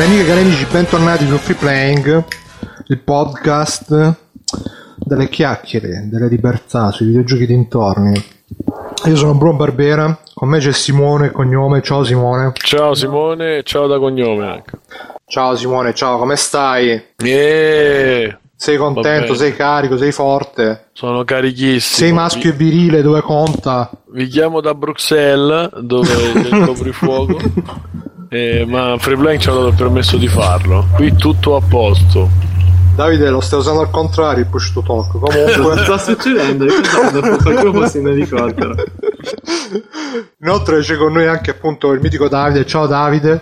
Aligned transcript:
Cari 0.00 0.12
amiche 0.12 0.24
e 0.24 0.28
cari 0.28 0.40
amici, 0.46 0.64
bentornati 0.64 1.26
su 1.26 1.36
Free 1.36 1.56
Playing, 1.56 2.24
il 2.86 2.98
podcast 3.00 4.14
delle 4.96 5.28
chiacchiere, 5.28 6.08
delle 6.10 6.26
libertà 6.26 6.90
sui 6.90 7.04
videogiochi 7.04 7.44
dintorni. 7.44 8.24
Io 9.04 9.16
sono 9.16 9.34
Bruno 9.34 9.58
Barbera, 9.58 10.18
con 10.32 10.48
me 10.48 10.58
c'è 10.58 10.72
Simone, 10.72 11.30
cognome. 11.30 11.82
Ciao 11.82 12.02
Simone. 12.02 12.52
Ciao 12.54 12.94
Simone, 12.94 13.62
ciao 13.62 13.86
da 13.86 13.98
cognome 13.98 14.46
anche. 14.46 14.78
Ciao 15.26 15.54
Simone, 15.54 15.92
ciao, 15.92 16.16
come 16.16 16.36
stai? 16.36 17.02
Yeah. 17.18 18.38
Sei 18.56 18.78
contento, 18.78 19.34
sei 19.34 19.54
carico, 19.54 19.98
sei 19.98 20.12
forte? 20.12 20.86
Sono 20.94 21.24
carichissimo. 21.24 22.06
Sei 22.06 22.12
maschio 22.12 22.48
e 22.48 22.54
virile 22.54 23.02
dove 23.02 23.20
conta? 23.20 23.90
Vi 24.12 24.26
chiamo 24.28 24.62
da 24.62 24.74
Bruxelles, 24.74 25.78
dove 25.78 26.08
c'è 26.40 26.56
il 26.56 26.64
coprifuoco. 26.64 27.38
Eh, 28.32 28.64
ma 28.64 28.96
Freeplank 28.98 29.40
ci 29.40 29.48
ha 29.48 29.52
dato 29.52 29.68
il 29.68 29.74
permesso 29.74 30.16
di 30.16 30.28
farlo. 30.28 30.86
Qui 30.94 31.14
tutto 31.16 31.56
a 31.56 31.60
posto. 31.60 32.28
Davide 32.94 33.28
lo 33.30 33.40
stai 33.40 33.58
usando 33.58 33.80
al 33.80 33.90
contrario 33.90 34.42
il 34.44 34.48
push 34.48 34.72
to 34.72 34.82
talk. 34.82 35.10
Comunque. 35.10 35.56
Cosa 35.58 35.82
sta 35.98 35.98
succedendo? 35.98 36.66
Qualcuno 37.42 37.72
fosse 37.72 37.98
in 37.98 38.08
elicottero. 38.08 38.74
Inoltre 40.42 40.80
c'è 40.80 40.96
con 40.96 41.12
noi 41.12 41.26
anche 41.26 41.50
appunto 41.50 41.92
il 41.92 42.00
mitico 42.00 42.28
Davide. 42.28 42.64
Ciao 42.66 42.86
Davide. 42.86 43.40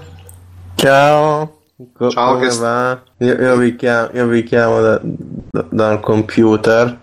Ciao. 0.75 1.53
Co- 1.97 2.11
Ciao, 2.11 2.34
come 2.34 2.47
che 2.47 2.51
st- 2.53 2.61
va? 2.61 3.03
Io, 3.19 3.34
io 3.41 3.57
vi 3.57 3.77
chiamo, 3.77 4.09
io 4.12 4.27
vi 4.27 4.43
chiamo 4.43 4.81
da- 4.81 5.01
da- 5.03 5.67
dal 5.71 6.01
computer, 6.01 6.99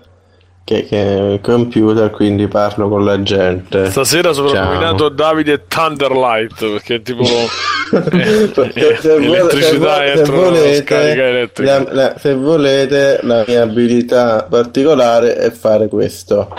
che, 0.65 0.83
che 0.87 0.97
è 0.97 1.21
il 1.33 1.41
computer, 1.41 2.09
quindi 2.09 2.47
parlo 2.47 2.89
con 2.89 3.05
la 3.05 3.21
gente. 3.21 3.89
Stasera 3.91 4.33
soprannominato 4.33 5.09
Davide 5.09 5.65
Thunderlight 5.67 6.55
perché 6.71 7.01
tipo 7.03 7.21
eh, 8.11 8.51
Se- 8.51 8.97
se 8.99 9.13
elettricità 9.13 9.97
se, 9.97 10.25
se 10.25 10.31
volete, 10.31 10.75
scarica 10.83 11.23
elettrica. 11.27 11.83
la- 11.83 11.93
la- 11.93 12.17
se 12.17 12.33
volete, 12.33 13.19
la 13.21 13.43
mia 13.47 13.61
abilità 13.61 14.47
particolare 14.49 15.35
è 15.35 15.51
fare 15.51 15.87
questo. 15.87 16.51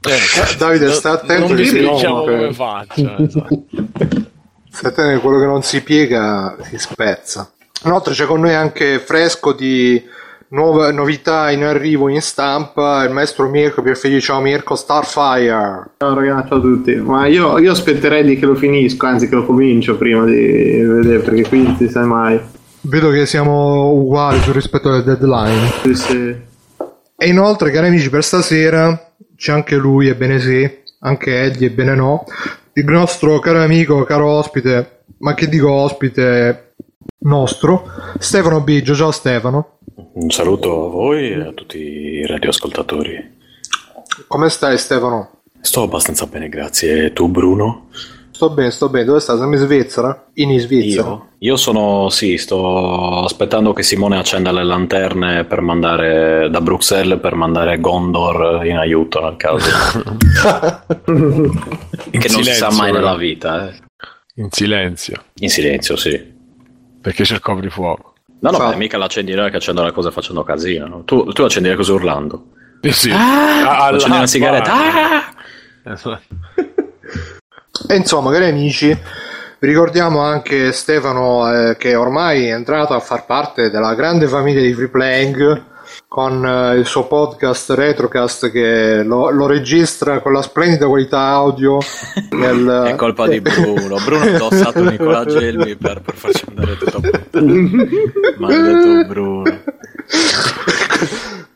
Eh, 0.00 0.56
Davide, 0.58 0.90
stai 0.92 1.12
attento 1.14 1.54
che 1.54 1.64
si 1.66 1.82
rompe. 1.82 2.04
come 2.32 2.52
faccia. 2.52 3.16
esatto. 3.18 3.62
Stai 4.70 4.90
attento 4.90 5.10
che 5.12 5.18
quello 5.18 5.38
che 5.38 5.46
non 5.46 5.62
si 5.62 5.82
piega 5.82 6.56
si 6.62 6.78
spezza. 6.78 7.50
Inoltre 7.84 8.12
c'è 8.14 8.24
con 8.26 8.40
noi 8.40 8.54
anche 8.54 8.98
fresco 8.98 9.52
di 9.52 10.02
nuova- 10.50 10.92
novità 10.92 11.50
in 11.50 11.64
arrivo 11.64 12.08
in 12.08 12.20
stampa 12.22 13.04
il 13.04 13.12
maestro 13.12 13.48
Mirko 13.48 13.82
Pierfigli. 13.82 14.20
Ciao 14.20 14.40
Mirko, 14.40 14.74
Starfire. 14.74 15.90
Ciao 15.96 16.14
ragazzi, 16.14 16.48
ciao 16.48 16.58
a 16.58 16.60
tutti. 16.60 16.94
Ma 16.96 17.26
io, 17.26 17.58
io 17.58 17.72
aspetterei 17.72 18.24
di 18.24 18.38
che 18.38 18.46
lo 18.46 18.54
finisco, 18.54 19.06
anzi 19.06 19.28
che 19.28 19.34
lo 19.34 19.44
comincio 19.44 19.96
prima 19.96 20.24
di 20.24 20.82
vedere, 20.82 21.18
perché 21.18 21.42
qui 21.48 21.62
non 21.62 21.76
si 21.76 21.88
sa 21.88 22.04
mai. 22.04 22.40
Vedo 22.82 23.10
che 23.10 23.26
siamo 23.26 23.92
uguali 23.92 24.40
sul 24.40 24.54
rispetto 24.54 24.88
alle 24.88 25.02
deadline. 25.02 25.68
Sì, 25.82 25.94
sì. 25.94 26.36
E 27.20 27.28
inoltre, 27.28 27.70
cari 27.70 27.88
amici, 27.88 28.08
per 28.08 28.22
stasera 28.22 29.12
c'è 29.36 29.52
anche 29.52 29.76
lui, 29.76 30.08
ebbene 30.08 30.38
sì, 30.38 30.70
anche 31.00 31.42
Eddie, 31.42 31.66
ebbene 31.66 31.94
no, 31.94 32.24
il 32.74 32.84
nostro 32.84 33.40
caro 33.40 33.60
amico, 33.60 34.04
caro 34.04 34.28
ospite, 34.28 35.02
ma 35.18 35.34
che 35.34 35.48
dico 35.48 35.70
ospite 35.70 36.67
nostro, 37.20 37.84
Stefano 38.18 38.60
Biggio. 38.62 38.94
Ciao 38.94 39.10
Stefano, 39.10 39.78
Un 40.14 40.30
saluto 40.30 40.86
a 40.86 40.90
voi 40.90 41.30
e 41.32 41.40
a 41.40 41.52
tutti 41.52 41.78
i 41.78 42.26
radioascoltatori. 42.26 43.36
come 44.26 44.48
stai 44.48 44.78
Stefano? 44.78 45.40
Sto 45.60 45.82
abbastanza 45.82 46.26
bene, 46.26 46.48
grazie. 46.48 47.06
E 47.06 47.12
tu, 47.12 47.28
Bruno? 47.28 47.88
Sto 48.30 48.50
bene, 48.50 48.70
sto 48.70 48.88
bene, 48.88 49.04
dove 49.04 49.18
stai? 49.18 49.36
Siamo 49.36 49.52
in 49.54 49.58
Svizzera? 49.58 50.26
In 50.34 50.56
Svizzera. 50.60 51.08
Io? 51.08 51.26
Io 51.40 51.56
sono, 51.56 52.08
sì, 52.08 52.38
sto 52.38 53.24
aspettando 53.24 53.72
che 53.72 53.82
Simone 53.82 54.16
accenda 54.16 54.52
le 54.52 54.62
lanterne 54.62 55.44
per 55.44 55.60
mandare 55.60 56.48
da 56.48 56.60
Bruxelles 56.60 57.18
per 57.20 57.34
mandare 57.34 57.80
Gondor 57.80 58.64
in 58.64 58.76
aiuto 58.76 59.20
nel 59.20 59.36
caso. 59.36 59.68
che 61.04 61.10
non 61.10 62.42
si 62.42 62.52
sa 62.52 62.70
silenzio, 62.70 62.70
mai 62.76 62.92
nella 62.92 63.16
vita. 63.16 63.68
eh. 63.68 63.74
In 64.36 64.48
silenzio, 64.52 65.20
In 65.40 65.48
silenzio, 65.50 65.96
sì. 65.96 66.36
Perché 67.00 67.22
c'è 67.24 67.34
il 67.34 67.40
coprifuoco. 67.40 68.14
No, 68.40 68.50
no, 68.50 68.58
beh, 68.58 68.76
mica 68.76 68.98
l'accendi 68.98 69.34
noi 69.34 69.50
che 69.50 69.56
accendo 69.56 69.82
le 69.82 69.92
cose 69.92 70.10
facendo 70.10 70.44
casino. 70.44 70.86
no? 70.86 71.02
Tu, 71.04 71.32
tu 71.32 71.42
accendi 71.42 71.68
le 71.68 71.74
cose 71.76 71.92
urlando. 71.92 72.46
Eh 72.80 72.92
sì. 72.92 73.10
Ah, 73.10 73.78
Ah, 73.78 73.86
accendi 73.86 74.16
una 74.16 74.26
sigaretta. 74.26 74.72
Ah! 74.72 75.92
Esatto. 75.92 76.22
E 77.88 77.94
insomma, 77.94 78.32
cari 78.32 78.46
amici, 78.48 78.88
vi 78.88 79.68
ricordiamo 79.68 80.20
anche 80.20 80.72
Stefano 80.72 81.48
eh, 81.52 81.76
che 81.76 81.94
ormai 81.94 82.46
è 82.46 82.52
entrato 82.52 82.92
a 82.94 82.98
far 82.98 83.24
parte 83.24 83.70
della 83.70 83.94
grande 83.94 84.26
famiglia 84.26 84.60
di 84.60 84.72
Free 84.74 84.88
Playing 84.88 85.62
con 86.08 86.44
eh, 86.44 86.76
il 86.76 86.86
suo 86.86 87.06
podcast 87.06 87.70
Retrocast 87.70 88.50
che 88.50 89.02
lo, 89.02 89.28
lo 89.28 89.46
registra 89.46 90.20
con 90.20 90.32
la 90.32 90.40
splendida 90.40 90.86
qualità 90.86 91.20
audio 91.20 91.78
nel, 92.32 92.86
È 92.86 92.94
colpa 92.94 93.28
di 93.28 93.42
Bruno. 93.42 93.98
Bruno 94.02 94.24
ha 94.24 94.28
indossato 94.28 94.82
Nicola 94.88 95.26
Gelmi 95.26 95.76
per, 95.76 96.00
per 96.00 96.14
farci 96.14 96.44
andare 96.48 96.78
tutto 96.78 96.96
a 96.96 97.00
puttana. 97.00 97.52
Maledetto 98.38 99.06
Bruno. 99.06 99.42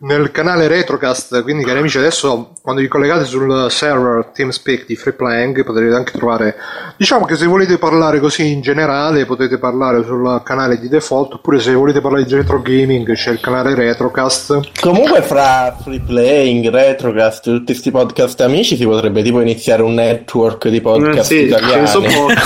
nel 0.02 0.30
canale 0.30 0.68
Retrocast. 0.68 1.42
Quindi, 1.42 1.64
cari 1.64 1.78
amici, 1.78 1.98
adesso 1.98 2.52
quando 2.62 2.80
vi 2.80 2.88
collegate 2.88 3.24
sul 3.24 3.66
server 3.70 4.30
TeamSpeak 4.32 4.86
di 4.86 4.96
Free 4.96 5.14
Playing 5.14 5.64
potete 5.64 5.94
anche 5.94 6.12
trovare. 6.12 6.56
Diciamo 6.96 7.24
che 7.24 7.36
se 7.36 7.46
volete 7.46 7.78
parlare 7.78 8.20
così 8.20 8.52
in 8.52 8.60
generale, 8.60 9.26
potete 9.26 9.58
parlare 9.58 10.04
sul 10.04 10.40
canale 10.44 10.78
di 10.78 10.88
default. 10.88 11.34
Oppure 11.34 11.60
se 11.60 11.74
volete 11.74 12.00
parlare 12.00 12.24
di 12.24 12.34
retro 12.34 12.60
gaming, 12.60 13.12
c'è 13.12 13.30
il 13.30 13.40
canale 13.40 13.74
Retrocast. 13.74 14.80
Comunque 14.80 15.22
fra 15.22 15.76
free 15.82 16.00
playing, 16.00 16.68
retrocast, 16.68 17.44
tutti 17.44 17.72
questi 17.72 17.90
podcast 17.90 18.40
amici 18.40 18.76
si 18.76 18.84
potrebbe 18.84 19.22
tipo 19.22 19.40
iniziare 19.40 19.82
un 19.82 19.94
network 19.94 20.68
di 20.68 20.80
podcast 20.80 21.28
sì, 21.28 21.44
italiani. 21.44 21.72
penso 21.72 22.00
poco. 22.00 22.32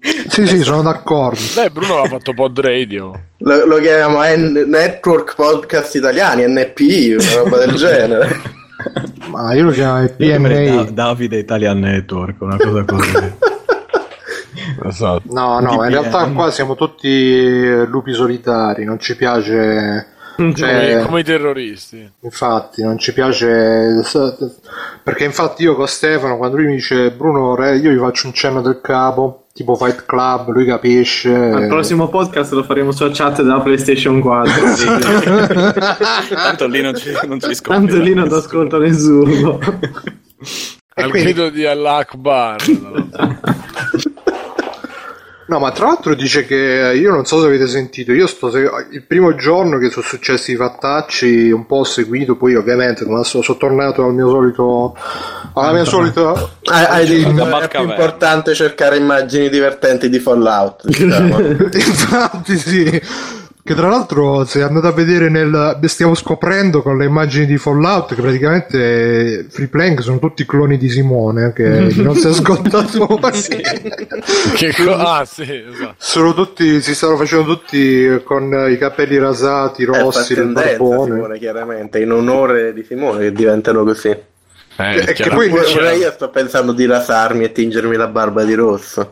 Sì, 0.30 0.46
sì, 0.46 0.62
sono 0.62 0.82
d'accordo. 0.82 1.40
Beh, 1.56 1.70
Bruno 1.70 1.98
aveva 1.98 2.16
fatto 2.16 2.32
pod 2.32 2.58
radio. 2.60 3.12
Lo, 3.38 3.66
lo 3.66 3.76
chiamiamo 3.78 4.22
N- 4.22 4.64
Network 4.68 5.34
Podcast 5.34 5.94
Italiani, 5.96 6.46
NPI, 6.46 7.14
una 7.14 7.34
roba 7.42 7.58
del 7.58 7.74
genere. 7.76 8.40
Ma 9.28 9.52
io 9.54 9.64
lo 9.64 9.70
chiamo 9.72 10.06
PMA. 10.08 10.84
Davide 10.90 11.36
Italian 11.38 11.80
Network, 11.80 12.40
una 12.40 12.56
cosa 12.56 12.84
così. 12.84 13.12
Esatto. 14.82 15.22
No, 15.32 15.60
no, 15.60 15.84
in 15.84 15.90
realtà 15.90 16.26
qua 16.28 16.50
siamo 16.50 16.74
tutti 16.74 17.62
lupi 17.86 18.12
solitari, 18.14 18.84
non 18.84 18.98
ci 18.98 19.16
piace. 19.16 20.06
Come, 20.36 20.54
Cioè, 20.54 21.02
come 21.04 21.20
i 21.20 21.24
terroristi. 21.24 22.10
infatti, 22.20 22.82
non 22.82 22.96
ci 22.98 23.12
piace. 23.12 24.00
Perché 25.02 25.24
infatti 25.24 25.64
io 25.64 25.74
con 25.74 25.86
Stefano, 25.86 26.36
quando 26.38 26.56
lui 26.56 26.66
mi 26.66 26.74
dice 26.76 27.10
Bruno, 27.10 27.62
io 27.74 27.90
gli 27.90 27.98
faccio 27.98 28.26
un 28.28 28.32
cenno 28.32 28.62
del 28.62 28.80
capo, 28.80 29.39
tipo 29.52 29.74
Fight 29.76 30.04
Club, 30.06 30.48
lui 30.50 30.64
capisce. 30.64 31.34
Al 31.34 31.66
prossimo 31.68 32.08
podcast 32.08 32.52
lo 32.52 32.62
faremo 32.62 32.92
sulla 32.92 33.10
chat 33.12 33.42
della 33.42 33.60
PlayStation 33.60 34.20
4. 34.20 34.52
Tanto 36.34 36.66
lì 36.66 36.80
non 36.80 36.94
ci, 36.96 37.10
non 37.26 37.40
ci. 37.40 37.54
Tanto 37.60 37.96
lì 37.96 38.14
non 38.14 38.28
ti 38.28 38.34
ascolta 38.34 38.78
nessuno. 38.78 39.58
Al 40.94 41.10
quindi- 41.10 41.32
grido 41.32 41.50
di 41.50 41.64
Allah 41.66 41.96
Akbar. 41.96 42.56
no? 42.68 43.08
No, 45.50 45.58
ma 45.58 45.72
tra 45.72 45.86
l'altro 45.86 46.14
dice 46.14 46.46
che 46.46 46.92
io 46.94 47.10
non 47.10 47.24
so 47.26 47.40
se 47.40 47.46
avete 47.46 47.66
sentito, 47.66 48.12
io 48.12 48.28
sto 48.28 48.56
il 48.56 49.02
primo 49.04 49.34
giorno 49.34 49.78
che 49.78 49.90
sono 49.90 50.06
successi 50.06 50.52
i 50.52 50.54
fattacci, 50.54 51.50
un 51.50 51.66
po' 51.66 51.78
ho 51.78 51.84
seguito, 51.84 52.36
poi 52.36 52.54
ovviamente 52.54 53.04
solito 53.04 53.24
sono 53.24 53.42
tornato 53.58 54.04
al 54.04 54.14
mio 54.14 54.28
solito 54.28 54.96
alla 55.54 55.72
mia 55.72 55.84
solita 55.84 56.34
che 56.60 57.26
è 57.26 57.68
più 57.68 57.80
importante 57.80 58.54
cercare 58.54 58.98
immagini 58.98 59.48
divertenti 59.48 60.08
di 60.08 60.20
Fallout. 60.20 60.86
Diciamo. 60.86 61.40
Infatti 61.74 62.56
sì. 62.56 63.02
Che 63.62 63.74
tra 63.74 63.88
l'altro 63.88 64.44
se 64.44 64.62
andate 64.62 64.86
a 64.86 64.92
vedere 64.92 65.28
nel... 65.28 65.78
stiamo 65.84 66.14
scoprendo 66.14 66.82
con 66.82 66.96
le 66.96 67.04
immagini 67.04 67.46
di 67.46 67.58
Fallout 67.58 68.14
che 68.14 68.20
praticamente 68.22 69.46
Free 69.48 69.68
Plank 69.68 70.02
sono 70.02 70.18
tutti 70.18 70.46
cloni 70.46 70.78
di 70.78 70.88
Simone 70.88 71.52
che 71.52 71.88
i 71.92 72.02
nostri 72.02 72.30
ascoltatori 72.30 72.88
che 74.54 74.72
co- 74.72 74.94
ah, 74.96 75.24
sì, 75.24 75.42
esatto. 75.42 75.94
sono 75.98 76.34
tutti 76.34 76.80
si 76.80 76.94
stanno 76.94 77.16
facendo 77.16 77.44
tutti 77.44 78.20
con 78.24 78.66
i 78.68 78.78
capelli 78.78 79.18
rasati 79.18 79.82
Eh, 79.82 79.86
rossi 79.86 80.32
il 80.32 80.46
barbone 80.46 81.14
Simone, 81.14 81.38
chiaramente, 81.38 82.00
in 82.00 82.12
onore 82.12 82.72
di 82.72 82.84
Simone 82.84 83.20
che 83.20 83.32
diventano 83.32 83.84
così. 83.84 84.08
Eh, 84.08 84.24
che 84.76 85.12
chiaramente. 85.12 85.28
poi- 85.28 85.48
Pure, 85.48 85.72
pure 85.72 85.96
io 85.96 86.10
sto 86.10 86.30
pensando 86.30 86.72
di 86.72 86.86
rasarmi 86.86 87.44
e 87.44 87.52
tingermi 87.52 87.96
la 87.96 88.08
barba 88.08 88.44
di 88.44 88.54
rosso. 88.54 89.10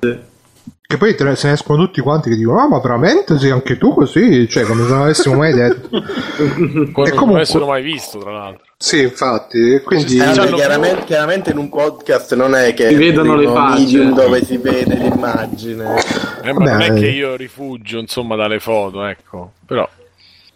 Che 0.91 0.97
poi 0.97 1.15
te 1.15 1.23
ne- 1.23 1.37
se 1.37 1.49
ne 1.49 1.53
escono 1.53 1.85
tutti 1.85 2.01
quanti 2.01 2.31
che 2.31 2.37
dicono: 2.37 2.61
Ah, 2.61 2.67
ma 2.67 2.79
veramente 2.81 3.39
sì, 3.39 3.51
anche 3.51 3.77
tu 3.77 3.93
così? 3.93 4.49
Cioè, 4.49 4.63
come 4.65 4.85
se 4.85 4.89
non 4.89 5.03
avessimo 5.03 5.35
mai 5.37 5.53
detto. 5.53 5.89
Come 6.01 6.07
E 6.41 6.55
non 6.57 6.93
comunque- 6.93 7.35
avessero 7.35 7.67
mai 7.67 7.83
visto, 7.83 8.19
tra 8.21 8.33
l'altro. 8.33 8.65
Sì, 8.79 9.03
infatti, 9.03 9.83
quindi... 9.85 10.17
Eh, 10.17 10.25
Vabbè, 10.25 10.35
C'hanno 10.37 10.57
chiaramente, 10.57 11.05
chiaramente 11.05 11.51
in 11.51 11.59
un 11.59 11.69
podcast 11.69 12.35
non 12.37 12.55
è 12.55 12.73
che 12.73 12.89
Si 12.89 12.95
vedono 12.95 13.35
le 13.37 13.49
medium 13.49 14.15
dove 14.15 14.43
si 14.43 14.57
vede 14.57 14.95
l'immagine. 14.95 15.95
Eh, 16.43 16.53
ma 16.55 16.65
non 16.71 16.81
è 16.81 16.95
che 16.95 17.09
io 17.09 17.37
rifugio, 17.37 17.99
insomma, 17.99 18.35
dalle 18.37 18.59
foto, 18.59 19.05
ecco. 19.05 19.51
Però, 19.67 19.87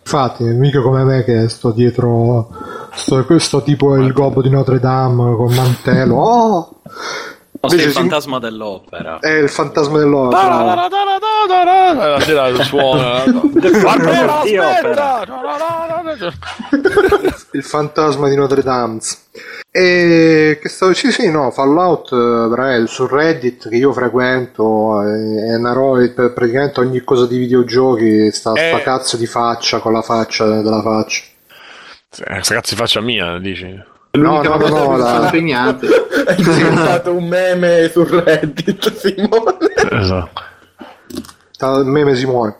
Infatti, 0.04 0.44
mica 0.44 0.80
come 0.80 1.04
me 1.04 1.24
che 1.24 1.48
sto 1.50 1.72
dietro 1.72 2.48
sto, 2.94 3.22
questo 3.26 3.62
tipo 3.62 3.94
è 3.96 4.00
il 4.00 4.12
gobbo 4.12 4.40
di 4.40 4.48
Notre 4.48 4.80
Dame 4.80 5.36
col 5.36 5.52
mantello. 5.54 6.14
Oh! 6.24 6.76
No, 7.62 7.68
sei 7.68 7.78
il 7.78 7.84
Invece 7.84 7.88
si- 7.88 7.94
fantasma 8.08 8.38
dell'opera. 8.40 9.18
È 9.20 9.30
il 9.30 9.48
fantasma 9.48 9.98
dell'opera. 9.98 10.88
la 12.08 12.20
sera 12.20 12.52
suona. 12.64 13.22
Aspetta! 13.22 15.24
il 17.52 17.62
fantasma 17.62 18.28
di 18.28 18.34
Notre 18.34 18.62
Dame. 18.62 18.98
E 19.70 20.58
che 20.60 20.68
stavo 20.68 20.92
sì 20.92 21.10
sì 21.10 21.30
no 21.30 21.50
Fallout 21.50 22.12
eh, 22.12 22.16
veramente 22.48 22.86
su 22.88 23.06
Reddit 23.06 23.70
che 23.70 23.76
io 23.76 23.90
frequento 23.92 25.00
eh, 25.02 25.52
è 25.52 25.56
una 25.56 25.72
roba 25.72 26.06
per 26.14 26.34
praticamente 26.34 26.80
ogni 26.80 27.00
cosa 27.02 27.26
di 27.26 27.38
videogiochi 27.38 28.30
sta 28.32 28.52
Eh. 28.52 28.68
sta 28.68 28.82
cazzo 28.82 29.16
di 29.16 29.24
faccia 29.26 29.78
con 29.78 29.92
la 29.94 30.02
faccia 30.02 30.44
della 30.60 30.82
faccia 30.82 31.22
Eh, 32.18 32.42
Ragazzi, 32.46 32.76
faccia 32.76 33.00
mia, 33.00 33.38
dici. 33.38 33.82
L'unica 34.12 34.48
no, 34.50 34.56
no, 34.56 34.60
cosa 34.62 34.78
no, 34.84 34.96
la- 34.96 35.06
sono 35.06 35.24
impegnate. 35.24 35.86
È 36.26 36.34
diventato 36.34 37.12
un 37.14 37.26
meme 37.28 37.88
su 37.90 38.04
Reddit, 38.04 38.92
Simone. 38.94 39.56
Esatto. 39.90 40.40
Il 41.80 41.86
meme 41.86 42.14
si 42.16 42.26
muore 42.26 42.56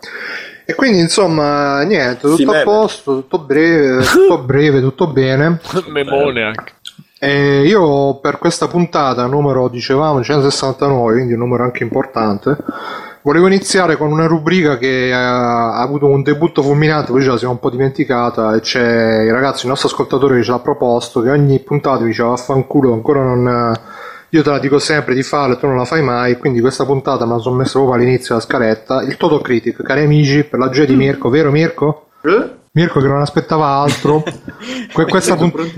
e 0.65 0.75
quindi 0.75 0.99
insomma 0.99 1.81
niente 1.83 2.21
tutto 2.21 2.35
Sì, 2.37 2.43
a 2.43 2.51
meme. 2.51 2.63
posto 2.63 3.15
tutto 3.15 3.39
breve 3.39 4.01
tutto 4.07 4.37
breve 4.43 4.79
tutto 4.79 5.07
bene 5.07 5.59
Memone 5.87 6.41
anche. 6.43 6.73
E 7.19 7.63
io 7.65 8.19
per 8.21 8.37
questa 8.37 8.67
puntata, 8.67 9.25
numero 9.25 9.67
dicevamo 9.67 10.23
169, 10.23 11.13
quindi 11.13 11.33
un 11.33 11.39
numero 11.39 11.63
anche 11.63 11.83
importante, 11.83 12.55
volevo 13.23 13.47
iniziare 13.47 13.97
con 13.97 14.11
una 14.11 14.27
rubrica 14.27 14.77
che 14.77 15.07
eh, 15.07 15.11
ha 15.11 15.81
avuto 15.81 16.05
un 16.05 16.21
debutto 16.21 16.61
fulminante, 16.61 17.11
poi 17.11 17.21
ce 17.21 17.29
la 17.29 17.37
siamo 17.37 17.53
un 17.53 17.59
po' 17.59 17.69
dimenticata, 17.69 18.55
e 18.55 18.59
c'è 18.59 19.23
il 19.23 19.31
ragazzo, 19.31 19.63
il 19.63 19.69
nostro 19.69 19.89
ascoltatore 19.89 20.37
che 20.37 20.43
ce 20.43 20.51
l'ha 20.51 20.59
proposto, 20.59 21.21
che 21.21 21.29
ogni 21.29 21.59
puntata 21.59 22.03
diceva 22.03 22.29
vaffanculo, 22.29 22.93
ancora 22.93 23.23
non... 23.23 23.73
Io 24.29 24.41
te 24.41 24.49
la 24.49 24.57
dico 24.57 24.79
sempre 24.79 25.13
di 25.13 25.21
farla 25.21 25.53
e 25.53 25.59
tu 25.59 25.67
non 25.67 25.77
la 25.77 25.85
fai 25.85 26.01
mai, 26.01 26.37
quindi 26.37 26.59
questa 26.59 26.85
puntata 26.85 27.23
me 27.25 27.33
la 27.33 27.37
sono 27.37 27.55
messa 27.55 27.73
proprio 27.73 27.93
all'inizio 27.93 28.29
della 28.29 28.39
scaletta. 28.39 29.03
Il 29.03 29.15
Toto 29.15 29.39
Critic, 29.41 29.83
cari 29.83 30.01
amici, 30.01 30.43
per 30.43 30.57
la 30.57 30.69
gioia 30.69 30.87
di 30.87 30.95
Mirko, 30.95 31.29
vero 31.29 31.51
Mirko? 31.51 32.07
Eh? 32.23 32.49
Mirko 32.71 32.99
che 32.99 33.07
non 33.07 33.21
aspettava 33.21 33.67
altro. 33.67 34.23
Que- 34.91 35.05
questa 35.05 35.35
puntata... 35.35 35.69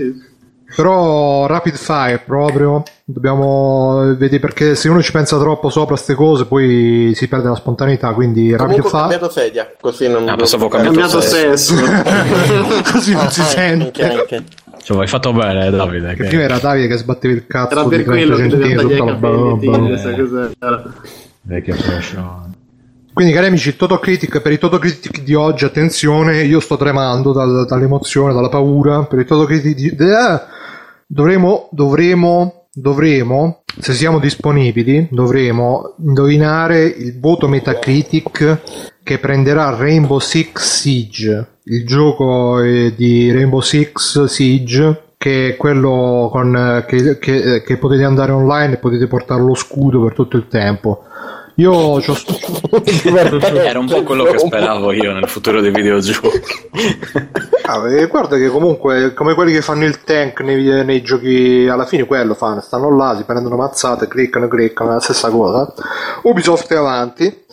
Però 0.74 1.46
rapid 1.46 1.74
fire 1.76 2.22
proprio, 2.26 2.82
dobbiamo 3.04 4.14
vedere 4.16 4.40
perché 4.40 4.74
se 4.74 4.88
uno 4.88 5.00
ci 5.00 5.12
pensa 5.12 5.38
troppo 5.38 5.68
sopra 5.70 5.94
queste 5.94 6.14
cose 6.14 6.44
poi 6.46 7.12
si 7.14 7.28
perde 7.28 7.48
la 7.48 7.54
spontaneità, 7.54 8.12
quindi 8.12 8.50
rapid 8.50 8.80
Comunque 8.80 8.88
ho 8.88 8.90
fire 8.90 9.00
cambiato 9.18 9.30
sedia, 9.32 9.72
così 9.80 10.08
non 10.08 10.28
Ah, 10.28 10.34
pensavo 10.36 10.64
Ho 10.64 10.68
cambiato 10.68 10.98
cambiato 10.98 11.20
sesso. 11.20 11.74
sesso. 11.76 11.84
così 12.92 13.12
non 13.14 13.30
si 13.30 13.42
sente. 13.42 14.02
Anche, 14.02 14.20
anche. 14.20 14.44
Cioè, 14.82 15.00
hai 15.00 15.06
fatto 15.08 15.32
bene, 15.32 15.70
Davide. 15.70 16.14
Che 16.14 16.22
Che... 16.22 16.28
prima 16.28 16.42
era 16.42 16.58
Davide 16.58 16.88
che 16.88 16.96
sbatteva 16.96 17.34
il 17.34 17.46
cazzo 17.46 17.72
Era 17.72 17.82
di 17.84 17.88
per 17.88 18.04
30 18.04 18.10
quello 18.12 18.36
che 18.36 18.48
doveva 18.48 18.82
tutta 18.82 18.94
tagliare 18.94 18.94
i 18.94 19.06
la 19.06 19.12
capelli. 19.14 20.16
cos'era. 20.28 20.82
Vecchio 21.42 21.76
prosciutto. 21.76 22.44
Quindi 23.12 23.32
cari 23.32 23.46
amici, 23.46 23.68
il 23.68 23.76
Toto 23.76 23.98
Critic, 23.98 24.42
per 24.42 24.52
i 24.52 24.58
Toto 24.58 24.78
Critic 24.78 25.22
di 25.22 25.32
oggi, 25.34 25.64
attenzione, 25.64 26.42
io 26.42 26.60
sto 26.60 26.76
tremando 26.76 27.32
dal- 27.32 27.64
dall'emozione, 27.66 28.34
dalla 28.34 28.50
paura, 28.50 29.04
per 29.04 29.20
i 29.20 29.24
Toto 29.24 29.44
Critic 29.46 29.74
di... 29.74 29.88
eh, 29.88 30.40
dovremo, 31.06 31.68
dovremo, 31.70 32.66
dovremo, 32.72 33.62
se 33.78 33.92
siamo 33.94 34.18
disponibili, 34.18 35.08
dovremo 35.10 35.94
indovinare 35.98 36.84
il 36.84 37.18
voto 37.18 37.48
Metacritic 37.48 38.60
che 39.02 39.18
prenderà 39.18 39.74
Rainbow 39.74 40.18
Six 40.18 40.60
Siege, 40.80 41.58
il 41.64 41.86
gioco 41.86 42.60
di 42.60 43.30
Rainbow 43.32 43.60
Six 43.60 44.24
Siege 44.24 45.02
che 45.18 45.50
è 45.50 45.56
quello 45.56 46.28
con, 46.30 46.84
che, 46.86 47.18
che- 47.18 47.62
che 47.62 47.76
potete 47.78 48.04
andare 48.04 48.32
online 48.32 48.74
e 48.74 48.78
potete 48.78 49.06
portare 49.06 49.42
lo 49.42 49.54
scudo 49.54 50.02
per 50.02 50.12
tutto 50.12 50.36
il 50.36 50.46
tempo. 50.48 51.04
Io 51.58 52.00
c'ho 52.00 52.14
Era 53.04 53.78
un 53.78 53.86
po' 53.86 54.02
quello 54.02 54.24
che 54.24 54.38
speravo 54.38 54.92
io 54.92 55.12
nel 55.12 55.26
futuro 55.26 55.60
dei 55.62 55.70
videogiochi. 55.70 56.40
Ah, 57.62 57.90
e 57.90 58.06
guarda 58.08 58.36
che 58.36 58.48
comunque 58.48 59.14
come 59.14 59.34
quelli 59.34 59.52
che 59.52 59.62
fanno 59.62 59.84
il 59.84 60.04
tank 60.04 60.40
nei, 60.40 60.84
nei 60.84 61.02
giochi 61.02 61.66
alla 61.68 61.86
fine 61.86 62.04
quello 62.04 62.34
fanno, 62.34 62.60
stanno 62.60 62.94
là, 62.94 63.16
si 63.16 63.24
prendono 63.24 63.56
mazzate, 63.56 64.06
cliccano, 64.06 64.48
cliccano, 64.48 64.90
è 64.90 64.94
la 64.94 65.00
stessa 65.00 65.30
cosa. 65.30 65.72
Ubisoft 66.22 66.72
è 66.72 66.76
avanti. 66.76 67.44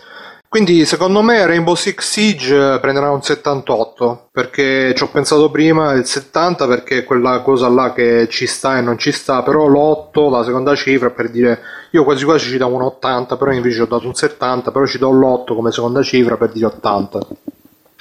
Quindi 0.53 0.85
secondo 0.85 1.23
me 1.23 1.43
Rainbow 1.47 1.73
Six 1.73 2.11
Siege 2.11 2.77
prenderà 2.79 3.09
un 3.09 3.23
78 3.23 4.29
perché 4.31 4.93
ci 4.95 5.01
ho 5.01 5.07
pensato 5.07 5.49
prima 5.49 5.93
il 5.93 6.05
70 6.05 6.67
perché 6.67 6.99
è 6.99 7.03
quella 7.03 7.39
cosa 7.39 7.67
là 7.69 7.91
che 7.91 8.27
ci 8.29 8.45
sta 8.45 8.77
e 8.77 8.81
non 8.81 8.99
ci 8.99 9.11
sta, 9.11 9.41
però 9.41 9.65
l'8, 9.65 10.29
la 10.29 10.43
seconda 10.43 10.75
cifra 10.75 11.09
per 11.09 11.31
dire 11.31 11.59
io 11.89 12.03
quasi 12.03 12.23
quasi 12.23 12.49
ci 12.49 12.57
davo 12.59 12.75
un 12.75 12.83
80, 12.83 13.35
però 13.35 13.49
invece 13.51 13.81
ho 13.81 13.87
dato 13.87 14.05
un 14.05 14.13
70, 14.13 14.69
però 14.69 14.85
ci 14.85 14.99
do 14.99 15.09
l'8 15.09 15.55
come 15.55 15.71
seconda 15.71 16.03
cifra 16.03 16.37
per 16.37 16.51
dire 16.51 16.67
80. 16.67 17.19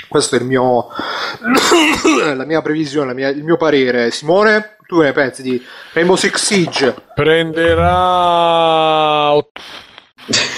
Questo 0.07 0.37
è 0.37 0.39
il 0.39 0.45
mio 0.45 0.89
la 2.37 2.45
mia 2.45 2.61
previsione, 2.61 3.07
la 3.07 3.15
mia- 3.15 3.31
il 3.31 3.45
mio 3.45 3.57
parere. 3.57 4.11
Simone, 4.11 4.77
tu 4.87 4.99
che 4.99 5.05
ne 5.05 5.13
pensi 5.13 5.41
di 5.41 5.59
Rainbow 5.95 6.17
Six 6.17 6.35
Siege? 6.35 6.95
Prenderà 7.15 8.03
ott- 9.33 9.59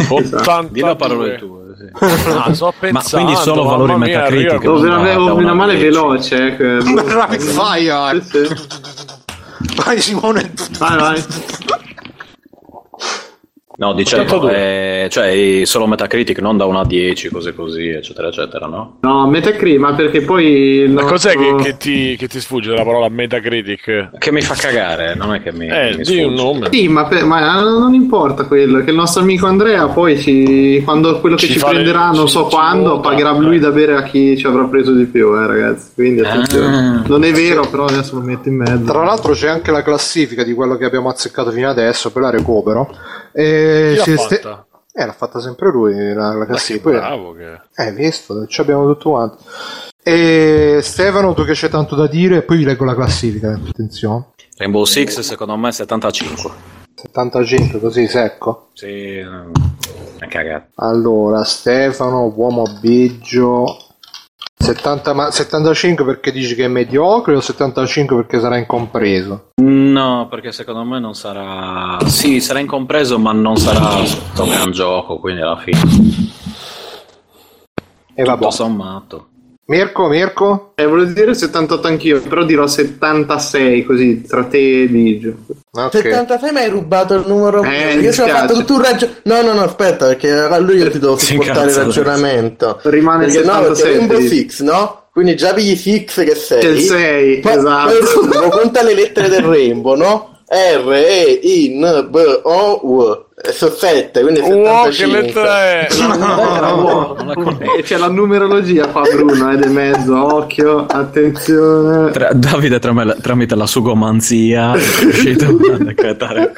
82. 0.08 0.70
Dillo 0.72 0.90
a 0.90 0.96
parole 0.96 1.36
tue. 1.36 1.58
sì. 1.60 1.63
Ah, 2.46 2.52
sto 2.54 2.72
pensando, 2.78 3.24
quindi 3.26 3.42
solo 3.42 3.64
mamma 3.64 3.76
valori 3.76 3.94
mia, 3.96 4.18
Metacritic, 4.18 4.50
arriva 4.52 4.72
non 4.72 4.82
meno 4.82 4.94
da- 4.94 4.96
male- 4.98 5.14
da 5.14 5.20
oh, 5.20 5.34
una 5.34 5.34
meno 5.42 5.54
male 5.54 5.72
10. 5.76 5.84
veloce. 5.88 6.56
eh, 6.56 7.12
Rapid 7.14 7.40
fire! 7.40 8.22
Sì, 8.24 8.46
sì. 8.46 9.82
Vai 9.84 10.00
Simone. 10.00 10.52
Vai, 10.78 10.98
vai. 10.98 11.24
No, 13.76 13.92
dicevo, 13.92 14.22
82. 14.22 15.04
eh, 15.04 15.08
cioè 15.08 15.62
solo 15.64 15.86
Metacritic, 15.88 16.38
non 16.38 16.56
da 16.56 16.64
1 16.64 16.78
a 16.80 16.84
10, 16.86 17.28
cose 17.30 17.54
così, 17.54 17.88
eccetera, 17.88 18.28
eccetera, 18.28 18.66
no? 18.66 18.98
No, 19.00 19.26
Metacritic, 19.26 19.80
ma 19.80 19.94
perché 19.94 20.20
poi... 20.22 20.86
Ma 20.88 21.02
cos'è 21.02 21.32
che, 21.36 21.54
che 21.60 21.76
ti, 21.76 22.14
che 22.16 22.28
ti 22.28 22.38
sfugge 22.40 22.70
la 22.70 22.84
parola 22.84 23.08
Metacritic? 23.08 24.10
Che 24.16 24.30
mi 24.32 24.42
fa 24.42 24.54
cagare, 24.54 25.14
non 25.16 25.34
è 25.34 25.42
che 25.42 25.52
mi, 25.52 25.66
Eh, 25.66 25.96
mi 25.96 26.02
di 26.04 26.22
un 26.22 26.36
sfugge. 26.36 26.42
nome. 26.42 26.68
Sì, 26.70 26.86
ma, 26.88 27.06
per- 27.06 27.24
ma 27.24 27.60
non 27.62 27.94
importa 27.94 28.44
quello, 28.44 28.84
che 28.84 28.90
il 28.90 28.96
nostro 28.96 29.22
amico 29.22 29.46
Andrea 29.46 29.88
poi 29.88 30.20
ci, 30.20 30.80
quando 30.84 31.18
quello 31.18 31.34
che 31.34 31.46
Ci 31.46 31.52
ci, 31.54 31.58
fa 31.58 31.68
le- 31.68 31.72
prenderà, 31.82 32.10
non 32.12 32.26
ci- 32.26 32.32
so 32.32 32.44
ci 32.48 32.54
quando, 32.54 32.90
vota, 32.96 33.08
pagherà 33.08 33.34
eh. 33.34 33.40
lui 33.40 33.58
da 33.58 33.70
bere 33.72 33.94
a 33.96 34.02
chi 34.04 34.38
ci 34.38 34.46
avrà 34.46 34.64
preso 34.66 34.92
di 34.92 35.04
più, 35.06 35.34
eh, 35.36 35.46
ragazzi. 35.48 35.88
Quindi 35.94 36.20
attenzione. 36.20 36.76
Ah. 36.76 37.02
Non 37.08 37.24
è 37.24 37.32
vero, 37.32 37.66
però 37.68 37.86
adesso 37.86 38.14
lo 38.14 38.20
metto 38.22 38.48
in 38.48 38.54
mezzo. 38.56 38.84
Tra 38.84 39.02
l'altro 39.02 39.32
c'è 39.32 39.48
anche 39.48 39.72
la 39.72 39.82
classifica 39.82 40.44
di 40.44 40.54
quello 40.54 40.76
che 40.76 40.84
abbiamo 40.84 41.08
azzeccato 41.08 41.50
fino 41.50 41.68
adesso, 41.68 42.12
poi 42.12 42.22
la 42.22 42.30
recupero. 42.30 42.96
E 43.36 43.62
Chi 43.96 44.02
si 44.02 44.10
l'ha 44.10 44.16
è 44.16 44.18
ste- 44.18 44.36
fatta? 44.36 44.66
Eh, 44.92 45.06
l'ha 45.06 45.12
fatta 45.12 45.40
sempre 45.40 45.70
lui 45.70 46.12
la, 46.12 46.34
la 46.34 46.46
classifica. 46.46 46.90
Poi- 46.90 46.98
bravo 46.98 47.32
che... 47.34 47.60
Eh, 47.74 47.92
visto, 47.92 48.46
ci 48.46 48.60
abbiamo 48.60 48.86
tutto 48.86 49.10
quanto. 49.10 49.38
E 50.02 50.78
Stefano, 50.82 51.32
tu 51.34 51.44
che 51.44 51.52
c'è 51.52 51.68
tanto 51.68 51.94
da 51.96 52.06
dire, 52.06 52.42
poi 52.42 52.58
vi 52.58 52.64
leggo 52.64 52.84
la 52.84 52.94
classifica, 52.94 53.52
attenzione. 53.52 54.26
Rainbow 54.56 54.84
Six 54.84 55.20
secondo 55.20 55.56
me 55.56 55.72
75. 55.72 56.50
75, 56.94 57.80
così 57.80 58.06
secco. 58.06 58.68
Sì, 58.74 58.86
eh, 58.86 59.26
è 60.18 60.26
cagato. 60.28 60.68
Allora, 60.76 61.42
Stefano, 61.44 62.32
uomo 62.34 62.62
biggio. 62.80 63.78
70, 64.64 65.12
ma 65.12 65.30
75 65.30 66.04
perché 66.06 66.32
dici 66.32 66.54
che 66.54 66.64
è 66.64 66.68
mediocre 66.68 67.36
o 67.36 67.40
75 67.40 68.16
perché 68.16 68.40
sarà 68.40 68.56
incompreso? 68.56 69.50
No, 69.56 70.26
perché 70.30 70.52
secondo 70.52 70.84
me 70.84 70.98
non 70.98 71.14
sarà... 71.14 71.98
Sì, 72.06 72.40
sarà 72.40 72.60
incompreso, 72.60 73.18
ma 73.18 73.32
non 73.32 73.56
sarà 73.56 73.94
un 74.38 74.48
gran 74.48 74.70
gioco, 74.70 75.18
quindi 75.18 75.42
alla 75.42 75.58
fine... 75.58 75.80
E 78.14 78.22
vabbè. 78.22 78.38
Tutto 78.38 78.50
sommato. 78.50 79.28
Mirko, 79.66 80.08
Mirko? 80.08 80.72
Eh, 80.74 80.84
volevo 80.86 81.10
dire 81.12 81.32
78 81.34 81.86
anch'io, 81.86 82.20
però 82.20 82.44
dirò 82.44 82.66
76 82.66 83.84
così 83.84 84.20
tra 84.22 84.44
te 84.44 84.82
e 84.82 84.86
Biggio. 84.88 85.34
Ok. 85.70 85.90
76 86.02 86.52
mi 86.52 86.58
hai 86.58 86.68
rubato 86.68 87.14
il 87.14 87.24
numero 87.26 87.62
Eh, 87.64 87.94
io 87.94 88.12
ci 88.12 88.20
ho 88.20 88.26
fatto 88.28 88.52
tutto 88.54 88.74
un 88.74 88.82
ragionamento 88.82 89.20
no 89.24 89.42
no 89.42 89.52
no 89.54 89.62
aspetta 89.62 90.06
perché 90.06 90.30
a 90.30 90.58
lui 90.58 90.76
io 90.76 90.88
ti 90.90 90.98
devo 91.00 91.16
supportare 91.18 91.70
il 91.70 91.76
ragionamento 91.76 92.78
Rimane 92.84 93.24
perché 93.26 93.42
no 93.42 93.58
perché 93.60 93.74
77, 93.74 93.96
Rainbow 93.96 94.18
dici. 94.18 94.36
Six 94.36 94.60
no? 94.60 95.02
quindi 95.12 95.34
già 95.34 95.52
pigli 95.52 95.74
Six 95.74 96.24
che 96.24 96.34
sei 96.36 96.60
Che 96.60 96.80
sei, 96.80 97.40
poi, 97.40 97.52
esatto. 97.56 97.92
poi 98.28 98.50
conta 98.50 98.82
le 98.84 98.94
lettere 98.94 99.28
del 99.28 99.42
Rainbow 99.42 99.96
no? 99.96 100.38
R, 100.46 100.92
E, 100.92 101.40
I, 101.42 101.76
N, 101.76 102.06
B, 102.08 102.40
O, 102.44 102.80
U 102.84 103.23
sono 103.52 103.72
7, 103.72 104.20
quindi 104.22 104.40
Wow, 104.40 104.84
che 104.86 104.92
75. 104.92 105.20
lettera 105.20 105.62
è? 105.62 105.86
No, 106.16 107.16
Eh, 107.76 107.82
c'è 107.82 107.96
la 107.98 108.08
numerologia 108.08 108.86
qua 108.88 109.02
Bruno, 109.02 109.50
è 109.50 109.56
di 109.56 109.68
mezzo, 109.68 110.34
occhio, 110.36 110.86
attenzione. 110.86 112.10
Tra- 112.12 112.32
Davide 112.32 112.78
tram- 112.78 113.20
tramite 113.20 113.54
la 113.54 113.66
sugomanzia 113.66 114.72
è 114.74 114.78
riuscito 115.00 115.44
a 115.46 115.76
decretare 115.78 116.52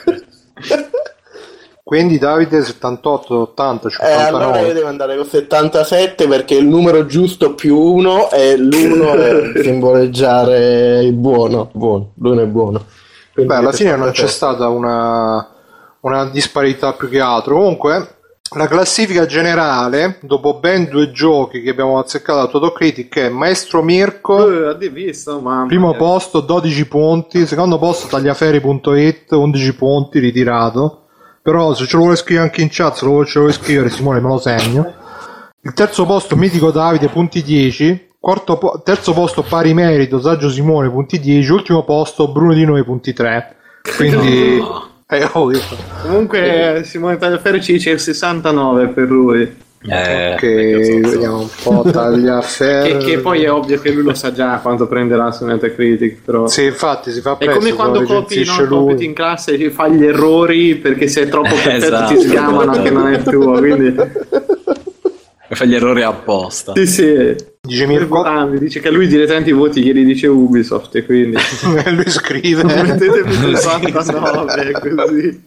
Quindi 1.82 2.18
Davide 2.18 2.62
78, 2.64 3.34
80, 3.42 3.88
Eh, 3.88 4.10
allora 4.12 4.44
59. 4.46 4.66
io 4.68 4.74
devo 4.74 4.88
andare 4.88 5.16
con 5.16 5.24
77 5.24 6.26
perché 6.26 6.54
il 6.56 6.66
numero 6.66 7.06
giusto 7.06 7.54
più 7.54 7.78
1 7.78 8.30
e 8.32 8.56
l'1 8.56 9.54
è 9.54 9.62
simboleggiare 9.62 11.04
il 11.04 11.12
buono. 11.12 11.70
buono. 11.72 12.10
L'uno 12.18 12.42
è 12.42 12.46
buono. 12.46 12.84
Quindi 13.32 13.52
Beh, 13.52 13.58
alla 13.58 13.72
fine 13.72 13.90
non 13.90 14.06
77. 14.12 14.22
c'è 14.26 14.32
stata 14.32 14.68
una, 14.68 15.48
una 16.06 16.26
disparità 16.26 16.92
più 16.92 17.08
che 17.08 17.20
altro. 17.20 17.56
Comunque, 17.56 18.14
la 18.56 18.68
classifica 18.68 19.26
generale, 19.26 20.18
dopo 20.22 20.58
ben 20.58 20.88
due 20.88 21.10
giochi 21.10 21.60
che 21.62 21.70
abbiamo 21.70 21.98
azzeccato 21.98 22.38
da 22.40 22.46
Totocritic, 22.46 23.18
è 23.18 23.28
Maestro 23.28 23.82
Mirko, 23.82 24.70
Eh, 24.78 24.88
visto, 24.88 25.42
primo 25.66 25.88
mia. 25.88 25.96
posto 25.96 26.40
12 26.40 26.86
punti, 26.86 27.46
secondo 27.46 27.78
posto 27.78 28.06
tagliaferi.it 28.06 29.32
11 29.32 29.74
punti, 29.74 30.18
ritirato. 30.20 31.02
Però 31.42 31.74
se 31.74 31.86
ce 31.86 31.96
lo 31.96 32.02
vuole 32.02 32.16
scrivere 32.16 32.46
anche 32.46 32.62
in 32.62 32.68
chat, 32.70 32.96
se 32.96 33.04
lo 33.04 33.10
vuole, 33.12 33.26
ce 33.26 33.38
lo 33.38 33.44
vuole 33.44 33.56
scrivere 33.56 33.90
Simone 33.90 34.20
me 34.20 34.28
lo 34.28 34.38
segno. 34.38 34.92
Il 35.60 35.72
terzo 35.72 36.04
posto 36.04 36.36
Mitico 36.36 36.70
Davide, 36.70 37.08
punti 37.08 37.42
10. 37.42 38.14
Quarto 38.18 38.56
po- 38.58 38.80
terzo 38.84 39.12
posto 39.12 39.42
pari 39.42 39.72
merito 39.74 40.20
Saggio 40.20 40.50
Simone, 40.50 40.90
punti 40.90 41.20
10. 41.20 41.50
Ultimo 41.52 41.84
posto 41.84 42.28
Bruno 42.32 42.52
Di 42.54 42.64
Noi, 42.64 42.82
punti 42.84 43.12
3. 43.12 43.56
Quindi... 43.96 44.60
Eh, 45.08 45.28
oh, 45.34 45.52
io- 45.52 45.60
Comunque 46.02 46.82
Simone 46.84 47.16
Tagliaferri 47.16 47.62
ci 47.62 47.72
dice 47.74 47.90
il 47.90 48.00
69 48.00 48.88
per 48.88 49.08
lui. 49.08 49.64
Eh, 49.88 50.32
ok, 50.32 50.40
vediamo 50.40 51.40
un 51.42 51.48
po' 51.62 51.84
tagliaferri. 51.90 52.96
Che, 52.98 53.04
che 53.04 53.18
poi 53.18 53.44
è 53.44 53.52
ovvio 53.52 53.78
che 53.78 53.92
lui 53.92 54.02
lo 54.02 54.14
sa 54.14 54.32
già 54.32 54.58
quanto 54.58 54.88
prenderà 54.88 55.30
su 55.30 55.44
Metacritic, 55.44 56.22
però... 56.24 56.48
Sì, 56.48 56.64
infatti 56.64 57.12
si 57.12 57.20
fa 57.20 57.34
È 57.34 57.44
presto. 57.44 57.58
come 57.58 57.72
quando 57.72 58.02
copi, 58.02 58.34
recensisce 58.34 58.62
no, 58.62 58.68
compiti 58.68 59.04
in 59.04 59.12
classe 59.14 59.52
e 59.52 59.70
fa 59.70 59.86
gli 59.86 60.04
errori 60.04 60.74
perché 60.74 61.06
se 61.06 61.22
è 61.22 61.28
troppo 61.28 61.50
perfetto 61.50 61.84
Esatto. 61.86 62.14
ti 62.14 62.20
sgamano 62.22 62.82
che 62.82 62.90
non 62.90 63.06
è 63.12 63.22
tuo, 63.22 63.52
quindi... 63.58 63.94
Fa 65.48 65.64
gli 65.64 65.74
errori 65.76 66.02
apposta. 66.02 66.72
Sì, 66.74 66.86
sì. 66.86 67.36
Dice 67.66 67.86
Mirko, 67.86 68.22
Mirko 68.22 68.58
dice 68.58 68.80
che 68.80 68.90
lui 68.90 69.06
direttamente 69.06 69.50
i 69.50 69.52
voti 69.52 69.82
glieli 69.82 70.04
dice 70.04 70.26
Ubisoft 70.26 70.94
e 70.94 71.04
quindi 71.04 71.36
lui 71.90 72.08
scrive. 72.10 72.64
mettetemi 72.82 73.32
sul 73.34 73.56
69 73.56 74.94
così. 74.94 75.42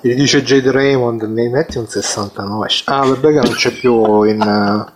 Gli 0.00 0.14
dice 0.14 0.42
Jade 0.42 0.70
Raymond, 0.70 1.22
mi 1.22 1.48
metti 1.48 1.78
un 1.78 1.86
69. 1.86 2.68
Ah, 2.84 3.06
vabbè 3.06 3.28
che 3.28 3.40
non 3.40 3.54
c'è 3.54 3.70
più 3.72 4.22
in, 4.24 4.86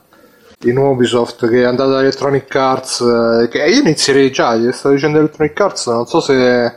in 0.64 0.76
Ubisoft, 0.76 1.48
che 1.48 1.62
è 1.62 1.64
andata 1.64 1.90
da 1.90 2.00
Electronic 2.00 2.54
Arts. 2.54 3.00
eh, 3.00 3.48
che 3.48 3.64
io 3.64 3.80
inizierei 3.80 4.30
già, 4.30 4.54
gli 4.54 4.70
stavo 4.70 4.94
dicendo 4.94 5.18
Electronic 5.18 5.58
Arts, 5.58 5.86
non 5.86 6.06
so 6.06 6.20
se 6.20 6.74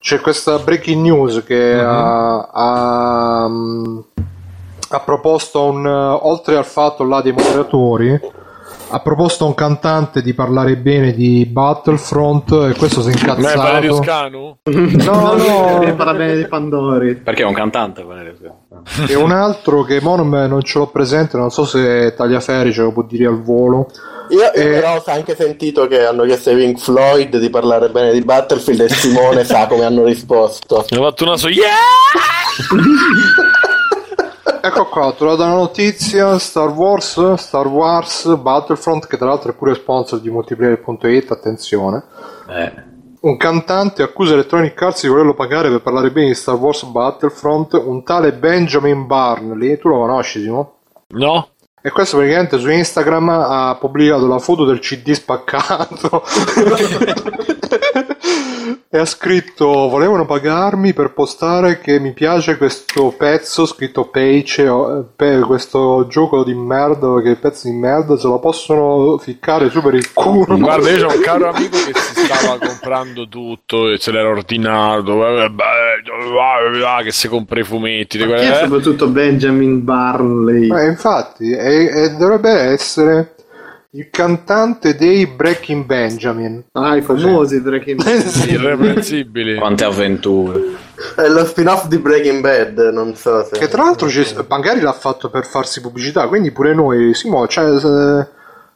c'è 0.00 0.20
questa 0.20 0.58
breaking 0.58 1.02
news 1.02 1.42
che 1.44 1.74
ha, 1.78 2.48
ha, 2.52 3.46
mm, 3.48 3.98
ha 4.88 5.00
proposto 5.00 5.62
un, 5.62 5.86
eh, 5.86 5.90
oltre 5.90 6.56
al 6.56 6.64
fatto 6.64 7.04
là 7.04 7.20
dei 7.20 7.32
moderatori, 7.32 8.18
ha 8.92 9.00
proposto 9.00 9.44
a 9.44 9.46
un 9.48 9.54
cantante 9.54 10.20
di 10.22 10.34
parlare 10.34 10.76
bene 10.76 11.12
di 11.12 11.46
Battlefront 11.46 12.50
e 12.70 12.74
questo 12.76 13.02
si 13.02 13.10
è 13.10 13.26
Ma 13.26 13.52
è 13.52 13.56
Valerio 13.56 13.96
incazzato. 13.96 14.58
Scanu? 14.62 15.04
No, 15.04 15.34
no, 15.36 15.82
E 15.82 15.92
parla 15.92 16.14
bene 16.14 16.36
di 16.36 16.46
Pandori. 16.46 17.14
Perché 17.16 17.42
è 17.42 17.46
un 17.46 17.54
cantante 17.54 18.02
Valerio 18.02 18.34
Scanu. 18.36 18.82
e 19.08 19.14
un 19.14 19.30
altro 19.32 19.82
che 19.84 20.00
mo 20.00 20.16
non, 20.16 20.28
me- 20.28 20.46
non 20.46 20.62
ce 20.62 20.78
l'ho 20.78 20.88
presente, 20.88 21.36
non 21.36 21.50
so 21.50 21.64
se 21.64 22.14
Tagliaferri 22.16 22.72
ce 22.72 22.82
lo 22.82 22.92
può 22.92 23.02
dire 23.02 23.26
al 23.26 23.40
volo. 23.42 23.88
Io, 24.30 24.38
io 24.38 24.52
Eh. 24.52 24.68
però 24.80 24.96
ho 24.96 25.02
anche 25.06 25.34
sentito 25.34 25.86
che 25.88 26.04
hanno 26.04 26.22
chiesto 26.24 26.50
ai 26.50 26.56
Pink 26.56 26.78
Floyd 26.78 27.36
di 27.38 27.50
parlare 27.50 27.88
bene 27.88 28.12
di 28.12 28.20
Battlefield 28.20 28.80
e 28.82 28.88
Simone 28.88 29.44
sa 29.44 29.66
come 29.66 29.84
hanno 29.84 30.04
risposto. 30.04 30.84
Mi 30.90 30.98
ha 30.98 31.00
fatto 31.00 31.24
un 31.24 31.30
naso, 31.30 31.48
yeah! 31.48 31.64
Ecco 34.62 34.86
qua, 34.86 35.06
ho 35.06 35.14
trovato 35.14 35.42
una 35.42 35.54
notizia, 35.54 36.38
Star 36.38 36.68
Wars, 36.68 37.34
Star 37.34 37.66
Wars 37.66 38.36
Battlefront, 38.36 39.06
che 39.06 39.16
tra 39.16 39.28
l'altro 39.28 39.52
è 39.52 39.54
pure 39.54 39.74
sponsor 39.74 40.20
di 40.20 40.28
multiplayer.it, 40.28 41.30
attenzione. 41.30 42.04
Eh. 42.48 42.88
Un 43.20 43.36
cantante 43.38 44.02
accusa 44.02 44.34
Electronic 44.34 44.80
Arts 44.80 45.02
di 45.02 45.08
volerlo 45.08 45.34
pagare 45.34 45.70
per 45.70 45.80
parlare 45.80 46.10
bene 46.10 46.28
di 46.28 46.34
Star 46.34 46.56
Wars 46.56 46.84
Battlefront, 46.84 47.72
un 47.72 48.02
tale 48.02 48.32
Benjamin 48.32 49.06
Barnley, 49.06 49.78
tu 49.78 49.88
lo 49.88 49.98
conosci 49.98 50.40
Simo? 50.40 50.80
No? 51.08 51.48
E 51.82 51.90
questo 51.90 52.18
praticamente 52.18 52.58
su 52.58 52.68
Instagram 52.68 53.28
ha 53.30 53.76
pubblicato 53.80 54.26
la 54.26 54.38
foto 54.38 54.66
del 54.66 54.80
CD 54.80 55.12
spaccato 55.12 56.22
e 58.92 58.98
ha 58.98 59.04
scritto 59.04 59.88
volevano 59.88 60.26
pagarmi 60.26 60.92
per 60.92 61.12
postare 61.12 61.78
che 61.78 62.00
mi 62.00 62.12
piace 62.12 62.56
questo 62.56 63.14
pezzo 63.16 63.64
scritto 63.64 64.06
Page 64.08 64.66
o- 64.66 65.08
pe- 65.14 65.38
questo 65.46 66.08
gioco 66.08 66.42
di 66.42 66.54
merda 66.54 67.22
che 67.22 67.36
pezzi 67.36 67.70
di 67.70 67.76
merda 67.76 68.16
se 68.18 68.26
lo 68.26 68.40
possono 68.40 69.16
ficcare 69.18 69.70
su 69.70 69.80
per 69.80 69.94
il 69.94 70.12
culo 70.12 70.58
Guarda, 70.58 70.90
io 70.90 71.06
ho 71.06 71.14
un 71.14 71.20
caro 71.20 71.50
amico 71.50 71.76
che 71.76 71.92
si 72.00 72.24
stava 72.24 72.58
comprando 72.58 73.28
tutto 73.28 73.88
e 73.88 73.98
se 73.98 74.10
l'era 74.10 74.28
ordinato, 74.28 75.24
eh, 75.24 75.52
che 77.04 77.12
si 77.12 77.28
compra 77.28 77.60
i 77.60 77.64
fumetti. 77.64 78.18
di 78.18 78.24
Chi 78.24 78.30
è 78.30 78.34
quelle- 78.34 78.50
eh. 78.60 78.64
soprattutto 78.64 79.06
Benjamin 79.06 79.84
Barnley? 79.84 80.68
Eh, 80.68 80.86
infatti 80.88 81.52
e, 81.52 81.84
e 81.84 82.10
dovrebbe 82.18 82.50
essere 82.50 83.34
il 83.92 84.08
cantante 84.10 84.94
dei 84.94 85.26
Breaking 85.26 85.84
Benjamin 85.84 86.62
Ah, 86.72 86.96
i 86.96 87.02
famosi 87.02 87.60
Breaking 87.60 87.98
Bad. 88.02 88.48
Irreprensibili. 88.48 89.56
Quante 89.56 89.84
avventure. 89.84 90.60
È 91.16 91.26
lo 91.28 91.44
spin-off 91.44 91.86
di 91.88 91.98
Breaking 91.98 92.40
Bad, 92.40 92.78
non 92.92 93.16
so 93.16 93.44
se... 93.44 93.58
Che 93.58 93.68
tra 93.68 93.82
l'altro 93.84 94.08
magari 94.48 94.80
l'ha 94.80 94.92
fatto 94.92 95.28
per 95.30 95.44
farsi 95.44 95.80
pubblicità, 95.80 96.28
quindi 96.28 96.52
pure 96.52 96.72
noi, 96.74 97.14
Simo, 97.14 97.48
cioè, 97.48 97.80
se, 97.80 98.26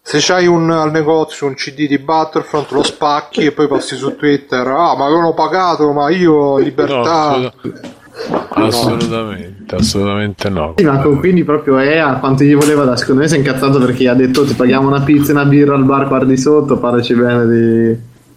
se 0.03 0.19
c'hai 0.21 0.47
un, 0.47 0.71
al 0.71 0.91
negozio 0.91 1.47
un 1.47 1.55
CD 1.55 1.87
di 1.87 1.99
Battlefront 1.99 2.71
lo 2.73 2.83
spacchi 2.83 3.45
e 3.45 3.53
poi 3.53 3.69
posti 3.69 3.95
su 3.95 4.17
Twitter, 4.17 4.67
ah 4.67 4.97
ma 4.97 5.05
avevano 5.05 5.33
pagato, 5.35 5.93
ma 5.93 6.11
io 6.11 6.33
No, 6.33 6.57
libertà. 6.59 7.29
assolut- 7.29 7.81
assolutamente, 8.51 9.75
assolutamente 9.75 10.49
no. 10.49 10.75
Sì, 10.77 10.85
ma 10.85 10.99
con- 11.01 11.19
quindi 11.19 11.45
proprio 11.45 11.79
è 11.79 11.99
a 11.99 12.19
quanto 12.19 12.45
gli 12.45 12.55
voleva 12.55 12.85
da 12.85 12.97
secondo 12.97 13.23
me 13.23 13.29
si 13.29 13.35
è 13.35 13.39
incazzato 13.39 13.79
perché 13.79 14.05
gli 14.05 14.07
ha 14.07 14.15
detto 14.15 14.45
ti 14.45 14.55
paghiamo 14.55 14.87
una 14.89 15.03
pizza 15.03 15.31
e 15.31 15.35
una 15.35 15.45
birra 15.45 15.75
al 15.75 15.85
bar 15.85 16.09
guardi 16.09 16.37
sotto, 16.37 16.79
parlaci 16.79 17.15
bene 17.15 17.47
di... 17.47 17.97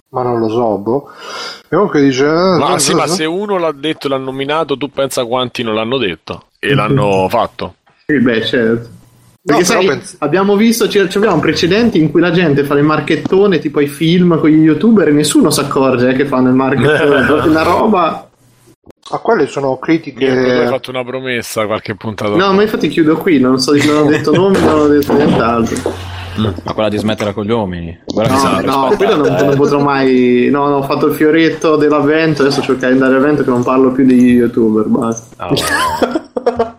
ma 0.10 0.24
non 0.24 0.40
lo 0.40 0.50
so, 0.50 0.78
boh. 0.78 1.10
E 1.70 1.76
comunque 1.76 2.02
dice... 2.02 2.26
eh, 2.26 2.58
Ma 2.58 2.70
no, 2.70 2.78
sì, 2.78 2.92
no, 2.92 2.98
ma 2.98 3.06
no. 3.06 3.12
se 3.12 3.26
uno 3.26 3.58
l'ha 3.58 3.72
detto 3.74 4.08
e 4.08 4.10
l'ha 4.10 4.18
nominato, 4.18 4.78
tu 4.78 4.90
pensa 4.90 5.26
quanti 5.26 5.64
non 5.64 5.76
l'hanno 5.76 5.98
detto 5.98 6.46
e 6.60 6.74
l'hanno 6.74 7.28
fatto. 7.30 7.76
Sì, 8.06 8.20
beh, 8.20 8.46
certo. 8.46 8.90
Perché 9.48 9.64
però 9.64 9.80
sai, 9.80 9.88
pens- 9.88 10.16
abbiamo 10.20 10.56
visto, 10.58 10.90
ci, 10.90 11.00
abbiamo 11.00 11.40
precedenti 11.40 12.00
in 12.00 12.12
cui 12.12 12.20
la 12.20 12.32
gente 12.32 12.66
fa 12.66 12.74
le 12.74 12.82
marchettone 12.82 13.60
tipo 13.60 13.80
i 13.80 13.88
film 13.88 14.38
con 14.40 14.50
gli 14.50 14.62
youtuber 14.62 15.08
e 15.08 15.12
nessuno 15.12 15.50
si 15.52 15.62
accorge 15.62 16.10
eh, 16.10 16.14
che 16.14 16.26
fanno 16.26 16.50
il 16.50 16.56
marchettone, 16.56 17.24
proprio 17.28 17.52
una 17.52 17.64
roba... 17.64 18.27
A 19.10 19.20
quelle 19.20 19.48
sono 19.48 19.70
Io 19.70 19.78
critiche... 19.80 20.28
hai 20.30 20.68
fatto 20.68 20.90
una 20.90 21.04
promessa 21.04 21.66
qualche 21.66 21.96
puntata 21.96 22.36
No, 22.36 22.52
ma 22.54 22.62
infatti 22.62 22.90
chiudo 22.90 23.16
qui, 23.18 23.40
non 23.40 23.58
so 23.58 23.74
non 23.74 24.06
ho 24.06 24.10
detto 24.10 24.32
nomi, 24.34 24.60
non 24.60 24.80
ho 24.80 24.88
detto 24.88 25.14
nient'altro. 25.14 25.94
Ma 26.36 26.74
quella 26.74 26.90
di 26.90 26.98
smettere 26.98 27.34
con 27.34 27.46
gli 27.46 27.52
uomini. 27.52 27.98
Guarda 28.06 28.34
che 28.34 28.40
No, 28.40 28.42
sarà 28.42 28.72
no, 28.72 28.96
quello 28.96 29.16
non, 29.16 29.36
eh. 29.36 29.44
non 29.44 29.56
potrò 29.56 29.80
mai. 29.80 30.50
No, 30.52 30.68
no, 30.68 30.76
ho 30.78 30.84
fatto 30.84 31.08
il 31.08 31.16
fioretto 31.16 31.78
dell'avvento, 31.78 32.44
adesso 32.44 32.62
c'ho 32.62 32.74
il 32.74 32.80
calendario 32.80 33.18
avvento 33.18 33.44
che 33.44 33.50
non 33.50 33.64
parlo 33.64 33.92
più 33.92 34.06
degli 34.06 34.34
youtuber, 34.34 34.86
basta. 34.86 35.46
Ah, 35.46 35.48
vabbè. 36.44 36.74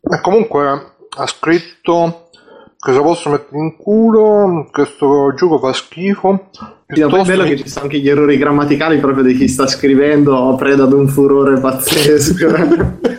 E 0.00 0.20
comunque 0.22 0.92
ha 1.14 1.26
scritto 1.26 2.21
cosa 2.84 3.00
posso 3.00 3.30
mettere 3.30 3.58
in 3.58 3.76
culo, 3.76 4.66
questo 4.72 5.32
gioco 5.36 5.58
fa 5.60 5.72
schifo. 5.72 6.48
Sì, 6.50 6.58
ma 6.60 6.66
poi 6.66 6.74
è 6.86 6.92
Piuttosto 6.94 7.24
bello 7.24 7.42
mi- 7.44 7.48
che 7.50 7.56
ci 7.62 7.68
sono 7.68 7.84
anche 7.84 7.98
gli 8.00 8.08
errori 8.08 8.36
grammaticali 8.36 8.98
proprio 8.98 9.22
di 9.22 9.36
chi 9.36 9.46
sta 9.46 9.68
scrivendo, 9.68 10.54
preda 10.58 10.82
ad 10.82 10.92
un 10.92 11.06
furore 11.06 11.60
pazzesco. 11.60 12.48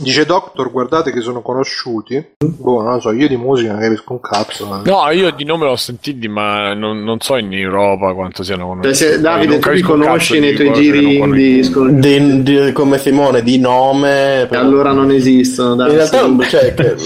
Dice 0.00 0.24
Doctor, 0.24 0.70
guardate 0.70 1.10
che 1.12 1.20
sono 1.20 1.42
conosciuti. 1.42 2.24
Boh, 2.38 2.82
non 2.82 2.94
lo 2.94 3.00
so, 3.00 3.10
io 3.10 3.26
di 3.26 3.36
musica 3.36 3.72
non 3.72 3.80
capisco 3.80 4.12
un 4.12 4.20
cazzo. 4.20 4.82
eh. 4.84 4.88
No, 4.88 5.10
io 5.10 5.30
di 5.32 5.44
nome 5.44 5.64
l'ho 5.64 5.74
sentiti, 5.76 6.28
ma 6.28 6.72
non, 6.72 7.02
non 7.02 7.18
so 7.20 7.36
in 7.36 7.52
Europa 7.52 8.12
quanto 8.14 8.44
siano 8.44 8.62
Cioè, 8.64 8.68
conosciuti. 8.76 8.94
se, 8.94 9.20
Davide, 9.20 9.52
Non 9.52 9.60
tu 9.60 9.70
li 9.70 9.80
conosci 9.80 10.38
nei 10.38 10.54
tuoi 10.54 10.72
giri 10.72 11.16
indie 11.16 11.68
Di- 11.98 12.42
di- 12.42 12.72
come 12.72 12.98
Simone, 12.98 13.42
di 13.42 13.58
nome... 13.58 14.46
però- 14.48 14.60
Allora 14.62 14.92
non 14.92 15.10
esistono, 15.10 15.74
dai. 15.74 15.88
In 15.90 15.96
realtà 15.96 16.18
sì. 16.26 16.48
cioè, 16.48 16.74
che- 16.74 16.96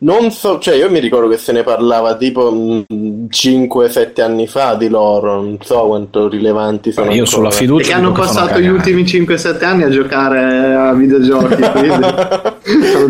Non 0.00 0.30
so, 0.30 0.60
cioè 0.60 0.76
io 0.76 0.88
mi 0.90 1.00
ricordo 1.00 1.28
che 1.28 1.36
se 1.36 1.50
ne 1.50 1.64
parlava 1.64 2.14
tipo 2.16 2.52
mm, 2.52 3.26
5-7 3.28 4.20
anni 4.22 4.46
fa 4.46 4.74
di 4.74 4.88
loro, 4.88 5.34
non 5.34 5.58
so 5.60 5.86
quanto 5.86 6.28
rilevanti 6.28 6.92
sono. 6.92 7.12
Io 7.12 7.24
sulla 7.24 7.50
fiducia 7.50 7.78
Perché 7.78 7.92
hanno 7.94 8.10
dico 8.10 8.20
che 8.20 8.26
fanno 8.28 8.40
passato 8.40 8.60
gli 8.60 8.68
ultimi 8.68 9.02
5-7 9.02 9.64
anni 9.64 9.82
a 9.82 9.88
giocare 9.88 10.74
a 10.74 10.92
videogiochi. 10.92 11.62
quindi- 11.72 12.06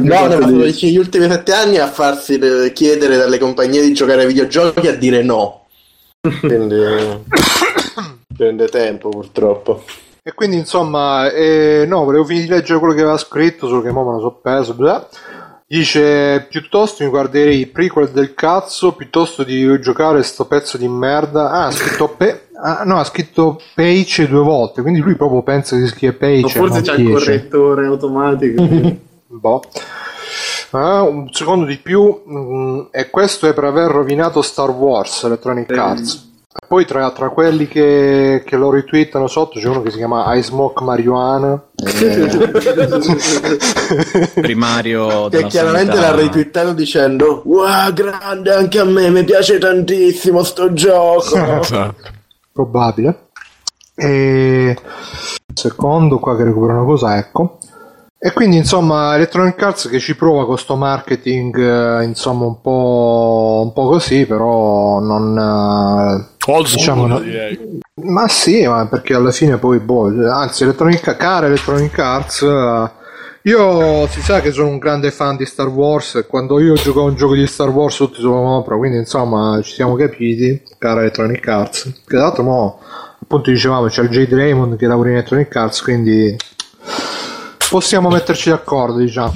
No, 0.09 0.29
passano 0.29 0.65
gli 0.65 0.97
ultimi 0.97 1.29
7 1.29 1.53
anni 1.53 1.79
a 1.79 1.89
farsi 1.89 2.39
eh, 2.39 2.73
chiedere 2.73 3.17
dalle 3.17 3.39
compagnie 3.39 3.83
di 3.83 3.93
giocare 3.93 4.23
ai 4.23 4.29
videogiochi 4.29 4.87
a 4.87 4.97
dire 4.97 5.23
no. 5.23 5.67
Quindi 6.41 6.77
prende 8.35 8.69
tempo 8.69 9.09
purtroppo. 9.11 9.85
E 10.23 10.33
quindi 10.35 10.57
insomma, 10.57 11.31
eh, 11.31 11.85
no, 11.87 12.05
volevo 12.05 12.25
finire 12.25 12.47
di 12.47 12.51
leggere 12.53 12.79
quello 12.79 12.95
che 12.95 13.01
aveva 13.01 13.17
scritto, 13.17 13.67
solo 13.67 13.81
che 13.83 13.91
mo 13.91 14.05
me 14.05 14.13
lo 14.13 14.21
so 14.21 14.39
perso. 14.43 14.75
bla. 14.75 15.07
Dice: 15.71 16.47
Piuttosto 16.49 17.05
mi 17.05 17.11
guarderei 17.11 17.61
i 17.61 17.67
prequel 17.67 18.09
del 18.09 18.33
cazzo 18.33 18.93
piuttosto 18.93 19.45
di 19.45 19.79
giocare 19.81 20.23
sto 20.23 20.47
pezzo 20.47 20.79
di 20.79 20.89
merda. 20.89 21.51
Ah, 21.51 21.67
ha 21.67 21.71
scritto 21.71 22.09
Pe- 22.09 22.49
ah, 22.55 22.85
no, 22.85 22.99
ha 22.99 23.05
scritto 23.05 23.61
Page 23.75 24.29
due 24.29 24.41
volte, 24.41 24.81
quindi 24.81 25.01
lui 25.01 25.15
proprio 25.15 25.43
pensa 25.43 25.77
che 25.77 25.83
si 25.83 25.89
scrive 25.89 26.15
Page. 26.15 26.45
O 26.47 26.49
forse 26.49 26.81
c'è 26.81 26.95
il 26.95 27.11
correttore 27.11 27.85
automatico. 27.85 28.67
Boh. 29.29 29.63
Ah, 30.71 31.03
un 31.03 31.31
secondo 31.33 31.67
di 31.67 31.77
più, 31.77 32.19
mm, 32.27 32.81
e 32.91 33.11
questo 33.11 33.47
è 33.47 33.53
per 33.53 33.65
aver 33.65 33.91
rovinato 33.91 34.41
Star 34.41 34.71
Wars 34.71 35.23
Electronic 35.25 35.71
Arts. 35.71 36.38
Poi 36.67 36.85
tra, 36.87 37.11
tra 37.13 37.29
quelli 37.29 37.69
che, 37.69 38.43
che 38.45 38.57
lo 38.57 38.71
retweetano 38.71 39.27
sotto 39.27 39.59
c'è 39.61 39.69
uno 39.69 39.83
che 39.83 39.91
si 39.91 39.99
chiama 39.99 40.35
I 40.35 40.43
Smoke 40.43 40.83
Marijuana. 40.83 41.63
Primario 44.35 45.29
Che 45.29 45.45
chiaramente 45.47 45.95
sanità. 45.95 46.11
l'ha 46.11 46.15
retweetato 46.21 46.73
dicendo 46.73 47.43
Wow, 47.45 47.93
grande, 47.93 48.53
anche 48.53 48.79
a 48.79 48.85
me, 48.85 49.11
mi 49.11 49.25
piace 49.25 49.59
tantissimo 49.59 50.43
sto 50.43 50.73
gioco. 50.73 51.37
Esatto. 51.37 51.95
Probabile. 52.53 53.29
E 53.95 54.77
secondo 55.55 56.19
qua 56.19 56.37
che 56.37 56.45
recupero 56.45 56.73
una 56.75 56.85
cosa, 56.85 57.17
ecco. 57.19 57.59
E 58.21 58.33
quindi 58.33 58.57
insomma 58.57 59.15
Electronic 59.15 59.63
Arts 59.63 59.89
che 59.89 60.01
ci 60.01 60.17
prova 60.17 60.45
con 60.45 60.59
sto 60.59 60.75
marketing 60.75 61.57
eh, 62.01 62.05
insomma 62.05 62.47
un 62.47 62.61
po', 62.61 63.61
un 63.65 63.73
po' 63.73 63.87
così, 63.89 64.27
però 64.27 64.99
non... 64.99 65.39
eh, 65.39 66.37
Old 66.51 66.67
Diciamo, 66.71 67.07
no. 67.07 67.23
Ma 68.05 68.27
sì, 68.29 68.67
ma 68.67 68.87
perché 68.87 69.15
alla 69.15 69.33
fine 69.33 69.59
poi, 69.59 69.79
boh, 69.81 70.11
anzi, 70.31 70.63
Electronic, 70.63 71.17
cara 71.17 71.47
Electronic 71.47 71.99
Arts, 71.99 72.43
eh, 72.43 72.91
io 73.43 74.07
si 74.09 74.21
sa 74.23 74.41
che 74.41 74.51
sono 74.51 74.69
un 74.69 74.79
grande 74.79 75.11
fan 75.11 75.37
di 75.37 75.45
Star 75.45 75.69
Wars 75.69 76.25
quando 76.29 76.59
io 76.59 76.75
gioco 76.75 77.01
a 77.01 77.05
un 77.05 77.15
gioco 77.17 77.35
di 77.35 77.47
Star 77.47 77.69
Wars 77.69 77.97
tutti 77.97 78.21
sono 78.21 78.57
sopra, 78.57 78.77
quindi 78.77 78.99
insomma 78.99 79.61
ci 79.63 79.75
siamo 79.75 79.95
capiti, 79.95 80.63
cara 80.79 81.01
Electronic 81.01 81.47
Arts. 81.47 81.83
Che 81.85 82.17
tra 82.17 82.21
l'altro 82.21 82.43
mo, 82.43 82.81
appunto 83.21 83.51
dicevamo, 83.51 83.87
c'è 83.89 84.03
il 84.03 84.09
Jade 84.09 84.35
Raymond 84.35 84.77
che 84.77 84.87
lavora 84.87 85.11
in 85.11 85.17
Electronic 85.17 85.55
Arts, 85.55 85.83
quindi 85.83 86.35
possiamo 87.69 88.09
metterci 88.09 88.49
d'accordo, 88.49 88.99
diciamo. 88.99 89.35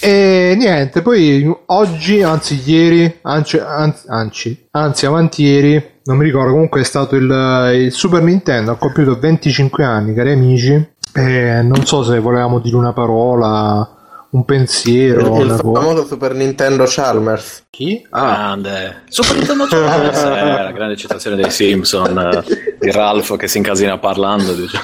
E 0.00 0.54
niente, 0.56 1.02
poi 1.02 1.54
oggi, 1.66 2.22
anzi 2.22 2.62
ieri, 2.64 3.18
anzi, 3.22 3.58
anzi, 3.58 4.04
anzi, 4.08 4.68
anzi 4.70 5.06
avanti 5.06 5.42
ieri, 5.42 5.94
non 6.06 6.16
mi 6.18 6.24
ricordo, 6.24 6.52
comunque 6.52 6.80
è 6.80 6.84
stato 6.84 7.16
il, 7.16 7.72
il 7.74 7.92
Super 7.92 8.22
Nintendo, 8.22 8.70
ha 8.72 8.76
compiuto 8.76 9.18
25 9.18 9.84
anni, 9.84 10.14
cari 10.14 10.32
amici, 10.32 10.72
e 11.12 11.62
non 11.62 11.84
so 11.84 12.04
se 12.04 12.18
volevamo 12.20 12.60
dire 12.60 12.76
una 12.76 12.92
parola, 12.92 13.88
un 14.30 14.44
pensiero, 14.44 15.40
il 15.40 15.48
cosa. 15.48 15.56
famoso 15.58 16.06
Super 16.06 16.34
Nintendo 16.34 16.84
Chalmers. 16.86 17.64
Chi? 17.70 18.06
Grande. 18.08 19.02
Super 19.08 19.36
Nintendo 19.36 19.66
Chalmers, 19.66 20.22
eh, 20.22 20.62
la 20.62 20.72
grande 20.72 20.96
citazione 20.96 21.36
dei 21.36 21.50
Simpson 21.50 22.18
eh, 22.18 22.44
di 22.78 22.90
Ralph 22.92 23.36
che 23.36 23.48
si 23.48 23.58
incasina 23.58 23.98
parlando. 23.98 24.52
Dice. 24.52 24.78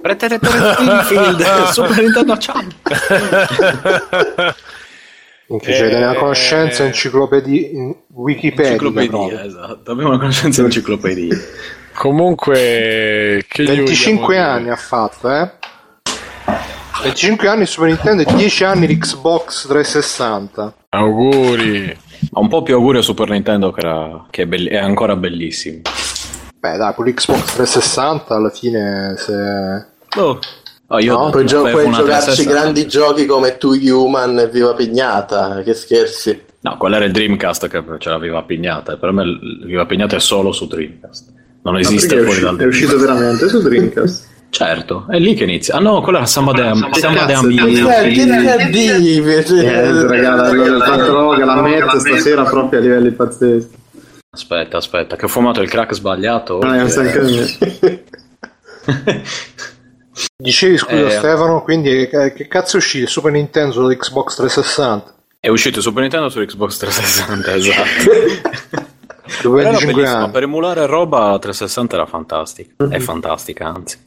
Preteretore 0.00 0.72
Springfield, 0.72 1.64
Super 1.72 1.98
Nintendo 1.98 2.36
Chalmers. 2.38 2.78
Che 5.58 5.72
c'è 5.72 5.96
una 5.96 6.14
conoscenza 6.14 6.84
enciclopedia, 6.84 7.94
Wikipedia. 8.12 8.72
Enciclopedia, 8.72 9.08
proprio. 9.10 9.40
esatto. 9.40 9.90
Abbiamo 9.90 10.10
una 10.10 10.18
conoscenza 10.18 10.62
enciclopedia. 10.62 11.36
Comunque, 11.92 13.44
che 13.48 13.62
gli 13.64 13.66
25 13.66 14.26
vogliamo 14.26 14.50
anni 14.50 14.62
dire? 14.62 14.74
ha 14.74 14.76
fatto, 14.76 15.30
eh? 15.30 15.50
25 17.02 17.48
anni 17.48 17.66
Super 17.66 17.88
Nintendo 17.88 18.22
e 18.22 18.34
10 18.34 18.64
anni 18.64 18.86
l'Xbox 18.86 19.66
360. 19.66 20.74
Auguri. 20.90 21.96
Ma 22.30 22.40
un 22.40 22.48
po' 22.48 22.62
più 22.62 22.74
augurio 22.74 23.00
a 23.00 23.02
Super 23.02 23.30
Nintendo 23.30 23.70
che, 23.72 23.80
era, 23.80 24.26
che 24.30 24.42
è, 24.42 24.46
belli- 24.46 24.68
è 24.68 24.76
ancora 24.76 25.16
bellissimo. 25.16 25.80
Beh, 26.58 26.76
dai, 26.76 26.94
con 26.94 27.06
l'Xbox 27.06 27.54
360 27.54 28.34
alla 28.34 28.50
fine 28.50 29.14
se... 29.16 29.34
Oh. 30.18 30.38
Oh, 30.92 30.98
io 30.98 31.16
No, 31.16 31.30
Puoi, 31.30 31.46
gio- 31.46 31.60
puoi 31.62 31.84
giocarci 31.84 32.02
360. 32.42 32.52
grandi 32.52 32.86
giochi 32.88 33.24
come 33.26 33.56
Two 33.58 33.74
Human 33.80 34.38
e 34.40 34.48
Viva 34.48 34.74
Pignata, 34.74 35.62
che 35.62 35.72
scherzi. 35.72 36.42
No, 36.62 36.76
quello 36.78 36.96
era 36.96 37.04
il 37.04 37.12
Dreamcast 37.12 37.68
che 37.68 37.82
ce 37.98 38.10
l'aveva 38.10 38.42
pignata. 38.42 38.96
Per 38.96 39.12
me 39.12 39.24
Viva 39.64 39.86
Pignata 39.86 40.16
è 40.16 40.20
solo 40.20 40.50
su 40.50 40.66
Dreamcast. 40.66 41.32
Non 41.62 41.76
esiste 41.78 42.18
è, 42.18 42.22
fuori 42.24 42.40
dal 42.40 42.56
è 42.56 42.64
uscito 42.64 42.98
veramente 42.98 43.48
su 43.48 43.60
Dreamcast. 43.62 44.28
Certo, 44.50 45.06
è 45.08 45.16
lì 45.20 45.34
che 45.34 45.44
inizia. 45.44 45.76
Ah 45.76 45.78
no, 45.78 46.00
quella 46.00 46.18
era 46.18 46.26
Samba 46.26 46.50
de, 46.50 46.62
Am- 46.62 46.90
Che 46.90 46.98
Samba 46.98 47.24
de 47.24 47.34
Amici. 47.34 47.64
di- 47.66 47.78
il 47.78 47.84
Patroga 50.84 51.44
la 51.44 51.60
mette 51.62 52.00
stasera 52.00 52.42
proprio 52.42 52.80
a 52.80 52.82
livelli 52.82 53.12
pazzeschi. 53.12 53.74
Aspetta, 54.32 54.76
aspetta, 54.78 55.14
che 55.14 55.26
ho 55.26 55.28
fumato 55.28 55.60
il 55.62 55.68
crack 55.70 55.94
sbagliato. 55.94 56.60
Eh, 56.62 56.88
sai 56.88 57.12
che- 57.12 58.04
Dicevi 60.40 60.78
scusa 60.78 61.06
Eh, 61.06 61.10
Stefano, 61.10 61.62
quindi 61.62 62.08
che, 62.08 62.32
che 62.32 62.48
cazzo 62.48 62.76
è 62.76 62.78
uscito 62.78 63.06
Super 63.08 63.32
Nintendo 63.32 63.72
sull'Xbox 63.72 64.34
360? 64.36 65.14
È 65.40 65.48
uscito 65.48 65.80
Super 65.80 66.02
Nintendo 66.02 66.28
su 66.28 66.40
Xbox 66.40 66.76
360, 66.78 67.54
esatto. 67.56 68.90
Dopo 69.42 69.58
Era 69.58 69.68
25 69.70 69.92
bellissimo, 69.94 70.22
anni. 70.22 70.32
per 70.32 70.42
emulare 70.42 70.86
roba 70.86 71.30
la 71.30 71.38
360 71.38 71.94
era 71.96 72.06
fantastica. 72.06 72.86
È 72.88 72.98
fantastica, 72.98 73.66
anzi. 73.68 73.98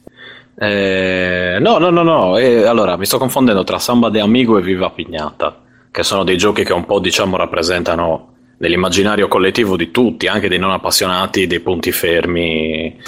Eh, 0.56 1.56
no, 1.60 1.78
no, 1.78 1.90
no, 1.90 2.02
no. 2.02 2.36
eh, 2.38 2.64
allora 2.64 2.96
mi 2.96 3.06
sto 3.06 3.18
confondendo 3.18 3.64
tra 3.64 3.78
Samba 3.78 4.10
de 4.10 4.20
Amigo 4.20 4.58
e 4.58 4.62
Viva 4.62 4.90
Pignata, 4.90 5.60
che 5.90 6.02
sono 6.04 6.22
dei 6.24 6.36
giochi 6.36 6.62
che 6.64 6.72
un 6.72 6.84
po' 6.84 7.00
diciamo 7.00 7.36
rappresentano 7.36 8.33
nell'immaginario 8.64 9.28
collettivo 9.28 9.76
di 9.76 9.90
tutti, 9.90 10.26
anche 10.26 10.48
dei 10.48 10.58
non 10.58 10.70
appassionati, 10.70 11.46
dei 11.46 11.60
punti 11.60 11.92
fermi. 11.92 12.98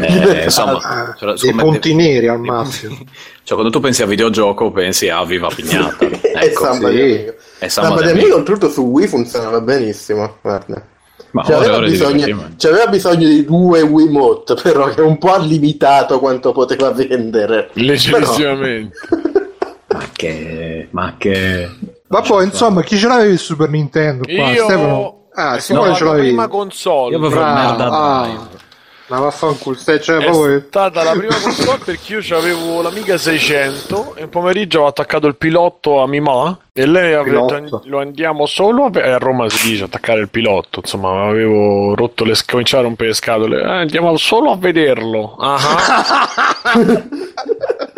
Eh, 0.00 0.44
insomma, 0.44 1.14
cioè, 1.18 1.30
Dei 1.30 1.38
secondo 1.38 1.64
me- 1.64 1.70
punti 1.70 1.94
neri 1.94 2.28
al 2.28 2.40
massimo. 2.40 2.96
Cioè, 3.48 3.56
quando 3.56 3.74
tu 3.74 3.82
pensi 3.82 4.02
a 4.02 4.06
videogioco, 4.06 4.70
pensi 4.70 5.08
a 5.08 5.24
Viva 5.24 5.48
Pignata. 5.48 6.04
E 6.20 6.20
Ecco. 6.34 6.64
Samba 6.64 6.90
sì. 6.90 6.94
di 6.94 7.00
Amigo. 7.00 7.34
E 7.60 7.68
Samba 7.70 7.96
Samba. 7.96 8.10
Amigo, 8.10 8.34
oltretutto 8.36 8.68
su 8.70 8.82
Wii 8.82 9.06
funzionava 9.08 9.60
benissimo, 9.62 10.36
guarda. 10.42 10.86
Ma 11.30 11.42
C'aveva, 11.44 11.60
ore 11.60 11.66
e 11.66 11.76
ore 11.76 11.86
di 11.86 11.92
bisogno, 11.92 12.48
c'aveva 12.58 12.86
bisogno 12.88 13.26
di 13.26 13.44
due 13.46 13.80
Wiimote, 13.80 14.54
però 14.54 14.88
che 14.92 15.00
un 15.00 15.16
po' 15.16 15.32
ha 15.32 15.38
limitato 15.38 16.18
quanto 16.18 16.52
poteva 16.52 16.90
vendere. 16.90 17.70
Leggerissimamente. 17.72 18.96
Ma 19.88 20.04
che. 20.12 20.88
Ma 20.90 21.14
che. 21.16 21.70
Ma 22.08 22.20
poi 22.22 22.44
insomma, 22.44 22.82
chi 22.82 22.96
ce 22.98 23.06
l'aveva 23.08 23.30
il 23.32 23.38
Super 23.38 23.68
Nintendo 23.68 24.24
qua? 24.24 24.50
Io... 24.50 24.64
Stefano? 24.64 25.14
Ah, 25.34 25.52
no, 25.52 25.58
Simone 25.60 25.94
ce 25.94 26.04
la 26.04 26.10
l'avevi. 26.10 26.26
prima 26.28 26.48
console. 26.48 27.16
Io 27.16 27.28
Bravo, 27.28 27.34
Merda 27.54 27.90
ah. 27.90 28.48
Ma 29.10 29.20
vaffanculo, 29.20 29.74
stai, 29.74 30.02
cioè, 30.02 30.18
È 30.18 30.24
proprio... 30.26 30.60
stata 30.66 31.02
la 31.02 31.12
prima 31.12 31.34
console 31.40 31.78
perché 31.82 32.16
io 32.20 32.36
avevo 32.36 32.82
l'Amiga 32.82 33.16
600 33.16 34.16
e 34.16 34.22
il 34.24 34.28
pomeriggio 34.28 34.82
ho 34.82 34.86
attaccato 34.86 35.26
il 35.26 35.36
pilotto 35.36 36.02
a 36.02 36.06
Mimà 36.06 36.58
e 36.74 36.84
lei 36.84 37.14
aveva 37.14 37.46
detto 37.46 37.80
lo 37.86 38.00
andiamo 38.00 38.44
solo 38.44 38.84
a, 38.84 38.90
ve- 38.90 39.10
a 39.10 39.16
Roma 39.16 39.48
si 39.48 39.70
dice 39.70 39.84
attaccare 39.84 40.20
il 40.20 40.28
pilotto 40.28 40.80
insomma 40.80 41.24
avevo 41.26 41.94
rotto 41.94 42.24
le 42.24 42.34
sc- 42.34 42.50
cominciato 42.50 42.82
a 42.82 42.86
rompere 42.86 43.08
le 43.08 43.14
scatole 43.14 43.62
eh, 43.62 43.66
andiamo 43.66 44.14
solo 44.18 44.50
a 44.50 44.56
vederlo 44.58 45.36
Ah. 45.38 45.58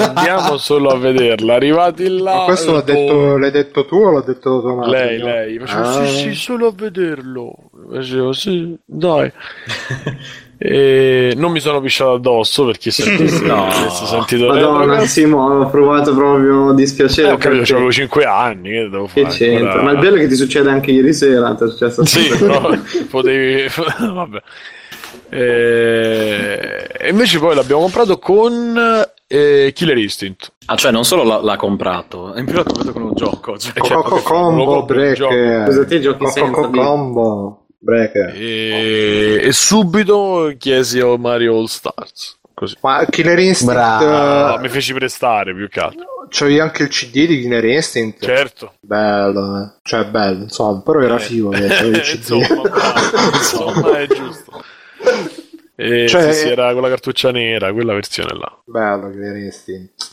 andiamo 0.00 0.56
solo 0.56 0.88
a 0.90 0.98
vederlo 0.98 1.52
arrivati 1.52 2.08
là 2.08 2.36
Ma 2.36 2.44
questo 2.44 2.72
l'ha 2.72 2.80
eh, 2.80 2.84
detto, 2.84 3.36
l'hai 3.36 3.50
detto 3.50 3.84
tu 3.86 3.96
o 3.96 4.10
l'ha 4.12 4.22
detto 4.22 4.60
tua 4.60 4.74
madre? 4.74 5.04
lei, 5.06 5.18
lei, 5.18 5.58
facevo 5.58 5.82
Ah. 5.82 6.04
sì, 6.06 6.16
sì, 6.16 6.34
solo 6.34 6.66
a 6.68 6.72
vederlo. 6.74 7.52
Facevo 7.92 8.32
sì, 8.32 8.76
dai. 8.84 9.30
e 10.60 11.34
non 11.36 11.52
mi 11.52 11.60
sono 11.60 11.80
pisciato 11.80 12.14
addosso 12.14 12.64
perché 12.66 12.90
sentito, 12.90 13.44
No. 13.46 13.70
sentito 13.70 14.46
Madonna, 14.48 14.84
droghe. 14.86 15.06
Simo, 15.06 15.46
ho 15.60 15.68
provato 15.70 16.12
proprio 16.14 16.72
Eh, 16.72 16.74
dispiacere. 16.74 17.28
ho 17.30 17.36
capito, 17.36 17.58
perché- 17.58 17.72
avevo 17.74 17.92
5 17.92 18.24
anni, 18.24 18.70
che 18.70 18.88
devo 18.90 19.08
Che 19.12 19.22
fare? 19.22 19.34
c'entra? 19.34 19.64
Ancora- 19.66 19.82
Ma 19.84 19.90
il 19.92 19.98
bello 19.98 20.16
è 20.16 20.18
che 20.20 20.28
ti 20.28 20.34
succede 20.36 20.68
anche 20.70 20.90
ieri 20.90 21.12
sera. 21.14 21.54
ti 21.54 21.64
è 21.64 21.68
successo 21.68 22.04
Sì, 22.04 22.28
però 22.36 22.70
potevi... 23.08 23.68
Vabbè. 24.12 24.42
E... 25.30 26.86
e 26.98 27.08
invece 27.10 27.38
poi 27.38 27.54
l'abbiamo 27.54 27.82
comprato 27.82 28.18
con 28.18 28.74
e 29.28 29.72
Killer 29.74 29.98
Instinct. 29.98 30.52
Ah, 30.66 30.74
cioè 30.76 30.90
non 30.90 31.04
solo 31.04 31.22
l'ha, 31.22 31.40
l'ha 31.42 31.56
comprato, 31.56 32.32
in 32.36 32.44
più 32.46 32.54
l'ha 32.54 32.62
comprato 32.64 32.92
con 32.92 33.02
un 33.02 33.14
gioco. 33.14 33.56
Cioè, 33.58 33.74
Coco 33.74 34.22
combo 34.22 34.64
compri 34.64 35.02
il 35.08 35.14
gioco. 35.14 35.34
break. 35.34 35.64
Cosa 35.66 35.84
te 35.84 36.00
giochi 36.00 36.26
senza 36.26 36.50
Coco 36.50 36.66
di- 36.68 36.78
combo 36.78 37.66
break. 37.78 38.14
E, 38.34 39.40
e 39.42 39.52
subito 39.52 40.52
chiesi 40.58 40.98
a 41.00 41.16
Mario 41.16 41.56
All 41.58 41.66
Stars. 41.66 42.36
Così. 42.54 42.74
Ma 42.80 43.04
Killer 43.08 43.38
Instinct 43.38 43.72
Bravo. 43.74 44.06
Ah, 44.54 44.58
mi 44.58 44.68
feci 44.68 44.92
prestare 44.94 45.54
più 45.54 45.68
che 45.68 45.78
altro. 45.78 46.00
eh, 46.00 46.26
c'avevi 46.28 46.58
anche 46.58 46.82
il 46.84 46.88
CD 46.88 47.26
di 47.26 47.40
Killer 47.42 47.64
Instinct. 47.66 48.24
Certo. 48.24 48.72
Bello, 48.80 49.60
eh. 49.62 49.78
cioè 49.82 50.06
bello, 50.06 50.42
insomma, 50.42 50.80
però 50.80 51.00
era 51.00 51.16
Eh. 51.16 51.20
figo 51.20 51.50
che 51.50 51.66
c'avevi 51.68 51.96
il 51.96 52.02
CD. 52.02 52.30
insomma, 52.34 52.62
bravo, 52.62 53.36
insomma, 53.36 53.98
è 53.98 54.06
giusto. 54.08 54.64
E 55.80 56.08
Cioè- 56.08 56.32
sì, 56.32 56.40
sì, 56.40 56.48
era 56.48 56.72
con 56.72 56.82
la 56.82 56.88
cartuccia 56.88 57.30
nera, 57.30 57.72
quella 57.72 57.92
versione 57.92 58.36
là. 58.36 58.52
Bello 58.64 59.12
Instinct. 59.36 60.08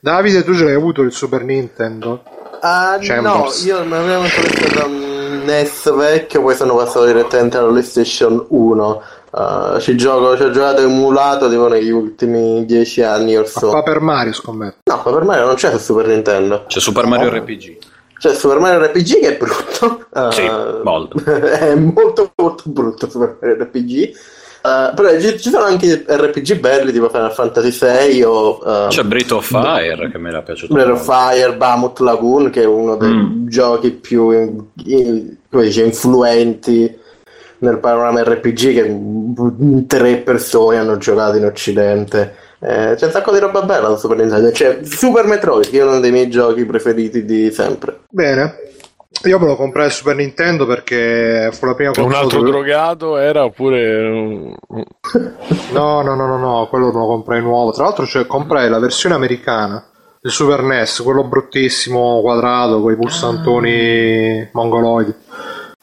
Davide, 0.00 0.42
tu 0.42 0.54
ce 0.54 0.64
l'hai 0.64 0.72
avuto 0.72 1.02
il 1.02 1.12
Super 1.12 1.44
Nintendo? 1.44 2.22
Ah, 2.62 2.96
no, 3.20 3.46
io 3.64 3.82
non 3.84 3.92
avevo 3.92 4.22
preso 4.22 4.74
da 4.74 4.84
un 4.86 5.42
NES 5.44 5.94
vecchio, 5.94 6.40
poi 6.40 6.54
sono 6.54 6.76
passato 6.76 7.04
direttamente 7.04 7.58
alla 7.58 7.68
PlayStation 7.68 8.42
1. 8.48 9.02
Ah, 9.32 9.78
ci 9.80 9.96
gioco, 9.96 10.34
ci 10.36 10.44
ho 10.44 10.50
giocato 10.50 10.80
emulato 10.80 11.48
tipo 11.50 11.68
negli 11.68 11.90
ultimi 11.90 12.64
dieci 12.64 13.02
anni 13.02 13.36
or 13.36 13.42
Ma 13.54 13.60
so. 13.60 13.70
Paper 13.70 14.00
Mario, 14.00 14.32
scommetto. 14.32 14.78
No, 14.84 15.02
ma 15.04 15.12
per 15.12 15.24
me 15.24 15.36
non 15.38 15.54
c'è 15.56 15.70
su 15.72 15.78
Super 15.78 16.06
Nintendo. 16.06 16.64
C'è 16.68 16.80
Super 16.80 17.04
Mario 17.06 17.28
RPG. 17.30 17.76
C'è 18.18 18.34
Super 18.34 18.58
Mario 18.60 18.86
RPG 18.86 19.18
che 19.20 19.28
è 19.34 19.36
brutto. 19.36 20.06
Ah, 20.12 20.30
Sì, 20.30 20.48
molto. 20.84 21.18
è 21.24 21.74
molto 21.74 22.32
molto 22.36 22.62
brutto 22.66 23.10
Super 23.10 23.36
Mario 23.40 23.64
RPG. 23.64 24.12
Ah, 24.64 24.92
però 24.94 25.18
ci, 25.18 25.38
ci 25.40 25.50
sono 25.50 25.64
anche 25.64 26.04
RPG 26.06 26.60
belli 26.60 26.92
tipo 26.92 27.08
Final 27.08 27.32
Fantasy 27.32 27.70
VI 28.12 28.22
o 28.22 28.58
ah, 28.60 28.86
C'è 28.88 29.02
Breath 29.02 29.32
of 29.32 29.46
Fire 29.46 30.08
che 30.10 30.18
mi 30.18 30.28
era 30.28 30.40
piaciuto. 30.42 30.72
Breath 30.72 30.90
of 30.90 31.02
Fire, 31.04 31.56
Bahamut 31.56 31.98
Lagoon, 31.98 32.50
che 32.50 32.62
è 32.62 32.66
uno 32.66 32.96
dei 32.96 33.10
Mm. 33.10 33.46
giochi 33.48 33.90
più 33.90 34.30
in- 34.30 34.62
in- 34.84 35.36
come 35.50 35.64
dice, 35.64 35.82
influenti 35.82 36.96
nel 37.58 37.78
panorama 37.78 38.22
RPG 38.22 38.56
che 38.72 39.84
tre 39.86 40.16
persone 40.18 40.78
hanno 40.78 40.96
giocato 40.96 41.36
in 41.36 41.44
Occidente. 41.44 42.34
Eh, 42.60 42.94
c'è 42.96 43.06
un 43.06 43.10
sacco 43.10 43.32
di 43.32 43.38
roba 43.40 43.62
bella 43.62 43.88
su 43.90 43.96
Super 43.96 44.16
Nintendo. 44.18 44.50
C'è 44.52 44.80
Super 44.84 45.26
Metroid, 45.26 45.68
che 45.70 45.78
è 45.78 45.82
uno 45.84 45.98
dei 46.00 46.12
miei 46.12 46.28
giochi 46.30 46.64
preferiti 46.64 47.24
di 47.24 47.50
sempre. 47.50 48.00
Bene. 48.08 48.56
Io 49.24 49.38
me 49.38 49.46
lo 49.46 49.56
comprai 49.56 49.86
il 49.86 49.92
Super 49.92 50.16
Nintendo 50.16 50.66
perché 50.66 51.50
fu 51.52 51.66
la 51.66 51.74
prima 51.74 51.90
Un 51.90 52.02
console 52.02 52.22
altro 52.22 52.38
dove- 52.40 52.50
drogato 52.50 53.16
era 53.18 53.44
oppure. 53.44 54.54
No, 55.72 56.02
no, 56.02 56.14
no, 56.14 56.26
no, 56.26 56.36
no, 56.38 56.66
quello 56.68 56.86
me 56.92 56.98
lo 56.98 57.06
comprai 57.06 57.40
nuovo. 57.40 57.72
Tra 57.72 57.84
l'altro 57.84 58.04
cioè, 58.06 58.26
comprai 58.26 58.68
la 58.68 58.78
versione 58.78 59.14
americana 59.14 59.82
del 60.20 60.30
Super 60.30 60.62
NES, 60.62 61.00
quello 61.02 61.24
bruttissimo 61.24 62.20
quadrato 62.20 62.80
con 62.80 62.92
i 62.92 62.96
pulsantoni 62.96 64.48
mongoloidi. 64.52 65.14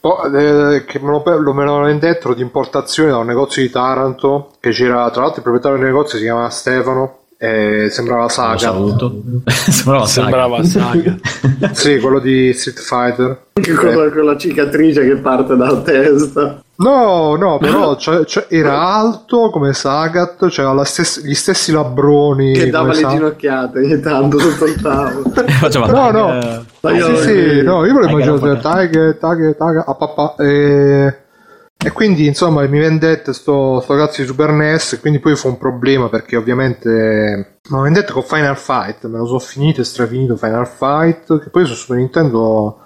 Oh, 0.01 0.25
eh, 0.37 0.85
che 0.85 0.99
me 0.99 1.09
lo, 1.11 1.23
lo- 1.39 1.53
me 1.53 1.65
lo 1.65 1.79
vendettero 1.79 2.33
di 2.33 2.41
importazione 2.41 3.09
da 3.09 3.17
un 3.17 3.25
negozio 3.25 3.61
di 3.61 3.69
Taranto 3.69 4.51
che 4.59 4.69
c'era, 4.69 5.09
tra 5.09 5.21
l'altro 5.23 5.37
il 5.37 5.43
proprietario 5.43 5.77
del 5.77 5.87
negozio 5.87 6.17
si 6.17 6.23
chiamava 6.23 6.49
Stefano 6.49 7.17
e 7.41 7.87
sembrava 7.91 8.27
Saga. 8.27 8.57
saluto. 8.57 9.21
Sembrava 9.47 10.05
Sembrava 10.05 10.63
saga. 10.63 11.15
Sì, 11.71 11.97
quello 11.99 12.19
di 12.19 12.51
Street 12.53 12.79
Fighter. 12.79 13.41
Anche 13.53 13.73
con, 13.73 13.95
la, 13.95 14.09
con 14.11 14.25
la 14.25 14.37
cicatrice 14.37 15.05
che 15.07 15.15
parte 15.17 15.55
dalla 15.55 15.79
testa. 15.81 16.61
No, 16.75 17.35
no, 17.35 17.57
però 17.57 17.95
c'è- 17.97 18.23
c'è- 18.23 18.45
era 18.49 18.79
alto 18.81 19.49
come 19.49 19.73
Sagat, 19.73 20.47
c'aveva 20.49 20.73
la 20.73 20.85
stess- 20.85 21.21
gli 21.25 21.33
stessi 21.33 21.71
labbroni. 21.73 22.53
Che 22.53 22.69
dava 22.69 22.89
le 22.89 22.93
Sagat. 22.95 23.11
ginocchiate 23.11 23.79
ogni 23.79 23.99
tanto 23.99 24.39
sotto 24.39 24.65
il 24.65 24.75
tavolo. 24.81 25.29
Faceva 25.59 25.87
No, 25.87 26.11
no. 26.11 26.39
eh, 26.39 26.61
Ah, 26.81 27.15
sì, 27.15 27.15
sì, 27.17 27.61
no, 27.61 27.85
io 27.85 27.93
volevo 27.93 28.17
Tiger, 28.17 28.27
immaginare 28.35 28.59
tag, 28.61 29.17
tag, 29.17 29.57
tag, 29.57 29.83
a 29.85 29.93
papà. 29.95 30.35
E, 30.37 31.15
e 31.81 31.91
quindi 31.93 32.27
insomma 32.27 32.67
mi 32.67 32.77
vendette 32.77 33.31
sto, 33.31 33.79
sto 33.79 33.95
cazzo 33.95 34.19
di 34.19 34.27
Super 34.27 34.51
NES. 34.51 34.93
E 34.93 34.99
quindi 34.99 35.19
poi 35.19 35.35
fu 35.37 35.47
un 35.47 35.57
problema 35.57 36.09
perché 36.09 36.35
ovviamente. 36.35 37.59
Ma 37.69 37.81
vendette 37.81 38.11
con 38.11 38.23
Final 38.23 38.57
Fight. 38.57 39.05
Me 39.05 39.17
lo 39.17 39.25
so 39.25 39.39
finito 39.39 39.79
e 39.79 39.85
strafinito 39.85 40.35
Final 40.35 40.67
Fight. 40.67 41.39
Che 41.39 41.49
poi 41.49 41.65
su 41.65 41.73
Super 41.73 41.95
Nintendo 41.95 42.79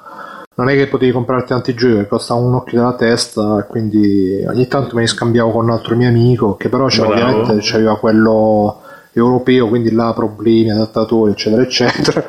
non 0.55 0.69
è 0.69 0.75
che 0.75 0.85
potevi 0.85 1.11
comprarti 1.11 1.47
tanti 1.47 1.73
giochi 1.73 1.93
perché 1.93 2.09
costava 2.09 2.39
un 2.41 2.53
occhio 2.53 2.77
della 2.77 2.93
testa. 2.93 3.65
Quindi 3.67 4.45
ogni 4.47 4.67
tanto 4.67 4.93
me 4.93 5.01
ne 5.01 5.07
scambiavo 5.07 5.49
con 5.49 5.63
un 5.63 5.71
altro 5.71 5.95
mio 5.95 6.09
amico. 6.09 6.55
Che 6.55 6.69
però 6.69 6.85
c'era, 6.85 7.07
ovviamente 7.07 7.57
c'aveva 7.61 7.97
quello 7.97 8.79
europeo. 9.11 9.69
Quindi 9.69 9.91
là 9.91 10.13
problemi, 10.13 10.69
adattatori, 10.69 11.31
eccetera, 11.31 11.63
eccetera. 11.63 12.23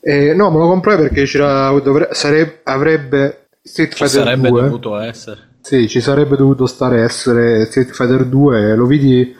E, 0.00 0.32
no, 0.32 0.50
me 0.50 0.56
lo 0.60 0.66
comprai 0.66 0.96
perché 0.96 1.24
c'era, 1.24 1.78
dovre- 1.78 2.08
sareb- 2.12 2.60
avrebbe 2.62 3.48
Street 3.62 3.90
Ci 3.90 4.04
Fighter 4.04 4.22
sarebbe 4.22 4.48
2. 4.48 4.62
dovuto 4.62 4.96
essere. 4.96 5.48
Sì, 5.62 5.88
ci 5.88 6.00
sarebbe 6.00 6.36
dovuto 6.36 6.66
stare 6.66 7.02
essere 7.02 7.66
Street 7.66 7.90
Fighter 7.90 8.24
2. 8.24 8.74
Lo 8.74 8.86
vidi, 8.86 9.34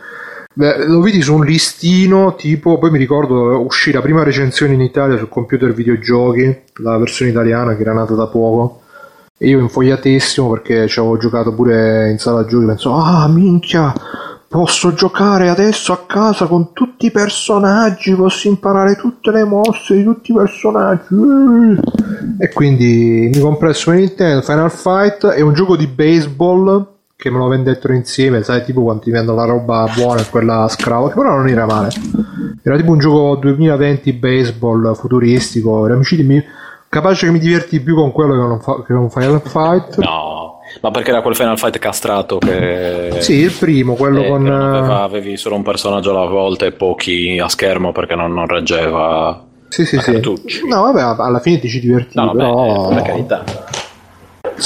beh, 0.54 0.86
lo 0.86 1.00
vidi 1.00 1.22
su 1.22 1.34
un 1.34 1.44
listino 1.44 2.34
tipo. 2.36 2.78
Poi 2.78 2.90
mi 2.90 2.98
ricordo 2.98 3.60
uscì 3.64 3.90
la 3.90 4.02
prima 4.02 4.22
recensione 4.22 4.74
in 4.74 4.80
Italia 4.80 5.16
sul 5.16 5.28
computer 5.28 5.72
videogiochi, 5.72 6.62
la 6.82 6.98
versione 6.98 7.30
italiana 7.30 7.74
che 7.74 7.82
era 7.82 7.94
nata 7.94 8.14
da 8.14 8.26
poco. 8.26 8.82
E 9.36 9.48
io 9.48 9.58
infogliatissimo 9.60 10.50
perché 10.50 10.86
ci 10.86 10.98
avevo 10.98 11.16
giocato 11.16 11.54
pure 11.54 12.10
in 12.10 12.18
sala 12.18 12.44
giochi. 12.44 12.66
Penso, 12.66 12.92
ah 12.92 13.26
minchia, 13.26 13.92
posso 14.52 14.92
giocare 14.94 15.48
adesso 15.48 15.92
a 15.92 16.04
casa 16.08 16.46
con 16.46 16.72
tutti 16.72 17.06
i 17.06 17.12
personaggi, 17.12 18.12
posso 18.16 18.48
imparare 18.48 18.96
tutte 18.96 19.30
le 19.30 19.44
mosse 19.44 19.94
di 19.94 20.02
tutti 20.02 20.32
i 20.32 20.34
personaggi. 20.34 21.14
E 22.36 22.48
quindi 22.48 23.30
mi 23.32 23.38
comprai 23.38 23.72
Super 23.72 24.00
Nintendo 24.00 24.42
Final 24.42 24.72
Fight 24.72 25.26
è 25.28 25.40
un 25.40 25.54
gioco 25.54 25.76
di 25.76 25.86
baseball 25.86 26.84
che 27.14 27.30
me 27.30 27.38
lo 27.38 27.46
vendettero 27.46 27.94
insieme, 27.94 28.42
sai, 28.42 28.64
tipo 28.64 28.82
quando 28.82 29.02
ti 29.02 29.12
vendono 29.12 29.38
la 29.38 29.44
roba 29.44 29.86
buona 29.94 30.22
e 30.22 30.28
quella 30.28 30.66
scrava, 30.68 31.08
che 31.10 31.14
però 31.14 31.36
non 31.36 31.48
era 31.48 31.66
male. 31.66 31.90
Era 32.64 32.76
tipo 32.76 32.90
un 32.90 32.98
gioco 32.98 33.36
2020 33.36 34.12
baseball 34.14 34.94
futuristico, 34.96 35.84
era 35.84 35.94
amici 35.94 36.20
mi- 36.24 36.42
capace 36.88 37.26
che 37.26 37.32
mi 37.32 37.38
diverti 37.38 37.78
più 37.78 37.94
con 37.94 38.10
quello 38.10 38.58
che 38.84 38.94
con 38.94 39.10
Final 39.10 39.42
Fight. 39.44 39.98
No, 39.98 40.39
ma 40.80 40.90
perché 40.90 41.10
era 41.10 41.22
quel 41.22 41.34
Final 41.36 41.58
Fight 41.58 41.78
castrato 41.78 42.38
che... 42.38 43.16
Sì, 43.18 43.34
il 43.34 43.52
primo, 43.52 43.94
quello 43.94 44.22
eh, 44.22 44.28
con... 44.28 44.46
eh, 44.46 44.50
aveva- 44.50 45.02
avevi 45.02 45.36
solo 45.36 45.56
un 45.56 45.62
personaggio 45.62 46.10
alla 46.10 46.26
volta 46.28 46.66
e 46.66 46.72
pochi 46.72 47.38
a 47.38 47.48
schermo 47.48 47.92
perché 47.92 48.14
non, 48.14 48.32
non 48.32 48.46
reggeva 48.46 49.44
Sì, 49.68 49.84
sì, 49.84 49.98
sì. 49.98 50.12
cartucci. 50.12 50.66
No, 50.66 50.82
vabbè, 50.82 51.20
alla 51.22 51.40
fine 51.40 51.58
ti 51.58 51.68
ci 51.68 51.80
divertivi, 51.80 52.24
No, 52.24 52.32
però... 52.32 52.88
per 52.88 53.02
carità. 53.02 53.44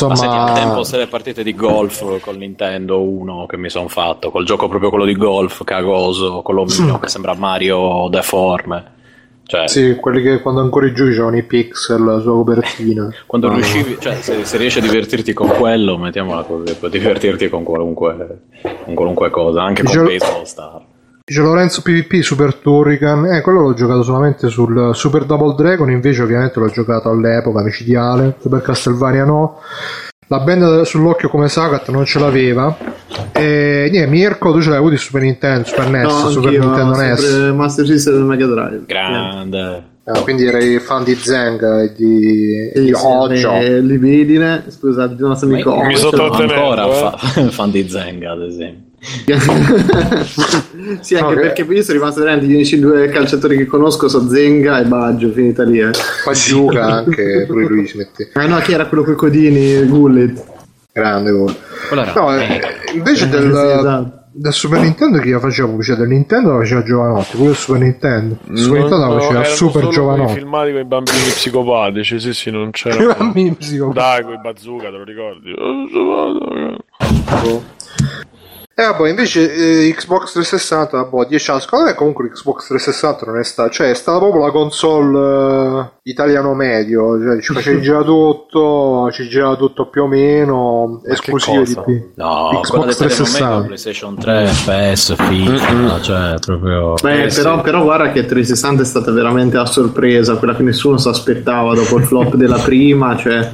Ma 0.06 0.16
senti, 0.16 0.34
al 0.34 0.40
Insomma... 0.48 0.52
tempo 0.52 0.82
se 0.82 0.96
le 0.96 1.06
partite 1.06 1.42
di 1.44 1.54
golf 1.54 2.20
col 2.20 2.36
Nintendo 2.36 3.00
1 3.02 3.46
che 3.46 3.56
mi 3.56 3.70
sono 3.70 3.86
fatto, 3.88 4.30
col 4.30 4.44
gioco 4.44 4.66
proprio 4.68 4.90
quello 4.90 5.04
di 5.04 5.14
golf 5.14 5.62
cagoso, 5.62 6.42
quello 6.42 6.64
mio 6.80 6.98
che 6.98 7.08
sembra 7.08 7.34
Mario 7.34 8.08
deforme. 8.10 8.92
Cioè, 9.46 9.68
Sì, 9.68 9.96
quelli 10.00 10.22
che 10.22 10.40
quando 10.40 10.61
ancora 10.62 10.87
i 10.87 10.94
giochi 10.94 11.11
c'erano 11.11 11.37
i 11.37 11.42
pixel 11.42 11.98
sulla 12.22 12.33
copertina. 12.35 13.09
quando 13.26 13.48
No, 13.48 13.54
riuscivi, 13.54 13.96
cioè, 14.00 14.14
se, 14.20 14.44
se 14.44 14.57
riesci 14.57 14.78
a 14.78 14.83
divertirti 14.83 15.33
con 15.35 15.48
quello, 15.48 15.98
mettiamola 15.98 16.42
così, 16.44 16.74
puoi 16.74 16.90
divertirti 16.90 17.48
con 17.50 17.62
qualunque, 17.62 18.38
con 18.85 18.94
qualunque 18.94 19.30
cosa, 19.30 19.62
anche 19.62 19.83
con 19.83 19.92
Dicevo- 19.92 20.09
Baseball 20.09 20.42
Star. 20.44 20.80
Dice 21.26 21.40
Lorenzo 21.40 21.80
PvP 21.80 22.20
Super 22.20 22.54
Turrican, 22.54 23.24
eh, 23.26 23.40
quello 23.40 23.61
l'ho 23.62 23.72
giocato 23.74 24.02
solamente 24.02 24.48
sul 24.48 24.90
Super 24.94 25.24
Double 25.24 25.54
Dragon, 25.54 25.90
invece 25.90 26.22
ovviamente 26.22 26.59
l'ho 26.61 26.68
giocato 26.68 27.09
all'epoca 27.09 27.62
micidiale, 27.62 28.37
Super 28.40 28.61
Castlevania 28.61 29.24
no. 29.24 29.59
La 30.28 30.40
band 30.40 30.82
sull'occhio 30.82 31.28
come 31.28 31.48
Sagat 31.48 31.88
non 31.90 32.04
ce 32.04 32.18
l'aveva. 32.18 32.76
E 33.32 33.88
niente, 33.90 34.08
Mirko, 34.10 34.52
tu 34.52 34.60
ce 34.60 34.70
l'hai 34.70 34.78
avuto 34.78 34.94
il 34.94 34.98
Super 34.98 35.22
Nintendo, 35.22 35.66
Super 35.66 35.88
NES, 35.90 36.02
No, 36.04 36.28
Super 36.30 36.50
Nintendo 36.58 36.96
NES. 36.96 37.52
Master 37.54 37.87
System 37.87 38.14
e 38.14 38.24
Mega 38.24 38.46
Drive. 38.46 38.82
Grande. 38.87 39.82
Ah, 40.06 40.20
quindi 40.20 40.44
eri 40.46 40.78
fan 40.80 41.02
di 41.02 41.14
Zenga 41.14 41.82
e 41.82 41.92
di, 41.94 42.70
di 42.74 42.87
Sì, 42.88 42.92
Ojo. 42.92 43.52
le 43.52 43.80
libidine, 43.80 44.64
scusate, 44.68 45.14
il 45.14 45.20
nostro 45.20 45.48
amico 45.48 45.76
Mi 45.82 45.96
sto 45.96 46.10
trattenendo, 46.10 46.54
ancora 46.54 46.87
eh. 46.87 46.92
fa- 46.92 47.48
fan 47.50 47.70
di 47.70 47.88
Zenga, 47.88 48.32
ad 48.32 48.42
esempio. 48.42 48.92
Sì, 51.00 51.14
anche 51.14 51.20
No, 51.20 51.28
che- 51.28 51.34
perché 51.40 51.62
io 51.62 51.82
sono 51.82 51.98
rimasto 51.98 52.20
veramente 52.20 52.46
gli 52.46 52.54
unici 52.54 52.78
due 52.78 53.08
calciatori 53.08 53.56
che 53.56 53.66
conosco 53.66 54.08
sono 54.08 54.28
Zenga 54.28 54.80
e 54.80 54.84
Baggio, 54.84 55.30
finita 55.30 55.62
lì. 55.64 55.80
Eh. 55.80 55.90
Qua 56.22 56.32
gioca 56.32 56.84
anche, 56.86 57.44
pure 57.48 57.66
lui 57.66 57.86
si 57.86 57.96
mette 57.98 58.30
Ah 58.34 58.46
no, 58.46 58.58
chi 58.60 58.72
era 58.72 58.86
quello 58.86 59.04
con 59.04 59.12
i 59.12 59.16
codini? 59.16 59.82
Gullit. 59.86 60.42
grande 60.92 61.30
gol. 61.32 61.54
Quello 61.88 62.02
era- 62.02 62.12
No, 62.14 62.36
eh, 62.36 62.60
invece 62.94 63.24
Eh, 63.24 63.28
del, 63.28 63.52
sì, 63.52 63.78
esatto. 63.78 64.22
del 64.32 64.52
Super 64.52 64.80
Nintendo 64.80 65.18
chi 65.18 65.30
la 65.30 65.40
faceva 65.40 65.68
pubblicità? 65.68 65.96
Del 65.98 66.08
Nintendo 66.08 66.52
la 66.52 66.58
faceva 66.58 66.82
Giovanotti, 66.82 67.36
pure 67.36 67.50
il 67.50 67.56
Super 67.56 67.80
Nintendo. 67.82 68.36
Il 68.50 68.58
Super 68.58 68.78
Non- 68.80 68.88
Nintendo 68.88 69.06
la 69.06 69.12
no, 69.14 69.20
faceva 69.20 69.40
erano 69.40 69.54
Super 69.54 69.88
Giovanotti. 69.88 70.24
quei 70.32 70.36
filmati 70.42 70.70
con 70.72 70.80
i 70.80 70.84
bambini 70.84 71.18
psicopatici, 71.18 72.20
sì, 72.20 72.32
sì, 72.34 72.50
non 72.50 72.68
I 72.68 72.72
c'era. 72.72 73.14
bambini 73.14 73.54
psicopatici. 73.54 74.06
Dai, 74.06 74.22
con 74.22 74.32
i 74.32 74.40
bazooka, 74.42 74.84
te 74.84 74.90
lo 74.90 75.04
ricordi? 75.04 75.50
Eh, 75.50 76.82
E 78.76 78.82
vabbè, 78.82 79.08
invece 79.08 79.87
eh, 79.87 79.94
Xbox 79.94 80.32
360, 80.32 81.04
boh, 81.04 81.24
10 81.24 81.50
anni, 81.50 81.60
secondo 81.60 81.84
me 81.84 81.94
comunque 81.94 82.24
l'Xbox 82.24 82.66
360 82.66 83.26
non 83.26 83.38
è 83.38 83.44
stata, 83.44 83.70
cioè 83.70 83.90
è 83.90 83.94
stata 83.94 84.18
proprio 84.18 84.42
la 84.44 84.50
console 84.50 85.80
eh, 85.80 86.10
italiano 86.10 86.54
medio, 86.54 87.16
cioè 87.22 87.40
ci 87.40 87.52
facevi 87.52 87.80
già 87.82 88.02
tutto, 88.02 89.10
ci 89.12 89.28
girava 89.28 89.54
tutto 89.54 89.87
più 89.90 90.02
o 90.02 90.06
meno, 90.08 91.00
esclusive 91.04 91.62
di 91.62 91.74
cosa? 91.74 91.80
qui. 91.82 92.10
No, 92.16 92.48
Xbox 92.48 92.68
quella 92.68 92.84
del 92.87 92.96
360. 92.96 93.66
PlayStation 93.66 94.18
3. 94.18 94.46
FPS, 94.46 95.14
FIFA, 95.14 96.00
cioè 96.00 96.34
proprio... 96.44 96.94
Beh, 97.00 97.22
Eh, 97.26 97.32
però, 97.32 97.60
però 97.60 97.82
guarda 97.84 98.10
che 98.10 98.26
360 98.26 98.82
è 98.82 98.84
stata 98.84 99.12
veramente 99.12 99.56
a 99.56 99.66
sorpresa, 99.66 100.37
quella 100.37 100.56
che 100.56 100.64
nessuno 100.64 100.96
si 100.96 101.06
aspettava 101.06 101.76
dopo 101.76 101.96
il 101.96 102.04
flop 102.06 102.34
della 102.34 102.58
prima, 102.58 103.16
cioè, 103.16 103.48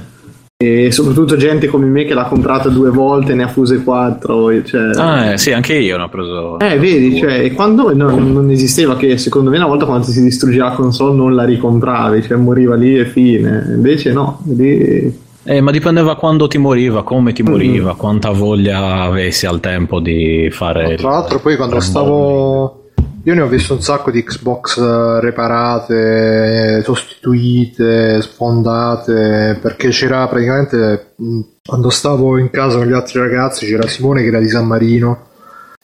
e 0.62 0.92
soprattutto 0.92 1.36
gente 1.38 1.68
come 1.68 1.86
me 1.86 2.04
che 2.04 2.12
l'ha 2.12 2.24
comprata 2.26 2.68
due 2.68 2.90
volte, 2.90 3.32
ne 3.32 3.44
ha 3.44 3.48
fuse 3.48 3.82
quattro. 3.82 4.62
Cioè, 4.62 4.90
Ah, 4.96 5.32
eh, 5.32 5.38
sì, 5.38 5.52
anche 5.52 5.74
io 5.74 5.96
ne 5.96 6.02
ho 6.02 6.08
preso... 6.10 6.58
Eh, 6.58 6.78
vedi, 6.78 7.16
cioè, 7.16 7.38
e 7.40 7.52
quando 7.52 7.94
no, 7.94 8.10
non 8.18 8.50
esisteva 8.50 8.94
che 8.96 9.16
secondo 9.16 9.48
me 9.48 9.56
una 9.56 9.66
volta 9.66 9.86
quando 9.86 10.04
si 10.08 10.22
distruggeva 10.22 10.66
la 10.68 10.74
console 10.74 11.16
non 11.16 11.34
la 11.34 11.44
ricompravi, 11.44 12.22
cioè 12.22 12.36
moriva 12.36 12.74
lì 12.74 12.98
e 12.98 13.06
fine. 13.06 13.70
Invece 13.74 14.12
no, 14.12 14.42
lì 14.54 15.28
Eh, 15.44 15.62
ma 15.62 15.70
dipendeva 15.70 16.14
quando 16.16 16.46
ti 16.46 16.58
moriva, 16.58 17.02
come 17.04 17.30
Mm. 17.30 17.34
ti 17.34 17.42
moriva, 17.42 17.94
quanta 17.96 18.28
voglia 18.30 19.00
avessi 19.00 19.46
al 19.46 19.60
tempo 19.60 19.98
di 19.98 20.48
fare... 20.52 20.96
Tra 20.96 21.08
l'altro 21.08 21.40
poi 21.40 21.56
quando 21.56 21.80
stavo... 21.80 22.79
Io 23.24 23.34
ne 23.34 23.42
ho 23.42 23.46
visto 23.48 23.74
un 23.74 23.82
sacco 23.82 24.10
di 24.10 24.22
Xbox 24.24 24.78
eh, 24.78 25.20
reparate, 25.20 26.82
sostituite, 26.82 28.22
sfondate, 28.22 29.58
perché 29.60 29.88
c'era 29.90 30.26
praticamente... 30.26 31.12
mh, 31.16 31.40
Quando 31.62 31.90
stavo 31.90 32.38
in 32.38 32.50
casa 32.50 32.78
con 32.78 32.86
gli 32.86 32.92
altri 32.94 33.18
ragazzi 33.20 33.66
c'era 33.66 33.86
Simone 33.86 34.22
che 34.22 34.28
era 34.28 34.40
di 34.40 34.48
San 34.48 34.66
Marino 34.66 35.28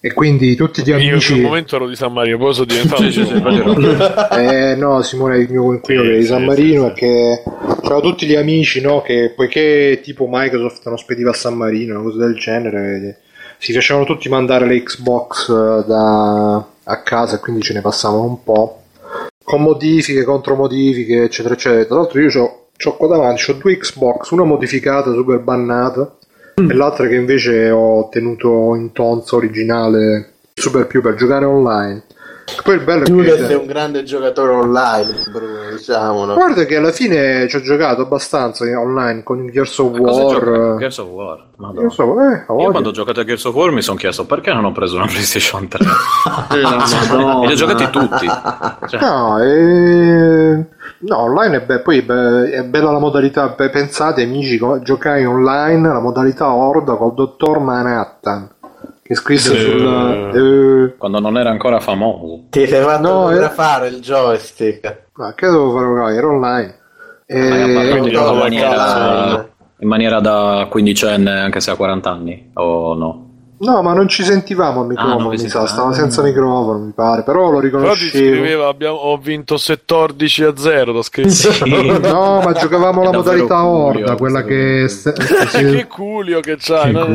e 0.01 0.13
quindi 0.13 0.55
tutti 0.57 0.83
gli 0.83 0.89
Io 0.89 0.99
in 0.99 1.11
amici... 1.11 1.33
quel 1.33 1.43
momento 1.45 1.77
ero 1.77 1.89
di 1.89 1.97
San 1.97 2.13
Mario, 2.13 2.39
poi 2.39 2.55
sono 2.55 2.67
diventato. 2.67 3.03
Eh, 4.37 4.75
no, 4.77 5.03
Simone 5.03 5.37
è 5.37 5.39
il 5.39 5.51
mio 5.51 5.63
coinquilino 5.65 6.05
Sì, 6.05 6.11
che 6.11 6.17
di 6.17 6.23
sì, 6.23 6.29
San 6.29 6.41
sì, 6.41 6.45
Marino 6.47 6.81
sì. 6.83 6.87
perché 6.89 7.43
c'erano 7.83 8.01
tutti 8.01 8.27
gli 8.27 8.35
amici, 8.35 8.81
no, 8.81 9.03
che 9.03 9.33
poiché 9.35 10.01
tipo 10.03 10.29
Microsoft 10.31 10.87
non 10.87 10.97
spediva 10.99 11.31
a 11.31 11.35
San 11.35 11.55
Marino, 11.55 11.95
una 12.01 12.11
cosa 12.11 12.25
del 12.27 12.35
genere, 12.37 13.19
si 13.59 13.73
facevano 13.73 14.05
tutti 14.05 14.29
mandare 14.29 14.67
le 14.67 14.83
Xbox 14.83 15.49
eh, 15.49 15.85
da, 15.87 16.57
a 16.85 17.03
casa 17.03 17.37
e 17.37 17.41
quindi 17.41 17.63
ce 17.63 17.75
ne 17.75 17.81
passavano 17.81 18.25
un 18.25 18.43
po', 18.43 18.83
con 19.43 19.63
modifiche, 19.63 20.25
contromodifiche, 20.25 21.25
eccetera, 21.25 21.55
eccetera. 21.55 21.85
Tra 21.85 21.97
l'altro 21.97 22.21
io 22.21 22.29
c'ho, 22.29 22.69
c'ho 22.77 22.97
qua 22.97 23.09
davanti, 23.09 23.51
ho 23.51 23.55
due 23.55 23.77
Xbox, 23.77 24.31
una 24.31 24.45
modificata, 24.45 25.13
super 25.13 25.39
bannata, 25.41 26.17
e 26.55 26.75
l'altra 26.75 27.07
che 27.07 27.17
invece 27.17 27.71
ho 27.71 28.09
tenuto 28.09 28.75
in 28.75 28.93
tonzo 28.93 29.37
originale, 29.37 30.33
super 30.55 30.87
più 30.87 31.03
per 31.03 31.15
giocare 31.15 31.45
online. 31.45 32.03
Poi 32.63 32.75
il 32.77 32.81
bello 32.85 33.03
è 33.03 33.07
Tu 33.07 33.21
che... 33.23 33.45
sei 33.45 33.55
un 33.57 33.67
grande 33.67 34.03
giocatore 34.05 34.53
online, 34.53 35.25
Bruno, 35.31 35.71
diciamo. 35.77 36.25
No? 36.25 36.35
Guarda 36.35 36.65
che 36.65 36.77
alla 36.77 36.93
fine 36.93 37.49
ci 37.49 37.57
ho 37.57 37.61
giocato 37.61 38.03
abbastanza 38.03 38.65
online 38.79 39.23
con 39.25 39.47
Gears 39.51 39.77
of 39.79 39.99
War. 39.99 40.77
Gears 40.79 40.99
of 40.99 41.09
War. 41.09 41.45
Madonna. 41.57 41.83
Io 41.83 41.91
so, 41.91 42.21
eh, 42.21 42.45
Io 42.63 42.71
quando 42.71 42.91
ho 42.91 42.93
giocato 42.93 43.21
a 43.21 43.25
Gears 43.25 43.45
of 43.45 43.55
War 43.55 43.71
mi 43.73 43.83
sono 43.83 43.97
chiesto 43.97 44.27
perché 44.27 44.53
non 44.53 44.65
ho 44.65 44.73
preso 44.73 44.97
una 44.97 45.07
PlayStation 45.07 45.67
3. 45.69 45.85
Eh, 46.53 46.61
la 46.61 46.71
Madonna. 47.11 47.43
e 47.43 47.47
li 47.47 47.53
ho 47.53 47.57
giocati 47.57 47.91
tutti. 47.91 48.27
Cioè, 48.89 49.01
No, 49.01 49.39
eh, 49.43 50.65
no, 51.01 51.19
online 51.19 51.57
è, 51.57 51.61
be- 51.63 51.81
poi 51.81 51.99
è, 51.99 52.03
be- 52.03 52.51
è 52.51 52.63
bella 52.65 52.93
la 52.93 52.99
modalità. 52.99 53.49
be- 53.49 53.71
pensate, 53.71 54.23
amici, 54.23 54.59
giocai 54.83 55.25
online 55.25 55.89
la 55.89 56.01
modalità 56.01 56.53
Horda 56.53 56.95
col 56.95 57.15
dottor 57.15 57.59
Manhattan. 57.61 58.51
Che 59.07 59.15
scrisse 59.15 59.57
Eh. 59.57 59.61
sul. 59.61 60.89
eh, 60.91 60.97
quando 60.99 61.21
non 61.21 61.39
era 61.39 61.51
ancora 61.51 61.79
famoso. 61.81 62.45
Ti 62.51 62.67
sei 62.67 62.83
fatto 62.83 63.03
No, 63.03 63.21
fotografare 63.27 63.89
il 63.89 64.01
joystick. 64.01 65.07
no, 65.17 65.33
che 65.37 65.47
devo 65.47 65.73
fare? 65.73 65.87
No, 65.87 66.09
Era 66.09 66.27
online. 66.27 66.75
Ma 67.29 67.35
Eh, 67.37 67.73
parlato 67.75 68.07
in 68.09 68.13
no, 68.13 68.35
maniera, 68.35 69.49
in 69.79 69.89
maniera 69.89 70.21
da 70.21 70.67
quindicenne, 70.71 71.31
anche 71.41 71.61
se 71.61 71.71
ha 71.71 71.77
40 71.77 72.11
anni, 72.11 72.51
o 72.55 72.95
no? 72.95 73.25
no, 73.59 73.81
ma 73.83 73.95
non 73.95 74.07
ci 74.07 74.23
sentivamo 74.23 74.83
al 74.83 74.87
microfono. 74.89 75.19
non 75.19 75.31
vi 75.31 75.43
mi 75.43 75.49
sa, 75.49 75.67
stava 75.67 75.93
senza 75.93 76.23
microfono, 76.23 76.79
mi 76.79 76.93
pare. 76.93 77.23
Però 77.23 77.43
lo 77.45 77.49
Però 77.49 77.61
riconoscevo. 77.61 78.09
scriveva 78.11 78.69
abbiamo, 78.69 78.97
ho 78.97 79.17
vinto 79.19 79.57
14 79.57 80.43
a 80.45 80.57
0 80.57 80.93
da 80.93 81.03
scritto. 81.03 81.31
No, 82.13 82.41
ma 82.45 82.53
giocavamo 82.53 83.03
la 83.03 83.13
modalità 83.13 83.65
Horda, 83.67 84.15
quella 84.17 84.43
che, 84.45 84.87
che 84.93 85.65
che 85.73 85.87
culio 85.87 86.41
che 86.41 86.57
c'hai 86.59 86.93
no? 86.93 87.07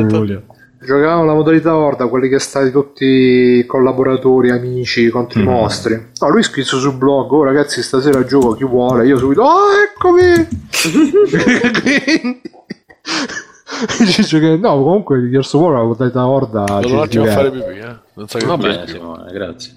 Giocavamo 0.84 1.24
la 1.24 1.34
modalità 1.34 1.76
Horda, 1.76 2.06
quelli 2.06 2.28
che 2.28 2.38
stai 2.38 2.70
tutti 2.70 3.64
collaboratori, 3.66 4.50
amici 4.50 5.08
contro 5.08 5.40
Mm. 5.40 5.42
i 5.42 5.46
mostri. 5.46 6.06
No, 6.20 6.28
lui 6.28 6.42
scritto 6.42 6.78
sul 6.78 6.94
blog, 6.94 7.30
oh 7.30 7.44
ragazzi 7.44 7.82
stasera 7.82 8.24
gioco 8.24 8.52
chi 8.52 8.64
vuole, 8.64 9.06
io 9.06 9.16
subito, 9.18 9.42
oh 9.42 9.70
eccomi! 9.88 10.48
No, 14.60 14.82
comunque 14.82 15.20
di 15.20 15.30
Gears 15.30 15.52
of 15.54 15.62
War 15.62 15.72
la 15.74 15.82
modalità 15.82 16.26
Horda 16.26 16.80
ci 16.82 16.92
un 16.92 17.00
attimo 17.00 17.24
fare 17.26 17.50
pipì 17.50 17.78
eh? 17.78 17.96
non 18.14 18.28
so 18.28 18.38
che 18.38 18.46
Vabbè, 18.46 18.86
Simone, 18.86 19.32
grazie. 19.32 19.72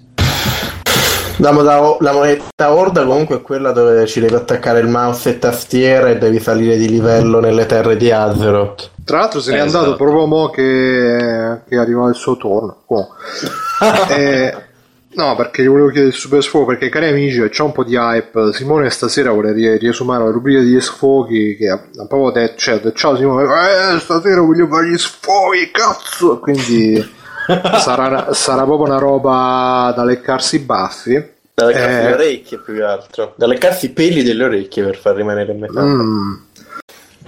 La, 1.38 1.52
moda- 1.52 1.96
la 2.00 2.12
moneta 2.12 2.72
Horda 2.72 3.04
comunque 3.04 3.36
è 3.36 3.42
quella 3.42 3.70
dove 3.72 4.06
ci 4.06 4.20
devi 4.20 4.34
attaccare 4.34 4.80
il 4.80 4.88
mouse 4.88 5.30
e 5.30 5.38
tastiera 5.38 6.08
e 6.08 6.16
devi 6.16 6.40
salire 6.40 6.76
di 6.76 6.88
livello 6.88 7.40
nelle 7.40 7.66
terre 7.66 7.96
di 7.96 8.10
Azeroth. 8.10 8.90
Tra 9.04 9.18
l'altro 9.18 9.40
se 9.40 9.50
n'è 9.52 9.58
Eh, 9.58 9.60
andato 9.60 9.84
esatto. 9.86 9.96
proprio 10.02 10.24
mo 10.26 10.48
che, 10.48 11.60
che 11.68 11.76
arriva 11.76 12.08
il 12.08 12.14
suo 12.14 12.36
turno. 12.36 12.82
Comunque. 12.86 13.14
Eh, 14.16 14.54
no, 15.16 15.36
perché 15.36 15.62
gli 15.62 15.68
volevo 15.68 15.88
chiedere 15.88 16.08
il 16.08 16.14
super 16.14 16.42
sfogo, 16.42 16.64
perché 16.64 16.88
cari 16.88 17.08
amici, 17.08 17.46
c'è 17.50 17.62
un 17.62 17.72
po' 17.72 17.84
di 17.84 17.94
hype. 17.96 18.52
Simone 18.54 18.88
stasera 18.88 19.30
vuole 19.30 19.52
rie- 19.52 19.76
riesumare 19.76 20.24
la 20.24 20.30
rubrica 20.30 20.60
degli 20.60 20.80
sfoghi 20.80 21.56
che 21.56 21.68
ha, 21.68 21.78
proprio 22.08 22.30
detto, 22.30 22.54
cioè, 22.56 22.80
ciao 22.94 23.14
Simone, 23.16 23.44
eh, 23.44 23.98
stasera 24.00 24.40
voglio 24.40 24.66
fare 24.66 24.88
gli 24.88 24.96
sfoghi, 24.96 25.70
cazzo! 25.70 26.38
Quindi 26.38 26.94
sarà, 27.78 28.32
sarà 28.32 28.64
proprio 28.64 28.86
una 28.86 28.98
roba 28.98 29.92
da 29.96 30.04
leccarsi 30.04 30.56
i 30.56 30.60
baffi. 30.60 31.34
Da 31.54 31.66
leccarsi 31.66 31.96
Eh. 31.98 32.02
le 32.02 32.12
orecchie 32.12 32.58
più 32.58 32.74
che 32.74 32.82
altro. 32.82 33.32
Da 33.36 33.46
leccarsi 33.46 33.86
i 33.86 33.90
peli 33.90 34.22
delle 34.22 34.44
orecchie 34.44 34.84
per 34.84 34.96
far 34.96 35.14
rimanere 35.16 35.52
in 35.52 35.58
metà. 35.58 35.82
Mm. 35.82 36.32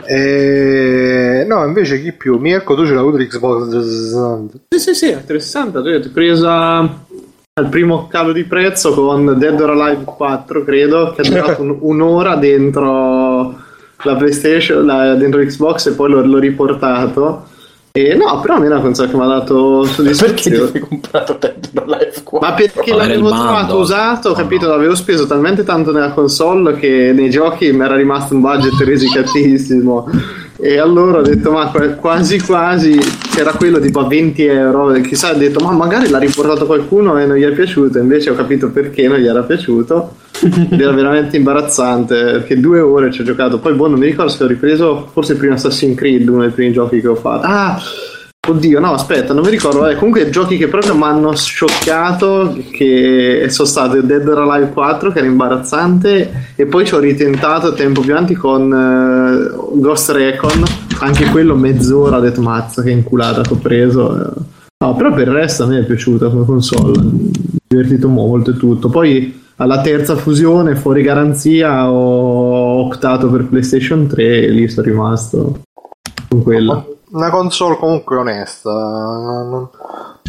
Eh, 0.05 1.45
no, 1.47 1.65
invece 1.65 2.01
chi 2.01 2.13
più? 2.13 2.39
Mirko, 2.39 2.75
tu 2.75 2.85
ce 2.85 2.93
l'hai 2.93 3.01
avuto 3.01 3.17
l'Xbox 3.19 3.69
360. 3.69 4.59
Sì, 4.69 4.79
sì, 4.79 4.95
sì, 4.95 5.07
360, 5.11 5.81
tu 5.83 5.89
hai 5.89 6.09
presa 6.09 6.79
al 6.79 7.69
primo 7.69 8.07
calo 8.07 8.33
di 8.33 8.45
prezzo 8.45 8.95
con 8.95 9.35
Dead 9.39 9.61
or 9.61 9.71
Alive 9.71 10.05
4, 10.05 10.63
credo, 10.65 11.13
che 11.13 11.23
è 11.23 11.25
durato 11.29 11.63
un- 11.63 11.77
un'ora 11.81 12.37
dentro 12.37 13.57
la 14.03 14.15
PlayStation, 14.17 14.87
la- 14.87 15.15
dentro 15.15 15.41
Xbox 15.41 15.87
e 15.87 15.93
poi 15.93 16.11
l'ho, 16.11 16.25
l'ho 16.25 16.39
riportato. 16.39 17.47
E 17.99 18.15
no, 18.15 18.39
però 18.41 18.55
a 18.55 18.59
me 18.61 18.67
è 18.67 18.71
una 18.71 18.81
console 18.81 19.09
che 19.11 19.17
mi 19.17 19.23
ha 19.23 19.27
dato 19.27 19.81
Perché 19.81 19.89
ti 19.89 19.95
soddisfazione. 19.95 20.71
sei 20.71 20.81
comprato 20.81 21.37
Dead 21.39 21.71
or 21.75 21.83
Alive 21.83 22.23
4? 22.23 22.49
Ma 22.49 22.55
perché 22.55 22.93
Avere 22.93 23.09
l'avevo 23.09 23.29
trovato 23.31 23.79
usato, 23.79 24.33
capito? 24.35 24.69
L'avevo 24.69 24.95
speso 24.95 25.27
talmente 25.27 25.65
tanto 25.65 25.91
nella 25.91 26.13
console 26.13 26.75
che 26.77 27.13
nei 27.13 27.29
giochi 27.31 27.73
mi 27.73 27.83
era 27.85 27.97
rimasto 27.97 28.35
un 28.35 28.41
budget 28.41 28.79
risicatissimo. 28.81 30.07
E 30.61 30.77
allora 30.79 31.19
ho 31.19 31.23
detto, 31.23 31.53
ma 31.53 31.71
qua- 31.71 31.87
quasi 31.91 32.41
quasi 32.41 32.99
c'era 33.33 33.53
quello 33.53 33.79
tipo 33.79 34.01
a 34.01 34.09
20 34.09 34.45
euro. 34.45 34.91
Chissà, 35.03 35.33
ho 35.33 35.37
detto, 35.37 35.65
ma 35.65 35.71
magari 35.71 36.09
l'ha 36.09 36.19
riportato 36.19 36.67
qualcuno 36.67 37.17
e 37.17 37.27
non 37.27 37.37
gli 37.37 37.45
è 37.45 37.53
piaciuto. 37.53 37.99
Invece 37.99 38.31
ho 38.31 38.35
capito 38.35 38.71
perché 38.71 39.07
non 39.07 39.19
gli 39.19 39.27
era 39.27 39.43
piaciuto. 39.45 40.15
Ed 40.43 40.81
era 40.81 40.93
veramente 40.93 41.37
imbarazzante 41.37 42.15
perché 42.15 42.59
due 42.59 42.81
ore 42.81 43.13
ci 43.13 43.21
ho 43.21 43.25
giocato. 43.25 43.61
Poi, 43.61 43.75
boh, 43.75 43.89
non 43.89 44.01
mi 44.01 44.07
ricordo 44.07 44.33
se 44.33 44.43
ho 44.43 44.47
ripreso 44.49 45.09
forse 45.13 45.33
il 45.33 45.39
primo 45.39 45.55
Assassin's 45.55 45.97
Creed, 45.97 46.29
uno 46.29 46.43
dei 46.43 46.51
primi 46.51 46.73
giochi 46.73 47.01
che 47.01 47.09
ho 47.09 47.15
fatto. 47.15 47.47
Ah, 47.47 47.81
Oddio, 48.49 48.81
no, 48.81 48.93
aspetta, 48.93 49.35
non 49.35 49.45
mi 49.45 49.51
ricordo. 49.51 49.81
Vabbè, 49.81 49.97
comunque 49.97 50.31
giochi 50.31 50.57
che 50.57 50.69
proprio 50.69 50.95
mi 50.95 51.03
hanno 51.03 51.35
scioccato 51.37 52.57
che 52.71 53.45
sono 53.49 53.69
stati 53.69 54.01
Dead 54.07 54.27
or 54.27 54.39
Alive 54.39 54.71
4 54.71 55.13
che 55.13 55.19
era 55.19 55.27
imbarazzante 55.27 56.53
e 56.57 56.65
poi 56.65 56.87
ci 56.87 56.95
ho 56.95 56.99
ritentato 56.99 57.75
tempo 57.75 58.01
più 58.01 58.13
avanti 58.13 58.35
con 58.35 58.73
eh, 58.73 59.79
Ghost 59.79 60.11
Recon, 60.11 60.63
anche 61.01 61.27
quello 61.27 61.55
mezz'ora 61.57 62.17
ho 62.17 62.21
detto 62.21 62.41
mazza 62.41 62.83
che 62.83 62.91
inculata 62.91 63.43
che 63.43 63.53
ho 63.53 63.57
preso. 63.57 64.17
eh. 64.17 64.31
No, 64.83 64.95
però 64.95 65.13
per 65.13 65.27
il 65.27 65.35
resto 65.35 65.65
a 65.65 65.67
me 65.67 65.81
è 65.81 65.85
piaciuta 65.85 66.31
come 66.31 66.47
console, 66.47 67.03
mi 67.03 67.31
è 67.33 67.59
divertito 67.67 68.09
molto 68.09 68.53
e 68.53 68.57
tutto. 68.57 68.89
Poi 68.89 69.43
alla 69.57 69.83
terza 69.83 70.17
fusione 70.17 70.75
fuori 70.75 71.03
garanzia 71.03 71.91
ho 71.91 72.85
optato 72.87 73.29
per 73.29 73.45
PlayStation 73.45 74.07
3 74.07 74.47
e 74.47 74.49
lì 74.51 74.69
sono 74.69 74.87
rimasto 74.87 75.61
con 76.29 76.43
quella. 76.43 76.83
Una 77.11 77.31
console 77.31 77.77
comunque 77.77 78.17
onesta. 78.17 78.71
non- 78.71 79.69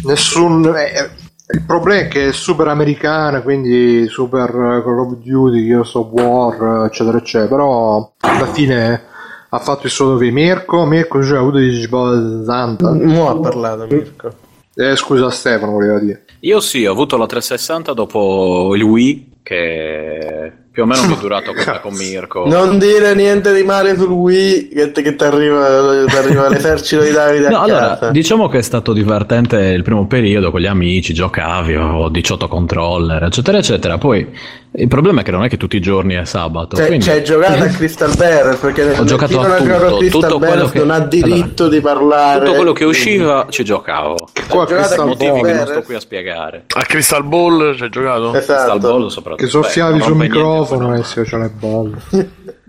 nessun. 0.04 0.64
eh, 0.76 1.10
il 1.52 1.62
problema 1.66 2.02
è 2.02 2.08
che 2.08 2.28
è 2.28 2.32
super 2.32 2.68
americana, 2.68 3.42
quindi 3.42 4.06
super 4.08 4.48
eh, 4.50 4.82
Call 4.82 4.98
of 5.00 5.14
Duty, 5.16 5.66
Gears 5.66 5.94
of 5.94 6.08
War, 6.12 6.84
eccetera, 6.86 7.18
eccetera. 7.18 7.48
Però 7.50 8.12
alla 8.20 8.46
fine 8.46 9.02
ha 9.48 9.58
fatto 9.58 9.86
il 9.86 9.92
suo 9.92 10.06
dovere. 10.10 10.30
Mirko, 10.30 10.84
Mirko 10.84 11.22
cioè, 11.24 11.36
ha 11.38 11.40
avuto 11.40 11.58
di 11.58 11.72
60. 11.72 12.92
Mo 12.92 13.28
ha 13.30 13.36
parlato 13.38 13.86
Mirko. 13.90 14.30
Eh, 14.74 14.94
scusa 14.96 15.28
Stefano, 15.30 15.72
voleva 15.72 15.98
dire. 15.98 16.24
Io 16.40 16.60
sì, 16.60 16.86
ho 16.86 16.92
avuto 16.92 17.16
la 17.16 17.26
360 17.26 17.92
dopo 17.92 18.72
il 18.74 18.82
Wii, 18.82 19.40
che 19.42 20.52
più 20.72 20.84
o 20.84 20.86
meno 20.86 21.04
mi 21.06 21.14
è 21.16 21.18
durato 21.18 21.52
come 21.52 21.80
con 21.80 21.94
Mirko. 21.94 22.46
Non 22.46 22.78
dire 22.78 23.14
niente 23.14 23.52
di 23.52 23.64
male 23.64 23.96
sul 23.96 24.10
Wii 24.10 24.68
che, 24.68 24.92
che 24.92 25.16
ti 25.16 25.24
arriva, 25.24 25.80
l'esercito 26.48 27.02
di 27.02 27.10
Davide 27.10 27.46
a 27.46 27.50
No, 27.50 27.60
allora, 27.62 27.88
casa. 27.88 28.10
diciamo 28.10 28.48
che 28.48 28.58
è 28.58 28.62
stato 28.62 28.92
divertente 28.92 29.56
il 29.58 29.82
primo 29.82 30.06
periodo 30.06 30.50
con 30.52 30.60
gli 30.60 30.66
amici, 30.66 31.12
giocavi, 31.12 31.74
avevo 31.74 32.08
18 32.08 32.46
controller, 32.46 33.22
eccetera, 33.24 33.58
eccetera. 33.58 33.98
Poi 33.98 34.26
il 34.72 34.86
problema 34.88 35.20
è 35.20 35.24
che 35.24 35.30
non 35.32 35.42
è 35.44 35.48
che 35.48 35.56
tutti 35.56 35.76
i 35.76 35.80
giorni 35.80 36.14
è 36.14 36.24
sabato. 36.24 36.76
Cioè, 36.76 36.86
quindi- 36.86 37.04
c'hai 37.04 37.24
giocato 37.24 37.62
a 37.64 37.66
Crystal 37.66 38.14
Bear 38.16 38.58
perché 38.58 38.82
Ho 38.98 39.04
giocato 39.04 39.40
a 39.40 39.56
tutto, 39.56 39.96
Crystal 39.98 40.20
tutto 40.22 40.38
Bear 40.38 40.52
quello 40.52 40.68
che- 40.68 40.78
non 40.78 40.90
ha 40.90 41.00
diritto 41.00 41.68
di 41.68 41.80
parlare 41.80 42.38
Tutto 42.44 42.54
quello 42.56 42.72
che 42.72 42.84
usciva 42.84 43.46
ci 43.50 43.64
giocavo. 43.64 44.16
Qua 44.48 44.64
Giocate 44.64 44.74
Crystal 44.74 45.00
a 45.00 45.04
Motivi 45.06 45.30
Ball, 45.30 45.40
che 45.42 45.46
non 45.52 45.56
Bear. 45.64 45.68
sto 45.68 45.82
qui 45.82 45.94
a 45.96 46.00
spiegare. 46.00 46.64
A 46.74 46.82
Crystal 46.82 47.24
Ball 47.24 47.74
ci 47.76 47.82
hai 47.82 47.88
giocato? 47.90 48.34
esatto 48.34 48.52
Crystal 48.54 48.78
Ball 48.80 49.06
soprattutto. 49.08 49.44
che 49.44 49.50
soffiavi 49.50 49.98
Beh, 49.98 50.04
sul 50.04 50.16
niente, 50.16 50.34
microfono 50.36 50.94
e 50.94 51.02
si 51.04 51.14
faceva 51.14 51.42
le 51.42 51.50
bolle. 51.50 51.96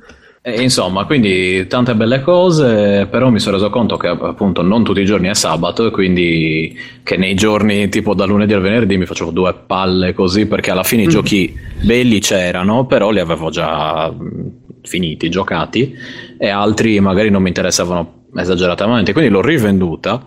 E, 0.44 0.60
insomma, 0.60 1.06
quindi 1.06 1.68
tante 1.68 1.94
belle 1.94 2.22
cose, 2.22 3.06
però 3.12 3.30
mi 3.30 3.40
sono 3.40 3.58
reso 3.58 3.70
conto 3.70 3.96
che 3.96 4.08
appunto 4.08 4.64
non 4.64 4.84
tutti 4.84 5.00
i 5.00 5.06
giorni 5.06 5.28
è 5.28 5.36
sabato 5.36 5.86
e 5.86 5.92
quindi 5.92 6.76
che 7.04 7.16
nei 7.16 7.36
giorni 7.36 7.90
tipo 7.90 8.16
da 8.16 8.26
lunedì 8.26 8.54
al 8.54 8.62
venerdì 8.62 8.98
mi 8.98 9.06
facevo 9.06 9.30
due 9.30 9.54
palle 9.54 10.16
così 10.16 10.48
perché 10.48 10.72
alla 10.72 10.82
fine 10.82 11.04
i 11.04 11.08
giochi 11.08 11.54
belli 11.82 12.20
c'erano, 12.20 12.88
però 12.88 13.12
li 13.12 13.20
avevo 13.20 13.52
già 13.52 14.10
mh, 14.10 14.52
finiti, 14.82 15.30
giocati 15.30 15.94
e 16.40 16.50
altri 16.50 17.00
magari 17.00 17.30
non 17.30 17.44
mi 17.44 17.50
interessavano 17.50 18.24
esageratamente, 18.36 19.14
quindi 19.14 19.30
l'ho 19.30 19.42
rivenduta 19.42 20.26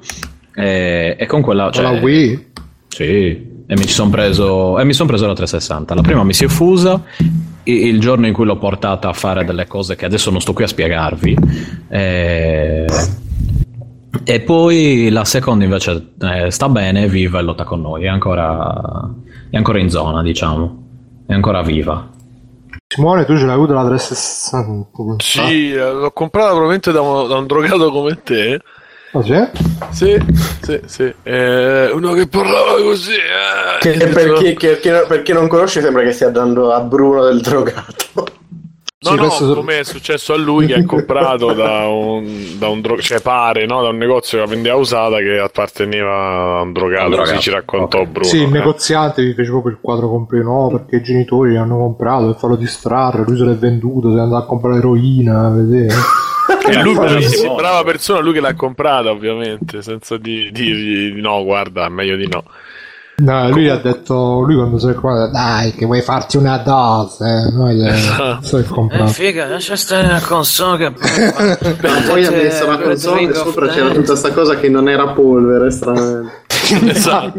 e, 0.55 1.17
e 1.19 1.27
con 1.27 1.43
quella... 1.43 1.71
Con 1.71 1.83
la 1.83 1.91
cioè, 1.91 2.01
Wii? 2.01 2.47
Sì, 2.87 3.05
e 3.67 3.77
mi 3.77 3.89
sono 3.89 4.11
preso, 4.11 4.79
e 4.79 4.85
mi 4.85 4.93
son 4.93 5.09
preso 5.09 5.27
la 5.27 5.35
360. 5.35 5.93
La 5.93 6.03
prima 6.03 6.23
mi 6.23 6.35
si 6.35 6.45
è 6.45 6.49
fusa 6.49 7.03
il 7.65 8.01
giorno 8.01 8.27
in 8.27 8.33
cui 8.33 8.45
l'ho 8.45 8.59
portata 8.59 9.09
a 9.09 9.13
fare 9.13 9.45
delle 9.45 9.67
cose 9.67 9.97
che 9.97 10.05
adesso 10.05 10.31
non 10.31 10.41
sto 10.41 10.53
qui 10.53 10.65
a 10.65 10.69
spiegarvi. 10.69 11.37
E, 11.89 12.87
e 14.25 14.41
poi 14.41 15.09
la 15.11 15.25
seconda 15.25 15.65
invece 15.65 16.13
eh, 16.21 16.51
sta 16.51 16.69
bene, 16.69 17.05
è 17.05 17.09
viva 17.09 17.39
e 17.39 17.43
lotta 17.43 17.65
con 17.65 17.81
noi. 17.81 18.05
È 18.05 18.09
ancora, 18.09 19.11
è 19.51 19.57
ancora 19.57 19.79
in 19.79 19.91
zona, 19.91 20.23
diciamo. 20.23 20.83
È 21.27 21.33
ancora 21.33 21.63
viva. 21.63 22.11
Simone, 22.87 23.25
tu 23.25 23.37
ce 23.37 23.45
l'hai 23.45 23.55
avuta 23.55 23.73
la 23.73 23.87
360? 23.87 25.17
Sì, 25.19 25.73
eh, 25.73 25.93
l'ho 25.93 26.13
comprata 26.13 26.51
probabilmente 26.51 26.93
da 26.93 27.01
un, 27.01 27.27
da 27.27 27.37
un 27.37 27.47
drogato 27.47 27.91
come 27.91 28.21
te. 28.23 28.61
Ah, 29.17 29.23
sì? 29.23 29.49
Sì, 29.91 30.19
sì, 30.63 30.81
sì. 30.87 31.15
Eh, 31.23 31.91
uno 31.93 32.13
che 32.15 32.27
parlava 32.27 32.83
così. 32.83 33.13
eh. 33.13 33.79
che 33.81 34.07
per 34.09 34.33
chi, 34.35 34.55
che- 34.55 34.81
che- 34.81 35.05
per 35.07 35.23
chi 35.23 35.33
non 35.33 35.47
conosce 35.47 35.81
sembra 35.81 36.03
che 36.03 36.13
stia 36.13 36.31
dando 36.31 36.73
a 36.73 36.81
Bruno 36.81 37.25
del 37.25 37.41
drogato 37.41 38.43
No, 39.05 39.11
Sì, 39.11 39.17
no, 39.17 39.27
questo- 39.27 39.55
come 39.55 39.79
è 39.81 39.85
successo 39.85 40.33
a 40.33 40.37
lui 40.39 40.65
che 40.67 40.75
ha 40.77 40.85
comprato 40.87 41.53
da 41.53 41.87
un, 41.87 42.57
da 42.59 42.69
un 42.69 42.81
dro- 42.81 42.99
cioè 43.03 43.21
pare, 43.21 43.67
no, 43.67 43.83
da 43.83 43.91
un 43.91 43.99
negozio 43.99 44.39
che 44.39 44.45
la 44.47 44.51
vendeva 44.51 44.77
usata 44.77 45.19
che 45.19 45.39
apparteneva 45.39 46.59
a 46.59 46.63
un 46.63 46.73
drogato, 46.73 47.15
così 47.17 47.39
ci 47.39 47.51
raccontò 47.51 47.99
ok. 47.99 48.07
Bruno. 48.09 48.27
Sì, 48.27 48.39
il 48.39 48.45
eh. 48.45 48.47
negoziante 48.49 49.23
vi 49.23 49.35
fece 49.35 49.51
proprio 49.51 49.73
il 49.73 49.79
quadro 49.83 50.09
completo, 50.09 50.49
no, 50.49 50.69
perché 50.71 50.97
i 50.97 51.03
genitori 51.03 51.53
gli 51.53 51.57
hanno 51.57 51.77
comprato 51.77 52.27
per 52.29 52.37
farlo 52.37 52.57
distrarre, 52.57 53.25
lui 53.27 53.37
se 53.37 53.45
l'è 53.45 53.55
venduto, 53.57 54.11
si 54.11 54.17
è 54.17 54.21
andato 54.21 54.43
a 54.43 54.47
comprare 54.47 54.79
eroina, 54.79 55.51
vedete? 55.51 55.95
E 56.67 56.83
lui 56.83 56.95
Brava 56.95 57.09
bravissimo, 57.11 57.55
brava 57.55 57.85
persona, 57.85 58.21
lui 58.21 58.33
che 58.33 58.41
l'ha 58.41 58.55
comprata 58.55 59.11
ovviamente, 59.11 59.83
senza 59.83 60.17
di- 60.17 60.51
dirgli 60.51 61.13
di 61.13 61.21
no, 61.21 61.43
guarda, 61.45 61.89
meglio 61.89 62.17
di 62.17 62.27
no. 62.27 62.45
No, 63.17 63.49
lui 63.51 63.69
ha 63.69 63.77
detto, 63.77 64.41
lui 64.41 64.57
quando 64.57 64.77
si 64.79 64.89
è 64.89 64.95
comprato, 64.95 65.31
dai 65.31 65.73
che 65.73 65.87
vuoi 65.87 66.03
farti 66.03 66.37
una 66.37 66.59
dose, 66.59 67.49
noi 67.53 67.87
Esatto. 67.87 68.39
gli 68.41 68.45
si 68.45 68.57
è 68.57 68.65
comprato. 68.65 69.07
figa, 69.07 69.47
lascia 69.47 69.77
stare 69.77 70.09
la 70.09 70.21
console 70.21 70.79
che 70.79 70.91
Ma 71.81 72.01
poi 72.09 72.25
ha 72.25 72.31
messo 72.33 72.67
la 72.67 72.79
console 72.79 73.23
e 73.31 73.35
sopra 73.35 73.69
c'era 73.69 73.91
tutta 73.91 74.07
questa 74.07 74.33
cosa 74.33 74.57
che 74.59 74.69
non 74.69 74.89
era 74.89 75.07
polvere, 75.13 75.71
stranamente. 75.71 76.43
esatto. 76.91 77.39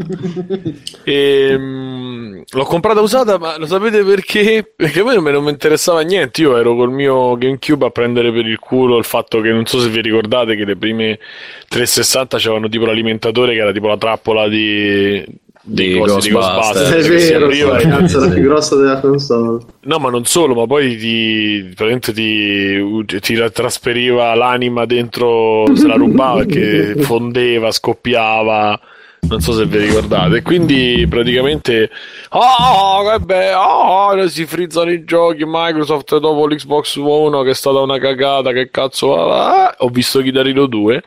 Ehm, 1.03 2.43
l'ho 2.49 2.63
comprata 2.63 3.01
usata, 3.01 3.37
ma 3.37 3.57
lo 3.57 3.65
sapete 3.65 4.03
perché? 4.03 4.71
Perché 4.75 5.01
a 5.01 5.03
me 5.03 5.13
non 5.15 5.23
me- 5.23 5.31
non 5.31 5.43
mi 5.43 5.49
interessava 5.49 6.01
niente. 6.01 6.41
Io 6.41 6.55
ero 6.57 6.75
col 6.75 6.91
mio 6.91 7.37
GameCube 7.37 7.85
a 7.85 7.89
prendere 7.89 8.31
per 8.31 8.45
il 8.45 8.59
culo 8.59 8.97
il 8.97 9.03
fatto 9.05 9.41
che 9.41 9.49
non 9.51 9.65
so 9.65 9.79
se 9.79 9.89
vi 9.89 10.01
ricordate 10.01 10.55
che 10.55 10.63
le 10.63 10.75
prime 10.77 11.19
360 11.67 12.37
c'erano 12.37 12.69
tipo 12.69 12.85
l'alimentatore 12.85 13.53
che 13.53 13.59
era 13.59 13.71
tipo 13.71 13.87
la 13.87 13.97
trappola 13.97 14.47
di. 14.47 15.43
Di 15.67 15.97
cosi, 15.97 16.29
Ghostbusters. 16.29 16.89
È 16.91 17.01
che 17.01 17.37
vero, 17.47 17.75
e- 17.75 17.81
cazzo 17.81 18.23
era 18.23 18.33
più 18.33 18.43
grossa 18.43 18.75
della 18.75 18.99
console. 18.99 19.63
No, 19.81 19.97
ma 19.97 20.11
non 20.11 20.23
solo, 20.25 20.53
ma 20.53 20.67
poi 20.67 20.95
ti, 20.95 21.73
praticamente 21.75 22.13
ti, 22.13 23.19
ti 23.19 23.35
la 23.35 23.49
trasferiva 23.49 24.35
l'anima 24.35 24.85
dentro, 24.85 25.65
se 25.75 25.87
la 25.87 25.95
rubava 25.95 26.45
perché 26.45 26.95
fondeva, 27.01 27.71
scoppiava. 27.71 28.79
Non 29.27 29.41
so 29.41 29.53
se 29.53 29.65
vi 29.65 29.79
ricordate. 29.79 30.43
Quindi 30.43 31.03
praticamente. 31.09 31.89
Oh, 32.29 33.09
che 33.09 33.19
bello! 33.25 33.57
Oh, 33.57 34.27
si 34.27 34.45
frizzano 34.45 34.91
i 34.91 35.03
giochi. 35.03 35.45
Microsoft 35.47 36.19
dopo 36.19 36.45
l'Xbox 36.45 36.97
One, 36.97 37.43
che 37.43 37.49
è 37.49 37.55
stata 37.55 37.79
una 37.79 37.97
cagata. 37.97 38.51
Che 38.51 38.69
cazzo 38.69 39.07
va? 39.07 39.23
va? 39.25 39.75
Ho 39.79 39.89
visto 39.89 40.21
Guitar 40.21 40.45
Hero 40.45 40.67
2 40.67 41.01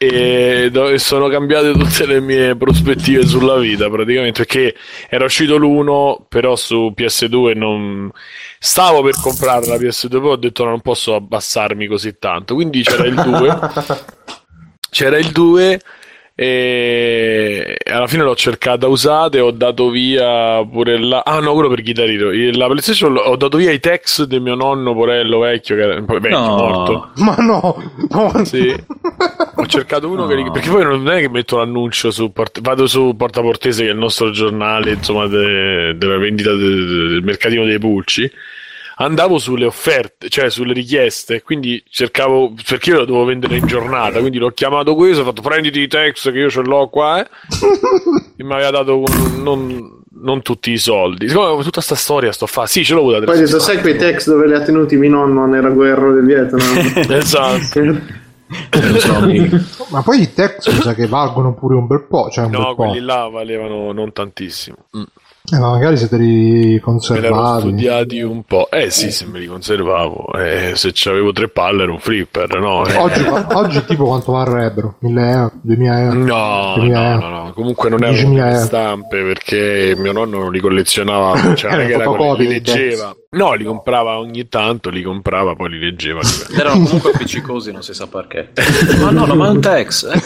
e, 0.00 0.70
sono 0.98 1.26
cambiate 1.26 1.72
tutte 1.72 2.06
le 2.06 2.20
mie 2.20 2.54
prospettive 2.54 3.26
sulla 3.26 3.56
vita 3.56 3.90
praticamente 3.90 4.44
perché 4.44 4.76
era 5.08 5.24
uscito 5.24 5.56
l'uno 5.56 6.24
però 6.28 6.54
su 6.54 6.94
PS2 6.96 7.56
non 7.56 8.08
stavo 8.60 9.02
per 9.02 9.14
comprare 9.20 9.66
la 9.66 9.74
PS2 9.74 10.20
poi 10.20 10.30
ho 10.30 10.36
detto 10.36 10.62
no, 10.62 10.70
non 10.70 10.82
posso 10.82 11.16
abbassarmi 11.16 11.88
così 11.88 12.16
tanto 12.16 12.54
quindi 12.54 12.84
c'era 12.84 13.06
il 13.06 13.14
2 13.14 13.58
c'era 14.88 15.18
il 15.18 15.32
2 15.32 15.80
e 16.40 17.76
alla 17.84 18.06
fine 18.06 18.22
l'ho 18.22 18.36
cercata 18.36 18.86
usata 18.86 19.36
e 19.36 19.40
ho 19.40 19.50
dato 19.50 19.90
via 19.90 20.64
pure 20.64 20.96
la 21.00 21.22
ah 21.24 21.40
no 21.40 21.52
quello 21.54 21.68
per 21.68 21.82
Guitar 21.82 22.08
Hero 22.08 22.30
la 22.56 22.66
PlayStation 22.66 23.16
ho 23.20 23.34
dato 23.34 23.56
via 23.56 23.72
i 23.72 23.80
text 23.80 24.22
del 24.26 24.42
mio 24.42 24.54
nonno 24.54 24.94
porello 24.94 25.40
vecchio 25.40 25.74
che 25.74 25.82
era 25.82 26.00
vecchio 26.00 26.28
No. 26.28 26.54
morto 26.54 27.10
Ma 27.16 27.34
no, 27.40 27.92
no. 28.10 28.44
sì. 28.44 28.72
Ho 29.60 29.66
cercato 29.66 30.08
uno 30.08 30.26
che 30.26 30.36
ri- 30.36 30.50
perché 30.52 30.70
poi 30.70 30.84
non 30.84 31.08
è 31.10 31.18
che 31.20 31.28
metto 31.28 31.56
l'annuncio 31.56 32.10
su 32.12 32.30
Port- 32.32 32.60
vado 32.60 32.86
su 32.86 33.14
Porta 33.16 33.40
Portese 33.40 33.82
che 33.82 33.88
è 33.88 33.92
il 33.92 33.98
nostro 33.98 34.30
giornale 34.30 34.92
insomma 34.92 35.26
de- 35.26 35.94
della 35.96 36.16
vendita 36.16 36.52
de- 36.52 36.58
de- 36.58 36.84
del 37.08 37.22
mercatino 37.24 37.64
dei 37.64 37.78
pulci 37.78 38.30
andavo 39.00 39.38
sulle 39.38 39.64
offerte 39.64 40.28
cioè 40.28 40.48
sulle 40.50 40.72
richieste 40.72 41.42
quindi 41.42 41.82
cercavo 41.90 42.52
perché 42.68 42.90
io 42.90 42.98
lo 42.98 43.04
dovevo 43.04 43.24
vendere 43.24 43.56
in 43.56 43.66
giornata 43.66 44.20
quindi 44.20 44.38
l'ho 44.38 44.50
chiamato 44.50 44.94
questo 44.94 45.22
ho 45.22 45.24
fatto 45.24 45.42
prenditi 45.42 45.80
i 45.80 45.88
text 45.88 46.30
che 46.32 46.38
io 46.38 46.50
ce 46.50 46.62
l'ho 46.62 46.88
qua 46.88 47.20
eh. 47.24 47.28
e 48.36 48.44
mi 48.44 48.52
aveva 48.52 48.70
dato 48.70 48.98
un- 48.98 49.42
non, 49.42 49.96
non 50.20 50.42
tutti 50.42 50.70
i 50.72 50.78
soldi 50.78 51.28
siccome 51.28 51.62
tutta 51.62 51.80
sta 51.80 51.94
storia 51.94 52.32
sto 52.32 52.46
fa 52.46 52.66
sì 52.66 52.84
ce 52.84 52.94
l'ho 52.94 53.00
avuta 53.00 53.20
Poi 53.24 53.46
sai 53.46 53.80
quei 53.80 53.96
text 53.96 54.28
dove 54.30 54.46
li 54.48 54.54
ha 54.54 54.62
tenuti 54.62 54.96
mio 54.96 55.10
nonno 55.10 55.46
nella 55.46 55.70
guerra 55.70 56.10
del 56.12 56.24
Vietnam? 56.24 56.92
esatto 57.16 58.16
Ma 59.90 60.02
poi 60.02 60.22
i 60.22 60.32
text 60.32 60.72
mi 60.72 60.80
sa 60.80 60.94
che 60.94 61.06
valgono 61.06 61.54
pure 61.54 61.74
un 61.74 61.86
bel 61.86 62.04
po', 62.04 62.30
cioè 62.30 62.44
un 62.46 62.50
no 62.52 62.58
bel 62.58 62.66
po'. 62.68 62.74
quelli 62.74 63.00
là 63.00 63.28
valevano 63.28 63.92
non 63.92 64.12
tantissimo 64.12 64.76
Mm. 64.96 65.02
Eh, 65.50 65.58
ma 65.58 65.70
magari 65.70 65.96
se 65.96 66.08
te 66.08 66.16
li 66.18 66.52
Me 66.52 66.68
l'ero 66.70 66.80
conservavi. 66.82 67.60
studiati 67.60 68.20
un 68.20 68.42
po'. 68.42 68.68
Eh 68.70 68.90
sì, 68.90 69.10
se 69.10 69.24
me 69.26 69.38
li 69.38 69.46
conservavo. 69.46 70.32
Eh, 70.34 70.72
se 70.74 70.90
c'avevo 70.92 71.32
tre 71.32 71.48
palle 71.48 71.84
era 71.84 71.92
un 71.92 71.98
flipper, 72.00 72.58
no? 72.58 72.84
Eh, 72.86 72.96
Oggi, 72.96 73.24
oggi 73.54 73.84
tipo 73.86 74.04
quanto 74.04 74.32
varrebbero? 74.32 74.96
1000 75.00 75.30
euro? 75.30 75.52
2000 75.62 76.00
euro? 76.02 76.18
No, 76.18 76.72
2000 76.76 77.00
no, 77.00 77.08
euro. 77.14 77.28
no, 77.28 77.44
no, 77.44 77.52
comunque 77.54 77.88
non 77.88 78.00
10.000 78.00 78.02
erano 78.02 78.34
delle 78.34 78.48
euro. 78.50 78.64
stampe 78.64 79.22
perché 79.22 79.94
mio 79.96 80.12
nonno 80.12 80.38
non 80.38 80.52
li 80.52 80.60
collezionava, 80.60 81.54
cioè 81.54 81.70
non 81.70 81.80
è 81.80 81.86
che 81.86 81.92
era 81.94 82.04
quello 82.04 82.18
Fotocopi 82.18 82.42
li 82.42 82.48
leggeva. 82.48 83.16
No, 83.30 83.52
li 83.54 83.64
comprava 83.64 84.18
ogni 84.18 84.48
tanto, 84.48 84.90
li 84.90 85.02
comprava, 85.02 85.54
poi 85.54 85.70
li 85.70 85.78
leggeva. 85.78 86.20
erano 86.58 86.82
comunque 86.84 87.12
appiccicosi, 87.12 87.72
non 87.72 87.82
si 87.82 87.94
sa 87.94 88.06
perché. 88.06 88.52
ma 89.00 89.10
no, 89.10 89.24
no, 89.24 89.34
ma 89.34 89.46
è 89.46 89.50
un 89.50 89.60
text. 89.60 90.04
eh. 90.12 90.20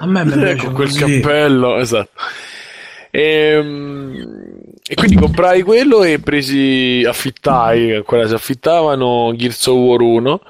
a 0.00 0.06
me 0.06 0.24
mi 0.24 0.32
Eh, 0.32 0.36
piace 0.36 0.64
con 0.66 0.74
quel 0.74 0.88
così. 0.96 1.20
cappello, 1.20 1.76
esatto. 1.78 2.10
Ehm, 3.10 4.46
E, 4.90 4.94
quindi 4.94 5.16
comprai 5.16 5.60
quello 5.62 6.02
e 6.02 6.18
presi, 6.18 7.04
affittai, 7.06 7.94
ancora 7.96 8.26
si 8.26 8.32
affittavano 8.32 9.34
Gears 9.36 9.66
of 9.66 9.76
War 9.76 10.00
1 10.00 10.40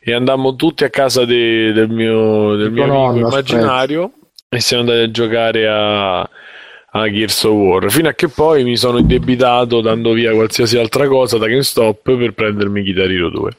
e 0.00 0.14
andammo 0.14 0.56
tutti 0.56 0.82
a 0.84 0.88
casa 0.88 1.26
de- 1.26 1.72
del 1.72 1.90
mio, 1.90 2.56
del 2.56 2.72
mio 2.72 2.84
amico 2.84 2.96
nonno, 2.96 3.28
immaginario 3.28 4.12
e 4.48 4.60
siamo 4.60 4.84
andati 4.84 5.00
a 5.02 5.10
giocare 5.10 5.68
a, 5.68 6.20
a 6.20 7.10
Gears 7.10 7.42
of 7.44 7.52
War 7.52 7.90
fino 7.90 8.08
a 8.08 8.12
che 8.14 8.28
poi 8.28 8.64
mi 8.64 8.76
sono 8.78 8.96
indebitato 8.96 9.82
dando 9.82 10.12
via 10.12 10.32
qualsiasi 10.32 10.78
altra 10.78 11.06
cosa 11.06 11.36
da 11.36 11.46
GameStop 11.46 12.16
per 12.16 12.32
prendermi 12.32 12.82
Guitar 12.82 13.10
Hero 13.10 13.28
2 13.28 13.50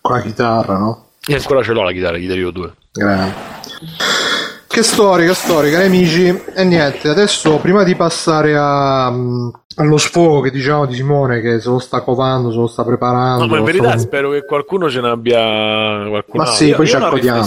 Con 0.00 0.16
la 0.16 0.22
chitarra, 0.22 0.76
no? 0.76 1.06
e 1.24 1.34
ancora 1.34 1.62
ce 1.62 1.72
l'ho 1.72 1.82
la 1.84 1.92
chitarra 1.92 2.18
Guitar 2.18 2.36
Hero 2.36 2.50
2 2.50 2.72
Grande. 2.94 3.32
Che 4.72 4.82
storica, 4.82 5.34
storica, 5.34 5.76
cari 5.76 5.88
amici. 5.88 6.42
E 6.54 6.64
niente, 6.64 7.08
adesso 7.10 7.58
prima 7.58 7.82
di 7.82 7.94
passare 7.94 8.56
a, 8.56 9.10
mm, 9.10 9.48
allo 9.76 9.98
sfogo 9.98 10.40
che 10.40 10.50
diciamo 10.50 10.86
di 10.86 10.94
Simone 10.94 11.42
che 11.42 11.60
se 11.60 11.68
lo 11.68 11.78
sta 11.78 12.00
covando, 12.00 12.50
se 12.50 12.56
lo 12.56 12.66
sta 12.66 12.82
preparando. 12.82 13.44
No, 13.44 13.50
ma 13.50 13.58
in 13.58 13.64
verità 13.64 13.90
sta- 13.90 13.98
spero 13.98 14.30
che 14.30 14.46
qualcuno 14.46 14.88
ce 14.88 15.02
ne 15.02 15.10
abbia 15.10 15.38
qualcun 16.08 16.40
Ma 16.40 16.46
sì, 16.46 16.68
Io- 16.68 16.76
poi 16.76 16.86
ci 16.86 16.96
accodiamo. 16.96 17.44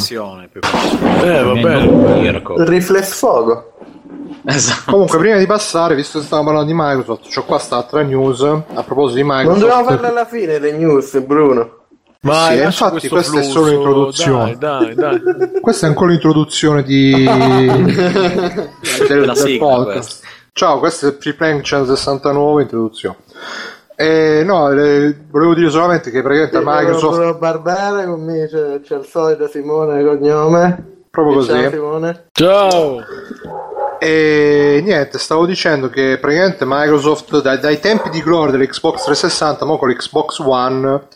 Eh, 1.24 1.44
va 1.44 1.54
bene. 1.54 2.42
Riflex 2.58 3.18
fuoco. 3.18 3.72
Esatto. 4.46 4.92
Comunque, 4.92 5.18
prima 5.18 5.38
di 5.38 5.48
passare, 5.48 5.96
visto 5.96 6.20
che 6.20 6.26
stiamo 6.26 6.44
parlando 6.44 6.72
di 6.72 6.78
Microsoft, 6.80 7.34
c'ho 7.34 7.44
qua 7.44 7.58
sta 7.58 7.78
altra 7.78 8.04
news 8.04 8.42
a 8.42 8.84
proposito 8.84 9.20
di 9.20 9.28
Non 9.28 9.36
Microsoft. 9.38 9.60
dobbiamo 9.62 9.84
farle 9.90 10.08
alla 10.10 10.26
fine 10.26 10.60
le 10.60 10.72
news, 10.74 11.20
Bruno. 11.22 11.78
Ma 12.26 12.48
Sì, 12.50 12.58
infatti 12.58 13.08
questa 13.08 13.40
è 13.40 13.44
solo 13.44 13.68
l'introduzione. 13.68 14.58
Dai, 14.58 14.96
dai, 14.96 15.22
dai. 15.22 15.52
Questa 15.62 15.86
è 15.86 15.90
ancora 15.90 16.10
l'introduzione 16.10 16.82
di... 16.82 17.24
del, 17.24 18.66
del 19.08 19.36
sigla, 19.36 19.66
podcast. 19.66 19.94
questa. 19.94 20.28
Ciao, 20.52 20.80
questo 20.80 21.06
è 21.06 21.10
il 21.10 21.16
Preplank 21.16 21.62
169, 21.62 22.62
introduzione. 22.64 23.18
Eh, 23.96 24.42
no, 24.44 24.72
eh, 24.72 25.16
volevo 25.30 25.54
dire 25.54 25.70
solamente 25.70 26.10
che 26.10 26.24
praticamente 26.24 26.62
Microsoft... 26.64 27.16
Bruno 27.16 27.38
Barbera, 27.38 28.06
con 28.06 28.24
me 28.24 28.48
c'è, 28.48 28.82
c'è 28.82 28.96
il 28.96 29.06
solito 29.06 29.48
Simone 29.48 30.04
cognome. 30.04 30.94
Proprio 31.12 31.44
Ciao, 31.44 31.56
così. 31.56 31.70
Simone. 31.70 32.26
Ciao. 32.32 33.04
E 34.00 34.82
niente, 34.84 35.20
stavo 35.20 35.46
dicendo 35.46 35.90
che 35.90 36.18
praticamente 36.20 36.66
Microsoft 36.66 37.40
dai, 37.42 37.60
dai 37.60 37.80
tempi 37.80 38.10
di 38.10 38.22
gloria 38.24 38.58
dell'Xbox 38.58 39.04
360, 39.04 39.66
mo 39.66 39.78
con 39.78 39.90
l'Xbox 39.90 40.40
One 40.40 41.08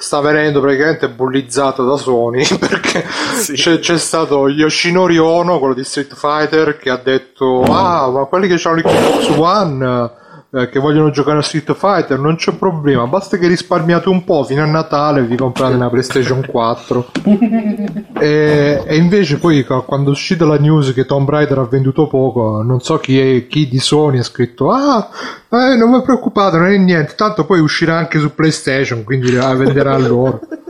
sta 0.00 0.20
venendo 0.20 0.60
praticamente 0.60 1.08
bullizzata 1.08 1.82
da 1.82 1.96
Sony 1.96 2.46
perché 2.56 3.04
c'è, 3.52 3.80
c'è 3.80 3.98
stato 3.98 4.48
Yoshinori 4.48 5.18
Ono, 5.18 5.58
quello 5.58 5.74
di 5.74 5.82
Street 5.82 6.14
Fighter, 6.14 6.76
che 6.76 6.88
ha 6.88 7.00
detto 7.02 7.62
ah 7.62 8.08
ma 8.08 8.24
quelli 8.26 8.46
che 8.46 8.60
hanno 8.62 8.76
l'Xbox 8.76 9.28
One 9.36 10.10
eh, 10.50 10.70
che 10.70 10.78
vogliono 10.78 11.10
giocare 11.10 11.38
a 11.38 11.42
Street 11.42 11.74
Fighter 11.74 12.18
non 12.18 12.36
c'è 12.36 12.54
problema, 12.54 13.06
basta 13.06 13.36
che 13.36 13.46
risparmiate 13.46 14.08
un 14.08 14.24
po' 14.24 14.44
fino 14.44 14.62
a 14.62 14.66
Natale 14.66 15.22
vi 15.22 15.36
comprate 15.36 15.74
una 15.74 15.90
PlayStation 15.90 16.42
4 16.46 17.10
e, 18.18 18.82
e 18.86 18.96
invece 18.96 19.38
poi 19.38 19.64
quando 19.64 20.08
è 20.08 20.12
uscita 20.12 20.46
la 20.46 20.58
news 20.58 20.94
che 20.94 21.04
Tomb 21.04 21.28
Raider 21.28 21.58
ha 21.58 21.64
venduto 21.64 22.06
poco, 22.06 22.62
non 22.62 22.80
so 22.80 22.98
chi, 22.98 23.18
è, 23.18 23.46
chi 23.46 23.68
di 23.68 23.78
Sony 23.78 24.18
ha 24.18 24.22
scritto 24.22 24.70
ah, 24.70 25.10
eh, 25.50 25.76
non 25.76 25.92
vi 25.92 26.02
preoccupate, 26.02 26.56
non 26.56 26.68
è 26.68 26.76
niente, 26.78 27.14
tanto 27.14 27.44
poi 27.44 27.60
uscirà 27.60 27.96
anche 27.96 28.18
su 28.18 28.34
PlayStation, 28.34 29.04
quindi 29.04 29.32
la 29.32 29.52
venderà 29.54 29.96
loro. 29.98 30.40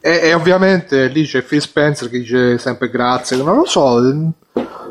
E, 0.00 0.20
e 0.28 0.32
ovviamente 0.32 1.08
lì 1.08 1.24
c'è 1.24 1.42
Phil 1.42 1.60
Spencer 1.60 2.08
che 2.08 2.20
dice 2.20 2.56
sempre 2.58 2.88
grazie, 2.88 3.36
non 3.36 3.56
lo 3.56 3.64
so, 3.64 4.00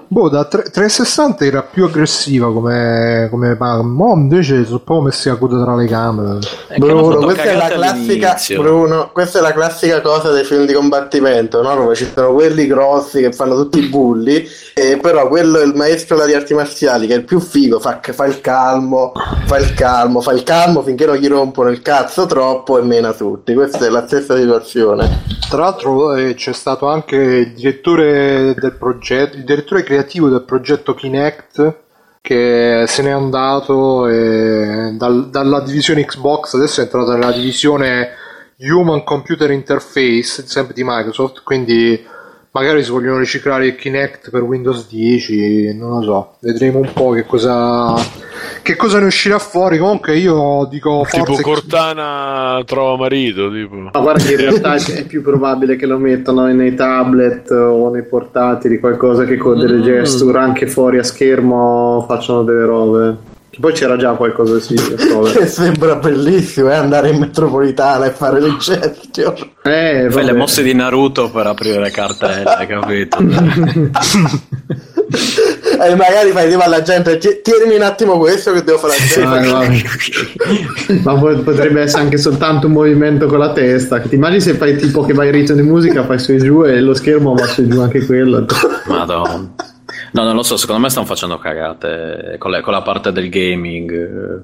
boh, 0.08 0.30
da 0.30 0.46
tre- 0.46 0.70
360 0.70 1.46
era 1.46 1.64
più 1.64 1.86
aggressiva 1.86 2.52
come, 2.52 3.28
come 3.30 3.56
ma 3.60 3.82
mo 3.82 4.14
invece 4.14 4.66
sono 4.66 4.80
proprio 4.80 5.08
messi 5.08 5.30
a 5.30 5.36
coda 5.36 5.62
tra 5.62 5.76
le. 5.76 5.86
È 5.88 5.94
hanno 5.94 6.40
Bruno, 6.78 7.18
questa 7.18 7.44
è 7.44 7.56
la 7.56 7.68
classica. 7.68 8.38
Bruno, 8.58 9.10
questa 9.12 9.40
è 9.40 9.42
la 9.42 9.54
classica 9.54 10.02
cosa 10.02 10.32
dei 10.32 10.44
film 10.44 10.66
di 10.66 10.74
combattimento, 10.74 11.62
no? 11.62 11.76
Dove 11.76 11.96
ci 11.96 12.10
sono 12.14 12.34
quelli 12.34 12.68
grossi 12.68 13.22
che 13.22 13.32
fanno 13.32 13.56
tutti 13.56 13.80
i 13.80 13.88
bulli, 13.88 14.48
e 14.74 14.98
però 14.98 15.28
quello 15.28 15.60
è 15.60 15.66
il 15.66 15.76
maestro 15.76 16.18
delle 16.18 16.36
arti 16.36 16.54
marziali, 16.54 17.08
che 17.08 17.14
è 17.14 17.18
il 17.18 17.26
più 17.26 17.40
figo, 17.40 17.80
fa, 17.80 18.00
fa 18.02 18.26
il 18.26 18.42
calmo, 18.42 19.12
fa 19.46 19.58
il 19.58 19.74
calmo, 19.74 20.22
fa 20.22 20.32
il 20.32 20.44
calmo 20.44 20.82
finché 20.84 21.06
non 21.06 21.16
gli 21.16 21.28
rompono 21.28 21.70
il 21.70 21.82
cazzo 21.82 22.26
troppo 22.26 22.78
e 22.78 22.84
mena 22.84 23.14
tutti. 23.14 23.54
Questa 23.54 23.86
è 23.86 23.90
la 23.90 24.06
stessa 24.06 24.36
situazione. 24.38 25.36
Tra 25.50 25.62
l'altro 25.62 26.16
eh, 26.16 26.34
c'è 26.34 26.54
stato 26.54 26.88
anche 26.88 27.16
il 27.16 27.54
direttore 27.54 28.54
del 28.58 28.74
progetto, 28.78 29.38
il 29.38 29.46
direttore 29.46 29.84
creativo 29.84 29.97
del 30.30 30.44
progetto 30.46 30.94
Kinect 30.94 31.76
che 32.22 32.84
se 32.88 33.02
n'è 33.04 33.12
andato 33.12 34.08
e 34.08 34.94
dal- 34.98 35.30
dalla 35.30 35.62
divisione 35.62 36.06
Xbox 36.06 36.56
adesso 36.56 36.82
è 36.82 36.84
entrato 36.84 37.12
nella 37.12 37.32
divisione 37.32 38.10
Human 38.60 39.04
Computer 39.04 39.52
Interface 39.52 40.46
sempre 40.46 40.74
di 40.74 40.84
Microsoft 40.84 41.42
quindi 41.44 42.06
magari 42.58 42.84
si 42.84 42.92
vogliono 42.92 43.20
riciclare 43.20 43.68
il 43.68 43.76
Kinect 43.76 44.30
per 44.30 44.42
Windows 44.42 44.88
10 44.90 45.76
non 45.76 46.00
lo 46.00 46.04
so 46.04 46.36
vedremo 46.40 46.80
un 46.80 46.92
po' 46.94 47.12
che 47.12 47.26
cosa 47.26 47.96
che 48.62 48.76
cosa 48.76 49.00
ne 49.00 49.06
uscirà 49.06 49.40
fuori 49.40 49.78
comunque 49.78 50.18
io 50.18 50.68
dico 50.70 51.06
Tipo 51.10 51.42
Cortana 51.42 52.62
trova 52.66 52.98
marito, 52.98 53.52
tipo. 53.52 53.76
Ma 53.76 54.00
guarda 54.00 54.24
che 54.24 54.32
in 54.34 54.38
realtà 54.38 54.76
è 54.76 55.06
più 55.06 55.22
probabile 55.22 55.76
che 55.76 55.86
lo 55.86 55.98
mettano 55.98 56.46
nei 56.48 56.76
tablet 56.76 57.50
o 57.52 57.90
nei 57.90 58.04
portatili, 58.04 58.80
qualcosa 58.80 59.26
che 59.26 59.38
con 59.38 59.58
delle 59.58 59.82
gesture 59.82 60.40
anche 60.40 60.68
fuori 60.68 60.98
a 60.98 61.04
schermo 61.04 62.06
facciano 62.08 62.44
delle 62.44 62.66
robe. 62.66 63.18
Che 63.50 63.60
poi 63.60 63.72
c'era 63.74 63.96
già 63.98 64.12
qualcosa 64.12 64.60
simile. 64.60 64.98
so, 65.00 65.22
vabbè. 65.22 65.38
Che 65.40 65.48
sembra 65.48 65.96
bellissimo, 65.96 66.70
eh, 66.70 66.76
andare 66.76 67.10
in 67.10 67.20
metropolitana 67.20 68.06
e 68.06 68.12
fare 68.12 68.40
le 68.42 68.56
gestion. 68.58 69.34
Eh, 69.64 70.08
Fai 70.10 70.26
le 70.26 70.34
mosse 70.34 70.62
di 70.64 70.74
Naruto 70.74 71.30
per 71.32 71.48
aprire 71.48 71.80
le 71.80 71.92
cartelle, 71.92 72.66
capito? 72.68 73.18
e 75.80 75.96
magari 75.96 76.32
fai 76.32 76.50
tipo 76.50 76.62
alla 76.62 76.82
gente, 76.82 77.18
"Ti- 77.18 77.40
tienimi 77.42 77.76
un 77.76 77.82
attimo 77.84 78.18
questo 78.18 78.52
che 78.52 78.64
devo 78.64 78.78
fare 78.78 78.94
gestion. 78.96 79.30
no. 79.42 79.64
Ma 81.04 81.14
potrebbe 81.18 81.82
essere 81.82 82.04
anche 82.04 82.18
soltanto 82.18 82.68
un 82.68 82.74
movimento 82.74 83.28
con 83.28 83.40
la 83.40 83.54
testa. 83.54 84.00
Ti 84.00 84.16
immagini 84.16 84.42
se 84.42 84.54
fai 84.56 84.76
tipo 84.78 85.04
che 85.04 85.14
vai 85.14 85.28
in 85.28 85.34
ritmo 85.34 85.56
di 85.56 85.62
musica, 85.64 86.04
fai 86.06 86.20
su 86.20 86.32
e 86.34 86.38
giù 86.38 86.64
e 86.66 86.80
lo 86.82 86.94
schermo 86.94 87.34
va 87.34 87.46
su 87.48 87.62
e 87.62 87.68
giù 87.68 87.80
anche 87.80 88.06
quello. 88.06 88.46
Madonna. 88.86 89.50
No, 90.14 90.24
non 90.24 90.36
lo 90.36 90.44
so, 90.44 90.58
secondo 90.58 90.82
me 90.82 90.90
stanno 90.90 91.06
facendo 91.06 91.38
cagate 91.38 92.36
con, 92.38 92.52
le- 92.52 92.62
con 92.62 92.74
la 92.74 92.82
parte 92.82 93.12
del 93.12 93.30
gaming. 93.30 94.44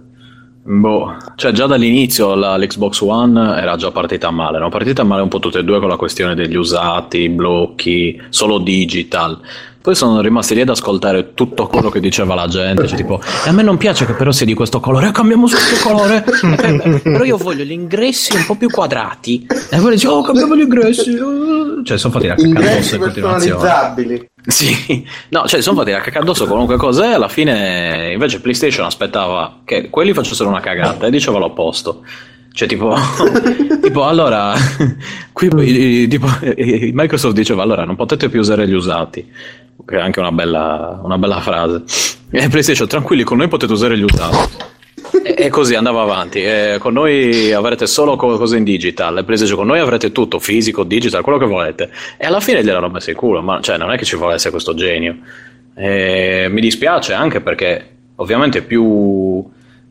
Boh, 0.66 1.18
cioè 1.36 1.52
già 1.52 1.66
dall'inizio 1.68 2.36
la- 2.36 2.56
l'Xbox 2.58 3.02
One 3.02 3.58
era 3.60 3.76
già 3.76 3.92
partita 3.92 4.32
male, 4.32 4.60
no? 4.60 4.70
Partita 4.70 5.04
male 5.04 5.22
un 5.22 5.28
po' 5.28 5.40
tutte 5.40 5.60
e 5.60 5.64
due 5.64 5.80
con 5.80 5.90
la 5.90 5.98
questione 5.98 6.36
degli 6.36 6.56
usati, 6.56 7.28
blocchi, 7.30 8.22
solo 8.30 8.60
digital. 8.60 9.40
Poi 9.84 9.96
sono 9.96 10.22
rimasti 10.22 10.56
lì 10.56 10.62
ad 10.62 10.70
ascoltare 10.70 11.34
tutto 11.34 11.68
quello 11.68 11.90
che 11.90 12.00
diceva 12.00 12.36
la 12.36 12.48
gente, 12.48 12.88
cioè 12.88 12.96
tipo, 12.96 13.20
"E 13.46 13.50
a 13.50 13.52
me 13.52 13.64
non 13.64 13.76
piace 13.76 14.06
che 14.06 14.14
però 14.14 14.32
sia 14.32 14.46
di 14.46 14.54
questo 14.54 14.80
colore, 14.80 15.10
eh, 15.10 15.12
cambiamo 15.12 15.46
questo 15.46 15.86
colore, 15.86 16.24
Eh, 16.24 17.00
però 17.04 17.26
io 17.26 17.36
voglio 17.36 17.66
gli 17.66 17.72
ingressi 17.74 18.34
un 18.34 18.46
po' 18.46 18.56
più 18.56 18.70
quadrati. 18.70 19.46
E 19.70 19.78
poi 19.80 19.92
dice, 19.92 20.08
oh 20.08 20.22
cambiamo 20.22 20.56
gli 20.56 20.62
ingressi, 20.62 21.14
eh." 21.14 21.84
cioè 21.84 21.98
sono 21.98 22.14
fatti 22.14 22.28
la 22.28 22.36
cacca 22.36 22.60
addosso 22.60 22.96
in 22.96 23.02
continuazione. 23.02 23.56
personalizzabili. 23.60 24.30
Sì, 24.46 25.06
no, 25.30 25.48
cioè 25.48 25.62
sono 25.62 25.78
fatti 25.80 25.92
la 25.92 26.00
cacca 26.00 26.20
addosso 26.20 26.46
qualunque 26.48 26.78
cosa 26.78 27.10
e 27.10 27.14
alla 27.16 27.28
fine 27.28 28.12
invece 28.14 28.40
PlayStation 28.40 28.86
aspettava 28.86 29.60
che 29.66 29.90
quelli 29.90 30.14
facessero 30.14 30.48
una 30.48 30.62
cagata 30.62 31.08
e 31.08 31.12
diceva 31.12 31.40
l'opposto. 31.40 32.06
Cioè 32.54 32.68
tipo, 32.68 32.96
tipo 33.82 34.06
allora, 34.06 34.54
qui 35.34 36.08
tipo, 36.08 36.28
Microsoft 36.56 37.34
diceva 37.34 37.64
allora 37.64 37.84
non 37.84 37.96
potete 37.96 38.30
più 38.30 38.40
usare 38.40 38.68
gli 38.68 38.74
usati, 38.74 39.28
che 39.86 39.98
è 39.98 40.00
anche 40.00 40.20
una 40.20 40.32
bella, 40.32 41.00
una 41.04 41.18
bella 41.18 41.40
frase. 41.42 41.84
E 42.36 42.50
PlayStation 42.50 42.88
tranquilli 42.88 43.22
con 43.22 43.38
noi 43.38 43.48
potete 43.48 43.72
usare 43.74 43.96
gli 43.98 44.02
usati. 44.04 44.72
E, 45.26 45.50
così 45.50 45.76
andava 45.76 46.02
avanti. 46.02 46.42
E 46.44 46.78
con 46.80 46.94
noi 46.94 47.52
avrete 47.54 47.86
solo 47.88 48.16
co- 48.16 48.38
cose 48.38 48.58
in 48.58 48.64
digital. 48.64 49.18
E 49.20 49.24
PlayStation 49.24 49.58
con 49.58 49.68
noi 49.68 49.80
avrete 49.80 50.12
tutto, 50.12 50.40
fisico, 50.40 50.84
digital, 50.84 51.22
quello 51.22 51.38
che 51.38 51.46
volete. 51.46 51.92
E 52.18 52.26
alla 52.26 52.40
fine 52.40 52.64
gliel'hanno 52.64 52.90
messo 52.90 53.10
in 53.12 53.16
culo. 53.16 53.42
Ma 53.42 53.62
cioè, 53.62 53.78
non 53.78 53.92
è 53.92 53.98
che 53.98 54.04
ci 54.06 54.16
volesse 54.16 54.50
questo 54.50 54.74
genio. 54.74 55.18
E 55.76 56.48
mi 56.50 56.60
dispiace 56.62 57.14
anche 57.14 57.40
perché 57.42 57.88
ovviamente 58.16 58.62
più 58.64 58.84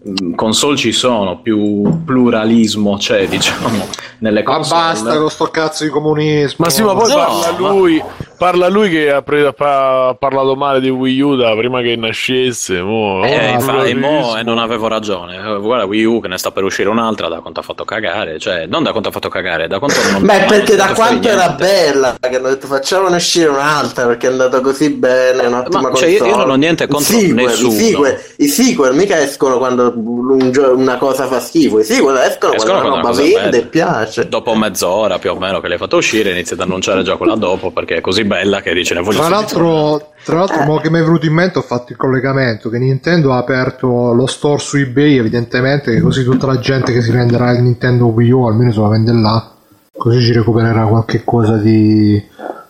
mh, 0.03 0.35
console 0.35 0.77
ci 0.77 0.93
sono, 0.93 1.41
più 1.41 2.03
pluralismo 2.05 2.97
c'è, 2.97 3.27
diciamo, 3.29 3.89
nelle 4.19 4.43
ma 4.43 4.55
console. 4.55 4.81
basta 4.81 5.17
con 5.19 5.31
sto 5.31 5.47
cazzo 5.47 5.85
di 5.85 5.91
comunismo 5.91 6.65
Ma 6.65 6.71
sì, 6.71 6.83
ma 6.83 6.95
poi 6.95 7.09
No, 7.09 7.15
parla 7.17 7.59
ma- 7.59 7.69
lui. 7.73 8.03
Parla 8.43 8.67
lui 8.69 8.91
che 8.91 9.09
ha, 9.09 9.23
pre- 9.23 9.53
pa- 9.53 10.09
ha 10.09 10.15
parlato 10.15 10.57
male 10.57 10.81
di 10.81 10.89
Wii 10.91 11.21
U 11.21 11.37
da 11.37 11.55
prima 11.55 11.81
che 11.81 11.95
nascesse. 11.95 12.83
Mo, 12.83 13.23
Eh, 13.25 13.51
oh, 13.51 13.53
infatti, 13.53 13.91
e 13.91 13.95
mo, 13.95 14.37
eh, 14.37 14.43
non 14.43 14.59
avevo 14.59 14.89
ragione. 14.89 15.37
Eh, 15.37 15.61
Guarda, 15.61 15.85
Wii 15.85 16.05
U 16.05 16.21
che 16.21 16.27
ne 16.27 16.39
sta 16.39 16.51
per 16.51 16.65
uscire 16.65 16.89
un'altra, 16.89 17.29
da 17.29 17.39
quanto 17.39 17.61
ha 17.61 17.63
fatto 17.63 17.85
cagare. 17.85 18.41
Cioè, 18.41 18.67
non 18.67 18.83
da 18.83 18.91
quanto 18.91 19.11
ha 19.11 19.13
fatto 19.13 19.29
cagare, 19.29 19.69
da 19.69 19.79
quanto 19.79 20.01
non 20.11 20.23
Beh, 20.27 20.41
perché 20.49 20.75
da 20.75 20.93
quanto 20.93 21.29
era 21.29 21.55
niente. 21.57 21.63
bella, 21.65 22.17
che 22.19 22.35
hanno 22.37 22.49
detto 22.49 22.67
facciamone 22.67 23.15
uscire 23.15 23.47
un'altra 23.49 24.07
perché 24.07 24.27
è 24.27 24.31
andato 24.33 24.61
così 24.61 24.91
bene, 24.91 25.47
un'ottima 25.47 25.81
Ma, 25.81 25.95
cioè, 25.95 26.09
io- 26.09 26.25
io 26.27 26.35
non 26.37 26.51
ho 26.51 26.55
niente 26.57 26.89
contro 26.89 27.17
sequel, 27.17 27.45
nessuno. 27.47 27.73
I 27.73 27.77
sequel, 27.77 28.19
i 28.39 28.47
sequel 28.49 28.95
mica 28.97 29.21
escono 29.21 29.59
quando 29.59 29.93
un 29.97 30.51
gio- 30.51 30.75
una 30.75 30.97
cosa 30.97 31.29
fa 31.29 31.39
schifo, 31.39 31.79
i 31.79 31.85
sequel 31.85 32.17
escono, 32.17 32.55
Escono 32.55 32.81
quando 32.81 32.91
quando 32.91 32.91
una 32.91 33.03
roba 33.03 33.23
vende 33.23 33.51
bella. 33.51 33.57
e 33.63 33.67
piace. 33.69 34.29
Dopo 34.29 34.53
mezz'ora 34.57 35.21
più 35.21 35.31
o 35.31 35.39
meno 35.39 35.61
che 35.61 35.69
l'hai 35.69 35.79
fatto 35.79 35.97
uscire, 35.97 36.33
inizi 36.33 36.55
ad 36.55 36.61
annunciare 36.61 37.05
già 37.05 37.15
quella 37.15 37.37
dopo 37.37 37.71
perché 37.71 37.99
è 37.99 38.01
così 38.01 38.31
bella 38.33 38.63
che 38.63 38.73
dice 38.73 38.95
ne 38.95 39.03
voglio 39.03 39.19
Tra 39.19 39.29
l'altro, 39.29 40.13
tra 40.25 40.37
l'altro 40.37 40.63
mo 40.65 40.79
che 40.79 40.91
mi 40.91 40.99
è 40.99 41.03
venuto 41.03 41.27
in 41.27 41.35
mente 41.35 41.59
ho 41.59 41.63
fatto 41.63 41.93
il 41.93 41.99
collegamento 41.99 42.71
che 42.71 42.79
Nintendo 42.79 43.35
ha 43.35 43.37
aperto 43.37 44.15
lo 44.15 44.27
store 44.27 44.59
su 44.59 44.79
eBay 44.79 45.19
evidentemente 45.19 45.93
che 45.93 46.01
così 46.01 46.25
tutta 46.25 46.47
la 46.47 46.59
gente 46.59 46.93
che 46.93 47.03
si 47.03 47.11
prenderà 47.11 47.51
il 47.53 47.63
Nintendo 47.63 48.07
Wii 48.07 48.31
U 48.31 48.45
almeno 48.45 48.73
se 48.73 48.81
la 48.81 48.89
vende 48.89 49.13
là 49.13 49.53
così 49.95 50.23
ci 50.23 50.33
recupererà 50.33 50.87
qualche 50.87 51.23
cosa 51.25 51.57
di, 51.57 52.23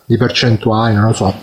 di 0.05 0.17
percentuali 0.17 0.95
non 0.95 1.05
lo 1.05 1.13
so. 1.13 1.33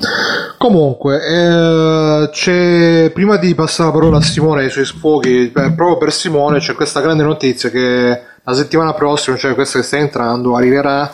Comunque, 0.58 1.24
eh, 1.24 2.28
c'è, 2.30 3.10
prima 3.14 3.38
di 3.38 3.54
passare 3.54 3.88
la 3.88 3.94
parola 3.94 4.18
a 4.18 4.20
Simone 4.20 4.60
e 4.60 4.64
ai 4.64 4.70
suoi 4.70 4.84
sfoghi, 4.84 5.48
beh, 5.48 5.72
proprio 5.72 5.96
per 5.96 6.12
Simone 6.12 6.58
c'è 6.58 6.74
questa 6.74 7.00
grande 7.00 7.22
notizia 7.22 7.70
che 7.70 8.20
la 8.42 8.52
settimana 8.52 8.92
prossima, 8.92 9.38
cioè 9.38 9.54
questa 9.54 9.78
che 9.78 9.86
sta 9.86 9.96
entrando, 9.96 10.54
arriverà 10.54 11.10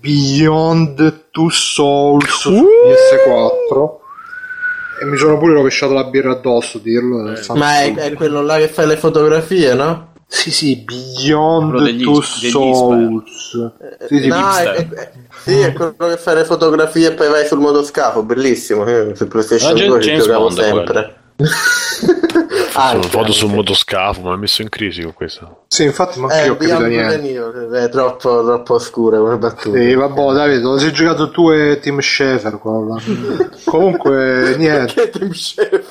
Beyond 0.00 1.27
Two 1.38 1.50
Souls 1.50 2.24
su 2.26 2.50
PS4. 2.50 3.96
E 5.00 5.04
mi 5.04 5.16
sono 5.16 5.38
pure 5.38 5.52
rovesciato 5.52 5.92
la 5.92 6.02
birra 6.04 6.32
addosso, 6.32 6.78
dirlo. 6.78 7.30
eh, 7.32 7.40
Ma 7.54 7.82
è, 7.82 7.94
è 7.94 8.12
quello 8.14 8.42
là 8.42 8.56
che 8.56 8.66
fa 8.66 8.84
le 8.84 8.96
fotografie, 8.96 9.72
no? 9.74 10.06
Sì, 10.26 10.50
sì, 10.50 10.84
Quello 10.84 11.12
Beyond 11.14 11.82
degli- 11.84 12.02
Two 12.02 12.20
degli 12.40 12.50
Souls. 12.50 13.72
Sì, 14.08 14.20
sì, 14.20 14.26
no, 14.26 14.56
è, 14.56 14.88
è- 14.88 15.10
sì, 15.44 15.58
è 15.60 15.72
quello 15.72 15.94
che 15.96 16.16
fa 16.16 16.34
le 16.34 16.44
fotografie 16.44 17.08
e 17.08 17.12
poi 17.12 17.28
vai 17.28 17.46
sul 17.46 17.60
motoscafo, 17.60 18.24
bellissimo. 18.24 18.88
Io 18.90 19.14
su 19.14 19.28
PlayStation 19.28 19.70
Ah, 19.76 19.86
2 19.86 20.00
ci 20.02 20.08
James 20.08 20.24
giocavo 20.24 20.50
sempre. 20.50 21.16
Sono 21.44 22.16
Anche, 22.74 23.08
foto 23.08 23.32
sul 23.32 23.44
anche. 23.46 23.56
motoscafo, 23.56 24.20
ma 24.20 24.28
mi 24.30 24.34
ha 24.34 24.38
messo 24.38 24.62
in 24.62 24.68
crisi 24.68 25.02
con 25.02 25.12
questo. 25.14 25.64
sì, 25.68 25.84
infatti, 25.84 26.20
ma 26.20 26.28
Eh, 26.32 26.46
io 26.46 26.52
ho 26.52 26.56
capito 26.56 26.86
niente. 26.86 27.68
È 27.84 27.88
troppo, 27.88 28.44
troppo 28.44 28.74
oscura 28.74 29.18
come 29.18 29.36
battuta. 29.36 29.78
Sì, 29.78 29.94
vabbè, 29.94 30.32
Davide, 30.32 30.60
lo 30.60 30.78
sei 30.78 30.92
giocato 30.92 31.30
tu 31.30 31.50
e 31.50 31.78
Tim 31.80 31.98
quello 32.60 32.86
là. 32.88 33.02
Comunque, 33.64 34.54
niente. 34.56 34.94
Che 34.94 35.10
Tim 35.10 35.32
Schafer. 35.32 35.84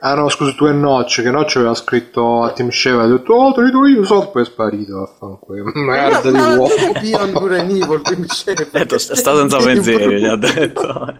Ah 0.00 0.14
no, 0.14 0.28
scusa, 0.28 0.52
tu 0.52 0.66
e 0.66 0.72
Notch, 0.72 1.22
che 1.22 1.30
Notch 1.30 1.56
aveva 1.56 1.74
scritto 1.74 2.42
a 2.42 2.50
Tim 2.50 2.68
Schafer, 2.70 3.00
ha 3.00 3.06
detto, 3.06 3.32
oh, 3.32 3.52
te 3.54 3.62
li 3.62 3.70
do 3.70 3.86
io, 3.86 4.04
so, 4.04 4.28
poi 4.28 4.42
è 4.42 4.44
sparito, 4.44 4.98
vaffanculo. 4.98 5.70
Merda 5.74 6.30
di 6.30 6.38
uomo. 6.38 6.68
è 6.68 7.00
Beyond 7.00 7.32
Good 7.32 7.52
and 7.52 7.70
Evil, 7.70 8.00
Tim 8.02 8.26
Schafer. 8.26 8.68
Detto, 8.70 8.98
sta 8.98 9.14
sta 9.14 9.34
senza 9.34 9.56
pensieri, 9.58 10.20
gli 10.20 10.26
ha 10.26 10.36
detto. 10.36 11.18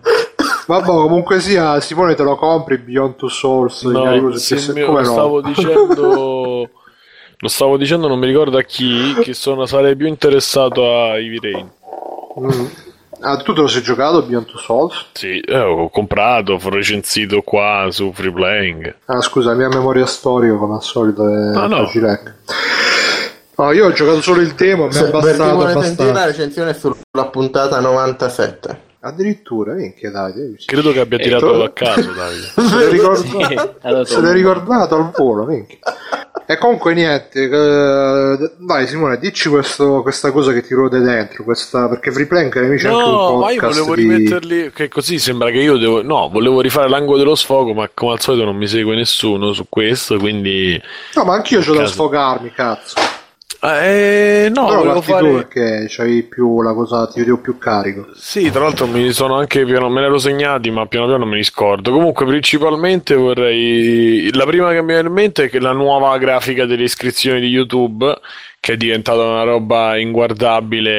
Vabbè, 0.67 0.87
comunque 0.87 1.41
sia, 1.41 1.79
Simone 1.81 2.15
te 2.15 2.23
lo 2.23 2.37
compri 2.37 2.79
Beyond 2.79 3.17
Two 3.17 3.29
Souls 3.29 3.83
No, 3.83 4.33
sì, 4.37 4.55
PS... 4.55 4.69
mio- 4.69 4.87
Come 4.87 5.01
lo 5.03 5.07
no? 5.07 5.13
stavo 5.13 5.41
dicendo. 5.43 6.71
Lo 7.39 7.49
stavo 7.49 7.77
dicendo, 7.77 8.09
non 8.09 8.19
mi 8.19 8.27
ricordo 8.27 8.57
a 8.57 8.63
chi, 8.63 9.15
che 9.21 9.35
sono, 9.35 9.67
sarei 9.67 9.97
più 9.97 10.07
interessato 10.07 10.83
a 10.85 11.19
Heavy 11.19 11.39
Rain. 11.41 11.71
Mm. 12.41 12.67
Ah, 13.21 13.37
tu 13.39 13.53
te 13.55 13.61
lo 13.61 13.67
sei 13.69 13.83
giocato 13.83 14.23
Beyond 14.23 14.47
Two 14.47 14.59
Souls? 14.59 15.07
Sì, 15.13 15.39
eh, 15.41 15.59
ho 15.61 15.89
comprato, 15.91 16.55
ho 16.63 16.69
recensito 16.71 17.43
qua 17.43 17.87
su 17.91 18.13
Free 18.13 18.33
Playing. 18.33 18.97
Ah, 19.07 19.21
scusa, 19.21 19.51
la 19.51 19.57
mia 19.57 19.69
memoria 19.69 20.07
storica, 20.07 20.55
come 20.57 20.75
al 20.75 20.83
solito, 20.83 21.27
è 21.29 21.55
Ah, 21.57 21.67
no. 21.67 21.85
faciletta. 21.85 22.35
No, 23.57 23.71
io 23.73 23.87
ho 23.87 23.93
giocato 23.93 24.21
solo 24.21 24.41
il 24.41 24.53
demo, 24.55 24.87
mi 24.87 24.93
chi 24.93 25.11
bastato 25.11 25.27
sentire 25.27 25.37
la 25.47 25.53
abbastanza. 25.53 26.25
recensione 26.25 26.71
è 26.71 26.75
sulla 26.75 27.27
puntata 27.31 27.79
97. 27.81 28.81
Addirittura, 29.07 29.75
minchia, 29.75 30.11
dai. 30.11 30.33
dai. 30.33 30.57
Credo 30.65 30.93
che 30.93 31.01
abbia 31.01 31.19
tirato 31.19 31.53
tu- 31.53 31.61
a 31.61 31.71
caso, 31.71 32.11
Davide. 32.13 32.47
Se 32.57 32.75
l'hai 32.77 32.91
ricordato, 32.91 33.77
allora, 33.83 34.05
se 34.05 34.21
l'hai 34.21 34.33
ricordato 34.33 34.95
al 34.97 35.11
volo, 35.15 35.45
minchia. 35.45 35.79
E 36.47 36.59
comunque 36.59 36.95
niente, 36.95 37.43
eh, 37.43 38.51
vai 38.59 38.87
Simone, 38.87 39.19
dici 39.19 39.49
questo- 39.49 40.03
questa 40.03 40.31
cosa 40.31 40.53
che 40.53 40.63
ti 40.63 40.75
rode 40.75 41.01
dentro, 41.01 41.45
questa, 41.45 41.89
perché 41.89 42.11
Freeplank 42.13 42.53
c'è 42.53 42.61
anche 42.65 42.87
un 42.87 42.93
No, 42.93 43.39
ma 43.39 43.51
io 43.51 43.61
podcast 43.61 43.79
volevo 43.85 43.95
di... 43.95 44.03
rimetterli. 44.03 44.71
Che 44.75 44.89
così 44.89 45.19
sembra 45.19 45.51
che 45.51 45.59
io 45.59 45.77
devo. 45.77 46.03
No, 46.03 46.29
volevo 46.31 46.61
rifare 46.61 46.89
l'angolo 46.89 47.19
dello 47.19 47.35
sfogo, 47.35 47.73
ma 47.75 47.89
come 47.93 48.13
al 48.13 48.21
solito 48.21 48.45
non 48.45 48.57
mi 48.57 48.67
segue 48.67 48.95
nessuno 48.95 49.53
su 49.53 49.67
questo. 49.69 50.19
Quindi. 50.19 50.81
No, 51.15 51.25
ma 51.25 51.35
anch'io 51.35 51.61
c'ho 51.61 51.75
da 51.75 51.87
sfogarmi, 51.87 52.51
cazzo. 52.53 52.95
Eh, 53.67 54.51
no, 54.55 54.67
Però 54.67 54.79
volevo 54.81 55.01
parti 55.01 55.07
tu 55.07 55.13
fare. 55.13 55.33
perché 55.33 55.87
c'hai 55.89 56.23
più 56.25 56.61
la 56.61 56.75
cosa, 56.75 57.07
ti 57.07 57.21
vedevo 57.21 57.39
più 57.39 57.57
carico. 57.57 58.09
Sì, 58.15 58.51
tra 58.51 58.61
l'altro 58.65 58.87
mi 58.87 59.11
sono 59.13 59.37
anche 59.37 59.65
piano, 59.65 59.89
me 59.89 60.01
ne 60.01 60.07
ero 60.07 60.19
segnati, 60.19 60.71
ma 60.71 60.85
piano 60.87 61.07
piano 61.07 61.25
me 61.25 61.37
li 61.37 61.45
scordo. 61.45 61.91
Comunque, 61.91 62.27
principalmente 62.27 63.15
vorrei. 63.15 64.29
La 64.35 64.45
prima 64.45 64.71
che 64.73 64.81
mi 64.83 64.93
viene 64.93 65.09
in 65.09 65.15
mente 65.15 65.45
è 65.45 65.49
che 65.49 65.61
la 65.61 65.73
nuova 65.73 66.17
grafica 66.19 66.67
delle 66.67 66.83
iscrizioni 66.83 67.41
di 67.41 67.47
YouTube, 67.47 68.15
che 68.61 68.75
è 68.75 68.77
diventata 68.77 69.23
una 69.23 69.45
roba 69.45 69.97
inguardabile 69.97 70.91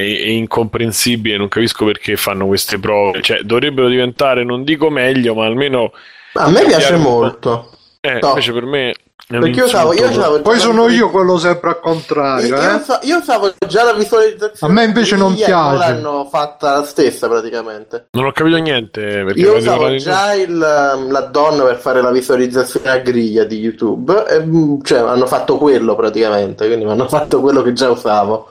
e 0.00 0.22
e 0.24 0.32
incomprensibile, 0.34 1.36
non 1.38 1.48
capisco 1.48 1.84
perché 1.86 2.16
fanno 2.16 2.46
queste 2.46 2.78
prove. 2.78 3.22
Cioè, 3.22 3.40
dovrebbero 3.40 3.88
diventare, 3.88 4.44
non 4.44 4.64
dico 4.64 4.90
meglio, 4.90 5.34
ma 5.34 5.46
almeno. 5.46 5.92
A 6.34 6.50
me 6.50 6.62
piace 6.64 6.96
molto. 6.96 7.70
Eh, 8.00 8.18
No. 8.20 8.28
invece 8.28 8.52
per 8.52 8.64
me. 8.66 8.94
Perché 9.28 9.60
io 9.60 9.64
usavo, 9.64 9.94
io 9.94 10.08
usavo 10.10 10.40
Poi 10.42 10.58
sono 10.58 10.88
io 10.88 11.08
quello 11.08 11.38
sempre 11.38 11.70
al 11.70 11.80
contrario, 11.80 12.48
Io, 12.48 12.60
eh? 12.60 12.74
io 12.74 12.98
io 13.02 13.18
usavo 13.18 13.50
già 13.66 13.82
la 13.84 13.94
visualizzazione. 13.94 14.72
A 14.72 14.76
me 14.76 14.84
invece 14.84 15.16
non 15.16 15.34
piace. 15.34 15.78
l'hanno 15.78 16.28
fatta 16.30 16.78
la 16.78 16.84
stessa 16.84 17.28
praticamente. 17.28 18.08
Non 18.10 18.26
ho 18.26 18.32
capito 18.32 18.56
niente. 18.56 19.00
Perché 19.24 19.40
Io 19.40 19.56
usavo 19.56 19.94
già 19.96 20.34
il, 20.34 20.58
l'addon 20.58 21.62
per 21.64 21.76
fare 21.76 22.02
la 22.02 22.10
visualizzazione 22.10 22.90
a 22.90 22.98
griglia 22.98 23.44
di 23.44 23.58
YouTube, 23.58 24.24
e, 24.28 24.40
mm, 24.40 24.80
cioè 24.82 24.98
hanno 24.98 25.26
fatto 25.26 25.56
quello 25.56 25.94
praticamente, 25.96 26.66
quindi 26.66 26.84
mi 26.84 26.90
hanno 26.90 27.08
fatto 27.08 27.40
quello 27.40 27.62
che 27.62 27.72
già 27.72 27.88
usavo. 27.90 28.48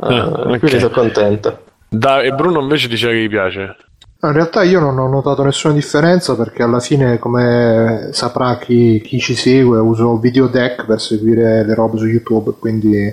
Ah, 0.00 0.14
Eh, 0.14 0.20
ok. 0.20 0.58
Quindi 0.58 0.78
sono 0.78 0.90
contento. 0.90 1.62
Da- 1.88 2.20
e 2.20 2.30
Bruno 2.32 2.60
invece 2.60 2.86
diceva 2.86 3.12
che 3.12 3.18
gli 3.20 3.28
piace. 3.28 3.76
In 4.20 4.32
realtà 4.32 4.62
io 4.62 4.78
non 4.80 4.96
ho 4.98 5.08
notato 5.08 5.42
nessuna 5.42 5.74
differenza 5.74 6.36
perché 6.36 6.62
alla 6.62 6.78
fine, 6.80 7.18
come 7.18 8.10
saprà 8.12 8.56
chi, 8.58 9.00
chi 9.00 9.18
ci 9.18 9.34
segue, 9.34 9.78
uso 9.78 10.18
Videodeck 10.18 10.86
per 10.86 11.00
seguire 11.00 11.64
le 11.64 11.74
robe 11.74 11.98
su 11.98 12.06
YouTube, 12.06 12.54
quindi 12.58 13.12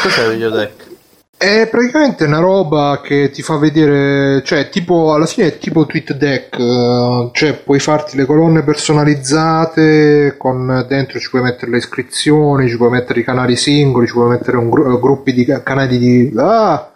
Cos'è 0.00 0.26
videodeck? 0.30 0.94
è 1.38 1.68
praticamente 1.70 2.24
una 2.24 2.38
roba 2.38 3.00
che 3.02 3.30
ti 3.30 3.42
fa 3.42 3.56
vedere, 3.58 4.42
cioè 4.42 4.68
tipo 4.70 5.12
alla 5.12 5.26
fine 5.26 5.48
è 5.48 5.58
tipo 5.58 5.84
TweetDeck, 5.84 6.58
eh, 6.58 7.28
cioè 7.32 7.54
puoi 7.58 7.78
farti 7.78 8.16
le 8.16 8.24
colonne 8.24 8.62
personalizzate, 8.62 10.36
con 10.38 10.84
dentro 10.88 11.18
ci 11.18 11.28
puoi 11.28 11.42
mettere 11.42 11.70
le 11.70 11.76
iscrizioni, 11.78 12.68
ci 12.68 12.76
puoi 12.78 12.90
mettere 12.90 13.20
i 13.20 13.24
canali 13.24 13.54
singoli, 13.56 14.06
ci 14.06 14.14
puoi 14.14 14.30
mettere 14.30 14.56
un 14.56 14.70
gru- 14.70 14.98
gruppi 15.00 15.32
di 15.34 15.44
ca- 15.44 15.62
canali 15.62 15.98
di... 15.98 16.32
Ah! 16.36 16.90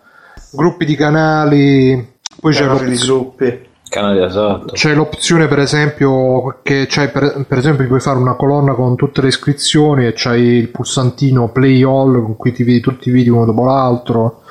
gruppi 0.52 0.84
di 0.84 0.96
canali, 0.96 2.09
poi 2.40 2.52
c'è 2.52 2.62
Canali 2.62 2.84
di 2.84 2.90
l'opzione... 2.90 3.20
gruppi. 3.20 3.68
Canale 3.90 4.24
esatto. 4.24 4.72
C'è 4.72 4.94
l'opzione, 4.94 5.48
per 5.48 5.58
esempio, 5.58 6.60
che 6.62 6.86
c'hai 6.88 7.10
per, 7.10 7.44
per 7.46 7.58
esempio, 7.58 7.86
puoi 7.88 8.00
fare 8.00 8.18
una 8.18 8.34
colonna 8.34 8.74
con 8.74 8.94
tutte 8.94 9.20
le 9.20 9.28
iscrizioni 9.28 10.06
e 10.06 10.12
c'hai 10.14 10.42
il 10.42 10.68
pulsantino 10.68 11.50
Play 11.50 11.82
All 11.82 12.22
con 12.22 12.36
cui 12.36 12.52
ti 12.52 12.62
vedi 12.62 12.80
tutti 12.80 13.08
i 13.08 13.12
video 13.12 13.34
uno 13.34 13.46
dopo 13.46 13.64
l'altro. 13.64 14.42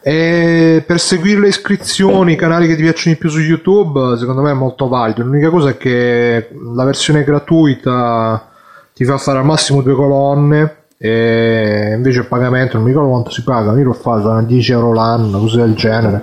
E 0.00 0.84
per 0.86 1.00
seguire 1.00 1.40
le 1.40 1.48
iscrizioni, 1.48 2.34
i 2.34 2.36
canali 2.36 2.68
che 2.68 2.76
ti 2.76 2.82
piacciono 2.82 3.14
di 3.14 3.20
più 3.20 3.28
su 3.28 3.40
YouTube, 3.40 4.16
secondo 4.16 4.40
me 4.40 4.52
è 4.52 4.54
molto 4.54 4.86
valido. 4.86 5.24
L'unica 5.24 5.50
cosa 5.50 5.70
è 5.70 5.76
che 5.76 6.48
la 6.74 6.84
versione 6.84 7.24
gratuita 7.24 8.50
ti 8.94 9.04
fa 9.04 9.18
fare 9.18 9.38
al 9.38 9.44
massimo 9.44 9.82
due 9.82 9.94
colonne. 9.94 10.76
E 10.96 11.92
invece 11.94 12.20
il 12.20 12.26
pagamento 12.26 12.76
non 12.76 12.84
mi 12.84 12.90
ricordo 12.90 13.10
quanto 13.10 13.30
si 13.30 13.42
paga, 13.42 13.76
io 13.76 13.84
lo 13.84 13.92
faccio 13.92 14.22
sono 14.22 14.42
10 14.42 14.72
euro 14.72 14.92
l'anno, 14.92 15.40
cose 15.40 15.58
del 15.58 15.74
genere. 15.74 16.22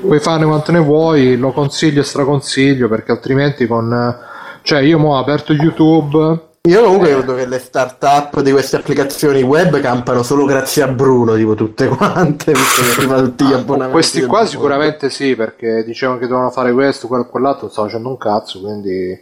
Puoi 0.00 0.18
farne 0.18 0.46
quante 0.46 0.72
ne 0.72 0.78
vuoi, 0.80 1.36
lo 1.36 1.52
consiglio 1.52 2.00
e 2.00 2.04
straconsiglio 2.04 2.88
perché 2.88 3.12
altrimenti 3.12 3.66
con 3.66 4.18
cioè 4.62 4.80
io 4.80 4.98
mo 4.98 5.14
ho 5.14 5.18
aperto 5.18 5.52
YouTube 5.52 6.48
Io 6.68 6.82
comunque 6.82 7.08
credo 7.10 7.34
che 7.34 7.46
le 7.46 7.58
start-up 7.58 8.40
di 8.40 8.50
queste 8.52 8.76
applicazioni 8.76 9.42
web 9.42 9.80
campano 9.80 10.22
solo 10.22 10.44
grazie 10.44 10.82
a 10.82 10.88
Bruno, 10.88 11.34
tipo 11.34 11.54
tutte 11.54 11.88
quante, 11.88 12.52
visto 12.52 12.82
che 12.82 12.94
prima 12.96 13.18
tutti 13.20 13.44
gli 13.44 13.52
abbonamenti. 13.52 13.92
Questi 13.92 14.20
del 14.20 14.28
qua 14.28 14.44
sicuramente 14.44 15.08
sì, 15.08 15.34
perché 15.36 15.82
dicevano 15.84 16.18
che 16.18 16.26
dovevano 16.26 16.50
fare 16.50 16.72
questo, 16.72 17.06
quello 17.06 17.24
e 17.24 17.28
quell'altro, 17.28 17.68
stavo 17.70 17.86
facendo 17.86 18.10
un 18.10 18.18
cazzo, 18.18 18.60
quindi 18.60 19.18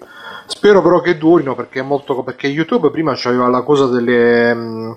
spero 0.46 0.82
però 0.82 1.00
che 1.00 1.16
durino 1.16 1.54
perché 1.54 1.78
è 1.78 1.82
molto 1.82 2.22
perché 2.24 2.48
YouTube 2.48 2.90
prima 2.90 3.12
c'aveva 3.14 3.46
la 3.48 3.62
cosa 3.62 3.86
delle 3.86 4.54
mh, 4.54 4.96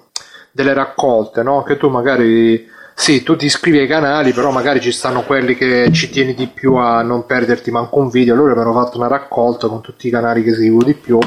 delle 0.51 0.73
raccolte, 0.73 1.43
no? 1.43 1.61
Che 1.61 1.77
tu 1.77 1.89
magari 1.89 2.65
sì, 3.01 3.23
tu 3.23 3.35
ti 3.35 3.45
iscrivi 3.45 3.79
ai 3.79 3.87
canali, 3.87 4.31
però 4.31 4.51
magari 4.51 4.79
ci 4.79 4.91
stanno 4.91 5.23
quelli 5.23 5.55
che 5.55 5.89
ci 5.91 6.11
tieni 6.11 6.35
di 6.35 6.45
più 6.45 6.75
a 6.75 7.01
non 7.01 7.25
perderti 7.25 7.71
manco 7.71 7.97
un 7.97 8.09
video. 8.09 8.35
Allora 8.35 8.51
avevano 8.51 8.79
fatto 8.79 8.99
una 8.99 9.07
raccolta 9.07 9.67
con 9.67 9.81
tutti 9.81 10.05
i 10.05 10.11
canali 10.11 10.43
che 10.43 10.53
seguivo 10.53 10.83
di 10.83 10.93
più. 10.93 11.17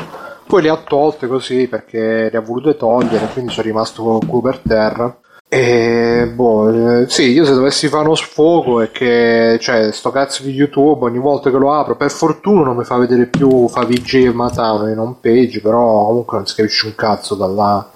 Poi 0.46 0.62
le 0.62 0.68
ha 0.68 0.76
tolte 0.76 1.26
così 1.26 1.66
perché 1.66 2.30
le 2.30 2.38
ha 2.38 2.40
volute 2.40 2.76
togliere, 2.76 3.28
quindi 3.32 3.50
sono 3.50 3.66
rimasto 3.66 4.20
con 4.24 4.40
per 4.40 4.60
terra. 4.60 5.18
E 5.48 6.30
boh, 6.32 7.00
eh, 7.00 7.08
sì, 7.08 7.32
io 7.32 7.44
se 7.44 7.54
dovessi 7.54 7.88
fare 7.88 8.04
uno 8.04 8.14
sfogo 8.14 8.80
è 8.80 8.92
che, 8.92 9.58
cioè, 9.60 9.90
sto 9.90 10.12
cazzo 10.12 10.44
di 10.44 10.52
YouTube 10.52 11.04
ogni 11.06 11.18
volta 11.18 11.50
che 11.50 11.56
lo 11.56 11.72
apro, 11.72 11.96
per 11.96 12.12
fortuna 12.12 12.62
non 12.62 12.76
mi 12.76 12.84
fa 12.84 12.98
vedere 12.98 13.26
più 13.26 13.66
Favij 13.66 14.14
e 14.14 14.32
Matano 14.32 14.88
in 14.88 14.98
home 14.98 15.16
page, 15.20 15.60
però 15.60 16.06
comunque 16.06 16.36
non 16.36 16.46
si 16.46 16.54
capisce 16.54 16.86
un 16.86 16.94
cazzo 16.94 17.34
dalla, 17.34 17.90
dalla 17.90 17.93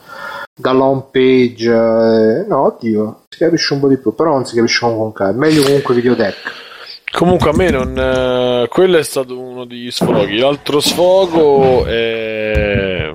home 0.62 1.04
page. 1.10 1.70
eh, 1.70 2.44
no, 2.46 2.64
oddio, 2.66 3.22
si 3.28 3.38
capisce 3.38 3.74
un 3.74 3.80
po' 3.80 3.88
di 3.88 3.98
più, 3.98 4.14
però 4.14 4.30
non 4.32 4.44
si 4.44 4.54
capisce 4.56 4.80
comunque 4.80 5.06
un 5.06 5.12
cazzo. 5.12 5.38
Meglio 5.38 5.62
comunque 5.62 5.94
videodeck. 5.94 6.36
Comunque 7.10 7.50
a 7.50 7.56
me 7.56 7.70
non... 7.70 7.98
eh, 7.98 8.68
quello 8.68 8.98
è 8.98 9.02
stato 9.02 9.38
uno 9.38 9.64
degli 9.64 9.90
sfoghi. 9.90 10.38
L'altro 10.38 10.80
sfogo 10.80 11.86
è... 11.86 13.12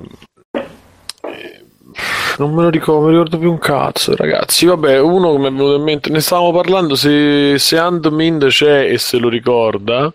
Non 2.38 2.52
me 2.52 2.62
lo 2.62 2.70
ricordo, 2.70 3.00
non 3.02 3.10
mi 3.10 3.16
ricordo 3.16 3.38
più 3.38 3.50
un 3.50 3.58
cazzo, 3.58 4.16
ragazzi. 4.16 4.66
Vabbè, 4.66 4.98
uno 4.98 5.32
che 5.32 5.38
mi 5.38 5.46
è 5.46 5.50
venuto 5.52 5.76
in 5.76 5.82
mente, 5.82 6.10
ne 6.10 6.20
stavamo 6.20 6.52
parlando 6.52 6.96
se, 6.96 7.56
se 7.58 7.78
Handmind 7.78 8.46
c'è 8.48 8.90
e 8.90 8.98
se 8.98 9.18
lo 9.18 9.28
ricorda. 9.28 10.12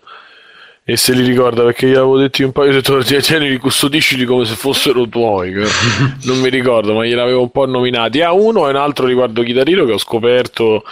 E 0.90 0.96
se 0.96 1.12
li 1.12 1.22
ricorda 1.22 1.62
perché 1.62 1.86
gli 1.86 1.94
avevo 1.94 2.18
detto 2.18 2.44
un 2.44 2.50
paio, 2.50 2.70
ho 2.70 2.72
detto 2.72 3.00
tienili, 3.04 3.58
custodiscili 3.58 4.24
come 4.24 4.44
se 4.44 4.56
fossero 4.56 5.08
tuoi, 5.08 5.52
non 6.24 6.40
mi 6.40 6.48
ricordo, 6.48 6.94
ma 6.94 7.06
gliel'avevo 7.06 7.42
un 7.42 7.50
po' 7.52 7.64
nominati. 7.64 8.22
A 8.22 8.32
uno 8.32 8.66
e 8.66 8.70
un 8.70 8.76
altro 8.76 9.06
riguardo 9.06 9.44
Chitarino 9.44 9.84
che 9.84 9.92
ho 9.92 9.98
scoperto 9.98 10.82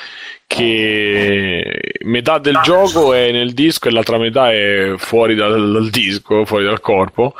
che 0.46 1.80
metà 2.05 2.38
del 2.38 2.61
gioco 2.62 3.12
è 3.12 3.32
nel 3.32 3.53
disco 3.55 3.88
e 3.88 3.90
l'altra 3.90 4.18
metà 4.18 4.53
è 4.53 4.94
fuori 4.99 5.34
dal, 5.34 5.72
dal 5.72 5.90
disco, 5.90 6.44
fuori 6.44 6.64
dal 6.64 6.78
corpo. 6.78 7.34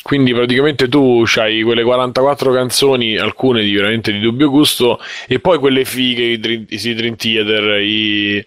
Quindi 0.00 0.32
praticamente 0.32 0.88
tu 0.88 1.24
hai 1.36 1.60
quelle 1.62 1.82
44 1.82 2.52
canzoni, 2.54 3.18
alcune 3.18 3.60
di 3.60 3.74
veramente 3.74 4.12
di 4.12 4.20
dubbio 4.20 4.48
gusto, 4.48 4.98
e 5.26 5.40
poi 5.40 5.58
quelle 5.58 5.84
fighe, 5.84 6.22
i 6.22 6.66
i 6.70 6.94
Dream 6.94 7.16
Theater, 7.16 7.82
i, 7.82 8.42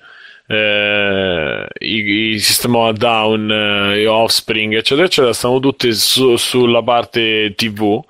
eh, 0.51 1.65
i, 1.79 2.33
i 2.33 2.39
System 2.39 2.75
of 2.75 2.89
a 2.89 2.91
Down, 2.91 3.49
eh, 3.49 4.05
Offspring, 4.05 4.75
eccetera, 4.75 5.07
eccetera, 5.07 5.33
stanno 5.33 5.59
tutte 5.59 5.93
su, 5.93 6.35
sulla 6.35 6.83
parte 6.83 7.53
TV 7.55 8.03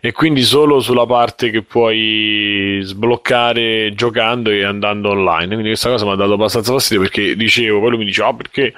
e 0.00 0.12
quindi 0.12 0.42
solo 0.42 0.80
sulla 0.80 1.06
parte 1.06 1.50
che 1.50 1.62
puoi 1.62 2.80
sbloccare 2.82 3.92
giocando 3.94 4.50
e 4.50 4.64
andando 4.64 5.10
online. 5.10 5.46
Quindi 5.46 5.68
questa 5.68 5.90
cosa 5.90 6.04
mi 6.04 6.12
ha 6.12 6.16
dato 6.16 6.32
abbastanza 6.32 6.72
fastidio 6.72 7.02
perché 7.02 7.36
dicevo, 7.36 7.78
poi 7.78 7.90
lui 7.90 7.98
mi 7.98 8.04
diceva, 8.04 8.28
ah? 8.28 8.34
Perché 8.34 8.74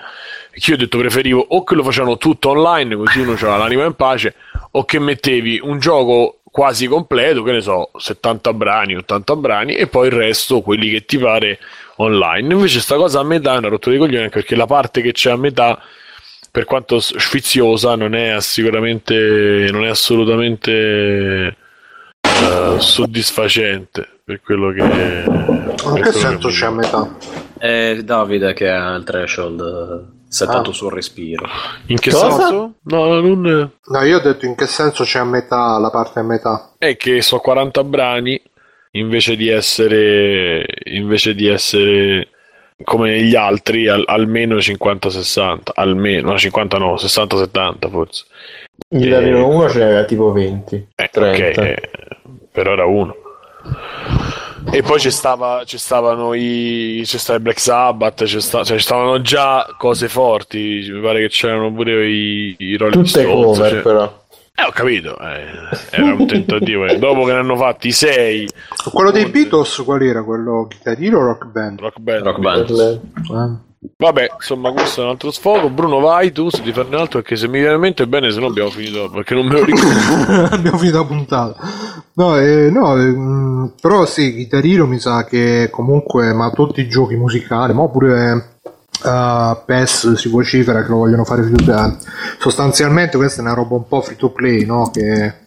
io 0.53 0.75
ho 0.75 0.77
detto 0.77 0.99
preferivo 0.99 1.45
o 1.49 1.65
che 1.65 1.75
lo 1.75 1.83
facevano 1.83 2.19
tutto 2.19 2.51
online, 2.51 2.95
così 2.95 3.21
uno 3.21 3.33
aveva 3.33 3.57
l'anima 3.57 3.85
in 3.85 3.95
pace, 3.95 4.35
o 4.73 4.85
che 4.85 4.99
mettevi 4.99 5.61
un 5.63 5.79
gioco 5.79 6.41
quasi 6.51 6.87
completo, 6.87 7.43
che 7.43 7.53
ne 7.53 7.61
so, 7.61 7.91
70 7.97 8.53
brani, 8.53 8.97
80 8.97 9.37
brani, 9.37 9.75
e 9.77 9.87
poi 9.87 10.09
il 10.09 10.13
resto, 10.13 10.61
quelli 10.61 10.91
che 10.91 11.05
ti 11.05 11.17
pare 11.17 11.59
online. 11.99 12.53
Invece 12.53 12.81
sta 12.81 12.97
cosa 12.97 13.21
a 13.21 13.25
metà 13.25 13.55
è 13.55 13.59
una 13.59 13.69
rottura 13.69 13.95
di 13.95 14.01
coglioni 14.01 14.25
anche 14.25 14.41
perché 14.41 14.57
la 14.57 14.67
parte 14.67 15.01
che 15.01 15.13
c'è 15.13 15.31
a 15.31 15.37
metà 15.37 15.81
per 16.51 16.65
quanto 16.65 16.99
sfiziosa, 16.99 17.95
non 17.95 18.15
è 18.15 18.41
sicuramente, 18.41 19.69
non 19.71 19.85
è 19.85 19.89
assolutamente 19.89 21.57
uh, 22.23 22.79
soddisfacente 22.79 24.21
per 24.25 24.41
quello 24.43 24.73
che. 24.73 25.25
In 25.85 26.01
che 26.03 26.13
senso 26.13 26.49
c'è 26.49 26.67
a 26.67 26.71
metà? 26.71 27.17
È 27.59 27.99
Davide 28.03 28.55
che 28.55 28.69
ha 28.69 28.95
il 28.95 29.05
threshold 29.05 30.17
settato 30.29 30.71
ah. 30.71 30.73
sul 30.73 30.93
respiro. 30.93 31.47
In 31.87 31.99
che 31.99 32.11
Cosa? 32.11 32.31
senso? 32.31 32.75
No, 32.83 33.21
non... 33.21 33.73
no, 33.85 34.03
io 34.03 34.19
ho 34.19 34.21
detto 34.21 34.45
in 34.45 34.55
che 34.55 34.67
senso 34.67 35.05
c'è 35.05 35.19
a 35.19 35.25
metà 35.25 35.79
la 35.79 35.91
parte 35.91 36.21
a 36.21 36.23
metà. 36.23 36.73
È 36.77 36.97
che 36.97 37.23
so 37.23 37.39
40 37.39 37.85
brani 37.85 38.41
invece 38.93 39.37
di 39.37 39.49
essere 39.49 40.65
invece 40.85 41.35
di 41.35 41.47
essere 41.47 42.29
come 42.85 43.21
gli 43.23 43.35
altri 43.35 43.89
al, 43.89 44.05
almeno 44.07 44.57
50-60 44.57 45.59
almeno 45.75 46.31
no 46.31 46.39
50 46.39 46.79
no 46.79 46.95
60-70 46.95 47.91
forse. 47.91 48.25
Gli 48.89 49.13
e... 49.13 49.33
1 49.33 49.67
c'era 49.67 50.05
tipo 50.05 50.33
20 50.33 50.89
eh, 50.95 51.09
30 51.11 51.29
okay, 51.61 51.73
eh, 51.73 51.91
però 52.51 52.73
era 52.73 52.87
uno. 52.87 53.15
E 54.71 54.83
poi 54.83 54.99
c'è, 54.99 55.11
stava, 55.11 55.63
stavano 55.65 56.35
i 56.35 57.01
c'è 57.05 57.17
stava 57.17 57.41
Black 57.41 57.59
Sabbath 57.59 58.25
c'è 58.25 58.41
sta, 58.41 58.65
cioè, 58.65 58.79
stavano 58.79 59.21
già 59.23 59.67
cose 59.79 60.09
forti 60.09 60.87
mi 60.91 61.01
pare 61.01 61.21
che 61.21 61.29
c'erano 61.29 61.73
pure 61.73 62.07
i, 62.07 62.55
i 62.59 62.77
Rolling 62.77 63.05
Tutte 63.05 63.23
Stones 63.23 63.57
cover 63.57 63.71
cioè... 63.71 63.83
però 63.83 64.27
eh, 64.59 64.65
ho 64.67 64.73
capito, 64.73 65.17
eh, 65.21 65.47
era 65.91 66.15
un 66.15 66.27
tentativo. 66.27 66.87
Eh. 66.87 66.99
Dopo 67.01 67.25
che 67.25 67.33
ne 67.33 67.39
hanno 67.39 67.57
fatti 67.57 67.93
sei, 67.93 68.49
quello 68.93 69.13
dei 69.13 69.27
Beatles, 69.27 69.83
qual 69.85 70.03
era? 70.03 70.25
Quello 70.25 70.67
chitarrino 70.69 71.19
o 71.19 71.23
rock 71.23 71.47
band? 71.47 71.81
Rock 71.81 71.99
band. 72.01 72.23
Rock 72.25 72.41
band. 72.41 73.01
Ah. 73.33 73.61
Vabbè, 73.97 74.31
insomma, 74.35 74.73
questo 74.73 75.03
è 75.03 75.05
un 75.05 75.11
altro 75.11 75.31
sfogo. 75.31 75.71
Bruno, 75.71 76.01
vai 76.01 76.33
tu 76.33 76.49
se 76.51 76.63
ti 76.63 76.73
farne 76.73 76.97
un 76.97 77.03
altro, 77.03 77.21
perché 77.21 77.37
se 77.37 77.47
mi 77.47 77.61
viene 77.61 77.75
in 77.75 77.81
mente 77.81 78.09
bene, 78.09 78.33
se 78.33 78.41
no 78.41 78.47
abbiamo 78.47 78.71
finito. 78.71 79.09
Perché 79.09 79.35
non 79.35 79.47
me 79.47 79.53
lo 79.53 79.65
ricordo. 79.65 80.49
abbiamo 80.55 80.79
finito 80.79 80.99
la 80.99 81.05
puntata. 81.05 81.61
No, 82.15 82.37
eh, 82.37 82.71
no 82.71 82.97
eh, 83.01 83.73
però 83.81 84.05
sì, 84.07 84.35
chitarino 84.35 84.87
mi 84.87 84.99
sa 84.99 85.25
che 85.25 85.69
comunque, 85.71 86.33
ma 86.33 86.51
tutti 86.51 86.81
i 86.81 86.89
giochi 86.89 87.15
musicali, 87.15 87.73
ma 87.73 87.89
pure 87.89 88.59
uh, 89.03 89.65
PES 89.65 90.15
si 90.15 90.29
vocifera 90.29 90.83
che 90.83 90.89
lo 90.89 90.97
vogliono 90.97 91.25
fare 91.25 91.43
free 91.43 91.55
to 91.55 91.65
play. 91.65 91.97
Sostanzialmente 92.39 93.17
questa 93.17 93.41
è 93.41 93.45
una 93.45 93.55
roba 93.55 93.77
un 93.77 93.87
po' 93.87 94.01
free 94.01 94.17
to 94.17 94.31
play, 94.31 94.65
no? 94.65 94.91
Che 94.93 95.47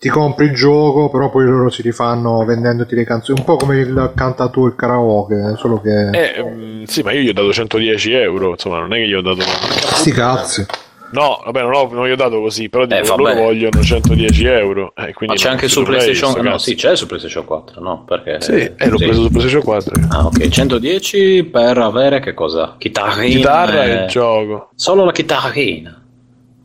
ti 0.00 0.08
compri 0.08 0.46
il 0.46 0.54
gioco, 0.54 1.10
però 1.10 1.28
poi 1.28 1.44
loro 1.44 1.68
si 1.68 1.82
rifanno 1.82 2.42
vendendoti 2.44 2.94
le 2.94 3.04
canzoni, 3.04 3.38
un 3.38 3.44
po' 3.44 3.56
come 3.56 3.76
il 3.80 4.12
cantato 4.16 4.64
il 4.64 4.74
karaoke, 4.74 5.56
solo 5.58 5.78
che... 5.78 6.08
Eh, 6.08 6.42
mh, 6.42 6.84
sì, 6.84 7.02
ma 7.02 7.12
io 7.12 7.20
gli 7.20 7.28
ho 7.28 7.34
dato 7.34 7.52
110 7.52 8.12
euro, 8.12 8.50
insomma, 8.52 8.78
non 8.78 8.94
è 8.94 8.96
che 8.96 9.08
gli 9.08 9.12
ho 9.12 9.20
dato... 9.20 9.42
Sti 9.42 10.10
cazzi. 10.12 10.66
No, 11.12 11.40
vabbè, 11.44 11.62
non, 11.62 11.74
ho, 11.74 11.88
non 11.90 12.06
gli 12.06 12.12
ho 12.12 12.16
dato 12.16 12.40
così, 12.40 12.68
però 12.68 12.84
eh, 12.84 13.04
loro 13.04 13.34
vogliono 13.34 13.82
110 13.82 14.44
euro. 14.46 14.92
Eh, 14.94 15.12
Ma 15.26 15.34
c'è 15.34 15.48
anche 15.48 15.68
su 15.68 15.82
PlayStation 15.82 16.32
4? 16.32 16.50
No, 16.50 16.58
sì, 16.58 16.74
c'è 16.76 16.94
su 16.94 17.06
PlayStation 17.06 17.44
4, 17.44 17.80
no? 17.80 18.04
Perché, 18.04 18.40
sì, 18.40 18.52
eh, 18.52 18.88
l'ho 18.88 18.98
sì. 18.98 19.04
preso 19.04 19.22
su 19.22 19.28
PlayStation 19.30 19.62
4. 19.62 19.92
Ah, 20.08 20.26
ok, 20.26 20.48
110 20.48 21.44
per 21.44 21.78
avere 21.78 22.20
che 22.20 22.32
cosa? 22.32 22.76
Chitarrina 22.78 23.36
Chitarra 23.36 23.84
e 23.84 23.92
il 24.02 24.08
gioco. 24.08 24.70
Solo 24.76 25.04
la 25.04 25.12
chitarrina. 25.12 26.00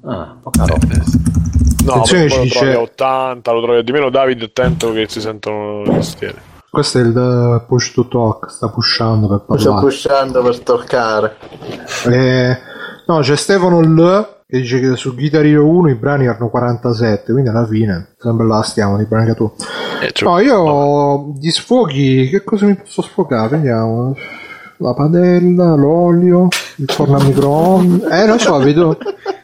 Ah, 0.05 0.37
poca 0.41 0.65
roba. 0.65 0.87
No, 1.85 1.93
Attenzione 1.93 2.29
ci 2.29 2.41
dice... 2.41 2.73
a 2.73 2.79
80, 2.81 3.51
lo 3.51 3.61
trovi 3.61 3.83
di 3.83 3.91
meno 3.91 4.09
David, 4.09 4.41
attento 4.43 4.91
che 4.91 5.07
si 5.07 5.21
sentono 5.21 5.83
le 5.83 6.01
stiere. 6.01 6.53
Questo 6.69 6.99
è 6.99 7.01
il 7.01 7.63
push 7.67 7.93
to 7.93 8.07
talk, 8.07 8.49
sta 8.49 8.69
pushando 8.69 9.27
per 9.27 9.41
parlare. 9.45 9.61
Sta 9.61 9.79
pushando 9.79 10.43
per 10.43 10.59
toccare. 10.59 11.37
Eh, 12.07 12.57
no, 13.07 13.19
c'è 13.21 13.35
Stefano 13.35 13.79
L 13.81 14.34
che 14.47 14.59
dice 14.59 14.79
che 14.79 14.95
su 14.95 15.15
Guitar 15.15 15.43
Hero 15.43 15.67
1 15.67 15.89
i 15.89 15.95
brani 15.95 16.25
erano 16.25 16.49
47, 16.49 17.31
quindi 17.31 17.49
alla 17.49 17.65
fine 17.65 18.13
sempre 18.17 18.45
là 18.45 18.61
stiamo, 18.61 19.01
i 19.01 19.05
brani 19.05 19.27
che 19.27 19.33
tu. 19.33 19.51
Eh, 20.01 20.13
no, 20.23 20.39
io 20.39 21.33
gli 21.39 21.49
sfoghi, 21.49 22.29
che 22.29 22.43
cosa 22.43 22.67
mi 22.67 22.75
posso 22.75 23.01
sfogare? 23.01 23.57
Vediamo. 23.57 24.15
La 24.77 24.93
padella, 24.93 25.73
l'olio, 25.73 26.49
il 26.75 26.91
forno 26.91 27.17
a 27.17 27.23
microonde. 27.23 28.07
Eh, 28.09 28.25
non 28.25 28.39
so, 28.39 28.59
vedo, 28.59 28.97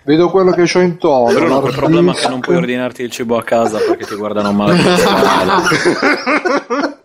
vedo 0.04 0.30
quello 0.30 0.52
che 0.52 0.70
ho 0.72 0.82
intorno. 0.82 1.40
Però 1.40 1.66
il 1.66 1.74
problema 1.74 2.12
è 2.12 2.16
che 2.16 2.28
non 2.28 2.42
puoi 2.42 2.58
ordinarti 2.58 3.02
il 3.02 3.10
cibo 3.10 3.38
a 3.38 3.44
casa 3.44 3.78
perché 3.78 4.06
ti 4.06 4.16
guardano 4.16 4.52
male. 4.52 4.78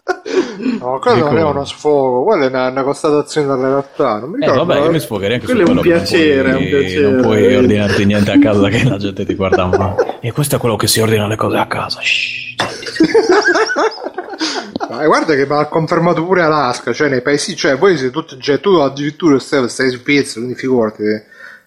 No, 0.86 1.00
quello 1.00 1.24
non 1.24 1.36
è 1.36 1.42
uno 1.42 1.64
sfogo, 1.64 2.22
quella 2.22 2.44
è 2.44 2.48
una, 2.48 2.68
una 2.68 2.84
constatazione 2.84 3.48
della 3.48 3.66
realtà. 3.66 4.20
Non 4.20 4.30
mi 4.30 4.44
eh, 4.44 4.48
vabbè, 4.48 4.78
io 4.78 4.90
mi 4.92 5.00
sfogherei 5.00 5.34
anche 5.34 5.46
quello 5.46 5.66
su 5.66 5.72
quello. 5.72 5.82
È 5.82 5.92
un 5.92 5.98
piacere, 5.98 6.52
non 6.52 6.58
puoi, 6.58 6.72
un 6.72 6.78
piacere. 6.78 7.10
Non 7.10 7.22
puoi 7.22 7.56
ordinarti 7.56 8.04
niente 8.04 8.30
a 8.30 8.38
casa 8.38 8.68
che 8.68 8.84
la 8.84 8.96
gente 8.96 9.26
ti 9.26 9.34
guarda 9.34 9.66
male. 9.66 10.18
E 10.20 10.30
questo 10.30 10.54
è 10.54 10.58
quello 10.60 10.76
che 10.76 10.86
si 10.86 11.00
ordina 11.00 11.26
le 11.26 11.34
cose 11.34 11.56
a 11.56 11.66
casa. 11.66 11.98
Ma 14.88 15.06
guarda 15.06 15.34
che 15.34 15.44
mi 15.44 15.56
ha 15.56 15.66
confermato 15.66 16.24
pure 16.24 16.42
Alaska, 16.42 16.92
cioè 16.92 17.08
nei 17.08 17.20
paesi, 17.22 17.56
cioè 17.56 17.76
voi 17.76 17.96
siete 17.96 18.12
tutti, 18.12 18.40
cioè 18.40 18.60
tu 18.60 18.74
addirittura 18.74 19.40
stai, 19.40 19.68
stai 19.68 19.86
in 19.86 19.92
Svizzera, 19.98 20.34
quindi 20.34 20.54
figurati 20.54 21.02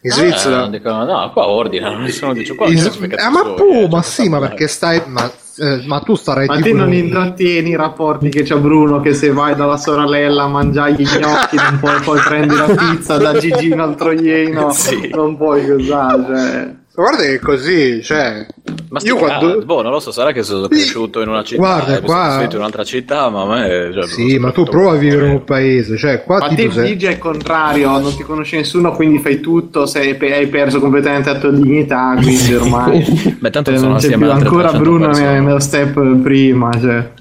in 0.02 0.12
Svizzera. 0.12 0.66
Eh, 0.66 0.70
dicono, 0.70 1.04
no, 1.04 1.32
qua 1.32 1.48
ordinano, 1.48 2.00
nessuno 2.00 2.34
dice 2.34 2.56
qua. 2.56 2.68
In, 2.68 2.80
ah, 3.18 3.30
ma 3.30 3.54
tu, 3.56 3.88
ma 3.90 4.02
sì, 4.02 4.30
ma 4.30 4.40
perché 4.40 4.68
stai. 4.68 5.02
Ma, 5.06 5.30
eh, 5.62 5.84
ma 5.86 6.00
tu 6.00 6.16
starai 6.16 6.48
Ma 6.48 6.62
te 6.62 6.72
non 6.72 6.94
intrattieni 6.94 7.72
i 7.72 7.76
rapporti 7.76 8.30
che 8.30 8.44
c'è 8.44 8.56
Bruno 8.56 9.02
che 9.02 9.14
se 9.14 9.30
vai 9.32 9.56
dalla 9.56 9.76
sorella 9.76 10.44
a 10.44 10.48
mangiare 10.48 10.94
gli 10.94 11.04
gnocchi 11.04 11.58
non 11.58 11.80
puoi 11.80 12.00
poi 12.02 12.20
prendi 12.22 12.56
la 12.56 12.74
pizza 12.74 13.18
da 13.18 13.38
Gigino 13.38 13.84
al 13.84 13.96
Troieno, 13.96 14.72
sì. 14.72 15.10
non 15.14 15.36
puoi 15.36 15.68
cos'ha, 15.68 16.26
cioè. 16.26 16.76
Guarda 17.00 17.24
che 17.24 17.36
è 17.36 17.40
così, 17.40 18.04
cioè. 18.04 18.46
Ma 18.90 19.00
io 19.04 19.16
quando... 19.16 19.64
boh, 19.64 19.82
non 19.82 19.92
lo 19.92 20.02
so, 20.02 20.12
sarà 20.12 20.34
che 20.34 20.44
sono 20.44 20.68
cresciuto 20.68 21.22
in 21.22 21.30
una 21.30 21.44
città, 21.44 21.62
Guarda, 21.62 22.02
qua... 22.02 22.32
sono 22.32 22.44
in 22.44 22.58
un'altra 22.58 22.84
città, 22.84 23.30
ma 23.30 23.44
a 23.44 23.46
me... 23.46 23.92
Cioè, 23.94 24.06
sì, 24.06 24.38
ma 24.38 24.52
tu 24.52 24.66
prova 24.66 24.92
a 24.92 24.96
vivere 24.96 25.28
in 25.28 25.32
un 25.32 25.44
paese, 25.46 25.96
cioè 25.96 26.22
qua 26.26 26.40
ma 26.40 26.50
tipo 26.50 26.62
te 26.64 26.72
sei... 26.72 26.98
è 26.98 27.12
il 27.12 27.18
contrario, 27.18 27.98
non 28.00 28.14
ti 28.18 28.24
conosce 28.24 28.58
nessuno, 28.58 28.92
quindi 28.92 29.20
fai 29.20 29.40
tutto, 29.40 29.86
sei, 29.86 30.18
hai 30.20 30.48
perso 30.48 30.82
completamente 30.82 31.32
la 31.32 31.40
tua 31.40 31.52
dignità, 31.52 32.18
quindi 32.22 32.54
ormai... 32.54 33.06
Beh, 33.40 33.50
tanto 33.50 33.74
sono 33.78 33.92
non 33.92 33.98
c'è 34.00 34.18
più. 34.18 34.30
ancora 34.30 34.74
Bruno 34.74 35.08
nello 35.08 35.60
step 35.60 36.18
prima, 36.22 36.70
cioè... 36.82 37.12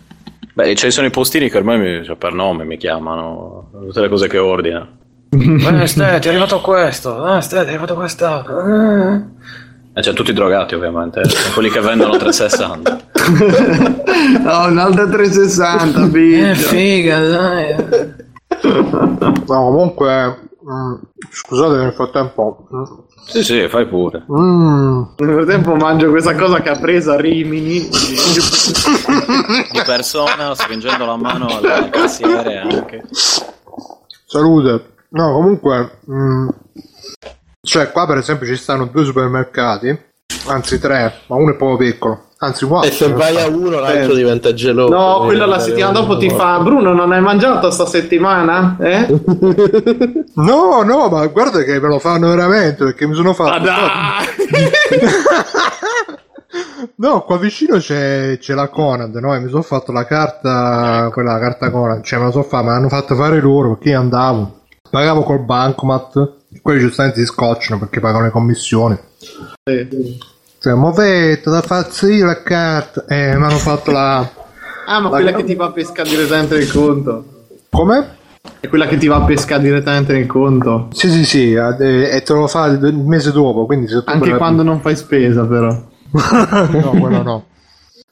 Beh, 0.55 0.75
ci 0.75 0.91
sono 0.91 1.07
i 1.07 1.11
postini 1.11 1.49
che 1.49 1.57
ormai 1.57 1.79
mi, 1.79 2.05
cioè, 2.05 2.17
per 2.17 2.33
nome 2.33 2.65
mi 2.65 2.79
chiamano, 2.79 3.71
tutte 3.87 4.01
le 4.01 4.09
cose 4.09 4.27
che 4.27 4.39
ordina. 4.39 4.89
eh, 5.31 5.87
Ste, 5.87 6.19
ti 6.19 6.27
è 6.27 6.31
arrivato 6.31 6.61
questo, 6.61 7.37
eh, 7.37 7.41
Ste, 7.41 7.59
ti 7.61 7.65
è 7.67 7.69
arrivato 7.69 7.95
questo... 7.95 8.27
Eh. 8.27 9.67
E 9.99 10.01
c'è 10.01 10.13
tutti 10.13 10.33
drogati 10.33 10.77
ovviamente, 10.77 11.29
sono 11.29 11.55
quelli 11.55 11.71
che 11.71 11.81
vendono 11.81 12.17
360. 12.17 13.01
no, 14.45 14.67
un'altra 14.67 15.09
360, 15.09 16.01
biggio. 16.03 16.47
Eh, 16.47 16.55
figa, 16.55 17.19
dai. 17.19 17.75
No, 18.63 19.35
comunque, 19.45 20.51
mm, 20.65 20.95
scusate 21.33 21.77
nel 21.79 21.93
frattempo. 21.95 22.69
Mm. 22.73 22.83
Sì, 23.27 23.43
sì, 23.43 23.67
fai 23.69 23.89
pure. 23.89 24.25
Mm. 24.31 25.03
Nel 25.17 25.35
frattempo 25.35 25.75
mangio 25.75 26.11
questa 26.11 26.37
cosa 26.37 26.61
che 26.61 26.69
ha 26.69 26.79
preso 26.79 27.11
a 27.11 27.21
Rimini. 27.21 27.89
Di 27.89 29.83
persona, 29.85 30.55
stringendo 30.55 31.07
la 31.07 31.17
mano 31.17 31.49
al 31.49 31.91
cassiere 31.91 32.59
anche. 32.59 33.03
Salute. 34.27 34.95
No, 35.09 35.33
comunque... 35.33 35.99
Mm 36.09 36.49
Cioè, 37.69 37.93
qua 37.93 38.07
per 38.07 38.17
esempio 38.17 38.47
ci 38.47 38.57
stanno 38.57 38.87
due 38.87 39.05
supermercati, 39.05 39.95
anzi 40.47 40.79
tre, 40.79 41.13
ma 41.27 41.37
uno 41.37 41.53
è 41.53 41.57
proprio 41.57 41.91
piccolo. 41.91 42.23
Anzi, 42.41 42.65
quattro. 42.67 42.89
E 42.89 42.93
se 42.93 43.13
vai 43.13 43.37
a 43.39 43.47
uno, 43.49 43.81
l'altro 43.81 44.13
Eh. 44.13 44.17
diventa 44.17 44.55
geloso. 44.55 44.95
No, 44.95 45.21
quello 45.25 45.45
la 45.45 45.59
settimana 45.59 45.93
dopo 45.93 46.17
ti 46.17 46.31
fa 46.31 46.61
Bruno 46.61 46.95
non 46.95 47.13
hai 47.13 47.21
mangiato 47.21 47.71
sta 47.71 47.85
settimana? 47.85 48.77
Eh? 48.81 49.07
No, 50.39 50.83
no, 50.83 51.09
ma 51.09 51.27
guarda 51.27 51.63
che 51.65 51.81
me 51.81 51.89
lo 51.89 51.99
fanno 51.99 52.29
veramente 52.29 52.85
perché 52.85 53.07
mi 53.07 53.15
sono 53.15 53.35
fatto. 53.35 53.69
No, 56.97 57.23
qua 57.23 57.37
vicino 57.39 57.77
c'è, 57.79 58.39
c'è 58.41 58.55
la 58.55 58.69
Conad, 58.69 59.15
no? 59.17 59.35
E 59.35 59.41
mi 59.41 59.49
sono 59.51 59.63
fatto 59.63 59.93
la 59.93 60.05
carta, 60.07 61.11
quella 61.13 61.33
la 61.33 61.39
carta 61.39 61.71
Conad, 61.71 62.03
cioè 62.03 62.19
me 62.19 62.27
la 62.27 62.31
so 62.31 62.43
fare, 62.43 62.65
me 62.65 62.71
l'hanno 62.71 62.89
fatta 62.89 63.15
fare 63.15 63.41
loro 63.41 63.75
perché 63.75 63.91
io 63.91 63.99
andavo, 64.01 64.61
pagavo 64.91 65.23
col 65.23 65.45
bancomat, 65.45 66.33
quelli 66.69 66.81
giustamente 66.81 67.21
si 67.21 67.25
scocciano 67.25 67.79
perché 67.79 67.99
pagano 67.99 68.25
le 68.25 68.31
commissioni. 68.31 68.95
Cioè, 70.61 70.75
muovete 70.75 71.49
da 71.49 71.63
farsi 71.63 72.13
io 72.13 72.27
la 72.27 72.43
carta, 72.43 73.07
e 73.09 73.35
mi 73.39 73.43
hanno 73.43 73.57
fatto 73.57 73.91
la. 73.91 74.19
Ah, 74.87 75.01
ma 75.01 75.09
quella 75.09 75.33
che 75.33 75.45
ti 75.45 75.55
va 75.55 75.67
a 75.67 75.73
pescare 75.73 76.11
direttamente 76.11 76.59
nel 76.59 76.71
conto. 76.71 77.25
Come? 77.71 78.17
È 78.61 78.69
quella 78.69 78.87
che 78.87 78.99
ti 78.99 79.07
va 79.07 79.17
a 79.17 79.23
pescare 79.23 79.63
direttamente 79.63 80.13
nel 80.13 80.27
conto. 80.27 80.89
Sì, 80.93 81.09
sì, 81.11 81.25
sì, 81.25 81.55
eh, 81.55 82.11
e 82.15 82.23
te 82.23 82.33
lo 82.35 82.47
fa 82.47 82.67
il 82.67 82.85
il 82.85 82.97
mese 82.97 83.33
dopo, 83.33 83.65
quindi 83.65 83.89
se 83.89 84.03
tu 84.03 84.11
Anche 84.11 84.21
prendi- 84.21 84.39
quando 84.39 84.63
non 84.63 84.83
fai 84.83 84.95
spesa, 84.95 85.47
però. 85.47 85.69
no, 85.73 86.91
quello 87.01 87.23
no. 87.23 87.45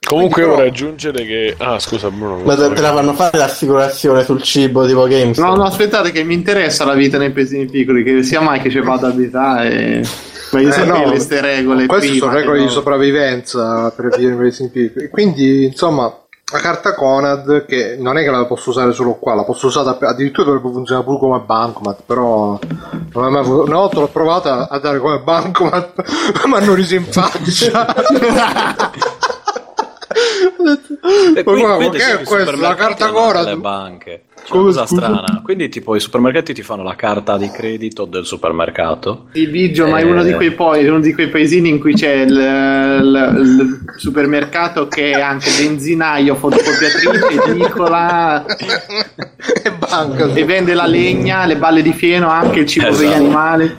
Comunque 0.07 0.43
Quindi, 0.43 0.51
vorrei 0.57 0.71
però- 0.71 0.87
aggiungere 0.87 1.25
che... 1.25 1.55
Ah, 1.59 1.79
scusa 1.81 2.11
Bruno. 2.11 2.39
Ma 2.45 2.55
te 2.55 2.73
te 2.73 2.81
la 2.81 2.93
fanno 2.93 3.13
fare 3.13 3.37
l'assicurazione 3.39 4.23
sul 4.23 4.41
cibo 4.43 4.87
tipo 4.87 5.05
GameStop? 5.05 5.45
No, 5.45 5.57
no, 5.57 5.65
aspettate 5.65 6.13
che 6.13 6.23
mi 6.23 6.35
interessa 6.35 6.85
la 6.85 6.95
vita 6.95 7.19
nei 7.19 7.31
paesini 7.31 7.67
piccoli, 7.67 8.05
che 8.05 8.23
sia 8.23 8.41
mai 8.41 8.61
che 8.61 8.71
ci 8.71 8.79
vado 8.81 9.07
ad 9.07 9.13
abitare 9.13 9.71
e... 9.73 10.09
Voglio 10.53 10.69
Eh, 10.69 10.73
sapere 10.73 11.05
no, 11.05 11.11
queste 11.11 11.41
regole 11.41 11.87
Queste 11.87 12.09
prima, 12.09 12.27
sono 12.27 12.39
regole 12.39 12.59
no. 12.61 12.65
di 12.67 12.71
sopravvivenza 12.71 13.93
per 13.97 14.17
vivere 14.17 14.29
nei 14.29 14.37
paesi 14.37 14.69
piccoli. 14.71 15.09
Quindi, 15.09 15.65
insomma, 15.65 16.05
la 16.53 16.59
carta 16.61 16.95
Conad, 16.95 17.67
che 17.67 17.97
non 17.99 18.17
è 18.17 18.23
che 18.23 18.31
la 18.31 18.45
posso 18.45 18.71
usare 18.71 18.93
solo 18.93 19.15
qua, 19.15 19.35
la 19.35 19.43
posso 19.43 19.67
usare 19.67 19.97
addirittura 20.07 20.47
dovrebbe 20.47 20.71
funzionare 20.71 21.05
pure 21.05 21.19
come 21.19 21.41
bancomat, 21.45 22.03
però 22.07 22.57
non 23.13 23.33
mai 23.33 23.45
una 23.45 23.77
volta 23.77 23.99
l'ho 23.99 24.07
provata 24.07 24.69
a 24.71 24.79
dare 24.79 25.01
come 25.01 25.19
bancomat, 25.19 25.95
ma 26.47 26.59
hanno 26.59 26.75
riso 26.75 26.95
in 26.95 27.05
faccia. 27.07 27.93
E 30.67 31.33
Ma 31.37 31.43
qui- 31.43 31.61
guarda, 31.61 31.77
quindi 31.77 31.97
che 31.99 32.21
è 32.21 32.23
questo? 32.25 32.57
La 32.57 32.75
carta 32.75 33.09
Conad? 33.11 33.47
le 33.47 33.57
banche. 33.57 34.23
C'è 34.37 34.53
Come, 34.53 34.65
una 34.65 34.73
cosa 34.73 34.87
scusa? 34.87 35.01
strana. 35.03 35.41
Quindi, 35.43 35.69
tipo, 35.69 35.95
i 35.97 36.01
supermercati 36.01 36.53
ti 36.55 36.63
fanno 36.63 36.83
la 36.83 36.95
carta 36.95 37.37
di 37.37 37.51
credito 37.51 38.05
del 38.05 38.25
supermercato. 38.27 39.27
Il 39.33 39.49
Biggio, 39.51 39.87
ma 39.89 39.99
è 39.99 40.03
Eh. 40.05 40.11
uno 40.11 40.23
di 40.23 40.33
quei 40.35 40.53
poi, 40.53 40.87
uno 40.87 41.01
di 41.01 41.13
quei 41.15 41.29
paesini 41.29 41.69
in 41.69 41.81
cui 41.81 41.95
c'è 41.95 42.13
il, 42.13 42.31
il- 42.31 43.37
il 43.41 43.85
supermercato 43.97 44.87
che 44.89 45.13
è 45.13 45.21
anche 45.21 45.51
benzinaio, 45.59 46.35
fotocopiatrice, 46.37 47.51
edicola 47.51 48.45
e 48.45 49.73
banca. 49.73 50.33
e 50.33 50.45
vende 50.45 50.75
la 50.75 50.87
legna, 50.87 51.45
le 51.47 51.57
balle 51.57 51.83
di 51.83 51.93
fieno, 51.93 52.29
anche 52.29 52.61
il 52.61 52.67
cibo 52.67 52.87
per 52.91 52.99
gli 53.01 53.05
Esatto. 53.05 53.17
animali. 53.23 53.77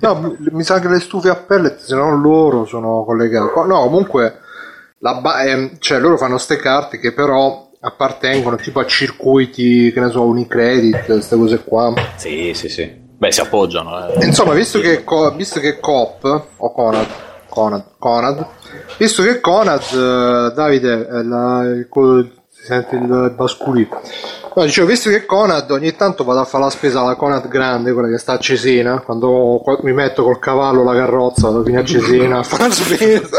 No, 0.00 0.36
mi- 0.50 0.62
sa 0.64 0.80
che 0.80 0.88
le 0.88 1.00
stufe 1.00 1.28
a 1.28 1.34
pellet, 1.36 1.78
se 1.78 1.94
non 1.94 2.20
loro, 2.22 2.64
sono 2.64 3.04
collegate. 3.04 3.50
Co- 3.52 3.64
No, 3.66 3.80
comunque, 3.82 4.38
ba- 4.98 5.42
ehm, 5.44 5.76
cioè 5.78 5.98
loro 5.98 6.16
fanno 6.16 6.38
ste 6.38 6.56
carte 6.56 6.98
che 6.98 7.12
però 7.12 7.64
appartengono 7.80 8.56
tipo 8.56 8.80
a 8.80 8.86
circuiti, 8.86 9.92
che 9.92 10.00
ne 10.00 10.10
so, 10.10 10.22
Unicredit, 10.24 11.04
queste 11.04 11.36
cose 11.36 11.62
qua. 11.62 11.92
Sì, 12.16 12.52
sì, 12.54 12.68
sì. 12.68 13.04
Beh, 13.18 13.32
si 13.32 13.40
appoggiano. 13.40 14.08
eh. 14.08 14.24
Insomma, 14.26 14.52
visto 14.54 14.80
che, 14.80 15.04
Co- 15.04 15.30
visto 15.34 15.60
che 15.60 15.78
Coop 15.78 16.44
o 16.56 16.72
Conad, 16.72 17.06
Conad, 17.48 17.84
Conad, 17.98 18.46
visto 18.98 19.22
che 19.22 19.40
Conad, 19.40 19.80
eh, 19.92 20.52
Davide, 20.54 21.06
è 21.06 21.22
la, 21.22 21.62
il, 21.62 21.86
co- 21.88 22.22
si 22.50 22.64
sente 22.64 22.96
il 22.96 23.32
basculino. 23.36 24.00
No, 24.54 24.64
dicevo, 24.64 24.86
visto 24.86 25.08
che 25.10 25.24
Conad 25.26 25.70
ogni 25.70 25.94
tanto 25.96 26.24
vado 26.24 26.40
a 26.40 26.44
fare 26.44 26.64
la 26.64 26.70
spesa 26.70 27.00
alla 27.00 27.14
Conad 27.14 27.46
grande, 27.48 27.92
quella 27.92 28.08
che 28.08 28.18
sta 28.18 28.32
a 28.32 28.38
Cesena, 28.38 29.00
quando 29.00 29.60
qua- 29.62 29.78
mi 29.82 29.92
metto 29.92 30.22
col 30.24 30.38
cavallo 30.38 30.82
la 30.82 30.94
carrozza, 30.94 31.48
vado 31.48 31.62
fino 31.62 31.78
a 31.80 31.84
Cesena 31.84 32.38
a 32.38 32.42
fare 32.42 32.68
la 32.68 32.74
spesa. 32.74 33.38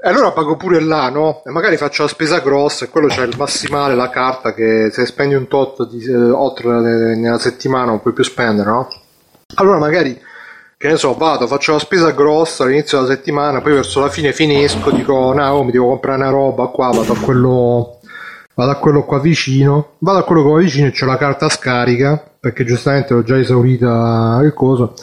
E 0.00 0.08
allora 0.08 0.30
pago 0.30 0.56
pure 0.56 0.80
là, 0.80 1.10
no? 1.10 1.42
E 1.44 1.50
magari 1.50 1.76
faccio 1.76 2.04
la 2.04 2.08
spesa 2.08 2.38
grossa 2.38 2.84
e 2.84 2.88
quello 2.88 3.08
c'è 3.08 3.24
il 3.24 3.34
massimale, 3.36 3.96
la 3.96 4.10
carta 4.10 4.54
che 4.54 4.90
se 4.92 5.04
spendi 5.04 5.34
un 5.34 5.48
tot 5.48 5.88
di 5.88 6.04
eh, 6.04 6.12
eh, 6.12 7.16
nella 7.16 7.38
settimana 7.38 7.86
non 7.86 8.00
puoi 8.00 8.12
più 8.12 8.22
spendere, 8.22 8.70
no? 8.70 8.88
Allora 9.56 9.78
magari, 9.78 10.16
che 10.76 10.88
ne 10.88 10.96
so, 10.96 11.14
vado, 11.14 11.48
faccio 11.48 11.72
la 11.72 11.80
spesa 11.80 12.12
grossa 12.12 12.62
all'inizio 12.62 13.00
della 13.00 13.12
settimana, 13.12 13.60
poi 13.60 13.72
verso 13.72 13.98
la 13.98 14.08
fine 14.08 14.32
finisco, 14.32 14.92
dico, 14.92 15.32
no, 15.32 15.50
oh, 15.50 15.64
mi 15.64 15.72
devo 15.72 15.88
comprare 15.88 16.20
una 16.20 16.30
roba 16.30 16.66
qua, 16.66 16.90
vado 16.90 17.14
a 17.14 17.18
quello, 17.18 17.98
vado 18.54 18.70
a 18.70 18.76
quello 18.76 19.02
qua 19.02 19.18
vicino, 19.18 19.94
vado 19.98 20.18
a 20.18 20.22
quello 20.22 20.44
qua 20.44 20.58
vicino 20.58 20.86
e 20.86 20.92
c'è 20.92 21.06
la 21.06 21.16
carta 21.16 21.48
scarica, 21.48 22.22
perché 22.38 22.64
giustamente 22.64 23.14
l'ho 23.14 23.24
già 23.24 23.36
esaurita 23.36 24.38
il 24.44 24.54
coso. 24.54 24.94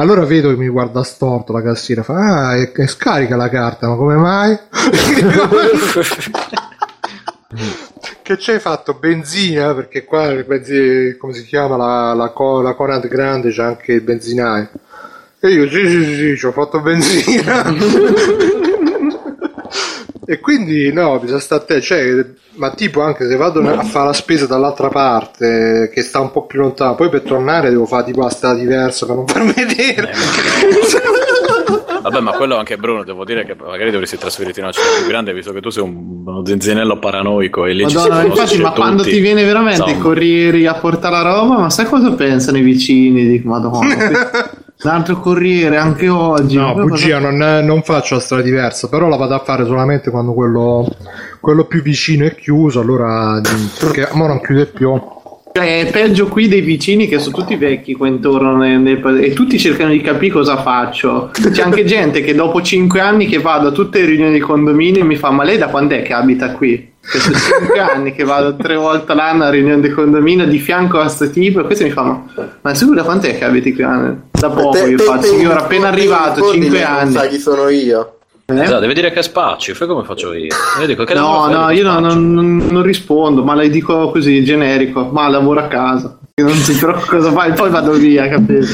Allora 0.00 0.24
vedo 0.24 0.48
che 0.48 0.56
mi 0.56 0.68
guarda 0.68 1.02
storto 1.02 1.52
la 1.52 1.60
cassiera, 1.60 2.02
fa, 2.02 2.48
ah, 2.48 2.56
è, 2.56 2.72
è 2.72 2.86
scarica 2.86 3.36
la 3.36 3.50
carta, 3.50 3.86
ma 3.86 3.96
come 3.96 4.14
mai? 4.14 4.58
che 8.22 8.38
ci 8.38 8.50
hai 8.50 8.60
fatto? 8.60 8.94
Benzina? 8.94 9.74
Perché 9.74 10.04
qua, 10.04 10.28
il 10.28 10.44
benzi- 10.44 11.18
come 11.18 11.34
si 11.34 11.44
chiama, 11.44 11.76
la, 11.76 12.14
la, 12.14 12.32
la 12.62 12.72
Conad 12.72 13.08
Grande 13.08 13.50
c'è 13.50 13.62
anche 13.62 13.92
il 13.92 14.00
benzinaio. 14.00 14.70
E 15.38 15.48
io, 15.50 15.68
sì, 15.68 15.86
sì, 15.86 16.04
sì, 16.04 16.14
sì, 16.14 16.34
ci 16.38 16.46
ho 16.46 16.52
fatto 16.52 16.80
benzina. 16.80 17.64
e 20.30 20.38
quindi, 20.38 20.92
no, 20.92 21.18
bisogna 21.18 21.40
stare 21.40 21.62
a 21.62 21.64
te, 21.64 21.80
cioè, 21.80 22.24
ma 22.54 22.70
tipo 22.70 23.00
anche 23.00 23.26
se 23.26 23.34
vado 23.34 23.58
a 23.68 23.82
fare 23.82 24.06
la 24.06 24.12
spesa 24.12 24.46
dall'altra 24.46 24.88
parte, 24.88 25.90
che 25.92 26.02
sta 26.02 26.20
un 26.20 26.30
po' 26.30 26.46
più 26.46 26.60
lontano, 26.60 26.94
poi 26.94 27.08
per 27.08 27.22
tornare 27.22 27.68
devo 27.70 27.84
fare 27.84 28.04
tipo 28.04 28.20
la 28.20 28.30
strada 28.30 28.56
diversa 28.60 29.06
per 29.06 29.16
non 29.16 29.26
farmi 29.28 29.52
vedere. 29.52 30.12
Vabbè, 32.02 32.20
ma 32.20 32.30
quello 32.32 32.56
anche 32.56 32.76
Bruno, 32.76 33.02
devo 33.04 33.24
dire 33.24 33.44
che 33.44 33.54
magari 33.54 33.90
dovresti 33.90 34.16
trasferirti 34.16 34.60
in 34.60 34.66
una 34.66 34.72
città 34.72 34.86
più 35.00 35.08
grande, 35.08 35.34
visto 35.34 35.52
che 35.52 35.60
tu 35.60 35.68
sei 35.70 35.82
un, 35.82 36.22
uno 36.24 36.46
zenzinello 36.46 36.98
paranoico 36.98 37.66
e 37.66 37.72
lì 37.74 37.86
ci 37.88 37.96
Madonna, 37.96 38.20
si 38.20 38.26
infatti, 38.26 38.58
ma 38.58 38.70
quando 38.70 39.02
tutti. 39.02 39.16
ti 39.16 39.20
viene 39.20 39.44
veramente 39.44 39.90
i 39.90 39.98
corrieri 39.98 40.66
a 40.66 40.74
portare 40.74 41.14
la 41.16 41.22
roba, 41.22 41.58
ma 41.58 41.70
sai 41.70 41.86
cosa 41.86 42.12
pensano 42.12 42.56
i 42.56 42.62
vicini? 42.62 43.26
Dico, 43.26 43.48
madonna, 43.48 43.96
un 44.82 44.90
altro 44.90 45.20
corriere 45.20 45.76
anche 45.76 46.08
oggi. 46.08 46.56
No, 46.56 46.74
bugia, 46.74 47.18
non, 47.18 47.64
non 47.64 47.82
faccio 47.82 48.14
la 48.14 48.20
strada 48.20 48.42
diversa, 48.42 48.88
però 48.88 49.08
la 49.08 49.16
vado 49.16 49.34
a 49.34 49.40
fare 49.40 49.64
solamente 49.66 50.10
quando 50.10 50.32
quello, 50.32 50.88
quello 51.40 51.64
più 51.64 51.82
vicino 51.82 52.24
è 52.24 52.34
chiuso, 52.34 52.80
allora 52.80 53.40
perché 53.78 54.08
ora 54.10 54.26
non 54.26 54.40
chiude 54.40 54.66
più. 54.66 55.18
Cioè, 55.52 55.80
è 55.80 55.90
peggio 55.90 56.28
qui 56.28 56.46
dei 56.46 56.60
vicini 56.60 57.08
che 57.08 57.18
sono 57.18 57.34
tutti 57.36 57.56
vecchi 57.56 57.94
qua 57.94 58.06
intorno 58.06 58.56
nel- 58.56 58.78
nel 58.78 59.20
e 59.20 59.32
tutti 59.32 59.58
cercano 59.58 59.90
di 59.90 60.00
capire 60.00 60.32
cosa 60.32 60.62
faccio. 60.62 61.30
C'è 61.32 61.62
anche 61.62 61.84
gente 61.84 62.20
che 62.22 62.34
dopo 62.34 62.62
5 62.62 63.00
anni 63.00 63.26
che 63.26 63.38
vado 63.38 63.68
a 63.68 63.72
tutte 63.72 64.00
le 64.00 64.06
riunioni 64.06 64.34
di 64.34 64.40
condominio 64.40 65.04
mi 65.04 65.16
fa: 65.16 65.30
Ma 65.30 65.42
lei 65.42 65.58
da 65.58 65.66
quando 65.66 65.94
è 65.94 66.02
che 66.02 66.12
abita 66.12 66.52
qui? 66.52 66.89
Che 67.02 67.18
sono 67.18 67.36
5 67.36 67.78
anni 67.80 68.12
che 68.14 68.24
vado 68.24 68.54
tre 68.56 68.76
volte 68.76 69.14
l'anno 69.14 69.44
a 69.44 69.50
riunione 69.50 69.80
di 69.80 69.88
condominio 69.90 70.46
di 70.46 70.58
fianco 70.58 70.98
a 70.98 71.02
questo 71.04 71.30
tipo 71.30 71.60
e 71.60 71.64
questo 71.64 71.84
mi 71.84 71.90
fa: 71.90 72.02
Ma, 72.02 72.24
ma 72.60 72.74
sicuro 72.74 72.96
da 72.96 73.04
quant'è 73.04 73.36
che 73.38 73.44
abiti 73.44 73.72
qui? 73.74 73.82
"Ah, 73.82 74.14
Da 74.30 74.50
poco 74.50 74.70
Te- 74.70 74.90
io 74.90 74.96
te- 74.96 75.04
faccio, 75.04 75.30
te- 75.34 75.42
io 75.42 75.50
ero 75.50 75.60
appena 75.60 75.88
arrivato, 75.88 76.42
te- 76.42 76.52
5 76.52 76.78
non 76.80 76.88
anni. 76.88 77.12
sai 77.12 77.28
chi 77.30 77.38
sono 77.38 77.68
io. 77.68 78.16
Eh? 78.46 78.60
Esatto, 78.62 78.80
devi 78.80 78.94
dire 78.94 79.12
che 79.12 79.22
spacci, 79.22 79.74
fai 79.74 79.86
come 79.88 80.04
faccio 80.04 80.32
io. 80.34 80.48
Io 80.80 80.86
dico 80.86 81.04
che 81.04 81.14
No, 81.14 81.46
no, 81.48 81.70
io 81.70 81.82
non, 81.84 81.98
spaccio. 82.02 82.18
non- 82.18 82.66
non 82.70 82.82
rispondo, 82.82 83.44
ma 83.44 83.54
le 83.54 83.70
dico 83.70 84.10
così 84.10 84.42
generico, 84.44 85.04
ma 85.10 85.28
lavoro 85.28 85.60
a 85.60 85.68
casa. 85.68 86.18
Non 86.34 86.54
so 86.54 86.72
però 86.78 86.98
cosa 87.06 87.30
fai, 87.32 87.52
poi 87.52 87.70
vado 87.70 87.92
via, 87.92 88.28
capito? 88.28 88.66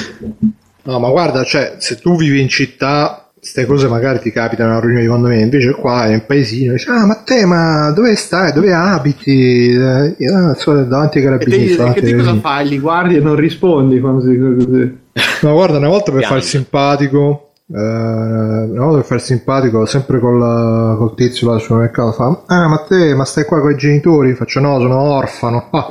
No, 0.85 0.99
ma 1.01 1.09
guarda, 1.11 1.43
cioè, 1.45 1.77
se 1.79 1.97
tu 1.97 2.17
vivi 2.17 2.41
in 2.41 2.49
città, 2.49 3.26
queste 3.47 3.65
cose 3.65 3.87
magari 3.87 4.19
ti 4.19 4.33
capitano 4.33 4.71
a 4.71 4.73
una 4.73 4.81
riunione 4.81 5.03
di 5.03 5.09
condominio, 5.09 5.45
invece 5.45 5.71
qua 5.71 6.07
è 6.07 6.15
un 6.15 6.27
paesino, 6.27 6.73
dici, 6.73 6.91
ah, 6.91 7.07
ma 7.07 7.15
te, 7.15 7.47
ma 7.47 7.93
dove 7.93 8.17
stai? 8.17 8.53
Dove 8.53 8.73
abiti? 8.75 9.71
Eh, 9.71 10.15
io, 10.19 10.55
sono 10.57 10.83
davanti 10.83 11.19
ai 11.19 11.25
E 11.25 11.29
te 11.29 11.39
carabinieri. 11.39 11.73
gli- 11.73 11.77
davanti 11.77 12.01
che 12.01 12.07
te 12.07 12.17
cosa 12.17 12.35
fai? 12.41 12.69
Li 12.69 12.81
guardi 12.81 13.17
e 13.17 13.21
non 13.21 13.37
rispondi 13.37 14.01
quando 14.01 14.23
si 14.23 14.31
dice 14.31 14.67
così. 14.67 14.99
No, 15.43 15.53
guarda, 15.53 15.79
una 15.79 15.89
volta 15.89 16.11
per 16.11 16.29
il 16.29 16.43
simpatico, 16.43 17.53
eh, 17.73 17.79
una 17.79 18.83
volta 18.83 18.97
per 18.97 19.05
fare 19.05 19.21
il 19.21 19.27
simpatico, 19.27 19.87
sempre 19.87 20.19
col, 20.19 20.97
col 20.99 21.15
tizio 21.15 21.47
là 21.47 21.53
del 21.55 21.63
supermercato, 21.63 22.13
fa, 22.13 22.43
ah, 22.47 22.67
ma 22.67 22.79
te, 22.79 23.15
ma 23.15 23.25
stai 23.25 23.45
qua 23.45 23.61
con 23.61 23.71
i 23.71 23.77
genitori? 23.77 24.35
Faccio, 24.35 24.59
no, 24.59 24.81
sono 24.81 24.99
orfano. 24.99 25.71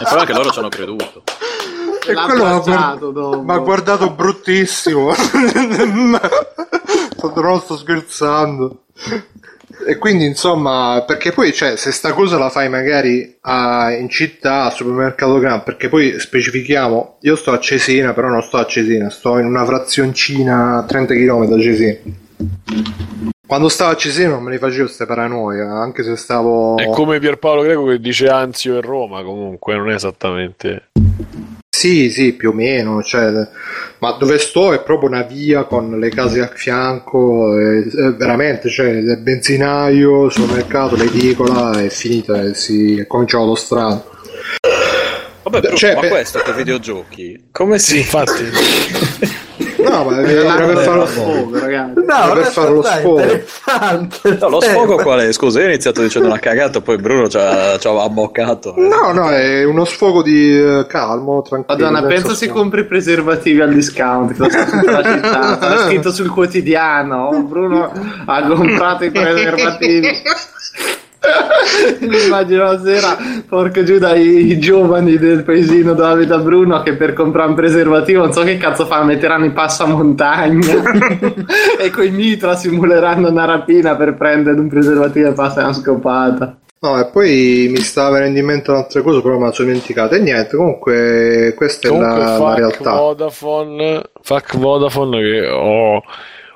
E 0.00 0.04
però 0.04 0.20
anche 0.20 0.32
loro 0.32 0.50
ci 0.50 0.58
hanno 0.58 0.68
creduto. 0.68 1.22
E 2.10 2.14
L'ha 2.14 2.24
quello 2.24 2.42
m'ha 2.44 2.54
abbracciato 2.56 3.12
guard- 3.12 3.30
dopo. 3.30 3.42
m'ha 3.42 3.58
guardato 3.58 4.10
bruttissimo. 4.10 5.12
Non 7.34 7.60
sto 7.60 7.76
scherzando. 7.76 8.84
E 9.86 9.96
quindi 9.98 10.24
insomma, 10.26 11.04
perché 11.06 11.32
poi 11.32 11.52
cioè, 11.52 11.76
se 11.76 11.90
sta 11.92 12.12
cosa 12.12 12.38
la 12.38 12.50
fai 12.50 12.68
magari 12.68 13.36
a- 13.42 13.92
in 13.92 14.08
città, 14.08 14.64
al 14.64 14.72
supermercato 14.72 15.38
grande, 15.38 15.62
perché 15.64 15.88
poi 15.88 16.18
specifichiamo, 16.18 17.16
io 17.20 17.36
sto 17.36 17.52
a 17.52 17.58
Cesena, 17.58 18.12
però 18.12 18.28
non 18.28 18.42
sto 18.42 18.56
a 18.58 18.66
Cesena, 18.66 19.08
sto 19.10 19.38
in 19.38 19.46
una 19.46 19.64
frazioncina 19.64 20.78
a 20.78 20.82
30 20.84 21.14
km 21.14 21.44
da 21.46 21.58
Cesena. 21.60 21.98
Quando 23.46 23.68
stavo 23.68 23.90
a 23.92 23.96
Cesena 23.96 24.30
non 24.34 24.42
me 24.44 24.50
ne 24.52 24.58
facevo 24.58 24.84
queste 24.84 25.06
paranoie, 25.06 25.60
anche 25.62 26.02
se 26.04 26.16
stavo... 26.16 26.76
È 26.76 26.88
come 26.90 27.18
Pierpaolo 27.18 27.62
Greco 27.62 27.84
che 27.86 27.98
dice 28.00 28.28
Anzio 28.28 28.76
e 28.76 28.80
Roma, 28.80 29.22
comunque, 29.22 29.76
non 29.76 29.90
è 29.90 29.94
esattamente. 29.94 30.90
Sì, 31.80 32.10
sì, 32.10 32.34
più 32.34 32.50
o 32.50 32.52
meno, 32.52 33.02
cioè, 33.02 33.32
ma 34.00 34.10
dove 34.18 34.36
sto 34.36 34.74
è 34.74 34.82
proprio 34.82 35.08
una 35.08 35.22
via 35.22 35.64
con 35.64 35.98
le 35.98 36.10
case 36.10 36.42
a 36.42 36.50
fianco, 36.54 37.58
e- 37.58 37.78
e 37.88 38.10
veramente, 38.18 38.68
cioè, 38.68 38.88
il 38.88 39.16
benzinaio, 39.22 40.28
supermercato, 40.28 40.94
l'edicola, 40.94 41.80
è 41.82 41.88
finita, 41.88 42.42
e 42.42 42.52
si 42.54 42.98
è 42.98 43.06
cominciato 43.06 43.44
l'autostrada. 43.44 44.04
Vabbè, 45.42 45.60
però, 45.62 45.74
Cioè, 45.74 45.94
ma 45.94 46.00
beh- 46.02 46.08
questo 46.08 46.40
che 46.40 46.52
videogiochi? 46.52 47.44
Come 47.50 47.78
si... 47.78 47.96
Infatti, 47.96 48.42
No, 49.88 50.04
ma 50.04 50.20
era 50.28 50.54
per 50.66 50.76
fare 50.78 50.98
lo 50.98 51.06
sfogo. 51.06 51.58
ragazzi. 51.58 51.92
No, 52.06 52.32
per 52.32 52.44
fare 52.46 52.70
lo 52.70 52.82
sfogo. 52.82 53.20
No, 54.40 54.48
lo 54.48 54.60
Eh, 54.60 54.64
sfogo 54.66 54.96
qual 54.96 55.20
è? 55.20 55.32
Scusa, 55.32 55.58
io 55.60 55.66
ho 55.66 55.68
iniziato 55.68 56.02
dicendo 56.02 56.28
una 56.28 56.38
cagata, 56.38 56.80
poi 56.80 56.96
Bruno 56.98 57.28
ci 57.28 57.36
ha, 57.38 57.78
ci 57.78 57.86
ha 57.86 58.02
abboccato. 58.02 58.74
No, 58.76 59.12
no, 59.12 59.30
è 59.30 59.64
uno 59.64 59.84
sfogo 59.84 60.22
di 60.22 60.56
eh, 60.58 60.86
calmo, 60.88 61.42
tranquillo. 61.42 61.90
Madonna, 61.90 62.06
pensa 62.06 62.34
se 62.34 62.48
compri 62.48 62.84
preservativi 62.86 63.60
al 63.60 63.72
discount, 63.72 64.32
che 64.32 64.90
la 64.90 65.02
città, 65.02 65.58
sarà 65.60 65.78
scritto 65.86 66.10
sul 66.12 66.30
quotidiano, 66.30 67.28
"Oh, 67.28 67.42
Bruno 67.42 67.92
ha 68.26 68.42
comprato 68.46 69.04
i 69.04 69.10
preservativi. 69.10 70.08
Mi 72.00 72.24
immagino 72.24 72.64
la 72.64 72.80
sera, 72.80 73.16
porco 73.46 73.82
giuda, 73.82 74.14
i, 74.14 74.50
i 74.50 74.58
giovani 74.58 75.18
del 75.18 75.42
paesino 75.42 75.92
dove 75.92 76.10
abita 76.10 76.38
Bruno 76.38 76.82
che 76.82 76.96
per 76.96 77.12
comprare 77.12 77.48
un 77.50 77.54
preservativo 77.54 78.22
non 78.22 78.32
so 78.32 78.42
che 78.42 78.56
cazzo 78.56 78.86
fanno, 78.86 79.06
metteranno 79.06 79.44
in 79.44 79.52
passamontagna 79.52 80.74
e 81.78 81.90
coi 81.90 82.10
mitra 82.10 82.56
simuleranno 82.56 83.28
una 83.28 83.44
rapina 83.44 83.96
per 83.96 84.14
prendere 84.14 84.58
un 84.58 84.68
preservativo 84.68 85.28
e 85.28 85.32
passare 85.32 85.64
una 85.64 85.72
scopata. 85.74 86.56
No, 86.82 86.98
e 86.98 87.10
poi 87.12 87.68
mi 87.70 87.80
stava 87.80 88.16
venendo 88.16 88.38
in 88.38 88.46
mente 88.46 88.70
un'altra 88.70 89.02
cosa, 89.02 89.20
però 89.20 89.36
me 89.36 89.44
la 89.44 89.52
sono 89.52 89.68
dimenticata. 89.68 90.16
E 90.16 90.20
niente, 90.20 90.56
comunque 90.56 91.52
questa 91.54 91.88
è 91.88 91.90
comunque 91.90 92.18
la, 92.18 92.24
la 92.24 92.36
fuck 92.36 92.56
realtà. 92.56 92.96
Vodafone, 92.96 94.02
fuck 94.22 94.56
Vodafone 94.56 95.20
che 95.20 95.46
ho, 95.46 96.02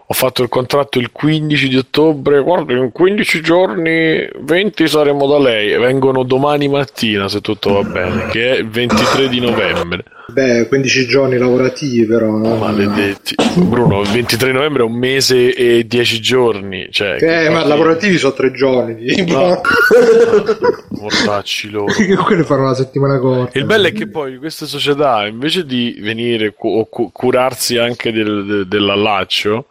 ho 0.07 0.13
fatto 0.15 0.43
il 0.43 0.49
contratto 0.49 0.99
il 0.99 1.11
15 1.11 1.69
di 1.69 1.77
ottobre, 1.77 2.43
guarda 2.43 2.75
in 2.75 2.93
15 2.93 3.41
giorni 3.41 4.29
20 4.41 4.87
saremo 4.87 5.27
da 5.27 5.39
lei 5.39 5.79
vengono 5.79 6.25
domani 6.25 6.69
mattina 6.69 7.27
se 7.29 7.41
tutto 7.41 7.73
va 7.73 7.83
bene, 7.83 8.27
che 8.29 8.51
è 8.53 8.59
il 8.59 8.69
23 8.69 9.29
di 9.29 9.41
novembre. 9.41 10.05
Beh, 10.27 10.69
15 10.69 11.07
giorni 11.07 11.37
lavorativi 11.37 12.07
però. 12.07 12.31
no? 12.31 12.57
Maledetti. 12.57 13.35
Bruno, 13.57 14.01
il 14.01 14.09
23 14.09 14.53
novembre 14.53 14.83
è 14.83 14.87
un 14.87 14.97
mese 14.97 15.55
e 15.55 15.87
10 15.87 16.21
giorni. 16.21 16.89
Cioè, 16.91 17.19
Eh, 17.21 17.51
ma 17.51 17.65
lavorativi 17.67 18.17
sono 18.17 18.33
tre 18.33 18.51
giorni. 18.53 19.05
Tipo. 19.05 19.39
No. 19.39 19.61
Mortacci 21.01 21.71
loro. 21.71 21.93
Che 21.93 22.17
quelli 22.17 22.43
fanno 22.43 22.63
una 22.63 22.75
settimana 22.75 23.19
corta. 23.19 23.59
Il 23.59 23.65
bello 23.67 23.87
è 23.87 23.93
che 23.93 24.09
poi 24.09 24.39
queste 24.39 24.65
società, 24.67 25.27
invece 25.27 25.65
di 25.67 25.99
venire 26.01 26.55
cu- 26.55 26.79
o 26.79 26.87
cu- 26.87 27.13
curarsi 27.13 27.77
anche 27.77 28.11
del, 28.11 28.45
de- 28.47 28.67
dell'allaccio, 28.67 29.67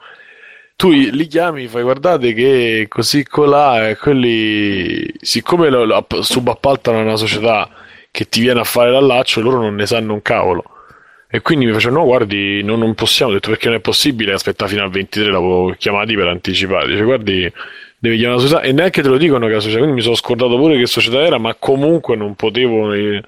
tu 0.75 0.89
li 0.91 1.27
chiami, 1.27 1.67
fai 1.67 1.83
guardate 1.83 2.33
che 2.33 2.87
così 2.89 3.23
colà, 3.25 3.89
e 3.89 3.97
quelli, 3.97 5.11
siccome 5.21 5.69
lo, 5.69 5.85
lo 5.85 5.95
app- 5.95 6.19
subappaltano 6.19 6.99
una 6.99 7.15
società 7.15 7.69
che 8.11 8.27
ti 8.29 8.41
viene 8.41 8.59
a 8.59 8.63
fare 8.63 8.91
l'allaccio, 8.91 9.41
loro 9.41 9.59
non 9.59 9.75
ne 9.75 9.85
sanno 9.85 10.13
un 10.13 10.21
cavolo. 10.21 10.63
E 11.29 11.41
quindi 11.41 11.65
mi 11.65 11.73
facevano, 11.73 12.01
no, 12.01 12.05
guardi, 12.05 12.61
non, 12.63 12.77
non 12.79 12.93
possiamo, 12.93 13.31
ho 13.31 13.33
detto 13.33 13.49
perché 13.49 13.67
non 13.67 13.77
è 13.77 13.79
possibile, 13.79 14.33
aspetta 14.33 14.67
fino 14.67 14.83
al 14.83 14.91
23, 14.91 15.31
l'avevo 15.31 15.73
chiamati 15.77 16.13
per 16.15 16.27
anticipare, 16.27 16.87
dice 16.87 17.03
guardi, 17.03 17.51
devi 17.97 18.17
chiamare 18.17 18.41
la 18.41 18.47
società, 18.47 18.61
e 18.61 18.71
neanche 18.71 19.01
te 19.01 19.07
lo 19.07 19.17
dicono 19.17 19.47
che 19.47 19.53
la 19.53 19.59
società, 19.59 19.79
quindi 19.79 19.95
mi 19.95 20.03
sono 20.03 20.15
scordato 20.15 20.55
pure 20.57 20.77
che 20.77 20.85
società 20.85 21.21
era, 21.21 21.39
ma 21.39 21.55
comunque 21.55 22.15
non 22.15 22.35
potevo 22.35 22.93
eh, 22.93 23.23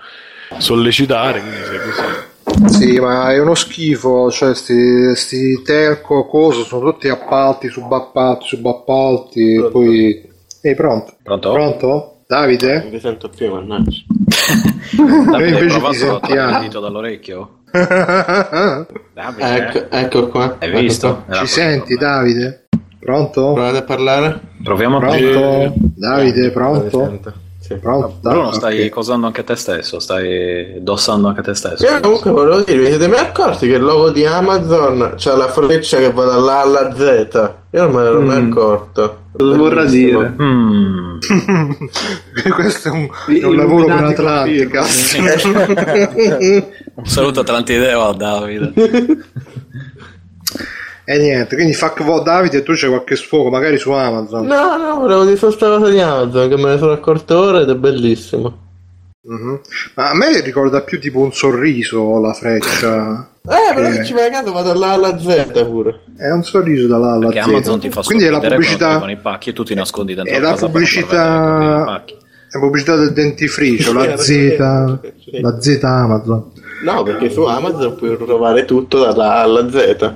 sollecitare, 0.58 1.40
quindi 1.40 1.64
sei 1.64 1.80
così. 1.80 2.34
Sì, 2.68 3.00
ma 3.00 3.32
è 3.32 3.40
uno 3.40 3.56
schifo. 3.56 4.30
Cioè, 4.32 4.54
sti, 4.54 5.16
sti 5.16 5.62
telco, 5.64 6.26
coso, 6.26 6.64
sono 6.64 6.92
tutti 6.92 7.10
appalti, 7.10 7.70
subappalti, 7.70 8.46
subappalti. 8.48 9.56
e 9.56 9.70
Poi. 9.72 10.30
Ehi, 10.62 10.76
pronto? 10.76 11.14
Pronto? 11.24 11.52
Pronto? 11.52 12.16
Davide? 12.28 12.80
Non 12.82 12.92
mi 12.92 13.00
sento 13.00 13.30
più, 13.30 13.52
mannaggia. 13.54 14.02
Davide, 15.32 15.60
invece 15.60 15.76
hai 15.78 15.92
ti 15.92 15.98
sentiamo. 15.98 16.60
dito 16.60 16.80
dall'orecchio? 16.80 17.50
Davide, 17.72 18.88
Ecco, 19.38 19.86
ecco 19.96 20.28
qua. 20.30 20.56
hai 20.60 20.70
Ecco 20.70 20.80
visto? 20.80 21.24
qua. 21.26 21.36
Ci 21.36 21.48
senti, 21.48 21.96
Davide? 21.96 22.68
Pronto? 23.00 23.54
Provate 23.54 23.78
a 23.78 23.84
parlare? 23.84 24.40
Proviamo 24.64 24.98
a 24.98 25.00
Pronto? 25.00 25.74
Davide, 25.96 26.42
Mi 26.46 26.52
pronto? 26.52 27.00
Sì. 27.66 27.74
Pronto? 27.76 28.18
Bruno, 28.22 28.52
stai 28.52 28.84
Ok. 28.84 28.90
cosando 28.90 29.26
anche 29.26 29.44
te 29.44 29.56
stesso, 29.56 30.00
stai 30.00 30.76
dossando 30.82 31.30
anche 31.30 31.42
te 31.42 31.56
stesso. 31.56 31.84
Io 31.84 32.00
comunque 32.00 32.30
volevo 32.30 32.62
dire, 32.62 32.78
vi 32.78 32.86
siete 32.86 33.08
mai 33.08 33.20
accorti 33.22 33.68
che 33.68 33.74
il 33.76 33.82
logo 33.82 34.12
di 34.12 34.24
Amazon 34.24 35.14
c'ha 35.18 35.36
la 35.36 35.48
freccia 35.48 35.98
che 35.98 36.12
va 36.12 36.26
dall'A 36.26 36.60
alla 36.62 36.94
Z? 36.96 37.54
Io 37.72 37.84
non 37.84 37.92
me 37.92 38.02
ne 38.04 38.08
ero 38.08 38.22
mai 38.22 38.42
Mm. 38.44 38.52
accorto. 38.52 39.18
Cosa 39.36 39.58
vorrà 39.58 39.84
dire? 39.86 40.34
Mm. 40.40 41.18
Questo 42.54 42.88
è 42.88 42.92
un, 42.92 43.10
I- 43.30 43.40
è 43.40 43.46
un 43.46 43.56
lavoro 43.56 43.86
per 43.86 44.04
Atlantica. 44.04 44.84
Un 46.96 47.06
saluto 47.06 47.40
Atlantideo 47.42 48.04
a 48.10 48.14
Davide. 48.14 48.74
e 51.06 51.18
niente, 51.20 51.56
quindi 51.56 51.74
fuck 51.74 52.04
vo- 52.04 52.22
Davide, 52.22 52.64
tu 52.64 52.74
c'è 52.74 52.88
qualche 52.88 53.16
sfogo, 53.16 53.50
magari 53.50 53.78
su 53.78 53.92
Amazon. 53.92 54.46
No, 54.46 54.76
no, 54.78 55.00
volevo 55.00 55.24
dire 55.24 55.38
solo 55.38 55.52
sta 55.52 55.68
cosa 55.68 55.90
di 55.90 56.00
Amazon 56.00 56.50
che 56.50 56.56
me 56.58 56.72
ne 56.72 56.78
sono 56.78 56.92
accorto 56.94 57.38
ora 57.38 57.62
ed 57.62 57.70
è 57.70 57.76
bellissimo. 57.76 58.64
Mhm. 59.28 59.60
Ma 59.96 60.10
a 60.12 60.16
me 60.16 60.40
ricorda 60.42 60.82
più 60.82 61.00
tipo 61.00 61.20
un 61.20 61.32
sorriso 61.34 62.20
la 62.20 62.34
freccia. 62.34 63.28
Eh, 63.48 63.74
però 63.74 63.92
se 63.92 64.06
ci 64.06 64.14
vai 64.14 64.28
a 64.28 64.30
caso 64.32 64.52
va 64.52 64.62
dall'A 64.62 64.90
alla 64.92 65.18
Z 65.18 65.64
pure. 65.66 66.02
È 66.18 66.30
un 66.32 66.44
sorriso 66.44 66.88
dalla 66.88 67.14
alla 67.14 67.28
Perché 67.28 67.42
Z. 67.44 67.48
Amazon 67.48 67.80
ti 67.80 67.90
fa 67.90 68.02
Quindi 68.02 68.26
è 68.26 68.30
la 68.30 68.40
pubblicità, 68.40 69.00
con 69.00 69.10
i 69.10 69.18
pacchi 69.18 69.50
e 69.50 69.54
tu 69.54 69.64
ti 69.64 69.74
nascondi 69.74 70.14
dentro 70.16 70.34
è 70.34 70.40
la 70.40 70.50
la 70.50 70.56
che 70.56 70.66
pubblicità, 70.66 71.86
la 71.86 72.60
pubblicità 72.60 72.96
del 72.96 73.14
dentifricio, 73.14 73.94
la 73.94 74.16
Z, 74.18 74.58
la 75.42 75.60
Z 75.62 75.80
Amazon. 75.82 76.52
No, 76.84 77.04
perché 77.04 77.30
su 77.32 77.42
Amazon 77.44 77.96
puoi 77.96 78.18
trovare 78.18 78.66
tutto 78.66 79.00
dalla 79.00 79.36
A 79.36 79.42
alla 79.42 79.70
Z. 79.70 80.14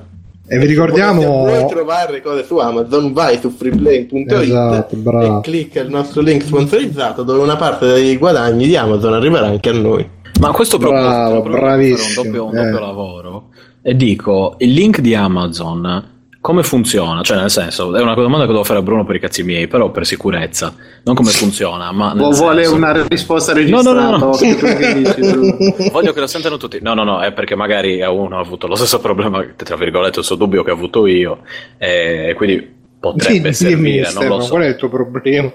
E 0.51 0.57
vi 0.57 0.65
Se 0.67 0.73
vuoi 0.73 0.87
ricordiamo, 0.87 1.67
trovare 1.67 2.21
cose 2.23 2.43
su 2.43 2.57
Amazon, 2.57 3.13
vai 3.13 3.37
su 3.39 3.51
freeplay.it 3.51 4.31
Esatto, 4.31 4.95
bravo. 4.95 5.37
e 5.37 5.41
clicca 5.41 5.79
il 5.81 5.89
nostro 5.89 6.21
link 6.21 6.41
sponsorizzato 6.41 7.21
dove 7.21 7.43
una 7.43 7.55
parte 7.55 7.85
dei 7.85 8.17
guadagni 8.17 8.65
di 8.65 8.75
Amazon 8.75 9.13
arriverà 9.13 9.45
anche 9.45 9.69
a 9.69 9.73
noi. 9.73 10.09
Ma 10.39 10.47
a 10.47 10.51
questo 10.51 10.79
Bravo, 10.79 11.41
proposito, 11.41 11.51
fare 11.51 11.61
bravissimo, 11.61 12.21
un 12.21 12.27
doppio, 12.27 12.45
un 12.45 12.57
eh. 12.57 12.63
doppio 12.63 12.79
lavoro 12.79 13.47
e 13.83 13.95
dico, 13.95 14.55
il 14.57 14.73
link 14.73 15.01
di 15.01 15.13
Amazon 15.13 16.18
come 16.41 16.63
funziona? 16.63 17.21
Cioè, 17.21 17.37
nel 17.37 17.49
senso, 17.49 17.95
è 17.95 18.01
una 18.01 18.13
domanda 18.13 18.45
che 18.45 18.51
devo 18.51 18.63
fare 18.63 18.79
a 18.79 18.81
Bruno 18.81 19.03
per 19.05 19.15
i 19.15 19.19
cazzi 19.19 19.43
miei, 19.43 19.67
però 19.67 19.91
per 19.91 20.05
sicurezza, 20.05 20.73
non 21.03 21.15
come 21.15 21.31
funziona, 21.31 21.91
ma 21.91 22.13
nel 22.13 22.23
O 22.25 22.31
vuole 22.31 22.61
senso- 22.63 22.75
una 22.77 23.05
risposta 23.07 23.51
No, 23.53 23.57
registrata? 23.59 23.91
no, 23.93 24.09
no, 24.11 24.17
no. 24.17 24.25
o 24.27 24.37
che 24.37 24.93
dici? 24.93 25.89
Voglio 25.91 26.13
che 26.13 26.19
lo 26.19 26.27
sentano 26.27 26.57
tutti. 26.57 26.79
No, 26.81 26.93
no, 26.93 27.03
no, 27.03 27.19
è 27.21 27.31
perché 27.33 27.55
magari 27.55 28.01
uno 28.01 28.37
ha 28.37 28.41
avuto 28.41 28.67
lo 28.67 28.75
stesso 28.75 28.99
problema, 28.99 29.45
tra 29.55 29.75
virgolette, 29.75 30.19
il 30.19 30.25
suo 30.25 30.35
dubbio 30.35 30.63
che 30.63 30.71
ho 30.71 30.75
avuto 30.75 31.05
io, 31.07 31.39
e 31.77 32.33
quindi 32.37 32.75
potrebbe 32.99 33.39
dimmi, 33.39 33.53
servire, 33.53 34.01
non 34.03 34.11
Stefano, 34.11 34.35
lo 34.37 34.41
so. 34.41 34.49
qual 34.51 34.63
è 34.63 34.67
il 34.67 34.75
tuo 34.75 34.89
problema? 34.89 35.51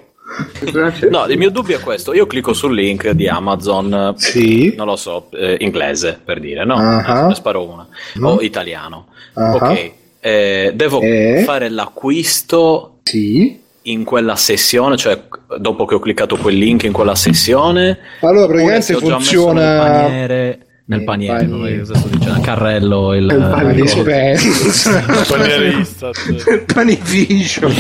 No, 1.11 1.27
il 1.27 1.37
mio 1.39 1.51
dubbio 1.51 1.77
è 1.77 1.81
questo. 1.81 2.13
Io 2.15 2.27
clicco 2.27 2.53
sul 2.55 2.75
link 2.75 3.11
di 3.11 3.29
Amazon, 3.29 4.15
Sì. 4.17 4.75
non 4.77 4.87
lo 4.87 4.97
so, 4.97 5.29
eh, 5.33 5.57
inglese 5.61 6.19
per 6.25 6.41
dire, 6.41 6.65
no? 6.65 6.75
Ah. 6.77 7.27
Ne 7.27 7.35
sparo 7.35 7.69
una. 7.69 7.87
O 8.23 8.41
italiano. 8.41 9.07
Ah. 9.35 9.55
Ok. 9.55 9.93
Eh, 10.27 10.73
devo 10.75 11.01
Eh. 11.03 11.43
fare 11.45 11.69
l'acquisto 11.69 13.01
Sì. 13.03 13.61
in 13.83 14.05
quella 14.05 14.37
sessione, 14.37 14.97
cioè 14.97 15.21
dopo 15.59 15.85
che 15.85 15.95
ho 15.95 15.99
cliccato 15.99 16.37
quel 16.37 16.57
link 16.57 16.85
in 16.85 16.93
quella 16.93 17.15
sessione. 17.15 17.99
Allora, 18.21 18.47
praticamente 18.47 18.95
funziona- 18.95 19.61
nel 19.61 19.79
paniere. 20.01 20.59
Nel 20.87 21.05
paniere, 21.05 21.47
paniere. 21.47 21.51
come- 21.57 21.79
cosa 21.79 21.95
sto 21.99 22.09
dicendo? 22.09 22.41
Carrello, 22.41 23.15
il, 23.15 23.23
Il 23.25 23.49
paniere. 23.51 24.33
il-. 24.33 25.25
Paniere 25.29 25.69
Istat. 25.81 26.65
Panificio. 26.73 27.71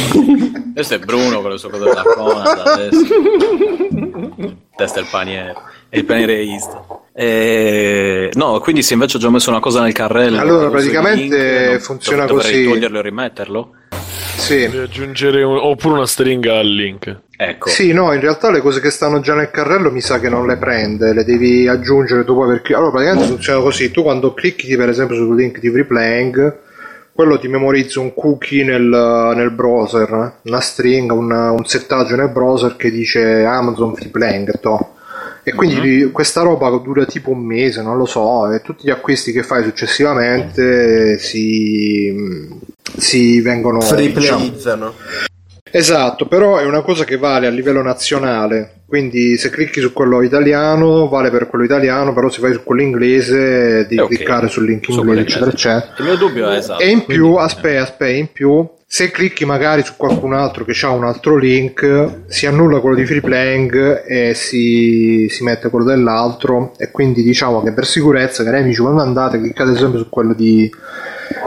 Questo 0.74 0.95
è 0.95 0.99
Bruno 0.99 1.40
con 1.40 1.51
le 1.51 1.59
sue 1.59 1.70
cose 1.70 1.84
da 1.84 2.03
Conad 2.03 2.62
adesso. 2.66 3.07
Testa 4.76 5.01
il 5.01 5.07
paniere. 5.11 5.55
Il 5.90 6.05
paniere 6.05 6.40
East. 6.42 6.76
Eh, 7.16 8.30
no, 8.34 8.58
quindi 8.58 8.82
se 8.82 8.94
invece 8.94 9.18
ho 9.18 9.20
già 9.20 9.30
messo 9.30 9.48
una 9.50 9.60
cosa 9.60 9.80
nel 9.82 9.92
carrello. 9.92 10.40
Allora, 10.40 10.68
praticamente 10.68 11.68
link, 11.68 11.80
funziona 11.80 12.26
dovrei 12.26 12.50
così. 12.50 12.64
toglierlo 12.64 12.98
e 12.98 13.02
rimetterlo? 13.02 13.70
Sì. 14.36 14.64
Aggiungere 14.64 15.42
un- 15.44 15.56
oppure 15.56 15.94
una 15.94 16.06
stringa 16.06 16.58
al 16.58 16.66
link. 16.66 17.20
Ecco. 17.36 17.68
Sì, 17.68 17.92
no, 17.92 18.12
in 18.12 18.20
realtà 18.20 18.50
le 18.50 18.60
cose 18.60 18.80
che 18.80 18.90
stanno 18.90 19.20
già 19.20 19.34
nel 19.34 19.50
carrello 19.50 19.90
mi 19.92 20.00
sa 20.00 20.18
che 20.18 20.28
non 20.28 20.46
le 20.46 20.56
prende, 20.56 21.12
le 21.14 21.24
devi 21.24 21.68
aggiungere 21.68 22.24
dopo 22.24 22.42
aver 22.42 22.60
cliccato. 22.62 22.78
Allora, 22.82 22.90
praticamente 22.96 23.32
funziona 23.32 23.60
così: 23.60 23.90
tu 23.92 24.02
quando 24.02 24.34
clicchi, 24.34 24.76
per 24.76 24.88
esempio, 24.88 25.14
sul 25.16 25.36
link 25.36 25.60
di 25.60 25.70
Freeplaying, 25.70 26.58
quello 27.12 27.38
ti 27.38 27.46
memorizza 27.48 28.00
un 28.00 28.12
cookie 28.12 28.64
nel, 28.64 28.82
nel 29.36 29.50
browser, 29.52 30.12
eh, 30.12 30.48
una 30.48 30.60
stringa, 30.60 31.14
un, 31.14 31.30
un 31.30 31.64
settaggio 31.64 32.16
nel 32.16 32.30
browser 32.30 32.74
che 32.76 32.90
dice 32.90 33.44
Amazon 33.44 33.94
Freeplaying. 33.94 34.58
toh. 34.60 34.93
E 35.47 35.53
quindi 35.53 36.11
questa 36.11 36.40
roba 36.40 36.70
dura 36.78 37.05
tipo 37.05 37.30
un 37.30 37.45
mese, 37.45 37.82
non 37.82 37.99
lo 37.99 38.07
so, 38.07 38.51
e 38.51 38.62
tutti 38.62 38.86
gli 38.86 38.90
acquisti 38.90 39.30
che 39.30 39.42
fai 39.42 39.62
successivamente 39.62 41.18
si, 41.18 42.49
si 42.97 43.40
vengono 43.42 43.78
diciamo, 43.78 43.97
Freeplayizzano. 43.97 44.95
Esatto, 45.70 46.26
però 46.26 46.59
è 46.59 46.64
una 46.64 46.82
cosa 46.82 47.05
che 47.05 47.18
vale 47.18 47.47
a 47.47 47.51
livello 47.51 47.82
nazionale, 47.82 48.82
quindi 48.86 49.36
se 49.36 49.51
clicchi 49.51 49.80
su 49.80 49.92
quello 49.92 50.22
italiano 50.22 51.09
vale 51.09 51.30
per 51.30 51.49
quello 51.49 51.64
italiano, 51.64 52.14
però 52.14 52.30
se 52.30 52.40
vai 52.40 52.53
su 52.53 52.62
quello 52.62 52.82
inglese 52.82 53.82
devi 53.88 53.97
Eh, 53.97 54.01
ok. 54.01 54.14
cliccare 54.14 54.49
sul 54.49 54.64
link 54.66 54.88
inglese, 54.88 55.20
eccetera, 55.20 55.51
eccetera. 55.51 55.95
Il 55.99 56.05
mio 56.05 56.16
dubbio 56.16 56.49
è 56.49 56.57
esatto. 56.57 56.80
E 56.80 56.88
in 56.90 57.05
più, 57.05 57.34
aspetta, 57.34 57.82
aspetta, 57.82 58.09
in 58.09 58.28
più, 58.32 58.66
se 58.95 59.11
clicchi 59.11 59.45
magari 59.45 59.82
su 59.82 59.95
qualcun 59.97 60.34
altro 60.34 60.64
che 60.64 60.86
ha 60.86 60.90
un 60.90 61.03
altro 61.03 61.36
link, 61.36 62.26
si 62.28 62.47
annulla 62.47 62.78
quello 62.78 62.95
di 62.95 63.05
Freeplaying 63.05 64.05
e 64.07 64.34
si, 64.34 65.26
si 65.28 65.42
mette 65.42 65.68
quello 65.68 65.84
dell'altro 65.84 66.74
e 66.78 66.92
quindi 66.92 67.24
diciamo 67.24 67.61
che 67.61 67.72
per 67.72 67.86
sicurezza, 67.86 68.45
cari 68.45 68.59
amici, 68.59 68.80
quando 68.80 69.03
andate 69.03 69.40
cliccate 69.40 69.74
sempre 69.74 69.99
su 69.99 70.09
quello 70.09 70.32
di, 70.32 70.70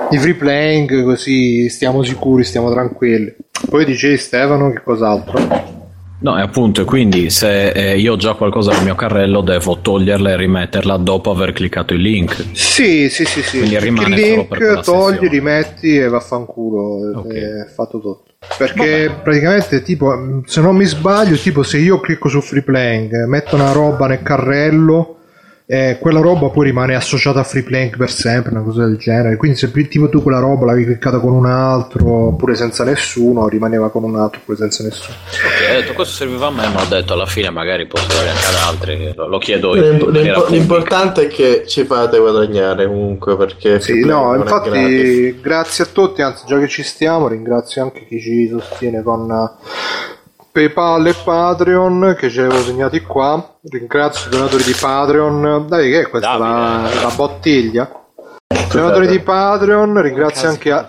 di 0.10 0.18
Freeplaying 0.18 1.06
così 1.06 1.70
stiamo 1.70 2.04
sicuri, 2.04 2.44
stiamo 2.44 2.70
tranquilli. 2.70 3.34
Poi 3.70 3.86
dicevi 3.86 4.18
Stefano 4.18 4.70
che 4.74 4.82
cos'altro? 4.84 5.77
No, 6.20 6.38
e 6.38 6.42
appunto, 6.42 6.82
e 6.82 6.86
quindi 6.86 7.30
se 7.30 7.70
eh, 7.70 7.98
io 7.98 8.14
ho 8.14 8.16
già 8.16 8.34
qualcosa 8.34 8.72
nel 8.72 8.84
mio 8.84 8.96
carrello, 8.96 9.42
devo 9.42 9.78
toglierla 9.80 10.32
e 10.32 10.38
rimetterla 10.38 10.98
dopo 10.98 11.30
aver 11.30 11.54
cliccato 11.54 11.94
il 11.94 12.02
link. 12.02 12.44
Sì, 12.54 13.08
sì, 13.10 13.24
sì, 13.26 13.44
sì. 13.44 13.58
Quindi 13.60 13.78
rimane 13.80 14.16
il 14.16 14.22
link, 14.22 14.58
togli, 14.82 15.14
sessione. 15.14 15.30
rimetti 15.30 15.96
e 15.96 16.08
vaffanculo. 16.08 17.20
Ok. 17.20 17.34
È 17.34 17.72
fatto 17.72 18.00
tutto. 18.00 18.24
Perché 18.58 19.12
praticamente, 19.22 19.84
tipo, 19.84 20.42
se 20.46 20.62
non 20.62 20.76
mi 20.76 20.86
sbaglio, 20.86 21.36
tipo, 21.36 21.62
se 21.62 21.78
io 21.78 22.00
clicco 22.00 22.30
su 22.30 22.42
Freeplaying, 22.42 23.26
metto 23.26 23.56
una 23.56 23.72
roba 23.72 24.08
nel 24.08 24.24
carrello, 24.24 25.18
eh, 25.70 25.98
quella 26.00 26.22
roba 26.22 26.48
poi 26.48 26.68
rimane 26.68 26.96
associata 26.96 27.42
a 27.42 27.44
Freeplaying 27.44 27.98
per 27.98 28.10
sempre, 28.10 28.52
una 28.54 28.62
cosa 28.64 28.86
del 28.86 28.96
genere. 28.98 29.36
Quindi, 29.36 29.58
se 29.58 29.70
tipo 29.90 30.08
tu 30.08 30.24
quella 30.24 30.40
roba 30.40 30.66
l'avevi 30.66 30.86
cliccata 30.86 31.20
con 31.20 31.34
un 31.34 31.46
altro, 31.46 32.28
oppure 32.30 32.56
senza 32.56 32.86
nessuno, 32.86 33.50
rimaneva 33.50 33.90
con 33.92 34.04
un 34.06 34.16
altro, 34.16 34.40
oppure 34.40 34.58
senza 34.58 34.84
nessuno. 34.84 35.16
Ok, 35.28 35.70
ho 35.70 35.80
detto 35.82 35.94
questo 35.94 36.14
serviva 36.16 36.48
a 36.48 36.52
me, 36.52 36.70
ma 36.70 36.82
ho 36.82 36.86
detto 36.86 37.12
alla 37.12 37.26
fine 37.26 37.50
magari 37.50 37.86
posso 37.86 38.08
dare 38.08 38.30
anche 38.30 38.46
ad 38.46 38.56
altri. 38.66 39.14
Lo, 39.14 39.28
lo 39.28 39.38
chiedo 39.40 39.76
io. 39.76 39.84
in 39.84 39.90
L'imp- 39.98 40.06
maniera 40.06 40.24
l'imp- 40.24 40.46
pubblica. 40.46 40.56
l'importante 40.58 41.22
è 41.24 41.28
che 41.28 41.64
ci 41.68 41.84
fate 41.84 42.18
guadagnare 42.18 42.88
comunque 42.88 43.36
perché 43.36 43.82
Sì, 43.82 44.06
no, 44.06 44.36
infatti 44.36 45.38
grazie 45.42 45.84
a 45.84 45.88
tutti, 45.92 46.22
anzi 46.22 46.46
già 46.48 46.58
che 46.60 46.70
ci 46.70 46.84
stiamo, 46.84 47.28
ringrazio 47.28 47.82
anche 47.84 48.06
chi 48.08 48.22
ci 48.22 48.48
sostiene 48.48 49.04
con 49.04 49.28
PayPal 50.58 51.06
e 51.06 51.14
Patreon 51.24 52.16
che 52.18 52.32
ci 52.32 52.40
avevo 52.40 52.58
segnati 52.62 53.02
qua. 53.02 53.60
Ringrazio 53.70 54.28
i 54.28 54.32
donatori 54.32 54.64
di 54.64 54.76
Patreon. 54.80 55.68
Dai, 55.68 55.92
che 55.92 56.00
è 56.02 56.10
questa? 56.10 56.36
La, 56.36 56.90
la 57.00 57.12
bottiglia? 57.16 57.88
Donatori 58.72 59.06
di 59.06 59.20
Patreon, 59.20 60.02
ringrazio 60.02 60.50
anche 60.50 60.72
a- 60.72 60.88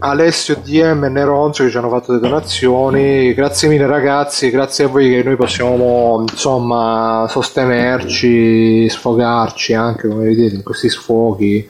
Alessio 0.00 0.58
DM 0.62 1.04
e 1.04 1.08
Neronzo 1.08 1.64
che 1.64 1.70
ci 1.70 1.78
hanno 1.78 1.88
fatto 1.88 2.12
le 2.12 2.18
donazioni. 2.18 3.32
Grazie 3.32 3.68
mille 3.68 3.86
ragazzi, 3.86 4.50
grazie 4.50 4.84
a 4.84 4.88
voi 4.88 5.08
che 5.08 5.22
noi 5.22 5.36
possiamo 5.36 6.22
insomma 6.28 7.24
sostenerci, 7.30 8.90
sfogarci 8.90 9.72
anche 9.72 10.06
come 10.06 10.24
vedete 10.24 10.54
in 10.54 10.62
questi 10.62 10.90
sfoghi. 10.90 11.66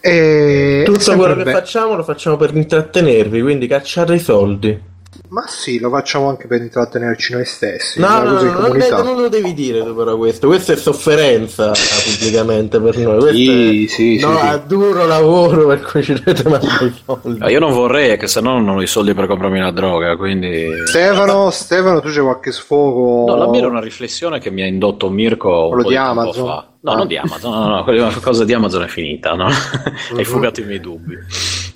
E 0.00 0.82
Tutto 0.86 1.16
quello 1.16 1.34
che 1.34 1.50
facciamo 1.50 1.96
lo 1.96 2.02
facciamo 2.02 2.36
per 2.38 2.56
intrattenervi, 2.56 3.42
quindi 3.42 3.66
cacciare 3.66 4.14
i 4.14 4.18
soldi. 4.18 4.90
Ma 5.32 5.44
sì, 5.46 5.78
lo 5.78 5.88
facciamo 5.88 6.28
anche 6.28 6.46
per 6.46 6.60
intrattenerci 6.60 7.32
noi 7.32 7.46
stessi. 7.46 7.98
No, 7.98 8.22
no, 8.22 8.32
no, 8.42 8.68
non, 8.68 8.76
non 9.02 9.16
lo 9.22 9.28
devi 9.30 9.54
dire 9.54 9.82
tu 9.82 9.94
però 9.94 10.18
questo. 10.18 10.46
Questa 10.46 10.74
è 10.74 10.76
sofferenza 10.76 11.72
pubblicamente 11.72 12.78
per 12.78 12.98
noi. 12.98 13.18
Questo 13.18 13.36
Sì, 13.38 13.84
è 13.84 13.88
sì, 13.88 14.18
sì, 14.18 14.26
no, 14.26 14.36
sì. 14.38 14.46
a 14.46 14.56
duro 14.58 15.06
lavoro 15.06 15.66
per 15.68 15.80
cui 15.80 16.02
ci 16.02 16.12
dovete 16.12 16.46
mandare 16.46 16.84
i 16.84 16.92
soldi. 17.02 17.40
Ah, 17.42 17.50
Io 17.50 17.60
non 17.60 17.72
vorrei, 17.72 18.18
che 18.18 18.26
se 18.26 18.42
no 18.42 18.58
non 18.60 18.76
ho 18.76 18.82
i 18.82 18.86
soldi 18.86 19.14
per 19.14 19.26
comprarmi 19.26 19.58
una 19.58 19.72
droga, 19.72 20.16
quindi... 20.16 20.66
Stefano, 20.84 21.48
Stefano, 21.48 22.00
tu 22.02 22.08
c'è 22.10 22.20
qualche 22.20 22.52
sfogo? 22.52 23.24
No, 23.32 23.36
la 23.36 23.48
mia 23.48 23.60
era 23.60 23.68
una 23.68 23.80
riflessione 23.80 24.38
che 24.38 24.50
mi 24.50 24.60
ha 24.60 24.66
indotto 24.66 25.08
Mirko 25.08 25.62
un 25.62 25.68
Quello 25.68 25.82
po' 25.84 25.88
di 25.88 25.94
tempo 25.94 26.10
Amazon? 26.10 26.46
fa. 26.46 26.66
No, 26.84 26.90
Ah. 26.90 26.96
non 26.96 27.06
di 27.06 27.16
Amazon, 27.16 27.52
no, 27.52 27.68
no, 27.76 27.84
quella 27.84 28.10
cosa 28.20 28.44
di 28.44 28.52
Amazon 28.52 28.82
è 28.82 28.88
finita, 28.88 29.34
no? 29.34 29.46
Hai 30.16 30.24
fugato 30.24 30.60
i 30.60 30.64
miei 30.64 30.80
dubbi. 30.80 31.16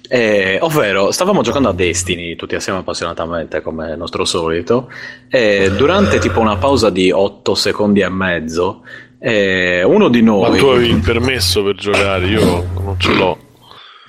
Eh, 0.09 0.59
ovvero, 0.61 1.11
stavamo 1.11 1.43
giocando 1.43 1.69
a 1.69 1.73
Destiny 1.73 2.37
tutti 2.37 2.55
assieme 2.55 2.79
appassionatamente, 2.79 3.61
come 3.61 3.93
è 3.93 3.97
nostro 3.97 4.25
solito, 4.25 4.91
e 5.29 5.73
durante 5.77 6.19
tipo 6.19 6.41
una 6.41 6.57
pausa 6.57 6.91
di 6.91 7.11
8 7.11 7.55
secondi 7.55 8.01
e 8.01 8.09
mezzo, 8.09 8.83
eh, 9.19 9.83
uno 9.83 10.09
di 10.09 10.23
Ma 10.23 10.49
noi... 10.49 10.59
tu 10.59 10.67
avevi 10.67 10.91
il 10.91 11.01
permesso 11.01 11.63
per 11.63 11.75
giocare, 11.75 12.27
io 12.27 12.65
non 12.83 12.95
ce 12.99 13.13
l'ho. 13.15 13.39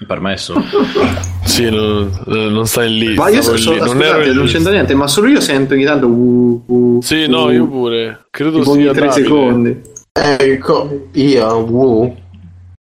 Permesso? 0.06 0.54
Sì, 1.48 1.70
non, 1.70 2.12
eh, 2.28 2.50
non 2.50 2.68
stai 2.68 2.92
lì. 2.92 3.16
Ma 3.16 3.30
io 3.30 3.42
stavo 3.42 3.58
so, 3.58 3.72
lì, 3.72 3.80
non 3.80 4.02
ero 4.02 4.18
scusate, 4.18 4.34
non 4.34 4.46
c'entra 4.46 4.72
niente, 4.74 4.94
ma 4.94 5.08
solo 5.08 5.28
io 5.30 5.40
sento 5.40 5.74
ogni 5.74 5.86
tanto 5.86 6.08
uh, 6.08 6.64
uh, 6.68 7.02
Sì, 7.02 7.24
uh, 7.24 7.30
no, 7.30 7.50
io 7.52 7.68
pure. 7.68 8.28
Credo 8.30 8.60
tipo 8.60 8.72
ogni 8.72 8.84
sia 8.84 8.92
3 8.92 9.08
Davide. 9.08 9.24
secondi. 9.24 9.82
Ecco, 10.12 11.08
io, 11.14 11.56
wow. 11.56 12.16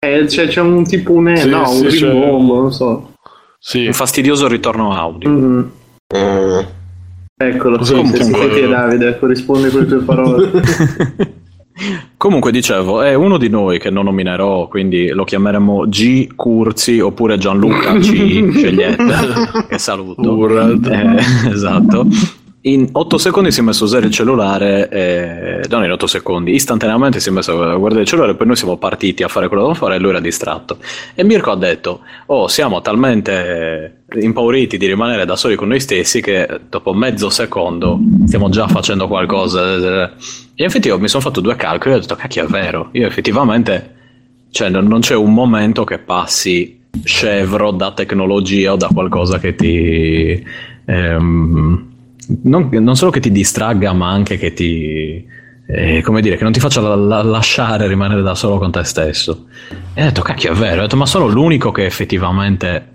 Eh, 0.05 0.25
c'è, 0.27 0.49
c'è 0.49 0.61
un 0.61 0.83
tipo 0.83 1.13
un 1.13 1.33
Sì, 1.37 1.49
no, 1.49 1.65
sì, 1.67 1.85
un 1.85 2.11
rimbombo, 2.11 2.61
non 2.61 2.73
so. 2.73 3.13
Sì. 3.61 3.87
Un 3.87 3.93
fastidioso 3.93 4.49
ritorno 4.49 4.93
audio. 4.93 5.29
Mm, 5.29 5.61
Mm. 6.15 6.59
Eccolo, 7.37 7.83
sì, 7.83 7.95
sì, 7.95 8.01
comunque- 8.33 8.53
sì, 8.53 8.69
Davide, 8.69 9.19
corrisponde 9.19 9.71
con 9.71 9.81
le 9.81 9.87
tue 9.87 9.99
parole. 10.03 10.51
Comunque 12.19 12.53
dicevo, 12.53 13.01
è 13.01 13.15
uno 13.15 13.39
di 13.39 13.49
noi 13.49 13.79
che 13.79 13.89
non 13.91 14.05
nominerò, 14.05 14.69
quindi 14.69 15.09
lo 15.09 15.25
chiameremo 15.25 15.89
G 15.89 16.35
Curzi 16.37 17.01
oppure 17.01 17.39
Gianluca 17.39 17.95
C, 17.99 18.51
scegliete, 18.53 18.97
che 19.69 19.79
saluto. 19.79 20.47
Eh, 20.91 21.17
esatto. 21.51 22.07
In 22.65 22.91
8 22.93 23.19
secondi 23.19 23.51
si 23.51 23.59
è 23.59 23.63
messo 23.65 23.83
a 23.83 23.87
usare 23.87 24.07
il 24.07 24.13
cellulare, 24.13 24.89
eh, 24.89 25.67
non 25.69 25.83
in 25.83 25.91
8 25.91 26.07
secondi, 26.07 26.55
istantaneamente 26.55 27.19
si 27.19 27.29
è 27.29 27.33
messo 27.33 27.61
a 27.61 27.75
guardare 27.75 28.03
il 28.03 28.07
cellulare, 28.07 28.37
poi 28.37 28.47
noi 28.47 28.55
siamo 28.55 28.77
partiti 28.77 29.25
a 29.25 29.29
fare 29.29 29.49
quello 29.49 29.63
che 29.63 29.69
dovevamo 29.69 29.87
fare 29.87 29.97
e 29.97 29.99
lui 29.99 30.11
era 30.11 30.21
distratto. 30.21 30.79
E 31.17 31.25
Mirko 31.25 31.51
ha 31.51 31.57
detto, 31.57 32.03
oh 32.27 32.47
siamo 32.47 32.81
talmente 32.81 34.05
impauriti 34.13 34.77
di 34.77 34.87
rimanere 34.87 35.25
da 35.25 35.35
soli 35.35 35.57
con 35.57 35.69
noi 35.69 35.81
stessi 35.81 36.21
che 36.21 36.61
dopo 36.69 36.93
mezzo 36.95 37.31
secondo 37.31 37.99
stiamo 38.27 38.49
già 38.49 38.69
facendo 38.69 39.09
qualcosa. 39.09 40.13
E 40.55 40.63
infatti 40.63 40.87
io 40.87 41.01
mi 41.01 41.09
sono 41.09 41.23
fatto 41.23 41.41
due 41.41 41.57
calcoli 41.57 41.95
e 41.95 41.97
ho 41.97 42.01
detto, 42.01 42.15
cacchio 42.15 42.45
è 42.45 42.47
vero, 42.47 42.91
io 42.93 43.09
effettivamente, 43.09 43.95
cioè 44.53 44.69
non 44.69 44.87
non 44.87 45.01
c'è 45.01 45.17
un 45.17 45.35
momento 45.35 45.83
che 45.83 45.99
passi 45.99 46.81
scevro 47.03 47.73
da 47.73 47.91
tecnologia 47.91 48.75
o 48.75 48.77
da 48.77 48.87
qualcosa 48.87 49.41
che 49.41 49.57
ti... 49.57 50.47
ehm, 50.85 51.91
non, 52.43 52.69
non 52.71 52.97
solo 52.97 53.11
che 53.11 53.21
ti 53.21 53.31
distragga, 53.33 53.93
ma 53.93 54.11
anche 54.11 54.37
che 54.39 54.53
ti. 54.53 55.25
eh, 55.75 56.03
come 56.03 56.21
dire, 56.21 56.37
che 56.37 56.43
non 56.43 56.53
ti 56.53 56.61
faccia 56.61 56.81
la- 56.81 56.95
la- 56.97 57.23
lasciare 57.23 57.87
rimanere 57.87 58.21
da 58.23 58.35
solo 58.35 58.59
con 58.59 58.71
te 58.71 58.85
stesso. 58.85 59.47
E 59.95 60.03
ho 60.03 60.05
detto, 60.07 60.21
cacchio, 60.23 60.53
è 60.53 60.55
vero. 60.55 60.81
Ho 60.81 60.83
detto, 60.83 60.97
ma 60.97 61.07
sono 61.07 61.27
l'unico 61.29 61.71
che 61.73 61.85
effettivamente. 61.87 62.89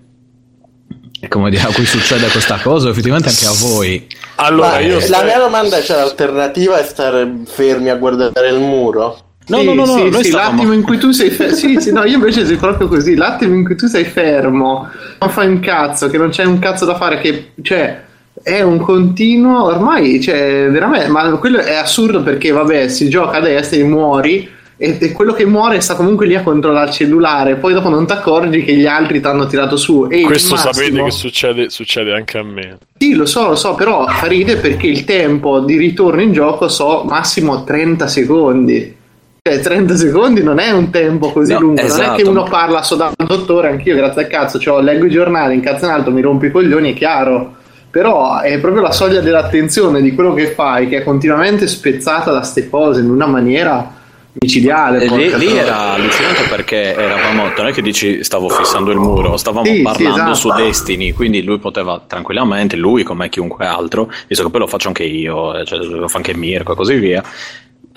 Come 1.30 1.50
dire, 1.50 1.64
a 1.64 1.72
cui 1.74 1.86
succede 1.86 2.28
questa 2.28 2.60
cosa, 2.62 2.90
effettivamente 2.90 3.30
anche 3.30 3.46
a 3.48 3.52
voi. 3.68 4.06
Allora, 4.36 4.80
io 4.80 5.00
la 5.10 5.24
mia 5.24 5.40
domanda 5.40 5.78
è: 5.78 5.82
c'è 5.82 5.96
l'alternativa 5.96 6.78
è 6.80 6.84
stare 6.84 7.28
fermi 7.46 7.90
a 7.90 7.96
guardare 7.96 8.50
il 8.50 8.60
muro? 8.60 9.18
No, 9.48 9.60
Sì, 9.60 9.66
no, 9.66 9.74
no, 9.74 9.86
no, 9.86 9.96
sì, 9.98 10.10
noi 10.10 10.24
sì, 10.24 10.30
stavamo- 10.30 10.52
l'attimo 10.58 10.74
in 10.74 10.84
cui 10.84 10.98
tu 11.00 11.12
sei 11.12 11.30
fermo. 11.32 11.56
Sì, 11.56 11.78
sì, 11.80 11.92
no, 11.92 12.04
io 12.04 12.16
invece 12.16 12.46
sei 12.46 12.58
proprio 12.58 12.88
così. 12.88 13.16
L'attimo 13.16 13.56
in 13.56 13.64
cui 13.66 13.76
tu 13.76 13.88
sei 13.88 14.04
fermo, 14.04 14.88
non 15.20 15.30
fai 15.32 15.48
un 15.48 15.60
cazzo, 15.60 16.08
che 16.10 16.18
non 16.20 16.30
c'è 16.30 16.44
un 16.44 16.60
cazzo 16.60 16.86
da 16.86 16.96
fare, 16.96 17.20
che 17.20 17.54
cioè 17.64 18.04
è 18.48 18.62
un 18.62 18.78
continuo. 18.80 19.64
Ormai, 19.66 20.22
cioè, 20.22 20.68
veramente, 20.70 21.08
ma 21.10 21.30
quello 21.38 21.60
è 21.60 21.76
assurdo 21.76 22.24
perché, 22.24 22.52
vabbè, 22.52 22.88
si 22.88 23.10
gioca 23.10 23.38
a 23.38 23.42
destra 23.42 23.78
e 23.78 23.84
muori. 23.84 24.56
E, 24.80 24.98
e 25.00 25.12
quello 25.12 25.34
che 25.34 25.44
muore 25.44 25.82
sta 25.82 25.96
comunque 25.96 26.28
lì 26.28 26.36
a 26.36 26.44
controllare 26.44 26.90
il 26.90 26.94
cellulare. 26.94 27.56
Poi 27.56 27.74
dopo 27.74 27.90
non 27.90 28.06
ti 28.06 28.14
accorgi 28.14 28.64
che 28.64 28.74
gli 28.76 28.86
altri 28.86 29.20
ti 29.20 29.26
hanno 29.28 29.48
tirato 29.48 29.76
su. 29.76 30.08
E 30.10 30.22
Questo 30.22 30.54
massimo- 30.54 30.72
sapete 30.74 31.04
che 31.04 31.12
succede, 31.12 31.70
succede 31.72 32.14
anche 32.14 32.38
a 32.38 32.44
me. 32.44 32.78
Sì, 32.98 33.16
lo 33.16 33.26
so, 33.26 33.48
lo 33.48 33.56
so, 33.56 33.74
però 33.74 34.06
fa 34.08 34.28
ride 34.28 34.58
perché 34.58 34.86
il 34.88 35.04
tempo 35.04 35.60
di 35.62 35.78
ritorno 35.78 36.22
in 36.22 36.32
gioco 36.32 36.68
so 36.68 37.04
massimo 37.08 37.64
30 37.64 38.06
secondi. 38.08 38.96
Cioè, 39.42 39.60
30 39.62 39.96
secondi 39.96 40.44
non 40.44 40.60
è 40.60 40.70
un 40.72 40.92
tempo 40.92 41.32
così 41.32 41.54
No, 41.54 41.60
lungo. 41.60 41.82
non 41.82 41.90
è 41.90 41.94
esatto, 41.94 42.16
che 42.22 42.28
uno 42.30 42.44
ma- 42.44 42.50
parla 42.50 42.84
so 42.84 42.96
dal 42.96 43.14
dottore, 43.26 43.70
anch'io, 43.70 43.96
grazie 43.96 44.24
al 44.24 44.28
cazzo, 44.28 44.60
cioè, 44.60 44.84
leggo 44.84 45.06
i 45.06 45.10
giornali, 45.10 45.56
incazzo 45.56 45.86
in 45.86 45.92
alto, 45.92 46.12
mi 46.12 46.22
rompi 46.22 46.46
i 46.48 46.52
coglioni, 46.52 46.92
è 46.94 46.96
chiaro. 46.96 47.56
Però 47.98 48.42
è 48.42 48.60
proprio 48.60 48.84
la 48.84 48.92
soglia 48.92 49.22
dell'attenzione 49.22 50.04
di 50.04 50.14
quello 50.14 50.36
che 50.36 50.52
fai, 50.52 50.88
che 50.88 50.98
è 50.98 51.04
continuamente 51.04 51.66
spezzata 51.66 52.30
da 52.32 52.44
ste 52.44 52.70
cose 52.70 53.00
in 53.02 53.10
una 53.10 53.26
maniera 53.26 53.92
micidiale. 54.34 55.02
E 55.02 55.08
lì, 55.10 55.36
lì 55.36 55.58
era 55.58 55.94
allucinante 55.94 56.44
perché 56.48 56.94
eravamo, 56.94 57.52
non 57.58 57.66
è 57.66 57.72
che 57.72 57.82
dici 57.82 58.24
stavo 58.24 58.50
fissando 58.50 58.92
il 58.92 59.00
muro, 59.00 59.36
stavamo 59.36 59.66
Sì, 59.66 59.78
sì, 59.78 59.82
parlando 59.82 60.32
esatto. 60.32 60.36
su 60.36 60.54
Destiny, 60.54 61.12
quindi 61.12 61.42
lui 61.42 61.58
poteva 61.58 62.00
tranquillamente, 62.06 62.76
lui 62.76 63.02
come 63.02 63.30
chiunque 63.30 63.66
altro, 63.66 64.12
visto 64.28 64.44
che 64.44 64.52
poi 64.52 64.60
lo 64.60 64.68
faccio 64.68 64.90
anche 64.90 65.04
io, 65.04 65.58
eh, 65.58 65.66
cioè, 65.66 65.80
lo 65.80 66.08
fa 66.08 66.18
anche 66.18 66.36
Mirko 66.36 66.74
e 66.74 66.76
così 66.76 66.94
via, 66.98 67.24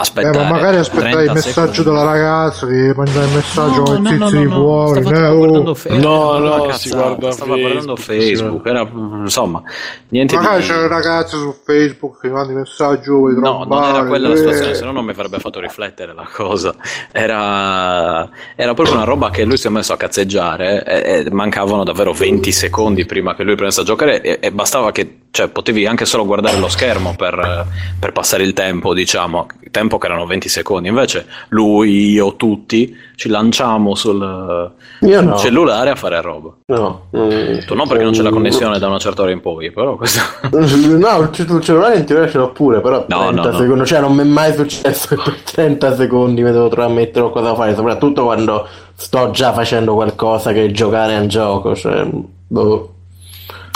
Eh, 0.00 0.02
aspettare 0.02 0.38
ma 0.38 0.50
magari 0.50 0.76
aspettavi 0.78 1.12
30 1.12 1.22
il 1.22 1.32
messaggio 1.32 1.72
secondi. 1.74 1.82
della 2.00 2.10
ragazza 2.10 2.66
che 2.66 2.92
manda 2.96 3.22
il 3.24 3.30
messaggio 3.34 3.76
No, 3.78 3.82
con 3.82 4.02
no, 4.02 4.10
no, 4.10 4.10
tizi 4.10 4.18
no, 4.18 4.30
di 4.30 4.48
no, 4.48 4.54
fuori. 4.54 5.00
eh, 5.00 5.28
oh. 5.28 5.74
No, 5.98 6.38
no, 6.38 6.50
cazzata, 6.62 6.72
si 6.78 6.88
guarda 6.90 7.30
stava 7.32 7.56
guardando 7.56 7.96
Facebook, 7.96 8.62
Facebook, 8.62 8.66
era 8.66 8.88
insomma 9.22 9.62
niente 10.08 10.36
Magari 10.36 10.62
di... 10.62 10.68
c'è 10.68 10.86
ragazze 10.88 11.36
su 11.36 11.54
Facebook 11.64 12.20
che 12.20 12.28
mandi 12.28 12.54
messaggio 12.54 13.14
vuoi 13.16 13.34
No, 13.38 13.64
non 13.68 13.82
era 13.84 14.04
quella 14.04 14.28
la 14.28 14.34
eh. 14.34 14.38
situazione, 14.38 14.74
se 14.74 14.84
no 14.84 14.92
non 14.92 15.04
mi 15.04 15.10
avrebbe 15.10 15.38
fatto 15.38 15.60
riflettere 15.60 16.14
la 16.14 16.28
cosa. 16.32 16.74
Era, 17.12 18.28
era 18.56 18.74
proprio 18.74 18.94
una 18.96 19.04
roba 19.04 19.30
che 19.30 19.44
lui 19.44 19.56
si 19.56 19.66
è 19.66 19.70
messo 19.70 19.92
a 19.92 19.96
cazzeggiare 19.96 20.84
e, 20.84 21.24
e 21.26 21.30
mancavano 21.30 21.84
davvero 21.84 22.12
20 22.12 22.50
secondi 22.52 23.04
prima 23.06 23.34
che 23.34 23.42
lui 23.44 23.54
prendesse 23.54 23.80
a 23.80 23.84
giocare 23.84 24.20
e, 24.22 24.38
e 24.40 24.50
bastava 24.52 24.90
che, 24.92 25.18
cioè, 25.30 25.48
potevi 25.48 25.86
anche 25.86 26.04
solo 26.06 26.24
guardare 26.26 26.58
lo 26.58 26.68
schermo 26.68 27.14
per, 27.16 27.66
per 27.98 28.12
passare 28.12 28.42
il 28.42 28.52
tempo, 28.52 28.94
diciamo, 28.94 29.46
tempo 29.70 29.89
che 29.98 30.06
erano 30.06 30.26
20 30.26 30.48
secondi. 30.48 30.88
Invece 30.88 31.26
lui, 31.48 32.10
io, 32.10 32.36
tutti 32.36 32.96
ci 33.14 33.28
lanciamo 33.28 33.94
sul 33.94 34.72
Io 35.00 35.20
no. 35.20 35.36
cellulare 35.36 35.90
a 35.90 35.94
fare 35.94 36.20
roba. 36.20 36.50
No, 36.66 37.08
mm, 37.16 37.58
Tu 37.66 37.74
non 37.74 37.86
perché 37.86 38.02
non 38.02 38.12
c'è 38.12 38.22
la 38.22 38.30
connessione 38.30 38.78
da 38.78 38.86
una 38.86 38.98
certa 38.98 39.22
ora 39.22 39.30
in 39.30 39.40
poi, 39.40 39.70
però 39.70 39.96
questo... 39.96 40.20
No, 40.50 41.18
il 41.18 41.60
cellulare 41.62 41.96
in 41.96 42.04
teoria 42.04 42.28
ce 42.28 42.38
l'ho 42.38 42.50
pure, 42.52 42.80
però 42.80 43.04
No, 43.08 43.28
30 43.28 43.42
no, 43.42 43.50
no. 43.50 43.56
secondi, 43.58 43.86
cioè 43.86 44.00
non 44.00 44.14
mi 44.14 44.22
è 44.22 44.24
mai 44.24 44.54
successo 44.54 45.08
che 45.08 45.22
per 45.22 45.36
30 45.42 45.96
secondi 45.96 46.42
mi 46.42 46.50
devo 46.50 46.68
trovare 46.68 46.92
a 46.92 46.94
mettere 46.94 47.20
qualcosa 47.20 47.48
da 47.50 47.54
fare, 47.54 47.74
soprattutto 47.74 48.24
quando 48.24 48.66
sto 48.94 49.30
già 49.30 49.52
facendo 49.52 49.94
qualcosa 49.94 50.52
che 50.52 50.70
giocare 50.70 51.14
a 51.16 51.20
un 51.20 51.28
gioco, 51.28 51.74
cioè, 51.74 52.06
boh. 52.46 52.94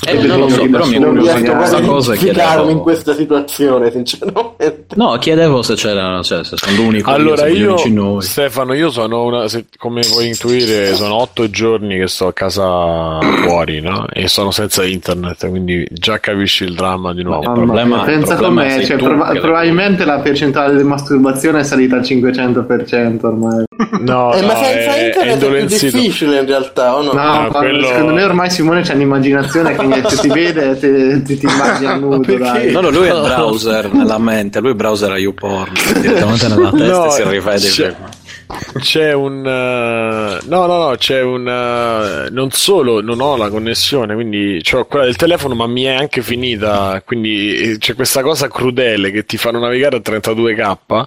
Eh, 0.06 0.26
non 0.26 0.38
lo 0.40 0.48
so, 0.48 0.68
però 0.68 0.86
mi 0.86 0.98
proprio 0.98 1.22
questa 1.54 1.80
cosa 1.80 2.14
chiedevo... 2.14 2.68
in 2.70 2.78
questa 2.80 3.14
situazione, 3.14 3.90
sinceramente. 3.90 4.86
No, 4.94 5.16
chiedevo 5.18 5.62
se 5.62 5.74
c'era, 5.74 6.22
cioè, 6.22 6.44
se 6.44 6.56
sono 6.56 6.76
l'unico 6.76 7.10
Allora 7.10 7.46
io, 7.46 7.76
noi. 7.88 8.22
Stefano, 8.22 8.72
io 8.74 8.90
sono 8.90 9.24
una, 9.24 9.48
se- 9.48 9.66
come 9.78 10.02
puoi 10.08 10.28
intuire, 10.28 10.94
sono 10.94 11.14
otto 11.16 11.48
giorni 11.50 11.96
che 11.98 12.06
sto 12.08 12.26
a 12.28 12.32
casa 12.32 13.18
fuori, 13.44 13.80
no? 13.80 14.06
E 14.12 14.28
sono 14.28 14.50
senza 14.50 14.84
internet, 14.84 15.48
quindi 15.48 15.86
già 15.90 16.18
capisci 16.20 16.64
il 16.64 16.74
dramma 16.74 17.12
di 17.14 17.22
nuovo. 17.22 17.42
Il 17.48 17.52
problema- 17.64 18.02
pensa 18.04 18.34
con 18.36 18.44
problema 18.44 18.62
me, 18.64 18.70
sei 18.70 18.86
cioè, 18.86 18.96
che- 18.96 19.40
probabilmente 19.40 20.04
la 20.04 20.18
percentuale 20.20 20.76
di 20.76 20.82
masturbazione 20.84 21.60
è 21.60 21.64
salita 21.64 21.96
al 21.96 22.02
500% 22.02 23.26
ormai. 23.26 23.64
No, 24.00 24.32
eh, 24.34 24.40
no, 24.40 24.46
ma 24.46 24.54
senza 24.56 24.94
è, 24.94 25.02
è 25.02 25.06
internet 25.06 25.14
è 25.16 25.22
più 25.22 25.32
indolenzito. 25.32 25.96
difficile 25.98 26.38
in 26.40 26.46
realtà, 26.46 26.96
o 26.96 27.02
no? 27.02 27.12
No, 27.12 27.12
guarda, 27.12 27.58
quello- 27.58 27.86
secondo 27.86 28.12
me 28.14 28.22
ormai 28.22 28.50
Simone 28.50 28.82
c'ha 28.82 28.94
un'immaginazione 28.94 29.74
che 29.74 29.82
niente, 29.94 30.16
ti 30.16 30.28
vede 30.28 30.70
e 30.70 30.78
ti, 30.78 31.22
ti, 31.22 31.38
ti 31.38 31.46
immagina 31.46 31.94
nudo, 31.96 32.36
dai. 32.36 32.70
No, 32.72 32.80
no, 32.80 32.90
lui 32.90 33.06
è 33.08 33.12
il 33.14 33.20
browser 33.22 33.92
nella 33.92 34.18
mente, 34.18 34.60
lui 34.60 34.74
browser 34.74 35.10
a 35.12 35.18
YouPorn, 35.18 35.72
direttamente 36.00 36.48
nella 36.48 36.70
testa 36.70 36.86
No, 36.86 37.06
e 37.06 37.10
si 37.10 37.22
rivede. 37.28 37.58
c'è- 37.68 37.86
il- 37.86 37.96
C'è 38.78 39.12
un 39.14 39.38
eh, 39.46 40.38
no, 40.46 40.66
no, 40.66 40.88
no, 40.88 40.94
c'è 40.96 41.22
un 41.22 41.48
eh, 41.48 42.28
non 42.30 42.50
solo 42.50 43.00
non 43.00 43.20
ho 43.20 43.36
la 43.36 43.48
connessione, 43.48 44.14
quindi 44.14 44.60
ho 44.72 44.84
quella 44.84 45.06
del 45.06 45.16
telefono, 45.16 45.54
ma 45.54 45.66
mi 45.66 45.84
è 45.84 45.94
anche 45.94 46.20
finita. 46.22 47.02
Quindi 47.06 47.54
eh, 47.72 47.78
c'è 47.78 47.94
questa 47.94 48.20
cosa 48.22 48.48
crudele 48.48 49.10
che 49.10 49.24
ti 49.24 49.38
fanno 49.38 49.58
navigare 49.58 49.96
a 49.96 50.00
32k 50.00 51.04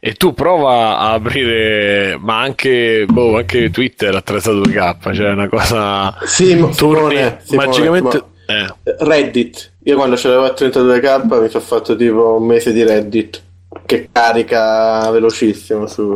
e 0.00 0.14
tu 0.14 0.32
prova 0.34 0.98
a 0.98 1.12
aprire, 1.12 2.16
ma 2.20 2.40
anche, 2.40 3.04
boh, 3.08 3.36
anche 3.36 3.70
Twitter 3.70 4.14
a 4.14 4.22
32k, 4.24 5.12
cioè 5.12 5.30
una 5.30 5.48
cosa. 5.48 6.16
Sì, 6.24 6.56
torni 6.56 6.72
Simone, 7.16 7.40
Simone, 7.42 7.66
magicamente. 7.66 8.24
ma- 8.46 8.54
eh. 8.54 8.74
Reddit. 9.00 9.72
Io 9.84 9.96
quando 9.96 10.16
ce 10.16 10.28
l'avevo 10.28 10.46
a 10.46 10.54
32k 10.56 11.40
mi 11.42 11.48
sono 11.48 11.64
fatto 11.64 11.96
tipo 11.96 12.36
un 12.38 12.46
mese 12.46 12.72
di 12.72 12.82
Reddit 12.82 13.42
che 13.84 14.08
carica 14.10 15.10
velocissimo 15.10 15.86
su 15.86 16.14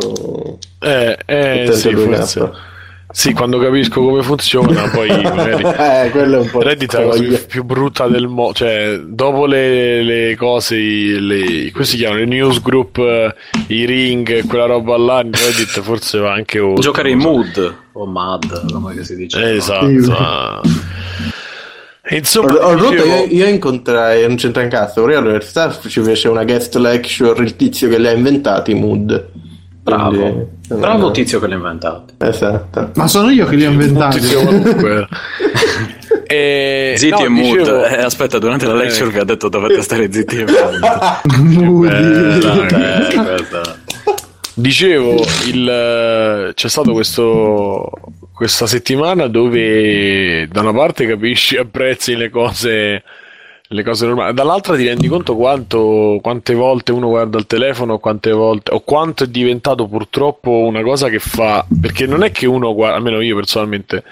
Eh, 0.80 1.18
eh, 1.26 1.68
sì, 1.72 1.89
32K. 1.91 2.14
forse. 2.16 2.51
Sì, 3.12 3.32
quando 3.34 3.58
capisco 3.58 4.02
come 4.02 4.22
funziona, 4.22 4.88
poi 4.92 5.08
magari. 5.08 5.62
eh, 6.06 6.10
quello 6.10 6.36
è 6.36 6.40
un 6.40 6.50
po' 6.50 6.60
Reddit 6.62 6.96
è 6.96 7.00
la 7.04 7.06
cosa 7.10 7.44
più, 7.46 7.62
brutta 7.62 8.08
del 8.08 8.26
mondo, 8.26 8.54
cioè 8.54 8.98
dopo 9.04 9.46
le, 9.46 10.02
le 10.02 10.34
cose, 10.36 10.76
le, 10.76 11.72
si 11.82 11.96
chiamano, 11.98 12.22
i 12.22 12.26
newsgroup, 12.26 12.98
eh, 12.98 13.34
i 13.68 13.84
ring, 13.84 14.46
quella 14.46 14.64
roba 14.66 14.96
là, 14.96 15.18
Reddit 15.20 15.80
forse 15.82 16.18
va 16.18 16.32
anche 16.32 16.58
oltre. 16.58 16.82
Giocare 16.82 17.10
in 17.10 17.18
mood 17.18 17.74
o 17.92 18.06
mad, 18.06 18.72
come 18.72 19.04
si 19.04 19.14
dice. 19.14 19.54
Esatto. 19.54 19.86
Insomma, 22.10 22.52
Ho- 22.54 22.72
ho 22.72 22.74
dicevo- 22.90 23.24
io, 23.26 23.26
io 23.26 23.46
incontrai, 23.46 24.26
non 24.26 24.36
c'entra 24.36 24.62
un 24.62 24.68
cazzo, 24.68 25.08
io 25.08 25.18
all'università 25.18 25.74
ci 25.86 26.02
fece 26.02 26.28
una 26.28 26.44
guest 26.44 26.74
lecture, 26.76 27.42
il 27.42 27.56
tizio 27.56 27.88
che 27.88 27.98
li 27.98 28.06
ha 28.08 28.12
inventati, 28.12 28.74
Mood. 28.74 29.28
Bravo, 29.83 30.11
Quindi, 30.11 30.47
bravo 30.68 31.09
eh, 31.09 31.12
tizio 31.12 31.41
che 31.41 31.49
l'ha 31.49 31.55
inventato. 31.57 32.12
Esatto. 32.18 32.91
Ma 32.95 33.09
sono 33.09 33.30
io 33.30 33.47
che 33.47 33.57
li 33.57 33.66
ho 33.66 33.70
inventati. 33.70 34.20
e, 36.26 36.95
Zitti 36.97 37.11
no, 37.11 37.24
e 37.24 37.28
mood. 37.28 37.59
dicevo- 37.59 37.85
Eh, 37.87 38.03
aspetta, 38.03 38.39
durante 38.39 38.66
la 38.66 38.74
lecture 38.74 39.09
Eh. 39.09 39.12
vi 39.12 39.18
ha 39.18 39.24
detto 39.24 39.49
dovete 39.49 39.83
stare 39.83 40.12
zitti 40.12 40.37
e. 40.39 40.45
Moody. 41.39 41.95
Eh, 41.95 43.14
Eh, 43.14 43.80
Dicevo, 44.55 45.24
il, 45.47 46.53
c'è 46.55 46.68
stato 46.68 46.93
questo, 46.93 47.91
questa 48.35 48.66
settimana 48.66 49.26
dove 49.26 50.47
da 50.53 50.61
una 50.61 50.74
parte 50.74 51.07
capisci, 51.07 51.57
apprezzi 51.57 52.14
le 52.14 52.28
cose, 52.28 53.03
le 53.73 53.83
cose 53.83 54.07
normali, 54.07 54.35
dall'altra 54.35 54.77
ti 54.77 54.87
rendi 54.87 55.09
conto 55.09 55.35
quanto, 55.35 56.18
quante 56.23 56.55
volte 56.55 56.93
uno 56.93 57.09
guarda 57.09 57.39
il 57.39 57.47
telefono, 57.47 57.99
quante 57.99 58.31
volte, 58.31 58.73
o 58.73 58.81
quanto 58.81 59.25
è 59.25 59.27
diventato 59.27 59.87
purtroppo 59.87 60.51
una 60.51 60.83
cosa 60.83 61.09
che 61.09 61.18
fa, 61.18 61.66
perché 61.81 62.07
non 62.07 62.23
è 62.23 62.31
che 62.31 62.47
uno 62.47 62.75
guarda, 62.75 62.97
almeno 62.97 63.20
io 63.20 63.35
personalmente, 63.35 64.05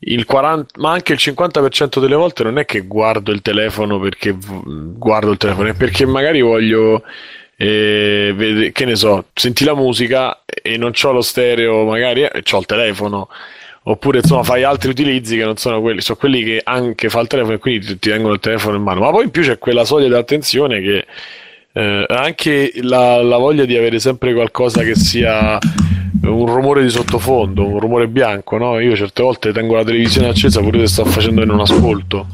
il 0.00 0.24
40, 0.24 0.80
ma 0.80 0.92
anche 0.92 1.12
il 1.12 1.18
50% 1.20 2.00
delle 2.00 2.14
volte 2.14 2.42
non 2.42 2.58
è 2.58 2.64
che 2.64 2.82
guardo 2.82 3.32
il 3.32 3.42
telefono 3.42 3.98
perché 3.98 4.36
guardo 4.36 5.30
il 5.30 5.38
telefono, 5.38 5.68
è 5.68 5.74
perché 5.74 6.06
magari 6.06 6.40
voglio, 6.40 7.02
eh, 7.56 8.32
vede- 8.36 8.72
che 8.72 8.84
ne 8.84 8.96
so, 8.96 9.26
senti 9.32 9.64
la 9.64 9.74
musica 9.74 10.42
e 10.44 10.76
non 10.76 10.92
c'ho 10.92 11.12
lo 11.12 11.22
stereo, 11.22 11.84
magari 11.84 12.22
e 12.22 12.42
c'ho 12.42 12.58
il 12.58 12.66
telefono. 12.66 13.28
Oppure 13.90 14.18
insomma 14.18 14.42
fai 14.42 14.64
altri 14.64 14.90
utilizzi 14.90 15.36
che 15.38 15.44
non 15.44 15.56
sono 15.56 15.80
quelli, 15.80 16.02
sono 16.02 16.18
quelli 16.18 16.42
che 16.42 16.60
anche 16.62 17.08
fa 17.08 17.20
il 17.20 17.26
telefono 17.26 17.54
e 17.54 17.58
quindi 17.58 17.86
ti, 17.86 17.98
ti 17.98 18.10
tengono 18.10 18.34
il 18.34 18.40
telefono 18.40 18.76
in 18.76 18.82
mano. 18.82 19.00
Ma 19.00 19.10
poi 19.10 19.24
in 19.24 19.30
più 19.30 19.42
c'è 19.42 19.56
quella 19.58 19.84
soglia 19.84 20.08
di 20.08 20.14
attenzione 20.14 20.80
che 20.82 21.06
eh, 21.72 22.04
anche 22.06 22.72
la, 22.82 23.22
la 23.22 23.38
voglia 23.38 23.64
di 23.64 23.78
avere 23.78 23.98
sempre 23.98 24.34
qualcosa 24.34 24.82
che 24.82 24.94
sia 24.94 25.58
un 26.22 26.46
rumore 26.46 26.82
di 26.82 26.90
sottofondo, 26.90 27.66
un 27.66 27.78
rumore 27.78 28.08
bianco, 28.08 28.58
no? 28.58 28.78
Io 28.78 28.94
certe 28.94 29.22
volte 29.22 29.52
tengo 29.52 29.76
la 29.76 29.84
televisione 29.84 30.28
accesa 30.28 30.60
pure 30.60 30.80
se 30.80 30.86
sto 30.88 31.04
facendo 31.06 31.40
e 31.40 31.46
non 31.46 31.60
ascolto. 31.60 32.26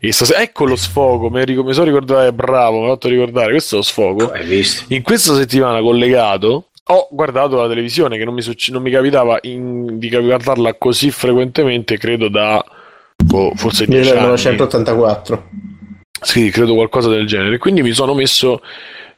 E 0.00 0.10
stas- 0.12 0.34
ecco 0.36 0.64
lo 0.64 0.76
sfogo, 0.76 1.30
mi, 1.30 1.44
ric- 1.44 1.62
mi 1.62 1.72
sono 1.72 1.86
ricordato, 1.86 2.26
eh, 2.26 2.32
bravo, 2.32 2.80
mi 2.80 2.86
ha 2.86 2.88
fatto 2.88 3.08
ricordare, 3.08 3.50
questo 3.50 3.76
è 3.76 3.78
lo 3.78 3.84
sfogo. 3.84 4.32
Hai 4.32 4.44
visto? 4.44 4.92
In 4.92 5.02
questa 5.02 5.34
settimana 5.34 5.80
collegato 5.80 6.69
ho 6.90 7.08
guardato 7.10 7.56
la 7.56 7.68
televisione 7.68 8.16
che 8.18 8.24
non 8.24 8.34
mi, 8.34 8.42
succe- 8.42 8.72
non 8.72 8.82
mi 8.82 8.90
capitava 8.90 9.38
in- 9.42 9.98
di 9.98 10.08
guardarla 10.08 10.74
così 10.74 11.10
frequentemente, 11.10 11.96
credo 11.98 12.28
da 12.28 12.64
boh, 13.16 13.52
forse 13.54 13.86
10 13.86 14.10
anni. 14.10 14.20
1984. 14.20 15.48
Sì, 16.22 16.50
credo 16.50 16.74
qualcosa 16.74 17.08
del 17.08 17.26
genere. 17.26 17.58
Quindi 17.58 17.82
mi 17.82 17.92
sono 17.92 18.14
messo 18.14 18.60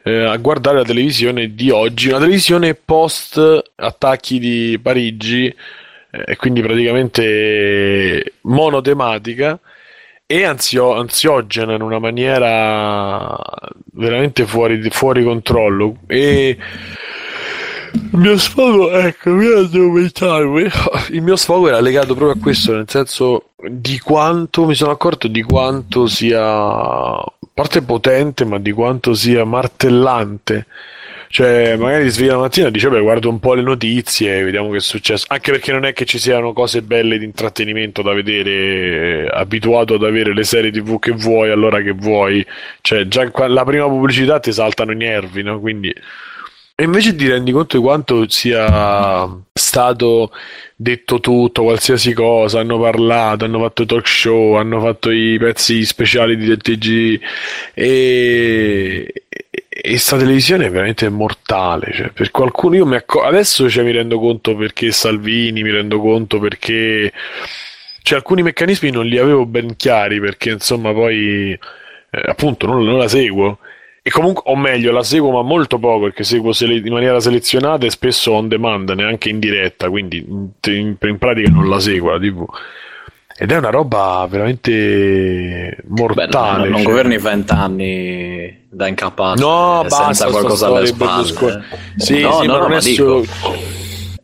eh, 0.05 0.25
a 0.25 0.37
guardare 0.37 0.79
la 0.79 0.85
televisione 0.85 1.55
di 1.55 1.71
oggi, 1.71 2.09
una 2.09 2.19
televisione 2.19 2.75
post 2.75 3.41
attacchi 3.77 4.39
di 4.39 4.79
Parigi, 4.81 5.47
eh, 5.47 6.25
e 6.27 6.37
quindi 6.37 6.61
praticamente 6.61 8.35
monotematica 8.43 9.59
e 10.27 10.45
ansio- 10.45 10.95
ansiogena 10.95 11.75
in 11.75 11.83
una 11.83 11.99
maniera 11.99 13.37
veramente 13.95 14.45
fuori, 14.47 14.89
fuori 14.91 15.23
controllo. 15.25 15.97
E 16.07 16.57
il 17.95 18.19
mio 18.19 18.39
sfogo, 18.39 18.91
ecco. 18.91 19.31
Il 21.11 21.23
mio 21.23 21.37
sfogo 21.37 21.69
era 21.69 21.81
legato 21.81 22.15
proprio 22.15 22.39
a 22.39 22.43
questo, 22.43 22.75
nel 22.75 22.89
senso 22.89 23.51
di 23.69 23.99
quanto 23.99 24.67
mi 24.67 24.75
sono 24.75 24.91
accorto 24.91 25.29
di 25.29 25.43
quanto 25.43 26.07
sia, 26.07 26.41
parte 27.55 27.83
potente, 27.83 28.45
ma 28.45 28.59
di 28.59 28.73
quanto 28.73 29.15
sia 29.15 29.45
martellante. 29.45 30.67
Cioè, 31.29 31.77
magari 31.77 32.11
sveglia 32.11 32.33
la 32.33 32.41
mattina 32.41 32.69
e 32.69 32.71
dice, 32.71 32.91
beh, 32.91 33.01
guardo 33.01 33.31
un 33.31 33.41
po' 33.41 33.55
le 33.55 33.63
notizie 33.63 34.39
e 34.39 34.43
vediamo 34.45 34.71
che 34.71 34.77
è 34.77 34.81
successo. 34.81 35.25
Anche 35.29 35.51
perché 35.51 35.73
non 35.73 35.87
è 35.87 35.95
che 35.95 36.05
ci 36.05 36.19
siano 36.19 36.53
cose 36.53 36.83
belle 36.83 37.17
di 37.17 37.25
intrattenimento 37.25 38.03
da 38.03 38.13
vedere, 38.13 38.51
eh, 38.51 39.29
abituato 39.33 39.95
ad 39.95 40.03
avere 40.05 40.35
le 40.35 40.45
serie 40.45 40.71
tv 40.71 40.99
che 40.99 41.13
vuoi 41.13 41.51
allora 41.51 41.81
che 41.81 41.93
vuoi. 41.93 42.45
Cioè, 42.83 43.07
già 43.09 43.31
la 43.47 43.65
prima 43.65 43.87
pubblicità 43.87 44.41
ti 44.41 44.53
saltano 44.53 44.93
i 44.93 44.97
nervi, 44.97 45.43
no? 45.43 45.61
Quindi... 45.61 45.95
E 46.75 46.85
invece 46.85 47.15
ti 47.15 47.29
rendi 47.29 47.53
conto 47.53 47.77
di 47.77 47.83
quanto 47.83 48.29
sia 48.29 49.29
stato 49.53 50.33
detto 50.75 51.21
tutto, 51.21 51.63
qualsiasi 51.63 52.13
cosa, 52.13 52.61
hanno 52.61 52.81
parlato, 52.81 53.45
hanno 53.45 53.61
fatto 53.61 53.85
talk 53.87 54.07
show, 54.09 54.55
hanno 54.55 54.81
fatto 54.81 55.11
i 55.11 55.39
pezzi 55.39 55.85
speciali 55.85 56.37
di 56.37 56.57
TG 56.57 57.21
e, 57.75 59.13
e 59.69 59.99
sta 59.99 60.17
televisione 60.17 60.67
è 60.67 60.71
veramente 60.71 61.09
mortale. 61.09 61.93
Cioè, 61.93 62.09
per 62.11 62.31
qualcuno, 62.31 62.75
io 62.77 62.87
mi 62.87 62.97
acc- 62.97 63.23
adesso 63.23 63.69
cioè, 63.71 63.85
mi 63.85 63.93
rendo 63.93 64.19
conto 64.19 64.57
perché 64.57 64.91
Salvini, 64.93 65.63
mi 65.63 65.71
rendo 65.71 66.01
conto 66.01 66.39
perché 66.41 67.13
cioè, 68.03 68.19
alcuni 68.19 68.43
meccanismi 68.43 68.91
non 68.91 69.07
li 69.07 69.19
avevo 69.19 69.47
ben 69.47 69.77
chiari 69.77 70.19
perché 70.21 70.51
insomma 70.51 70.93
poi 70.93 71.53
eh, 71.53 72.23
appunto 72.27 72.67
non, 72.67 72.85
non 72.85 72.99
la 72.99 73.09
seguo 73.09 73.59
e 74.05 74.11
comunque, 74.11 74.43
o 74.47 74.57
meglio, 74.57 74.91
la 74.91 75.05
seguo 75.05 75.31
ma 75.31 75.43
molto 75.43 75.79
poco 75.79 76.05
perché 76.05 76.25
seguo 76.25 76.53
sele- 76.53 76.83
in 76.85 76.93
maniera 76.93 77.21
selezionata 77.21 77.87
e 77.87 77.91
spesso 77.91 78.33
on 78.33 78.49
demand, 78.49 78.91
neanche 78.91 79.29
in 79.29 79.39
diretta, 79.39 79.89
quindi 79.89 80.19
in, 80.19 80.49
in, 80.67 80.97
in 81.01 81.19
pratica 81.19 81.49
non 81.49 81.69
la 81.69 81.79
seguo 81.79 82.11
la 82.11 82.19
TV. 82.19 82.45
Ed 83.39 83.51
è 83.51 83.57
una 83.57 83.71
roba 83.71 84.27
veramente 84.29 85.79
mortale. 85.87 86.65
Beh, 86.65 86.69
non, 86.69 86.79
cioè. 86.79 86.91
governi 86.91 87.19
vent'anni 87.19 88.67
da 88.69 88.89
incapace 88.89 89.43
no, 89.43 89.81
senza 89.83 90.05
basta, 90.05 90.27
qualcosa 90.27 90.67
alle 90.67 90.87
spalle. 90.87 91.65
Sì, 91.97 92.21
no, 92.21 92.41
sì, 92.41 92.47
no, 92.47 92.53
ma 92.53 92.59
non 92.59 92.73
è 92.73 92.81
solo... 92.81 93.25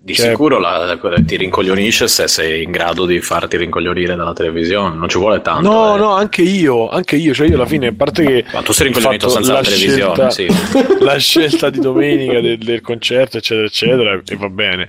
Di 0.08 0.14
cioè... 0.14 0.30
sicuro 0.30 0.58
la, 0.58 0.98
ti 1.26 1.36
rincoglionisce 1.36 2.08
se 2.08 2.28
sei 2.28 2.62
in 2.62 2.70
grado 2.70 3.04
di 3.04 3.20
farti 3.20 3.58
rincoglionire 3.58 4.16
dalla 4.16 4.32
televisione, 4.32 4.96
non 4.96 5.06
ci 5.06 5.18
vuole 5.18 5.42
tanto. 5.42 5.68
No, 5.68 5.96
eh. 5.96 5.98
no, 5.98 6.12
anche 6.12 6.40
io, 6.40 6.88
anche 6.88 7.16
io, 7.16 7.34
cioè 7.34 7.46
io 7.46 7.56
alla 7.56 7.66
fine, 7.66 7.88
a 7.88 7.92
parte 7.92 8.24
che... 8.24 8.44
Ma 8.50 8.62
tu 8.62 8.72
sei 8.72 8.86
rincoglionito 8.86 9.28
senza 9.28 9.52
la, 9.52 9.58
la 9.58 9.64
televisione, 9.64 10.30
scelta, 10.30 10.30
sì. 10.30 10.46
La 11.04 11.18
scelta 11.18 11.68
di 11.68 11.80
domenica 11.80 12.40
del, 12.40 12.56
del, 12.56 12.80
concerto, 12.80 13.36
eccetera, 13.36 13.66
eccetera, 13.66 14.22
e 14.26 14.36
va 14.36 14.48
bene. 14.48 14.88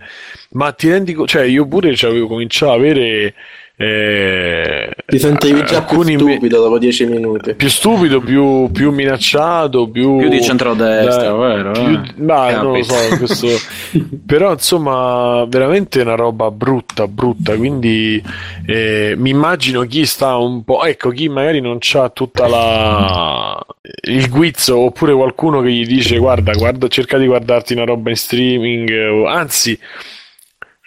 Ma 0.52 0.72
ti 0.72 0.90
rendi 0.90 1.12
conto, 1.12 1.32
cioè 1.32 1.44
io 1.44 1.68
pure 1.68 1.94
cioè, 1.98 2.12
avevo 2.12 2.28
cominciato 2.28 2.72
a 2.72 2.76
avere 2.76 3.34
eh, 3.82 4.92
Ti 5.06 5.18
sentivi 5.18 5.64
già 5.64 5.84
più 5.84 6.02
stupido 6.04 6.62
dopo 6.62 6.78
dieci 6.78 7.06
minuti. 7.06 7.54
Più 7.54 7.70
stupido, 7.70 8.20
più, 8.20 8.70
più 8.74 8.92
minacciato, 8.92 9.88
più, 9.88 10.18
più 10.18 10.28
di 10.28 10.42
centrodestra, 10.42 11.30
da, 11.30 11.34
vero? 11.36 11.72
Più, 11.72 11.94
eh. 11.94 12.14
Ma 12.18 12.62
non 12.62 12.74
lo 12.74 12.84
so, 12.84 13.16
questo... 13.16 13.48
però 14.28 14.52
insomma, 14.52 15.46
veramente 15.48 16.02
una 16.02 16.16
roba 16.16 16.52
brutta, 16.52 17.08
brutta. 17.08 17.56
Quindi 17.56 18.22
eh, 18.66 19.14
mi 19.16 19.30
immagino 19.30 19.84
chi 19.84 20.06
sta 20.06 20.36
un 20.36 20.66
po', 20.66 20.84
ecco, 20.84 21.12
chi 21.12 21.30
magari 21.30 21.62
non 21.62 21.78
ha 21.94 22.10
tutta 22.10 22.50
la 22.50 23.66
il 24.02 24.30
guizzo 24.30 24.78
oppure 24.78 25.14
qualcuno 25.14 25.62
che 25.62 25.72
gli 25.72 25.86
dice 25.86 26.18
guarda, 26.18 26.52
guarda, 26.52 26.90
cerca 26.90 27.18
di 27.18 27.28
guardarti 27.28 27.74
una 27.74 27.86
roba 27.86 28.10
in 28.10 28.18
streaming, 28.18 29.26
anzi 29.26 29.80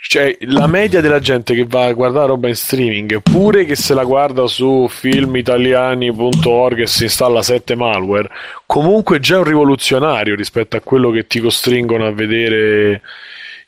cioè, 0.05 0.37
la 0.41 0.67
media 0.67 1.01
della 1.01 1.21
gente 1.21 1.55
che 1.55 1.65
va 1.65 1.85
a 1.85 1.93
guardare 1.93 2.27
roba 2.27 2.49
in 2.49 2.57
streaming, 2.57 3.23
pure 3.23 3.65
che 3.65 3.77
se 3.77 3.95
la 3.95 4.03
guarda 4.03 4.49
su 4.49 4.89
filmitaliani.org 4.91 6.81
e 6.81 6.87
si 6.87 7.05
installa 7.05 7.41
7 7.41 7.77
malware, 7.77 8.29
comunque 8.67 9.21
già 9.21 9.37
è 9.37 9.39
un 9.39 9.45
rivoluzionario 9.45 10.35
rispetto 10.35 10.77
a 10.77 10.81
quello 10.81 11.11
che 11.11 11.29
ti 11.29 11.39
costringono 11.39 12.05
a 12.05 12.13
vedere 12.13 13.01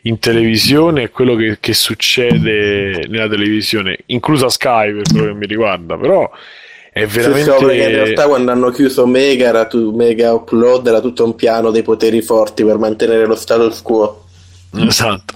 in 0.02 0.18
televisione 0.18 1.04
e 1.04 1.10
quello 1.10 1.36
che, 1.36 1.58
che 1.60 1.72
succede 1.72 3.06
nella 3.08 3.28
televisione, 3.28 3.98
inclusa 4.06 4.48
Sky 4.48 4.92
per 4.92 5.02
quello 5.10 5.26
che 5.26 5.34
mi 5.34 5.46
riguarda, 5.46 5.96
però 5.96 6.28
è 6.92 7.06
veramente... 7.06 7.58
Sì, 7.58 7.64
in 7.64 7.88
realtà 7.88 8.26
quando 8.26 8.50
hanno 8.50 8.70
chiuso 8.70 9.06
Mega, 9.06 9.46
era 9.46 9.66
tu, 9.66 9.94
Mega 9.94 10.34
Upload 10.34 10.88
era 10.88 11.00
tutto 11.00 11.24
un 11.24 11.36
piano 11.36 11.70
dei 11.70 11.82
poteri 11.82 12.20
forti 12.22 12.64
per 12.64 12.76
mantenere 12.76 13.24
lo 13.24 13.36
status 13.36 13.80
quo. 13.80 14.24
Esatto. 14.76 15.34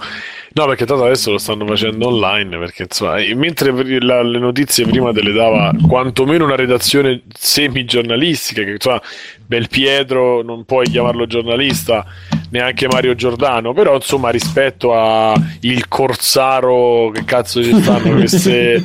No, 0.59 0.65
perché 0.65 0.85
tanto 0.85 1.05
adesso 1.05 1.31
lo 1.31 1.37
stanno 1.37 1.65
facendo 1.65 2.07
online, 2.07 2.57
perché 2.57 2.83
insomma, 2.83 3.15
mentre 3.33 3.71
la, 4.01 4.21
le 4.21 4.39
notizie 4.39 4.85
prima 4.85 5.13
te 5.13 5.21
le 5.23 5.31
dava 5.31 5.73
quantomeno 5.87 6.43
una 6.43 6.57
redazione 6.57 7.21
semi-giornalistica, 7.33 8.63
che 8.63 8.71
insomma, 8.71 9.01
Belpietro 9.45 10.41
non 10.41 10.65
puoi 10.65 10.89
chiamarlo 10.89 11.27
giornalista, 11.27 12.05
neanche 12.49 12.87
Mario 12.87 13.15
Giordano, 13.15 13.73
però 13.73 13.95
insomma 13.95 14.29
rispetto 14.29 14.93
a 14.93 15.33
il 15.61 15.87
Corsaro, 15.87 17.11
che 17.13 17.23
cazzo 17.25 17.63
ci 17.63 17.73
stanno 17.73 18.15
queste, 18.17 18.83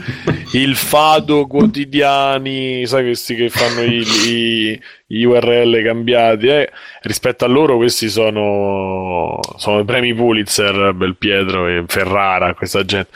il 0.53 0.75
Fado 0.77 1.47
quotidiani, 1.47 2.87
sai 2.87 3.05
questi 3.05 3.35
che 3.35 3.49
fanno 3.49 3.83
i, 3.83 4.03
i, 4.27 4.81
i 5.09 5.25
URL 5.25 5.83
cambiati, 5.83 6.47
eh? 6.47 6.71
rispetto 7.03 7.45
a 7.45 7.49
loro 7.49 7.77
questi 7.77 8.09
sono, 8.09 9.39
sono 9.57 9.81
i 9.81 9.85
premi 9.85 10.15
Pulitzer, 10.15 10.93
Belpietro 10.95 11.67
e 11.69 11.85
Ferrara, 11.87 12.55
questa 12.55 12.85
gente. 12.85 13.11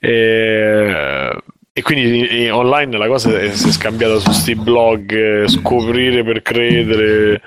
E, 0.00 1.34
e 1.72 1.82
quindi 1.82 2.48
online 2.50 2.96
la 2.96 3.06
cosa 3.06 3.30
si 3.50 3.68
è 3.68 3.70
scambiata 3.70 4.18
su 4.18 4.32
sti 4.32 4.54
blog, 4.56 5.12
eh, 5.12 5.48
scoprire 5.48 6.24
per 6.24 6.42
credere. 6.42 7.40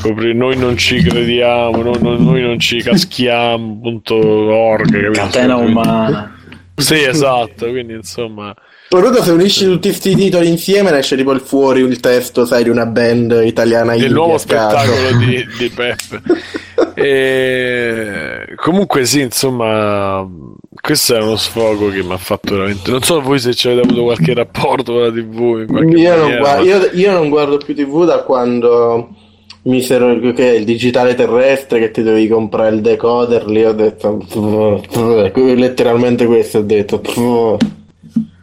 Copri- 0.00 0.34
noi 0.34 0.56
non 0.56 0.76
ci 0.76 1.00
crediamo, 1.02 1.82
no, 1.82 1.92
no, 2.00 2.16
noi 2.16 2.42
non 2.42 2.58
ci 2.58 2.82
caschiamo.org. 2.82 5.12
Catena 5.12 5.56
umana. 5.56 6.34
Sì, 6.76 7.02
esatto. 7.02 7.68
Quindi 7.68 7.94
insomma, 7.94 8.54
Soprattutto 8.92 9.22
se 9.22 9.30
unisci 9.30 9.66
tutti 9.66 9.86
questi 9.86 10.16
titoli 10.16 10.48
insieme, 10.48 10.90
esce 10.98 11.14
tipo 11.14 11.30
il 11.30 11.38
fuori 11.38 11.80
il 11.80 12.00
testo, 12.00 12.44
sai, 12.44 12.64
di 12.64 12.70
una 12.70 12.86
band 12.86 13.40
italiana. 13.44 13.94
Il 13.94 14.12
nuovo 14.12 14.36
spettacolo 14.36 15.16
di, 15.16 15.46
di 15.56 15.68
Peppe. 15.68 16.20
e... 16.94 18.52
Comunque, 18.56 19.04
sì, 19.04 19.20
insomma, 19.20 20.28
questo 20.80 21.14
è 21.14 21.22
uno 21.22 21.36
sfogo 21.36 21.88
che 21.90 22.02
mi 22.02 22.14
ha 22.14 22.16
fatto 22.16 22.56
veramente. 22.56 22.90
Non 22.90 23.02
so 23.02 23.20
voi 23.20 23.38
se 23.38 23.54
ci 23.54 23.68
avete 23.68 23.86
avuto 23.86 24.02
qualche 24.02 24.34
rapporto 24.34 24.94
con 24.94 25.02
la 25.02 25.12
TV. 25.12 25.96
Io 25.96 26.16
non, 26.16 26.38
guardo, 26.38 26.64
io, 26.64 26.90
io 26.92 27.12
non 27.12 27.28
guardo 27.28 27.58
più 27.58 27.76
TV 27.76 28.04
da 28.04 28.24
quando 28.24 29.08
misero 29.62 30.18
che 30.32 30.46
il 30.46 30.64
digitale 30.64 31.14
terrestre 31.14 31.80
che 31.80 31.90
ti 31.90 32.02
dovevi 32.02 32.28
comprare 32.28 32.74
il 32.74 32.80
decoder 32.80 33.46
lì 33.46 33.64
ho 33.64 33.72
detto 33.72 34.24
letteralmente 35.34 36.24
questo 36.26 36.58
ho 36.58 36.62
detto 36.62 37.00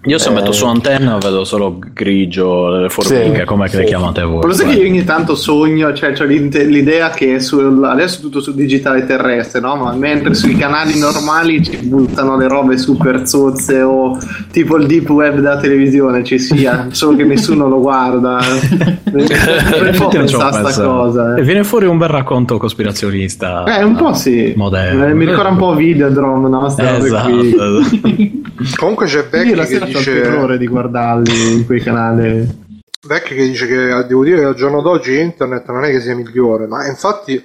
io 0.07 0.17
se 0.17 0.29
eh... 0.29 0.31
metto 0.31 0.51
su 0.51 0.65
antenna 0.65 1.17
vedo 1.17 1.43
solo 1.43 1.77
grigio, 1.93 2.69
le 2.69 2.89
formiche, 2.89 3.39
sì, 3.39 3.45
come 3.45 3.67
sì. 3.67 3.77
le 3.77 3.83
chiamate 3.83 4.21
voi. 4.23 4.45
Lo 4.45 4.53
sai 4.53 4.69
che 4.69 4.79
io 4.79 4.87
ogni 4.87 5.03
tanto 5.03 5.35
sogno, 5.35 5.93
cioè 5.93 6.13
ho 6.17 6.23
l'idea 6.23 7.09
che 7.09 7.39
sul, 7.39 7.83
adesso 7.83 8.19
è 8.19 8.21
tutto 8.21 8.39
sul 8.39 8.55
digitale 8.55 9.05
terrestre, 9.05 9.59
no? 9.59 9.75
Ma 9.75 9.93
mentre 9.93 10.33
sui 10.33 10.55
canali 10.55 10.97
normali 10.97 11.63
ci 11.63 11.77
buttano 11.83 12.37
le 12.37 12.47
robe 12.47 12.77
super 12.77 13.27
zozze 13.27 13.81
o 13.81 14.17
tipo 14.51 14.77
il 14.77 14.87
deep 14.87 15.09
web 15.09 15.35
della 15.35 15.57
televisione 15.57 16.23
ci 16.23 16.39
sia, 16.39 16.87
solo 16.91 17.17
che 17.17 17.23
nessuno 17.23 17.67
lo 17.67 17.79
guarda. 17.79 18.39
per 19.11 20.27
sta 20.27 20.83
cosa. 20.83 21.35
Eh. 21.35 21.41
E 21.41 21.43
viene 21.43 21.63
fuori 21.63 21.85
un 21.85 21.97
bel 21.97 22.09
racconto 22.09 22.57
cospirazionista. 22.57 23.65
Eh, 23.65 23.83
un 23.83 23.95
po' 23.95 24.13
sì. 24.13 24.53
Moderno. 24.55 25.07
Eh, 25.07 25.13
mi 25.13 25.25
ricorda 25.25 25.49
un 25.49 25.57
po' 25.57 25.75
Videodrome, 25.75 26.49
no? 26.49 26.65
Esatto. 26.67 27.27
Comunque 28.75 29.05
c'è 29.05 29.25
Becky 29.29 29.53
che 29.53 29.79
dice 29.85 29.96
dice... 29.97 30.21
terrore 30.21 30.57
di 30.57 30.67
guardarli 30.67 31.53
in 31.53 31.65
quei 31.65 31.81
canali. 31.81 32.65
Vecchio 33.07 33.35
che 33.35 33.47
dice 33.47 33.67
che 33.67 34.05
devo 34.07 34.23
dire 34.23 34.39
che 34.39 34.45
al 34.45 34.55
giorno 34.55 34.81
d'oggi 34.81 35.19
internet 35.19 35.67
non 35.67 35.85
è 35.85 35.91
che 35.91 36.01
sia 36.01 36.15
migliore, 36.15 36.67
ma 36.67 36.85
infatti 36.87 37.41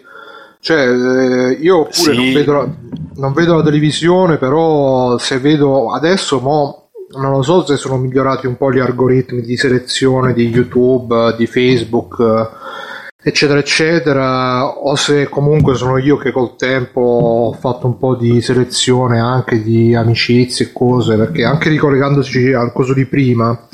cioè, 0.63 0.89
eh, 0.89 1.53
io 1.55 1.83
pure 1.83 1.91
sì. 1.91 2.17
non, 2.17 2.33
vedo 2.33 2.53
la, 2.53 2.69
non, 3.17 3.33
vedo 3.33 3.57
la, 3.57 3.63
televisione, 3.65 4.37
però 4.37 5.19
se 5.19 5.39
vedo 5.39 5.93
adesso, 5.93 6.39
mo, 6.39 6.91
non 7.19 7.33
lo 7.33 7.43
so 7.43 7.67
se 7.67 7.77
sono 7.77 7.97
migliorati 7.97 8.47
un 8.47 8.57
po' 8.57 8.73
gli 8.73 8.79
algoritmi 8.79 9.41
di 9.41 9.57
selezione 9.57 10.33
di 10.33 10.47
YouTube, 10.47 11.35
di 11.37 11.47
Facebook, 11.49 12.51
eccetera, 13.23 13.61
eccetera, 13.61 14.67
o 14.67 14.97
se 14.97 15.29
comunque 15.29 15.75
sono 15.77 15.97
io 15.99 16.17
che 16.17 16.33
col 16.33 16.57
tempo 16.57 17.01
ho 17.01 17.53
fatto 17.53 17.87
un 17.87 17.97
po' 17.97 18.17
di 18.17 18.41
selezione 18.41 19.21
anche 19.21 19.63
di 19.63 19.95
amicizie 19.95 20.67
e 20.67 20.73
cose, 20.73 21.17
perché 21.17 21.45
anche 21.45 21.69
ricollegandosi 21.69 22.53
al 22.53 22.73
coso 22.73 22.93
di 22.93 23.07
prima, 23.07 23.69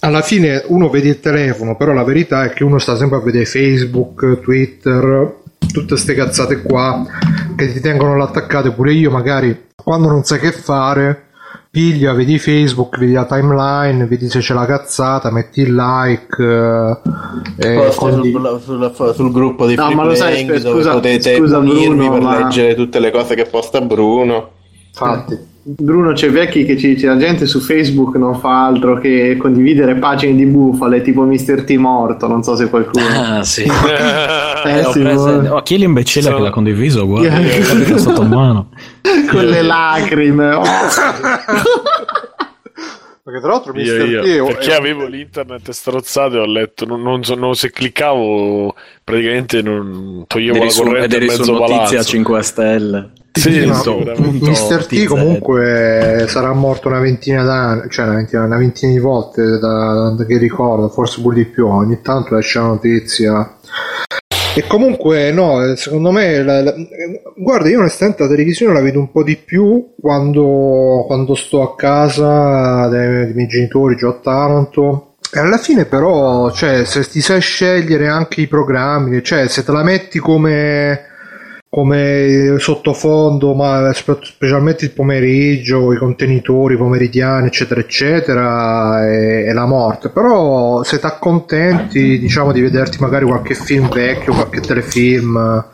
alla 0.00 0.22
fine 0.22 0.64
uno 0.66 0.88
vede 0.88 1.10
il 1.10 1.20
telefono, 1.20 1.76
però 1.76 1.92
la 1.92 2.04
verità 2.04 2.44
è 2.44 2.50
che 2.50 2.64
uno 2.64 2.78
sta 2.78 2.96
sempre 2.96 3.18
a 3.18 3.20
vedere 3.20 3.44
Facebook, 3.44 4.40
Twitter, 4.40 5.36
tutte 5.72 5.86
queste 5.86 6.14
cazzate 6.14 6.62
qua 6.62 7.06
che 7.54 7.72
ti 7.72 7.80
tengono 7.80 8.16
l'attaccate, 8.16 8.72
pure 8.72 8.92
io 8.92 9.10
magari 9.10 9.68
quando 9.76 10.08
non 10.08 10.24
sai 10.24 10.40
che 10.40 10.52
fare 10.52 11.28
piglia, 11.70 12.12
vedi 12.12 12.38
Facebook, 12.38 12.98
vedi 12.98 13.12
la 13.12 13.26
timeline, 13.26 14.06
vedi 14.06 14.28
se 14.28 14.40
c'è 14.40 14.54
la 14.54 14.66
cazzata, 14.66 15.30
metti 15.30 15.60
il 15.60 15.74
like. 15.74 17.00
Eh, 17.56 17.74
Posta 17.74 18.12
sul, 18.12 18.60
sul, 18.62 19.14
sul, 19.14 19.32
gruppo 19.32 19.66
di 19.66 19.76
no, 19.76 19.90
ma 19.92 20.04
lo 20.04 20.14
sai, 20.14 20.44
dove 20.44 20.60
scusa, 20.60 20.92
potete 20.92 21.36
scusa, 21.36 21.58
unirvi 21.58 22.06
Bruno, 22.06 22.12
per 22.12 22.22
ma... 22.22 22.38
leggere 22.38 22.74
tutte 22.74 22.98
le 22.98 23.10
cose 23.10 23.34
che 23.34 23.44
posta 23.44 23.80
Bruno. 23.80 24.50
Infatti. 24.88 25.49
Bruno 25.62 26.12
c'è 26.12 26.30
vecchi 26.30 26.64
che 26.64 26.78
ci 26.78 26.94
dice 26.94 27.06
la 27.06 27.18
gente 27.18 27.44
su 27.44 27.60
Facebook 27.60 28.16
non 28.16 28.40
fa 28.40 28.64
altro 28.64 28.98
che 28.98 29.36
condividere 29.36 29.96
pagine 29.96 30.34
di 30.34 30.46
bufale 30.46 31.02
tipo 31.02 31.24
Mr. 31.24 31.64
T 31.64 31.72
morto 31.72 32.26
non 32.26 32.42
so 32.42 32.56
se 32.56 32.70
qualcuno 32.70 33.04
ah 33.04 33.44
sì, 33.44 33.64
eh, 33.68 34.84
sì 34.90 35.02
oh, 35.02 35.60
chi 35.60 35.74
è 35.74 35.78
l'imbecille 35.78 36.30
so... 36.30 36.36
che 36.36 36.42
l'ha 36.42 36.50
condiviso 36.50 37.06
guarda 37.06 37.38
yeah. 37.38 37.98
sotto 37.98 38.22
mano 38.22 38.70
con 39.30 39.44
le 39.44 39.60
lacrime 39.60 40.54
oh. 40.54 40.62
perché 43.22 43.40
tra 43.40 43.50
l'altro 43.50 43.78
io, 43.78 44.06
io, 44.06 44.22
T 44.22 44.46
perché 44.46 44.70
è... 44.70 44.76
avevo 44.76 45.04
l'internet 45.04 45.68
strozzato 45.72 46.36
e 46.36 46.38
ho 46.38 46.46
letto 46.46 46.86
non, 46.86 47.02
non, 47.02 47.22
so, 47.22 47.34
non 47.34 47.54
se 47.54 47.70
cliccavo 47.70 48.74
praticamente 49.04 49.60
non 49.60 50.24
toglievo 50.26 50.56
eri 50.56 50.68
la 50.68 50.74
corrente 50.74 51.16
ed 51.16 51.22
eri 51.22 51.28
su 51.28 51.52
notizia 51.52 52.02
5 52.02 52.42
stelle 52.42 53.10
sì, 53.32 53.60
Mr. 53.64 54.86
T 54.86 55.04
comunque 55.04 56.24
sarà 56.28 56.52
morto 56.52 56.88
una 56.88 56.98
ventina 56.98 57.44
d'anni, 57.44 57.88
cioè 57.88 58.06
una 58.06 58.16
ventina, 58.16 58.44
una 58.44 58.56
ventina 58.56 58.92
di 58.92 58.98
volte 58.98 59.58
da, 59.58 60.14
da, 60.16 60.24
che 60.24 60.36
ricordo, 60.36 60.88
forse 60.88 61.20
pure 61.20 61.36
di 61.36 61.44
più. 61.44 61.66
Ogni 61.66 62.00
tanto 62.02 62.36
esce 62.36 62.58
la 62.58 62.66
notizia. 62.66 63.56
E 64.52 64.66
comunque, 64.66 65.30
no, 65.30 65.76
secondo 65.76 66.10
me, 66.10 66.42
la, 66.42 66.60
la, 66.60 66.74
guarda, 67.36 67.68
io 67.68 67.78
onestamente 67.78 68.24
la 68.24 68.28
televisione 68.28 68.72
la 68.72 68.80
vedo 68.80 68.98
un 68.98 69.12
po' 69.12 69.22
di 69.22 69.36
più 69.36 69.94
quando, 70.00 71.04
quando 71.06 71.36
sto 71.36 71.62
a 71.62 71.76
casa 71.76 72.88
dei, 72.88 73.26
dei 73.26 73.34
miei 73.34 73.46
genitori 73.46 73.94
già 73.94 74.08
a 74.08 74.18
Taranto. 74.20 75.14
E 75.32 75.38
alla 75.38 75.58
fine, 75.58 75.84
però, 75.84 76.50
cioè, 76.50 76.84
se 76.84 77.08
ti 77.08 77.20
sai 77.20 77.40
scegliere 77.40 78.08
anche 78.08 78.40
i 78.40 78.48
programmi, 78.48 79.22
cioè, 79.22 79.46
se 79.46 79.62
te 79.62 79.70
la 79.70 79.84
metti 79.84 80.18
come 80.18 81.09
come 81.72 82.56
sottofondo, 82.58 83.54
ma 83.54 83.92
specialmente 83.92 84.86
il 84.86 84.90
pomeriggio, 84.90 85.92
i 85.92 85.98
contenitori 85.98 86.76
pomeridiani, 86.76 87.46
eccetera, 87.46 87.80
eccetera, 87.80 89.06
è, 89.06 89.44
è 89.44 89.52
la 89.52 89.66
morte. 89.66 90.08
Però 90.08 90.82
se 90.82 90.98
ti 90.98 91.06
accontenti, 91.06 92.18
diciamo, 92.18 92.50
di 92.50 92.60
vederti 92.60 92.98
magari 92.98 93.24
qualche 93.24 93.54
film 93.54 93.88
vecchio, 93.88 94.34
qualche 94.34 94.60
telefilm, 94.60 95.64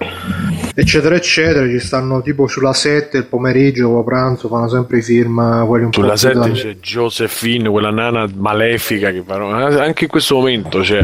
eccetera, 0.79 1.15
eccetera, 1.15 1.67
ci 1.67 1.79
stanno 1.79 2.21
tipo 2.21 2.47
sulla 2.47 2.75
7 2.75 3.17
il 3.17 3.25
pomeriggio, 3.25 3.89
dopo 3.89 4.05
pranzo, 4.05 4.49
fanno 4.49 4.69
sempre 4.69 4.99
i 4.99 5.03
film, 5.03 5.67
quelli 5.67 5.87
un 5.87 5.93
sulla 5.93 6.11
po' 6.11 6.17
Sulla 6.17 6.35
7 6.35 6.53
c'è 6.53 6.77
Josephine, 6.81 7.71
quella 7.71 7.91
nana 7.91 8.29
malefica 8.35 9.11
che 9.11 9.23
fanno, 9.27 9.49
anche 9.55 10.05
in 10.05 10.11
questo 10.11 10.35
momento 10.35 10.81
c'è 10.81 11.03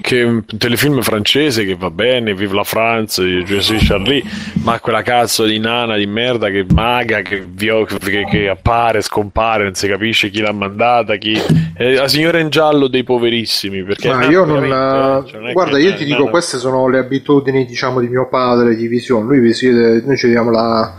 che 0.00 0.22
un 0.22 0.44
telefilm 0.44 1.02
francese 1.02 1.64
che 1.64 1.76
va 1.76 1.90
bene, 1.90 2.34
Vive 2.34 2.54
la 2.54 2.64
France, 2.64 3.22
Je 3.22 3.60
suis 3.60 3.86
Charlie, 3.86 4.22
ma 4.64 4.80
quella 4.80 5.02
cazzo 5.02 5.44
di 5.44 5.58
nana 5.58 5.96
di 5.96 6.06
merda 6.06 6.48
che 6.48 6.66
maga, 6.68 7.22
che, 7.22 7.46
che, 7.56 8.24
che 8.28 8.48
appare, 8.48 9.02
scompare, 9.02 9.62
non 9.62 9.74
si 9.74 9.86
capisce 9.86 10.30
chi 10.30 10.40
l'ha 10.40 10.52
mandata, 10.52 11.16
chi... 11.16 11.40
È 11.76 11.92
la 11.92 12.08
signora 12.08 12.38
in 12.38 12.48
giallo 12.48 12.88
dei 12.88 13.04
poverissimi. 13.04 13.84
Perché 13.84 14.08
ma 14.08 14.24
io 14.26 14.44
non... 14.44 15.24
Cioè, 15.26 15.40
non 15.40 15.52
guarda, 15.52 15.78
io 15.78 15.94
ti 15.94 16.04
dico, 16.04 16.20
nana... 16.20 16.30
queste 16.30 16.58
sono 16.58 16.88
le 16.88 16.98
abitudini, 16.98 17.66
diciamo, 17.66 18.00
di 18.00 18.08
mio 18.08 18.28
padre 18.28 18.74
di 18.74 18.86
visione. 18.96 19.26
Lui 19.26 19.40
vi 19.40 20.02
noi 20.04 20.16
ci 20.16 20.26
vediamo 20.26 20.50
la 20.50 20.92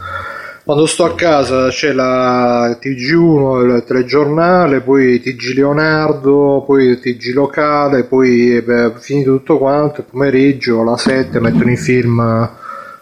quando 0.68 0.86
sto 0.86 1.06
a 1.06 1.16
casa 1.16 1.70
c'è 1.70 1.94
la 1.94 2.78
TG1, 2.78 3.78
il 3.78 3.84
telegiornale, 3.88 4.82
poi 4.82 5.22
TG 5.22 5.54
Leonardo, 5.56 6.62
poi 6.68 7.00
TG 7.00 7.34
locale, 7.34 8.04
poi 8.04 8.62
beh, 8.62 8.92
finito 8.98 9.38
tutto 9.38 9.60
quanto, 9.60 10.02
il 10.02 10.08
pomeriggio 10.12 10.82
alla 10.82 10.98
7 10.98 11.40
mettono 11.40 11.72
i 11.72 11.78
film, 11.78 12.50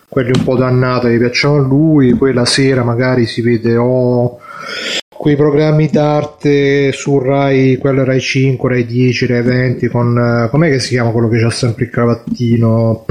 quelli 0.08 0.32
un 0.36 0.44
po' 0.44 0.56
dannati 0.56 1.08
che 1.08 1.18
piacciono 1.18 1.56
a 1.56 1.66
lui, 1.66 2.14
poi 2.14 2.34
la 2.34 2.46
sera 2.46 2.84
magari 2.84 3.26
si 3.26 3.42
vede 3.42 3.76
oh, 3.78 4.38
quei 5.10 5.36
programmi 5.36 5.90
d'arte 5.92 6.92
su 6.92 7.18
Rai, 7.18 7.78
quello 7.78 8.04
Rai 8.04 8.22
5, 8.22 8.70
Rai 8.70 8.86
10, 8.86 9.26
Rai 9.26 9.42
20 9.42 9.88
con... 9.88 10.48
com'è 10.52 10.70
che 10.70 10.80
si 10.80 10.90
chiama 10.90 11.10
quello 11.10 11.30
che 11.30 11.40
c'ha 11.40 11.50
sempre 11.50 11.86
il 11.86 11.90
cravattino? 11.90 13.06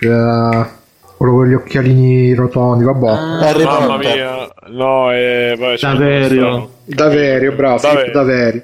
Uh, 0.00 0.78
quello 1.20 1.34
con 1.34 1.46
gli 1.48 1.52
occhialini 1.52 2.32
rotondi, 2.32 2.82
vabbè. 2.82 3.08
Ah, 3.08 3.54
mamma 3.62 3.98
mia, 3.98 4.50
no, 4.68 5.12
è... 5.12 5.54
Vabbè, 5.54 5.76
Daverio. 5.76 6.70
Daverio, 6.86 7.52
bravo, 7.52 7.78
Daverio. 7.78 8.00
Filippo 8.00 8.18
Daverio. 8.18 8.62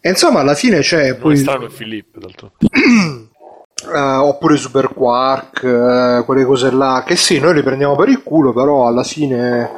E 0.00 0.08
insomma, 0.08 0.38
alla 0.38 0.54
fine 0.54 0.78
c'è 0.78 1.16
poi... 1.16 1.36
strano 1.36 1.68
Filippo, 1.68 2.20
d'altro. 2.20 2.52
Uh, 2.60 4.22
oppure 4.22 4.56
Super 4.56 4.92
Quark, 4.94 5.62
uh, 5.64 6.24
quelle 6.24 6.44
cose 6.44 6.70
là, 6.70 7.02
che 7.04 7.16
sì, 7.16 7.40
noi 7.40 7.54
li 7.54 7.62
prendiamo 7.64 7.96
per 7.96 8.08
il 8.08 8.22
culo, 8.22 8.52
però 8.52 8.86
alla 8.86 9.02
fine 9.02 9.68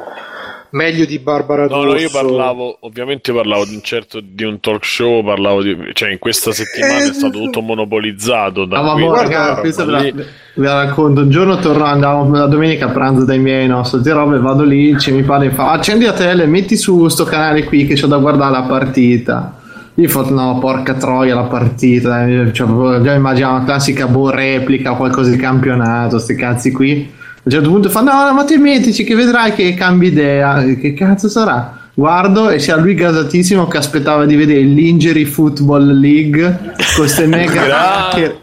meglio 0.73 1.05
di 1.05 1.19
Barbara 1.19 1.67
No, 1.67 1.83
no, 1.83 1.95
io 1.95 2.09
parlavo, 2.09 2.77
ovviamente 2.81 3.31
parlavo 3.31 3.65
di 3.65 3.75
un 3.75 3.81
certo 3.81 4.19
di 4.21 4.43
un 4.43 4.59
talk 4.59 4.83
show, 4.85 5.23
parlavo 5.23 5.61
di, 5.61 5.77
cioè 5.93 6.11
in 6.11 6.19
questa 6.19 6.51
settimana 6.51 7.03
eh, 7.03 7.09
è 7.09 7.13
stato 7.13 7.39
tutto 7.39 7.61
monopolizzato 7.61 8.65
da 8.65 8.79
ah, 8.79 8.81
ma 8.81 8.93
guarda, 8.95 9.55
questa 9.55 9.85
la, 9.85 10.01
ve 10.01 10.25
la 10.55 10.83
racconto, 10.83 11.21
un 11.21 11.29
giorno 11.29 11.57
torno, 11.59 11.85
andavo 11.85 12.29
la 12.35 12.47
domenica 12.47 12.87
a 12.87 12.89
pranzo 12.89 13.23
dai 13.23 13.39
miei, 13.39 13.67
no, 13.67 13.83
solite 13.83 14.11
robe, 14.11 14.39
vado 14.39 14.63
lì, 14.63 14.97
ci 14.99 15.11
mi 15.11 15.23
pare 15.23 15.51
fa, 15.51 15.71
accendi 15.71 16.05
la 16.05 16.13
tele, 16.13 16.45
metti 16.45 16.75
su 16.75 17.07
sto 17.07 17.23
canale 17.23 17.63
qui 17.65 17.85
che 17.85 17.95
c'ho 17.95 18.07
da 18.07 18.17
guardare 18.17 18.51
la 18.51 18.63
partita. 18.63 19.57
Io 19.95 20.07
ho 20.07 20.09
fatto, 20.09 20.33
no, 20.33 20.57
porca 20.57 20.95
troia 20.95 21.35
la 21.35 21.43
partita, 21.43 22.25
cioè, 22.51 23.01
già 23.01 23.13
immaginavo 23.13 23.57
una 23.57 23.63
classica 23.63 24.07
boh 24.07 24.31
replica, 24.31 24.93
qualcosa 24.93 25.29
di 25.29 25.37
campionato, 25.37 26.17
sti 26.17 26.33
cazzi 26.33 26.71
qui 26.71 27.21
a 27.43 27.49
un 27.49 27.51
certo 27.51 27.69
punto 27.69 27.89
fa: 27.89 28.01
No, 28.01 28.25
no, 28.25 28.33
ma 28.33 28.45
te 28.45 28.57
mettici 28.57 29.03
che 29.03 29.15
vedrai 29.15 29.53
che 29.53 29.73
cambi 29.73 30.07
idea. 30.07 30.63
Che 30.63 30.93
cazzo 30.93 31.27
sarà? 31.27 31.77
Guardo 31.93 32.49
e 32.49 32.57
c'era 32.57 32.81
lui 32.81 32.95
gasatissimo 32.95 33.67
che 33.67 33.77
aspettava 33.77 34.25
di 34.25 34.35
vedere 34.35 34.61
l'Injury 34.61 35.25
Football 35.25 35.99
League 35.99 36.41
con 36.41 36.85
queste 36.95 37.27
mega 37.27 38.07
hacker. 38.09 38.41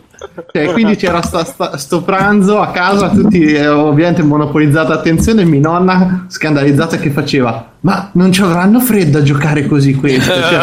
Cioè, 0.53 0.73
quindi 0.73 0.97
c'era 0.97 1.23
sta, 1.23 1.45
sta, 1.45 1.79
sto 1.79 2.03
pranzo 2.03 2.61
a 2.61 2.69
casa, 2.69 3.09
tutti 3.09 3.43
eh, 3.43 3.67
ovviamente 3.67 4.23
monopolizzata 4.23 4.93
attenzione. 4.93 5.45
Mia 5.45 5.61
nonna 5.61 6.27
scandalizzata 6.29 6.99
che 6.99 7.11
faceva: 7.11 7.73
Ma 7.81 8.11
non 8.13 8.31
ci 8.31 8.43
avranno 8.43 8.81
freddo 8.81 9.19
a 9.19 9.23
giocare 9.23 9.67
così 9.67 9.95
questo? 9.95 10.31
Cioè, 10.31 10.59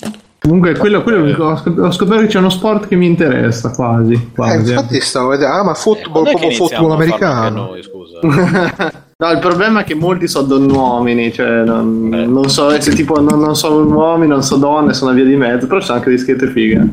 Comunque, 0.44 0.76
quello, 0.76 1.02
quello 1.02 1.24
eh. 1.24 1.80
ho 1.80 1.90
scoperto 1.90 2.24
che 2.24 2.26
c'è 2.26 2.38
uno 2.38 2.50
sport 2.50 2.86
che 2.86 2.96
mi 2.96 3.06
interessa 3.06 3.70
quasi. 3.70 4.30
quasi. 4.34 4.52
Eh, 4.52 4.74
infatti, 4.74 5.00
stavo 5.00 5.28
vedendo, 5.28 5.54
ah, 5.54 5.64
ma 5.64 5.72
football, 5.72 6.30
come 6.32 6.54
football 6.54 6.90
americano. 6.90 7.70
Noi, 7.70 7.82
no, 9.16 9.30
il 9.30 9.38
problema 9.38 9.80
è 9.80 9.84
che 9.84 9.94
molti 9.94 10.28
sono 10.28 10.46
donnuomini, 10.46 11.32
cioè 11.32 11.64
non, 11.64 12.10
non 12.10 12.50
so 12.50 12.78
se 12.78 12.92
tipo 12.92 13.18
non, 13.22 13.40
non, 13.40 13.56
sono 13.56 13.86
uomini, 13.86 14.28
non 14.28 14.42
sono 14.42 14.60
donne, 14.60 14.92
sono 14.92 15.12
a 15.12 15.14
via 15.14 15.24
di 15.24 15.34
mezzo, 15.34 15.66
però 15.66 15.80
c'è 15.80 15.94
anche 15.94 16.10
di 16.10 16.18
schiette 16.18 16.48
fighe. 16.48 16.92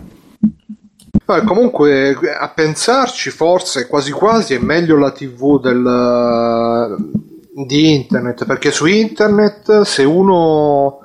Beh, 1.26 1.44
comunque, 1.44 2.18
a 2.40 2.48
pensarci, 2.56 3.32
forse 3.32 3.86
quasi 3.88 4.11
quasi 4.14 4.53
è 4.53 4.60
meglio 4.60 4.98
la 4.98 5.11
TV 5.11 5.60
del, 5.60 6.95
di 7.65 7.95
internet, 7.95 8.45
perché 8.45 8.72
su 8.72 8.86
internet 8.86 9.82
se 9.82 10.06
uno 10.06 10.99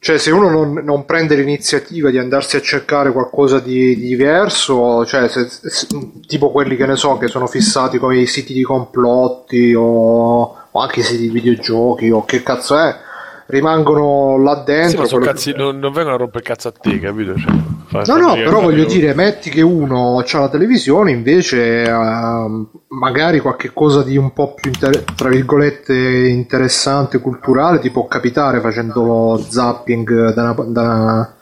cioè, 0.00 0.16
se 0.16 0.30
uno 0.30 0.48
non, 0.48 0.74
non, 0.84 1.04
prende 1.04 1.34
l'iniziativa 1.34 2.10
di 2.10 2.18
andarsi 2.18 2.54
a 2.56 2.60
cercare 2.60 3.10
qualcosa 3.10 3.58
di, 3.58 3.96
di 3.96 4.06
diverso, 4.06 5.04
cioè, 5.04 5.28
se, 5.28 5.48
se, 5.48 5.88
tipo 6.26 6.52
quelli 6.52 6.76
che 6.76 6.86
ne 6.86 6.94
so, 6.94 7.18
che 7.18 7.26
sono 7.26 7.48
fissati 7.48 7.98
con 7.98 8.14
i 8.14 8.26
siti 8.26 8.52
di 8.52 8.62
complotti 8.62 9.74
o, 9.74 10.56
o 10.70 10.80
anche 10.80 11.00
i 11.00 11.02
siti 11.02 11.22
di 11.22 11.30
videogiochi 11.30 12.10
o 12.10 12.24
che 12.24 12.44
cazzo 12.44 12.78
è, 12.78 12.96
rimangono 13.48 14.38
là 14.42 14.62
dentro. 14.64 15.06
Sì, 15.06 15.18
cazzi, 15.18 15.52
che... 15.52 15.58
non, 15.58 15.78
non, 15.78 15.92
vengono 15.92 16.16
a 16.16 16.18
rompere 16.18 16.44
cazzo 16.44 16.68
a 16.68 16.72
te, 16.72 16.98
capito? 16.98 17.34
Cioè, 17.36 18.02
no, 18.06 18.16
no, 18.16 18.34
però 18.34 18.60
voglio 18.60 18.84
dire, 18.84 19.14
metti 19.14 19.50
che 19.50 19.62
uno 19.62 20.18
ha 20.18 20.38
la 20.38 20.48
televisione, 20.48 21.10
invece 21.10 21.84
uh, 21.90 22.68
magari 22.88 23.40
qualche 23.40 23.70
cosa 23.72 24.02
di 24.02 24.16
un 24.16 24.32
po' 24.32 24.54
più, 24.54 24.70
inter- 24.70 25.04
tra 25.14 25.30
virgolette, 25.30 25.94
interessante, 25.94 27.20
culturale, 27.20 27.78
ti 27.78 27.90
può 27.90 28.06
capitare 28.06 28.60
facendo 28.60 29.42
zapping 29.48 30.34
da, 30.34 30.42
una, 30.42 30.64
da, 30.66 31.34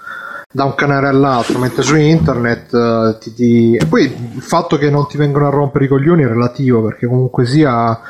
da 0.49 0.65
un 0.65 0.75
canale 0.77 1.09
all'altro, 1.09 1.59
mentre 1.59 1.83
su 1.83 1.97
internet 1.97 2.73
uh, 2.73 3.19
ti, 3.19 3.35
ti... 3.35 3.75
E 3.75 3.85
poi 3.87 4.05
il 4.05 4.43
fatto 4.43 4.77
che 4.79 4.91
non 4.91 5.09
ti 5.09 5.17
vengono 5.17 5.49
a 5.49 5.51
rompere 5.51 5.87
i 5.87 5.89
coglioni 5.89 6.23
è 6.23 6.29
relativo, 6.29 6.83
perché 6.83 7.09
comunque 7.09 7.47
sia 7.47 8.01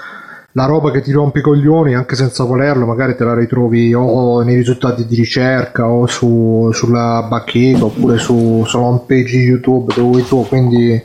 la 0.57 0.65
roba 0.65 0.91
che 0.91 1.03
ti 1.03 1.13
rompe 1.13 1.41
i 1.41 1.43
coglioni 1.43 1.95
anche 1.95 2.17
senza 2.17 2.43
volerlo 2.45 2.87
magari 2.87 3.15
te 3.15 3.25
la 3.25 3.35
ritrovi 3.35 3.93
o 3.93 4.41
nei 4.41 4.57
risultati 4.57 5.05
di 5.05 5.15
ricerca 5.15 5.87
o 5.87 6.07
su, 6.07 6.71
sulla 6.73 7.27
bacheca 7.29 7.85
oppure 7.85 8.17
su, 8.17 8.65
sulla 8.67 8.85
home 8.85 9.03
page 9.07 9.37
youtube 9.37 9.93
dove 9.95 10.09
vuoi 10.09 10.25
tu 10.25 10.47
quindi 10.49 11.01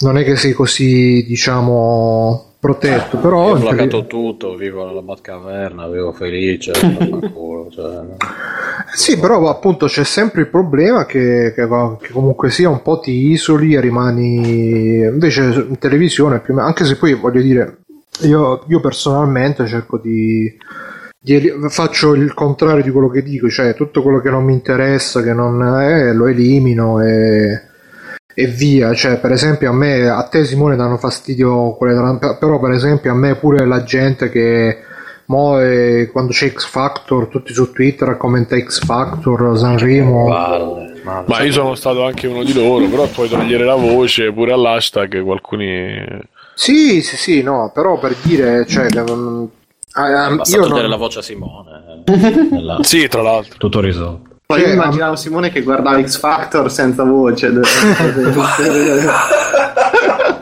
non 0.00 0.18
è 0.18 0.24
che 0.24 0.36
sei 0.36 0.52
così 0.52 1.24
diciamo 1.26 2.44
protetto, 2.58 3.18
però... 3.18 3.52
Ho 3.52 3.58
bloccato 3.58 4.06
tutto, 4.06 4.56
vivo 4.56 4.86
nella 4.86 5.02
Batcaverna, 5.02 5.86
vivo 5.88 6.10
felice, 6.10 6.72
culo, 7.32 7.68
cioè... 7.70 8.00
Sì, 8.92 9.20
però 9.20 9.48
appunto 9.48 9.86
c'è 9.86 10.02
sempre 10.02 10.40
il 10.40 10.48
problema 10.48 11.06
che, 11.06 11.52
che, 11.54 11.68
che, 12.00 12.12
comunque 12.12 12.50
sia 12.50 12.68
un 12.68 12.82
po' 12.82 12.98
ti 12.98 13.28
isoli 13.28 13.74
e 13.74 13.80
rimani 13.80 14.98
invece 14.98 15.42
in 15.68 15.78
televisione 15.78 16.40
più 16.40 16.54
o 16.54 16.56
meno, 16.56 16.66
anche 16.66 16.84
se 16.84 16.96
poi 16.96 17.14
voglio 17.14 17.40
dire, 17.40 17.84
io, 18.22 18.64
io 18.68 18.80
personalmente 18.80 19.66
cerco 19.66 19.98
di, 19.98 20.54
di, 21.18 21.52
faccio 21.68 22.14
il 22.14 22.34
contrario 22.34 22.82
di 22.82 22.90
quello 22.90 23.08
che 23.08 23.22
dico, 23.22 23.48
cioè 23.48 23.74
tutto 23.74 24.02
quello 24.02 24.20
che 24.20 24.30
non 24.30 24.44
mi 24.44 24.52
interessa, 24.52 25.22
che 25.22 25.32
non 25.32 25.62
è, 25.80 26.12
lo 26.12 26.26
elimino 26.26 27.00
e 27.00 27.74
e 28.38 28.46
via. 28.46 28.92
Cioè, 28.92 29.18
per 29.18 29.32
esempio, 29.32 29.70
a 29.70 29.72
me, 29.72 30.06
a 30.08 30.22
te 30.24 30.44
Simone 30.44 30.76
danno 30.76 30.98
fastidio 30.98 31.74
quelle 31.74 32.18
però 32.38 32.60
per 32.60 32.72
esempio 32.72 33.10
a 33.10 33.14
me 33.14 33.34
pure 33.36 33.66
la 33.66 33.82
gente 33.82 34.28
che 34.28 34.78
mo 35.26 35.58
è, 35.58 36.10
quando 36.12 36.32
c'è 36.32 36.52
X 36.52 36.66
Factor, 36.66 37.28
tutti 37.28 37.54
su 37.54 37.72
Twitter 37.72 38.18
commenta 38.18 38.58
X 38.58 38.84
Factor, 38.84 39.58
Sanremo. 39.58 40.26
Vale, 40.26 41.00
vale. 41.02 41.24
Ma 41.26 41.42
io 41.42 41.52
sono 41.52 41.74
stato 41.74 42.04
anche 42.04 42.26
uno 42.26 42.44
di 42.44 42.52
loro, 42.52 42.86
però 42.86 43.06
puoi 43.06 43.28
togliere 43.28 43.64
la 43.64 43.74
voce 43.74 44.30
pure 44.32 44.52
all'hashtag 44.52 45.26
alcuni... 45.26 46.34
Sì, 46.58 47.02
sì, 47.02 47.16
sì, 47.18 47.42
no, 47.42 47.70
però 47.74 47.98
per 47.98 48.16
dire, 48.22 48.64
cioè, 48.66 48.86
um, 49.06 49.46
Basta 49.92 50.56
io 50.56 50.62
togliere 50.62 50.80
non... 50.80 50.90
la 50.90 50.96
voce 50.96 51.18
a 51.18 51.22
Simone. 51.22 52.02
Nella... 52.50 52.78
sì, 52.84 53.06
tra 53.08 53.20
l'altro. 53.20 53.58
Tutto 53.58 53.80
risolto. 53.80 54.36
Poi 54.46 54.62
io 54.62 54.68
immaginavo 54.68 55.16
Simone 55.16 55.50
che 55.50 55.60
guardava 55.62 56.02
X 56.02 56.18
Factor 56.18 56.72
senza 56.72 57.04
voce. 57.04 57.52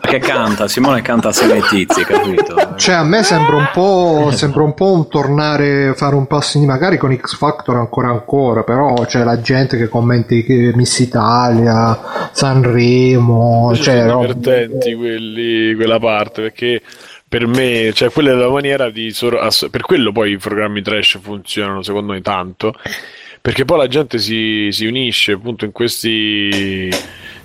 che 0.06 0.18
canta, 0.18 0.68
Simone 0.68 1.02
canta 1.02 1.28
assieme 1.28 1.54
ai 1.54 1.62
tizi, 1.62 2.04
capito? 2.04 2.74
Cioè, 2.76 2.94
a 2.94 3.04
me 3.04 3.22
sembra 3.22 3.56
un 3.56 3.68
po', 3.72 4.30
sembra 4.32 4.62
un 4.62 4.74
po' 4.74 4.92
un 4.92 5.08
tornare, 5.08 5.94
fare 5.94 6.14
un 6.14 6.26
passo 6.26 6.58
in 6.58 6.64
magari 6.64 6.96
con 6.96 7.16
X 7.16 7.36
Factor 7.36 7.76
ancora 7.76 8.08
ancora, 8.08 8.62
però 8.62 8.94
c'è 9.04 9.24
la 9.24 9.40
gente 9.40 9.76
che 9.76 9.88
commenta 9.88 10.34
Miss 10.74 10.98
Italia, 10.98 12.30
Sanremo, 12.32 13.72
cioè, 13.74 14.06
sono 14.08 14.20
divertenti 14.20 14.94
quelli, 14.94 15.74
quella 15.74 15.98
parte, 15.98 16.42
perché 16.42 16.82
per 17.26 17.46
me, 17.46 17.92
cioè 17.94 18.10
quella 18.10 18.30
è 18.30 18.34
la 18.34 18.48
maniera 18.48 18.90
di 18.90 19.12
per 19.70 19.80
quello 19.80 20.12
poi 20.12 20.32
i 20.32 20.38
programmi 20.38 20.82
trash 20.82 21.18
funzionano 21.20 21.82
secondo 21.82 22.12
me 22.12 22.20
tanto 22.20 22.74
perché 23.44 23.66
poi 23.66 23.76
la 23.76 23.88
gente 23.88 24.18
si, 24.18 24.68
si 24.70 24.86
unisce 24.86 25.32
appunto 25.32 25.66
in 25.66 25.72
questi 25.72 26.88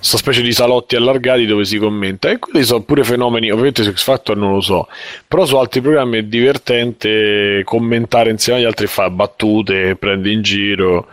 questa 0.00 0.16
specie 0.16 0.42
di 0.42 0.52
salotti 0.52 0.96
allargati 0.96 1.46
dove 1.46 1.64
si 1.64 1.78
commenta. 1.78 2.30
E 2.30 2.38
quelli 2.38 2.64
sono 2.64 2.82
pure 2.82 3.04
fenomeni 3.04 3.50
ovviamente 3.50 3.82
su 3.82 3.92
X 3.92 4.02
Factor 4.02 4.36
non 4.36 4.52
lo 4.52 4.60
so 4.60 4.88
però 5.26 5.44
su 5.44 5.56
altri 5.56 5.80
programmi 5.80 6.18
è 6.18 6.22
divertente 6.24 7.62
commentare 7.64 8.30
insieme 8.30 8.58
agli 8.58 8.64
altri 8.64 8.86
fa 8.86 9.10
battute 9.10 9.96
prendi 9.96 10.32
in 10.32 10.42
giro 10.42 11.06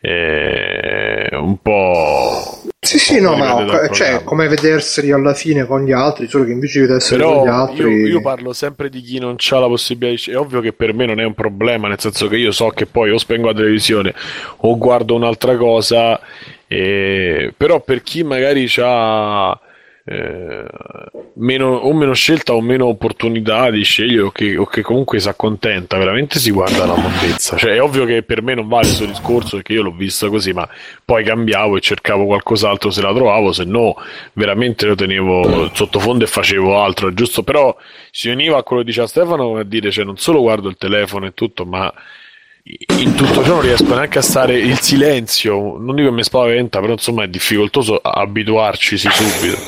eh, 0.00 1.28
un 1.32 1.58
po' 1.60 2.62
sì 2.80 2.98
sì 2.98 3.20
no 3.20 3.36
ma 3.36 3.88
cioè 3.92 4.24
come 4.24 4.48
vederseli 4.48 5.12
alla 5.12 5.34
fine 5.34 5.66
con 5.66 5.84
gli 5.84 5.92
altri 5.92 6.26
solo 6.26 6.44
che 6.44 6.52
invece 6.52 6.80
di 6.80 6.86
vederseli 6.86 7.22
con 7.22 7.44
gli 7.44 7.48
altri 7.48 7.92
io, 7.92 8.06
io, 8.06 8.20
parlo 8.22 8.52
sempre 8.54 8.88
di 8.88 9.02
chi 9.02 9.18
non 9.18 9.36
ha 9.38 9.58
la 9.58 9.66
possibilità 9.66 10.30
è 10.30 10.36
ovvio 10.36 10.60
che 10.60 10.72
per 10.72 10.94
me 10.94 11.04
non 11.04 11.20
è 11.20 11.24
un 11.24 11.34
problema 11.34 11.88
nel 11.88 12.00
senso 12.00 12.28
che 12.28 12.36
io 12.36 12.50
so 12.50 12.68
che 12.68 12.86
poi 12.86 13.10
o 13.10 13.18
spengo 13.18 13.48
la 13.48 13.54
televisione 13.54 14.14
o 14.58 14.78
guardo 14.78 15.14
un'altra 15.14 15.56
cosa 15.56 16.18
eh, 16.72 17.52
però 17.56 17.80
per 17.80 18.00
chi 18.00 18.22
magari 18.22 18.70
ha 18.78 19.58
eh, 20.04 20.64
meno, 21.34 21.66
o 21.66 21.92
meno 21.92 22.12
scelta 22.14 22.54
o 22.54 22.60
meno 22.60 22.86
opportunità 22.86 23.70
di 23.70 23.82
scegliere 23.82 24.22
o 24.22 24.30
che, 24.30 24.56
o 24.56 24.66
che, 24.66 24.82
comunque 24.82 25.18
si 25.18 25.28
accontenta, 25.28 25.98
veramente 25.98 26.38
si 26.38 26.52
guarda 26.52 26.86
la 26.86 26.94
mondezza. 26.94 27.56
Cioè, 27.56 27.72
è 27.72 27.82
ovvio 27.82 28.04
che 28.04 28.22
per 28.22 28.42
me 28.42 28.54
non 28.54 28.68
vale 28.68 28.84
questo 28.84 29.04
discorso 29.04 29.56
perché 29.56 29.72
io 29.72 29.82
l'ho 29.82 29.90
visto 29.90 30.28
così, 30.30 30.52
ma 30.52 30.68
poi 31.04 31.24
cambiavo 31.24 31.76
e 31.76 31.80
cercavo 31.80 32.24
qualcos'altro 32.26 32.90
se 32.90 33.02
la 33.02 33.12
trovavo, 33.12 33.50
se 33.50 33.64
no 33.64 33.96
veramente 34.34 34.86
lo 34.86 34.94
tenevo 34.94 35.70
sottofondo 35.74 36.22
e 36.22 36.28
facevo 36.28 36.80
altro, 36.80 37.12
giusto? 37.12 37.42
Però 37.42 37.76
si 38.12 38.28
univa 38.28 38.58
a 38.58 38.62
quello 38.62 38.82
che 38.82 38.88
diceva 38.88 39.08
Stefano 39.08 39.56
a 39.56 39.64
dire, 39.64 39.90
cioè 39.90 40.04
non 40.04 40.18
solo 40.18 40.40
guardo 40.40 40.68
il 40.68 40.76
telefono 40.76 41.26
e 41.26 41.34
tutto, 41.34 41.66
ma 41.66 41.92
in 42.62 43.14
tutto 43.14 43.42
ciò 43.42 43.54
non 43.54 43.62
riesco 43.62 43.94
neanche 43.94 44.18
a 44.18 44.22
stare 44.22 44.58
il 44.58 44.78
silenzio, 44.80 45.78
non 45.78 45.94
dico 45.94 46.08
che 46.08 46.14
mi 46.14 46.22
spaventa, 46.22 46.80
però 46.80 46.92
insomma 46.92 47.24
è 47.24 47.28
difficoltoso 47.28 47.96
abituarci 47.96 48.98
subito 48.98 49.58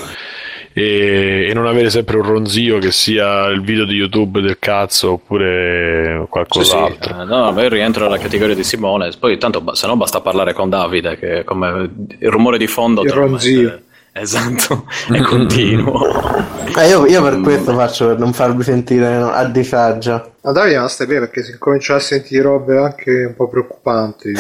e, 0.74 1.48
e, 1.50 1.54
non 1.54 1.66
avere 1.66 1.90
sempre 1.90 2.16
un 2.16 2.22
ronzio 2.22 2.78
che 2.78 2.92
sia 2.92 3.46
il 3.46 3.62
video 3.62 3.84
di 3.84 3.94
YouTube 3.94 4.40
del 4.40 4.58
cazzo 4.58 5.12
oppure 5.12 6.26
qualcos'altro. 6.28 7.14
Sì, 7.14 7.14
sì. 7.14 7.20
Eh, 7.20 7.24
no, 7.24 7.60
io 7.60 7.68
rientro 7.68 8.04
nella 8.04 8.18
categoria 8.18 8.54
di 8.54 8.64
Simone, 8.64 9.10
poi 9.18 9.38
tanto 9.38 9.62
se 9.74 9.86
no 9.86 9.96
basta 9.96 10.20
parlare 10.20 10.52
con 10.52 10.70
Davide 10.70 11.18
che 11.18 11.44
come 11.44 11.90
il 12.18 12.30
rumore 12.30 12.58
di 12.58 12.66
fondo 12.66 13.02
il 13.02 13.10
ronzio. 13.10 13.82
Esatto, 14.12 14.86
è 15.10 15.20
continuo. 15.20 16.50
Eh, 16.76 16.88
io, 16.88 17.06
io, 17.06 17.22
per 17.22 17.40
questo 17.40 17.74
faccio 17.74 18.06
per 18.06 18.18
non 18.18 18.32
farvi 18.32 18.62
sentire 18.62 19.14
a 19.16 19.44
disagio. 19.44 20.32
Ma 20.42 20.52
Davide, 20.52 20.78
ma 20.78 20.88
stai 20.88 21.06
bene 21.06 21.20
perché 21.20 21.42
si 21.42 21.56
comincia 21.58 21.96
a 21.96 22.00
sentire 22.00 22.42
robe 22.42 22.78
anche 22.78 23.24
un 23.26 23.34
po' 23.34 23.48
preoccupanti. 23.48 24.32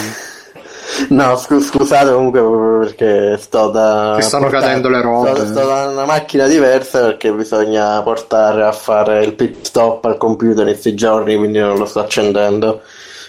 No, 1.08 1.36
scu- 1.36 1.62
scusate 1.62 2.12
comunque 2.12 2.86
perché 2.86 3.36
sto 3.38 3.70
da... 3.70 4.14
Che 4.16 4.22
stanno 4.22 4.44
portare, 4.44 4.64
cadendo 4.64 4.88
le 4.88 5.00
robe. 5.00 5.34
Sto, 5.34 5.46
sto, 5.46 5.66
da 5.66 5.88
una 5.88 6.04
macchina 6.04 6.46
diversa 6.46 7.00
perché 7.00 7.32
bisogna 7.32 8.02
portare 8.02 8.62
a 8.62 8.72
fare 8.72 9.24
il 9.24 9.34
pit 9.34 9.64
stop 9.64 10.04
al 10.04 10.16
computer 10.18 10.66
in 10.66 10.72
questi 10.72 10.94
giorni, 10.94 11.36
quindi 11.36 11.58
non 11.58 11.76
lo 11.76 11.86
sto 11.86 12.00
accendendo. 12.00 12.82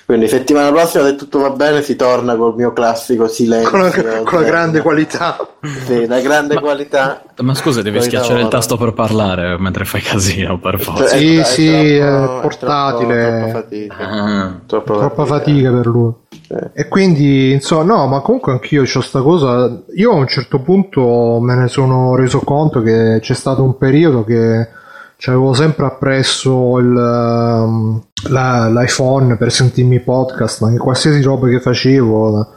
Quindi 0.05 0.27
settimana 0.27 0.69
prossima 0.69 1.05
se 1.05 1.15
tutto 1.15 1.39
va 1.39 1.51
bene 1.51 1.81
si 1.81 1.95
torna 1.95 2.35
col 2.35 2.55
mio 2.55 2.73
classico 2.73 3.27
silenzio. 3.29 3.69
Con 3.69 3.81
la, 3.81 4.21
con 4.23 4.41
la 4.41 4.45
grande 4.45 4.81
qualità. 4.81 5.37
Sì, 5.85 6.05
la 6.07 6.19
grande 6.19 6.55
ma, 6.55 6.59
qualità. 6.59 7.23
Ma 7.41 7.53
scusa, 7.53 7.81
devi 7.81 8.01
schiacciare 8.01 8.41
il 8.41 8.49
tasto 8.49 8.75
per 8.75 8.91
parlare 8.91 9.57
mentre 9.57 9.85
fai 9.85 10.01
casino, 10.01 10.59
per 10.59 10.79
forza. 10.81 11.07
Sì, 11.07 11.37
è, 11.37 11.43
sì, 11.43 11.95
è, 11.95 12.05
troppo, 12.05 12.41
portatile. 12.41 13.15
È 13.15 13.39
troppo, 13.39 13.59
fatica. 13.59 13.95
Ah. 13.97 14.59
Troppo 14.65 14.97
Troppa 14.97 15.25
fatica. 15.25 15.37
fatica 15.37 15.71
per 15.71 15.85
lui. 15.85 16.13
Sì. 16.29 16.55
E 16.73 16.87
quindi, 16.89 17.51
insomma, 17.53 17.95
no, 17.95 18.07
ma 18.07 18.19
comunque 18.19 18.51
anch'io 18.51 18.81
ho 18.81 19.01
sta 19.01 19.21
cosa. 19.21 19.83
Io 19.95 20.11
a 20.11 20.15
un 20.15 20.27
certo 20.27 20.59
punto 20.59 21.39
me 21.39 21.55
ne 21.55 21.69
sono 21.69 22.15
reso 22.15 22.39
conto 22.39 22.81
che 22.81 23.19
c'è 23.21 23.33
stato 23.33 23.63
un 23.63 23.77
periodo 23.77 24.25
che 24.25 24.81
avevo 25.29 25.53
sempre 25.53 25.85
appresso 25.85 26.77
il, 26.79 26.87
um, 26.87 28.01
la, 28.29 28.67
l'iPhone 28.69 29.37
per 29.37 29.51
sentirmi 29.51 29.99
podcast, 30.01 30.61
ma 30.61 30.67
anche 30.67 30.79
qualsiasi 30.79 31.21
roba 31.21 31.47
che 31.47 31.59
facevo, 31.59 32.47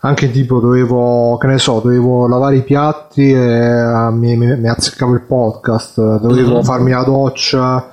anche 0.00 0.30
tipo 0.30 0.60
dovevo, 0.60 1.36
che 1.38 1.46
ne 1.48 1.58
so, 1.58 1.80
dovevo 1.82 2.28
lavare 2.28 2.56
i 2.56 2.62
piatti 2.62 3.32
e 3.32 3.84
uh, 3.84 4.12
mi, 4.12 4.36
mi, 4.36 4.56
mi, 4.56 4.68
azzeccavo 4.68 5.14
il 5.14 5.22
podcast, 5.22 5.96
dovevo 6.18 6.54
mm-hmm. 6.54 6.62
farmi 6.62 6.90
la 6.92 7.02
doccia 7.02 7.88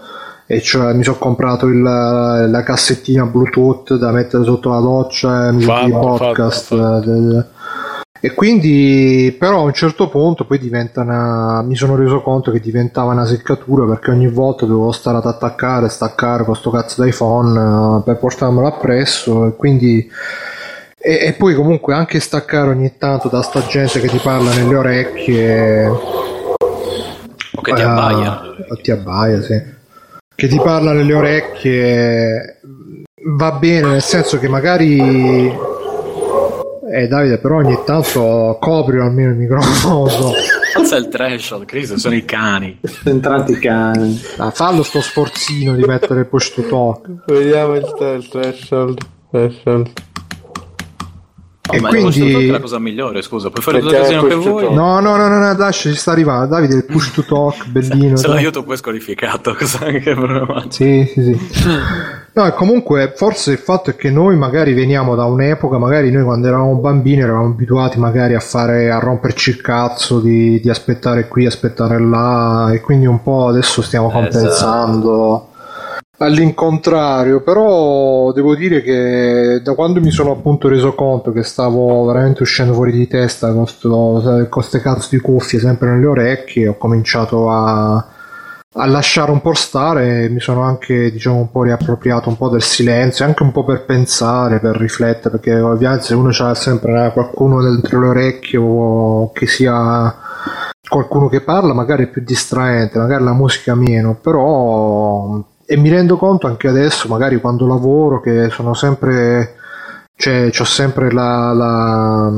e 0.46 0.62
cioè 0.62 0.94
mi 0.94 1.04
sono 1.04 1.18
comprato 1.18 1.68
il, 1.68 1.82
la 1.82 2.64
cassettina 2.64 3.26
Bluetooth 3.26 3.96
da 3.96 4.12
mettere 4.12 4.44
sotto 4.44 4.70
la 4.70 4.80
doccia 4.80 5.48
e 5.48 5.52
mi 5.52 5.62
sentivo 5.62 5.88
i 5.88 6.02
podcast. 6.02 6.76
Fatto, 6.76 7.02
fatto. 7.02 7.58
E 8.22 8.34
quindi, 8.34 9.34
però 9.40 9.60
a 9.60 9.64
un 9.64 9.72
certo 9.72 10.10
punto 10.10 10.44
poi 10.46 10.60
diventa 10.60 11.02
una. 11.02 11.62
Mi 11.62 11.76
sono 11.76 11.96
reso 11.96 12.22
conto 12.22 12.52
che 12.52 12.60
diventava 12.60 13.14
una 13.14 13.26
seccatura 13.26 13.86
perché 13.86 14.12
ogni 14.12 14.28
volta 14.28 14.66
dovevo 14.66 14.92
stare 14.92 15.18
ad 15.18 15.26
attaccare 15.26 15.88
staccare 15.88 16.44
questo 16.44 16.70
cazzo 16.70 17.02
d'iPhone 17.02 17.60
uh, 17.60 18.04
per 18.04 18.18
portarmelo 18.18 18.68
appresso. 18.68 19.46
E 19.46 19.56
quindi. 19.56 20.12
E, 21.02 21.28
e, 21.28 21.34
poi 21.34 21.56
comunque 21.56 21.94
anche 21.94 22.20
staccare 22.20 22.72
ogni 22.72 22.98
tanto 22.98 23.30
da 23.30 23.42
sta 23.42 23.66
gente 23.66 24.02
che 24.02 24.10
ti 24.10 24.20
parla 24.22 24.54
nelle 24.54 24.76
orecchie. 24.76 25.88
O 25.88 27.62
che 27.62 27.74
ti 27.74 27.82
abbaia. 27.82 28.42
Uh, 28.68 28.76
ti 28.82 28.92
abbaia, 28.92 29.42
sì. 29.42 29.64
Che 30.36 30.48
ti 30.48 30.58
parla 30.58 30.92
nelle 30.92 31.14
orecchie. 31.14 32.60
Va 33.38 33.54
bene, 33.54 33.88
nel 33.88 34.02
senso 34.02 34.38
che 34.40 34.50
magari 34.50 35.68
eh 36.92 37.08
Davide, 37.08 37.38
però 37.38 37.58
ogni 37.58 37.78
tanto 37.86 38.58
copri 38.60 39.00
almeno 39.00 39.32
il 39.32 39.38
microfono. 39.38 40.32
Alza 40.76 40.98
il 40.98 41.08
threshold, 41.08 41.66
Cristo, 41.66 41.98
sono 41.98 42.16
i 42.16 42.26
cani. 42.26 42.80
Sono 42.84 43.16
entrati 43.16 43.54
i 43.54 43.60
cani. 43.60 44.20
Ah, 44.38 44.52
fallo 44.52 44.84
sto 44.84 45.02
sforzino 45.02 45.76
di 45.76 45.84
mettere 45.84 46.22
il 46.22 46.26
push 46.28 46.54
to 46.54 46.62
talk. 46.64 47.26
Vediamo 47.26 47.76
il, 47.76 47.86
il 48.18 48.28
threshold. 48.28 49.00
threshold. 49.30 49.92
No, 51.70 51.78
e 51.78 51.82
ma 51.82 51.90
quindi... 51.90 52.08
il 52.08 52.24
push 52.24 52.32
to 52.32 52.32
talk 52.32 52.48
è 52.48 52.52
la 52.52 52.60
cosa 52.60 52.80
migliore, 52.80 53.22
scusa, 53.22 53.50
puoi 53.50 53.64
fare 53.64 53.80
tutto 53.80 53.94
il 53.94 54.00
Mettiamo 54.00 54.24
casino 54.24 54.40
il 54.40 54.44
che 54.44 54.50
vuoi. 54.50 54.74
No, 54.74 55.00
no, 55.00 55.16
no, 55.16 55.28
no, 55.28 55.38
no, 55.38 55.54
Dash 55.54 55.78
ci 55.78 55.96
sta 55.96 56.12
arrivando. 56.12 56.48
Davide, 56.48 56.76
il 56.76 56.86
push 56.86 57.12
to 57.14 57.24
talk, 57.24 57.66
bellino. 57.70 58.16
Se 58.16 58.26
dai. 58.26 58.36
l'aiuto 58.36 58.64
poi 58.64 58.74
è 58.74 58.78
squalificato, 58.78 59.54
cosa 59.58 59.86
anche 59.86 60.14
problematico. 60.14 60.72
Sì, 60.72 61.10
sì, 61.14 61.22
sì. 61.52 61.70
No, 62.32 62.46
e 62.46 62.54
comunque 62.54 63.14
forse 63.16 63.52
il 63.52 63.58
fatto 63.58 63.90
è 63.90 63.96
che 63.96 64.10
noi 64.10 64.38
magari 64.38 64.74
veniamo 64.74 65.16
da 65.16 65.26
un'epoca, 65.26 65.78
magari 65.78 66.12
noi 66.12 66.24
quando 66.24 66.48
eravamo 66.48 66.76
bambini 66.76 67.22
eravamo 67.22 67.48
abituati 67.48 68.00
magari 68.00 68.34
a 68.34 68.40
fare, 68.40 68.92
a 68.92 69.00
romperci 69.00 69.50
il 69.50 69.62
cazzo 69.62 70.20
di, 70.20 70.60
di 70.60 70.70
aspettare 70.70 71.28
qui, 71.28 71.46
aspettare 71.46 72.00
là 72.00 72.72
e 72.72 72.82
quindi 72.82 73.08
un 73.08 73.22
po' 73.22 73.48
adesso 73.48 73.82
stiamo 73.82 74.10
compensando 74.10 75.49
all'incontrario, 76.26 77.42
però 77.42 78.32
devo 78.32 78.56
dire 78.56 78.82
che 78.82 79.62
da 79.64 79.74
quando 79.74 80.00
mi 80.02 80.12
sono 80.12 80.32
appunto 80.32 80.68
reso 80.68 80.94
conto 80.94 81.32
che 81.32 81.44
stavo 81.44 82.06
veramente 82.06 82.44
uscendo 82.44 82.74
fuori 82.74 82.92
di 82.92 83.08
testa 83.08 83.54
con 83.54 83.66
queste 84.50 84.82
cazzo 84.82 85.10
di 85.12 85.20
cuffie 85.20 85.60
sempre 85.60 85.90
nelle 85.92 86.06
orecchie, 86.06 86.68
ho 86.68 86.78
cominciato 86.78 87.50
a 87.50 88.18
a 88.74 88.86
lasciare 88.86 89.32
un 89.32 89.42
po' 89.42 89.56
stare 89.56 90.30
mi 90.30 90.40
sono 90.40 90.62
anche 90.62 91.12
diciamo 91.12 91.38
un 91.38 91.52
po' 91.52 91.64
riappropriato 91.64 92.30
un 92.30 92.38
po' 92.38 92.50
del 92.50 92.62
silenzio 92.62 93.26
anche 93.26 93.42
un 93.42 93.52
po' 93.52 93.64
per 93.64 93.84
pensare 93.84 94.60
per 94.60 94.76
riflettere 94.78 95.32
perché 95.32 95.60
ovviamente 95.60 96.06
se 96.06 96.14
uno 96.14 96.30
ha 96.30 96.54
sempre 96.54 97.10
qualcuno 97.12 97.64
dentro 97.64 98.00
le 98.00 98.08
orecchie 98.08 98.60
o 98.62 99.32
che 99.32 99.48
sia 99.48 100.16
qualcuno 100.88 101.30
che 101.30 101.42
parla 101.42 101.74
magari 101.74 102.04
è 102.04 102.08
più 102.10 102.22
distraente 102.24 103.00
magari 103.00 103.24
la 103.24 103.34
musica 103.34 103.74
meno 103.74 104.14
però 104.14 105.44
e 105.72 105.78
mi 105.78 105.90
rendo 105.90 106.18
conto 106.18 106.48
anche 106.48 106.68
adesso 106.68 107.08
magari 107.08 107.40
quando 107.40 107.68
lavoro 107.68 108.20
che 108.22 108.50
sono 108.50 108.74
sempre 108.74 109.54
cioè 110.16 110.50
ho 110.60 110.64
sempre 110.64 111.12
la, 111.12 111.54
la, 111.54 112.34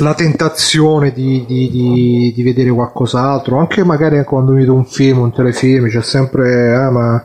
la 0.00 0.14
tentazione 0.14 1.12
di, 1.12 1.44
di, 1.46 1.70
di, 1.70 2.32
di 2.34 2.42
vedere 2.42 2.70
qualcos'altro. 2.70 3.58
Anche 3.58 3.84
magari 3.84 4.22
quando 4.24 4.54
vedo 4.54 4.74
un 4.74 4.84
film 4.84 5.20
un 5.20 5.32
telefilm 5.32 5.88
c'è 5.88 6.02
sempre 6.02 6.74
ah, 6.74 6.90
ma 6.90 7.24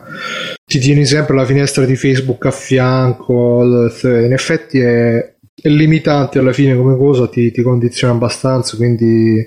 ti 0.64 0.78
tieni 0.78 1.04
sempre 1.04 1.34
la 1.34 1.44
finestra 1.44 1.84
di 1.84 1.96
Facebook 1.96 2.46
a 2.46 2.52
fianco 2.52 3.62
in 4.04 4.32
effetti 4.32 4.78
è, 4.78 5.34
è 5.52 5.68
limitante 5.68 6.38
alla 6.38 6.52
fine 6.52 6.76
come 6.76 6.96
cosa 6.96 7.26
ti, 7.26 7.50
ti 7.50 7.60
condiziona 7.60 8.14
abbastanza 8.14 8.76
quindi 8.76 9.46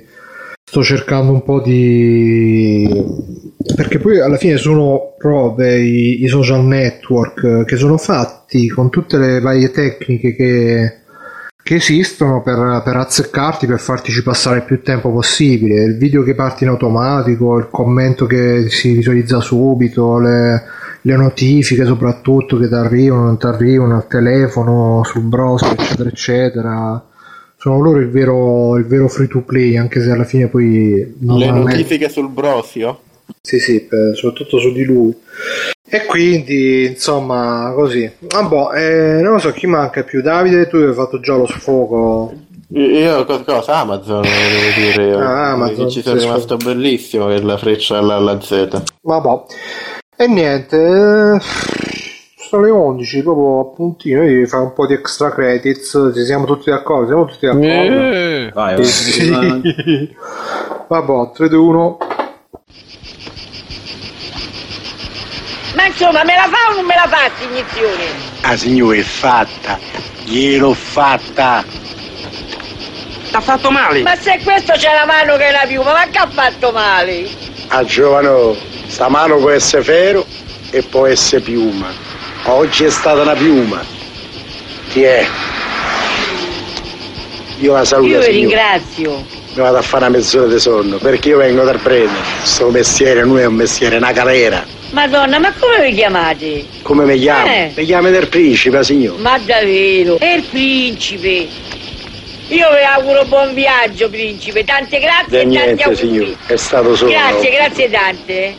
sto 0.64 0.84
cercando 0.84 1.32
un 1.32 1.44
po' 1.44 1.62
di 1.62 2.88
perché 3.76 4.00
poi 4.00 4.20
alla 4.20 4.38
fine 4.38 4.58
sono 4.58 5.11
robe 5.22 5.80
i, 5.80 6.24
i, 6.24 6.28
social 6.28 6.64
network 6.66 7.66
che 7.66 7.76
sono 7.76 7.98
fatti 7.98 8.68
con 8.68 8.90
tutte 8.90 9.18
le 9.18 9.40
varie 9.40 9.72
tecniche 9.72 10.36
che, 10.36 11.02
che 11.62 11.76
esistono 11.76 12.42
per, 12.42 12.82
per, 12.84 12.96
azzeccarti 12.96 13.68
per 13.68 13.80
fartici 13.80 14.24
passare 14.24 14.58
il 14.58 14.64
più 14.64 14.82
tempo 14.82 15.12
possibile. 15.12 15.84
Il 15.84 15.98
video 15.98 16.24
che 16.24 16.36
parte 16.36 16.64
in 16.64 16.72
automatico 16.72 17.58
il 17.58 17.68
commento 17.70 18.26
che 18.26 18.70
si 18.70 18.94
visualizza 18.94 19.40
subito 19.40 20.18
le, 20.20 20.64
le 21.02 21.16
notifiche 21.16 21.86
soprattutto 21.86 22.58
che 22.58 22.68
ti 22.68 22.74
arrivano 22.74 23.26
non 23.26 23.38
ti 23.38 23.46
arrivano 23.46 23.96
al 23.96 24.08
telefono 24.08 25.04
sul 25.04 25.24
browser 25.24 25.72
eccetera 25.72 26.10
eccetera. 26.10 27.06
Sono 27.58 27.80
loro 27.80 28.00
il 28.00 28.10
vero, 28.10 28.76
il 28.78 28.86
vero 28.86 29.08
free 29.08 29.28
to 29.28 29.42
play 29.42 29.78
anche 29.78 30.02
se 30.02 30.10
alla 30.10 30.24
fine 30.24 30.48
poi 30.48 31.16
le 31.20 31.52
notifiche 31.52 32.10
sul 32.10 32.30
brosio 32.30 33.02
sì, 33.40 33.60
sì, 33.60 33.82
per, 33.82 34.16
soprattutto 34.16 34.60
su 34.60 34.72
di 34.72 34.84
lui. 34.84 35.16
E 35.88 36.06
quindi, 36.06 36.86
insomma, 36.86 37.72
così. 37.76 38.10
Ah, 38.30 38.44
boh, 38.44 38.72
eh, 38.74 39.20
non 39.22 39.34
lo 39.34 39.40
so 39.40 39.52
chi 39.52 39.68
manca 39.68 40.04
più. 40.04 40.22
Davide, 40.22 40.68
tu 40.68 40.78
hai 40.78 40.94
fatto 40.94 41.20
già 41.20 41.36
lo 41.36 41.48
sfogo. 41.48 42.34
Io 42.74 43.26
cosa? 43.26 43.80
Amazon, 43.80 44.22
devo 44.22 44.96
dire. 44.96 45.14
Ah, 45.16 45.52
Amazon, 45.52 45.90
ci 45.90 46.02
sono 46.02 46.18
sì, 46.18 46.26
rimasto 46.26 46.56
bellissimo 46.56 47.28
per 47.28 47.44
la 47.44 47.58
freccia 47.58 47.98
alla, 47.98 48.16
alla 48.16 48.40
Z. 48.40 48.82
Vabbè. 49.02 49.44
E 50.16 50.28
niente, 50.28 50.78
eh, 50.78 51.40
sono 52.38 52.64
le 52.64 52.70
11, 52.70 53.24
proprio 53.24 53.60
appuntino. 53.60 54.24
Io 54.24 54.46
fare 54.48 54.64
un 54.64 54.74
po' 54.74 54.86
di 54.86 54.94
extra 54.94 55.32
credits. 55.32 56.12
Ci 56.14 56.26
siamo 56.26 56.46
tutti 56.46 56.70
d'accordo? 56.70 57.08
Siamo 57.08 57.26
tutti 57.26 57.46
d'accordo? 57.46 57.68
Eh. 57.68 58.52
Vai, 58.54 58.84
Sì. 58.86 59.30
Vabbè, 60.88 61.32
3, 61.34 61.50
2, 61.50 61.58
1. 61.58 61.98
Ma 65.76 65.81
insomma, 65.92 66.24
me 66.24 66.36
la 66.36 66.50
fa 66.50 66.72
o 66.72 66.76
non 66.76 66.86
me 66.86 66.96
la 66.96 67.08
fa 67.08 67.30
iniezione? 67.44 68.04
Ah 68.42 68.56
signore 68.56 69.00
è 69.00 69.04
fatta, 69.04 69.78
gliel'ho 70.24 70.74
fatta. 70.74 71.64
T'ha 73.32 73.42
fatto 73.42 73.72
male? 73.72 74.02
Ma 74.02 74.16
se 74.16 74.40
questo 74.44 74.74
c'è 74.74 74.94
la 74.94 75.06
mano 75.06 75.38
che 75.38 75.48
è 75.48 75.52
la 75.52 75.66
piuma, 75.68 75.94
ma 75.94 76.08
che 76.10 76.18
ha 76.18 76.28
fatto 76.30 76.72
male? 76.72 77.30
Ah 77.68 77.84
giovano, 77.86 78.56
sta 78.88 79.08
mano 79.08 79.38
può 79.38 79.52
essere 79.52 79.84
ferro 79.84 80.26
e 80.70 80.82
può 80.84 81.06
essere 81.06 81.42
piuma. 81.42 81.88
Oggi 82.46 82.86
è 82.86 82.90
stata 82.90 83.22
una 83.22 83.34
piuma. 83.34 83.82
Chi 84.90 85.04
è? 85.04 85.26
Io 87.60 87.74
la 87.74 87.86
saluto. 87.86 88.10
Io 88.10 88.18
vi 88.18 88.24
signore. 88.24 88.40
ringrazio. 88.40 89.26
Mi 89.54 89.62
vado 89.62 89.78
a 89.78 89.82
fare 89.82 90.06
una 90.06 90.18
mezz'ora 90.18 90.48
di 90.48 90.60
sonno, 90.60 90.98
perché 90.98 91.30
io 91.30 91.38
vengo 91.38 91.64
dal 91.64 91.80
prete. 91.80 92.10
Sto 92.44 92.70
mestiere 92.70 93.24
non 93.24 93.38
è 93.40 93.46
un 93.46 93.54
mestiere, 93.54 93.96
è 93.96 93.98
una 94.00 94.12
galera. 94.12 94.66
Madonna, 94.92 95.40
ma 95.40 95.54
come 95.54 95.88
vi 95.90 95.96
chiamate? 95.96 96.66
Come 96.82 97.06
mi 97.06 97.18
chiamo? 97.18 97.48
Eh. 97.48 97.72
Mi 97.76 97.86
chiamo 97.86 98.10
del 98.10 98.28
principe, 98.28 98.84
signore. 98.84 99.22
Ma 99.22 99.38
davvero? 99.40 100.20
È 100.20 100.26
il 100.34 100.44
principe. 100.44 101.48
Io 102.50 102.70
vi 102.70 102.84
auguro 102.86 103.24
buon 103.26 103.54
viaggio, 103.54 104.10
principe. 104.10 104.66
Tante 104.66 105.00
grazie 105.00 105.28
De 105.30 105.38
e 105.38 105.42
tanti 105.44 105.58
niente, 105.58 105.84
auguri. 105.84 105.98
signore. 105.98 106.36
È 106.46 106.56
stato 106.58 106.96
solo. 106.96 107.12
Grazie, 107.12 107.52
grazie 107.52 107.90
tante. 107.90 108.56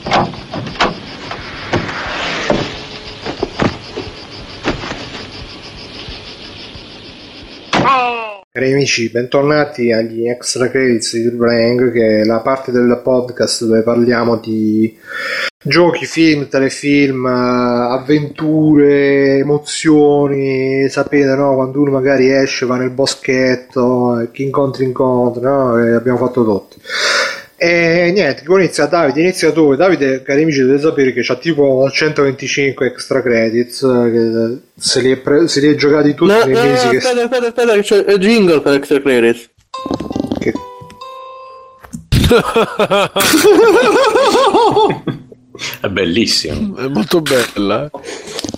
Cari 8.55 8.70
amici, 8.70 9.09
bentornati 9.09 9.93
agli 9.93 10.29
extra 10.29 10.69
credits 10.69 11.16
di 11.16 11.31
Blank, 11.31 11.91
che 11.91 12.20
è 12.20 12.24
la 12.24 12.41
parte 12.41 12.70
del 12.70 13.01
podcast 13.03 13.65
dove 13.65 13.81
parliamo 13.81 14.37
di 14.37 14.95
giochi, 15.65 16.05
film, 16.05 16.47
telefilm, 16.49 17.24
eh, 17.24 17.95
avventure, 17.95 19.39
emozioni, 19.39 20.87
sapete 20.91 21.35
no? 21.35 21.55
Quando 21.55 21.81
uno 21.81 21.93
magari 21.93 22.31
esce, 22.31 22.66
va 22.66 22.77
nel 22.77 22.91
boschetto, 22.91 24.20
e 24.20 24.31
chi 24.31 24.43
incontri 24.43 24.85
incontra, 24.85 25.49
no? 25.49 25.97
Abbiamo 25.97 26.19
fatto 26.19 26.45
tutti. 26.45 26.77
E 27.65 28.11
niente, 28.11 28.43
come 28.45 28.65
inizia 28.65 28.87
Davide, 28.87 29.21
inizia 29.21 29.53
tu. 29.53 29.77
Davide, 29.77 30.23
cari 30.23 30.43
amici, 30.43 30.63
dovete 30.63 30.81
sapere 30.81 31.13
che 31.13 31.23
c'ha 31.23 31.37
tipo 31.37 31.89
125 31.89 32.87
extra 32.89 33.23
credits, 33.23 33.83
eh, 33.83 34.11
che 34.11 34.59
se 34.77 35.01
li 35.01 35.13
è, 35.13 35.17
pre- 35.19 35.47
se 35.47 35.61
li 35.61 35.69
è 35.69 35.77
giocati 35.77 36.13
tutti 36.13 36.33
No, 36.33 36.45
nei 36.45 36.55
no, 36.55 36.61
no, 36.61 36.67
mesi 36.67 36.89
che... 36.89 36.97
aspetta, 36.97 37.23
aspetta, 37.23 37.47
aspetta, 37.47 37.75
che 37.75 37.83
c'è 37.83 38.05
il 38.15 38.19
jingle 38.19 38.61
per 38.63 38.73
Extra 38.75 39.01
Credits. 39.01 39.49
che... 40.41 40.53
È 45.83 45.89
bellissimo. 45.89 46.77
È 46.77 46.89
molto 46.89 47.21
bella. 47.21 47.91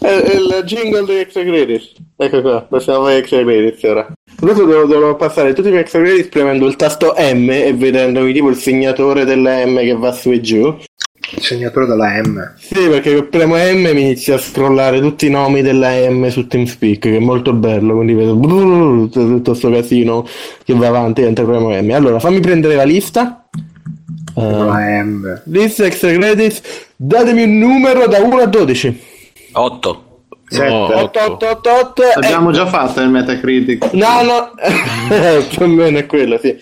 È, 0.04 0.20
è 0.20 0.34
il 0.34 0.62
jingle 0.66 1.06
di 1.06 1.18
Extra 1.18 1.42
Credits. 1.42 1.92
Ecco 2.18 2.42
qua, 2.42 2.60
passiamo 2.60 3.06
a 3.06 3.12
Extra 3.14 3.42
Credits 3.42 3.82
ora. 3.84 4.12
Adesso 4.42 4.64
devo, 4.66 4.84
devo 4.84 5.16
passare 5.16 5.54
tutti 5.54 5.68
i 5.68 5.70
miei 5.70 5.82
Extra 5.82 6.02
Credits 6.02 6.28
premendo 6.28 6.66
il 6.66 6.76
tasto 6.76 7.14
M 7.16 7.48
e 7.48 7.72
vedendomi 7.72 8.34
tipo 8.34 8.50
il 8.50 8.56
segnatore 8.56 9.24
della 9.24 9.64
M 9.64 9.78
che 9.78 9.94
va 9.94 10.12
su 10.12 10.30
e 10.30 10.42
giù. 10.42 10.76
Il 11.36 11.42
segnatore 11.42 11.86
della 11.86 12.20
M. 12.22 12.52
Sì, 12.58 12.86
perché 12.86 13.24
premo 13.24 13.56
M 13.56 13.80
mi 13.80 14.02
inizia 14.02 14.34
a 14.34 14.38
scrollare 14.38 15.00
tutti 15.00 15.24
i 15.26 15.30
nomi 15.30 15.62
della 15.62 15.92
M 16.10 16.28
su 16.28 16.46
TeamSpeak, 16.46 16.98
che 16.98 17.16
è 17.16 17.20
molto 17.20 17.54
bello, 17.54 17.94
quindi 17.94 18.12
vedo 18.12 18.36
brrr, 18.36 19.08
tutto 19.08 19.54
sto 19.54 19.70
casino 19.70 20.26
che 20.64 20.74
va 20.74 20.88
avanti 20.88 21.22
mentre 21.22 21.46
premo 21.46 21.70
M. 21.70 21.90
Allora, 21.92 22.18
fammi 22.18 22.40
prendere 22.40 22.74
la 22.74 22.84
lista. 22.84 23.48
Eh, 24.36 24.42
La 24.42 25.02
M. 25.02 25.40
lista 25.44 25.86
extra 25.86 26.12
credits, 26.12 26.60
datemi 26.94 27.44
un 27.44 27.56
numero 27.56 28.06
da 28.06 28.18
1 28.18 28.36
a 28.36 28.46
12. 28.46 29.12
8. 29.54 30.04
Sette. 30.46 30.68
No. 30.68 30.84
8, 31.02 31.20
8, 31.20 31.46
8, 31.48 31.70
8. 31.70 32.02
L'abbiamo 32.20 32.50
già 32.52 32.66
fatto 32.66 33.00
nel 33.00 33.08
Metacritic. 33.08 33.92
No, 33.92 34.22
no, 34.22 34.50
più 35.48 35.62
o 35.64 35.66
meno 35.68 35.98
è 35.98 36.06
quello, 36.06 36.38
sì. 36.38 36.56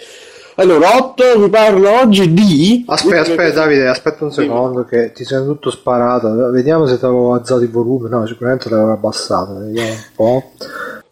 Allora, 0.56 0.96
8, 0.96 1.38
vi 1.40 1.48
parlo 1.48 1.90
oggi 2.00 2.32
di... 2.32 2.84
Aspetta, 2.86 3.22
aspetta 3.22 3.50
Davide, 3.60 3.88
aspetta 3.88 4.24
un 4.24 4.30
secondo 4.32 4.84
che 4.84 5.10
ti 5.12 5.24
sei 5.24 5.42
tutto 5.44 5.70
sparato. 5.70 6.50
Vediamo 6.50 6.86
se 6.86 6.98
ti 6.98 7.04
avevo 7.06 7.32
alzato 7.34 7.62
il 7.62 7.70
volume. 7.70 8.08
No, 8.10 8.26
sicuramente 8.26 8.68
l'avevo 8.68 8.92
abbassato. 8.92 9.54
Vediamo 9.58 9.88
un 9.88 9.96
po'. 10.14 10.50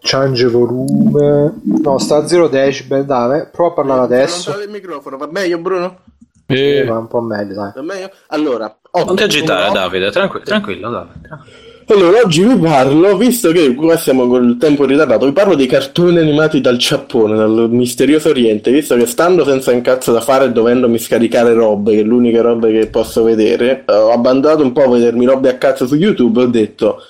Change 0.02 0.46
volume. 0.46 1.54
No, 1.82 1.98
sta 1.98 2.16
a 2.16 2.26
0 2.26 2.48
decibel, 2.48 3.04
dai. 3.04 3.46
Prova 3.50 3.70
a 3.70 3.74
parlare 3.74 4.02
adesso. 4.02 4.60
il 4.62 4.70
microfono, 4.70 5.16
va 5.16 5.26
meglio 5.30 5.58
Bruno? 5.58 6.00
Eh, 6.46 6.78
Eh, 6.78 6.84
va 6.84 6.98
un 6.98 7.08
po' 7.08 7.20
meglio, 7.22 7.54
dai. 7.54 7.72
Va 7.74 7.82
meglio? 7.82 8.10
Allora, 8.28 8.76
8, 8.90 9.06
Non 9.06 9.16
ti 9.16 9.22
agitare, 9.22 9.66
numero 9.68 9.80
Davide, 9.80 10.10
tranqui- 10.10 10.42
tranquillo, 10.44 10.90
Davide. 10.90 11.20
tranquillo. 11.22 11.68
Allora, 11.92 12.20
oggi 12.20 12.44
vi 12.44 12.56
parlo, 12.56 13.16
visto 13.16 13.50
che 13.50 13.74
qua 13.74 13.96
siamo 13.96 14.28
col 14.28 14.56
tempo 14.58 14.84
ritardato, 14.84 15.26
vi 15.26 15.32
parlo 15.32 15.56
dei 15.56 15.66
cartoni 15.66 16.18
animati 16.18 16.60
dal 16.60 16.76
Giappone, 16.76 17.34
dal 17.34 17.66
misterioso 17.68 18.28
Oriente, 18.28 18.70
visto 18.70 18.94
che 18.94 19.06
stando 19.06 19.44
senza 19.44 19.72
un 19.72 19.80
cazzo 19.80 20.12
da 20.12 20.20
fare 20.20 20.44
e 20.44 20.52
dovendomi 20.52 21.00
scaricare 21.00 21.52
robe, 21.52 21.94
che 21.94 22.00
è 22.02 22.04
l'unica 22.04 22.42
roba 22.42 22.68
che 22.68 22.86
posso 22.86 23.24
vedere, 23.24 23.82
ho 23.86 24.12
abbandonato 24.12 24.62
un 24.62 24.70
po' 24.70 24.84
a 24.84 24.88
vedermi 24.88 25.24
robe 25.24 25.48
a 25.48 25.58
cazzo 25.58 25.88
su 25.88 25.96
YouTube, 25.96 26.42
ho 26.42 26.46
detto 26.46 27.02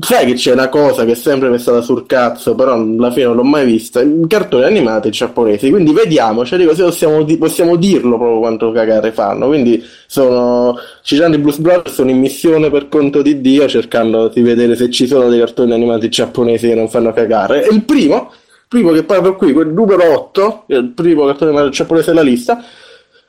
Sai 0.00 0.24
che 0.24 0.34
c'è 0.34 0.52
una 0.52 0.70
cosa 0.70 1.04
che 1.04 1.12
è 1.12 1.14
sempre 1.14 1.50
mi 1.50 1.56
è 1.56 1.58
stata 1.58 1.82
sul 1.82 2.06
cazzo, 2.06 2.54
però 2.54 2.72
alla 2.72 3.10
fine 3.10 3.26
non 3.26 3.36
l'ho 3.36 3.42
mai 3.42 3.66
vista. 3.66 4.00
I 4.00 4.24
cartoni 4.26 4.64
animati 4.64 5.10
giapponesi. 5.10 5.68
Quindi 5.68 5.92
vediamo, 5.92 6.46
cioè 6.46 6.58
dico, 6.58 6.74
se 6.74 6.82
possiamo, 6.82 7.22
possiamo 7.36 7.76
dirlo 7.76 8.16
proprio 8.16 8.38
quanto 8.38 8.72
cagare 8.72 9.12
fanno. 9.12 9.48
Quindi 9.48 9.84
sono 10.06 10.78
Cicciani 11.02 11.36
Blues 11.36 11.58
Brothers 11.58 11.92
sono 11.94 12.08
in 12.08 12.18
missione 12.20 12.70
per 12.70 12.88
conto 12.88 13.20
di 13.20 13.42
Dio, 13.42 13.68
cercando 13.68 14.28
di 14.28 14.40
vedere 14.40 14.76
se 14.76 14.88
ci 14.90 15.06
sono 15.06 15.28
dei 15.28 15.38
cartoni 15.38 15.72
animati 15.74 16.08
giapponesi 16.08 16.68
che 16.68 16.74
non 16.74 16.88
fanno 16.88 17.12
cagare. 17.12 17.68
E 17.68 17.74
il 17.74 17.84
primo, 17.84 18.32
primo 18.68 18.92
che 18.92 19.02
proprio 19.02 19.36
qui, 19.36 19.52
quel 19.52 19.68
numero 19.68 20.10
8, 20.10 20.64
il 20.68 20.88
primo 20.94 21.26
cartone 21.26 21.50
animato 21.50 21.68
giapponese 21.68 22.12
della 22.12 22.22
lista, 22.22 22.64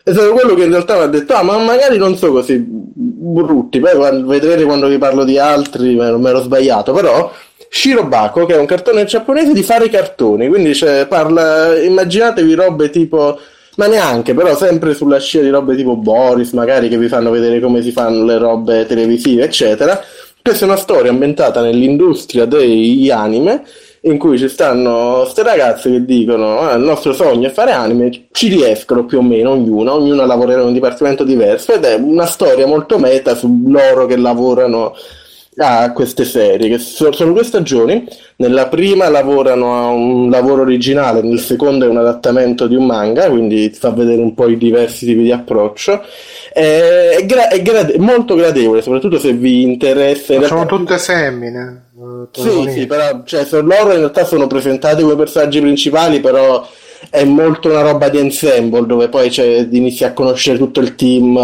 è 0.03 0.11
stato 0.11 0.33
quello 0.33 0.53
che 0.53 0.63
in 0.63 0.69
realtà 0.69 0.97
mi 0.97 1.03
ha 1.03 1.07
detto, 1.07 1.33
ah, 1.33 1.43
ma 1.43 1.57
magari 1.59 1.97
non 1.97 2.17
so 2.17 2.29
così 2.31 2.61
brutti, 2.65 3.79
poi 3.79 3.95
quando, 3.95 4.27
vedrete 4.27 4.63
quando 4.65 4.87
vi 4.87 4.97
parlo 4.97 5.23
di 5.23 5.37
altri, 5.37 5.95
non 5.95 6.19
mi 6.19 6.27
ero 6.27 6.41
sbagliato, 6.41 6.91
però 6.91 7.31
Shirobako, 7.69 8.45
che 8.45 8.55
è 8.55 8.57
un 8.57 8.65
cartone 8.65 9.05
giapponese 9.05 9.53
di 9.53 9.63
fare 9.63 9.89
cartoni, 9.89 10.49
quindi 10.49 10.75
cioè, 10.75 11.07
parla, 11.07 11.79
immaginatevi 11.79 12.53
robe 12.53 12.89
tipo, 12.89 13.39
ma 13.77 13.87
neanche, 13.87 14.33
però 14.33 14.55
sempre 14.57 14.93
sulla 14.93 15.19
scia 15.19 15.39
di 15.39 15.49
robe 15.49 15.75
tipo 15.77 15.95
Boris, 15.95 16.51
magari 16.51 16.89
che 16.89 16.97
vi 16.97 17.07
fanno 17.07 17.31
vedere 17.31 17.61
come 17.61 17.81
si 17.81 17.91
fanno 17.91 18.25
le 18.25 18.37
robe 18.37 18.85
televisive, 18.85 19.43
eccetera. 19.43 19.99
Questa 20.41 20.65
è 20.65 20.67
una 20.67 20.77
storia 20.77 21.11
ambientata 21.11 21.61
nell'industria 21.61 22.43
degli 22.43 23.09
anime 23.09 23.63
in 24.05 24.17
cui 24.17 24.37
ci 24.37 24.49
stanno 24.49 25.21
queste 25.21 25.43
ragazze 25.43 25.89
che 25.89 26.05
dicono 26.05 26.59
ah, 26.59 26.73
il 26.73 26.83
nostro 26.83 27.13
sogno 27.13 27.47
è 27.47 27.51
fare 27.51 27.71
anime, 27.71 28.27
ci 28.31 28.49
riescono 28.49 29.05
più 29.05 29.19
o 29.19 29.21
meno 29.21 29.51
ognuna, 29.51 29.93
ognuna 29.93 30.25
lavorerà 30.25 30.61
in 30.61 30.67
un 30.67 30.73
dipartimento 30.73 31.23
diverso 31.23 31.73
ed 31.73 31.85
è 31.85 31.95
una 31.95 32.25
storia 32.25 32.67
molto 32.67 32.99
meta 32.99 33.33
su 33.35 33.61
loro 33.65 34.05
che 34.05 34.17
lavorano 34.17 34.93
a 35.57 35.91
queste 35.91 36.25
serie, 36.25 36.69
che 36.69 36.77
sono 36.79 37.31
due 37.31 37.43
stagioni, 37.43 38.05
nella 38.37 38.67
prima 38.67 39.09
lavorano 39.09 39.75
a 39.75 39.87
un 39.87 40.29
lavoro 40.29 40.61
originale, 40.61 41.21
nel 41.21 41.39
secondo 41.39 41.85
è 41.85 41.87
un 41.87 41.97
adattamento 41.97 42.67
di 42.67 42.75
un 42.75 42.85
manga, 42.85 43.29
quindi 43.29 43.69
fa 43.69 43.91
vedere 43.91 44.21
un 44.21 44.33
po' 44.33 44.47
i 44.47 44.57
diversi 44.57 45.05
tipi 45.05 45.23
di 45.23 45.31
approccio, 45.31 46.01
è, 46.51 47.23
gra- 47.25 47.49
è 47.49 47.61
grade- 47.61 47.97
molto 47.99 48.35
gradevole, 48.35 48.81
soprattutto 48.81 49.19
se 49.19 49.33
vi 49.33 49.61
interessa... 49.61 50.39
Ma 50.39 50.47
sono 50.47 50.65
tutte 50.65 50.97
femmine. 50.97 51.81
Sì, 52.31 52.69
sì, 52.69 52.85
però 52.85 53.21
cioè, 53.23 53.45
loro 53.61 53.91
in 53.91 53.99
realtà 53.99 54.25
sono 54.25 54.47
presentati 54.47 55.03
come 55.03 55.15
personaggi 55.15 55.61
principali, 55.61 56.19
però 56.19 56.67
è 57.09 57.23
molto 57.23 57.69
una 57.69 57.81
roba 57.81 58.09
di 58.09 58.17
ensemble 58.17 58.85
dove 58.85 59.09
poi 59.09 59.29
cioè, 59.31 59.67
inizi 59.69 60.03
a 60.03 60.13
conoscere 60.13 60.57
tutto 60.57 60.79
il 60.79 60.95
team, 60.95 61.35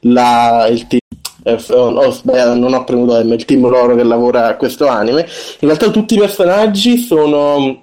la, 0.00 0.68
il 0.70 0.86
team 0.86 1.00
eh, 1.00 1.23
non 1.44 2.74
ho 2.74 2.84
premuto 2.84 3.22
M, 3.22 3.32
il 3.32 3.44
team 3.44 3.68
loro 3.68 3.94
che 3.94 4.02
lavora 4.02 4.46
a 4.46 4.56
questo 4.56 4.86
anime. 4.86 5.20
In 5.60 5.68
realtà 5.68 5.90
tutti 5.90 6.14
i 6.14 6.18
personaggi 6.18 6.98
sono 6.98 7.82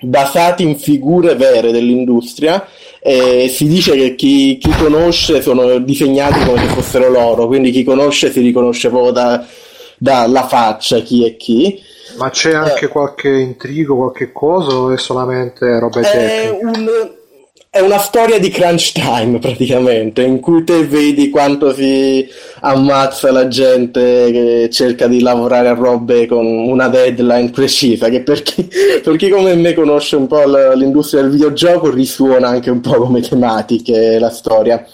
basati 0.00 0.62
in 0.62 0.78
figure 0.78 1.34
vere 1.34 1.72
dell'industria 1.72 2.64
e 3.00 3.48
si 3.48 3.66
dice 3.66 3.96
che 3.96 4.14
chi, 4.14 4.58
chi 4.58 4.70
conosce 4.70 5.42
sono 5.42 5.78
disegnati 5.78 6.44
come 6.44 6.60
se 6.60 6.66
fossero 6.66 7.10
loro, 7.10 7.46
quindi 7.46 7.70
chi 7.70 7.84
conosce 7.84 8.30
si 8.30 8.40
riconosce 8.40 8.88
proprio 8.88 9.12
da 9.12 9.44
dalla 9.98 10.46
faccia 10.46 11.00
chi 11.00 11.26
è 11.26 11.36
chi. 11.36 11.82
Ma 12.16 12.30
c'è 12.30 12.54
anche 12.54 12.86
eh, 12.86 12.88
qualche 12.88 13.28
intrigo, 13.28 13.96
qualche 13.96 14.32
cosa 14.32 14.74
o 14.76 14.92
è 14.92 14.96
solamente 14.96 15.78
roba 15.78 16.00
tecnica? 16.00 16.66
Un, 16.66 16.90
è 17.70 17.80
una 17.80 17.98
storia 17.98 18.38
di 18.38 18.48
crunch 18.48 18.92
time 18.92 19.38
praticamente, 19.38 20.22
in 20.22 20.40
cui 20.40 20.64
te 20.64 20.86
vedi 20.86 21.28
quanto 21.28 21.74
si 21.74 22.26
ammazza 22.60 23.30
la 23.30 23.46
gente 23.46 24.30
che 24.32 24.68
cerca 24.72 25.06
di 25.06 25.20
lavorare 25.20 25.68
a 25.68 25.74
robe 25.74 26.26
con 26.26 26.46
una 26.46 26.88
deadline 26.88 27.50
precisa, 27.50 28.08
che 28.08 28.22
per 28.22 28.42
chi, 28.42 28.66
per 29.02 29.16
chi 29.16 29.28
come 29.28 29.54
me 29.54 29.74
conosce 29.74 30.16
un 30.16 30.26
po' 30.26 30.44
l'industria 30.74 31.20
del 31.20 31.30
videogioco 31.30 31.90
risuona 31.90 32.48
anche 32.48 32.70
un 32.70 32.80
po' 32.80 32.94
come 32.94 33.20
tematiche 33.20 34.18
la 34.18 34.30
storia. 34.30 34.84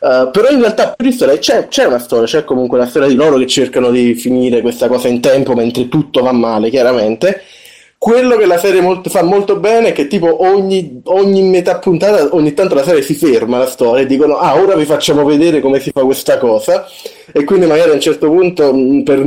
Uh, 0.00 0.30
però 0.30 0.48
in 0.50 0.60
realtà 0.60 0.94
per 0.96 1.12
storia 1.12 1.38
c'è, 1.38 1.66
c'è, 1.66 1.86
una 1.86 1.98
storia, 1.98 2.26
c'è 2.26 2.44
comunque 2.44 2.78
una 2.78 2.86
storia 2.86 3.08
di 3.08 3.16
loro 3.16 3.36
che 3.36 3.48
cercano 3.48 3.90
di 3.90 4.14
finire 4.14 4.60
questa 4.60 4.86
cosa 4.86 5.08
in 5.08 5.20
tempo 5.20 5.54
mentre 5.54 5.88
tutto 5.88 6.22
va 6.22 6.30
male, 6.32 6.70
chiaramente. 6.70 7.42
Quello 8.00 8.36
che 8.36 8.46
la 8.46 8.58
serie 8.58 8.80
molto, 8.80 9.10
fa 9.10 9.24
molto 9.24 9.56
bene 9.56 9.88
è 9.88 9.92
che 9.92 10.06
tipo 10.06 10.44
ogni, 10.44 11.00
ogni, 11.06 11.42
metà 11.42 11.80
puntata, 11.80 12.28
ogni 12.30 12.54
tanto 12.54 12.76
la 12.76 12.84
serie 12.84 13.02
si 13.02 13.14
ferma 13.14 13.58
la 13.58 13.66
storia 13.66 14.04
e 14.04 14.06
dicono 14.06 14.36
ah 14.36 14.54
ora 14.54 14.76
vi 14.76 14.84
facciamo 14.84 15.24
vedere 15.24 15.60
come 15.60 15.80
si 15.80 15.90
fa 15.90 16.02
questa 16.02 16.38
cosa 16.38 16.86
e 17.32 17.42
quindi 17.42 17.66
magari 17.66 17.90
a 17.90 17.94
un 17.94 18.00
certo 18.00 18.28
punto 18.28 18.72
mm, 18.72 19.00
per, 19.00 19.18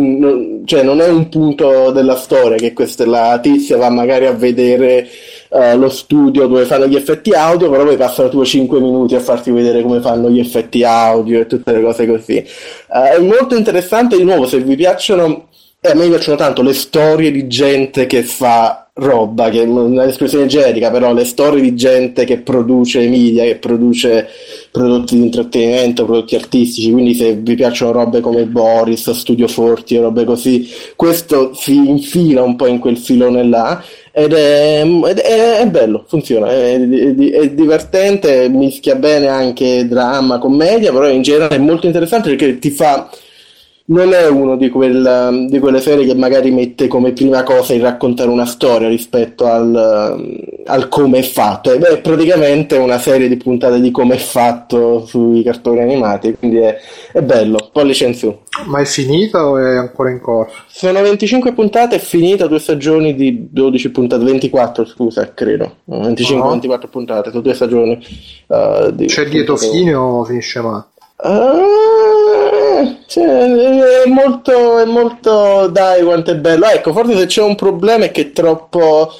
cioè 0.63 0.83
non 0.83 1.01
è 1.01 1.09
un 1.09 1.27
punto 1.27 1.91
della 1.91 2.15
storia 2.15 2.55
che 2.55 2.71
questa 2.71 3.05
la 3.05 3.37
tizia 3.41 3.75
va 3.75 3.89
magari 3.89 4.25
a 4.25 4.31
vedere 4.31 5.05
uh, 5.49 5.77
lo 5.77 5.89
studio 5.89 6.47
dove 6.47 6.63
fanno 6.63 6.87
gli 6.87 6.95
effetti 6.95 7.31
audio 7.31 7.69
però 7.69 7.83
poi 7.83 7.97
passano 7.97 8.29
tipo 8.29 8.45
5 8.45 8.79
minuti 8.79 9.15
a 9.15 9.19
farti 9.19 9.51
vedere 9.51 9.81
come 9.81 9.99
fanno 9.99 10.29
gli 10.29 10.39
effetti 10.39 10.81
audio 10.85 11.41
e 11.41 11.45
tutte 11.45 11.73
le 11.73 11.81
cose 11.81 12.07
così. 12.07 12.41
Uh, 12.87 13.15
è 13.15 13.19
molto 13.19 13.53
interessante 13.53 14.15
di 14.15 14.23
nuovo 14.23 14.47
se 14.47 14.59
vi 14.59 14.77
piacciono 14.77 15.49
e 15.83 15.89
a 15.89 15.95
me 15.95 16.07
piacciono 16.07 16.37
tanto 16.37 16.61
le 16.61 16.73
storie 16.73 17.31
di 17.31 17.47
gente 17.47 18.05
che 18.05 18.21
fa 18.21 18.87
roba, 18.93 19.49
che 19.49 19.63
è 19.63 19.65
un'espressione 19.65 20.45
generica, 20.45 20.91
però 20.91 21.11
le 21.11 21.25
storie 21.25 21.59
di 21.59 21.75
gente 21.75 22.23
che 22.23 22.37
produce 22.37 23.07
media, 23.07 23.43
che 23.45 23.55
produce 23.55 24.27
prodotti 24.69 25.15
di 25.15 25.23
intrattenimento, 25.23 26.05
prodotti 26.05 26.35
artistici, 26.35 26.91
quindi 26.91 27.15
se 27.15 27.33
vi 27.33 27.55
piacciono 27.55 27.93
robe 27.93 28.19
come 28.19 28.45
Boris, 28.45 29.09
Studio 29.09 29.47
Forti 29.47 29.95
e 29.95 30.01
robe 30.01 30.23
così, 30.23 30.69
questo 30.95 31.55
si 31.55 31.73
infila 31.73 32.43
un 32.43 32.55
po' 32.55 32.67
in 32.67 32.77
quel 32.77 32.97
filone 32.97 33.43
là 33.43 33.83
ed 34.11 34.33
è, 34.33 34.83
ed 34.85 35.17
è, 35.17 35.61
è 35.61 35.67
bello, 35.67 36.05
funziona, 36.07 36.51
è, 36.51 36.75
è, 36.75 37.49
divertente, 37.49 38.49
mischia 38.49 38.95
bene 38.95 39.29
anche 39.29 39.87
dramma, 39.87 40.37
commedia, 40.37 40.91
però 40.91 41.09
in 41.09 41.23
generale 41.23 41.55
è 41.55 41.59
molto 41.59 41.87
interessante 41.87 42.29
perché 42.29 42.59
ti 42.59 42.69
fa 42.69 43.09
non 43.85 44.13
è 44.13 44.27
uno 44.27 44.55
di, 44.55 44.69
quel, 44.69 45.47
di, 45.49 45.59
quelle 45.59 45.81
serie 45.81 46.05
che 46.05 46.15
magari 46.15 46.51
mette 46.51 46.87
come 46.87 47.11
prima 47.11 47.43
cosa 47.43 47.73
il 47.73 47.81
raccontare 47.81 48.29
una 48.29 48.45
storia 48.45 48.87
rispetto 48.87 49.45
al, 49.45 50.61
al 50.65 50.87
come 50.87 51.19
è 51.19 51.23
fatto. 51.23 51.71
È, 51.71 51.99
praticamente 51.99 52.77
una 52.77 52.99
serie 52.99 53.27
di 53.27 53.37
puntate 53.37 53.81
di 53.81 53.91
come 53.91 54.15
è 54.15 54.17
fatto 54.17 55.05
sui 55.05 55.43
cartoni 55.43 55.81
animati, 55.81 56.35
quindi 56.37 56.57
è, 56.57 56.77
è 57.11 57.21
bello. 57.21 57.69
Pollice 57.71 58.05
in 58.05 58.15
su. 58.15 58.37
Ma 58.65 58.79
è 58.79 58.85
finita 58.85 59.47
o 59.47 59.57
è 59.57 59.77
ancora 59.77 60.09
in 60.09 60.21
corso? 60.21 60.55
Sono 60.67 61.01
25 61.01 61.53
puntate, 61.53 61.95
è 61.95 61.99
finita 61.99 62.47
due 62.47 62.59
stagioni 62.59 63.15
di 63.15 63.47
12 63.49 63.91
puntate, 63.91 64.23
24 64.23 64.85
scusa, 64.85 65.33
credo. 65.33 65.77
25-24 65.89 66.67
no. 66.67 66.79
puntate, 66.89 67.29
sono 67.29 67.41
due 67.41 67.53
stagioni. 67.53 68.05
Uh, 68.47 68.93
C'è 69.05 69.25
dietro 69.25 69.57
fine 69.57 69.93
o 69.93 70.23
finisce 70.23 70.61
male? 70.61 70.85
Uh, 71.23 72.10
cioè, 73.05 74.03
è 74.03 74.07
molto, 74.07 74.79
è 74.79 74.85
molto, 74.85 75.67
dai, 75.67 76.03
quanto 76.03 76.31
è 76.31 76.35
bello. 76.35 76.65
Ecco, 76.65 76.93
forse 76.93 77.17
se 77.17 77.25
c'è 77.25 77.41
un 77.41 77.55
problema 77.55 78.05
è 78.05 78.11
che 78.11 78.21
è 78.21 78.31
troppo, 78.31 79.11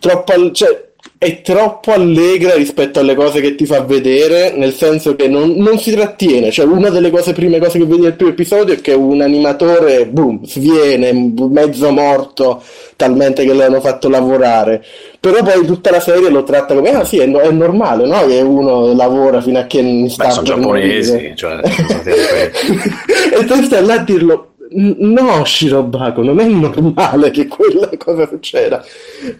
troppo, 0.00 0.50
cioè, 0.52 0.92
è 1.24 1.40
troppo 1.40 1.92
allegra 1.92 2.54
rispetto 2.54 3.00
alle 3.00 3.14
cose 3.14 3.40
che 3.40 3.54
ti 3.54 3.64
fa 3.64 3.80
vedere, 3.80 4.52
nel 4.54 4.74
senso 4.74 5.16
che 5.16 5.26
non, 5.26 5.52
non 5.52 5.78
si 5.78 5.90
trattiene. 5.90 6.50
Cioè, 6.50 6.66
una 6.66 6.90
delle 6.90 7.10
cose, 7.10 7.32
prime 7.32 7.58
cose 7.58 7.78
che 7.78 7.86
vedi 7.86 8.02
nel 8.02 8.12
primo 8.12 8.32
episodio 8.32 8.74
è 8.74 8.80
che 8.82 8.92
un 8.92 9.22
animatore, 9.22 10.04
boom, 10.06 10.44
sviene, 10.44 11.14
mezzo 11.48 11.90
morto, 11.92 12.62
talmente 12.96 13.46
che 13.46 13.54
l'hanno 13.54 13.80
fatto 13.80 14.10
lavorare. 14.10 14.84
Però 15.18 15.42
poi 15.42 15.64
tutta 15.64 15.90
la 15.90 16.00
serie 16.00 16.28
lo 16.28 16.42
tratta 16.42 16.74
come, 16.74 16.90
ah 16.90 17.04
sì, 17.04 17.16
è, 17.16 17.26
è 17.26 17.50
normale, 17.50 18.04
no? 18.06 18.26
Che 18.26 18.42
uno 18.42 18.92
lavora 18.92 19.40
fino 19.40 19.58
a 19.58 19.64
che 19.64 19.80
non 19.80 20.10
sta... 20.10 20.26
Beh, 20.26 20.30
sono 20.30 20.46
giapponesi, 20.46 21.32
cioè... 21.36 21.58
e 23.32 23.44
tu 23.46 23.62
stai 23.62 23.82
là 23.82 23.94
a 23.94 23.98
dirlo 24.04 24.53
No, 24.76 25.44
Shirobako, 25.44 26.24
non 26.24 26.40
è 26.40 26.46
normale 26.46 27.30
che 27.30 27.46
quella 27.46 27.88
cosa 27.96 28.26
succeda. 28.26 28.84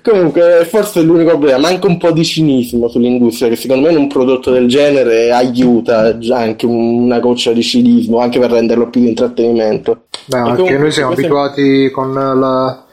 Comunque, 0.00 0.64
forse 0.64 1.00
è 1.00 1.02
l'unico 1.02 1.30
problema. 1.30 1.58
Manca 1.58 1.88
un 1.88 1.98
po' 1.98 2.12
di 2.12 2.24
cinismo 2.24 2.88
sull'industria, 2.88 3.48
che 3.48 3.56
secondo 3.56 3.88
me 3.88 3.92
in 3.92 3.98
un 3.98 4.06
prodotto 4.06 4.52
del 4.52 4.68
genere 4.68 5.32
aiuta 5.32 6.16
anche 6.30 6.66
una 6.66 7.18
goccia 7.18 7.50
di 7.50 7.62
cinismo, 7.62 8.20
anche 8.20 8.38
per 8.38 8.52
renderlo 8.52 8.88
più 8.90 9.00
di 9.00 9.08
intrattenimento. 9.08 10.04
Beh, 10.26 10.36
anche 10.36 10.50
comunque, 10.52 10.78
noi 10.78 10.92
siamo 10.92 11.12
abituati 11.12 11.90
con, 11.90 12.12
la, 12.14 12.84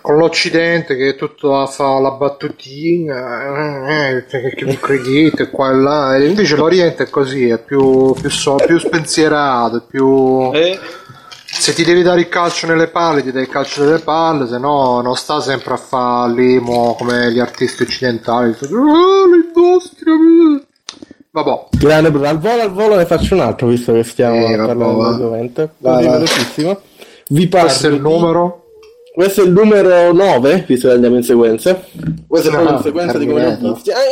con 0.00 0.16
l'Occidente 0.16 0.94
che 0.94 1.16
tutto 1.16 1.66
fa 1.66 1.98
la 1.98 2.12
battutina, 2.12 3.88
eh, 3.88 4.16
eh 4.16 4.54
che 4.54 4.64
vi 4.64 4.78
credete 4.78 5.50
qua 5.50 5.70
e 5.70 5.74
là, 5.74 6.16
e 6.16 6.26
invece 6.28 6.54
l'Oriente 6.54 7.02
è 7.02 7.10
così, 7.10 7.48
è 7.48 7.58
più, 7.58 8.14
più, 8.14 8.30
so, 8.30 8.54
più 8.64 8.78
spensierato, 8.78 9.84
più... 9.90 10.50
Eh 10.54 10.78
se 11.52 11.72
ti 11.74 11.84
devi 11.84 12.02
dare 12.02 12.20
il 12.20 12.28
calcio 12.28 12.66
nelle 12.66 12.88
palle, 12.88 13.22
ti 13.22 13.32
dai 13.32 13.42
il 13.42 13.48
calcio 13.48 13.84
nelle 13.84 13.98
palle, 13.98 14.46
se 14.46 14.58
no 14.58 15.00
non 15.00 15.16
sta 15.16 15.40
sempre 15.40 15.74
a 15.74 15.76
fare 15.76 16.32
l'emo 16.32 16.94
come 16.96 17.30
gli 17.32 17.38
artisti 17.40 17.82
occidentali. 17.82 18.50
Ah, 18.50 19.26
l'industria. 19.30 20.14
Vabbè. 21.32 21.66
Grande, 21.70 22.08
al 22.26 22.38
volo 22.38 22.62
al 22.62 22.72
volo 22.72 22.96
ne 22.96 23.06
faccio 23.06 23.34
un 23.34 23.40
altro, 23.40 23.68
visto 23.68 23.92
che 23.92 24.02
stiamo 24.02 24.46
Eh, 24.46 24.56
parlando 24.56 24.96
va. 24.96 25.08
argomento. 25.08 25.70
Va, 25.78 25.94
Così 25.96 26.06
va. 26.06 26.12
velocissimo. 26.12 26.80
Vi 27.28 27.46
parlo 27.48 27.66
Questo 27.68 27.86
è 27.86 27.90
il 27.90 28.00
numero. 28.00 28.59
Questo 29.12 29.42
è 29.42 29.44
il 29.44 29.50
numero 29.50 30.12
9, 30.12 30.64
visto 30.68 30.86
che 30.88 30.94
andiamo 30.94 31.16
in 31.16 31.22
sequenza. 31.24 31.82
Questo 32.28 32.48
è 32.48 32.52
proprio 32.52 32.70
Ah, 32.74 32.76
in 32.76 32.82
sequenza 32.82 33.18
di 33.18 33.26
come. 33.26 33.44
Ah, 33.44 33.58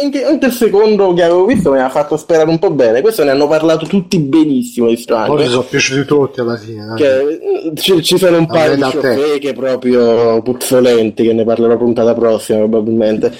Anche, 0.02 0.24
anche 0.24 0.46
il 0.46 0.52
secondo 0.52 1.12
che 1.14 1.22
avevo 1.22 1.44
visto 1.44 1.70
mi 1.70 1.78
ha 1.78 1.88
fatto 1.88 2.16
sperare 2.16 2.48
un 2.50 2.58
po' 2.58 2.70
bene. 2.72 3.00
Questo 3.00 3.22
ne 3.22 3.30
hanno 3.30 3.46
parlato 3.46 3.86
tutti 3.86 4.18
benissimo 4.18 4.88
di 4.88 4.96
sto 4.96 5.22
Poi 5.26 5.46
sono 5.46 5.62
piaciuti 5.62 6.04
tutti 6.04 6.40
alla 6.40 6.56
fine. 6.56 6.84
dai. 6.84 6.96
Che, 6.96 7.40
mm, 7.70 7.74
ci, 7.76 8.02
ci 8.02 8.18
sono 8.18 8.38
un 8.38 8.46
paio 8.46 8.74
di 8.74 8.82
ciofeche 8.90 9.52
proprio 9.52 10.42
puzzolenti 10.42 11.22
che 11.22 11.32
ne 11.32 11.44
parlerò 11.44 11.76
puntata 11.76 12.12
prossima 12.14 12.58
probabilmente. 12.58 13.32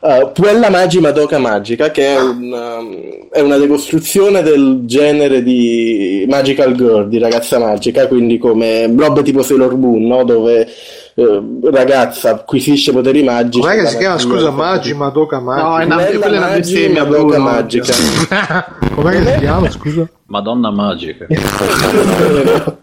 Uh, 0.00 0.32
Puella 0.32 0.68
Magi 0.68 1.00
Madoka 1.00 1.38
Magica 1.38 1.90
che 1.90 2.06
è, 2.08 2.20
un, 2.20 2.52
um, 2.52 3.28
è 3.30 3.40
una 3.40 3.56
decostruzione 3.56 4.42
del 4.42 4.80
genere 4.84 5.42
di 5.42 6.26
Magical 6.28 6.74
Girl, 6.74 7.08
di 7.08 7.16
ragazza 7.18 7.58
magica, 7.58 8.06
quindi 8.06 8.36
come 8.36 8.92
robe 8.94 9.22
tipo 9.22 9.42
Sailor 9.42 9.76
Moon, 9.78 10.02
no? 10.06 10.22
dove 10.24 10.68
eh, 11.16 11.42
ragazza 11.70 12.30
acquisisce 12.30 12.92
poteri 12.92 13.22
magici. 13.22 13.60
Com'è 13.60 13.80
che 13.80 13.86
si 13.86 13.96
chiama? 13.98 14.18
Scusa, 14.18 14.50
Magi 14.50 14.94
Madoka 14.94 15.38
No, 15.38 15.78
è 15.78 15.86
Magi. 15.86 15.86
una, 15.86 15.96
Puella 15.96 16.18
quella 16.18 16.34
è 16.34 16.38
una 16.38 16.48
Magi 16.48 16.72
bestemmia 16.72 17.04
Madoka. 17.04 17.38
Magica. 17.38 17.94
Com'è 18.94 19.10
che 19.12 19.32
si 19.32 19.38
chiama? 19.38 19.70
Scusa. 19.70 20.08
Madonna 20.26 20.70
magica. 20.70 21.26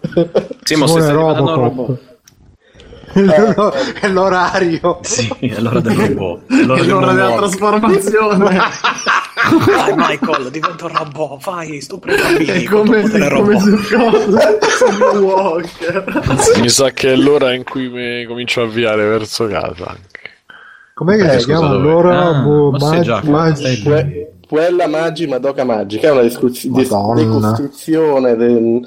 Sì, 0.64 0.76
ma 0.76 0.86
Simone 0.86 1.02
stai 1.04 1.14
Robocop. 1.16 1.56
robot. 1.56 2.00
è 4.00 4.08
l'orario. 4.08 5.00
Sì, 5.02 5.28
è 5.40 5.60
l'ora 5.60 5.80
del 5.82 5.96
robot. 5.96 6.42
È 6.48 6.64
l'ora 6.64 6.82
È 6.82 6.86
l'ora 6.86 7.14
della 7.14 7.36
trasformazione. 7.36 8.60
Vai 9.66 9.94
Michael, 9.96 10.50
diventa 10.52 10.86
un 10.86 10.92
robot, 10.98 11.44
vai, 11.44 11.82
stupri 11.82 12.14
i 12.14 12.18
bambini 12.18 12.64
è 12.64 12.64
come, 12.70 13.02
potere 13.02 13.30
come 13.36 13.54
robot. 13.54 13.60
su 13.60 13.96
cosa? 13.96 14.58
Blue 14.98 15.20
Walker. 15.20 16.58
Mi 16.62 16.70
sa 16.70 16.92
che 16.92 17.14
è 17.14 17.16
l'ora 17.16 17.54
in 17.54 17.64
cui 17.64 17.90
mi 17.90 18.26
comincio 18.26 18.62
a 18.62 18.66
avviare 18.66 19.06
verso 19.08 19.48
casa 19.48 19.88
anche. 19.88 20.20
Com'è 20.94 21.18
che 21.18 21.34
Eh, 21.34 21.40
si 21.40 21.46
chiama? 21.46 21.70
Allora, 21.70 22.28
Ah, 22.28 22.34
boh, 22.42 22.72
ma 22.72 22.80
sei 22.80 22.90
Magi- 22.90 23.04
già- 23.04 23.22
Magi- 23.24 23.64
sei- 23.64 23.82
Que- 23.84 24.32
Quella 24.48 24.88
Magi 24.88 25.28
Madoka 25.28 25.64
Magica 25.64 26.10
è 26.10 26.12
una 26.12 26.22
des- 26.24 26.66
Madonna. 26.66 27.22
decostruzione 27.24 28.36
del- 28.36 28.86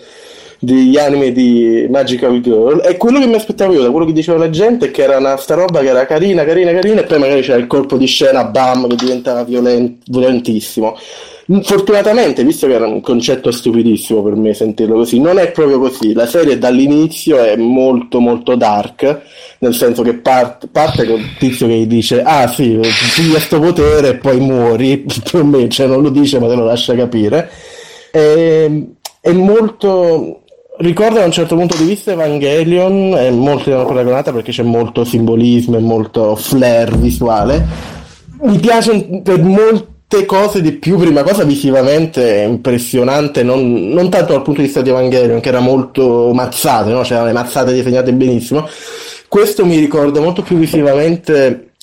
degli 0.64 0.96
anime 0.96 1.32
di 1.32 1.86
Magical 1.88 2.40
Girl 2.40 2.82
e 2.84 2.96
quello 2.96 3.20
che 3.20 3.26
mi 3.26 3.34
aspettavo 3.34 3.72
io 3.72 3.82
da 3.82 3.90
quello 3.90 4.06
che 4.06 4.12
diceva 4.12 4.38
la 4.38 4.50
gente 4.50 4.86
è 4.86 4.90
che 4.90 5.02
era 5.02 5.18
una 5.18 5.36
sta 5.36 5.54
roba 5.54 5.80
che 5.80 5.88
era 5.88 6.06
carina, 6.06 6.44
carina, 6.44 6.72
carina 6.72 7.02
e 7.02 7.04
poi 7.04 7.18
magari 7.18 7.42
c'era 7.42 7.58
il 7.58 7.66
colpo 7.66 7.96
di 7.96 8.06
scena 8.06 8.44
bam 8.44 8.86
che 8.88 8.96
diventava 8.96 9.44
violen- 9.44 9.98
violentissimo. 10.06 10.96
Fortunatamente 11.62 12.42
visto 12.42 12.66
che 12.66 12.72
era 12.72 12.86
un 12.86 13.02
concetto 13.02 13.50
stupidissimo 13.50 14.22
per 14.22 14.34
me 14.34 14.54
sentirlo 14.54 14.94
così 14.94 15.20
non 15.20 15.38
è 15.38 15.50
proprio 15.50 15.78
così. 15.78 16.14
La 16.14 16.26
serie 16.26 16.56
dall'inizio 16.56 17.38
è 17.38 17.54
molto 17.56 18.18
molto 18.18 18.54
dark 18.54 19.20
nel 19.58 19.74
senso 19.74 20.02
che 20.02 20.14
part- 20.14 20.68
parte 20.72 21.04
con 21.04 21.20
il 21.20 21.36
tizio 21.38 21.66
che 21.66 21.74
gli 21.74 21.86
dice 21.86 22.22
ah 22.22 22.48
sì 22.48 22.78
tu 22.80 23.30
questo 23.30 23.60
potere 23.60 24.08
e 24.08 24.16
poi 24.16 24.40
muori 24.40 25.04
o 25.32 25.44
meno 25.44 25.68
cioè 25.68 25.86
non 25.86 26.00
lo 26.00 26.08
dice 26.08 26.38
ma 26.38 26.48
te 26.48 26.54
lo 26.54 26.64
lascia 26.64 26.94
capire. 26.94 27.50
E, 28.10 28.86
è 29.24 29.32
molto 29.32 30.43
ricorda 30.84 31.20
da 31.20 31.24
un 31.24 31.32
certo 31.32 31.56
punto 31.56 31.76
di 31.76 31.84
vista 31.84 32.12
Evangelion 32.12 33.14
è 33.16 33.30
molto 33.30 33.70
paragonata 33.84 34.32
perché 34.32 34.52
c'è 34.52 34.62
molto 34.62 35.04
simbolismo 35.04 35.76
e 35.76 35.80
molto 35.80 36.36
flair 36.36 36.96
visuale 36.96 37.66
mi 38.42 38.58
piace 38.58 39.20
per 39.22 39.42
molte 39.42 40.26
cose 40.26 40.60
di 40.60 40.72
più 40.72 40.96
prima 40.96 41.22
cosa 41.22 41.44
visivamente 41.44 42.44
impressionante 42.46 43.42
non, 43.42 43.88
non 43.88 44.10
tanto 44.10 44.32
dal 44.32 44.42
punto 44.42 44.60
di 44.60 44.66
vista 44.66 44.82
di 44.82 44.90
Evangelion 44.90 45.40
che 45.40 45.48
era 45.48 45.60
molto 45.60 46.30
mazzate 46.32 46.90
no? 46.90 47.00
c'erano 47.00 47.26
le 47.26 47.32
mazzate 47.32 47.72
disegnate 47.72 48.12
benissimo 48.12 48.68
questo 49.28 49.64
mi 49.64 49.78
ricorda 49.78 50.20
molto 50.20 50.42
più 50.42 50.56
visivamente 50.56 51.73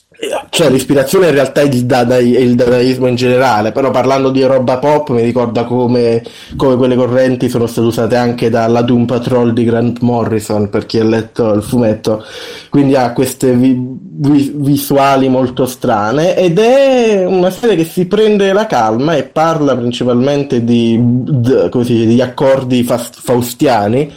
cioè 0.49 0.69
l'ispirazione 0.69 1.27
in 1.27 1.34
realtà 1.34 1.61
è 1.61 1.65
il, 1.65 1.85
dada- 1.85 2.18
è 2.18 2.19
il 2.19 2.53
dadaismo 2.56 3.07
in 3.07 3.15
generale, 3.15 3.72
però 3.72 3.89
parlando 3.89 4.30
di 4.30 4.43
roba 4.43 4.77
pop 4.77 5.10
mi 5.10 5.22
ricorda 5.23 5.64
come, 5.64 6.22
come 6.56 6.76
quelle 6.76 6.95
correnti 6.95 7.49
sono 7.49 7.65
state 7.65 7.88
usate 7.88 8.15
anche 8.15 8.49
dalla 8.49 8.81
Doom 8.84 9.06
Patrol 9.06 9.53
di 9.53 9.64
Grant 9.64 9.99
Morrison, 10.02 10.69
per 10.69 10.85
chi 10.85 10.99
ha 10.99 11.03
letto 11.03 11.53
il 11.53 11.64
fumetto, 11.64 12.23
quindi 12.69 12.95
ha 12.95 13.14
queste 13.14 13.53
vi- 13.53 13.76
vi- 13.77 14.52
visuali 14.56 15.27
molto 15.27 15.65
strane 15.65 16.35
ed 16.38 16.60
è 16.60 17.26
una 17.26 17.49
serie 17.49 17.76
che 17.76 17.85
si 17.85 18.06
prende 18.06 18.53
la 18.53 18.68
calma 18.68 19.15
e 19.15 19.23
parla 19.23 19.76
principalmente 19.76 20.64
di, 20.64 20.99
d- 21.02 21.69
come 21.69 21.84
si 21.84 21.93
dice, 21.93 22.06
di 22.07 22.22
accordi 22.22 22.84
fas- 22.84 23.10
faustiani 23.14 24.11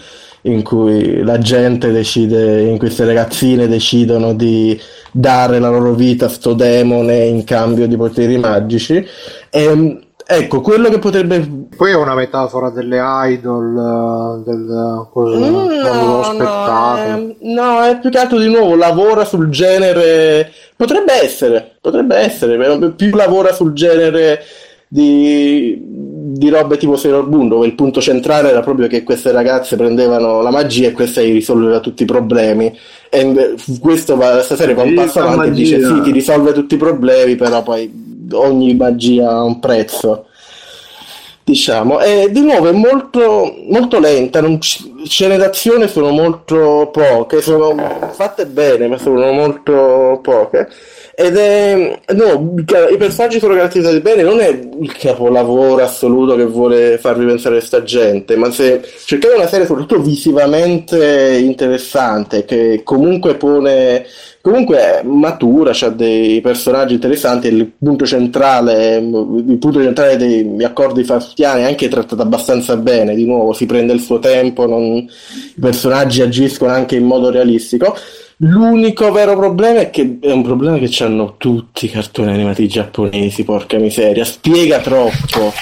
in 0.47 0.63
cui 0.63 1.23
la 1.23 1.39
gente 1.39 1.91
decide, 1.91 2.63
in 2.63 2.71
cui 2.71 2.87
queste 2.87 3.07
ragazzine 3.07 3.69
decidono 3.69 4.35
di 4.35 4.79
dare 5.11 5.59
la 5.59 5.69
loro 5.69 5.95
vita 5.95 6.27
a 6.27 6.29
sto 6.29 6.55
demone 6.55 7.25
in 7.25 7.45
cambio 7.45 7.87
di 7.87 7.97
poteri 7.97 8.37
magici. 8.37 9.07
E, 9.51 9.99
ecco, 10.27 10.61
quello 10.61 10.91
che 10.91 10.99
potrebbe 10.99 11.67
Poi 11.75 11.91
è 11.91 11.95
una 11.95 12.15
metafora 12.15 12.69
delle 12.71 13.01
idol, 13.01 14.43
del 14.45 15.09
cosa, 15.11 15.39
non 15.39 15.67
lo 15.67 16.21
aspettato. 16.21 17.35
no, 17.41 17.63
no, 17.63 17.83
è 17.83 17.99
più 17.99 18.11
che 18.11 18.19
altro 18.19 18.39
di 18.39 18.49
nuovo 18.49 18.77
lavora 18.77 19.25
sul 19.25 19.49
genere. 19.49 20.51
Potrebbe 20.77 21.23
essere, 21.23 21.77
potrebbe 21.81 22.17
essere, 22.17 22.93
più 22.97 23.15
lavora 23.15 23.55
sul 23.55 23.73
genere 23.73 24.41
di, 24.89 26.14
di 26.27 26.49
robe 26.49 26.79
tipo 26.79 26.97
Sailor 26.97 27.29
Moon, 27.29 27.49
dove 27.49 27.67
il 27.67 27.75
punto 27.75 28.01
centrale 28.01 28.49
era 28.49 28.63
proprio 28.63 28.87
che 28.87 29.03
queste 29.03 29.31
ragazze 29.31 29.77
prendevano 29.77 30.41
la 30.41 30.51
magia 30.51 30.89
e 30.89 30.93
questa 30.93 31.21
gli 31.21 31.33
risolveva 31.33 31.81
tutti 31.81 32.05
i 32.05 32.07
problemi. 32.07 32.75
E 33.11 33.55
questo 33.79 34.17
va, 34.17 34.31
questa 34.31 34.57
serie 34.57 34.75
va 34.75 34.85
un 34.85 34.95
passo 34.95 35.21
avanti 35.21 35.49
e 35.49 35.53
dice 35.53 35.85
sì, 35.85 36.01
ti 36.01 36.13
risolve 36.13 36.55
tutti 36.55 36.75
i 36.75 36.79
problemi, 36.79 37.37
però 37.37 37.63
poi 37.63 38.27
ogni 38.33 38.75
magia 38.75 39.33
ha 39.33 39.43
un 39.43 39.61
prezzo. 39.61 40.27
Diciamo. 41.45 42.01
E 42.01 42.31
di 42.33 42.41
nuovo 42.41 42.69
è 42.69 42.73
molto, 42.73 43.55
molto 43.69 44.01
lenta 44.01 44.41
non 44.41 44.57
c- 44.57 44.94
scene 45.05 45.37
d'azione 45.37 45.89
sono 45.89 46.11
molto 46.11 46.91
poche 46.93 47.41
sono 47.41 47.75
fatte 48.13 48.47
bene 48.47 48.89
ma 48.89 48.99
sono 48.99 49.33
molto 49.33 50.21
poche. 50.23 50.69
Ed 51.17 51.37
è 51.37 52.01
no, 52.15 52.55
i 52.57 52.97
personaggi 52.97 53.39
sono 53.39 53.55
caratterizzati 53.55 54.01
bene 54.01 54.23
non 54.23 54.41
è 54.41 54.49
il 54.49 54.97
capolavoro 54.97 55.85
assoluto 55.85 56.35
che 56.35 56.45
vuole 56.45 56.99
farvi 56.99 57.25
pensare 57.25 57.61
sta 57.61 57.85
gente 57.85 58.37
ma 58.37 58.51
se 58.51 58.83
cercate 59.05 59.35
una 59.35 59.47
serie 59.47 59.67
soprattutto 59.67 60.03
visivamente 60.03 61.39
interessante 61.41 62.45
che 62.45 62.81
comunque 62.83 63.37
pone 63.37 64.05
comunque 64.45 65.01
matura, 65.05 65.71
ha 65.71 65.89
dei 65.89 66.43
personaggi 66.43 66.93
interessanti, 66.93 67.47
il 67.49 67.73
punto 67.79 68.05
centrale, 68.05 68.97
il 68.99 69.57
punto 69.59 69.81
centrale 69.81 70.19
degli 70.19 70.63
accordi 70.63 71.03
faustiani 71.03 71.63
è 71.63 71.65
anche 71.65 71.89
trattato 71.89 72.21
abbastanza 72.21 72.77
bene, 72.77 73.15
di 73.15 73.25
nuovo 73.25 73.55
si 73.55 73.65
prende 73.65 73.95
il 73.95 74.01
suo 74.01 74.19
tempo, 74.19 74.67
non- 74.67 74.94
i 74.99 75.61
personaggi 75.61 76.23
agiscono 76.23 76.73
anche 76.73 76.97
in 76.97 77.05
modo 77.05 77.31
realistico. 77.31 77.97
L'unico 78.39 79.13
vero 79.13 79.37
problema 79.37 79.81
è 79.81 79.91
che 79.91 80.19
è 80.21 80.31
un 80.31 80.43
problema 80.43 80.79
che 80.79 80.91
hanno 81.05 81.37
tutti 81.37 81.87
i 81.87 81.91
cartoni 81.91 82.33
animati 82.33 82.67
giapponesi, 82.67 83.45
porca 83.45 83.79
miseria, 83.79 84.25
spiega 84.25 84.81
troppo. 84.81 85.53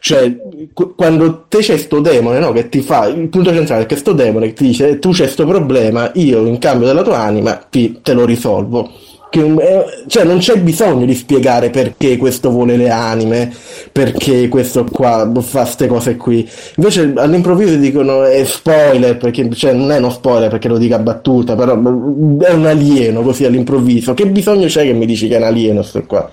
Cioè, 0.00 0.36
qu- 0.72 0.94
quando 0.94 1.46
te 1.48 1.58
c'è 1.58 1.76
sto 1.76 2.00
demone, 2.00 2.38
no, 2.38 2.52
che 2.52 2.68
ti 2.68 2.80
fa, 2.80 3.06
il 3.06 3.28
punto 3.28 3.52
centrale 3.52 3.82
è 3.82 3.86
che 3.86 3.96
sto 3.96 4.12
demone 4.12 4.48
che 4.48 4.52
ti 4.54 4.64
dice 4.64 4.98
tu 4.98 5.10
c'è 5.10 5.26
sto 5.26 5.44
problema, 5.44 6.10
io 6.14 6.46
in 6.46 6.58
cambio 6.58 6.86
della 6.86 7.02
tua 7.02 7.18
anima 7.18 7.54
ti- 7.54 7.98
te 8.02 8.12
lo 8.12 8.24
risolvo. 8.24 8.90
Che, 9.30 9.40
eh, 9.40 9.84
cioè, 10.06 10.24
non 10.24 10.38
c'è 10.38 10.58
bisogno 10.58 11.04
di 11.04 11.14
spiegare 11.14 11.68
perché 11.68 12.16
questo 12.16 12.50
vuole 12.50 12.76
le 12.76 12.88
anime, 12.88 13.52
perché 13.92 14.48
questo 14.48 14.84
qua 14.90 15.30
fa 15.40 15.62
queste 15.62 15.86
cose 15.86 16.16
qui. 16.16 16.48
Invece 16.76 17.12
all'improvviso 17.14 17.76
dicono 17.76 18.24
è 18.24 18.42
spoiler, 18.44 19.16
perché 19.16 19.50
cioè, 19.50 19.72
non 19.74 19.92
è 19.92 19.98
uno 19.98 20.10
spoiler 20.10 20.48
perché 20.48 20.68
lo 20.68 20.78
dica 20.78 20.98
battuta, 20.98 21.54
però 21.54 21.72
è 21.74 22.52
un 22.52 22.66
alieno 22.66 23.22
così 23.22 23.44
all'improvviso. 23.44 24.14
Che 24.14 24.26
bisogno 24.26 24.66
c'è 24.66 24.84
che 24.84 24.92
mi 24.92 25.06
dici 25.06 25.28
che 25.28 25.34
è 25.34 25.38
un 25.38 25.44
alieno 25.44 25.82
sto 25.82 26.04
qua? 26.04 26.30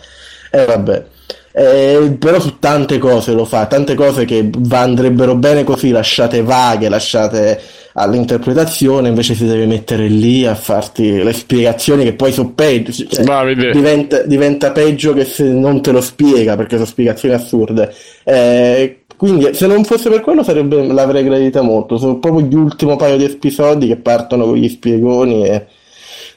E 0.51 0.65
vabbè. 0.65 1.05
Eh, 1.57 2.17
però 2.19 2.37
su 2.41 2.59
tante 2.59 2.97
cose 2.97 3.31
lo 3.31 3.45
fa, 3.45 3.65
tante 3.67 3.93
cose 3.95 4.25
che 4.25 4.49
va- 4.57 4.81
andrebbero 4.81 5.35
bene 5.35 5.63
così, 5.63 5.89
lasciate 5.91 6.41
vaghe, 6.43 6.89
lasciate 6.89 7.61
all'interpretazione, 7.93 9.07
invece 9.07 9.35
si 9.35 9.45
deve 9.45 9.65
mettere 9.65 10.07
lì 10.07 10.45
a 10.45 10.53
farti 10.53 11.23
le 11.23 11.31
spiegazioni 11.31 12.03
che 12.03 12.13
poi 12.13 12.33
sono 12.33 12.51
peggio, 12.53 12.91
cioè, 12.91 13.23
diventa, 13.71 14.23
diventa 14.23 14.71
peggio 14.71 15.13
che 15.13 15.23
se 15.23 15.45
non 15.45 15.81
te 15.81 15.91
lo 15.91 16.01
spiega 16.01 16.57
perché 16.57 16.75
sono 16.75 16.87
spiegazioni 16.87 17.35
assurde. 17.35 17.93
Eh, 18.25 18.99
Quindi 19.15 19.53
se 19.53 19.65
non 19.67 19.85
fosse 19.85 20.09
per 20.09 20.19
quello 20.19 20.43
sarebbe, 20.43 20.85
l'avrei 20.87 21.23
gradita 21.23 21.61
molto. 21.61 21.97
Sono 21.97 22.19
proprio 22.19 22.45
gli 22.45 22.55
ultimi 22.55 22.97
paio 22.97 23.15
di 23.15 23.23
episodi 23.23 23.87
che 23.87 23.95
partono 23.95 24.43
con 24.45 24.55
gli 24.57 24.67
spiegoni 24.67 25.45
e 25.47 25.65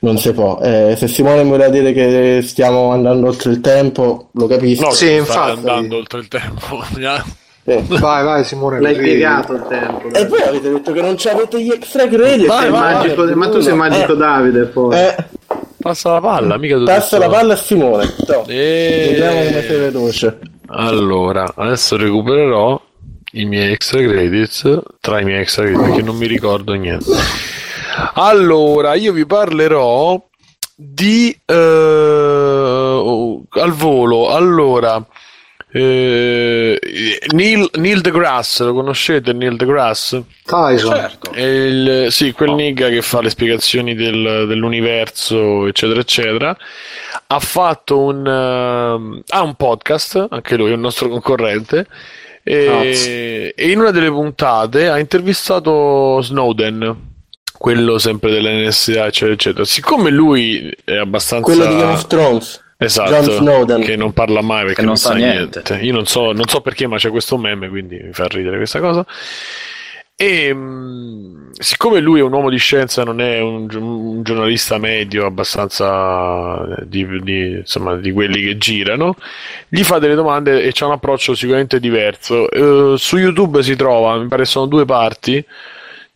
non 0.01 0.19
si 0.19 0.33
può. 0.33 0.59
Eh, 0.62 0.95
se 0.97 1.09
Simone 1.09 1.43
mi 1.43 1.49
vuole 1.49 1.70
dire 1.70 1.93
che 1.93 2.41
stiamo 2.43 2.91
andando 2.93 3.27
oltre 3.29 3.51
il 3.53 3.61
tempo, 3.61 4.29
lo 4.33 4.47
capisco. 4.47 4.85
No, 4.85 4.91
Sì, 4.91 5.12
infatti. 5.15 5.51
andando 5.59 5.97
oltre 5.97 6.20
il 6.20 6.29
tempo. 6.29 6.83
Eh. 7.69 7.83
Vai, 7.87 8.25
vai, 8.25 8.45
Simone. 8.45 8.81
L'hai 8.81 8.97
piegato 8.97 9.53
il 9.53 9.66
tempo. 9.69 10.09
E 10.15 10.27
voi 10.27 10.41
avete 10.41 10.70
detto 10.70 10.91
che 10.91 11.03
non 11.03 11.16
c'avete 11.19 11.62
gli 11.62 11.69
extra 11.70 12.09
credit. 12.09 12.47
Vai, 12.47 12.70
vai, 12.70 12.95
magico- 12.95 13.25
vai, 13.27 13.35
ma 13.35 13.51
tu 13.51 13.61
sei 13.61 13.75
magico 13.75 14.12
eh, 14.15 14.16
Davide 14.16 14.61
poi. 14.65 14.97
eh, 14.99 15.15
Passa 15.77 16.12
la 16.12 16.20
palla, 16.20 16.57
mica 16.57 16.79
tu 16.79 16.85
passa 16.85 17.19
la 17.19 17.29
palla 17.29 17.53
a 17.53 17.57
Simone. 17.57 18.15
No. 18.27 18.45
E... 18.47 19.09
Vediamo 19.11 19.37
come 19.45 19.62
sei 19.62 19.79
veloce. 19.81 20.39
Allora, 20.69 21.53
adesso 21.57 21.99
recupererò 21.99 22.81
i 23.33 23.45
miei 23.45 23.73
extra 23.73 24.01
credits 24.01 24.81
tra 25.01 25.20
i 25.20 25.25
miei 25.25 25.41
extra 25.43 25.65
credits 25.65 25.85
perché 25.89 26.03
non 26.03 26.16
mi 26.16 26.27
ricordo 26.27 26.73
niente. 26.73 27.05
Allora, 28.15 28.95
io 28.95 29.12
vi 29.12 29.27
parlerò 29.27 30.23
di 30.75 31.37
eh, 31.45 31.55
oh, 31.55 33.43
al 33.51 33.73
volo. 33.73 34.31
Allora, 34.31 35.05
eh, 35.70 36.79
Neil, 37.33 37.69
Neil 37.75 38.01
deGrasse, 38.01 38.65
lo 38.65 38.73
conoscete 38.75 39.33
Neil 39.33 39.57
deGrasse? 39.57 40.25
Tyson. 40.45 40.95
Certo. 40.95 41.33
È 41.33 41.41
il- 41.43 42.07
sì, 42.11 42.33
quel 42.33 42.53
nigga 42.53 42.89
che 42.89 43.03
fa 43.03 43.20
le 43.20 43.31
spiegazioni 43.31 43.95
del- 43.95 44.47
dell'universo, 44.47 45.66
eccetera, 45.66 46.01
eccetera. 46.01 46.57
Ha 47.27 47.41
fatto 47.41 47.99
un, 47.99 48.27
ehm, 48.27 49.23
ha 49.29 49.43
un 49.43 49.55
podcast, 49.55 50.27
anche 50.31 50.57
lui 50.57 50.70
è 50.70 50.75
un 50.75 50.81
nostro 50.81 51.09
concorrente. 51.09 51.87
E, 52.43 53.53
e 53.55 53.70
in 53.70 53.79
una 53.81 53.91
delle 53.91 54.09
puntate 54.09 54.89
ha 54.89 54.99
intervistato 54.99 56.20
Snowden, 56.23 57.07
quello 57.59 57.98
sempre 57.98 58.30
dell'NSA, 58.30 59.06
eccetera, 59.06 59.32
eccetera. 59.32 59.64
Siccome 59.64 60.10
lui 60.10 60.72
è 60.85 60.97
abbastanza. 60.97 61.44
Quello 61.44 61.66
di 61.66 61.76
Game 61.76 61.93
of 61.93 62.06
Thrones. 62.06 62.64
Esatto, 62.80 63.78
che 63.80 63.97
non 63.97 64.12
parla 64.12 64.40
mai 64.40 64.66
perché 64.66 64.82
non 64.82 64.90
non, 64.90 64.97
sa 64.97 65.12
niente. 65.14 65.62
niente. 65.66 65.85
Io 65.85 65.93
non 65.93 66.06
so, 66.06 66.30
non 66.30 66.47
so 66.47 66.60
perché, 66.60 66.86
ma 66.86 66.97
c'è 66.97 67.10
questo 67.10 67.36
meme, 67.36 67.68
quindi 67.68 67.98
mi 68.01 68.12
fa 68.12 68.26
ridere 68.28 68.56
questa 68.56 68.78
cosa. 68.78 69.05
E 70.14 70.55
mh, 70.55 71.51
siccome 71.59 71.98
lui 71.98 72.20
è 72.20 72.22
un 72.22 72.32
uomo 72.32 72.51
di 72.51 72.56
scienza, 72.56 73.02
non 73.02 73.20
è 73.20 73.40
un, 73.40 73.68
un 73.72 74.22
giornalista 74.22 74.78
medio 74.78 75.26
abbastanza 75.26 76.76
eh, 76.76 76.89
di, 76.89 77.05
di- 77.22 77.56
insomma, 77.59 77.97
di 77.97 78.12
quelli 78.12 78.43
che 78.43 78.56
girano, 78.59 79.16
gli 79.68 79.82
fa 79.82 79.98
delle 79.98 80.14
domande 80.14 80.62
e 80.62 80.70
c'ha 80.72 80.86
un 80.86 80.93
approccio 80.93 81.35
sicuramente 81.35 81.80
diverso. 81.80 82.48
Eh, 82.48 82.97
su 82.97 83.16
YouTube 83.16 83.60
si 83.64 83.74
trova, 83.74 84.16
mi 84.18 84.28
pare 84.28 84.44
sono 84.44 84.66
due 84.66 84.85
parti 84.85 85.44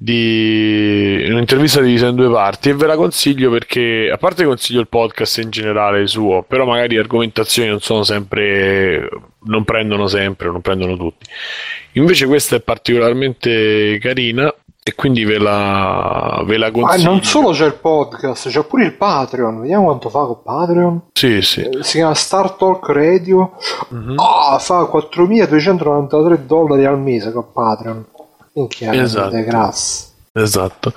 di 0.02 1.24
un'intervista 1.28 1.80
divisa 1.80 2.08
in 2.08 2.16
due 2.16 2.28
parti 2.28 2.70
e 2.70 2.74
ve 2.74 2.86
la 2.86 2.96
consiglio 2.96 3.50
perché 3.50 4.10
a 4.12 4.16
parte 4.16 4.44
consiglio 4.44 4.80
il 4.80 4.88
podcast 4.88 5.38
in 5.38 5.50
generale 5.50 6.06
suo 6.08 6.42
però 6.42 6.64
magari 6.64 6.94
le 6.94 7.00
argomentazioni 7.00 7.68
non 7.68 7.78
sono 7.78 8.02
sempre 8.02 9.08
non 9.44 9.62
prendono 9.64 10.08
sempre 10.08 10.50
non 10.50 10.60
prendono 10.60 10.96
tutti 10.96 11.26
invece 11.92 12.26
questa 12.26 12.56
è 12.56 12.60
particolarmente 12.60 13.98
carina 14.00 14.52
e 14.84 14.96
quindi 14.96 15.24
ve 15.24 15.38
la, 15.38 16.42
ve 16.44 16.56
la 16.56 16.66
Ma 16.72 16.72
consiglio 16.72 17.10
non 17.10 17.22
solo 17.22 17.52
c'è 17.52 17.66
il 17.66 17.74
podcast, 17.74 18.48
c'è 18.48 18.64
pure 18.64 18.84
il 18.86 18.94
Patreon. 18.94 19.60
Vediamo 19.60 19.84
quanto 19.84 20.08
fa 20.08 20.24
con 20.24 20.42
Patreon. 20.42 21.02
sì 21.12 21.40
sì 21.40 21.60
Eh, 21.60 21.84
Si 21.84 21.98
chiama 21.98 22.14
Star 22.14 22.50
Talk 22.54 22.88
Radio. 22.88 23.52
Mhm. 23.90 24.14
Ah, 24.18 24.58
fa 24.58 24.80
4.293 24.92 26.34
dollari 26.46 26.84
al 26.84 26.98
mese 26.98 27.30
con 27.30 27.52
Patreon. 27.52 28.06
Minchia, 28.54 28.92
Esatto. 28.94 29.30
De 29.30 29.44
grasse. 29.44 30.06
Esatto. 30.32 30.94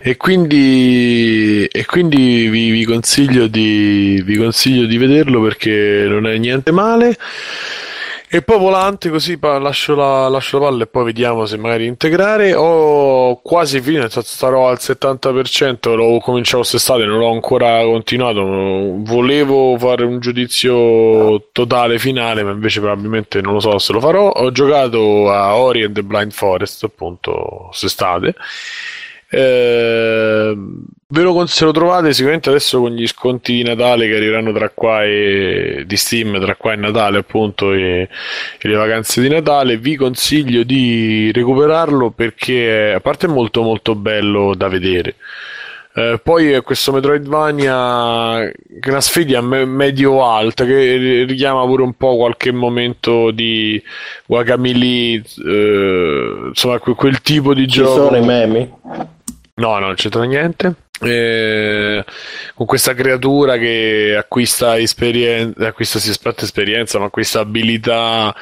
E 0.00 0.16
quindi, 0.16 1.66
e 1.66 1.84
quindi 1.84 2.48
vi, 2.48 2.70
vi 2.70 2.84
consiglio 2.84 3.46
di, 3.46 4.22
vi 4.24 4.36
consiglio 4.36 4.86
di 4.86 4.96
vederlo 4.96 5.42
perché 5.42 6.06
non 6.08 6.26
è 6.26 6.36
niente 6.38 6.70
male. 6.70 7.16
E 8.30 8.42
poi 8.42 8.58
volante 8.58 9.08
così 9.08 9.38
lascio 9.40 9.94
la, 9.94 10.28
lascio 10.28 10.58
la 10.58 10.66
palla 10.66 10.82
e 10.82 10.86
poi 10.86 11.04
vediamo 11.04 11.46
se 11.46 11.56
magari 11.56 11.86
integrare. 11.86 12.54
Ho 12.54 13.40
quasi 13.40 13.80
finito, 13.80 14.20
starò 14.20 14.68
al 14.68 14.76
70%, 14.78 15.94
l'ho 15.94 16.18
cominciato 16.18 16.58
quest'estate, 16.58 17.06
non 17.06 17.20
l'ho 17.20 17.32
ancora 17.32 17.82
continuato. 17.84 18.42
Volevo 18.42 19.78
fare 19.78 20.04
un 20.04 20.20
giudizio 20.20 21.48
totale 21.52 21.98
finale, 21.98 22.42
ma 22.42 22.50
invece 22.50 22.80
probabilmente 22.80 23.40
non 23.40 23.54
lo 23.54 23.60
so 23.60 23.78
se 23.78 23.94
lo 23.94 24.00
farò. 24.00 24.28
Ho 24.28 24.52
giocato 24.52 25.30
a 25.30 25.56
Ori 25.56 25.84
and 25.84 25.94
the 25.94 26.02
Blind 26.02 26.32
Forest, 26.32 26.84
appunto, 26.84 27.64
quest'estate. 27.68 28.34
Eh, 29.30 30.56
ve 31.10 31.22
lo, 31.22 31.46
se 31.46 31.64
lo 31.66 31.72
trovate 31.72 32.12
sicuramente 32.14 32.48
adesso 32.48 32.80
con 32.80 32.92
gli 32.92 33.06
sconti 33.06 33.52
di 33.52 33.62
Natale 33.62 34.06
che 34.08 34.16
arriveranno 34.16 34.52
tra 34.52 34.70
qua 34.70 35.04
e 35.04 35.84
di 35.86 35.96
Steam 35.96 36.40
tra 36.40 36.54
qua 36.56 36.72
e 36.72 36.76
Natale 36.76 37.18
appunto 37.18 37.72
e, 37.74 38.08
e 38.58 38.68
le 38.68 38.74
vacanze 38.74 39.20
di 39.20 39.28
Natale 39.28 39.76
vi 39.76 39.96
consiglio 39.96 40.62
di 40.62 41.30
recuperarlo 41.32 42.10
perché 42.10 42.92
a 42.94 43.00
parte 43.00 43.26
è 43.26 43.30
molto 43.30 43.62
molto 43.62 43.94
bello 43.94 44.54
da 44.54 44.68
vedere 44.68 45.16
eh, 45.94 46.20
poi 46.22 46.52
è 46.52 46.62
questo 46.62 46.92
Metroidvania 46.92 48.50
che 48.80 48.88
è 48.88 48.90
una 48.90 49.00
sfida 49.00 49.40
me- 49.40 49.64
medio-alta 49.64 50.64
che 50.64 51.24
richiama 51.26 51.64
pure 51.64 51.82
un 51.82 51.94
po' 51.94 52.16
qualche 52.16 52.52
momento 52.52 53.30
di 53.30 53.82
Guacamole, 54.26 55.22
eh, 55.44 56.40
insomma 56.48 56.78
que- 56.78 56.94
quel 56.94 57.20
tipo 57.20 57.52
di 57.52 57.66
Ci 57.66 57.80
gioco. 57.80 57.94
sono 58.04 58.16
i 58.16 58.24
memi. 58.24 58.70
No, 59.58 59.72
no, 59.78 59.86
non 59.86 59.94
c'entra 59.96 60.22
niente. 60.22 60.72
Eh, 61.00 62.04
con 62.54 62.66
questa 62.66 62.94
creatura 62.94 63.56
che 63.56 64.14
acquista 64.16 64.78
esperienza, 64.78 65.66
acquista 65.68 65.98
si 65.98 66.10
aspetta 66.10 66.44
esperienza, 66.44 66.98
ma 67.00 67.06
acquista 67.06 67.40
abilità 67.40 68.34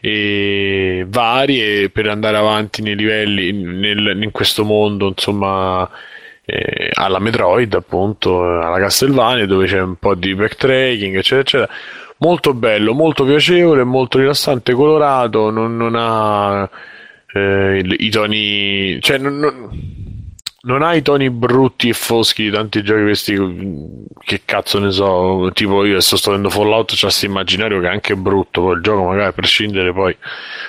eh, 0.00 1.04
varie 1.08 1.90
per 1.90 2.08
andare 2.08 2.36
avanti 2.36 2.82
nei 2.82 2.96
livelli 2.96 3.52
nel- 3.52 4.18
in 4.22 4.30
questo 4.32 4.64
mondo, 4.64 5.08
insomma, 5.08 5.88
eh, 6.44 6.90
alla 6.92 7.18
Metroid, 7.20 7.74
appunto, 7.74 8.42
alla 8.60 8.78
Castlevania, 8.78 9.46
dove 9.46 9.66
c'è 9.66 9.80
un 9.80 9.96
po' 9.96 10.14
di 10.16 10.34
backtracking, 10.34 11.16
eccetera, 11.16 11.40
eccetera. 11.40 11.68
Molto 12.18 12.52
bello, 12.54 12.94
molto 12.94 13.24
piacevole, 13.24 13.84
molto 13.84 14.18
rilassante, 14.18 14.72
colorato, 14.72 15.50
non, 15.50 15.76
non 15.76 15.94
ha 15.96 16.68
eh, 17.32 17.78
il- 17.78 17.96
i 17.98 18.10
toni, 18.10 19.00
cioè 19.00 19.18
non, 19.18 19.38
non- 19.38 19.93
non 20.64 20.82
ha 20.82 20.94
i 20.94 21.02
toni 21.02 21.30
brutti 21.30 21.88
e 21.88 21.92
foschi 21.92 22.44
di 22.44 22.50
tanti 22.50 22.82
giochi 22.82 23.02
questi 23.02 23.34
che 24.20 24.42
cazzo 24.44 24.78
ne 24.78 24.90
so 24.90 25.50
tipo 25.52 25.84
io 25.84 26.00
sto 26.00 26.30
vedendo 26.30 26.50
Fallout 26.50 26.94
c'è 26.94 27.02
questo 27.02 27.26
immaginario 27.26 27.80
che 27.80 27.86
è 27.86 27.90
anche 27.90 28.16
brutto 28.16 28.62
poi 28.62 28.76
il 28.76 28.82
gioco 28.82 29.04
magari 29.04 29.28
a 29.28 29.32
prescindere 29.32 29.92
poi 29.92 30.16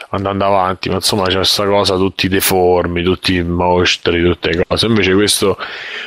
andando 0.09 0.45
avanti 0.45 0.89
ma 0.89 0.95
insomma 0.95 1.27
c'è 1.27 1.35
questa 1.35 1.65
cosa 1.65 1.95
tutti 1.95 2.27
deformi 2.27 3.03
tutti 3.03 3.41
mostri 3.43 4.21
tutte 4.21 4.65
cose 4.67 4.85
invece 4.85 5.13
questo 5.13 5.57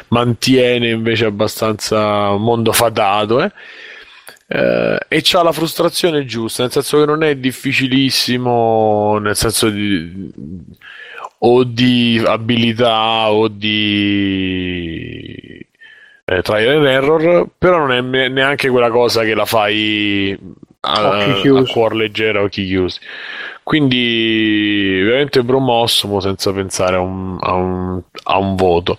mantiene 0.09 0.91
invece 0.91 1.25
abbastanza 1.25 2.37
mondo 2.37 2.73
fatato 2.73 3.43
eh? 3.43 3.51
Eh, 4.51 4.99
e 5.09 5.21
c'ha 5.23 5.43
la 5.43 5.53
frustrazione 5.53 6.25
giusta, 6.25 6.63
nel 6.63 6.73
senso 6.73 6.99
che 6.99 7.05
non 7.05 7.23
è 7.23 7.37
difficilissimo, 7.37 9.19
nel 9.19 9.37
senso 9.37 9.69
di 9.69 10.33
o 11.41 11.65
di 11.65 12.23
abilità 12.25 13.31
o 13.31 13.49
di 13.49 14.67
eh, 16.25 16.43
trial 16.43 16.79
and 16.79 16.87
error, 16.87 17.47
però 17.57 17.79
non 17.79 17.93
è 17.93 18.01
ne- 18.01 18.29
neanche 18.29 18.69
quella 18.69 18.91
cosa 18.91 19.23
che 19.23 19.35
la 19.35 19.45
fai 19.45 20.39
a, 20.81 21.27
a 21.27 21.65
cuor 21.71 21.95
leggero, 21.95 22.43
occhi 22.43 22.67
chiusi. 22.67 22.99
Quindi 23.63 25.01
veramente 25.05 25.45
promosso 25.45 26.09
mo 26.09 26.21
senza 26.21 26.53
pensare 26.53 26.97
a 26.97 27.01
un, 27.01 27.37
a 27.41 27.55
un- 27.55 28.01
a 28.25 28.39
un 28.39 28.55
voto. 28.57 28.99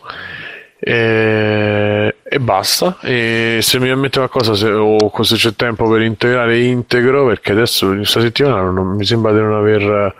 E, 0.79 2.15
e 2.23 2.39
basta. 2.39 2.97
E 3.01 3.59
se 3.61 3.79
mi 3.79 3.93
mette 3.95 4.19
qualcosa, 4.19 4.53
se, 4.53 4.69
o 4.69 5.11
se 5.23 5.35
c'è 5.35 5.53
tempo 5.55 5.89
per 5.89 6.01
integrare, 6.01 6.59
integro. 6.59 7.25
Perché 7.27 7.51
adesso 7.51 7.87
questa 7.95 8.21
settimana 8.21 8.69
non, 8.69 8.95
mi 8.95 9.05
sembra 9.05 9.31
di 9.33 9.39
non 9.39 9.53
aver. 9.53 10.15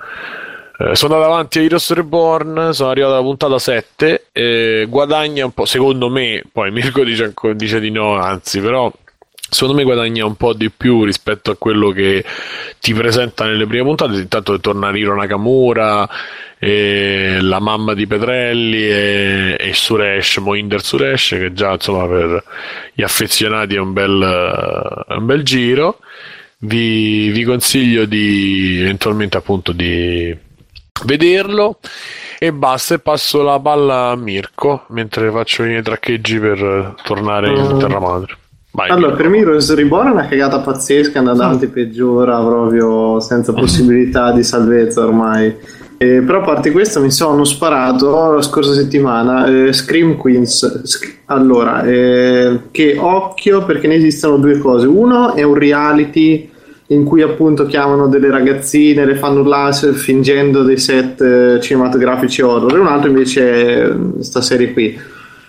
Eh, 0.81 0.95
sono 0.95 1.15
andato 1.15 1.34
avanti 1.34 1.60
a 1.60 1.64
Heroes 1.64 1.91
Reborn, 1.91 2.73
sono 2.73 2.89
arrivato 2.89 3.14
alla 3.14 3.22
puntata 3.22 3.60
7. 3.60 4.27
eh, 4.31 4.85
guadagna 4.88 5.43
un 5.43 5.51
po', 5.51 5.65
secondo 5.65 6.10
me. 6.10 6.41
Poi 6.49 6.72
Mirko 6.72 7.03
dice, 7.03 7.34
dice 7.56 7.80
di 7.81 7.91
no, 7.91 8.15
anzi, 8.15 8.61
però. 8.61 8.91
Secondo 9.51 9.76
me 9.76 9.84
guadagna 9.84 10.26
un 10.26 10.35
po' 10.35 10.53
di 10.53 10.69
più 10.69 11.03
rispetto 11.03 11.49
a 11.51 11.56
quello 11.57 11.89
che 11.89 12.23
ti 12.80 12.93
presenta 12.93 13.45
nelle 13.45 13.65
prime 13.65 13.84
puntate. 13.84 14.14
Intanto 14.19 14.60
torna 14.60 14.91
Riro 14.91 15.15
Nakamura, 15.15 16.07
la 16.60 17.60
mamma 17.60 17.93
di 17.93 18.06
Petrelli 18.07 18.88
e, 18.88 19.57
e 19.60 19.73
Suresh, 19.73 20.38
Moinder 20.38 20.84
Suresh, 20.84 21.30
che 21.30 21.51
già 21.53 21.73
insomma 21.73 22.07
per 22.07 22.43
gli 22.93 23.01
affezionati 23.01 23.76
è 23.76 23.80
un 23.80 23.91
bel, 23.91 25.06
un 25.10 25.26
bel 25.26 25.43
giro. 25.43 25.99
vi, 26.60 27.30
vi 27.31 27.43
consiglio 27.43 28.06
di 28.06 28.80
eventualmente 28.81 29.38
appunto 29.38 29.72
di 29.72 30.47
vederlo 31.06 31.80
e 32.40 32.52
basta 32.54 32.96
e 32.96 33.00
passo 33.00 33.42
la 33.42 33.60
palla 33.60 34.10
a 34.12 34.16
Mirko 34.16 34.84
mentre 34.90 35.30
faccio 35.32 35.64
i 35.64 35.68
miei 35.68 35.82
traccheggi 35.84 36.40
per 36.40 36.96
tornare 37.04 37.50
in 37.50 37.74
Mm. 37.76 37.80
terra 37.80 38.00
madre 38.00 38.38
Vai, 38.72 38.90
Allora, 38.92 39.08
Mirko. 39.14 39.22
per 39.24 39.32
me 39.32 39.38
Heroes 39.40 39.74
Reborn 39.74 40.08
è 40.08 40.12
una 40.12 40.28
cagata 40.28 40.60
pazzesca, 40.60 41.20
andante 41.20 41.68
peggiora 41.68 42.40
proprio 42.40 43.20
senza 43.20 43.52
possibilità 43.52 44.32
di 44.32 44.44
salvezza 44.44 45.04
ormai. 45.04 45.54
Eh, 45.98 46.22
però 46.22 46.40
a 46.40 46.44
parte 46.44 46.72
questo 46.72 47.02
mi 47.02 47.10
sono 47.12 47.44
sparato 47.44 48.32
la 48.32 48.42
scorsa 48.44 48.74
settimana 48.74 49.46
eh, 49.48 49.74
Scream 49.74 50.16
Queens. 50.16 50.84
Sc- 50.84 51.18
allora, 51.26 51.82
eh, 51.84 52.60
che 52.72 52.96
occhio 52.98 53.66
perché 53.66 53.88
ne 53.88 53.96
esistono 53.96 54.38
due 54.38 54.60
cose. 54.60 54.86
Uno 54.86 55.34
è 55.34 55.42
un 55.44 55.56
reality 55.56 56.49
in 56.91 57.03
cui 57.03 57.22
appunto 57.22 57.66
chiamano 57.66 58.07
delle 58.07 58.32
ragazzine, 58.32 59.06
le 59.06 59.16
fanno 59.16 59.41
urlare 59.41 59.94
fingendo 59.94 60.64
dei 60.64 60.78
set 60.78 61.22
eh, 61.22 61.60
cinematografici 61.61 62.41
horror, 62.41 62.76
e 62.76 62.80
un 62.80 62.88
altro 62.88 63.10
invece 63.10 63.84
è 63.84 63.91
questa 64.16 64.41
serie 64.41 64.74
qui. 64.74 64.99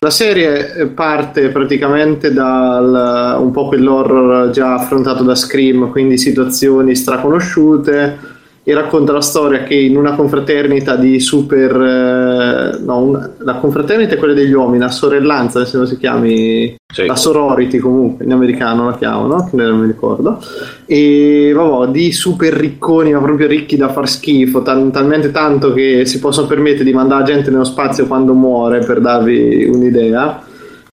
La 0.00 0.10
serie 0.10 0.74
eh, 0.74 0.86
parte 0.86 1.48
praticamente 1.48 2.32
dal 2.32 3.36
un 3.38 3.50
po' 3.50 3.68
quell'horror 3.68 4.50
già 4.50 4.74
affrontato 4.74 5.22
da 5.22 5.34
Scream, 5.34 5.90
quindi 5.90 6.18
situazioni 6.18 6.94
straconosciute 6.94 8.38
e 8.70 8.74
racconta 8.74 9.12
la 9.12 9.20
storia 9.20 9.64
che 9.64 9.74
in 9.74 9.96
una 9.96 10.14
confraternita 10.14 10.94
di 10.96 11.18
super 11.18 11.72
eh, 11.74 12.78
no, 12.84 12.98
un- 12.98 13.30
la 13.38 13.54
confraternita 13.54 14.14
è 14.14 14.18
quella 14.18 14.34
degli 14.34 14.52
uomini, 14.52 14.78
la 14.78 14.90
sorellanza 14.90 15.64
se 15.64 15.76
non 15.76 15.86
si 15.86 15.96
chiami 15.98 16.76
Sì. 16.92 17.06
la 17.06 17.14
sorority 17.16 17.78
comunque 17.78 18.24
in 18.24 18.32
americano 18.32 18.86
la 18.86 18.96
chiamano, 18.96 19.48
che 19.48 19.56
non 19.56 19.78
mi 19.80 19.86
ricordo 19.86 20.38
e 20.86 21.52
vabbè, 21.54 21.90
di 21.90 22.10
super 22.12 22.52
ricconi 22.52 23.12
ma 23.12 23.20
proprio 23.20 23.46
ricchi 23.46 23.76
da 23.76 23.88
far 23.90 24.08
schifo 24.08 24.62
tal- 24.62 24.90
talmente 24.92 25.30
tanto 25.30 25.72
che 25.72 26.04
si 26.04 26.18
possono 26.18 26.46
permettere 26.46 26.84
di 26.84 26.92
mandare 26.92 27.24
gente 27.24 27.50
nello 27.50 27.64
spazio 27.64 28.06
quando 28.06 28.34
muore 28.34 28.80
per 28.80 29.00
darvi 29.00 29.64
un'idea 29.72 30.42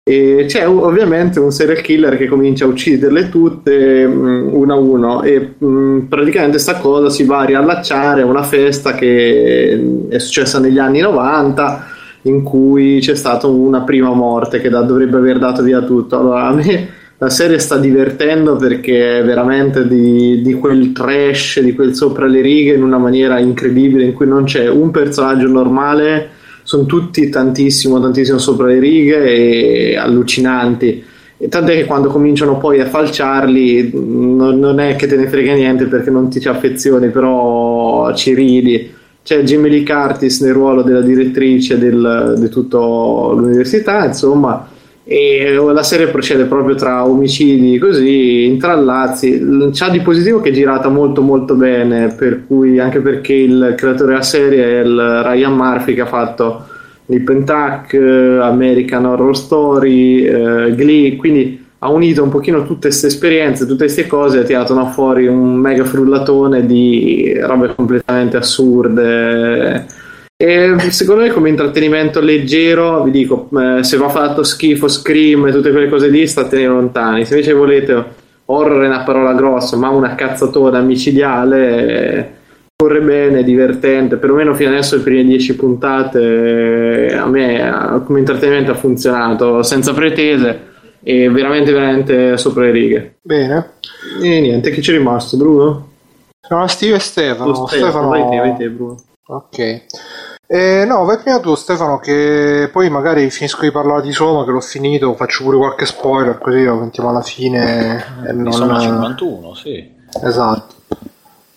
e 0.07 0.45
c'è 0.47 0.65
ov- 0.65 0.83
ovviamente 0.83 1.37
un 1.41 1.51
serial 1.51 1.81
killer 1.81 2.15
che 2.15 2.27
comincia 2.27 2.63
a 2.63 2.69
ucciderle 2.69 3.27
tutte 3.27 4.07
mh, 4.07 4.51
uno 4.53 4.73
a 4.73 4.77
uno. 4.77 5.21
E 5.21 5.55
mh, 5.57 6.05
praticamente 6.07 6.59
sta 6.59 6.75
cosa 6.77 7.09
si 7.09 7.25
va 7.25 7.39
a 7.39 7.43
riallacciare 7.43 8.21
a 8.21 8.25
una 8.25 8.43
festa 8.43 8.93
che 8.93 9.75
mh, 9.77 10.09
è 10.09 10.17
successa 10.17 10.59
negli 10.59 10.79
anni 10.79 11.01
90 11.01 11.87
in 12.21 12.41
cui 12.41 12.99
c'è 13.01 13.15
stata 13.15 13.47
una 13.47 13.81
prima 13.81 14.13
morte 14.13 14.61
che 14.61 14.69
da- 14.69 14.81
dovrebbe 14.81 15.17
aver 15.17 15.39
dato 15.39 15.61
via 15.61 15.81
tutto. 15.81 16.17
Allora 16.17 16.47
a 16.47 16.53
me 16.53 16.87
la 17.17 17.29
serie 17.29 17.59
sta 17.59 17.75
divertendo 17.77 18.55
perché 18.55 19.19
è 19.19 19.25
veramente 19.25 19.85
di, 19.89 20.41
di 20.41 20.53
quel 20.53 20.93
trash, 20.93 21.59
di 21.59 21.73
quel 21.75 21.93
sopra 21.93 22.27
le 22.27 22.39
righe 22.39 22.75
in 22.75 22.83
una 22.83 22.97
maniera 22.97 23.39
incredibile 23.39 24.05
in 24.05 24.13
cui 24.13 24.27
non 24.27 24.45
c'è 24.45 24.69
un 24.69 24.89
personaggio 24.89 25.49
normale 25.49 26.29
sono 26.67 26.83
tutti 26.85 27.29
tantissimo, 27.29 27.97
tantissimo 27.97 28.37
sopra 28.37 28.67
le 28.67 28.79
righe 28.79 29.23
e 29.23 29.95
allucinanti. 29.95 31.01
E 31.37 31.47
tant'è 31.47 31.75
che 31.75 31.85
quando 31.85 32.09
cominciano 32.09 32.57
poi 32.57 32.81
a 32.81 32.87
falciarli 32.87 33.91
non, 33.93 34.59
non 34.59 34.81
è 34.81 34.97
che 34.97 35.07
te 35.07 35.15
ne 35.15 35.29
frega 35.29 35.53
niente 35.53 35.85
perché 35.85 36.09
non 36.09 36.27
ti 36.27 36.41
ci 36.41 36.49
affezioni, 36.49 37.07
però 37.07 38.13
ci 38.13 38.33
ridi. 38.33 38.91
C'è 39.23 39.43
Jamie 39.43 39.71
Lee 39.71 39.85
Curtis 39.85 40.41
nel 40.41 40.51
ruolo 40.51 40.81
della 40.81 40.99
direttrice 40.99 41.77
del- 41.77 42.35
di 42.37 42.49
tutta 42.49 42.79
l'università, 42.79 44.03
insomma, 44.03 44.67
e 45.09 45.53
la 45.53 45.83
serie 45.83 46.07
procede 46.07 46.43
proprio 46.43 46.75
tra 46.75 47.07
omicidi 47.07 47.77
così 47.77 48.43
intrallazzi. 48.43 49.69
C'ha 49.71 49.89
di 49.89 50.01
positivo 50.01 50.41
che 50.41 50.49
è 50.49 50.51
girata 50.51 50.89
molto 50.89 51.21
molto 51.21 51.55
bene 51.55 52.09
per 52.09 52.45
cui 52.45 52.77
anche 52.77 52.99
perché 52.99 53.33
il 53.33 53.73
creatore 53.77 54.09
della 54.09 54.21
serie 54.21 54.65
è 54.65 54.83
il 54.83 55.23
Ryan 55.23 55.53
Murphy 55.53 55.93
che 55.93 56.01
ha 56.01 56.07
fatto 56.07 56.65
il 57.05 57.21
Pentac 57.21 57.93
American 57.93 59.05
Horror 59.05 59.37
Story 59.37 60.25
eh, 60.25 60.75
Glee 60.75 61.15
quindi 61.15 61.65
ha 61.79 61.89
unito 61.89 62.21
un 62.21 62.29
pochino 62.29 62.65
tutte 62.65 62.87
queste 62.87 63.07
esperienze 63.07 63.65
tutte 63.65 63.85
queste 63.85 64.07
cose 64.07 64.39
e 64.39 64.41
ha 64.41 64.43
tirato 64.43 64.85
fuori 64.87 65.25
un 65.27 65.53
mega 65.55 65.85
frullatone 65.85 66.65
di 66.65 67.37
robe 67.39 67.73
completamente 67.73 68.35
assurde 68.35 69.85
e 70.39 70.91
secondo 70.91 71.23
me 71.23 71.31
come 71.31 71.49
intrattenimento 71.49 72.19
leggero, 72.19 73.01
vi 73.01 73.09
dico, 73.09 73.49
eh, 73.59 73.83
se 73.83 73.97
va 73.97 74.07
fatto 74.07 74.43
schifo, 74.43 74.87
scream 74.87 75.47
e 75.47 75.51
tutte 75.51 75.71
quelle 75.71 75.89
cose 75.89 76.09
lì, 76.09 76.27
statene 76.27 76.67
lontani. 76.67 77.25
Se 77.25 77.33
invece 77.33 77.53
volete 77.53 78.05
horror 78.45 78.83
è 78.83 78.87
una 78.87 79.03
parola 79.03 79.33
grossa, 79.33 79.77
ma 79.77 79.89
una 79.89 80.13
cazzatona 80.13 80.79
micidiale, 80.81 81.87
eh, 81.87 82.29
corre 82.75 83.01
bene, 83.01 83.43
divertente, 83.43 84.17
perlomeno 84.17 84.53
fino 84.53 84.69
adesso 84.69 84.95
le 84.97 85.01
prime 85.01 85.23
10 85.23 85.55
puntate 85.55 87.07
eh, 87.07 87.15
a 87.15 87.25
me 87.25 88.03
come 88.05 88.19
intrattenimento 88.19 88.69
ha 88.69 88.75
funzionato, 88.75 89.63
senza 89.63 89.91
pretese 89.95 90.65
e 91.01 91.29
veramente 91.31 91.71
veramente 91.71 92.37
sopra 92.37 92.65
le 92.65 92.71
righe. 92.71 93.15
Bene. 93.23 93.71
E 94.21 94.39
niente, 94.39 94.69
chi 94.69 94.81
c'è 94.81 94.91
rimasto, 94.91 95.35
Bruno? 95.35 95.89
Sono 96.39 96.67
Steve 96.67 96.97
e 96.97 96.99
Stefano. 96.99 97.49
Oh, 97.49 97.65
Stefano, 97.65 98.09
vai 98.09 98.29
te, 98.29 98.37
vai 98.37 98.55
te, 98.55 98.69
Bruno. 98.69 98.97
Ok. 99.29 99.85
Eh, 100.49 100.85
no, 100.85 101.03
vai 101.03 101.17
prima 101.17 101.39
tu 101.41 101.55
Stefano 101.55 101.99
che 101.99 102.69
poi 102.71 102.89
magari 102.89 103.29
finisco 103.29 103.61
di 103.63 103.71
parlare 103.71 104.01
di 104.01 104.13
Soma 104.13 104.45
che 104.45 104.51
l'ho 104.51 104.61
finito, 104.61 105.13
faccio 105.15 105.43
pure 105.43 105.57
qualche 105.57 105.85
spoiler 105.85 106.37
così 106.37 106.63
lo 106.63 106.79
sentiamo 106.79 107.09
alla 107.09 107.21
fine. 107.21 108.05
e 108.25 108.33
Di 108.33 108.41
non- 108.43 108.53
Soma 108.53 108.79
51, 108.79 109.53
sì. 109.55 109.95
Esatto. 110.23 110.75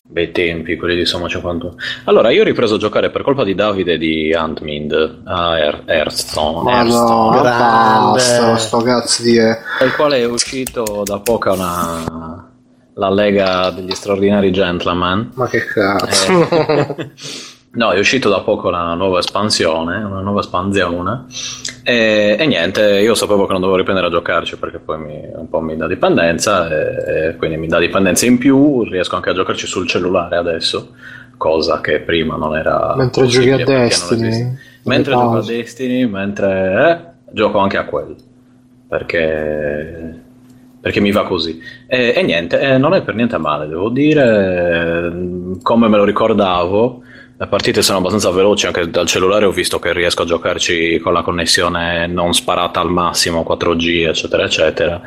Bei 0.03 0.33
tempi 0.33 0.77
quelli 0.77 0.97
di 0.97 1.05
Soma 1.07 1.29
51. 1.29 1.77
Allora, 2.07 2.31
io 2.33 2.41
ho 2.41 2.45
ripreso 2.45 2.75
a 2.75 2.79
giocare 2.79 3.11
per 3.11 3.23
colpa 3.23 3.45
di 3.45 3.55
Davide 3.55 3.97
di 3.97 4.35
Antmind 4.35 5.21
a 5.25 5.57
Ear- 5.57 5.83
Hearthstone. 5.87 6.63
Ma 6.65 6.83
no, 6.83 7.31
basta 8.13 8.57
sto 8.57 8.79
cazzo 8.79 9.23
di... 9.23 9.37
eh. 9.39 9.57
del 9.79 9.95
quale 9.95 10.19
è 10.19 10.25
uscito 10.25 11.03
da 11.05 11.21
poco 11.21 11.53
una 11.53 12.45
la 12.95 13.09
Lega 13.09 13.71
degli 13.71 13.93
Straordinari 13.95 14.51
Gentleman. 14.51 15.31
Ma 15.35 15.47
che 15.47 15.65
cazzo. 15.65 16.33
Eh, 16.51 17.11
no, 17.73 17.91
è 17.91 17.99
uscito 17.99 18.29
da 18.29 18.41
poco 18.41 18.71
la 18.71 18.95
nuova 18.95 19.21
espansione, 19.21 19.97
una 20.03 20.21
nuova 20.21 20.41
espansione. 20.41 21.25
E, 21.83 22.37
e 22.39 22.47
niente, 22.47 23.01
io 23.01 23.15
sapevo 23.15 23.47
che 23.47 23.53
non 23.53 23.61
dovevo 23.61 23.79
riprendere 23.79 24.09
a 24.09 24.11
giocarci 24.11 24.57
perché 24.59 24.79
poi 24.79 24.99
mi, 24.99 25.21
un 25.35 25.49
po' 25.49 25.61
mi 25.61 25.77
dà 25.77 25.87
dipendenza, 25.87 26.69
e, 26.69 27.29
e 27.29 27.37
quindi 27.37 27.57
mi 27.57 27.69
dà 27.69 27.79
dipendenza 27.79 28.27
in 28.27 28.39
più. 28.39 28.83
Riesco 28.85 29.17
anche 29.17 29.31
a 29.31 29.35
giocarci 29.35 29.67
sul 29.67 29.87
cellulare 29.87 30.37
adesso, 30.37 30.95
cosa 31.37 31.81
che 31.81 32.01
prima 32.01 32.37
non 32.37 32.57
era. 32.57 32.95
Mentre 32.97 33.27
giochi 33.27 33.51
a 33.51 33.65
Destiny. 33.65 34.59
Mentre 34.85 35.13
gioco 35.13 35.37
a. 35.37 35.43
Destiny, 35.43 36.07
mentre 36.07 37.15
eh, 37.29 37.33
gioco 37.33 37.59
anche 37.59 37.77
a 37.77 37.85
quello. 37.85 38.17
Perché, 38.89 40.21
perché 40.81 41.01
mi 41.01 41.13
va 41.13 41.25
così. 41.25 41.63
E, 41.87 42.13
e 42.17 42.23
niente, 42.23 42.59
eh, 42.61 42.77
non 42.79 42.95
è 42.95 43.03
per 43.03 43.15
niente 43.15 43.39
male, 43.39 43.69
devo 43.69 43.89
dire, 43.89 45.07
eh, 45.07 45.59
come 45.63 45.89
me 45.89 45.97
lo 45.97 46.05
ricordavo. 46.05 47.03
Le 47.41 47.47
partite 47.47 47.81
sono 47.81 47.97
abbastanza 47.97 48.31
veloci, 48.31 48.67
anche 48.67 48.91
dal 48.91 49.07
cellulare 49.07 49.47
ho 49.47 49.51
visto 49.51 49.79
che 49.79 49.95
riesco 49.95 50.25
a 50.25 50.27
giocarci 50.27 50.99
con 50.99 51.15
la 51.15 51.23
connessione 51.23 52.07
non 52.07 52.35
sparata 52.35 52.81
al 52.81 52.91
massimo, 52.91 53.47
4G, 53.49 54.09
eccetera, 54.09 54.45
eccetera. 54.45 55.01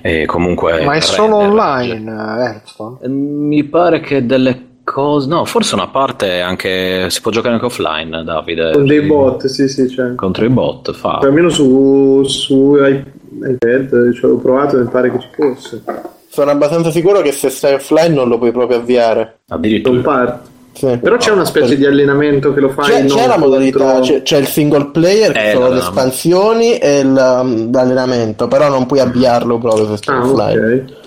E 0.00 0.24
comunque 0.24 0.84
Ma 0.84 0.94
è 0.94 1.00
solo 1.00 1.38
online 1.38 2.62
eh. 3.02 3.08
Mi 3.08 3.64
pare 3.64 3.98
che 3.98 4.24
delle 4.24 4.82
cose... 4.84 5.26
No, 5.26 5.44
forse 5.44 5.74
una 5.74 5.88
parte 5.88 6.40
anche... 6.40 7.10
si 7.10 7.20
può 7.20 7.32
giocare 7.32 7.54
anche 7.54 7.66
offline, 7.66 8.22
Davide. 8.22 8.70
Con 8.70 8.86
dei 8.86 9.00
bot, 9.00 9.46
sì, 9.46 9.68
sì, 9.68 9.86
c'è. 9.86 10.14
Contro 10.14 10.44
i 10.44 10.48
bot, 10.48 10.92
fa. 10.92 11.18
Almeno 11.20 11.48
su, 11.48 12.22
su 12.22 12.76
iPad 12.76 14.12
ci 14.12 14.24
avevo 14.24 14.38
provato 14.38 14.78
e 14.78 14.82
mi 14.82 14.88
pare 14.88 15.10
che 15.10 15.18
ci 15.18 15.28
fosse. 15.32 15.82
Sono 16.28 16.52
abbastanza 16.52 16.92
sicuro 16.92 17.20
che 17.20 17.32
se 17.32 17.48
stai 17.48 17.74
offline 17.74 18.14
non 18.14 18.28
lo 18.28 18.38
puoi 18.38 18.52
proprio 18.52 18.78
avviare. 18.78 19.40
Non 19.46 19.58
Addirittura. 19.58 20.00
parte. 20.02 20.58
Sì. 20.80 20.96
Però 20.96 21.16
c'è 21.18 21.30
una 21.30 21.44
specie 21.44 21.76
di 21.76 21.84
allenamento 21.84 22.54
che 22.54 22.60
lo 22.60 22.70
fai 22.70 22.86
C'è, 22.86 23.04
c'è 23.04 23.26
la 23.26 23.36
modalità, 23.36 23.78
contro- 23.92 24.00
c'è, 24.14 24.22
c'è 24.22 24.38
il 24.38 24.46
single 24.46 24.86
player, 24.86 25.30
che 25.32 25.50
Eh, 25.50 25.52
sono 25.52 25.68
le 25.68 25.78
espansioni 25.78 26.78
e 26.78 27.00
il, 27.00 27.08
um, 27.08 27.70
l'allenamento, 27.70 28.48
però 28.48 28.70
non 28.70 28.86
puoi 28.86 29.00
avviarlo 29.00 29.58
proprio 29.58 29.86
se 29.88 29.96
stai 29.98 30.16
Ah, 30.16 30.20
offline. 30.26 30.84
ok. 30.84 30.98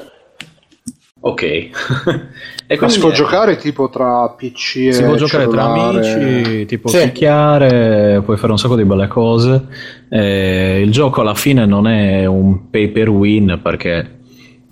Ok. 1.26 1.42
e 2.68 2.78
quindi 2.78 2.94
si 2.94 3.00
può 3.00 3.10
niente. 3.10 3.14
giocare 3.16 3.56
tipo 3.56 3.90
tra 3.90 4.30
PC 4.38 4.76
e 4.76 4.92
Si 4.94 5.04
può 5.04 5.16
giocare 5.16 5.48
tra 5.48 5.64
cellulare? 5.64 6.12
amici, 6.14 6.66
tipo 6.66 6.90
Sì. 6.90 7.00
picchiare, 7.06 8.22
puoi 8.24 8.38
fare 8.38 8.52
un 8.52 8.60
sacco 8.60 8.76
di 8.76 8.84
belle 8.84 9.08
cose. 9.08 9.64
Eh, 10.10 10.82
il 10.84 10.92
gioco 10.92 11.22
alla 11.22 11.34
fine 11.34 11.66
non 11.66 11.88
è 11.88 12.26
un 12.26 12.70
pay 12.70 12.90
per 12.90 13.10
win 13.10 13.60
perché 13.64 14.20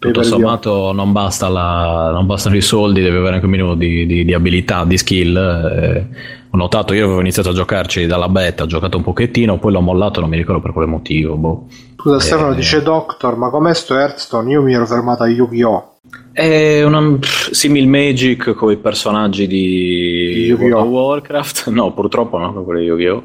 tutto 0.01 0.23
sommato 0.23 0.91
non, 0.93 1.11
basta 1.11 1.47
la- 1.47 2.09
non 2.11 2.25
bastano 2.25 2.55
i 2.55 2.61
soldi, 2.61 3.01
devi 3.01 3.15
avere 3.17 3.35
anche 3.35 3.45
un 3.45 3.51
minimo 3.51 3.75
di, 3.75 4.05
di- 4.07 4.25
di 4.25 4.33
abilità, 4.33 4.83
di 4.83 4.97
skill. 4.97 5.37
Eh, 5.37 6.05
ho 6.49 6.57
notato, 6.57 6.93
io 6.93 7.05
avevo 7.05 7.19
iniziato 7.21 7.49
a 7.49 7.53
giocarci 7.53 8.07
dalla 8.07 8.27
beta, 8.27 8.63
ho 8.63 8.65
giocato 8.65 8.97
un 8.97 9.03
pochettino, 9.03 9.59
poi 9.59 9.71
l'ho 9.71 9.79
mollato, 9.81 10.19
non 10.19 10.29
mi 10.29 10.37
ricordo 10.37 10.59
per 10.61 10.71
quale 10.73 10.87
motivo. 10.87 11.35
boh. 11.35 11.67
Scusa 11.95 12.19
Stefano 12.19 12.51
Eh. 12.53 12.55
dice 12.55 12.81
Doctor, 12.81 13.37
ma 13.37 13.49
com'è 13.49 13.73
sto 13.75 13.95
Hearthstone? 13.95 14.51
Io 14.51 14.61
mi 14.63 14.73
ero 14.73 14.87
fermato 14.87 15.21
a 15.23 15.27
Yu-Gi-Oh! 15.29 15.89
È 16.33 16.83
una 16.83 17.19
simil 17.51 17.87
magic 17.87 18.53
con 18.55 18.71
i 18.71 18.77
personaggi 18.77 19.45
di 19.45 20.45
Yu-Gi-Oh! 20.47 20.83
Warcraft. 20.83 21.69
No, 21.71 21.93
purtroppo 21.93 22.39
no, 22.39 22.51
con 22.51 22.63
quelli 22.65 22.81
di 22.81 22.87
Yu-Gi-Oh! 22.87 23.23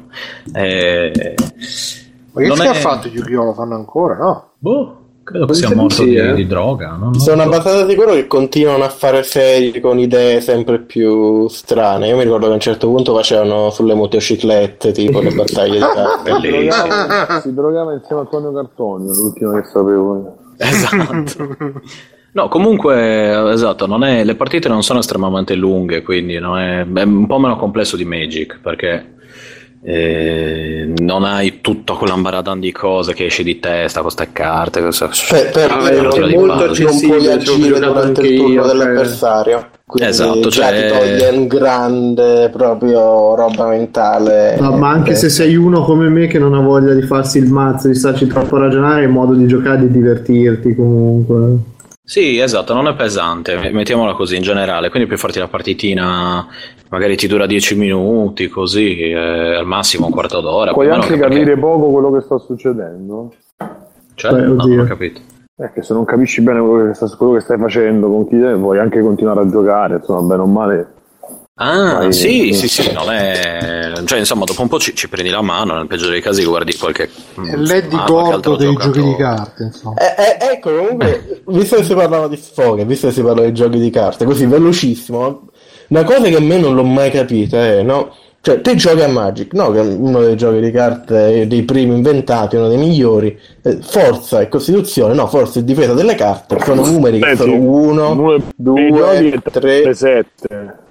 Eh, 0.53 1.11
Ma 2.33 2.41
che 2.41 2.51
fine 2.53 2.63
è- 2.65 2.67
ha 2.67 2.73
fatto 2.75 3.07
Yu-Gi-Oh? 3.07 3.45
Lo 3.45 3.53
fanno 3.53 3.73
ancora, 3.75 4.15
no? 4.15 4.51
Boh, 4.59 5.01
credo 5.27 5.45
che 5.45 5.53
sia 5.55 5.75
morto 5.75 5.95
sì, 5.95 6.05
di, 6.05 6.15
eh. 6.15 6.33
di 6.33 6.47
droga. 6.47 6.95
Non 6.97 7.11
lo 7.11 7.19
Sono 7.19 7.41
so. 7.41 7.47
abbastanza 7.47 7.87
sicuro 7.87 8.13
che 8.13 8.27
continuano 8.27 8.85
a 8.85 8.89
fare 8.89 9.23
serie 9.23 9.77
con 9.81 9.99
idee 9.99 10.39
sempre 10.39 10.79
più 10.79 11.49
strane. 11.49 12.07
Io 12.07 12.15
mi 12.15 12.23
ricordo 12.23 12.45
che 12.45 12.51
a 12.51 12.55
un 12.55 12.61
certo 12.61 12.87
punto 12.87 13.13
facevano 13.13 13.69
sulle 13.69 13.93
motociclette, 13.93 14.93
tipo 14.93 15.19
le 15.19 15.31
battaglie 15.31 15.79
di 15.79 15.83
carte. 15.83 16.31
Si 16.33 16.49
drogava, 16.49 17.39
si 17.41 17.53
drogava 17.53 17.93
insieme 17.93 18.21
a 18.21 18.23
Antonio 18.23 18.53
Cartonio, 18.53 19.13
l'ultimo 19.13 19.51
che 19.53 19.63
sapevo. 19.65 20.37
Esatto. 20.57 21.55
No, 22.31 22.47
comunque, 22.49 23.51
esatto, 23.51 23.85
non 23.87 24.03
è- 24.03 24.23
le 24.23 24.35
partite 24.35 24.69
non 24.69 24.83
sono 24.83 24.99
estremamente 24.99 25.55
lunghe, 25.55 26.03
quindi 26.03 26.37
non 26.39 26.57
è, 26.59 26.85
è 26.85 27.01
un 27.03 27.25
po' 27.25 27.39
meno 27.39 27.57
complesso 27.57 27.97
di 27.97 28.05
Magic, 28.05 28.59
perché 28.61 29.15
eh, 29.83 30.91
non 30.97 31.23
hai 31.23 31.61
tutto 31.61 31.95
quell'ambaradan 31.95 32.59
di 32.59 32.71
cose 32.71 33.13
che 33.13 33.25
esci 33.25 33.43
di 33.43 33.59
testa 33.59 34.01
con 34.01 34.11
queste 34.11 34.29
carte. 34.33 34.81
queste- 34.81 35.07
Per, 35.29 35.49
per 35.51 35.71
Ah, 35.71 35.79
dire, 35.79 35.97
è 35.97 36.01
non, 36.01 36.29
molto 36.31 36.55
non 36.55 36.69
accessibile, 36.69 37.17
puoi 37.17 37.21
ci 37.41 37.49
ho 37.49 37.53
agire 37.53 37.79
durante 37.79 38.21
il 38.21 38.37
turno 38.37 38.53
io, 38.53 38.65
dell'avversario. 38.65 39.67
Quindi 39.85 40.09
Esatto, 40.09 40.51
cioè- 40.51 40.91
ti 40.91 40.97
toglie 40.97 41.29
un 41.37 41.47
grande 41.47 42.49
proprio 42.49 43.35
roba 43.35 43.67
mentale. 43.67 44.57
No, 44.59 44.75
ma 44.75 44.89
anche 44.89 45.11
Eh, 45.11 45.15
se 45.15 45.29
sei 45.29 45.55
uno 45.55 45.81
come 45.83 46.09
me 46.09 46.27
che 46.27 46.39
non 46.39 46.53
ha 46.53 46.59
voglia 46.59 46.93
di 46.93 47.03
farsi 47.03 47.37
il 47.37 47.49
mazzo, 47.49 47.87
di 47.87 47.95
starci 47.95 48.27
troppo 48.27 48.57
a 48.57 48.59
ragionare, 48.59 49.05
è 49.05 49.07
modo 49.07 49.33
di 49.33 49.47
giocare 49.47 49.77
e 49.77 49.87
di 49.87 49.91
divertirti 49.91 50.75
comunque. 50.75 51.75
Sì, 52.09 52.39
esatto, 52.39 52.73
non 52.73 52.87
è 52.87 52.95
pesante, 52.95 53.69
mettiamola 53.73 54.13
così 54.13 54.37
in 54.37 54.41
generale, 54.41 54.87
quindi 54.89 55.09
puoi 55.09 55.19
farti 55.19 55.39
la 55.39 55.49
partitina, 55.49 56.47
magari 56.87 57.17
ti 57.17 57.27
dura 57.27 57.45
10 57.45 57.75
minuti, 57.75 58.47
così, 58.47 58.97
eh, 58.97 59.55
al 59.55 59.65
massimo 59.65 60.05
un 60.05 60.13
quarto 60.13 60.39
d'ora. 60.39 60.71
Puoi 60.71 60.89
anche 60.89 61.17
perché- 61.17 61.21
capire 61.21 61.57
poco 61.57 61.91
quello 61.91 62.09
che 62.13 62.21
sta 62.21 62.37
succedendo. 62.37 63.33
Cioè, 64.15 64.31
Beh, 64.31 64.41
no, 64.41 64.53
non 64.65 64.79
ho 64.79 64.83
capito. 64.85 65.19
È 65.53 65.69
che 65.73 65.81
se 65.83 65.93
non 65.93 66.05
capisci 66.05 66.41
bene 66.41 66.61
quello 66.61 66.87
che, 66.87 66.93
sta- 66.93 67.13
quello 67.17 67.33
che 67.33 67.39
stai 67.41 67.57
facendo 67.57 68.07
con 68.07 68.25
chi 68.29 68.39
è, 68.39 68.53
puoi 68.53 68.79
anche 68.79 69.01
continuare 69.01 69.41
a 69.41 69.49
giocare, 69.49 69.95
insomma, 69.95 70.21
bene 70.21 70.41
o 70.43 70.45
male. 70.45 70.87
Ah, 71.59 71.97
Vai- 71.99 72.13
sì, 72.13 72.53
sì, 72.53 72.67
sì, 72.67 72.91
non 72.91 73.09
è... 73.09 73.93
Cioè, 74.05 74.19
insomma, 74.19 74.45
dopo 74.45 74.61
un 74.61 74.67
po' 74.67 74.77
ci, 74.77 74.93
ci 74.95 75.09
prendi 75.09 75.31
la 75.31 75.41
mano, 75.41 75.73
nel 75.73 75.87
peggiore 75.87 76.11
dei 76.11 76.21
casi 76.21 76.43
guardi 76.45 76.77
qualche... 76.77 77.09
Mm, 77.39 77.53
l'Eddie 77.55 77.97
altro 77.97 78.13
Gordo 78.15 78.55
dei 78.57 78.67
giocatore. 78.67 78.93
giochi 78.93 79.07
di 79.07 79.15
carte, 79.15 79.63
insomma. 79.63 79.95
Eh, 79.95 80.21
eh, 80.21 80.51
ecco, 80.53 80.75
comunque, 80.75 81.41
visto 81.47 81.77
che 81.77 81.83
si 81.83 81.95
parlava 81.95 82.27
di 82.27 82.37
sfoghe, 82.37 82.85
visto 82.85 83.07
che 83.07 83.13
si 83.13 83.21
parla 83.23 83.43
di 83.43 83.53
giochi 83.53 83.79
di 83.79 83.89
carte, 83.89 84.25
così 84.25 84.45
velocissimo, 84.45 85.49
una 85.87 86.03
cosa 86.03 86.27
che 86.27 86.35
a 86.35 86.41
me 86.41 86.59
non 86.59 86.75
l'ho 86.75 86.83
mai 86.83 87.09
capita 87.09 87.57
è, 87.57 87.81
no? 87.81 88.13
Cioè, 88.39 88.61
te 88.61 88.75
giochi 88.75 89.01
a 89.01 89.07
Magic, 89.07 89.53
no? 89.53 89.71
Che 89.71 89.79
è 89.79 89.83
uno 89.83 90.21
dei 90.21 90.37
giochi 90.37 90.59
di 90.59 90.71
carte 90.71 91.47
dei 91.47 91.63
primi 91.63 91.95
inventati, 91.95 92.55
uno 92.55 92.67
dei 92.67 92.77
migliori. 92.77 93.37
Eh, 93.63 93.79
forza 93.81 94.41
e 94.41 94.47
Costituzione, 94.47 95.15
no, 95.15 95.25
forza 95.25 95.59
e 95.59 95.63
difesa 95.63 95.93
delle 95.95 96.13
carte, 96.13 96.59
sono 96.59 96.85
numeri 96.85 97.19
che 97.19 97.35
Senti, 97.35 97.41
sono 97.41 97.55
1, 97.55 98.11
uno 98.11 98.37
dei 98.37 98.43
2, 98.55 98.91
giochi 98.91 99.29
è 99.29 99.51
3, 99.51 99.93
7. 99.95 100.85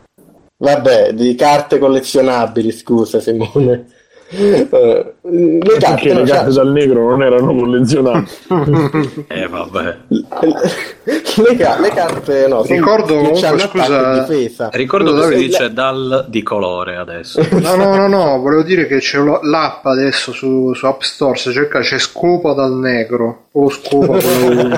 Vabbè, 0.59 1.13
di 1.13 1.35
carte 1.35 1.79
collezionabili, 1.79 2.71
scusa 2.73 3.21
Simone. 3.21 3.87
Eh, 4.29 4.67
le 4.69 5.59
Perché 5.59 5.79
carte, 5.79 6.09
le 6.09 6.15
no, 6.15 6.25
carte 6.25 6.51
cioè- 6.51 6.65
dal 6.65 6.73
negro 6.73 7.11
non 7.11 7.23
erano 7.23 7.55
collezionate. 7.55 8.27
Eh, 9.29 9.47
vabbè. 9.47 9.97
le, 10.09 11.57
ca- 11.57 11.79
le 11.79 11.89
carte 11.91 12.49
no, 12.49 12.63
Ricordo 12.65 13.07
che 13.21 13.29
comunque, 13.31 13.59
scusa-. 13.61 14.69
Ricordo 14.73 15.11
Scusa, 15.13 15.29
che 15.29 15.37
si 15.37 15.47
dice 15.47 15.73
dal 15.73 16.25
di 16.29 16.43
colore 16.43 16.97
adesso. 16.97 17.41
No, 17.61 17.77
no, 17.77 17.95
no, 17.95 18.09
no, 18.09 18.41
volevo 18.41 18.63
dire 18.63 18.87
che 18.89 18.99
c'è 18.99 19.19
l'app 19.19 19.85
adesso 19.87 20.33
su, 20.33 20.73
su 20.75 20.87
App 20.87 21.03
Store, 21.03 21.37
se 21.39 21.53
cerca 21.53 21.79
c'è 21.81 21.99
scopa 21.99 22.53
dal 22.53 22.73
negro 22.77 23.47
o 23.53 23.71
scopa 23.71 24.19
quello- 24.19 24.75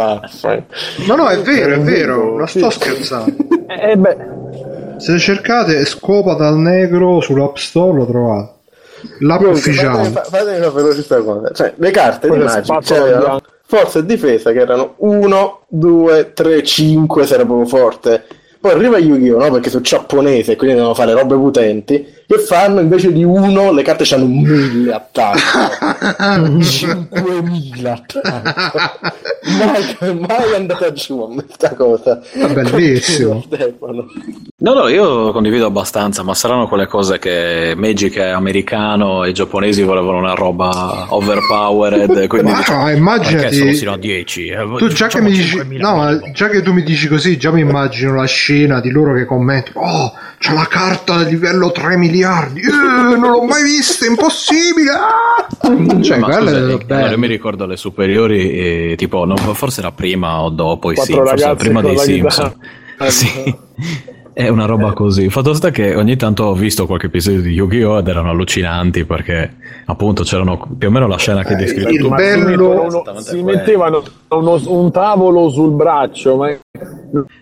Ah. 0.00 0.20
No, 1.06 1.14
no, 1.14 1.28
è 1.28 1.38
vero, 1.40 1.74
è 1.74 1.80
vero, 1.80 2.36
non 2.36 2.48
sto 2.48 2.68
scherzando. 2.70 3.32
Eh 3.68 3.96
beh, 3.96 4.16
Se 4.98 5.18
cercate 5.18 5.84
scopa 5.84 6.34
dal 6.34 6.56
negro 6.56 7.20
sull'App 7.20 7.56
Store 7.56 7.96
lo 7.96 8.06
trovate. 8.06 8.56
L'app 9.20 9.38
Comunque, 9.38 9.60
ufficiale. 9.60 10.08
fatemi, 10.10 10.26
fatemi 10.28 10.56
una 10.58 10.70
velocità 10.70 11.22
cosa. 11.22 11.50
Cioè, 11.52 11.74
le 11.76 11.90
carte 11.90 12.30
di 12.30 12.38
Magic 12.38 12.78
c'erano 12.80 13.40
forza 13.64 13.98
e 13.98 14.04
difesa 14.04 14.50
che 14.50 14.60
erano 14.60 14.94
1, 14.98 15.60
2, 15.68 16.32
3, 16.32 16.62
5 16.62 17.26
se 17.26 17.34
era 17.34 17.44
proprio 17.44 17.66
forte. 17.66 18.24
Poi 18.60 18.72
arriva 18.72 18.98
Yu-Gi-Oh! 18.98 19.38
No? 19.38 19.50
Perché 19.52 19.70
sono 19.70 19.82
giapponese 19.82 20.52
e 20.52 20.56
quindi 20.56 20.74
devono 20.76 20.94
fare 20.94 21.12
robe 21.12 21.36
potenti. 21.36 22.06
Che 22.28 22.38
fanno 22.40 22.80
invece 22.80 23.10
di 23.10 23.24
1 23.24 23.72
le 23.72 23.82
carte 23.82 24.04
hanno 24.14 24.26
1000 24.26 24.92
attacchi. 24.92 26.62
5000 26.62 27.92
attacchi. 27.92 29.16
mai, 29.56 30.18
mai 30.18 30.52
è 30.52 30.56
andata 30.56 30.92
giù 30.92 31.22
a 31.22 31.34
me 31.34 31.46
sta 31.48 31.74
cosa. 31.74 32.20
È 32.30 32.46
bellissimo. 32.52 33.42
Stefano. 33.46 34.04
No, 34.58 34.74
no, 34.74 34.88
io 34.88 35.32
condivido 35.32 35.66
abbastanza, 35.66 36.22
ma 36.22 36.34
saranno 36.34 36.68
quelle 36.68 36.86
cose 36.86 37.18
che 37.18 37.72
Magic 37.76 38.16
è 38.16 38.28
americano 38.28 39.24
e 39.24 39.30
i 39.30 39.32
giapponesi 39.32 39.82
volevano 39.82 40.18
una 40.18 40.34
roba 40.34 41.06
overpowered, 41.08 42.26
quindi 42.28 42.50
Ma 42.50 42.58
diciamo, 42.58 42.82
no, 42.82 42.90
immaginati- 42.90 43.74
sino 43.74 43.92
a 43.92 43.96
10. 43.96 44.46
eh, 44.48 44.66
Tu 44.76 44.88
già 44.88 45.06
che 45.06 45.22
mi 45.22 45.30
dici, 45.30 45.56
5.000 45.56 45.78
no, 45.80 46.20
già 46.32 46.48
che 46.48 46.60
tu 46.60 46.72
mi 46.72 46.82
dici 46.82 47.08
così, 47.08 47.38
già 47.38 47.50
mi 47.52 47.60
immagino 47.60 48.14
la 48.16 48.26
scena 48.26 48.80
di 48.80 48.90
loro 48.90 49.14
che 49.14 49.24
commentano: 49.24 49.80
Oh, 49.86 50.12
c'è 50.38 50.52
la 50.52 50.66
carta 50.68 51.14
a 51.14 51.22
livello 51.22 51.70
3 51.70 51.96
miliardi, 52.18 52.60
eh, 52.60 53.16
non 53.16 53.30
l'ho 53.30 53.44
mai 53.44 53.62
vista, 53.62 54.04
è 54.04 54.08
impossibile. 54.08 54.90
ah!" 54.90 56.00
Cioè, 56.02 56.18
Ma 56.18 56.26
quella 56.26 56.50
scusa, 56.50 56.66
è 56.68 56.72
eh, 56.74 56.84
bella. 56.84 57.10
io 57.10 57.18
mi 57.18 57.26
ricordo 57.26 57.64
alle 57.64 57.76
superiori, 57.76 58.50
eh, 58.90 58.94
tipo, 58.96 59.24
non- 59.24 59.36
forse 59.36 59.80
era 59.80 59.92
prima 59.92 60.40
o 60.42 60.50
dopo 60.50 60.90
i 60.90 60.94
Quattro 60.94 61.14
Simpson, 61.14 61.26
forse 61.28 61.42
era 61.42 61.48
ragazze 61.52 61.64
prima 61.68 61.80
dei 61.82 61.94
la 61.96 62.02
Simpson. 62.02 62.52
chitarra. 62.96 63.10
Sì. 63.10 63.54
È 64.32 64.46
una 64.46 64.66
roba 64.66 64.92
così. 64.92 65.30
Fatto 65.30 65.52
sta 65.52 65.70
che 65.70 65.96
ogni 65.96 66.14
tanto 66.16 66.44
ho 66.44 66.54
visto 66.54 66.86
qualche 66.86 67.06
episodio 67.06 67.40
di 67.40 67.50
Yu-Gi-Oh! 67.54 67.98
ed 67.98 68.06
erano 68.06 68.30
allucinanti 68.30 69.04
perché 69.04 69.56
appunto 69.86 70.22
c'erano 70.22 70.64
più 70.78 70.86
o 70.86 70.90
meno 70.92 71.08
la 71.08 71.16
scena 71.16 71.42
che 71.42 71.54
hai 71.54 71.58
descritto 71.58 71.88
il 71.88 71.98
tu. 71.98 72.08
Ma 72.08 72.18
si 72.18 72.24
bello- 72.44 73.04
si 73.18 73.42
mettevano 73.42 74.00
uno- 74.28 74.60
un 74.66 74.92
tavolo 74.92 75.48
sul 75.50 75.72
braccio, 75.72 76.36
ma 76.36 76.56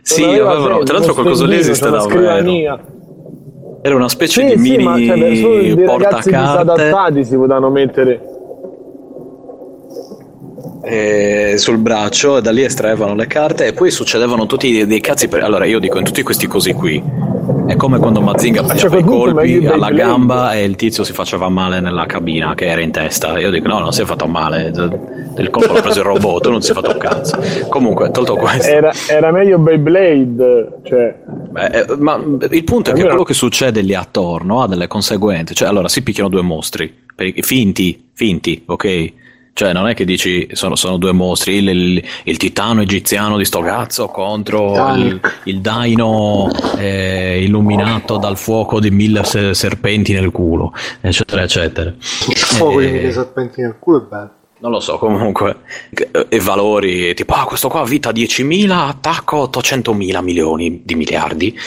Sì, 0.01 0.25
avevano- 0.25 0.79
tra 0.85 0.95
l'altro 0.95 1.13
qualcosa 1.13 1.45
lì 1.47 1.57
esiste 1.57 1.91
davvero. 1.91 2.81
Era 3.87 3.95
una 3.95 4.09
specie 4.09 4.49
Sì, 4.49 4.57
di 4.57 4.63
sì, 4.69 4.77
ma 4.79 4.95
mini 4.97 5.07
cioè, 5.07 5.35
solo 5.37 5.55
dei 5.61 5.69
ragazzi 5.75 5.85
portacarte. 5.85 6.31
disadattati 6.31 7.25
si 7.25 7.37
potevano 7.37 7.71
mettere 7.71 8.21
eh, 10.89 11.55
sul 11.59 11.79
braccio 11.79 12.37
e 12.39 12.43
da 12.43 12.53
lì 12.53 12.63
estraevano 12.63 13.17
le 13.17 13.27
carte 13.27 13.67
e 13.67 13.73
poi 13.73 13.91
succedevano 13.91 14.47
tutti 14.47 14.71
dei, 14.71 14.87
dei 14.87 15.01
cazzi. 15.01 15.27
Per... 15.27 15.43
Allora 15.43 15.65
io 15.65 15.81
dico, 15.81 15.99
in 15.99 16.05
tutti 16.05 16.23
questi 16.23 16.47
cosi 16.47 16.73
qui 16.73 17.03
è 17.67 17.75
come 17.75 17.99
quando 17.99 18.21
Mazinga 18.21 18.63
faceva 18.63 18.97
i 18.97 19.03
colpi 19.03 19.67
alla 19.67 19.91
gamba 19.91 20.55
e 20.55 20.63
il 20.63 20.77
tizio 20.77 21.03
si 21.03 21.13
faceva 21.13 21.49
male 21.49 21.81
nella 21.81 22.07
cabina 22.07 22.55
che 22.55 22.67
era 22.67 22.81
in 22.81 22.93
testa. 22.93 23.37
Io 23.41 23.51
dico, 23.51 23.67
no, 23.67 23.81
non 23.81 23.93
si 23.93 24.03
è 24.03 24.05
fatto 24.05 24.29
male. 24.29 24.73
Il 25.39 25.51
colpo 25.51 25.73
l'ha 25.73 25.81
preso 25.81 25.99
il 25.99 26.07
robot, 26.07 26.47
non 26.49 26.63
si 26.63 26.71
è 26.71 26.75
fatto 26.75 26.93
un 26.93 26.99
cazzo. 26.99 27.37
Comunque, 27.69 28.13
tolto 28.13 28.37
questo. 28.37 28.69
era, 28.71 28.93
era 29.09 29.33
meglio 29.33 29.59
Beyblade 29.59 30.79
cioè 30.85 31.15
eh, 31.57 31.87
ma 31.99 32.23
il 32.51 32.65
punto 32.65 32.91
è 32.91 32.95
che 32.95 33.03
quello 33.03 33.25
che 33.25 33.35
succede 33.35 33.81
lì 33.81 33.95
attorno 33.95 34.63
ha 34.63 34.69
delle 34.69 34.87
conseguenze. 34.87 35.53
Cioè, 35.53 35.67
allora 35.67 35.89
si 35.89 36.03
picchiano 36.03 36.29
due 36.29 36.43
mostri, 36.43 36.95
finti, 37.41 38.09
finti, 38.13 38.63
ok? 38.67 39.13
Cioè, 39.59 39.73
non 39.73 39.89
è 39.89 39.95
che 39.95 40.05
dici 40.05 40.47
sono, 40.53 40.77
sono 40.77 40.99
due 40.99 41.13
mostri, 41.13 41.55
il, 41.57 41.69
il- 41.71 42.05
il 42.25 42.37
titano 42.37 42.83
egiziano 42.83 43.39
di 43.39 43.47
sto 43.47 43.61
cazzo 43.61 44.07
contro 44.09 44.75
il, 44.97 45.19
il 45.45 45.61
daino 45.63 46.51
eh, 46.77 47.43
illuminato 47.43 48.19
dal 48.19 48.37
fuoco 48.37 48.81
di 48.81 48.91
mille 48.91 49.25
se- 49.25 49.55
serpenti 49.55 50.13
nel 50.13 50.31
culo, 50.31 50.75
eccetera, 51.01 51.43
eccetera. 51.43 51.89
Il 51.89 52.37
fuoco 52.37 52.81
di 52.81 52.87
Eh, 52.87 52.91
mille 52.91 53.13
serpenti 53.13 53.63
nel 53.63 53.77
culo 53.79 54.03
è 54.05 54.07
bello. 54.11 54.31
non 54.59 54.71
lo 54.73 54.81
so, 54.81 54.99
comunque, 54.99 55.57
eh, 56.13 56.27
e 56.29 56.39
valori 56.41 57.15
tipo, 57.15 57.33
ah, 57.33 57.45
questo 57.47 57.69
qua 57.69 57.81
ha 57.81 57.85
vita 57.85 58.11
10.000, 58.11 58.71
attacco 58.71 59.51
800.000 59.51 60.23
milioni 60.23 60.83
di 60.85 60.95
miliardi 60.97 61.59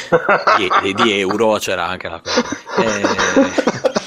di, 0.84 0.94
di 0.94 1.12
euro, 1.14 1.54
c'era 1.58 1.88
anche 1.88 2.08
la 2.08 2.22
cosa. 2.22 2.44
Eh, 2.84 3.98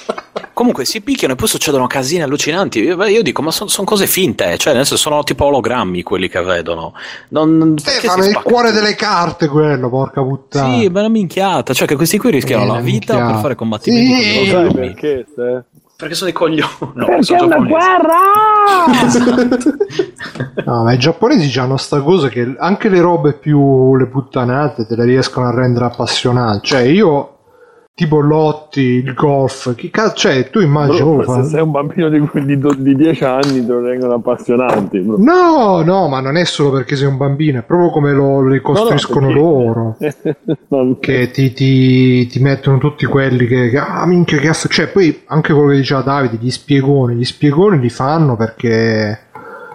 comunque 0.52 0.84
si 0.84 1.00
picchiano 1.00 1.34
e 1.34 1.36
poi 1.36 1.48
succedono 1.48 1.86
casini 1.86 2.22
allucinanti. 2.22 2.80
Io, 2.80 3.02
io 3.04 3.22
dico, 3.22 3.42
ma 3.42 3.50
sono 3.50 3.86
cose 3.86 4.06
finte, 4.06 4.56
cioè, 4.58 4.74
nel 4.74 4.86
senso, 4.86 5.02
sono 5.02 5.22
tipo 5.22 5.44
ologrammi 5.46 6.02
quelli 6.02 6.28
che 6.28 6.40
vedono. 6.42 6.92
Non, 7.28 7.74
Stefano, 7.78 8.22
è 8.22 8.28
il 8.28 8.40
cuore 8.42 8.72
delle 8.72 8.94
carte 8.94 9.48
quello, 9.48 9.88
porca 9.88 10.22
puttana. 10.22 10.78
Sì, 10.78 10.88
ma 10.88 11.00
una 11.00 11.08
minchiata, 11.08 11.72
cioè 11.74 11.86
che 11.86 11.96
questi 11.96 12.18
qui 12.18 12.30
rischiano 12.30 12.64
Eh, 12.64 12.66
la 12.66 12.80
vita 12.80 13.12
minchiata. 13.14 13.32
per 13.32 13.40
fare 13.40 13.54
combattimenti 13.54 14.22
Sì. 14.46 14.50
con 14.52 14.64
gli 14.66 14.72
perché 14.72 15.26
Ste? 15.30 15.64
Perché 15.96 16.16
sono 16.16 16.30
dei 16.30 16.38
coglioni. 16.38 16.72
No, 16.94 17.06
Perché 17.06 17.36
è 17.36 17.40
una 17.42 17.58
guerra! 17.58 18.18
No, 20.64 20.84
ma 20.84 20.92
i 20.92 20.98
giapponesi 20.98 21.58
hanno 21.58 21.76
sta 21.76 22.00
cosa 22.00 22.28
che 22.28 22.54
anche 22.58 22.88
le 22.88 23.00
robe 23.00 23.34
più 23.34 23.96
le 23.96 24.06
puttanate 24.06 24.86
te 24.86 24.96
le 24.96 25.04
riescono 25.04 25.46
a 25.46 25.54
rendere 25.54 25.84
appassionanti. 25.86 26.66
Cioè, 26.68 26.80
io 26.82 27.36
tipo 27.94 28.20
lotti, 28.20 28.80
il 28.80 29.12
golf, 29.14 29.74
chi 29.74 29.90
cazzo, 29.90 30.14
cioè, 30.16 30.48
tu 30.50 30.60
immagini 30.60 30.98
Bro, 31.00 31.24
oh, 31.30 31.42
se 31.42 31.48
sei 31.50 31.60
un 31.60 31.70
bambino 31.70 32.08
di, 32.08 32.26
di, 32.46 32.58
do- 32.58 32.74
di 32.74 32.96
10 32.96 33.24
anni 33.24 33.64
te 33.66 33.70
lo 33.72 33.80
rendono 33.82 34.14
appassionanti. 34.14 34.98
bro. 35.00 35.16
No, 35.18 35.82
no, 35.82 36.08
ma 36.08 36.20
non 36.20 36.36
è 36.36 36.44
solo 36.44 36.70
perché 36.72 36.96
sei 36.96 37.06
un 37.06 37.18
bambino, 37.18 37.58
è 37.58 37.62
proprio 37.62 37.90
come 37.90 38.12
lo 38.12 38.46
le 38.46 38.60
costruiscono 38.60 39.26
perché- 39.26 39.40
loro. 39.40 39.96
Che 41.00 41.30
ti, 41.30 41.52
ti- 41.52 42.26
ti 42.26 42.38
mettono 42.40 42.78
tutti 42.78 43.04
quelli 43.04 43.46
che, 43.46 43.68
che- 43.68 43.78
ah 43.78 44.06
minchia 44.06 44.38
che 44.38 44.48
aff- 44.48 44.68
cioè 44.72 44.88
poi 44.88 45.22
anche 45.26 45.52
quello 45.52 45.68
che 45.70 45.76
diceva 45.76 46.00
Davide 46.00 46.38
gli 46.40 46.50
spiegoni 46.50 47.14
gli 47.14 47.24
spiegoni 47.24 47.78
li 47.78 47.90
fanno 47.90 48.36
perché 48.36 49.18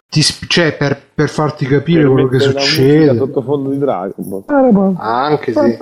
ti 0.09 0.21
sp- 0.21 0.45
cioè 0.47 0.73
per, 0.77 0.97
per 1.13 1.27
farti 1.29 1.65
capire 1.65 2.01
per 2.03 2.11
quello 2.11 2.27
che 2.29 2.39
succede 2.39 3.15
sottofondo 3.17 3.69
di 3.71 3.77
Dragon 3.77 4.13
Ball. 4.15 4.95
anche 4.97 5.51
sì 5.51 5.77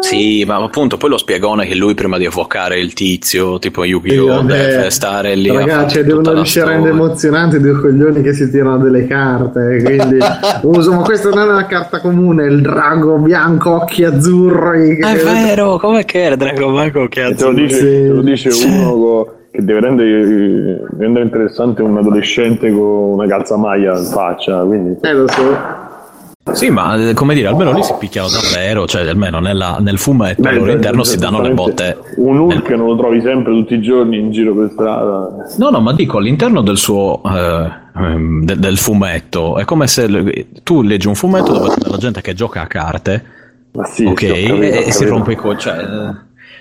Sì, 0.00 0.44
ma 0.46 0.56
appunto 0.62 0.96
poi 0.96 1.10
lo 1.10 1.16
spiegone 1.18 1.66
che 1.66 1.74
lui 1.74 1.94
prima 1.94 2.16
di 2.18 2.24
evocare 2.26 2.78
il 2.78 2.92
tizio, 2.92 3.58
tipo 3.58 3.84
Yu-Gi-Oh! 3.84 4.42
deve 4.42 4.90
stare 4.90 5.34
lì. 5.34 5.48
a 5.48 5.60
Ragazzi, 5.60 5.94
cioè, 5.96 6.04
devono 6.04 6.32
riuscire 6.32 6.64
a 6.64 6.68
rendere 6.68 6.92
storia. 6.94 7.06
emozionanti 7.08 7.60
due 7.60 7.80
coglioni 7.80 8.22
che 8.22 8.32
si 8.34 8.50
tirano 8.50 8.78
delle 8.78 9.06
carte. 9.06 9.80
Quindi 9.82 10.18
uso, 10.62 10.92
ma 10.92 11.02
questa 11.02 11.28
non 11.30 11.38
è 11.38 11.50
una 11.50 11.66
carta 11.66 12.00
comune, 12.00 12.44
il 12.46 12.60
drago 12.60 13.16
bianco, 13.18 13.74
occhi 13.82 14.04
azzurri. 14.04 15.00
Ah, 15.02 15.12
che- 15.12 15.20
è 15.20 15.24
vero, 15.24 15.76
com'è 15.78 16.04
che 16.04 16.22
era 16.22 16.36
Dragon 16.36 16.72
Ball 16.72 17.08
che 17.08 17.26
E 17.26 17.34
te 17.34 17.44
lo 17.44 17.52
dice, 17.52 17.76
Sì. 17.76 17.82
te 17.84 18.08
lo 18.08 18.22
dice 18.22 18.48
uno 18.66 19.32
che 19.54 19.64
deve 19.64 19.78
rendere, 19.80 20.80
rendere 20.98 21.24
interessante 21.24 21.80
un 21.80 21.96
adolescente 21.96 22.72
con 22.72 22.80
una 23.12 23.26
calzamaglia 23.28 23.96
in 23.96 24.04
faccia. 24.04 24.62
Quindi 24.64 24.96
Eh, 25.00 25.12
lo 25.12 25.28
so. 25.28 26.52
Sì, 26.52 26.70
ma 26.70 26.96
eh, 26.96 27.14
come 27.14 27.34
dire, 27.34 27.46
almeno 27.48 27.72
lì 27.72 27.82
si 27.84 27.94
picchiano 27.98 28.26
davvero, 28.28 28.84
cioè 28.86 29.08
almeno 29.08 29.38
nella- 29.38 29.78
nel 29.80 29.96
fumetto 29.96 30.42
Beh, 30.42 30.48
al 30.48 30.54
loro 30.56 30.66
cioè, 30.66 30.74
interno 30.74 31.04
si 31.04 31.16
danno 31.18 31.40
le 31.40 31.50
botte. 31.52 31.96
Un 32.16 32.36
Hulk 32.38 32.68
non 32.70 32.86
lo 32.88 32.96
trovi 32.96 33.20
sempre 33.22 33.52
tutti 33.52 33.74
i 33.74 33.80
giorni 33.80 34.18
in 34.18 34.30
giro 34.32 34.54
per 34.54 34.70
strada. 34.72 35.28
No, 35.56 35.70
no, 35.70 35.80
ma 35.80 35.92
dico, 35.94 36.18
all'interno 36.18 36.60
del 36.60 36.76
suo 36.76 37.22
eh, 37.24 37.70
ehm, 37.96 38.44
de- 38.44 38.58
del 38.58 38.76
fumetto 38.76 39.56
è 39.56 39.64
come 39.64 39.86
se 39.86 40.48
tu 40.64 40.82
leggi 40.82 41.06
un 41.06 41.14
fumetto 41.14 41.52
dove 41.52 41.68
c'è 41.68 41.78
della 41.80 41.96
gente 41.96 42.20
che 42.20 42.34
gioca 42.34 42.60
a 42.62 42.66
carte, 42.66 43.24
Ma 43.72 43.84
sì, 43.84 44.04
ok, 44.04 44.14
capito, 44.26 44.54
e, 44.60 44.66
e 44.68 44.82
si 44.90 44.98
capito. 44.98 45.10
rompe 45.10 45.32
i 45.32 45.36
co- 45.36 45.56
cioè, 45.56 45.78
eh, 45.78 46.14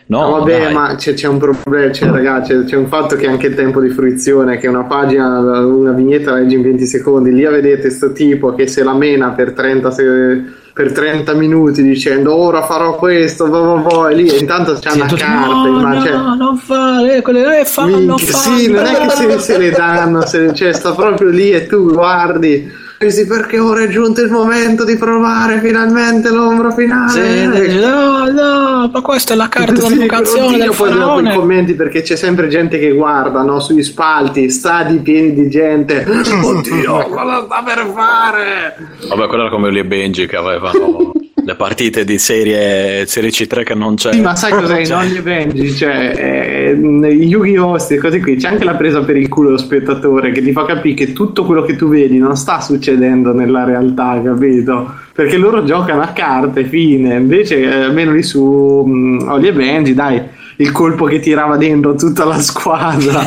no, 0.08 0.20
No, 0.22 0.32
vabbè, 0.40 0.60
dai. 0.64 0.74
ma 0.74 0.96
c'è, 0.96 1.14
c'è 1.14 1.28
un 1.28 1.38
problema, 1.38 1.92
cioè, 1.92 2.10
ragazzi, 2.10 2.52
c'è, 2.54 2.64
c'è 2.66 2.76
un 2.76 2.88
fatto 2.88 3.16
che 3.16 3.28
anche 3.28 3.48
il 3.48 3.56
tempo 3.56 3.80
di 3.82 3.90
fruizione, 3.90 4.58
che 4.58 4.68
una 4.68 4.84
pagina, 4.84 5.40
una 5.40 5.92
vignetta 5.92 6.32
la 6.32 6.38
leggi 6.40 6.56
in 6.56 6.62
20 6.62 6.86
secondi, 6.86 7.32
lì 7.34 7.44
vedete 7.46 7.90
sto 7.90 8.12
tipo 8.12 8.54
che 8.54 8.68
se 8.68 8.84
la 8.84 8.94
mena 8.94 9.30
per 9.32 9.54
30, 9.54 9.92
se- 9.92 10.42
per 10.74 10.92
30 10.92 11.34
minuti 11.34 11.84
dicendo 11.84 12.36
ora 12.36 12.64
farò 12.64 12.96
questo, 12.96 13.48
boh, 13.48 13.76
boh, 13.76 13.80
boh", 13.82 14.08
e 14.08 14.16
lì 14.16 14.38
intanto 14.40 14.74
c'è 14.74 14.90
Sì, 14.90 15.00
una 15.00 15.08
carta, 15.08 15.70
no, 15.70 15.80
ma 15.80 15.94
no, 15.94 16.02
cioè, 16.02 16.12
non 16.36 16.58
fare, 16.58 17.22
quelle, 17.22 17.60
eh, 17.60 17.66
fallo, 17.66 17.98
minchia, 17.98 18.28
fallo. 18.28 18.58
sì, 18.58 18.72
non 18.72 18.86
è 18.86 18.98
che 18.98 19.10
se, 19.10 19.40
se 19.40 19.58
le 19.60 19.70
danno, 19.70 20.26
se, 20.26 20.54
cioè 20.54 20.74
sta 20.74 20.92
proprio 20.94 21.30
lì 21.30 21.52
e 21.52 21.66
tu 21.68 21.92
guardi. 21.94 22.82
Sì, 23.10 23.28
perché 23.28 23.60
ora 23.60 23.84
è 23.84 23.88
giunto 23.88 24.22
il 24.22 24.30
momento 24.32 24.84
di 24.84 24.96
provare 24.96 25.60
finalmente 25.60 26.30
l'ombra 26.30 26.72
finale. 26.72 27.10
Sì, 27.10 27.80
no, 27.80 28.26
no, 28.32 28.90
ma 28.92 29.02
questa 29.02 29.34
è 29.34 29.38
la 29.38 29.50
carta 29.50 29.82
Sì, 29.82 29.94
oddio, 29.94 30.58
del 30.58 30.74
poi 30.76 30.92
dopo 30.94 31.20
i 31.20 31.34
commenti 31.34 31.74
perché 31.74 32.02
c'è 32.02 32.16
sempre 32.16 32.48
gente 32.48 32.80
che 32.80 32.92
guarda 32.92 33.42
no, 33.42 33.60
sugli 33.60 33.84
spalti, 33.84 34.50
stadi 34.50 34.98
pieni 35.00 35.34
di 35.34 35.50
gente. 35.50 36.06
Oddio, 36.44 37.08
cosa 37.10 37.46
sta 37.46 37.64
per 37.64 37.92
fare? 37.94 38.76
Vabbè, 39.08 39.28
quello 39.28 39.44
era 39.44 39.52
come 39.52 39.68
Uli 39.68 39.80
e 39.80 39.86
Benji 39.86 40.28
che 40.28 40.36
avevano 40.36 41.12
le 41.46 41.56
partite 41.56 42.06
di 42.06 42.18
serie, 42.18 43.06
serie 43.06 43.30
C3 43.30 43.64
che 43.64 43.76
non 43.76 43.96
c'è. 43.96 44.14
Sì, 44.14 44.22
ma 44.22 44.36
sai 44.36 44.52
cos'è 44.52 44.80
in 44.80 44.94
ogni 44.94 45.20
Benji? 45.20 45.74
Cioè, 45.74 46.14
eh, 46.16 46.72
Yu-Gi-Oh! 46.72 47.72
queste 47.72 47.98
cose 47.98 48.20
qui 48.22 48.38
c'è 48.38 48.48
anche 48.48 48.64
la 48.64 48.76
presa 48.76 49.04
per 49.04 49.18
il 49.18 49.28
culo 49.28 49.48
dello 49.48 49.60
spettatore 49.60 50.32
che 50.32 50.42
ti 50.42 50.54
fa 50.54 50.66
capire 50.66 50.96
che 50.96 51.14
tutto 51.14 51.44
quello 51.44 51.64
che 51.64 51.76
tu 51.76 51.90
vedi 51.90 52.18
non 52.18 52.38
sta 52.38 52.62
succedendo 52.62 53.34
nella 53.34 53.66
realtà, 53.66 54.22
capito? 54.24 54.94
Perché 55.14 55.38
loro 55.38 55.64
giocano 55.64 56.02
a 56.02 56.08
carte, 56.08 56.64
fine. 56.64 57.16
Invece, 57.16 57.60
eh, 57.60 57.84
almeno 57.84 58.14
lì 58.14 58.24
su 58.24 58.86
mm, 58.88 59.30
Oli 59.30 59.48
e 59.48 59.54
Benji, 59.54 59.94
dai. 59.94 60.22
Il 60.58 60.72
colpo 60.72 61.06
che 61.06 61.20
tirava 61.20 61.58
dentro 61.58 61.96
tutta 61.96 62.26
la 62.26 62.40
squadra, 62.40 63.22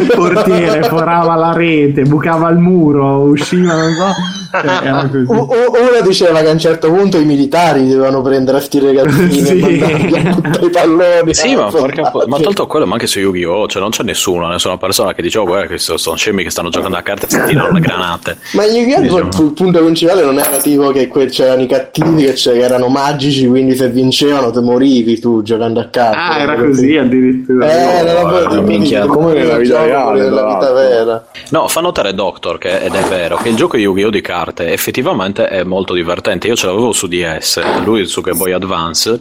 il 0.00 0.06
portiere 0.14 0.82
forava 0.82 1.34
la 1.34 1.52
rete, 1.52 2.02
bucava 2.02 2.50
il 2.50 2.58
muro, 2.58 3.20
usciva, 3.20 3.74
non 3.74 3.92
so. 3.94 4.37
Cioè, 4.50 5.08
così. 5.10 5.24
U- 5.26 5.48
Una 5.90 6.00
diceva 6.02 6.40
che 6.40 6.48
a 6.48 6.52
un 6.52 6.58
certo 6.58 6.90
punto 6.90 7.18
i 7.18 7.24
militari 7.24 7.88
dovevano 7.88 8.22
prendere 8.22 8.58
a 8.58 8.60
sti 8.60 8.78
ragazzini 8.80 9.32
Sì. 9.44 9.78
e 9.78 10.34
tutti 10.40 10.64
i 10.64 10.70
palloni. 10.70 11.34
Sì, 11.34 11.54
ma, 11.54 11.66
Ah, 11.66 11.70
porca 11.70 12.10
po- 12.10 12.24
ma 12.26 12.38
tanto 12.38 12.66
quello, 12.66 12.86
ma 12.86 12.94
anche 12.94 13.06
su 13.06 13.18
Yu-Gi-Oh! 13.20 13.66
Cioè, 13.66 13.80
non 13.82 13.90
c'è 13.90 14.02
nessuno, 14.02 14.46
nessuna 14.48 14.76
persona 14.78 15.12
che 15.14 15.22
dice, 15.22 15.38
oh, 15.38 15.44
guarda, 15.44 15.66
che 15.66 15.78
sono 15.78 16.16
scemi 16.16 16.42
che 16.42 16.50
stanno 16.50 16.68
giocando 16.70 16.96
a 16.96 17.02
carte 17.02 17.26
e 17.26 17.30
si 17.30 17.40
tirano 17.46 17.72
le 17.72 17.80
granate. 17.80 18.38
Ma 18.52 18.64
Yu-Gi-Oh! 18.64 19.00
Diciamo. 19.00 19.18
il 19.18 19.28
pu- 19.28 19.52
punto 19.52 19.78
principale 19.80 20.22
non 20.24 20.38
era 20.38 20.56
tipo 20.58 20.90
che 20.90 21.08
que- 21.08 21.26
c'erano 21.26 21.62
i 21.62 21.66
cattivi 21.66 22.24
che, 22.24 22.32
che 22.32 22.58
erano 22.58 22.88
magici, 22.88 23.46
quindi 23.46 23.76
se 23.76 23.88
vincevano 23.90 24.50
te 24.50 24.60
morivi 24.60 25.18
tu 25.20 25.42
giocando 25.42 25.80
a 25.80 25.88
carte. 25.90 26.16
Ah, 26.18 26.38
era 26.38 26.56
così 26.56 26.96
addirittura. 26.96 27.66
Eh, 27.70 27.98
era 28.06 28.22
No, 28.22 28.28
proprio 28.28 28.58
eh, 28.60 28.62
minchia, 28.62 29.06
come 29.06 29.32
nella 29.34 29.56
vita 29.58 29.84
reale, 29.84 30.20
nella 30.20 30.44
vita 30.46 30.58
l'altro. 30.70 30.74
vera. 30.74 31.24
No, 31.50 31.68
fa 31.68 31.80
notare 31.80 32.14
Doctor, 32.14 32.58
che, 32.58 32.80
ed 32.80 32.94
è 32.94 33.02
vero, 33.08 33.36
che 33.36 33.48
il 33.50 33.56
gioco 33.56 33.76
di 33.76 33.82
Yu-Gi-Oh! 33.82 34.10
di 34.10 34.20
carte 34.20 34.36
effettivamente 34.72 35.46
è 35.48 35.62
molto 35.64 35.94
divertente. 35.94 36.46
Io 36.48 36.56
ce 36.56 36.66
l'avevo 36.66 36.92
su 36.92 37.06
DS, 37.06 37.82
lui 37.84 38.06
su 38.06 38.20
Game 38.20 38.38
Boy 38.38 38.52
Advance. 38.52 39.20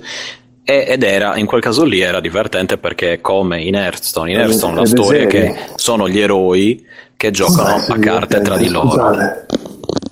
e- 0.64 0.85
Ed 0.89 1.03
era, 1.03 1.38
in 1.38 1.45
quel 1.45 1.61
caso 1.61 1.84
lì 1.85 2.02
era 2.02 2.19
divertente 2.19 2.77
perché 2.77 3.22
come 3.22 3.61
in 3.61 3.76
Hearthstone, 3.76 4.31
in 4.31 4.39
Hearthstone 4.39 4.76
la 4.76 4.85
storia 4.85 5.22
è 5.22 5.27
che 5.27 5.56
sono 5.76 6.10
gli 6.10 6.19
eroi 6.19 6.85
che 7.15 7.31
giocano 7.31 7.84
a 7.88 7.98
carte 7.99 8.41
tra 8.41 8.57
di 8.57 8.69
loro. 8.69 9.45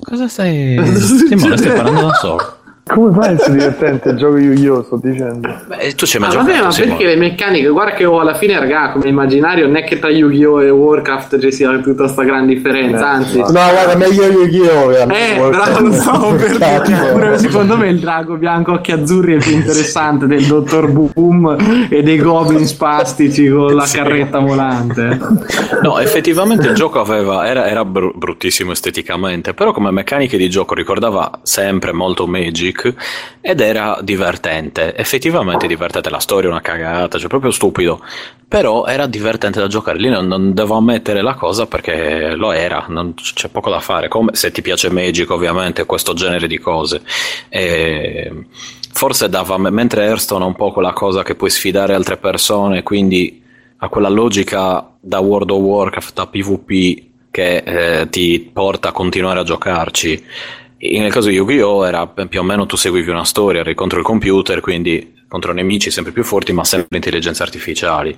Cosa 0.02 0.28
stai... 0.28 0.80
Simone, 1.28 1.58
stai 1.58 1.74
parlando 1.74 2.02
da 2.02 2.14
solo? 2.14 2.55
Come 2.88 3.12
fa 3.14 3.22
a 3.22 3.32
essere 3.32 3.54
divertente 3.54 4.10
il 4.10 4.16
gioco 4.16 4.38
Yu-Gi-Oh! 4.38 4.84
sto 4.84 5.00
dicendo. 5.02 5.50
Beh, 5.68 5.96
tu 5.96 6.06
ci 6.06 6.18
hai 6.18 6.22
Ma 6.22 6.28
mai 6.28 6.36
vabbè, 6.36 6.48
giocato, 6.50 6.66
ma 6.66 6.72
Simone? 6.72 6.92
perché 6.92 7.06
le 7.06 7.16
meccaniche? 7.16 7.68
Guarda 7.70 7.94
che 7.96 8.06
oh, 8.06 8.20
alla 8.20 8.36
fine, 8.36 8.60
raga, 8.60 8.92
come 8.92 9.08
immaginario, 9.08 9.66
non 9.66 9.78
è 9.78 9.84
che 9.84 9.98
tra 9.98 10.10
Yu-Gi-Oh! 10.12 10.62
e 10.62 10.70
Warcraft 10.70 11.40
ci 11.40 11.52
sia 11.52 11.76
tutta 11.80 12.08
sta 12.08 12.22
gran 12.22 12.46
differenza, 12.46 13.10
anzi. 13.10 13.40
No, 13.40 13.48
guarda, 13.50 13.96
meglio 13.96 14.26
Yu-Gi-Oh! 14.26 14.92
Eh, 14.92 15.50
bravo, 15.50 15.80
lo 15.80 15.92
stavo 15.94 16.36
per 16.36 16.58
dire. 16.86 17.12
Pure 17.12 17.38
secondo 17.40 17.76
me 17.76 17.88
il 17.90 18.00
drago 18.00 18.36
bianco 18.36 18.74
occhi 18.74 18.92
azzurri 18.92 19.34
è 19.34 19.38
più 19.38 19.54
interessante 19.54 20.28
del 20.28 20.46
dottor 20.46 20.92
Boom 20.92 21.88
e 21.90 22.04
dei 22.04 22.20
goblin 22.20 22.68
spastici 22.68 23.50
con 23.50 23.74
la 23.74 23.88
carretta 23.92 24.38
volante. 24.38 25.20
No, 25.82 25.98
effettivamente 25.98 26.68
il 26.68 26.76
gioco 26.76 27.00
aveva, 27.00 27.48
era, 27.48 27.68
era 27.68 27.84
bru- 27.84 28.16
bruttissimo 28.16 28.72
esteticamente, 28.74 29.56
però 29.56 29.72
come 29.72 29.90
meccaniche 29.90 30.38
di 30.38 30.50
gioco 30.52 30.76
ricordava 30.76 31.32
sempre 31.42 31.92
molto 31.92 32.28
Magic 32.28 32.74
ed 33.42 33.60
era 33.62 34.00
divertente, 34.02 34.96
effettivamente 34.96 35.68
divertente, 35.68 36.10
la 36.10 36.20
storia 36.20 36.50
una 36.50 36.62
cagata, 36.62 37.18
cioè 37.18 37.28
proprio 37.28 37.52
stupido, 37.52 38.02
però 38.48 38.86
era 38.86 39.08
divertente 39.08 39.60
da 39.60 39.68
giocare, 39.68 39.98
lì 39.98 40.10
non, 40.10 40.28
non 40.28 40.54
devo 40.54 40.76
ammettere 40.76 41.22
la 41.22 41.34
cosa 41.34 41.66
perché 41.66 42.36
lo 42.36 42.52
era, 42.52 42.86
non 42.90 43.14
c'è 43.14 43.50
poco 43.50 43.70
da 43.70 43.80
fare, 43.80 44.08
come 44.08 44.36
se 44.36 44.52
ti 44.52 44.62
piace 44.62 44.90
Magic 44.90 45.30
ovviamente, 45.30 45.86
questo 45.86 46.14
genere 46.14 46.48
di 46.48 46.60
cose. 46.60 47.02
E 47.50 48.32
forse 48.92 49.30
dava, 49.30 49.58
mentre 49.58 50.06
Hearthstone 50.06 50.44
è 50.44 50.48
un 50.48 50.56
po' 50.56 50.72
quella 50.72 50.94
cosa 50.94 51.24
che 51.24 51.36
puoi 51.36 51.50
sfidare 51.50 51.94
altre 51.94 52.18
persone, 52.18 52.84
quindi 52.84 53.44
ha 53.78 53.90
quella 53.90 54.10
logica 54.10 54.90
da 55.00 55.20
World 55.20 55.50
of 55.50 55.60
Warcraft, 55.60 56.14
da 56.14 56.28
PvP 56.28 57.14
che 57.30 57.58
eh, 57.58 58.10
ti 58.10 58.50
porta 58.54 58.90
a 58.90 58.92
continuare 58.94 59.40
a 59.40 59.44
giocarci. 59.44 60.24
Nel 60.78 61.12
caso 61.12 61.30
di 61.30 61.36
Yu-Gi-Oh! 61.36 61.86
era 61.86 62.06
più 62.06 62.40
o 62.40 62.44
meno 62.44 62.66
tu 62.66 62.76
seguivi 62.76 63.10
una 63.10 63.24
storia, 63.24 63.62
eri 63.62 63.74
contro 63.74 63.98
il 63.98 64.06
computer, 64.06 64.60
quindi 64.60 65.14
contro 65.28 65.54
nemici 65.54 65.90
sempre 65.90 66.12
più 66.12 66.24
forti, 66.24 66.54
ma 66.54 66.64
sempre 66.64 66.98
intelligenze 66.98 67.44
artificiali. 67.44 68.16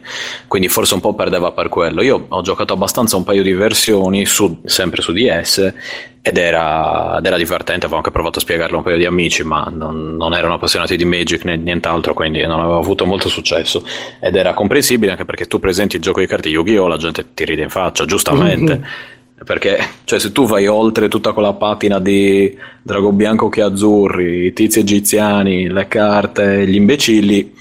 Quindi 0.47 0.67
forse 0.67 0.95
un 0.95 0.99
po' 0.99 1.13
perdeva 1.13 1.51
per 1.51 1.69
quello. 1.69 2.01
Io 2.01 2.25
ho 2.27 2.41
giocato 2.41 2.73
abbastanza 2.73 3.15
un 3.15 3.23
paio 3.23 3.43
di 3.43 3.53
versioni, 3.53 4.25
su- 4.25 4.61
sempre 4.65 5.01
su 5.01 5.13
DS, 5.13 5.73
ed 6.21 6.37
era, 6.37 7.17
ed 7.19 7.25
era 7.25 7.37
divertente. 7.37 7.85
Avevo 7.85 7.97
anche 7.97 8.11
provato 8.11 8.39
a 8.39 8.41
spiegarlo 8.41 8.75
a 8.75 8.79
un 8.79 8.83
paio 8.83 8.97
di 8.97 9.05
amici, 9.05 9.43
ma 9.43 9.71
non, 9.71 10.15
non 10.15 10.33
erano 10.33 10.55
appassionati 10.55 10.97
di 10.97 11.05
Magic 11.05 11.43
né 11.45 11.55
nient'altro, 11.55 12.13
quindi 12.13 12.41
non 12.41 12.59
avevo 12.59 12.79
avuto 12.79 13.05
molto 13.05 13.29
successo. 13.29 13.83
Ed 14.19 14.35
era 14.35 14.53
comprensibile 14.53 15.11
anche 15.11 15.25
perché 15.25 15.45
tu 15.45 15.59
presenti 15.59 15.95
il 15.95 16.01
gioco 16.01 16.19
di 16.19 16.27
carte 16.27 16.49
Yu-Gi-Oh! 16.49 16.87
la 16.87 16.97
gente 16.97 17.33
ti 17.33 17.45
ride 17.45 17.61
in 17.63 17.69
faccia, 17.69 18.05
giustamente. 18.05 19.15
Perché 19.45 19.77
cioè, 20.03 20.19
se 20.19 20.31
tu 20.31 20.45
vai 20.47 20.67
oltre 20.67 21.07
tutta 21.07 21.31
quella 21.31 21.53
patina 21.53 21.99
di 21.99 22.57
drago 22.81 23.11
bianco 23.11 23.49
che 23.49 23.61
azzurri, 23.61 24.45
i 24.47 24.53
tizi 24.53 24.79
egiziani, 24.79 25.69
le 25.69 25.87
carte, 25.87 26.67
gli 26.67 26.75
imbecilli, 26.75 27.53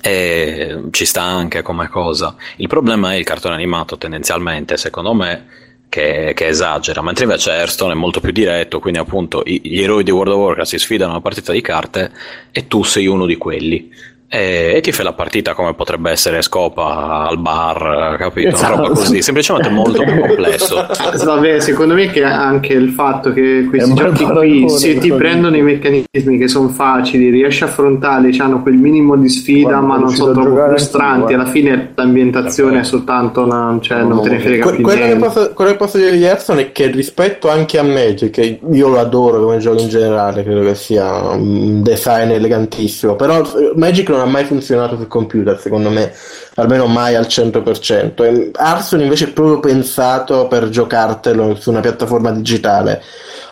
E 0.00 0.82
ci 0.90 1.04
sta 1.06 1.22
anche 1.22 1.62
come 1.62 1.88
cosa. 1.88 2.36
Il 2.56 2.68
problema 2.68 3.12
è 3.12 3.16
il 3.16 3.24
cartone 3.24 3.54
animato, 3.54 3.96
tendenzialmente, 3.96 4.76
secondo 4.76 5.14
me, 5.14 5.46
che, 5.88 6.32
che 6.34 6.48
esagera, 6.48 7.00
mentre 7.02 7.24
invece 7.24 7.52
Hearthstone 7.52 7.92
è 7.92 7.96
molto 7.96 8.20
più 8.20 8.32
diretto, 8.32 8.80
quindi 8.80 8.98
appunto 8.98 9.42
gli 9.44 9.80
eroi 9.80 10.02
di 10.02 10.10
World 10.10 10.32
of 10.32 10.38
Warcraft 10.40 10.70
si 10.70 10.78
sfidano 10.78 11.10
a 11.10 11.14
una 11.14 11.22
partita 11.22 11.52
di 11.52 11.60
carte 11.60 12.10
e 12.50 12.66
tu 12.66 12.82
sei 12.82 13.06
uno 13.06 13.26
di 13.26 13.36
quelli. 13.36 13.90
E, 14.34 14.72
e 14.74 14.80
ti 14.80 14.90
fai 14.90 15.04
la 15.04 15.12
partita 15.12 15.54
come 15.54 15.74
potrebbe 15.74 16.10
essere 16.10 16.42
Scopa 16.42 17.28
al 17.28 17.38
bar, 17.38 18.16
capito? 18.18 18.48
Una 18.48 18.56
Esatto. 18.56 18.76
roba 18.76 18.88
così, 18.88 19.22
semplicemente 19.22 19.68
molto 19.68 20.02
più 20.02 20.18
complesso. 20.18 20.84
Vabbè, 21.24 21.60
secondo 21.60 21.94
me 21.94 22.08
che 22.10 22.24
anche 22.24 22.72
il 22.72 22.90
fatto 22.90 23.32
che 23.32 23.64
questi 23.68 23.94
giochi 23.94 24.24
qui, 24.24 24.68
se 24.68 24.98
ti 24.98 25.12
prendono 25.12 25.56
i 25.56 25.62
meccanismi 25.62 26.36
che 26.36 26.48
sono 26.48 26.68
facili, 26.68 27.30
riesci 27.30 27.62
a 27.62 27.66
affrontarli, 27.66 28.36
hanno 28.40 28.60
quel 28.60 28.74
minimo 28.74 29.16
di 29.16 29.28
sfida, 29.28 29.68
Guarda, 29.68 29.86
ma 29.86 29.98
non 29.98 30.08
sono 30.10 30.32
troppo 30.32 30.66
frustranti. 30.66 31.32
Alla 31.32 31.46
fine 31.46 31.92
l'ambientazione 31.94 32.80
è 32.80 32.82
soltanto 32.82 33.44
una, 33.44 33.78
cioè, 33.80 34.02
non 34.02 34.20
te 34.20 34.30
ne 34.30 34.40
frega 34.40 34.64
Que- 34.64 34.74
più 34.74 34.82
quello, 34.82 35.06
che 35.06 35.16
posso, 35.16 35.52
quello 35.54 35.70
che 35.70 35.76
posso 35.76 35.98
dire 35.98 36.10
di 36.10 36.24
Hearthstone 36.24 36.60
è 36.60 36.72
che 36.72 36.88
rispetto 36.88 37.48
anche 37.50 37.78
a 37.78 37.84
Magic, 37.84 38.30
che 38.30 38.58
io 38.68 38.88
lo 38.88 38.98
adoro 38.98 39.40
come 39.40 39.58
gioco 39.58 39.80
in 39.80 39.88
generale, 39.88 40.42
credo 40.42 40.62
che 40.62 40.74
sia 40.74 41.30
un 41.30 41.84
design 41.84 42.30
elegantissimo, 42.30 43.14
però 43.14 43.40
Magic 43.76 44.08
non 44.08 44.22
ha 44.24 44.26
mai 44.26 44.44
funzionato 44.44 44.96
sul 44.96 45.06
computer, 45.06 45.58
secondo 45.60 45.90
me, 45.90 46.12
almeno 46.56 46.86
mai 46.86 47.14
al 47.14 47.26
100%. 47.26 48.24
E 48.24 48.50
Hearthstone 48.58 49.02
invece 49.02 49.26
è 49.26 49.32
proprio 49.32 49.60
pensato 49.60 50.48
per 50.48 50.68
giocartelo 50.68 51.54
su 51.54 51.70
una 51.70 51.80
piattaforma 51.80 52.30
digitale. 52.32 53.02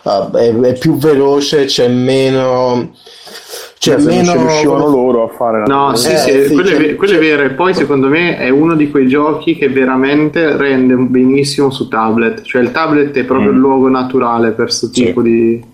Uh, 0.03 0.31
è, 0.31 0.53
è 0.53 0.77
più 0.77 0.97
veloce, 0.97 1.65
c'è 1.65 1.87
meno... 1.87 2.91
C'è 3.77 3.91
Cioè, 3.91 3.99
se 3.99 4.07
non 4.07 4.17
meno... 4.17 4.31
ci 4.31 4.37
riuscivano 4.37 4.87
loro 4.87 5.23
a 5.25 5.27
fare 5.27 5.59
la 5.59 5.65
No, 5.65 5.95
sì, 5.95 6.11
Eh, 6.11 6.17
sì, 6.17 6.43
sì, 6.47 6.53
quello, 6.53 6.69
è, 6.69 6.95
quello 6.95 7.15
è 7.15 7.19
vero. 7.19 7.43
E 7.43 7.49
poi, 7.49 7.73
secondo 7.73 8.07
me, 8.07 8.37
è 8.37 8.49
uno 8.49 8.75
di 8.75 8.89
quei 8.89 9.07
giochi 9.07 9.57
che 9.57 9.67
veramente 9.67 10.55
rende 10.55 10.95
benissimo 10.95 11.69
su 11.69 11.89
tablet. 11.89 12.43
Cioè, 12.43 12.61
il 12.61 12.71
tablet 12.71 13.13
è 13.13 13.25
proprio 13.25 13.51
il 13.51 13.57
luogo 13.57 13.89
naturale 13.89 14.51
per 14.51 14.65
questo 14.65 14.89
tipo 14.89 15.21
di. 15.21 15.71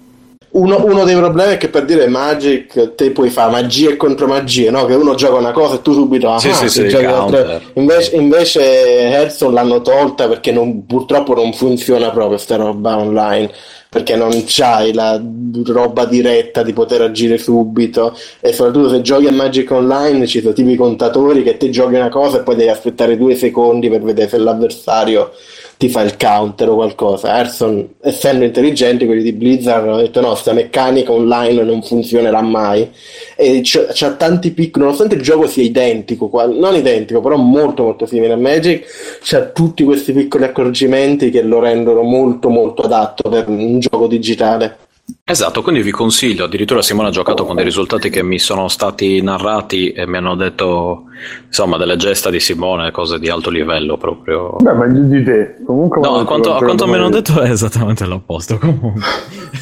Uno, 0.51 0.83
uno 0.83 1.03
dei 1.03 1.15
problemi 1.15 1.53
è 1.53 1.57
che 1.57 1.69
per 1.69 1.85
dire 1.85 2.07
Magic 2.07 2.95
te 2.95 3.11
puoi 3.11 3.29
fare 3.29 3.51
magie 3.51 3.95
contro 3.97 4.25
magie, 4.25 4.71
no? 4.71 4.85
Che 4.85 4.95
uno 4.95 5.13
gioca 5.13 5.35
una 5.37 5.51
cosa 5.51 5.75
e 5.75 5.81
tu 5.83 5.93
subito 5.93 6.31
ah, 6.31 6.39
Sì, 6.39 6.51
sì, 6.53 6.65
ti 6.65 6.89
sì, 6.89 6.95
counter. 7.05 7.11
altre- 7.11 7.61
Invece, 7.73 8.15
invece 8.15 8.61
Hearthstone 8.61 9.53
l'hanno 9.53 9.81
tolta 9.81 10.27
perché 10.27 10.51
non- 10.51 10.85
purtroppo 10.87 11.35
non 11.35 11.53
funziona 11.53 12.09
proprio 12.09 12.37
sta 12.39 12.55
roba 12.55 12.97
online. 12.97 13.51
Perché 13.89 14.15
non 14.15 14.29
c'hai 14.45 14.93
la 14.93 15.19
roba 15.65 16.05
diretta 16.05 16.61
di 16.61 16.73
poter 16.73 17.01
agire 17.01 17.39
subito 17.39 18.15
e 18.39 18.53
soprattutto 18.53 18.89
se 18.89 19.01
giochi 19.01 19.25
a 19.25 19.31
Magic 19.31 19.71
Online 19.71 20.27
ci 20.27 20.41
sono 20.41 20.53
tipi 20.53 20.75
contatori 20.75 21.41
che 21.41 21.57
te 21.57 21.71
giochi 21.71 21.95
una 21.95 22.09
cosa 22.09 22.37
e 22.37 22.43
poi 22.43 22.55
devi 22.55 22.69
aspettare 22.69 23.17
due 23.17 23.33
secondi 23.33 23.89
per 23.89 24.03
vedere 24.03 24.29
se 24.29 24.37
l'avversario 24.37 25.31
ti 25.79 25.87
fa 25.87 26.01
il 26.01 26.17
counter 26.17 26.67
o 26.67 26.75
qualcosa. 26.75 27.37
Hearthstone, 27.37 27.91
essendo 28.01 28.43
intelligenti, 28.43 29.05
quelli 29.05 29.23
di 29.23 29.31
Blizzard 29.31 29.87
hanno 29.87 29.95
detto 29.95 30.19
no, 30.19 30.35
sta 30.35 30.51
meccanica 30.51 31.13
online 31.13 31.63
non 31.63 31.81
funzionerà 31.81 32.41
mai. 32.41 32.91
E 33.37 33.61
c'ha, 33.63 34.11
tanti 34.11 34.51
piccoli, 34.51 34.83
nonostante 34.83 35.15
il 35.15 35.21
gioco 35.21 35.47
sia 35.47 35.63
identico, 35.63 36.29
non 36.47 36.75
identico, 36.75 37.21
però 37.21 37.37
molto 37.37 37.83
molto 37.83 38.05
simile 38.05 38.33
a 38.33 38.35
Magic, 38.35 38.85
c'ha 39.21 39.45
tutti 39.45 39.85
questi 39.85 40.11
piccoli 40.11 40.43
accorgimenti 40.43 41.29
che 41.29 41.43
lo 41.43 41.61
rendono 41.61 42.01
molto 42.01 42.49
molto 42.49 42.81
adatto 42.81 43.29
per 43.29 43.47
un 43.47 43.79
gioco 43.79 44.07
digitale. 44.07 44.88
Esatto, 45.29 45.61
quindi 45.61 45.83
vi 45.83 45.91
consiglio, 45.91 46.45
addirittura 46.45 46.81
Simone 46.81 47.09
ha 47.09 47.11
giocato 47.11 47.45
con 47.45 47.55
dei 47.55 47.63
risultati 47.63 48.09
che 48.09 48.23
mi 48.23 48.39
sono 48.39 48.67
stati 48.67 49.21
narrati 49.21 49.91
e 49.91 50.07
mi 50.07 50.17
hanno 50.17 50.33
detto, 50.35 51.03
insomma, 51.45 51.77
delle 51.77 51.97
gesta 51.97 52.31
di 52.31 52.39
Simone, 52.39 52.89
cose 52.89 53.19
di 53.19 53.29
alto 53.29 53.51
livello 53.51 53.95
proprio. 53.97 54.55
Beh, 54.59 54.73
ma 54.73 54.87
di 54.87 55.23
te. 55.23 55.57
Comunque 55.63 56.01
No, 56.01 56.15
a 56.15 56.25
quanto, 56.25 56.55
a 56.55 56.57
quanto 56.57 56.85
che 56.85 56.89
mi 56.89 56.95
hanno 56.97 57.09
domani- 57.09 57.23
detto 57.23 57.41
è 57.41 57.51
esattamente 57.51 58.05
l'opposto 58.07 58.57
comunque. 58.57 59.01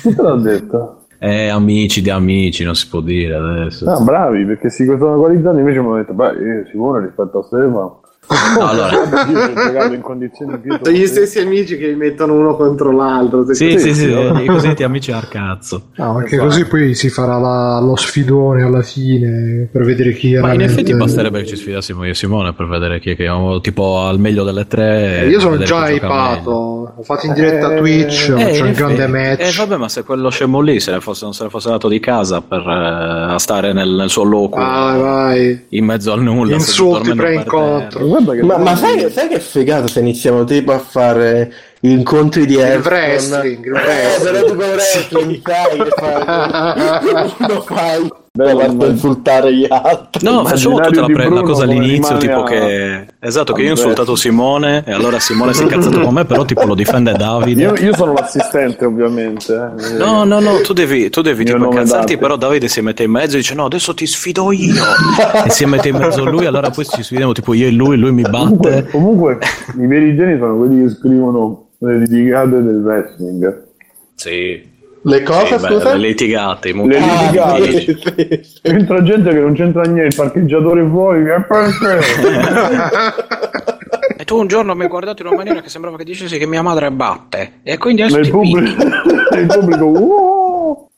Chi 0.02 0.16
te 0.16 0.22
l'ha 0.22 0.36
detto? 0.38 1.02
Eh, 1.20 1.50
amici 1.50 2.02
di 2.02 2.12
amici, 2.12 2.64
non 2.64 2.76
si 2.76 2.88
può 2.88 3.02
dire 3.02 3.36
adesso. 3.36 3.90
Ah, 3.90 4.00
bravi, 4.00 4.46
perché 4.46 4.70
si 4.70 4.86
stanno 4.86 5.18
qualizzando 5.20 5.60
invece 5.60 5.80
mi 5.82 5.86
hanno 5.88 5.96
detto, 5.98 6.14
beh, 6.14 6.32
io 6.32 6.66
Simone 6.72 7.02
rispetto 7.02 7.40
a 7.40 7.44
Stefano. 7.44 8.02
No, 8.30 8.68
allora, 8.68 8.90
Sono 10.34 10.92
gli 10.92 11.06
stessi 11.08 11.40
amici 11.40 11.78
che 11.78 11.88
li 11.88 11.96
mettono 11.96 12.34
uno 12.34 12.56
contro 12.56 12.92
l'altro. 12.92 13.46
sì, 13.54 13.72
Sì, 13.72 13.80
sì, 13.80 13.94
sì, 13.94 14.12
sì. 14.12 14.42
i 14.44 14.46
cosiddetti 14.46 14.84
amici 14.84 15.12
al 15.14 15.28
cazzo. 15.30 15.84
No, 15.96 16.18
anche 16.18 16.38
così 16.38 16.66
poi 16.66 16.94
si 16.94 17.10
farà 17.10 17.38
la- 17.38 17.80
lo 17.80 17.96
sfidone 17.96 18.64
alla 18.64 18.82
fine 18.82 19.70
per 19.72 19.84
vedere 19.84 20.14
chi 20.14 20.34
era. 20.34 20.48
Ma 20.48 20.54
in 20.54 20.62
effetti 20.62 20.94
basterebbe 20.94 21.40
che 21.42 21.48
ci 21.48 21.56
sfidassimo 21.56 22.04
io 22.04 22.12
e 22.12 22.16
Simone 22.16 22.54
per 22.54 22.68
vedere 22.68 23.00
chi 23.00 23.12
è 23.12 23.16
che 23.16 23.30
ho 23.30 23.62
tipo 23.62 24.00
al 24.00 24.20
meglio 24.20 24.44
delle 24.44 24.68
tre. 24.68 25.26
Io 25.30 25.40
sono 25.40 25.58
già 25.58 25.90
hypato. 25.90 26.94
Ho 26.98 27.04
fatto 27.04 27.28
in 27.28 27.34
diretta 27.34 27.74
Eh, 27.74 27.78
Twitch, 27.78 28.30
Eh, 28.38 28.52
ho 28.52 28.56
in 28.56 28.66
un 28.66 28.72
grande 28.74 29.08
match. 29.08 29.40
Eh, 29.42 29.52
vabbè, 29.56 29.78
ma 29.78 29.88
se 29.88 30.04
quello 30.04 30.30
scemo 30.30 30.60
lì 30.62 30.80
se 30.80 30.92
ne 30.92 31.00
fosse, 31.00 31.24
non 31.26 31.34
se 31.34 31.44
ne 31.44 31.50
fosse 31.50 31.68
andato 31.68 31.88
di 31.88 32.00
casa 32.00 32.42
per 32.42 32.60
eh, 33.36 33.40
stare 33.40 33.72
nel, 33.74 33.90
nel 33.90 34.10
suo 34.10 34.24
loco 34.24 34.58
Vai, 34.60 35.00
vai. 35.00 35.66
in 35.70 35.86
mezzo 35.86 36.12
al 36.12 36.22
nulla, 36.22 36.56
Insulti 36.56 37.14
pre-incontro. 37.14 38.06
Guarda 38.24 38.34
che 38.36 38.44
Ma, 38.44 38.58
ma 38.58 38.76
sai, 38.76 39.10
sai 39.12 39.28
che 39.28 39.40
figata 39.40 39.88
se 39.88 40.00
iniziamo 40.00 40.44
tipo 40.44 40.72
a 40.74 40.80
fare 40.80 41.54
incontri 41.82 42.46
di 42.46 42.54
Il 42.54 42.60
Hearthstone? 42.60 42.96
wrestling, 42.96 43.66
il 43.66 43.76
Eh, 43.76 43.80
wrestling. 43.80 44.32
però 44.34 44.46
tipo 44.48 44.64
wrestling, 44.64 45.42
sai 45.44 45.78
che 45.78 45.90
fai? 45.96 47.36
Uno 47.50 47.62
fai 47.62 48.12
Bello, 48.38 48.58
parte 48.58 48.64
a 48.64 48.72
immagino. 48.74 48.92
insultare 48.94 49.54
gli 49.56 49.66
altri. 49.70 50.26
No, 50.26 50.46
facciamo 50.46 50.80
tutta 50.80 51.02
la, 51.02 51.06
pre- 51.08 51.30
la 51.30 51.42
cosa 51.42 51.64
all'inizio, 51.64 52.18
tipo 52.18 52.44
a- 52.44 52.46
che... 52.46 53.08
Esatto, 53.20 53.54
che 53.54 53.62
io 53.64 53.70
ho 53.70 53.72
insultato 53.72 54.16
Simone 54.16 54.84
e 54.86 54.92
allora 54.94 55.20
Simone 55.20 55.54
si 55.54 55.62
è 55.62 55.64
incazzato 55.64 56.00
con 56.00 56.14
me, 56.14 56.26
però 56.26 56.46
tipo 56.46 56.66
lo 56.66 56.76
difende 56.76 57.14
Davide. 57.14 57.62
Io, 57.62 57.76
io 57.76 57.96
sono 57.96 58.14
l'assistente, 58.14 58.86
ovviamente. 58.86 59.54
eh. 59.54 59.98
No, 59.98 60.24
no, 60.24 60.40
no, 60.40 60.62
tu 60.62 60.74
devi, 60.74 61.10
tu 61.10 61.22
devi 61.22 61.44
tipo 61.44 61.64
incazzarti, 61.64 62.18
però 62.18 62.36
Davide 62.38 62.68
si 62.68 62.82
mette 62.82 63.04
in 63.04 63.12
mezzo 63.12 63.36
e 63.36 63.40
dice 63.40 63.56
no, 63.56 63.66
adesso 63.66 63.94
ti 63.94 64.06
sfido 64.06 64.52
io. 64.52 64.84
e 65.46 65.50
si 65.50 65.66
mette 65.66 65.90
in 65.90 65.96
mezzo 65.98 66.24
lui, 66.24 66.46
allora 66.46 66.70
poi 66.70 66.86
ci 66.86 67.04
sfidiamo 67.04 67.32
tipo 67.34 67.54
io 67.54 67.68
e 67.68 67.72
lui, 67.72 67.98
lui 67.98 68.12
mi 68.12 68.24
Comunque, 68.24 68.70
batte. 68.72 68.90
comunque, 68.92 69.38
i 69.80 69.88
veri 69.88 70.16
geni 70.16 70.38
sono 70.38 70.58
quelli 70.58 70.84
che 70.84 70.90
scrivono 70.96 71.68
le 71.80 71.98
litigate 72.00 72.62
del 72.62 72.82
wrestling. 72.84 73.64
Sì. 74.16 74.76
Le 75.10 75.24
cose, 75.24 75.58
Sì, 75.58 75.66
beh, 75.68 75.74
scusa? 75.74 75.94
le 75.94 76.08
litigate, 76.08 76.74
Le. 76.74 76.98
Ah, 76.98 77.58
litigate. 77.58 77.72
sì, 77.82 77.98
sì. 78.02 78.60
Entra 78.64 79.02
gente 79.04 79.30
che 79.30 79.40
non 79.40 79.54
c'entra 79.54 79.84
niente, 79.84 80.08
il 80.08 80.16
parcheggiatore 80.16 80.86
fuori, 80.90 81.24
che 81.24 81.46
perché? 81.48 82.00
E 84.18 84.26
tu 84.26 84.38
un 84.38 84.48
giorno 84.48 84.74
mi 84.76 84.82
hai 84.84 84.88
guardato 84.90 85.22
in 85.22 85.28
una 85.30 85.38
maniera 85.38 85.62
che 85.62 85.70
sembrava 85.70 85.96
che 85.98 86.04
dicessi 86.04 86.38
che 86.38 86.46
mia 86.46 86.62
madre 86.62 86.92
batte. 86.92 87.60
E 87.64 87.78
quindi 87.78 88.02
adesso 88.02 88.18
Nel 88.20 88.30
pubblico, 88.30 88.84
nel 89.32 89.46
pubblico 89.46 89.86
"Wow!" 89.86 90.90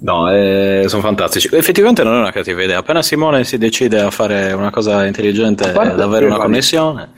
No, 0.00 0.30
eh, 0.32 0.84
sono 0.86 1.02
fantastici. 1.02 1.48
Effettivamente 1.52 2.02
non 2.04 2.14
è 2.14 2.18
una 2.18 2.32
cattiva 2.32 2.62
idea. 2.62 2.78
Appena 2.78 3.02
Simone 3.02 3.44
si 3.44 3.56
decide 3.58 4.00
a 4.00 4.10
fare 4.10 4.52
una 4.52 4.70
cosa 4.70 5.06
intelligente 5.06 5.70
A 5.70 5.72
parte 5.72 5.92
ed 5.94 6.00
avere 6.00 6.26
una 6.26 6.38
connessione, 6.38 7.10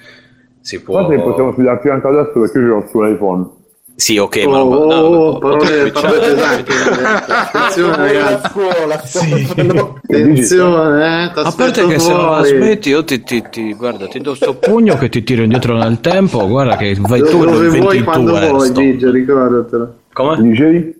si 0.60 0.82
può. 0.82 1.00
Guarda 1.00 1.16
che 1.16 1.22
possiamo 1.22 1.52
fidarci 1.52 1.88
anche 1.88 2.06
adesso 2.06 2.32
perché 2.40 2.58
io 2.58 2.76
ho 2.76 2.86
sull'iPhone. 2.88 3.50
Sì, 3.96 4.18
ok, 4.18 4.42
Oh, 4.46 4.50
ma 4.50 4.58
oh, 4.60 4.86
no, 4.86 4.94
oh, 4.94 5.38
parole, 5.38 5.90
parole 5.92 6.18
pesanti. 6.18 6.72
Attenzione, 6.72 7.96
La 7.96 8.06
ragazzi. 8.24 8.48
scuola, 8.50 9.72
no. 9.72 9.98
Attenzione, 10.02 11.22
eh. 11.24 11.30
A 11.34 11.52
parte 11.56 11.86
che 11.86 11.98
se 12.00 12.12
non 12.12 12.30
la 12.30 12.44
smetti, 12.44 12.88
io 12.88 13.04
ti, 13.04 13.22
ti- 13.22 13.44
ti- 13.48 13.72
guarda, 13.74 14.08
ti 14.08 14.18
do 14.20 14.34
sto 14.34 14.54
pugno 14.54 14.96
che 14.96 15.08
ti 15.08 15.22
tiro 15.22 15.42
indietro 15.44 15.76
nel 15.76 16.00
tempo. 16.00 16.46
Guarda 16.48 16.76
che 16.76 16.96
vai 16.98 17.20
tu 17.20 17.42
e 17.42 17.44
lo 17.44 17.50
Dove 17.52 17.68
vuoi, 17.78 18.02
quando 18.02 18.36
vuoi. 18.36 18.72
Gigi, 18.72 19.08
ricordatelo. 19.10 19.94
Come? 20.12 20.42
Dicevi? 20.42 20.94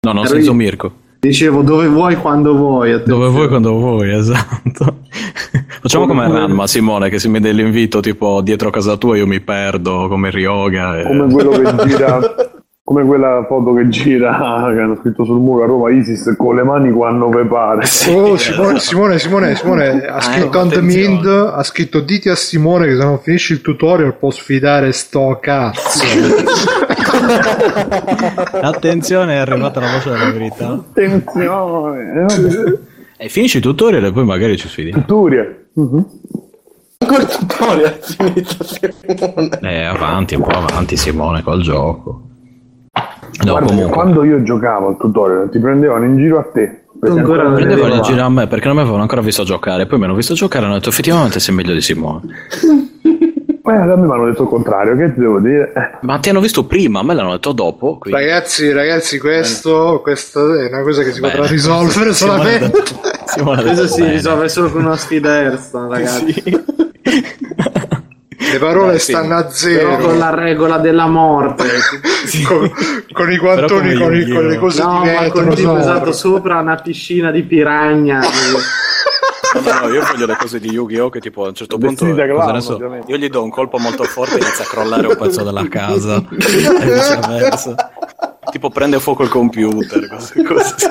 No, 0.00 0.24
senso 0.26 0.50
io. 0.50 0.54
Mirko. 0.54 0.92
Dicevo 1.26 1.62
dove 1.62 1.86
vuoi, 1.86 2.16
quando 2.16 2.52
vuoi. 2.56 2.90
attenzione. 2.90 3.20
Dove 3.20 3.30
vuoi 3.32 3.46
quando 3.48 3.70
vuoi, 3.74 4.10
esatto. 4.18 4.96
Facciamo 5.80 6.06
come 6.08 6.26
Ranma, 6.26 6.66
Simone, 6.66 7.10
che 7.10 7.20
si 7.20 7.28
mette 7.28 7.52
l'invito 7.52 8.00
tipo 8.00 8.40
dietro 8.40 8.70
casa 8.70 8.96
tua, 8.96 9.16
io 9.16 9.26
mi 9.28 9.40
perdo 9.40 10.08
come 10.08 10.30
Ryoga. 10.30 10.98
e- 10.98 11.04
Come 11.04 11.32
quello 11.32 11.50
che 11.50 11.76
gira, 11.86 12.18
come 12.82 13.04
quella 13.04 13.44
foto 13.46 13.72
che 13.72 13.88
gira, 13.88 14.32
che 14.74 14.80
hanno 14.80 14.96
scritto 15.00 15.24
sul 15.24 15.38
muro 15.38 15.62
a 15.62 15.66
Roma 15.66 15.92
Isis 15.92 16.34
con 16.36 16.56
le 16.56 16.64
mani 16.64 16.90
quando 16.90 17.28
ve 17.28 17.44
pare. 17.46 17.82
Oh, 18.10 18.36
Simone, 18.36 18.80
Simone, 18.80 19.18
Simone, 19.20 19.54
Simone 19.54 20.04
ha 20.04 20.20
scritto 20.20 20.58
eh, 20.58 20.60
on 20.60 20.68
the 20.70 20.74
attenzione. 20.78 21.06
mind, 21.08 21.26
ha 21.54 21.62
scritto 21.62 22.00
diti 22.00 22.30
a 22.30 22.34
Simone 22.34 22.86
che 22.88 22.96
se 22.96 23.04
non 23.04 23.20
finisci 23.20 23.52
il 23.52 23.60
tutorial 23.60 24.16
può 24.18 24.30
sfidare 24.32 24.90
sto 24.90 25.38
cazzo. 25.40 26.02
Attenzione, 28.62 29.34
è 29.34 29.38
arrivata 29.38 29.80
la 29.80 29.90
voce 29.92 30.10
della 30.10 30.30
verità. 30.30 30.68
Attenzione! 30.72 32.26
eh. 33.16 33.24
E 33.24 33.28
finisci 33.28 33.58
il 33.58 33.62
tutorial 33.62 34.04
e 34.04 34.12
poi 34.12 34.24
magari 34.24 34.56
ci 34.56 34.68
sfidi. 34.68 34.90
Tutoria. 34.90 35.46
Ancora 35.74 37.22
il 37.22 37.28
tutorial 37.28 37.98
finito 38.00 38.64
Simone. 38.64 39.58
Eh, 39.62 39.82
avanti, 39.84 40.34
un 40.34 40.42
po' 40.42 40.50
avanti, 40.50 40.96
Simone, 40.96 41.42
col 41.42 41.62
gioco. 41.62 42.22
No, 43.44 43.50
Guarda, 43.52 43.66
comunque. 43.68 43.92
quando 43.92 44.24
io 44.24 44.42
giocavo 44.42 44.88
al 44.88 44.96
tutorial 44.98 45.48
ti 45.50 45.58
prendevano 45.58 46.04
in 46.04 46.16
giro 46.16 46.38
a 46.38 46.42
te 46.52 46.82
ancora 47.04 47.42
non 47.44 47.54
Prendevo 47.54 47.82
vedo. 47.84 47.94
le 47.96 48.00
gira 48.02 48.24
a 48.24 48.28
me 48.28 48.46
perché 48.46 48.66
non 48.66 48.76
mi 48.76 48.82
avevano 48.82 49.02
ancora 49.02 49.20
visto 49.22 49.42
giocare. 49.42 49.86
Poi 49.86 49.98
mi 49.98 50.04
hanno 50.04 50.14
visto 50.14 50.34
giocare 50.34 50.64
e 50.64 50.66
hanno 50.66 50.76
detto 50.76 50.90
effettivamente 50.90 51.40
sei 51.40 51.54
meglio 51.54 51.72
di 51.72 51.80
Simone. 51.80 52.20
Eh, 53.64 53.70
a 53.70 53.84
me 53.84 54.06
mi 54.06 54.12
hanno 54.12 54.26
detto 54.26 54.42
il 54.42 54.48
contrario, 54.48 54.96
che 54.96 55.14
ti 55.14 55.20
devo 55.20 55.38
dire? 55.38 55.72
Eh, 55.72 55.98
Ma 56.00 56.18
ti 56.18 56.30
hanno 56.30 56.40
visto 56.40 56.64
prima, 56.66 56.98
a 56.98 57.04
me 57.04 57.14
l'hanno 57.14 57.30
detto 57.32 57.52
dopo. 57.52 57.98
quindi- 57.98 58.20
Ragazzi, 58.20 58.72
ragazzi, 58.72 59.18
questo, 59.20 60.00
questo 60.02 60.54
è 60.58 60.66
una 60.66 60.82
cosa 60.82 61.02
che 61.04 61.12
si 61.12 61.20
Bene. 61.20 61.34
potrà 61.36 61.48
risolvere 61.52 62.12
solamente. 62.12 62.70
Questo 63.32 63.86
si 63.86 64.00
bene. 64.00 64.12
risolve 64.14 64.48
solo 64.48 64.70
con 64.70 64.84
una 64.84 64.96
sfida 64.96 65.40
Hearthstone, 65.42 65.88
ragazzi. 65.94 66.42
Le 68.52 68.58
parole 68.58 68.90
Dai, 68.90 68.98
sì. 68.98 69.12
stanno 69.12 69.34
a 69.36 69.42
Però 69.42 69.50
zero. 69.54 69.96
con 69.98 70.18
la 70.18 70.34
regola 70.34 70.78
della 70.78 71.06
morte. 71.06 71.64
con, 72.46 72.70
con 73.12 73.30
i 73.32 73.38
guantoni, 73.38 73.92
Però 73.92 74.04
con, 74.06 74.14
i- 74.16 74.28
con 74.28 74.46
le 74.48 74.58
cose 74.58 74.82
No, 74.82 75.00
di 75.04 75.10
ma 75.10 75.20
vetro. 75.20 75.30
con 75.44 75.48
tipo 75.54 75.68
sopra. 75.68 75.80
esatto 75.80 76.12
sopra 76.12 76.58
una 76.58 76.76
piscina 76.76 77.30
di 77.30 77.42
piranha. 77.44 78.20
No, 79.54 79.60
no, 79.60 79.88
io 79.92 80.02
voglio 80.04 80.26
le 80.26 80.36
cose 80.36 80.58
di 80.58 80.70
Yu-Gi-Oh! 80.70 81.10
che 81.10 81.20
tipo 81.20 81.44
a 81.44 81.48
un 81.48 81.54
certo 81.54 81.78
punto 81.78 82.04
clown, 82.04 82.52
ne 82.52 82.60
so, 82.60 82.78
io 83.06 83.16
gli 83.16 83.28
do 83.28 83.42
un 83.42 83.50
colpo 83.50 83.78
molto 83.78 84.04
forte 84.04 84.36
e 84.36 84.40
inizia 84.40 84.64
a 84.64 84.66
crollare 84.68 85.06
un 85.06 85.16
pezzo 85.16 85.42
della 85.42 85.68
casa 85.68 86.16
e 86.30 86.36
viceversa. 86.36 87.74
Tipo 88.50 88.70
prende 88.70 88.98
fuoco 88.98 89.22
il 89.22 89.28
computer, 89.28 90.08
cose 90.08 90.42
così. 90.42 90.88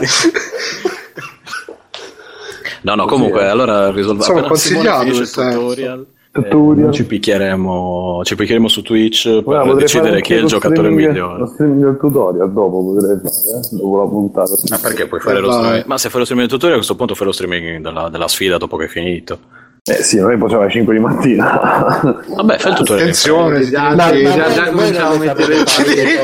No, 2.83 2.95
no, 2.95 3.05
comunque, 3.05 3.47
allora 3.47 3.91
risolviamo. 3.91 4.31
Insomma, 4.31 4.47
consigliato 4.47 5.01
finisce 5.01 5.21
il 5.21 5.29
tutorial. 5.29 5.53
Tutorial. 5.53 6.07
Eh, 6.33 6.91
ci 6.93 7.05
picchieremo, 7.05 8.21
ci 8.23 8.35
picchieremo 8.35 8.67
su 8.67 8.81
Twitch 8.81 9.43
per 9.43 9.43
fare 9.43 9.75
decidere 9.75 10.21
chi 10.21 10.33
è 10.33 10.37
il 10.37 10.45
giocatore 10.45 10.89
migliore. 10.89 11.39
Lo 11.39 11.45
streaming 11.47 11.83
del 11.83 11.97
tutorial 11.99 12.51
dopo 12.51 12.83
potrei 12.83 13.17
fare, 13.17 13.59
eh, 13.59 13.67
dopo 13.75 13.97
la 13.97 14.07
puntata. 14.07 14.51
Ma 14.69 14.77
perché 14.81 15.07
puoi 15.07 15.19
fare 15.19 15.37
Eh, 15.37 15.41
lo 15.41 15.51
streaming? 15.51 15.85
Ma 15.85 15.97
se 15.97 16.09
fai 16.09 16.19
lo 16.19 16.25
streaming 16.25 16.49
del 16.49 16.57
tutorial, 16.57 16.73
a 16.79 16.83
questo 16.85 16.95
punto 16.95 17.15
fai 17.15 17.25
lo 17.27 17.33
streaming 17.33 17.81
della, 17.81 18.09
della 18.09 18.27
sfida 18.27 18.57
dopo 18.57 18.77
che 18.77 18.85
è 18.85 18.87
finito. 18.87 19.39
Eh 19.83 20.03
sì, 20.03 20.19
noi 20.19 20.37
poi 20.37 20.53
alle 20.53 20.69
5 20.69 20.93
di 20.93 20.99
mattina. 20.99 21.99
Vabbè, 22.35 22.57
fai 22.59 22.71
il 22.71 22.77
tutorial. 22.77 22.99
Attenzione, 23.01 23.67
Già, 23.67 23.95
Ma- 23.95 24.11
sì, 24.11 24.21
ma 24.21 24.29
già, 24.35 24.71
voi- 24.71 24.91
già 24.91 25.09
non 25.09 25.19
le 25.19 25.25
sapete 25.25 25.47
le 25.47 25.63
fare, 25.65 26.17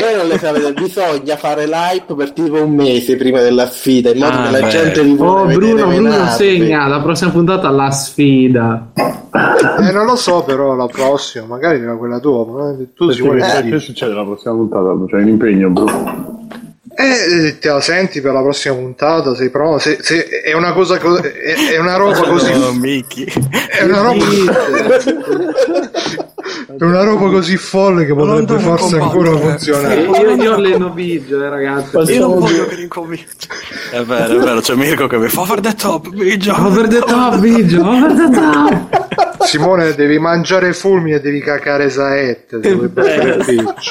voi 0.00 0.16
non 0.16 0.26
le 0.28 0.38
sapete, 0.38 0.72
bisogna 0.72 1.36
fare 1.36 1.66
l'hype 1.66 2.14
per 2.14 2.32
tipo 2.32 2.62
un 2.64 2.74
mese 2.74 3.16
prima 3.16 3.42
della 3.42 3.66
sfida 3.66 4.12
in 4.12 4.18
modo 4.18 4.32
Ah, 4.38 4.44
che 4.46 4.50
la 4.52 4.60
beh. 4.60 4.68
gente 4.70 5.02
vi 5.02 5.16
Oh 5.18 5.44
Bruno, 5.44 5.86
Bruno 5.88 6.26
segna 6.28 6.86
la 6.86 7.02
prossima 7.02 7.30
puntata 7.32 7.68
la 7.68 7.90
sfida. 7.90 8.92
Eh, 8.94 9.92
non 9.92 10.06
lo 10.06 10.16
so, 10.16 10.42
però 10.44 10.74
la 10.74 10.86
prossima, 10.86 11.44
magari 11.44 11.80
era 11.82 11.94
quella 11.96 12.18
dopo. 12.18 12.66
eh. 12.70 12.94
Tu 12.94 13.10
si 13.10 13.20
vuole 13.20 13.40
Eh, 13.58 13.68
che 13.68 13.78
succede 13.78 14.14
la 14.14 14.24
prossima 14.24 14.54
puntata? 14.54 14.88
C'è 15.06 15.16
un 15.16 15.28
impegno, 15.28 15.68
bro. 15.68 16.21
Eh, 16.94 17.58
te 17.58 17.68
la 17.68 17.80
senti 17.80 18.20
per 18.20 18.32
la 18.32 18.42
prossima 18.42 18.74
puntata? 18.74 19.34
Sei 19.34 19.48
pronto? 19.48 19.78
Se, 19.78 19.98
se 20.02 20.28
è 20.28 20.52
una 20.52 20.72
cosa 20.72 20.98
co- 20.98 21.16
è, 21.16 21.72
è 21.72 21.78
una 21.78 21.96
roba 21.96 22.20
così. 22.20 22.52
Mickey. 22.78 23.26
È 23.70 23.82
una 23.84 24.00
roba. 24.02 24.24
è 26.78 26.84
una 26.84 27.02
roba 27.02 27.30
così 27.30 27.56
folle 27.56 28.04
che 28.04 28.14
potrebbe 28.14 28.58
forse 28.58 28.98
ancora 28.98 29.36
funzionare. 29.36 30.02
Io, 30.02 30.30
io 30.34 30.54
alleno 30.54 30.90
Biggio, 30.90 31.42
eh, 31.42 31.48
ragazzi. 31.48 31.96
Io 32.12 32.28
non 32.28 32.38
voglio 32.38 32.66
che 32.66 32.74
ricominci. 32.74 33.48
È 33.90 34.02
vero, 34.02 34.34
è 34.34 34.38
vero, 34.38 34.60
c'è 34.60 34.74
Mirko 34.74 35.06
che 35.06 35.16
mi 35.16 35.28
fa 35.28 35.40
over 35.40 35.60
the 35.60 35.74
top, 35.74 36.08
Biggio. 36.10 36.54
Over 36.54 36.88
the 36.88 37.00
top, 37.00 37.38
Biggio, 37.38 37.88
over 37.88 38.12
the 38.12 38.30
top. 38.30 39.44
Simone, 39.44 39.94
devi 39.94 40.18
mangiare 40.18 40.72
fulmini 40.72 41.16
e 41.16 41.20
devi 41.20 41.40
cacare 41.40 41.88
saette. 41.90 42.58
Vuoi 42.58 42.88
battere 42.88 43.34
il 43.36 43.44
pitch. 43.44 43.90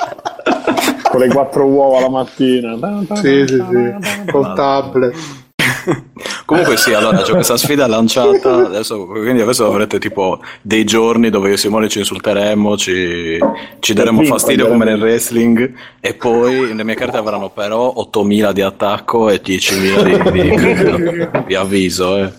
Con 1.11 1.19
le 1.19 1.27
quattro 1.27 1.65
uova 1.65 1.99
la 1.99 2.09
mattina. 2.09 2.77
Sì, 3.15 3.45
sì, 3.45 3.61
sì. 3.69 4.31
Col 4.31 4.53
tablet. 4.55 5.15
Comunque 6.45 6.77
sì, 6.77 6.93
allora 6.93 7.21
c'è 7.21 7.33
questa 7.33 7.57
sfida 7.57 7.85
lanciata, 7.88 8.65
adesso, 8.65 9.05
quindi 9.05 9.41
adesso 9.41 9.65
avrete 9.65 9.99
tipo 9.99 10.39
dei 10.61 10.83
giorni 10.83 11.29
dove 11.29 11.49
io 11.49 11.55
e 11.55 11.57
Simone 11.57 11.88
ci 11.88 11.99
insulteremo, 11.99 12.77
ci, 12.77 13.38
ci 13.79 13.93
daremo 13.93 14.23
fastidio 14.23 14.67
come 14.67 14.85
nel 14.85 15.01
wrestling 15.01 15.73
e 15.99 16.13
poi 16.13 16.73
le 16.73 16.83
mie 16.83 16.95
carte 16.95 17.17
avranno 17.17 17.49
però 17.49 17.91
8000 17.95 18.51
di 18.51 18.61
attacco 18.61 19.29
e 19.29 19.41
10.000 19.41 20.31
di, 20.31 20.41
di 20.41 20.55
credo. 20.55 21.43
Vi 21.45 21.55
avviso, 21.55 22.17
eh. 22.17 22.31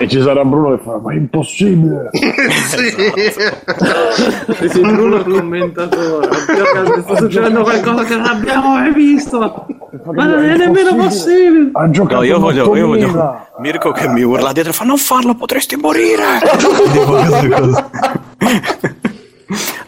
E 0.00 0.08
ci 0.08 0.20
sarà 0.22 0.44
Bruno 0.44 0.76
che 0.76 0.82
fa, 0.82 0.98
ma 0.98 1.12
è 1.12 1.16
impossibile. 1.16 2.10
E 4.60 4.68
se 4.68 4.80
Bruno 4.80 5.16
il 5.16 5.24
commentatore, 5.24 6.26
oddio, 6.26 7.02
sta 7.02 7.16
succedendo 7.16 7.62
qualcosa 7.62 8.04
che 8.04 8.16
non 8.16 8.26
abbiamo 8.26 8.68
mai 8.70 8.92
visto. 8.92 9.66
Ma 10.04 10.24
non 10.24 10.44
è 10.44 10.56
nemmeno 10.56 10.94
possibile. 10.96 11.70
Ha 11.72 11.90
giocato 11.90 12.16
No, 12.16 12.22
io 12.24 12.38
voglio, 12.38 12.64
io 12.74 12.86
8000. 12.86 12.86
voglio 12.86 13.46
Mirko 13.58 13.92
che 13.92 14.08
mi 14.08 14.22
urla 14.22 14.52
dietro 14.52 14.72
e 14.72 14.74
fa 14.74 14.84
non 14.84 14.96
farlo, 14.96 15.34
potresti 15.34 15.76
morire. 15.76 16.40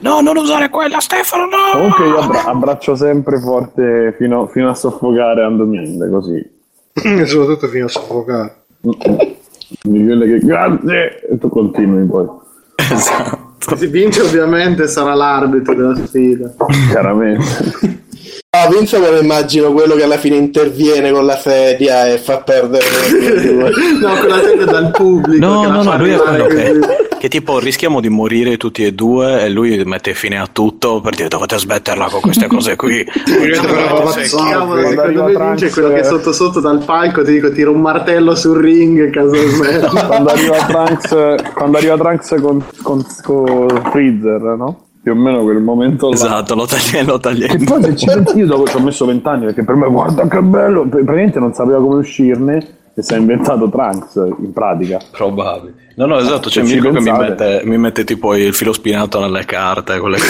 No, 0.01 0.21
non 0.21 0.37
usare 0.37 0.69
quella, 0.69 0.99
Stefano, 0.99 1.45
no! 1.45 1.57
Comunque 1.75 2.07
io 2.09 2.19
abbra- 2.19 2.45
abbraccio 2.47 2.97
sempre 2.97 3.39
forte 3.39 4.13
fino, 4.19 4.49
fino 4.49 4.69
a 4.69 4.75
soffocare 4.75 5.45
Andominde, 5.45 6.11
così. 6.11 6.45
Soprattutto 7.25 7.69
fino 7.69 7.85
a 7.85 7.89
soffocare. 7.89 8.55
Di 8.81 9.32
quelle 9.82 10.27
che 10.27 10.39
grazie 10.39 11.27
e 11.28 11.39
tu 11.39 11.49
continui 11.49 12.07
poi. 12.07 12.27
Esatto. 12.77 13.51
Se 13.77 13.86
vince 13.86 14.23
ovviamente 14.23 14.89
sarà 14.89 15.15
l'arbitro 15.15 15.74
della 15.74 15.94
sfida. 15.94 16.53
Chiaramente. 16.90 18.01
Ah, 18.55 18.69
Vince 18.69 18.99
me 18.99 19.09
lo 19.09 19.19
immagino 19.19 19.73
quello 19.73 19.95
che 19.95 20.03
alla 20.03 20.19
fine 20.19 20.37
interviene 20.37 21.11
con 21.11 21.24
la 21.24 21.39
sedia 21.39 22.07
e 22.07 22.19
fa 22.19 22.43
perdere 22.43 22.85
No, 23.99 24.15
quella 24.19 24.43
gente 24.43 24.65
dal 24.66 24.91
pubblico. 24.91 25.43
No, 25.43 25.61
che 25.62 25.66
la 25.69 25.73
no, 25.73 25.83
no, 25.83 25.91
fa 25.91 25.97
lui 25.97 26.11
è 26.11 26.19
quello 26.19 26.47
che, 26.49 26.81
che 27.19 27.29
tipo 27.29 27.59
rischiamo 27.59 28.03
di 28.03 28.11
morire 28.11 28.59
tutti 28.59 28.85
e 28.85 28.93
due 28.93 29.43
e 29.43 29.49
lui 29.49 29.83
mette 29.87 30.12
fine 30.12 30.39
a 30.39 30.47
tutto 30.53 31.01
per 31.01 31.15
dire 31.15 31.29
dovete 31.29 31.57
smetterla 31.57 32.11
con 32.11 32.20
queste 32.20 32.47
cose 32.47 32.77
qui. 32.77 33.03
Cavolo, 33.09 34.03
Quando 34.03 34.11
secondo 34.23 35.01
arriva 35.01 35.29
me 35.29 35.49
vince 35.49 35.70
quello 35.70 35.89
che 35.95 36.05
sotto 36.05 36.35
sotto 36.35 36.61
dal 36.61 36.85
palco 36.85 37.24
ti 37.24 37.33
dico 37.33 37.51
tira 37.53 37.70
un 37.70 37.81
martello 37.81 38.35
sul 38.35 38.61
ring 38.61 39.09
casualmente. 39.09 39.89
quando 40.07 40.29
arriva 40.29 40.66
Trunks, 40.66 41.53
quando 41.55 41.79
arriva 41.79 41.97
Trunks 41.97 42.35
con, 42.39 42.62
con, 42.83 43.03
con 43.23 43.83
Freezer, 43.91 44.43
no? 44.43 44.91
Più 45.03 45.12
o 45.12 45.16
meno 45.16 45.43
quel 45.43 45.61
momento 45.61 46.09
là. 46.09 46.15
Esatto, 46.15 46.55
lo 46.55 46.65
tagliamo, 46.66 47.11
lo 47.11 47.16
E 47.16 47.20
tagliamo. 47.20 47.65
poi 47.65 47.83
se 47.83 47.97
ci 47.97 48.07
pensi, 48.07 48.37
io 48.39 48.47
dopo 48.47 48.66
ci 48.69 48.77
ho 48.77 48.81
messo 48.81 49.05
vent'anni 49.05 49.47
perché 49.47 49.65
per 49.65 49.74
me 49.74 49.89
guarda 49.89 50.27
che 50.29 50.41
bello, 50.41 50.83
Pr- 50.83 50.91
praticamente 51.03 51.41
non 51.41 51.53
sapeva 51.53 51.79
come 51.81 51.97
uscirne 51.97 52.77
e 52.95 53.03
si 53.03 53.15
è 53.15 53.16
inventato 53.16 53.69
Trunks 53.69 54.15
in 54.41 54.53
pratica. 54.53 55.01
Probabile. 55.11 55.74
No, 55.97 56.07
no, 56.07 56.19
esatto, 56.19 56.49
c'è 56.49 56.61
Se 56.61 56.66
ci 56.66 56.74
Mirko 56.74 56.93
che 56.93 57.01
mi 57.01 57.11
mette, 57.19 57.62
mi 57.65 57.79
mette 57.79 58.05
tipo 58.05 58.35
il 58.37 58.55
filo 58.55 58.73
spinato 58.73 59.19
nelle 59.20 59.45
carte, 59.45 59.99
quelle 59.99 60.19
che 60.19 60.24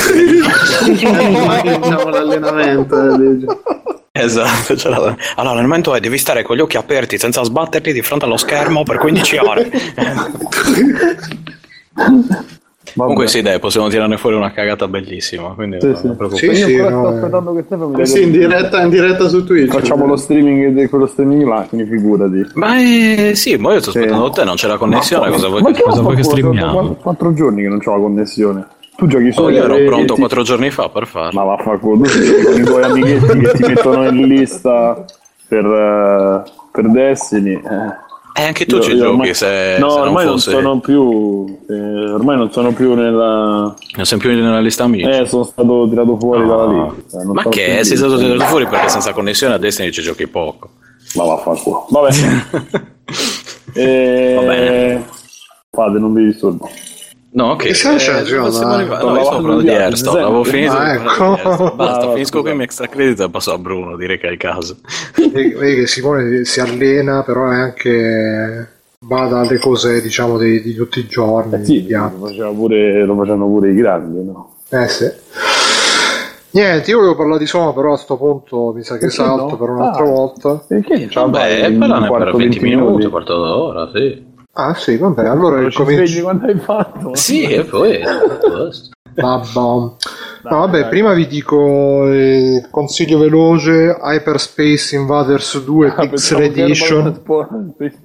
diciamo 1.79 2.09
l'allenamento. 2.09 3.15
eh. 3.15 3.45
Esatto, 4.13 4.89
l'ha. 4.89 4.97
allora 5.37 5.55
l'allenamento 5.55 5.95
è 5.95 6.01
devi 6.01 6.19
stare 6.19 6.43
con 6.43 6.57
gli 6.57 6.61
occhi 6.61 6.77
aperti 6.79 7.19
senza 7.19 7.43
sbatterti 7.43 7.93
di 7.93 8.03
fronte 8.03 8.25
allo 8.25 8.37
schermo 8.37 8.83
per 8.85 8.99
15 8.99 9.37
ore. 9.37 9.71
Comunque 12.97 13.27
sì, 13.29 13.43
dai, 13.43 13.59
possiamo 13.59 13.89
tirarne 13.89 14.17
fuori 14.17 14.37
una 14.37 14.53
cagata 14.53 14.87
bellissima, 14.89 15.49
quindi 15.55 15.79
Sì, 15.81 15.87
non 15.87 15.97
sì. 16.31 16.37
Sì, 16.37 16.45
io 16.47 16.55
sì, 16.55 16.77
no, 16.77 16.89
sto 16.89 17.09
eh. 17.09 17.15
aspettando 17.15 17.55
che 17.55 17.65
dia 17.95 18.05
sì, 18.05 18.23
in 18.23 18.31
diretta, 18.33 18.83
in 18.83 18.91
diretta 18.91 19.29
su 19.29 19.45
Twitch. 19.45 19.73
Facciamo 19.73 20.07
lo 20.07 20.17
streaming 20.17 20.79
di 20.79 20.89
quello 20.89 21.07
streaming 21.07 21.45
là, 21.47 21.67
quindi 21.69 21.89
figurati. 21.91 22.47
Ma 22.55 22.79
eh, 22.79 23.33
sì, 23.35 23.57
ma 23.57 23.73
io 23.75 23.81
sto 23.81 23.91
aspettando 23.91 24.31
te, 24.31 24.45
non 24.45 24.55
c'è 24.57 24.69
la 24.69 24.77
connessione, 24.77 25.31
cosa 25.31 25.49
vuoi, 25.49 25.63
Ma 25.63 25.71
che, 25.71 25.83
cosa 25.83 26.01
vuoi 26.03 26.17
che 26.17 26.23
streamiamo? 26.23 26.95
quattro- 27.01 27.33
giorni 27.33 27.63
che 27.63 27.69
non 27.69 27.79
c'ho 27.79 27.93
la 27.95 28.01
connessione. 28.01 28.67
Tu 28.95 29.07
giochi 29.07 29.29
Oh, 29.29 29.33
solo. 29.33 29.51
io 29.51 29.65
ero 29.65 29.77
pronto 29.87 30.15
quattro 30.15 30.43
giorni 30.43 30.71
fa 30.71 30.89
per 30.91 31.07
farlo. 31.07 31.41
Ma 31.41 31.47
vaffanculo, 31.57 32.03
tu 32.05 32.11
con 32.45 32.61
i 32.61 32.63
tuoi 32.65 32.83
amichetti 32.83 33.39
che 33.39 33.53
ti 33.53 33.63
mettono 33.65 34.07
in 34.09 34.27
lista 34.29 35.05
per, 35.49 35.65
eh, 35.65 36.51
per 36.71 36.91
Destiny. 36.91 37.53
Eh. 37.55 38.02
E 38.35 38.43
anche 38.45 38.65
tu 38.65 38.77
Io- 38.77 38.83
ci 38.83 38.91
io 38.93 38.97
giochi 38.97 39.11
ormai- 39.11 39.35
se, 39.35 39.77
no, 39.79 39.91
se 39.91 39.97
non 39.99 40.07
ormai 40.09 40.25
non, 40.25 40.35
fosse... 40.35 40.51
sono 40.53 40.81
più. 40.81 41.59
eh, 41.69 42.11
ormai 42.13 42.37
non 42.37 42.51
sono 42.51 42.73
più 42.73 42.95
nella. 42.95 43.75
Non 43.97 44.05
sei 44.07 44.19
più 44.19 44.31
nella 44.35 44.61
lista 44.61 44.85
amici. 44.85 45.09
Eh, 45.09 45.27
sono 45.27 45.43
stato 45.45 45.87
tirato 45.89 46.17
fuori 46.19 46.47
dalla 46.47 46.65
No. 46.67 46.95
lista. 46.97 47.23
non 47.23 47.35
Ma 47.35 47.43
che? 47.49 47.75
più 47.77 47.85
Sei 47.85 47.97
stato 47.97 48.17
tirato 48.17 48.45
fuori 48.45 48.67
perché 48.67 48.89
senza 48.89 49.13
connessione 49.13 49.55
a 49.55 49.59
Destiny 49.59 49.91
ci 49.93 50.01
giochi 50.03 50.27
poco. 50.29 50.71
Ma 51.15 51.25
vaffanculo. 51.25 51.87
Vabbè. 51.91 52.11
eh, 53.75 54.35
Va 54.35 54.43
bene. 54.43 55.05
Fate, 55.71 55.99
non 55.99 56.13
vi 56.15 56.25
disturbo. 56.27 56.69
No, 57.35 57.53
ok. 57.53 57.63
Che 57.63 57.75
dove 58.19 58.25
Giovanni? 58.25 58.53
siamo 58.53 58.73
arrivati? 58.75 59.01
Sto 59.01 59.09
No, 59.09 59.17
io 59.17 59.25
sto 59.25 59.31
parlando 59.37 59.61
di 59.63 59.69
mi 59.69 59.75
Avevo 60.23 60.45
finito. 60.45 60.73
Ah, 60.73 60.93
ecco. 60.93 61.25
Hearthstone. 61.25 61.73
Basta, 61.77 62.07
Ah, 62.09 62.13
finisco 62.13 62.41
qui 62.43 62.55
mio 62.55 62.65
extra 62.65 62.87
credit 62.89 63.21
e 63.21 63.31
passo 63.31 63.53
a 63.53 63.59
Bruno. 63.59 63.97
Direi 63.97 64.19
che 64.19 64.29
è 64.29 64.31
il 64.33 64.37
caso. 64.39 64.77
Vedi 65.33 65.55
vedi 65.55 65.75
che 65.81 65.87
Simone 65.87 66.45
si 66.45 66.61
allena, 66.61 67.23
però 67.23 67.49
è 67.51 67.55
anche 67.57 68.69
bada 68.99 69.41
alle 69.41 69.59
cose, 69.59 70.03
diciamo, 70.03 70.37
di, 70.37 70.61
di 70.63 70.75
tutti 70.75 70.99
i 71.01 71.07
giorni. 71.07 71.55
Eh 71.61 71.65
sì, 71.65 71.87
lo, 71.89 72.11
faceva 72.27 72.51
pure, 72.51 73.05
lo 73.05 73.17
facevano 73.17 73.47
pure 73.47 73.71
i 73.71 73.75
grandi, 73.75 74.25
no? 74.25 74.55
Eh 74.69 74.89
sì. 74.89 75.11
Niente, 76.55 76.91
io 76.91 76.99
volevo 76.99 77.17
parlare 77.17 77.39
di 77.39 77.47
Soma, 77.47 77.73
però 77.73 77.95
a 77.95 77.97
sto 77.97 78.19
punto 78.19 78.73
mi 78.75 78.83
sa 78.83 78.95
che 78.99 79.07
Perché 79.07 79.15
salto 79.15 79.49
no? 79.49 79.57
per 79.57 79.71
un'altra 79.71 80.05
Ah. 80.05 80.07
volta. 80.07 80.65
Perché 80.69 81.09
Vabbè, 81.11 81.67
un 81.67 81.79
parlane 81.79 82.01
per 82.01 82.09
quarto, 82.19 82.37
20 82.37 82.61
minuti, 82.61 82.85
minuti. 82.85 83.05
un 83.07 83.11
quarto 83.11 83.35
d'ora, 83.37 83.91
sì. 83.95 84.31
Ah 84.55 84.75
sì, 84.75 84.97
vabbè, 84.99 85.27
allora 85.27 85.61
Non 85.61 85.71
ci 85.71 85.79
cominci- 85.79 86.07
svegli 86.07 86.23
quando 86.23 86.47
hai 86.47 86.59
fatto? 86.59 87.15
Sì, 87.15 87.43
e 87.45 87.65
poi... 87.65 88.01
Vabbè. 89.15 89.51
No, 89.55 89.97
vabbè, 90.45 90.89
prima 90.89 91.13
vi 91.13 91.27
dico 91.27 92.11
eh, 92.11 92.67
consiglio 92.71 93.19
veloce 93.19 93.95
Hyperspace 94.01 94.97
Invaders 94.97 95.63
2 95.63 95.89
Ah, 95.95 96.01
Pixel 96.09 96.41
Edition. 96.45 97.21
Space. 97.75 97.99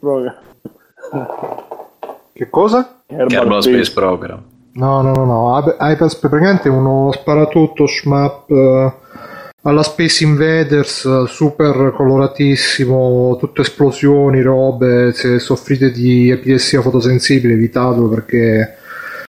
Che 2.34 2.50
cosa? 2.50 2.96
Kerbal 3.08 3.64
Space 3.64 3.94
Program. 3.94 4.44
No, 4.74 5.02
no, 5.02 5.14
no, 5.14 5.24
no. 5.26 5.58
Hyper- 5.58 5.78
Hyperspace 5.80 6.28
praticamente 6.28 6.68
è 6.68 6.72
uno 6.72 7.12
sparatutto 7.14 7.88
shmup 7.88 8.50
eh, 8.50 8.94
alla 9.64 9.84
Space 9.84 10.24
Invaders, 10.24 11.24
super 11.26 11.92
coloratissimo, 11.94 13.36
tutte 13.38 13.62
esplosioni, 13.62 14.42
robe. 14.42 15.12
Se 15.14 15.40
soffrite 15.40 15.92
di 15.92 16.30
epilessia 16.30 16.82
fotosensibile, 16.82 17.54
evitatelo 17.54 18.08
perché 18.08 18.78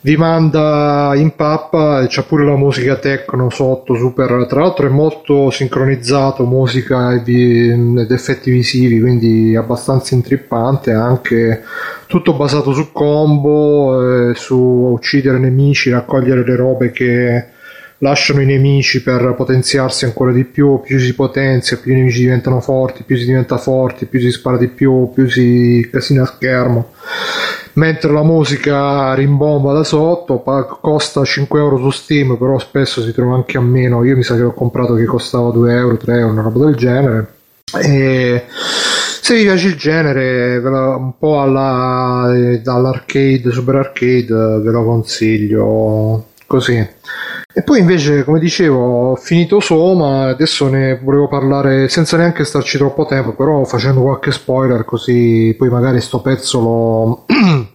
vi 0.02 0.16
manda 0.16 1.12
in 1.16 1.36
pappa 1.36 2.06
c'ha 2.08 2.24
pure 2.24 2.46
la 2.46 2.56
musica 2.56 2.96
techno 2.96 3.50
sotto, 3.50 3.96
super. 3.96 4.46
Tra 4.48 4.62
l'altro 4.62 4.88
è 4.88 4.90
molto 4.90 5.50
sincronizzato, 5.50 6.46
musica 6.46 7.14
ed 7.14 7.28
effetti 8.12 8.52
visivi, 8.52 9.00
quindi 9.02 9.56
abbastanza 9.56 10.16
intrippante 10.16 10.92
anche 10.92 11.64
tutto 12.08 12.34
basato 12.34 12.72
su 12.72 12.92
combo, 12.92 14.30
eh, 14.30 14.36
su 14.36 14.56
uccidere 14.58 15.40
nemici, 15.40 15.90
raccogliere 15.90 16.46
le 16.46 16.56
robe 16.56 16.92
che 16.92 17.58
lasciano 18.00 18.42
i 18.42 18.46
nemici 18.46 19.04
per 19.04 19.34
potenziarsi 19.36 20.06
ancora 20.06 20.32
di 20.32 20.44
più, 20.44 20.82
più 20.82 21.00
si 21.00 21.14
potenzia, 21.14 21.78
più 21.78 21.94
i 21.94 21.96
nemici 21.96 22.20
diventano 22.20 22.60
forti, 22.60 23.04
più 23.04 23.18
si 23.18 23.26
diventa 23.26 23.58
forti, 23.58 24.06
più 24.06 24.20
si 24.20 24.32
spara 24.32 24.58
di 24.58 24.68
più, 24.68 25.12
più 25.14 25.30
si 25.30 25.88
casina 25.92 26.24
a 26.24 26.26
schermo. 26.26 26.92
Mentre 27.74 28.12
la 28.12 28.24
musica 28.24 29.14
rimbomba 29.14 29.74
da 29.74 29.84
sotto, 29.84 30.44
costa 30.82 31.24
5 31.24 31.60
euro 31.60 31.78
su 31.78 31.92
Steam, 31.92 32.38
però 32.38 32.58
spesso 32.60 33.02
si 33.02 33.14
trova 33.14 33.36
anche 33.36 33.58
a 33.58 33.62
meno. 33.62 34.04
Io 34.04 34.16
mi 34.16 34.24
sa 34.24 34.36
che 34.36 34.42
l'ho 34.42 34.54
comprato 34.54 34.96
che 34.96 35.06
costava 35.06 35.52
2 35.52 35.76
euro, 35.76 35.98
3 35.98 36.18
euro, 36.18 36.32
una 36.32 36.42
roba 36.42 36.66
del 36.66 36.76
genere. 36.76 37.34
E 37.82 38.46
se 39.22 39.36
vi 39.36 39.44
piace 39.44 39.68
il 39.68 39.76
genere, 39.76 40.58
un 40.58 41.14
po' 41.18 41.40
alla, 41.40 42.34
dall'arcade, 42.62 43.52
super 43.52 43.76
arcade, 43.76 44.60
ve 44.62 44.72
lo 44.72 44.84
consiglio 44.84 46.26
così. 46.48 46.86
E 47.60 47.62
poi 47.62 47.80
invece, 47.80 48.24
come 48.24 48.40
dicevo, 48.40 49.12
ho 49.12 49.16
finito 49.18 49.60
Soma, 49.60 50.30
adesso 50.30 50.70
ne 50.70 50.98
volevo 50.98 51.28
parlare 51.28 51.90
senza 51.90 52.16
neanche 52.16 52.46
starci 52.46 52.78
troppo 52.78 53.06
tempo, 53.06 53.34
però 53.34 53.66
facendo 53.66 54.02
qualche 54.02 54.32
spoiler 54.32 54.86
così 54.86 55.54
poi 55.58 55.68
magari 55.68 56.00
sto 56.00 56.22
pezzo 56.22 56.62
lo, 56.62 57.26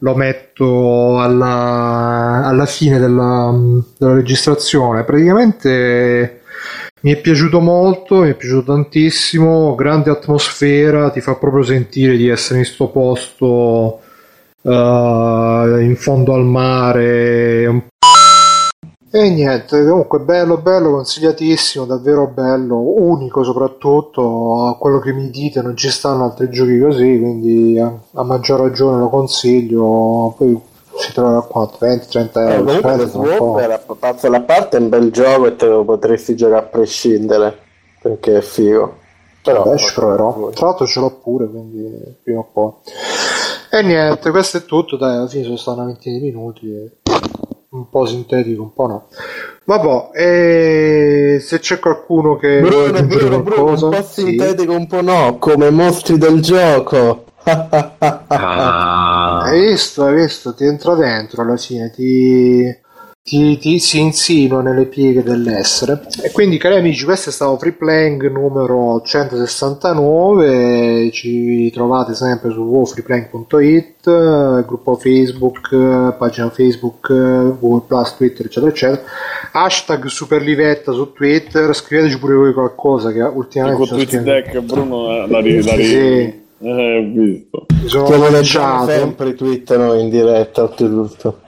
lo 0.00 0.14
metto 0.16 1.20
alla, 1.20 2.42
alla 2.44 2.66
fine 2.66 2.98
della, 2.98 3.56
della 3.96 4.14
registrazione. 4.14 5.04
Praticamente 5.04 6.40
mi 7.02 7.12
è 7.12 7.20
piaciuto 7.20 7.60
molto, 7.60 8.22
mi 8.22 8.30
è 8.30 8.34
piaciuto 8.34 8.72
tantissimo, 8.72 9.76
grande 9.76 10.10
atmosfera, 10.10 11.10
ti 11.10 11.20
fa 11.20 11.36
proprio 11.36 11.62
sentire 11.62 12.16
di 12.16 12.26
essere 12.26 12.58
in 12.58 12.64
sto 12.64 12.88
posto 12.88 14.00
eh, 14.62 14.70
in 14.70 15.94
fondo 15.96 16.34
al 16.34 16.44
mare, 16.44 17.66
un 17.66 17.82
e 19.14 19.30
niente, 19.30 19.84
comunque 19.86 20.20
bello, 20.20 20.56
bello, 20.56 20.90
consigliatissimo, 20.90 21.84
davvero 21.84 22.26
bello, 22.28 22.78
unico 22.78 23.44
soprattutto, 23.44 24.66
a 24.68 24.76
quello 24.78 25.00
che 25.00 25.12
mi 25.12 25.28
dite 25.28 25.60
non 25.60 25.76
ci 25.76 25.90
stanno 25.90 26.24
altri 26.24 26.48
giochi 26.48 26.78
così, 26.78 27.18
quindi 27.18 27.78
a, 27.78 27.92
a 28.14 28.22
maggior 28.22 28.60
ragione 28.60 28.98
lo 28.98 29.10
consiglio, 29.10 30.34
poi 30.36 30.58
si 30.96 31.12
trova 31.12 31.42
qua 31.46 31.70
20-30 31.78 32.30
Eh, 32.32 32.54
euro, 32.54 32.80
comunque 32.80 32.92
un 32.92 33.36
po'. 33.36 33.58
Swapper, 33.58 33.84
a 34.00 34.28
la 34.28 34.40
parte 34.40 34.76
è 34.78 34.80
un 34.80 34.88
bel 34.88 35.10
gioco 35.10 35.46
e 35.46 35.56
te 35.56 35.66
lo 35.66 35.84
potresti 35.84 36.34
giocare 36.34 36.64
a 36.64 36.68
prescindere 36.68 37.58
perché 38.00 38.38
è 38.38 38.40
figo. 38.40 38.96
Però 39.42 39.64
Vabbè, 39.64 39.76
ci 39.76 39.92
proverò. 39.92 40.50
Tra 40.50 40.66
l'altro 40.66 40.86
ce 40.86 41.00
l'ho 41.00 41.10
pure, 41.10 41.48
quindi 41.48 42.16
prima 42.22 42.40
o 42.40 42.48
poi. 42.52 42.70
E 43.70 43.82
niente, 43.82 44.30
questo 44.30 44.58
è 44.58 44.64
tutto, 44.64 44.96
dai, 44.96 45.16
alla 45.16 45.26
fine 45.26 45.44
sono 45.44 45.56
stati 45.56 45.78
una 45.78 45.86
ventina 45.88 46.18
di 46.18 46.24
minuti, 46.24 46.66
e 46.66 46.90
un 47.72 47.88
po' 47.88 48.06
sintetico, 48.06 48.62
un 48.62 48.72
po' 48.72 48.86
no. 48.86 49.08
Vabbè, 49.64 50.10
e 50.18 51.38
se 51.40 51.58
c'è 51.58 51.78
qualcuno 51.78 52.36
che 52.36 52.60
vuole 52.60 52.90
Bruno, 52.90 52.98
aggiungere 52.98 53.28
Bruno, 53.28 53.42
Bruno, 53.42 53.62
qualcosa, 53.64 53.86
un 53.86 53.92
po' 53.92 54.02
sì. 54.02 54.20
sintetico, 54.22 54.72
un 54.72 54.86
po' 54.86 55.02
no, 55.02 55.38
come 55.38 55.70
mostri 55.70 56.18
del 56.18 56.40
gioco. 56.40 57.24
Ah, 58.34 59.40
Hai 59.42 59.60
visto, 59.60 60.04
hai 60.04 60.14
visto, 60.14 60.54
ti 60.54 60.64
entra 60.64 60.94
dentro 60.94 61.42
alla 61.42 61.56
fine, 61.56 61.90
ti, 61.90 62.64
ti, 63.24 63.56
ti- 63.58 63.78
si 63.78 64.00
insinua 64.00 64.62
nelle 64.62 64.86
pieghe 64.86 65.22
dell'essere. 65.22 66.02
E 66.22 66.30
quindi, 66.32 66.58
cari 66.58 66.76
amici, 66.76 67.04
questo 67.04 67.30
è 67.30 67.32
stato 67.32 67.56
Free 67.56 67.72
Playing 67.72 68.28
numero 68.30 69.00
169. 69.04 71.10
Ci 71.12 71.70
trovate 71.70 72.14
sempre 72.14 72.50
su 72.50 72.60
www.freeplaying.it, 72.62 74.64
gruppo 74.66 74.96
Facebook, 74.96 76.14
pagina 76.18 76.50
Facebook, 76.50 77.06
Google 77.60 77.84
Plus, 77.86 78.16
Twitter, 78.16 78.46
eccetera, 78.46 78.72
eccetera. 78.72 79.02
Hashtag 79.52 80.06
Superlivetta 80.06 80.92
su 80.92 81.12
Twitter. 81.12 81.72
Scriveteci 81.74 82.18
pure 82.18 82.34
voi 82.34 82.52
qualcosa 82.52 83.12
che 83.12 83.20
ultimamente 83.20 83.86
Con 83.88 83.98
TweetDeck 83.98 84.58
Bruno 84.60 85.10
eh, 85.10 85.28
la 85.28 85.40
ri, 85.40 85.62
la 85.62 85.74
ri- 85.74 85.84
Sì. 85.84 86.40
Eh, 86.64 86.98
ho 86.98 87.02
visto. 87.22 87.66
mi 87.70 87.88
sono 87.88 88.06
sempre 88.86 89.34
noi 89.76 90.00
in 90.02 90.10
diretta, 90.10 90.62
oltretutto. 90.62 91.40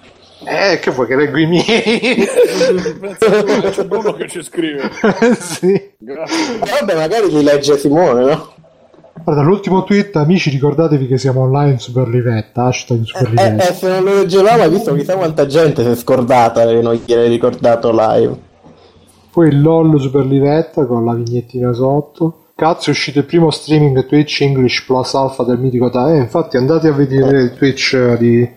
Eh, 0.47 0.79
che 0.79 0.91
vuoi 0.91 1.07
che 1.07 1.17
leggo 1.17 1.39
i 1.39 1.47
miei? 1.47 2.27
C'è 3.19 3.85
Bruno 3.85 4.13
che 4.13 4.29
ci 4.29 4.43
scrive. 4.43 4.91
sì. 5.39 5.93
Grazie. 5.99 6.59
Vabbè, 6.59 6.95
magari 6.95 7.31
li 7.31 7.43
legge 7.43 7.77
Simone, 7.79 8.25
no? 8.25 8.53
Guarda, 9.23 9.43
l'ultimo 9.43 9.85
tweet, 9.85 10.15
amici, 10.17 10.51
ricordatevi 10.51 11.07
che 11.07 11.19
siamo 11.19 11.43
online 11.43 11.79
Super 11.79 12.09
Livetta, 12.09 12.65
hashtag 12.65 13.01
Eh, 13.01 13.05
Superlivetta. 13.07 13.69
eh, 13.69 13.73
se 13.75 13.89
non 13.89 14.05
lo 14.05 14.15
leggevamo, 14.19 14.63
hai 14.63 14.71
visto 14.71 14.95
chissà 14.95 15.17
quanta 15.17 15.47
gente 15.47 15.83
si 15.83 15.89
è 15.91 15.95
scordata 15.95 16.63
e 16.63 16.83
non 16.83 17.01
gliel'hai 17.05 17.29
ricordato 17.29 17.91
live. 17.93 18.37
Poi 19.31 19.49
il 19.49 19.61
LOL 19.63 19.99
Superlivetta 20.01 20.85
con 20.87 21.05
la 21.05 21.15
vignettina 21.15 21.73
sotto. 21.73 22.39
Cazzo, 22.57 22.91
è 22.91 22.93
uscito 22.93 23.19
il 23.21 23.25
primo 23.25 23.51
streaming 23.51 24.07
Twitch 24.07 24.43
English 24.43 24.85
Plus 24.85 25.15
Alpha 25.15 25.43
del 25.43 25.59
mitico 25.59 25.91
Time. 25.91 26.15
Eh, 26.17 26.21
infatti 26.21 26.57
andate 26.57 26.87
a 26.89 26.93
vedere 26.93 27.41
il 27.43 27.53
Twitch 27.55 27.95
eh, 27.95 28.17
di... 28.19 28.49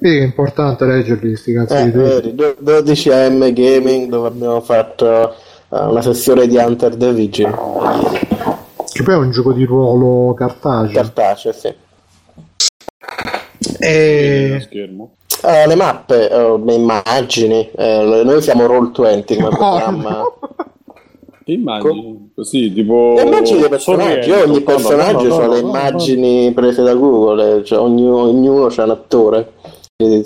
Che 0.00 0.08
è 0.18 0.22
importante 0.22 0.86
leggerli 0.86 1.36
sti 1.36 1.52
cazzo 1.52 1.74
Eh, 1.74 2.20
di 2.22 2.34
do- 2.34 2.56
12 2.58 3.10
AM 3.10 3.52
Gaming 3.52 4.08
dove 4.08 4.28
abbiamo 4.28 4.60
fatto 4.62 5.30
eh, 5.32 5.34
una 5.68 6.00
sessione 6.00 6.46
di 6.46 6.56
Hunter 6.56 6.96
the 6.96 7.12
Vigil. 7.12 7.50
Che 8.92 9.02
poi 9.02 9.14
è 9.14 9.16
un 9.18 9.30
gioco 9.30 9.52
di 9.52 9.64
ruolo 9.64 10.32
cartaceo. 10.32 10.92
Cartaceo, 10.94 11.52
sì. 11.52 11.74
E... 13.78 14.58
schermo. 14.62 15.16
Eh, 15.42 15.66
le 15.66 15.74
mappe, 15.74 16.30
eh, 16.30 16.60
le 16.64 16.74
immagini, 16.74 17.70
eh, 17.76 18.22
noi 18.24 18.40
siamo 18.42 18.64
Roll20 18.66 19.34
come 19.36 19.46
Oh, 19.48 19.56
programma. 19.56 20.10
no. 20.10 20.38
Immagini 21.44 22.30
così, 22.34 22.72
tipo. 22.72 23.14
Le 23.16 23.22
immagini 23.22 23.60
dei 23.60 23.68
personaggi, 23.68 24.30
ogni 24.30 24.60
personaggio 24.60 25.26
No, 25.28 25.36
no, 25.36 25.42
ha 25.42 25.46
no, 25.46 25.52
le 25.54 25.60
no, 25.60 25.66
no, 25.66 25.78
immagini 25.78 26.52
prese 26.52 26.82
da 26.82 26.94
Google, 26.94 27.64
cioè 27.64 27.78
ognuno, 27.80 28.22
ognuno 28.22 28.66
c'è 28.68 28.82
un 28.84 28.90
attore. 28.90 29.52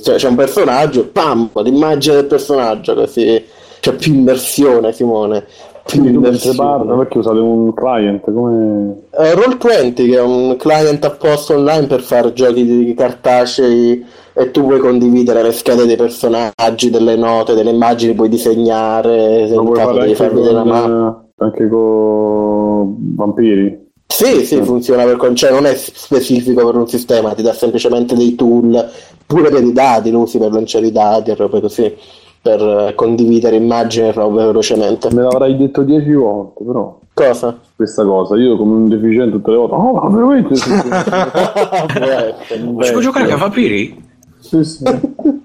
Cioè, 0.03 0.17
c'è 0.17 0.29
un 0.29 0.37
personaggio, 0.37 1.09
pam, 1.09 1.51
l'immagine 1.63 2.17
del 2.17 2.27
personaggio, 2.27 2.95
così 2.95 3.43
c'è 3.81 3.95
più 3.95 4.15
immersione, 4.15 4.93
Simone. 4.93 5.45
Più 5.85 6.03
parla, 6.03 6.17
immersione. 6.17 6.97
perché 6.97 7.19
usate 7.19 7.39
un 7.39 7.75
client 7.75 8.33
come. 8.33 8.97
Eh, 9.11 9.35
Roll20 9.35 9.95
che 9.95 10.17
è 10.17 10.23
un 10.23 10.57
client 10.57 11.05
apposta 11.05 11.55
online 11.55 11.87
per 11.87 12.01
fare 12.01 12.33
giochi 12.33 12.65
di 12.65 12.95
cartacei 12.95 14.03
e 14.33 14.51
tu 14.51 14.65
puoi 14.65 14.79
condividere 14.79 15.43
le 15.43 15.53
schede 15.53 15.85
dei 15.85 15.97
personaggi, 15.97 16.89
delle 16.89 17.17
note, 17.17 17.55
delle 17.55 17.71
immagini, 17.71 18.15
puoi 18.15 18.31
disegnare, 18.31 19.47
se 19.47 19.55
in 19.55 19.73
caso 19.73 19.99
devi 19.99 20.15
far 20.15 20.33
vedere 20.33 20.55
una 20.55 20.65
mappa. 20.65 20.89
con, 20.89 21.07
eh, 21.07 21.45
anche 21.45 21.69
con 21.69 22.97
vampiri. 23.15 23.84
Sì, 24.07 24.45
sì, 24.45 24.63
funziona 24.63 25.05
per 25.05 25.17
con- 25.17 25.35
cioè 25.35 25.51
non 25.51 25.67
è 25.67 25.75
specifico 25.75 26.65
per 26.67 26.77
un 26.77 26.87
sistema, 26.89 27.33
ti 27.35 27.43
dà 27.43 27.53
semplicemente 27.53 28.15
dei 28.15 28.35
tool, 28.37 28.89
pure 29.27 29.51
per 29.51 29.65
i 29.65 29.73
dati, 29.73 30.11
lo 30.11 30.21
usi 30.21 30.39
per 30.39 30.53
lanciare 30.53 30.87
i 30.87 30.93
dati 30.93 31.31
e 31.31 31.35
robe 31.35 31.61
così, 31.61 31.93
per 32.41 32.61
eh, 32.61 32.95
condividere 32.95 33.57
immagini 33.57 34.09
e 34.09 34.13
robe 34.13 34.45
velocemente. 34.45 35.13
Me 35.13 35.23
l'avrai 35.23 35.57
detto 35.57 35.83
dieci 35.83 36.13
volte, 36.13 36.63
però. 36.65 36.99
Cosa? 37.13 37.59
Questa 37.75 38.05
cosa, 38.05 38.37
io 38.37 38.57
come 38.57 38.75
un 38.75 38.89
deficiente 38.89 39.33
tutte 39.37 39.51
le 39.51 39.57
volte. 39.57 39.75
Oh, 39.75 39.93
ma 39.95 40.09
veramente? 40.17 40.55
Sì, 40.57 40.63
sì. 40.71 40.89
Ci 42.85 42.93
può 42.93 43.01
giocare 43.01 43.25
anche 43.25 43.35
a 43.35 43.39
vampiri? 43.39 44.05
sì, 44.41 44.65
sì. 44.65 44.83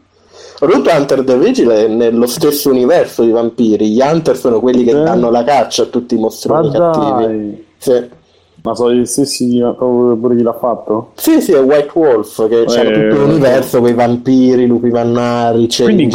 Root 0.62 0.88
Hunter 0.92 1.24
the 1.24 1.38
Vigil 1.38 1.70
è 1.70 1.88
nello 1.88 2.28
stesso 2.28 2.70
universo 2.70 3.24
di 3.24 3.32
vampiri. 3.32 3.92
Gli 3.92 4.02
Hunter 4.02 4.36
sono 4.36 4.60
quelli 4.60 4.84
che 4.84 4.92
Eh? 4.92 5.04
danno 5.04 5.30
la 5.32 5.44
caccia 5.44 5.84
a 5.84 5.86
tutti 5.86 6.16
i 6.16 6.20
mostroni 6.20 6.68
Ma 6.70 6.92
cattivi. 6.92 7.66
Sì. 7.78 8.18
Ma 8.64 8.76
sono 8.76 8.92
gli 8.94 9.06
stessi 9.06 9.48
di- 9.48 9.60
proprio 9.60 10.16
pure 10.18 10.36
chi 10.36 10.42
l'ha 10.42 10.54
fatto? 10.54 11.12
Sì, 11.16 11.42
sì, 11.42 11.54
è 11.54 11.62
White 11.62 11.92
Wolf 11.94 12.48
che 12.48 12.66
c'è 12.66 12.86
Eh, 12.88 13.10
tutto 13.10 13.24
l'universo 13.24 13.80
con 13.80 13.90
i 13.90 13.94
vampiri, 13.94 14.66
lupi 14.68 14.90
mannari, 14.90 15.68
Quindi, 15.70 16.08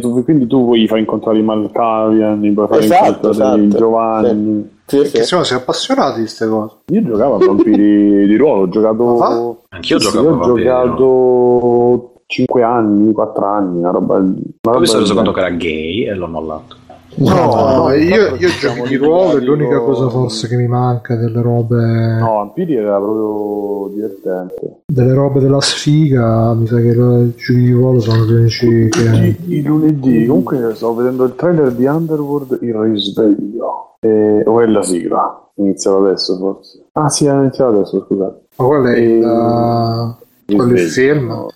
tu, 0.00 0.22
quindi 0.24 0.46
tu 0.46 0.64
puoi 0.66 0.86
far 0.86 0.98
incontrare 0.98 1.38
i 1.38 1.42
Malkavian, 1.42 2.52
puoi 2.54 2.66
far 2.68 2.78
Esatto, 2.78 3.06
incontrare 3.28 3.60
i 3.60 3.64
esatto. 3.66 3.78
Giovanni. 3.78 4.78
Sì, 4.86 4.96
Perché 4.96 5.18
sì. 5.20 5.24
siamo 5.24 5.44
si 5.44 5.54
appassionati 5.54 6.14
di 6.14 6.20
queste 6.22 6.48
cose. 6.48 6.74
Io 6.86 7.02
giocavo 7.04 7.34
a 7.36 7.46
vampiri 7.46 8.26
di 8.28 8.36
ruolo, 8.36 8.62
ho 8.62 8.68
giocato. 8.68 9.62
Anch'io 9.68 9.98
Sì, 10.00 10.06
sì, 10.06 10.12
giocavo 10.12 10.42
Ho 10.52 10.56
giocato 10.56 12.12
5 12.26 12.62
anni, 12.62 13.12
4 13.12 13.44
anni, 13.46 13.78
una 13.78 13.90
roba. 13.90 14.16
Una 14.16 14.32
Poi 14.32 14.50
roba 14.62 14.78
mi 14.80 14.86
sono 14.86 15.00
reso 15.00 15.14
conto 15.14 15.32
che 15.32 15.40
era 15.40 15.50
gay 15.50 16.06
e 16.06 16.14
l'ho 16.14 16.26
mollato. 16.26 16.76
No, 17.16 17.86
no, 17.88 17.92
io, 17.94 18.36
io 18.36 18.48
gioco 18.60 18.86
di 18.86 18.94
ruolo 18.96 19.36
litigati 19.38 19.44
l'unica 19.44 19.78
con- 19.78 19.86
cosa 19.94 20.08
forse 20.08 20.46
che 20.48 20.56
mi 20.56 20.68
manca 20.68 21.16
delle 21.16 21.42
robe 21.42 21.76
No, 22.20 22.32
Vampiri 22.34 22.76
era 22.76 22.98
proprio 22.98 23.92
divertente. 23.94 24.82
delle 24.86 25.12
robe 25.12 25.40
della 25.40 25.60
sfiga, 25.60 26.54
mi 26.54 26.66
sa 26.66 26.76
che 26.76 26.86
i 26.86 26.94
giochi 26.94 27.54
di 27.54 27.72
ruolo 27.72 27.98
sono 28.00 28.24
gli 28.24 28.32
unici 28.32 28.88
che 28.90 29.36
I, 29.46 29.62
lunedì, 29.62 30.24
comunque 30.26 30.72
stavo 30.74 30.94
vedendo 30.94 31.24
il 31.24 31.34
trailer 31.34 31.72
di 31.72 31.84
Underworld 31.86 32.58
Il 32.62 32.74
risveglio. 32.74 33.96
E, 34.00 34.42
o 34.46 34.60
è 34.60 34.66
la 34.66 34.82
sigla? 34.82 35.50
Iniziava 35.56 36.06
adesso 36.08 36.36
forse. 36.38 36.84
Ah 36.92 37.08
sì, 37.10 37.26
è 37.26 37.32
iniziato 37.34 37.74
adesso, 37.74 38.02
scusate. 38.06 38.40
ma 38.56 38.64
quello 38.66 38.86
è 38.88 38.96
il, 38.98 39.22
E- 40.46 40.52
è 40.52 40.52
il 40.54 40.62
Risveglio. 40.62 40.88
film 41.16 41.46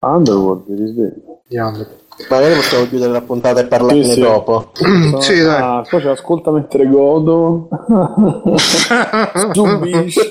Underworld, 0.00 0.62
il 0.68 0.78
risveglio. 0.78 1.40
di 1.46 1.58
Underworld. 1.58 2.00
Magari 2.28 2.54
possiamo 2.54 2.86
chiudere 2.86 3.12
la 3.12 3.20
puntata 3.22 3.60
e 3.60 3.66
parlarne 3.66 4.04
Sì, 4.04 4.10
sì. 4.12 4.20
dopo. 4.20 4.70
sì, 5.20 5.40
dai. 5.42 5.60
Ah, 5.60 5.84
poi 5.88 6.00
ci 6.00 6.06
ascolta 6.08 6.50
mentre 6.50 6.86
godo. 6.86 7.68
Subisci. 9.52 10.28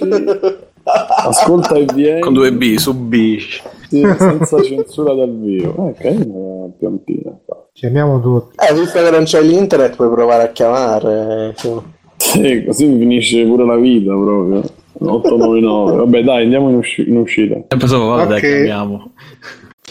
Ascolta 0.84 1.76
e 1.76 1.86
vieni. 1.94 2.22
Con 2.22 2.34
due 2.34 2.52
B, 2.54 2.76
subisci. 2.76 3.62
Sì, 3.90 4.02
senza 4.18 4.62
censura 4.64 5.14
dal 5.14 5.30
vivo. 5.38 5.90
Eh, 5.90 5.94
carina 6.02 6.34
la 6.34 6.70
piantina. 6.78 7.32
Chiamiamo 7.74 8.20
tutti. 8.22 8.56
Eh, 8.58 8.74
visto 8.74 9.02
che 9.04 9.10
non 9.10 9.24
c'è 9.24 9.42
l'internet 9.42 9.96
puoi 9.96 10.10
provare 10.10 10.44
a 10.44 10.48
chiamare. 10.50 11.48
insomma. 11.50 11.84
Sì, 12.18 12.64
così 12.66 12.86
mi 12.88 13.00
finisce 13.00 13.44
pure 13.46 13.66
la 13.66 13.76
vita 13.76 14.14
proprio. 14.14 14.64
899. 15.00 15.96
Vabbè, 15.98 16.24
dai, 16.24 16.44
andiamo 16.44 16.70
in, 16.70 16.76
usci- 16.76 17.08
in 17.08 17.18
uscita. 17.18 17.56
E 17.56 17.76
pensavo, 17.78 18.08
vabbè, 18.08 18.28
dai, 18.28 18.38
Ok. 18.38 18.42
chiamiamo. 18.42 19.12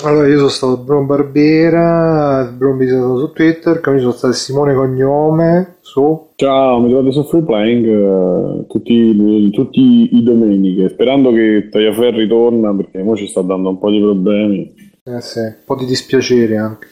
Allora, 0.02 0.28
io 0.28 0.36
sono 0.39 0.48
stato 0.48 0.77
Bruno 0.78 1.05
Barbera, 1.05 2.51
Bruno 2.56 2.77
Bisogno 2.77 3.18
su 3.18 3.32
Twitter, 3.32 3.81
come 3.81 3.98
sono 3.98 4.12
stato 4.12 4.32
Simone 4.32 4.74
Cognome 4.74 5.77
su 5.82 6.28
Ciao, 6.36 6.81
mi 6.81 6.89
trovate 6.89 7.12
su 7.12 7.22
Free 7.24 7.43
Playing 7.43 7.86
eh, 7.86 8.66
tutti, 8.66 9.51
tutti 9.51 10.16
i 10.16 10.22
domeniche, 10.22 10.89
sperando 10.89 11.31
che 11.32 11.68
Tagliaferri 11.70 12.27
torna 12.27 12.74
perché 12.74 13.02
ora 13.02 13.14
ci 13.14 13.27
sta 13.27 13.43
dando 13.43 13.68
un 13.68 13.78
po' 13.78 13.90
di 13.90 14.01
problemi. 14.01 14.74
eh 15.05 15.20
sì, 15.20 15.40
un 15.40 15.56
po' 15.66 15.77
di 15.77 15.85
dispiacere 15.85 16.56
anche. 16.56 16.89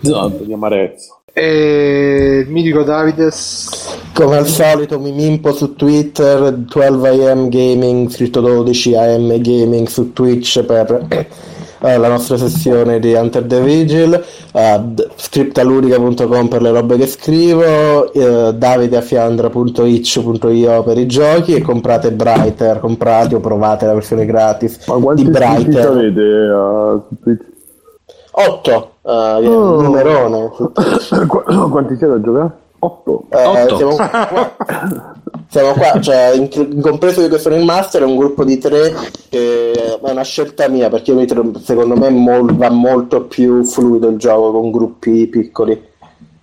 Esatto, 0.00 0.44
di 0.44 0.52
amarezza. 0.52 1.20
E 1.32 2.44
il 2.46 2.52
mitico 2.52 2.84
Davides 2.84 3.98
Come 4.12 4.36
al 4.36 4.46
solito 4.46 5.00
mi 5.00 5.12
mimpo 5.12 5.52
su 5.52 5.74
Twitter, 5.74 6.52
12am 6.52 7.48
gaming, 7.48 8.08
scritto 8.08 8.40
12am 8.40 9.40
gaming 9.40 9.86
su 9.88 10.12
Twitch 10.12 10.62
per 10.64 11.06
eh, 11.82 11.96
la 11.98 12.08
nostra 12.08 12.36
sessione 12.36 12.98
di 12.98 13.12
Hunter 13.14 13.44
the 13.44 13.60
Vigil, 13.60 14.22
eh, 14.52 14.80
scriptaludica.com 15.16 16.48
per 16.48 16.62
le 16.62 16.70
robe 16.70 16.96
che 16.96 17.06
scrivo, 17.06 18.12
eh, 18.12 18.52
davideafiandra.itch.io 18.54 20.82
per 20.82 20.98
i 20.98 21.06
giochi 21.06 21.54
e 21.54 21.62
comprate 21.62 22.12
Brighter, 22.12 22.80
comprate 22.80 23.34
o 23.34 23.40
provate 23.40 23.86
la 23.86 23.94
versione 23.94 24.24
gratis 24.26 24.86
Ma 24.86 24.96
di 24.96 25.02
quanti 25.02 25.24
Brighter. 25.24 25.86
avete 25.88 26.20
eh, 26.20 27.00
su 27.08 27.16
Twitch? 27.22 27.42
8, 28.32 28.90
eh, 29.02 29.40
numerone. 29.48 30.50
su 30.54 30.70
Twitch. 30.72 31.26
Qu- 31.26 31.68
Quanti 31.70 31.96
siete 31.96 32.12
a 32.14 32.20
giocare? 32.20 32.50
8. 32.82 33.24
Eh, 33.28 33.44
Otto. 33.44 33.76
siamo 33.76 33.94
qua, 34.28 34.50
siamo 35.50 35.72
qua, 35.72 36.00
cioè, 36.00 36.32
in- 36.36 36.80
compreso 36.80 37.20
io 37.22 37.28
che 37.28 37.38
sono 37.38 37.56
il 37.56 37.64
master, 37.64 38.02
è 38.02 38.04
un 38.04 38.16
gruppo 38.16 38.44
di 38.44 38.56
tre 38.58 38.94
che 39.28 39.72
è 39.72 40.10
una 40.10 40.22
scelta 40.22 40.68
mia 40.68 40.88
perché 40.88 41.10
io 41.10 41.16
mi 41.18 41.26
trovo- 41.26 41.58
secondo 41.58 41.96
me 41.96 42.08
mol- 42.10 42.54
va 42.54 42.70
molto 42.70 43.24
più 43.24 43.64
fluido 43.64 44.08
il 44.08 44.16
gioco 44.16 44.52
con 44.52 44.70
gruppi 44.70 45.26
piccoli. 45.26 45.72
Eh, 45.72 45.78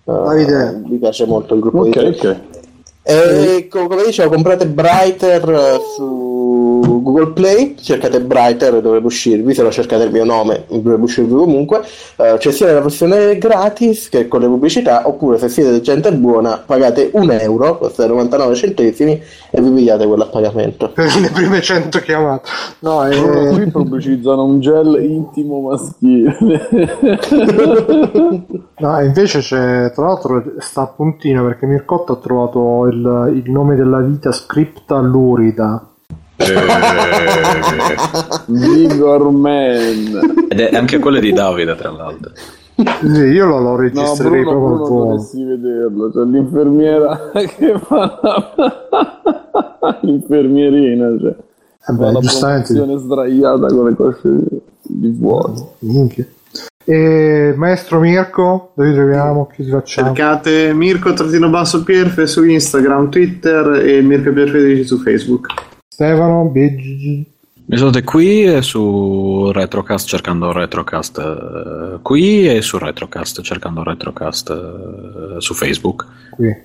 Davide. 0.03 0.81
mi 0.85 0.97
piace 0.97 1.25
molto 1.25 1.53
il 1.55 1.61
gruppo 1.61 1.83
di 1.83 1.89
Ok, 1.89 1.95
tre. 2.17 2.29
ok. 2.29 2.56
E 3.09 3.69
co- 3.69 3.87
come 3.87 4.03
dicevo, 4.03 4.33
comprate 4.33 4.67
Brighter 4.67 5.49
eh, 5.49 5.79
su 5.95 6.99
Google 7.01 7.31
Play, 7.31 7.75
cercate 7.79 8.19
Brighter, 8.19 8.81
dovrebbe 8.81 9.07
uscirvi, 9.07 9.53
se 9.53 9.63
no 9.63 9.71
cercate 9.71 10.03
il 10.03 10.11
mio 10.11 10.25
nome, 10.25 10.65
dovrebbe 10.67 11.03
uscirvi 11.03 11.33
comunque. 11.33 11.83
Eh, 12.17 12.35
c'è 12.37 12.51
sia 12.51 12.73
la 12.73 12.81
versione 12.81 13.37
gratis 13.37 14.09
che 14.09 14.27
con 14.27 14.41
le 14.41 14.47
pubblicità, 14.47 15.07
oppure 15.07 15.37
se 15.37 15.47
siete 15.47 15.79
gente 15.79 16.11
buona 16.11 16.57
pagate 16.57 17.11
un 17.13 17.31
euro, 17.31 17.77
costa 17.77 18.05
99 18.05 18.55
centesimi 18.55 19.21
e 19.49 19.61
vi 19.61 19.69
pigliate 19.69 20.05
quello 20.05 20.23
a 20.23 20.27
pagamento. 20.27 20.89
per 20.93 21.15
le 21.15 21.29
prime 21.29 21.61
100 21.61 21.99
chiamate. 21.99 22.49
No, 22.79 23.07
Loro 23.07 23.41
eh, 23.41 23.53
qui 23.53 23.71
pubblicizzano 23.71 24.43
un 24.43 24.59
gel 24.59 25.01
intimo 25.01 25.61
maschile. 25.61 26.37
no, 28.77 29.01
invece 29.01 29.39
c'è, 29.39 29.91
tra 29.93 30.05
l'altro 30.05 30.43
sta 30.59 30.81
a 30.81 30.87
puntino 30.87 31.45
perché 31.45 31.65
Mircotto 31.65 32.13
ha 32.13 32.17
trovato 32.17 32.85
il, 32.87 32.96
il 33.27 33.49
nome 33.49 33.75
della 33.75 34.01
vita 34.01 34.31
scripta 34.31 34.99
lurida. 34.99 35.87
Vigor 38.45 39.31
Man. 39.31 40.45
Ed 40.49 40.59
è 40.59 40.75
anche 40.75 40.99
quelle 40.99 41.19
di 41.19 41.33
Davide, 41.33 41.75
tra 41.75 41.89
l'altro. 41.91 42.31
Sì, 42.75 43.07
io 43.07 43.47
lo, 43.47 43.57
lo 43.59 43.69
No, 43.71 43.75
registrerei 43.75 44.43
Bruno, 44.43 44.59
proprio 44.59 44.85
Bruno 44.85 45.03
dovresti 45.05 45.43
vederlo. 45.43 46.11
C'è 46.11 46.23
l'infermiera 46.23 47.31
che 47.33 47.79
fa 47.79 48.19
la... 48.21 49.97
l'infermierina. 50.01 51.17
Cioè. 51.19 51.35
Eh 51.87 51.93
beh, 51.93 51.97
fa 51.97 52.11
la 52.11 52.19
giustamente. 52.19 52.97
sdraiata 52.97 53.67
con 53.67 53.85
le 53.85 53.95
cosce 53.95 54.29
di 54.83 55.17
fuori. 55.19 55.53
Minchia. 55.79 56.25
E 56.89 57.53
maestro 57.57 57.99
Mirko, 57.99 58.71
dove 58.73 58.93
troviamo? 58.93 59.47
Chi 59.47 59.65
facciamo? 59.65 60.13
Cercate 60.13 60.73
Mirko 60.73 61.11
trattino 61.11 61.49
basso 61.49 61.83
Pierfe 61.83 62.27
su 62.27 62.45
Instagram, 62.45 63.09
Twitter 63.09 63.85
e 63.85 64.01
Mirko 64.01 64.31
Pierfederici 64.31 64.85
su 64.85 64.97
Facebook. 64.99 65.47
Stefano, 65.85 66.45
BGG. 66.45 67.25
Mi 67.65 67.75
trovate 67.75 68.03
qui 68.03 68.45
e 68.45 68.61
su 68.61 69.51
Retrocast 69.51 70.07
cercando 70.07 70.53
Retrocast 70.53 71.17
eh, 71.17 71.99
qui 72.01 72.47
e 72.47 72.61
su 72.61 72.77
Retrocast 72.77 73.41
cercando 73.41 73.83
Retrocast 73.83 74.49
eh, 74.49 75.41
su 75.41 75.53
Facebook. 75.53 76.05
qui. 76.29 76.55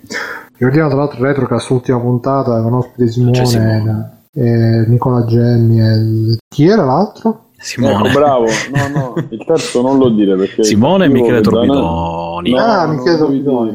Ricordiamo 0.56 0.88
tra 0.88 0.98
l'altro 0.98 1.24
Retrocast, 1.24 1.68
ultima 1.70 1.98
puntata 1.98 2.62
con 2.62 2.74
ospite 2.74 3.10
Simone, 3.10 3.44
Simone. 3.44 4.18
e 4.32 4.84
Nicola 4.86 5.24
Gemmi 5.24 5.80
e 5.80 6.36
chi 6.48 6.66
era 6.66 6.84
l'altro? 6.84 7.46
Simone. 7.62 8.08
Ecco, 8.08 8.18
bravo. 8.18 8.44
No, 8.74 8.88
no, 8.88 9.14
il 9.30 9.44
terzo 9.44 9.80
non 9.82 9.98
lo 9.98 10.08
dire 10.10 10.36
perché... 10.36 10.64
Simone 10.64 11.04
e 11.06 11.08
Michele 11.08 11.40
Torbidoni. 11.40 12.50
No, 12.50 12.60
Ah, 12.60 12.86
Michele 12.88 13.12
lo 13.12 13.18
Torbidoni. 13.18 13.70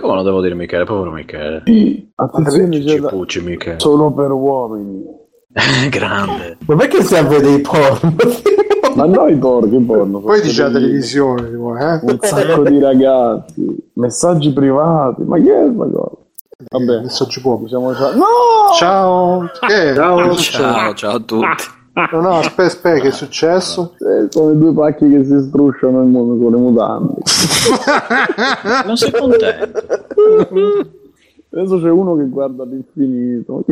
Come 0.00 0.14
non 0.14 0.24
devo 0.24 0.40
dire 0.40 0.54
Michele? 0.54 0.84
Povero 0.84 1.10
Michele. 1.12 1.62
Attenzione, 2.14 2.80
Ci 2.80 3.00
pucci 3.00 3.40
Michele. 3.42 3.78
solo 3.78 4.10
per 4.12 4.30
uomini. 4.32 5.02
Grande. 5.90 6.56
Ma 6.66 6.74
perché 6.76 7.02
serve 7.02 7.40
dei 7.40 7.60
porno? 7.60 8.14
Ma 8.96 9.06
noi 9.06 9.36
porchi 9.36 9.76
porno. 9.78 10.20
Poi 10.20 10.40
dice 10.40 10.62
la 10.62 10.70
televisione, 10.70 11.48
tipo, 11.50 11.76
eh? 11.76 12.00
Un 12.02 12.18
sacco 12.20 12.62
di 12.62 12.78
ragazzi, 12.80 13.90
messaggi 13.94 14.52
privati, 14.52 15.22
ma 15.24 15.36
che 15.38 15.64
è 15.64 15.74
questa 15.74 15.98
cosa? 15.98 16.16
Vabbè, 16.70 17.00
Messaggi 17.02 17.40
pubblici. 17.40 17.74
diciamo 17.74 17.92
già. 17.94 18.14
No! 18.14 18.24
Ciao, 18.78 19.50
che? 19.66 19.94
Ciao. 19.94 20.34
Ciao, 20.36 20.94
ciao 20.94 21.14
a 21.16 21.20
tutti. 21.20 21.46
No, 21.94 22.20
no, 22.20 22.38
aspetta, 22.38 22.64
aspetta, 22.64 23.00
che 23.00 23.08
è 23.08 23.12
successo? 23.12 23.94
Eh, 23.98 24.26
sono 24.28 24.50
i 24.52 24.58
due 24.58 24.72
pacchi 24.72 25.08
che 25.08 25.24
si 25.24 25.40
strusciano 25.40 26.02
in 26.02 26.10
mondo 26.10 26.42
con 26.42 26.52
le 26.52 26.58
mutande. 26.58 27.14
Non 28.84 28.96
sei 28.96 29.12
contento? 29.12 29.82
Adesso 31.50 31.80
c'è 31.80 31.90
uno 31.90 32.16
che 32.16 32.28
guarda 32.28 32.64
all'infinito. 32.64 33.64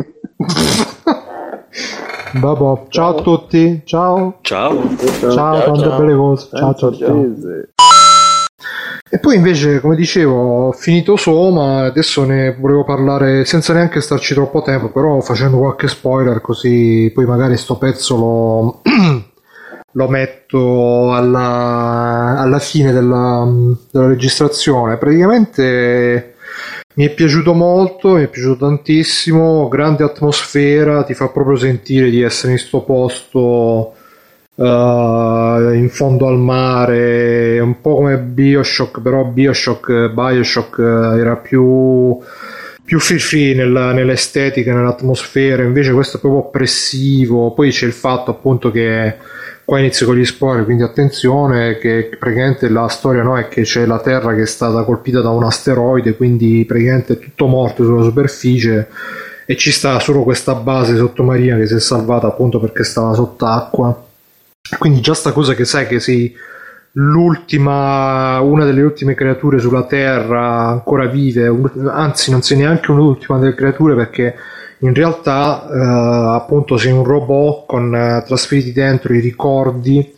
Ciao 2.89 3.17
a 3.17 3.21
tutti, 3.21 3.81
ciao, 3.83 4.37
Ciao. 4.41 4.73
ciao, 5.19 5.63
tante 5.63 5.79
ciao. 5.81 5.97
belle 5.99 6.15
cose, 6.15 6.47
ciao, 6.53 6.73
ciao, 6.75 6.95
ciao. 6.95 7.35
E 9.13 9.19
poi 9.19 9.35
invece, 9.35 9.79
come 9.79 9.95
dicevo, 9.95 10.69
ho 10.69 10.71
finito 10.71 11.15
Soma, 11.17 11.85
adesso 11.85 12.25
ne 12.25 12.55
volevo 12.59 12.83
parlare 12.83 13.45
senza 13.45 13.71
neanche 13.71 14.01
starci 14.01 14.33
troppo 14.33 14.63
tempo, 14.63 14.89
però 14.89 15.21
facendo 15.21 15.59
qualche 15.59 15.87
spoiler 15.87 16.41
così 16.41 17.11
poi 17.13 17.25
magari 17.25 17.55
sto 17.55 17.77
pezzo 17.77 18.15
lo, 18.17 18.81
lo 19.93 20.07
metto 20.07 21.13
alla, 21.13 22.39
alla 22.39 22.57
fine 22.57 22.91
della, 22.91 23.47
della 23.91 24.07
registrazione. 24.07 24.97
Praticamente 24.97 26.37
mi 26.95 27.05
è 27.05 27.13
piaciuto 27.13 27.53
molto, 27.53 28.15
mi 28.15 28.23
è 28.23 28.27
piaciuto 28.27 28.65
tantissimo, 28.65 29.67
grande 29.67 30.03
atmosfera, 30.03 31.03
ti 31.03 31.13
fa 31.13 31.27
proprio 31.27 31.55
sentire 31.55 32.09
di 32.09 32.23
essere 32.23 32.53
in 32.53 32.57
sto 32.57 32.81
posto 32.81 33.93
uh, 34.55 35.73
in 35.73 35.89
fondo 35.91 36.27
al 36.27 36.37
mare, 36.37 37.59
un 37.59 37.81
po' 37.81 37.95
come 37.95 38.17
Bioshock, 38.17 39.01
però 39.01 39.23
Bioshock, 39.25 40.09
Bioshock 40.09 40.79
era 40.79 41.35
più 41.37 42.19
più 42.83 42.99
free 42.99 43.55
nella, 43.55 43.93
nell'estetica, 43.93 44.73
nell'atmosfera, 44.73 45.63
invece 45.63 45.93
questo 45.93 46.17
è 46.17 46.19
proprio 46.19 46.43
oppressivo. 46.43 47.51
Poi 47.53 47.71
c'è 47.71 47.85
il 47.85 47.93
fatto 47.93 48.31
appunto 48.31 48.71
che 48.71 49.15
qua 49.65 49.79
inizio 49.79 50.05
con 50.05 50.15
gli 50.17 50.25
spoiler, 50.25 50.65
quindi 50.65 50.83
attenzione 50.83 51.77
che 51.77 52.09
praticamente 52.19 52.67
la 52.69 52.87
storia 52.87 53.23
no, 53.23 53.37
è 53.37 53.47
che 53.47 53.61
c'è 53.61 53.85
la 53.85 53.99
Terra 53.99 54.35
che 54.35 54.41
è 54.41 54.45
stata 54.45 54.83
colpita 54.83 55.21
da 55.21 55.29
un 55.29 55.43
asteroide, 55.43 56.15
quindi 56.15 56.65
praticamente 56.67 57.13
è 57.13 57.19
tutto 57.19 57.47
morto 57.47 57.83
sulla 57.83 58.03
superficie 58.03 58.87
e 59.45 59.55
ci 59.57 59.71
sta 59.71 59.99
solo 59.99 60.23
questa 60.23 60.55
base 60.55 60.95
sottomarina 60.95 61.57
che 61.57 61.67
si 61.67 61.75
è 61.75 61.79
salvata 61.79 62.27
appunto 62.27 62.59
perché 62.59 62.83
stava 62.83 63.13
sott'acqua. 63.13 64.11
Quindi 64.77 65.01
già 65.01 65.13
sta 65.13 65.33
cosa 65.33 65.53
che 65.53 65.65
sai 65.65 65.87
che 65.87 65.99
si 65.99 66.33
l'ultima, 66.93 68.39
una 68.39 68.65
delle 68.65 68.81
ultime 68.81 69.15
creature 69.15 69.59
sulla 69.59 69.85
Terra 69.85 70.67
ancora 70.67 71.07
vive, 71.07 71.53
anzi 71.91 72.31
non 72.31 72.41
sei 72.41 72.57
neanche 72.57 72.91
un'ultima 72.91 73.39
delle 73.39 73.55
creature 73.55 73.95
perché 73.95 74.35
in 74.79 74.93
realtà 74.93 75.67
eh, 75.69 76.35
appunto 76.35 76.77
sei 76.77 76.91
un 76.91 77.03
robot 77.03 77.65
con 77.65 77.95
eh, 77.95 78.23
trasferiti 78.25 78.71
dentro 78.71 79.13
i 79.13 79.19
ricordi 79.19 80.15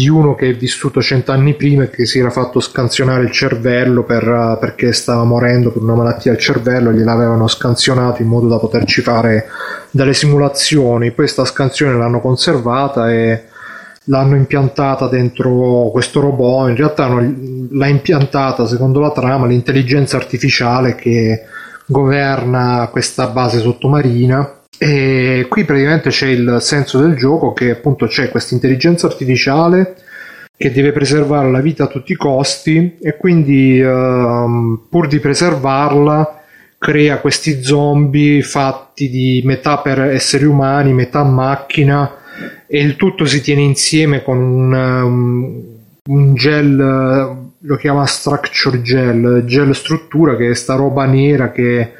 di 0.00 0.08
uno 0.08 0.34
che 0.34 0.48
è 0.48 0.54
vissuto 0.54 1.02
cent'anni 1.02 1.54
prima 1.54 1.84
e 1.84 1.90
che 1.90 2.06
si 2.06 2.18
era 2.18 2.30
fatto 2.30 2.58
scansionare 2.58 3.22
il 3.22 3.30
cervello 3.30 4.02
per, 4.02 4.26
uh, 4.26 4.58
perché 4.58 4.92
stava 4.92 5.24
morendo 5.24 5.70
per 5.70 5.82
una 5.82 5.94
malattia 5.94 6.32
al 6.32 6.38
cervello, 6.38 6.90
gliel'avevano 6.90 7.46
scansionato 7.46 8.22
in 8.22 8.28
modo 8.28 8.48
da 8.48 8.58
poterci 8.58 9.02
fare 9.02 9.46
delle 9.90 10.14
simulazioni. 10.14 11.12
Questa 11.12 11.44
scansione 11.44 11.98
l'hanno 11.98 12.20
conservata 12.20 13.12
e 13.12 13.44
l'hanno 14.04 14.36
impiantata 14.36 15.08
dentro 15.08 15.90
questo 15.92 16.20
robot. 16.20 16.70
In 16.70 16.76
realtà 16.76 17.08
l'ha 17.08 17.86
impiantata, 17.86 18.66
secondo 18.66 19.00
la 19.00 19.12
trama, 19.12 19.46
l'intelligenza 19.46 20.16
artificiale 20.16 20.94
che 20.94 21.44
governa 21.86 22.88
questa 22.90 23.26
base 23.28 23.58
sottomarina 23.58 24.60
e 24.78 25.46
qui 25.50 25.64
praticamente 25.64 26.08
c'è 26.08 26.28
il 26.28 26.58
senso 26.60 27.00
del 27.00 27.16
gioco 27.16 27.52
che 27.52 27.70
appunto 27.70 28.06
c'è 28.06 28.30
questa 28.30 28.54
intelligenza 28.54 29.06
artificiale 29.06 29.96
che 30.56 30.70
deve 30.70 30.92
preservare 30.92 31.50
la 31.50 31.60
vita 31.60 31.84
a 31.84 31.88
tutti 31.88 32.12
i 32.12 32.16
costi 32.16 32.96
e 33.00 33.16
quindi 33.16 33.80
uh, 33.80 34.86
pur 34.88 35.06
di 35.08 35.18
preservarla 35.18 36.42
crea 36.78 37.18
questi 37.18 37.62
zombie 37.62 38.40
fatti 38.40 39.10
di 39.10 39.42
metà 39.44 39.78
per 39.78 40.00
esseri 40.00 40.44
umani, 40.44 40.94
metà 40.94 41.24
macchina 41.24 42.10
e 42.66 42.80
il 42.80 42.96
tutto 42.96 43.24
si 43.24 43.40
tiene 43.40 43.62
insieme 43.62 44.22
con 44.22 44.38
un, 44.38 44.72
um, 44.72 45.62
un 46.04 46.34
gel, 46.34 46.76
lo 47.58 47.76
chiama 47.76 48.06
structure 48.06 48.80
gel, 48.82 49.42
gel 49.44 49.74
struttura 49.74 50.36
che 50.36 50.50
è 50.50 50.54
sta 50.54 50.74
roba 50.74 51.04
nera 51.04 51.50
che 51.50 51.92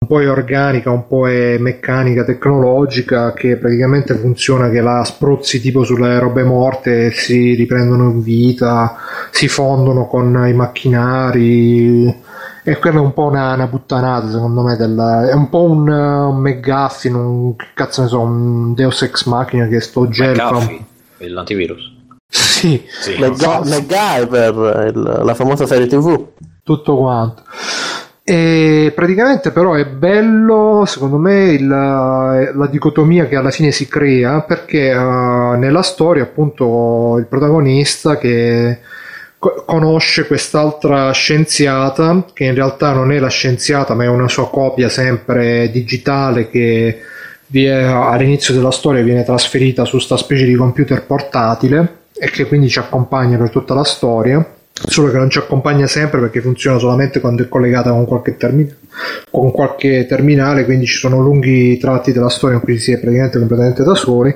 un 0.00 0.06
po' 0.06 0.20
è 0.20 0.28
organica, 0.28 0.90
un 0.90 1.06
po' 1.06 1.28
è 1.28 1.56
meccanica, 1.58 2.24
tecnologica, 2.24 3.32
che 3.32 3.56
praticamente 3.56 4.14
funziona 4.14 4.68
che 4.68 4.80
la 4.80 5.04
spruzzi 5.04 5.60
tipo 5.60 5.84
sulle 5.84 6.18
robe 6.18 6.42
morte 6.42 7.06
e 7.06 7.10
si 7.12 7.54
riprendono 7.54 8.10
in 8.10 8.22
vita, 8.22 8.96
si 9.30 9.48
fondono 9.48 10.06
con 10.06 10.46
i 10.46 10.52
macchinari. 10.52 12.22
E 12.66 12.78
quella 12.78 12.96
è 12.96 13.00
un 13.00 13.12
po' 13.12 13.24
una, 13.26 13.52
una 13.52 13.66
puttanata, 13.68 14.30
secondo 14.30 14.62
me. 14.62 14.76
Della, 14.76 15.28
è 15.28 15.34
un 15.34 15.48
po' 15.50 15.64
un, 15.64 15.86
un 15.88 16.36
McGuffin, 16.40 17.14
un 17.14 17.54
cazzo 17.74 18.02
ne 18.02 18.08
so, 18.08 18.20
un 18.20 18.72
Deus 18.74 19.02
Ex 19.02 19.26
Machina 19.26 19.66
che 19.68 19.80
sto 19.80 20.08
gel. 20.08 20.30
McAfee, 20.34 20.84
l'antivirus. 21.28 21.92
Sì, 22.26 22.82
Sì. 22.88 23.16
MacGyver, 23.18 24.86
il- 24.94 25.20
la 25.22 25.34
famosa 25.34 25.66
serie 25.66 25.86
tv. 25.86 26.26
tutto 26.62 26.96
quanto. 26.96 27.42
E 28.26 28.90
praticamente 28.94 29.50
però 29.50 29.74
è 29.74 29.84
bello, 29.86 30.84
secondo 30.86 31.18
me, 31.18 31.44
il- 31.52 31.66
la 31.68 32.66
dicotomia 32.70 33.26
che 33.26 33.36
alla 33.36 33.50
fine 33.50 33.70
si 33.70 33.86
crea 33.86 34.40
perché 34.40 34.88
eh, 34.90 34.94
nella 34.96 35.82
storia 35.82 36.22
appunto 36.22 37.16
il 37.18 37.26
protagonista 37.26 38.16
che 38.16 38.78
conosce 39.64 40.26
quest'altra 40.26 41.10
scienziata 41.12 42.26
che 42.32 42.44
in 42.44 42.54
realtà 42.54 42.92
non 42.92 43.12
è 43.12 43.18
la 43.18 43.28
scienziata 43.28 43.94
ma 43.94 44.04
è 44.04 44.08
una 44.08 44.28
sua 44.28 44.48
copia 44.48 44.88
sempre 44.88 45.70
digitale 45.70 46.48
che 46.48 47.00
all'inizio 47.52 48.54
della 48.54 48.70
storia 48.70 49.02
viene 49.02 49.22
trasferita 49.22 49.84
su 49.84 49.98
sta 49.98 50.16
specie 50.16 50.44
di 50.44 50.54
computer 50.54 51.04
portatile 51.04 51.98
e 52.16 52.30
che 52.30 52.46
quindi 52.46 52.68
ci 52.68 52.78
accompagna 52.78 53.36
per 53.36 53.50
tutta 53.50 53.74
la 53.74 53.84
storia 53.84 54.44
solo 54.72 55.10
che 55.10 55.18
non 55.18 55.30
ci 55.30 55.38
accompagna 55.38 55.86
sempre 55.86 56.18
perché 56.18 56.40
funziona 56.40 56.78
solamente 56.78 57.20
quando 57.20 57.44
è 57.44 57.48
collegata 57.48 57.90
con 57.90 58.06
qualche, 58.06 58.36
termi- 58.36 58.74
con 59.30 59.52
qualche 59.52 60.04
terminale 60.06 60.64
quindi 60.64 60.86
ci 60.86 60.96
sono 60.96 61.20
lunghi 61.20 61.78
tratti 61.78 62.12
della 62.12 62.28
storia 62.28 62.56
in 62.56 62.62
cui 62.62 62.78
si 62.78 62.92
è 62.92 62.98
praticamente 62.98 63.38
completamente 63.38 63.84
da 63.84 63.94
soli 63.94 64.34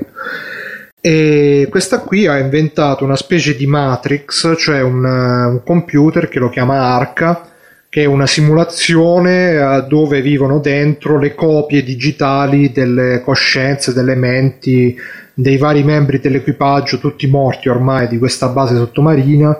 e 1.01 1.68
questa 1.70 2.01
qui 2.01 2.27
ha 2.27 2.39
inventato 2.39 3.05
una 3.05 3.17
specie 3.17 3.55
di 3.55 3.67
Matrix, 3.67 4.55
cioè 4.59 4.83
un, 4.83 5.05
eh, 5.05 5.44
un 5.47 5.62
computer 5.65 6.28
che 6.28 6.41
lo 6.41 6.49
chiama 6.49 6.81
Arca, 6.94 7.49
che 7.89 8.02
è 8.02 8.07
una 8.07 8.27
simulazione 8.27 9.52
eh, 9.52 9.85
dove 9.89 10.20
vivono 10.20 10.59
dentro 10.59 11.18
le 11.18 11.35
copie 11.35 11.85
digitali 11.85 12.73
delle 12.73 13.23
coscienze, 13.23 13.93
delle 13.93 14.17
menti 14.17 14.97
dei 15.33 15.57
vari 15.57 15.85
membri 15.85 16.18
dell'equipaggio, 16.18 16.99
tutti 16.99 17.28
morti 17.28 17.68
ormai 17.68 18.09
di 18.09 18.18
questa 18.18 18.49
base 18.49 18.75
sottomarina. 18.75 19.57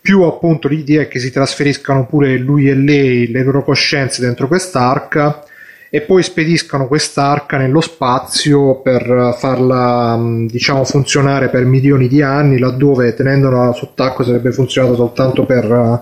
Più 0.00 0.22
appunto 0.22 0.68
l'idea 0.68 1.02
è 1.02 1.08
che 1.08 1.18
si 1.18 1.32
trasferiscano 1.32 2.06
pure 2.06 2.36
lui 2.38 2.68
e 2.68 2.74
lei, 2.74 3.28
le 3.32 3.42
loro 3.42 3.64
coscienze 3.64 4.20
dentro 4.20 4.46
quest'arca 4.46 5.42
e 5.88 6.00
poi 6.00 6.22
spediscano 6.22 6.88
quest'arca 6.88 7.56
nello 7.56 7.80
spazio 7.80 8.80
per 8.80 9.36
farla 9.38 10.16
mh, 10.16 10.48
diciamo 10.48 10.84
funzionare 10.84 11.48
per 11.48 11.64
milioni 11.64 12.08
di 12.08 12.22
anni 12.22 12.58
laddove 12.58 13.14
tenendola 13.14 13.72
sott'acqua 13.72 14.24
sarebbe 14.24 14.52
funzionata 14.52 14.94
soltanto 14.94 15.44
per 15.44 15.64
eh, 15.64 16.00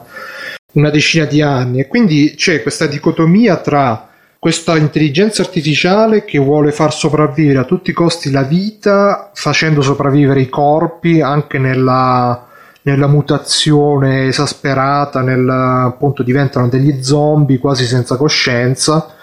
una 0.72 0.90
decina 0.90 1.24
di 1.24 1.42
anni. 1.42 1.80
E 1.80 1.86
quindi 1.86 2.34
c'è 2.36 2.62
questa 2.62 2.86
dicotomia 2.86 3.56
tra 3.56 4.08
questa 4.38 4.76
intelligenza 4.76 5.40
artificiale 5.40 6.24
che 6.24 6.38
vuole 6.38 6.70
far 6.70 6.92
sopravvivere 6.92 7.60
a 7.60 7.64
tutti 7.64 7.90
i 7.90 7.94
costi 7.94 8.30
la 8.30 8.42
vita 8.42 9.30
facendo 9.32 9.80
sopravvivere 9.80 10.40
i 10.42 10.50
corpi 10.50 11.22
anche 11.22 11.58
nella, 11.58 12.46
nella 12.82 13.06
mutazione 13.06 14.26
esasperata 14.26 15.22
nel, 15.22 15.48
appunto 15.48 16.22
diventano 16.22 16.68
degli 16.68 17.02
zombie 17.02 17.58
quasi 17.58 17.86
senza 17.86 18.16
coscienza 18.16 19.13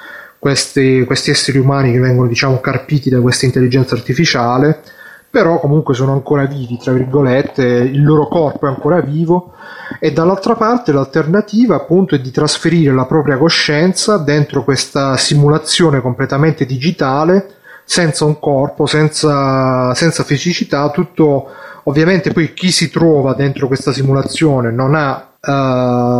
questi, 0.41 1.03
questi 1.05 1.29
esseri 1.29 1.59
umani 1.59 1.91
che 1.91 1.99
vengono 1.99 2.27
diciamo 2.27 2.59
carpiti 2.59 3.11
da 3.11 3.21
questa 3.21 3.45
intelligenza 3.45 3.93
artificiale 3.93 4.81
però 5.29 5.59
comunque 5.59 5.93
sono 5.93 6.13
ancora 6.13 6.45
vivi 6.45 6.79
tra 6.79 6.93
virgolette 6.93 7.63
il 7.63 8.03
loro 8.03 8.27
corpo 8.27 8.65
è 8.65 8.69
ancora 8.69 9.01
vivo 9.01 9.53
e 9.99 10.11
dall'altra 10.11 10.55
parte 10.55 10.91
l'alternativa 10.91 11.75
appunto 11.75 12.15
è 12.15 12.19
di 12.19 12.31
trasferire 12.31 12.91
la 12.91 13.05
propria 13.05 13.37
coscienza 13.37 14.17
dentro 14.17 14.63
questa 14.63 15.15
simulazione 15.15 16.01
completamente 16.01 16.65
digitale 16.65 17.57
senza 17.83 18.25
un 18.25 18.39
corpo 18.39 18.87
senza, 18.87 19.93
senza 19.93 20.23
fisicità 20.23 20.89
tutto 20.89 21.49
ovviamente 21.83 22.31
poi 22.31 22.51
chi 22.55 22.71
si 22.71 22.89
trova 22.89 23.35
dentro 23.35 23.67
questa 23.67 23.93
simulazione 23.93 24.71
non 24.71 24.95
ha 24.95 25.33
eh, 25.39 25.51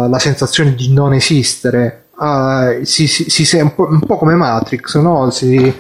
la 0.08 0.20
sensazione 0.20 0.76
di 0.76 0.94
non 0.94 1.14
esistere 1.14 2.01
ah, 2.22 2.78
si, 2.84 3.08
si, 3.08 3.30
si 3.30 3.46
sente 3.46 3.64
un 3.64 3.76
po', 3.76 3.92
un 3.92 4.00
po' 4.00 4.18
come 4.18 4.36
Matrix, 4.36 4.98
no? 5.00 5.30
si 5.32 5.74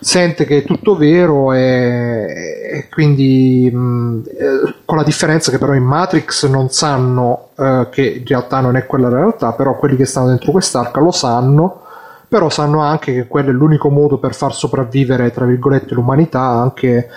sente 0.00 0.44
che 0.44 0.58
è 0.58 0.64
tutto 0.64 0.96
vero 0.96 1.52
e, 1.52 2.70
e 2.72 2.88
quindi 2.88 3.68
mh, 3.72 4.22
eh, 4.38 4.74
con 4.84 4.96
la 4.96 5.02
differenza 5.02 5.50
che 5.50 5.58
però 5.58 5.74
in 5.74 5.84
Matrix 5.84 6.46
non 6.46 6.70
sanno 6.70 7.48
eh, 7.56 7.88
che 7.90 8.02
in 8.02 8.26
realtà 8.26 8.60
non 8.60 8.76
è 8.76 8.86
quella 8.86 9.08
la 9.08 9.16
realtà, 9.16 9.52
però 9.52 9.76
quelli 9.76 9.96
che 9.96 10.04
stanno 10.04 10.28
dentro 10.28 10.52
quest'arca 10.52 11.00
lo 11.00 11.10
sanno 11.10 11.82
però 12.28 12.50
sanno 12.50 12.80
anche 12.80 13.14
che 13.14 13.26
quello 13.26 13.48
è 13.48 13.52
l'unico 13.52 13.88
modo 13.88 14.18
per 14.18 14.34
far 14.34 14.54
sopravvivere, 14.54 15.30
tra 15.30 15.46
virgolette, 15.46 15.94
l'umanità 15.94 16.40
anche. 16.40 17.08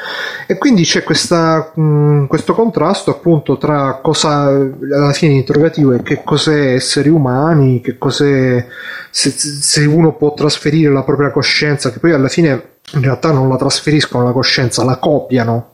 E 0.47 0.57
quindi 0.57 0.83
c'è 0.83 1.03
questa, 1.03 1.71
mh, 1.75 2.27
questo 2.27 2.53
contrasto 2.53 3.11
appunto 3.11 3.57
tra 3.57 3.99
cosa, 4.01 4.45
alla 4.45 5.11
fine 5.11 5.33
l'interrogativo 5.33 5.91
è 5.91 6.01
che 6.01 6.21
cos'è 6.23 6.73
esseri 6.73 7.09
umani, 7.09 7.81
che 7.81 7.97
cos'è, 7.97 8.65
se, 9.09 9.29
se 9.31 9.85
uno 9.85 10.13
può 10.13 10.33
trasferire 10.33 10.91
la 10.91 11.03
propria 11.03 11.31
coscienza, 11.31 11.91
che 11.91 11.99
poi 11.99 12.13
alla 12.13 12.29
fine 12.29 12.69
in 12.93 13.01
realtà 13.01 13.31
non 13.31 13.49
la 13.49 13.57
trasferiscono 13.57 14.23
la 14.23 14.31
coscienza, 14.31 14.83
la 14.83 14.97
copiano. 14.97 15.69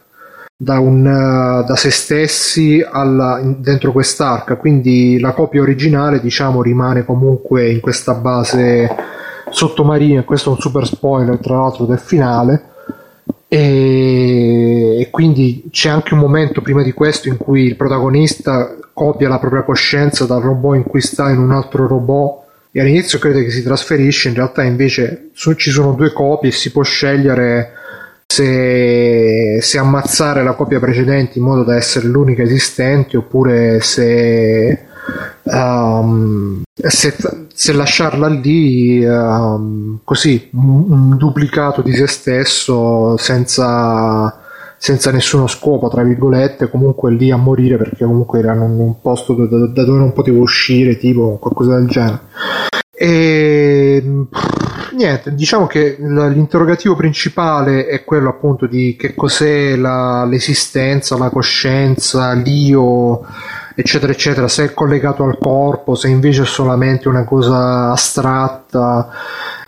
da, 0.60 0.80
un, 0.80 1.06
uh, 1.06 1.64
da 1.64 1.76
se 1.76 1.92
stessi 1.92 2.84
alla, 2.84 3.40
dentro 3.44 3.92
quest'arca, 3.92 4.56
quindi 4.56 5.20
la 5.20 5.32
copia 5.34 5.62
originale 5.62 6.20
diciamo 6.20 6.64
rimane 6.64 7.06
comunque 7.06 7.70
in 7.70 7.80
questa 7.80 8.16
base 8.16 8.90
sottomarina, 9.58 10.22
questo 10.22 10.52
è 10.52 10.54
un 10.54 10.60
super 10.60 10.86
spoiler 10.86 11.40
tra 11.40 11.58
l'altro 11.58 11.86
del 11.86 11.98
finale, 11.98 12.64
e, 13.48 15.00
e 15.00 15.10
quindi 15.10 15.64
c'è 15.72 15.90
anche 15.90 16.14
un 16.14 16.20
momento 16.20 16.62
prima 16.62 16.84
di 16.84 16.92
questo 16.92 17.28
in 17.28 17.38
cui 17.38 17.64
il 17.64 17.76
protagonista 17.76 18.78
copia 18.94 19.28
la 19.28 19.40
propria 19.40 19.64
coscienza 19.64 20.26
dal 20.26 20.42
robot 20.42 20.76
in 20.76 20.84
cui 20.84 21.02
sta 21.02 21.32
in 21.32 21.40
un 21.40 21.52
altro 21.52 21.88
robot 21.88 22.46
e 22.72 22.82
all'inizio 22.82 23.18
crede 23.18 23.44
che 23.44 23.50
si 23.50 23.64
trasferisce, 23.64 24.28
in 24.28 24.36
realtà 24.36 24.62
invece 24.62 25.32
ci 25.34 25.72
sono 25.72 25.94
due 25.94 26.14
copie 26.14 26.50
e 26.50 26.54
si 26.54 26.72
può 26.72 26.84
scegliere 26.84 27.72
se, 28.28 29.58
se, 29.60 29.78
ammazzare 29.80 30.44
la 30.44 30.54
copia 30.54 30.80
precedente 30.80 31.40
in 31.40 31.46
modo 31.46 31.64
da 31.64 31.76
essere 31.76 32.06
l'unica 32.06 32.44
esistente 32.44 33.18
oppure 33.18 33.80
se, 33.82 34.87
um, 35.50 36.62
se, 36.74 37.16
se 37.54 37.74
lasciarla 37.74 38.28
lì 38.28 39.04
um, 39.06 40.00
così 40.04 40.50
un, 40.54 40.86
un, 40.90 41.18
duplicato 41.18 41.82
di 41.82 41.94
se 41.94 42.08
stesso 42.08 43.18
senza, 43.18 44.40
senza 44.78 45.12
nessuno 45.12 45.48
scopo 45.48 45.90
tra 45.90 46.04
virgolette 46.04 46.70
comunque 46.70 47.12
lì 47.12 47.32
a 47.32 47.38
morire 47.38 47.78
perché 47.78 48.06
comunque 48.06 48.40
era 48.40 48.54
in 48.54 48.62
un 48.62 49.02
posto 49.02 49.34
da, 49.34 49.46
da 49.68 49.84
dove 49.84 49.98
non 49.98 50.14
potevo 50.14 50.42
uscire 50.42 50.98
tipo 50.98 51.38
qualcosa 51.38 51.76
del 51.78 51.88
genere. 51.88 52.20
E 53.00 54.04
niente, 54.94 55.36
diciamo 55.36 55.68
che 55.68 55.98
l'interrogativo 56.00 56.96
principale 56.96 57.86
è 57.86 58.04
quello 58.04 58.30
appunto 58.30 58.66
di 58.66 58.96
che 58.98 59.14
cos'è 59.14 59.76
la, 59.76 60.26
l'esistenza, 60.26 61.18
la 61.18 61.30
coscienza, 61.30 62.34
l'io, 62.34 63.24
eccetera, 63.80 64.12
eccetera, 64.12 64.48
se 64.48 64.64
è 64.64 64.74
collegato 64.74 65.24
al 65.24 65.38
corpo, 65.38 65.94
se 65.94 66.08
invece 66.08 66.42
è 66.42 66.46
solamente 66.46 67.08
una 67.08 67.24
cosa 67.24 67.92
astratta. 67.92 69.10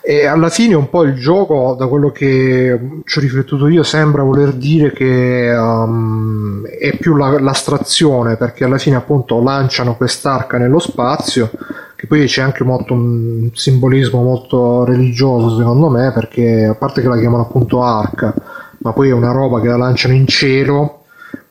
E 0.01 0.25
alla 0.25 0.49
fine 0.49 0.73
un 0.73 0.89
po' 0.89 1.03
il 1.03 1.13
gioco, 1.13 1.75
da 1.77 1.85
quello 1.85 2.09
che 2.09 3.01
ci 3.05 3.17
ho 3.17 3.21
riflettuto 3.21 3.67
io, 3.67 3.83
sembra 3.83 4.23
voler 4.23 4.53
dire 4.53 4.91
che 4.93 5.53
um, 5.55 6.65
è 6.65 6.97
più 6.97 7.15
la, 7.15 7.39
l'astrazione, 7.39 8.35
perché 8.35 8.63
alla 8.63 8.79
fine 8.79 8.95
appunto 8.95 9.43
lanciano 9.43 9.95
quest'arca 9.95 10.57
nello 10.57 10.79
spazio 10.79 11.51
che 11.95 12.07
poi 12.07 12.25
c'è 12.25 12.41
anche 12.41 12.63
molto 12.63 12.93
un 12.93 13.49
simbolismo 13.53 14.23
molto 14.23 14.85
religioso 14.85 15.57
secondo 15.57 15.89
me 15.89 16.13
perché 16.13 16.63
a 16.63 16.73
parte 16.73 17.01
che 17.01 17.09
la 17.09 17.17
chiamano 17.17 17.43
appunto 17.43 17.83
arca 17.83 18.33
ma 18.77 18.93
poi 18.93 19.09
è 19.09 19.11
una 19.11 19.33
roba 19.33 19.59
che 19.59 19.67
la 19.67 19.75
lanciano 19.75 20.13
in 20.13 20.25
cielo 20.25 20.98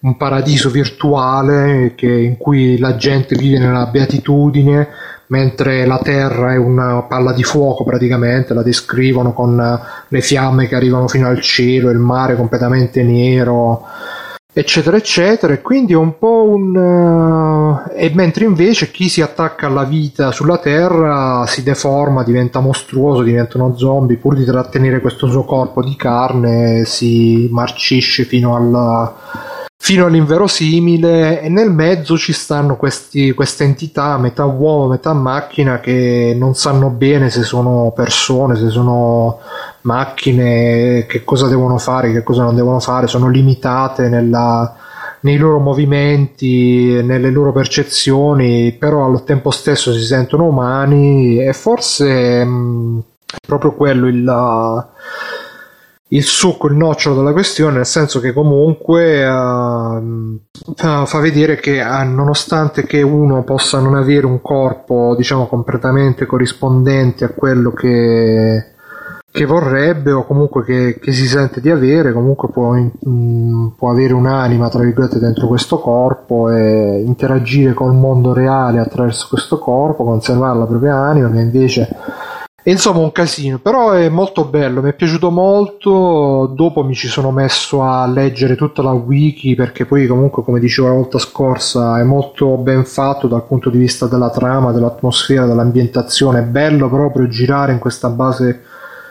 un 0.00 0.16
paradiso 0.16 0.70
virtuale 0.70 1.94
che, 1.96 2.10
in 2.10 2.36
cui 2.36 2.78
la 2.78 2.96
gente 2.96 3.36
vive 3.36 3.58
nella 3.58 3.86
beatitudine 3.86 4.88
mentre 5.28 5.84
la 5.86 5.98
terra 5.98 6.52
è 6.52 6.56
una 6.56 7.02
palla 7.02 7.32
di 7.32 7.42
fuoco 7.42 7.84
praticamente 7.84 8.54
la 8.54 8.62
descrivono 8.62 9.32
con 9.32 9.80
le 10.08 10.20
fiamme 10.20 10.68
che 10.68 10.74
arrivano 10.74 11.08
fino 11.08 11.26
al 11.28 11.40
cielo 11.40 11.90
il 11.90 11.98
mare 11.98 12.34
completamente 12.36 13.02
nero 13.02 13.84
eccetera 14.52 14.96
eccetera. 14.96 15.52
E 15.52 15.62
quindi 15.62 15.92
è 15.92 15.96
un 15.96 16.18
po' 16.18 16.48
un 16.48 16.74
uh, 16.74 17.90
e 17.94 18.10
mentre 18.14 18.44
invece 18.44 18.90
chi 18.90 19.08
si 19.08 19.20
attacca 19.20 19.66
alla 19.66 19.84
vita 19.84 20.32
sulla 20.32 20.58
terra 20.58 21.44
si 21.46 21.62
deforma 21.62 22.24
diventa 22.24 22.60
mostruoso 22.60 23.22
diventa 23.22 23.58
uno 23.58 23.76
zombie 23.76 24.16
pur 24.16 24.34
di 24.34 24.44
trattenere 24.44 25.00
questo 25.00 25.28
suo 25.28 25.44
corpo 25.44 25.82
di 25.82 25.94
carne 25.94 26.84
si 26.84 27.48
marcisce 27.52 28.24
fino 28.24 28.56
alla 28.56 29.14
fino 29.80 30.06
all'inverosimile 30.06 31.40
e 31.40 31.48
nel 31.48 31.70
mezzo 31.70 32.18
ci 32.18 32.32
stanno 32.32 32.76
questi, 32.76 33.32
queste 33.32 33.62
entità 33.62 34.18
metà 34.18 34.44
uomo 34.44 34.88
metà 34.88 35.12
macchina 35.12 35.78
che 35.78 36.34
non 36.36 36.54
sanno 36.54 36.90
bene 36.90 37.30
se 37.30 37.44
sono 37.44 37.92
persone 37.94 38.56
se 38.56 38.68
sono 38.70 39.38
macchine 39.82 41.06
che 41.06 41.22
cosa 41.22 41.46
devono 41.46 41.78
fare 41.78 42.12
che 42.12 42.24
cosa 42.24 42.42
non 42.42 42.56
devono 42.56 42.80
fare 42.80 43.06
sono 43.06 43.28
limitate 43.28 44.08
nella, 44.08 44.76
nei 45.20 45.36
loro 45.36 45.60
movimenti 45.60 47.00
nelle 47.02 47.30
loro 47.30 47.52
percezioni 47.52 48.72
però 48.72 49.06
al 49.06 49.22
tempo 49.22 49.52
stesso 49.52 49.92
si 49.92 50.02
sentono 50.04 50.46
umani 50.46 51.40
e 51.40 51.52
forse 51.52 52.44
mh, 52.44 53.02
è 53.26 53.36
proprio 53.46 53.74
quello 53.74 54.08
il 54.08 54.24
il 56.08 56.22
succo, 56.22 56.68
il 56.68 56.76
nocciolo 56.76 57.16
della 57.16 57.32
questione, 57.32 57.76
nel 57.76 57.86
senso 57.86 58.20
che 58.20 58.32
comunque 58.32 59.26
uh, 59.26 60.40
fa, 60.74 61.20
vedere 61.20 61.56
che 61.56 61.82
uh, 61.82 62.08
nonostante 62.08 62.84
che 62.84 63.02
uno 63.02 63.42
possa 63.42 63.78
non 63.80 63.94
avere 63.94 64.24
un 64.24 64.40
corpo, 64.40 65.14
diciamo, 65.16 65.46
completamente 65.46 66.24
corrispondente 66.24 67.24
a 67.24 67.30
quello 67.30 67.72
che, 67.72 68.72
che 69.30 69.44
vorrebbe 69.44 70.12
o 70.12 70.24
comunque 70.24 70.64
che, 70.64 70.98
che, 70.98 71.12
si 71.12 71.26
sente 71.26 71.60
di 71.60 71.68
avere, 71.68 72.14
comunque 72.14 72.48
può, 72.48 72.74
in, 72.74 73.72
può 73.76 73.90
avere 73.90 74.14
un'anima, 74.14 74.70
tra 74.70 74.82
virgolette, 74.82 75.18
dentro 75.18 75.46
questo 75.46 75.78
corpo 75.78 76.50
e 76.50 77.02
interagire 77.04 77.74
col 77.74 77.94
mondo 77.94 78.32
reale 78.32 78.80
attraverso 78.80 79.26
questo 79.28 79.58
corpo, 79.58 80.04
conservare 80.04 80.58
la 80.58 80.66
propria 80.66 80.96
anima, 80.96 81.30
che 81.30 81.40
invece 81.40 81.96
insomma 82.64 82.98
un 82.98 83.12
casino, 83.12 83.58
però 83.58 83.92
è 83.92 84.08
molto 84.08 84.44
bello, 84.44 84.82
mi 84.82 84.90
è 84.90 84.94
piaciuto 84.94 85.30
molto, 85.30 86.52
dopo 86.54 86.84
mi 86.84 86.94
ci 86.94 87.08
sono 87.08 87.30
messo 87.30 87.82
a 87.82 88.06
leggere 88.06 88.56
tutta 88.56 88.82
la 88.82 88.92
wiki 88.92 89.54
perché 89.54 89.86
poi 89.86 90.06
comunque 90.06 90.42
come 90.42 90.60
dicevo 90.60 90.88
la 90.88 90.94
volta 90.94 91.18
scorsa 91.18 91.98
è 91.98 92.02
molto 92.02 92.56
ben 92.56 92.84
fatto 92.84 93.26
dal 93.26 93.46
punto 93.46 93.70
di 93.70 93.78
vista 93.78 94.06
della 94.06 94.30
trama, 94.30 94.72
dell'atmosfera, 94.72 95.46
dell'ambientazione, 95.46 96.40
è 96.40 96.42
bello 96.42 96.88
proprio 96.88 97.28
girare 97.28 97.72
in 97.72 97.78
questa 97.78 98.10
base 98.10 98.62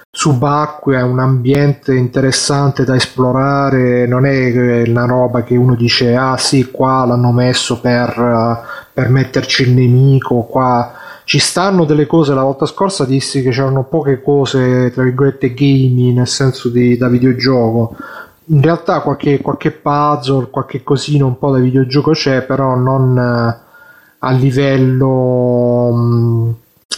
subacquea, 0.10 1.00
è 1.00 1.04
un 1.04 1.20
ambiente 1.20 1.94
interessante 1.96 2.84
da 2.84 2.96
esplorare, 2.96 4.08
non 4.08 4.26
è 4.26 4.84
una 4.88 5.06
roba 5.06 5.44
che 5.44 5.56
uno 5.56 5.76
dice 5.76 6.16
ah 6.16 6.38
sì 6.38 6.72
qua 6.72 7.06
l'hanno 7.06 7.32
messo 7.32 7.80
per, 7.80 8.64
per 8.94 9.10
metterci 9.10 9.64
il 9.64 9.72
nemico, 9.74 10.42
qua 10.44 10.92
ci 11.28 11.40
stanno 11.40 11.84
delle 11.84 12.06
cose, 12.08 12.34
la 12.34 12.44
volta 12.44 12.66
scorsa 12.66 13.04
dissi 13.04 13.42
che 13.42 13.50
c'erano 13.50 13.84
poche 13.84 14.22
cose, 14.22 14.90
tra 14.92 15.04
virgolette, 15.04 15.54
gaming, 15.54 16.16
nel 16.16 16.26
senso 16.26 16.70
di, 16.70 16.96
da 16.96 17.10
videogioco. 17.10 17.98
In 18.46 18.62
realtà 18.62 19.02
qualche, 19.02 19.42
qualche 19.42 19.72
puzzle, 19.72 20.48
qualche 20.50 20.84
cosina 20.84 21.26
un 21.26 21.38
po' 21.38 21.52
da 21.52 21.58
videogioco 21.58 22.12
c'è, 22.12 22.44
però 22.44 22.76
non 22.76 23.18
eh, 23.18 23.58
a 24.20 24.32
livello... 24.32 25.92
Mm, 25.94 26.50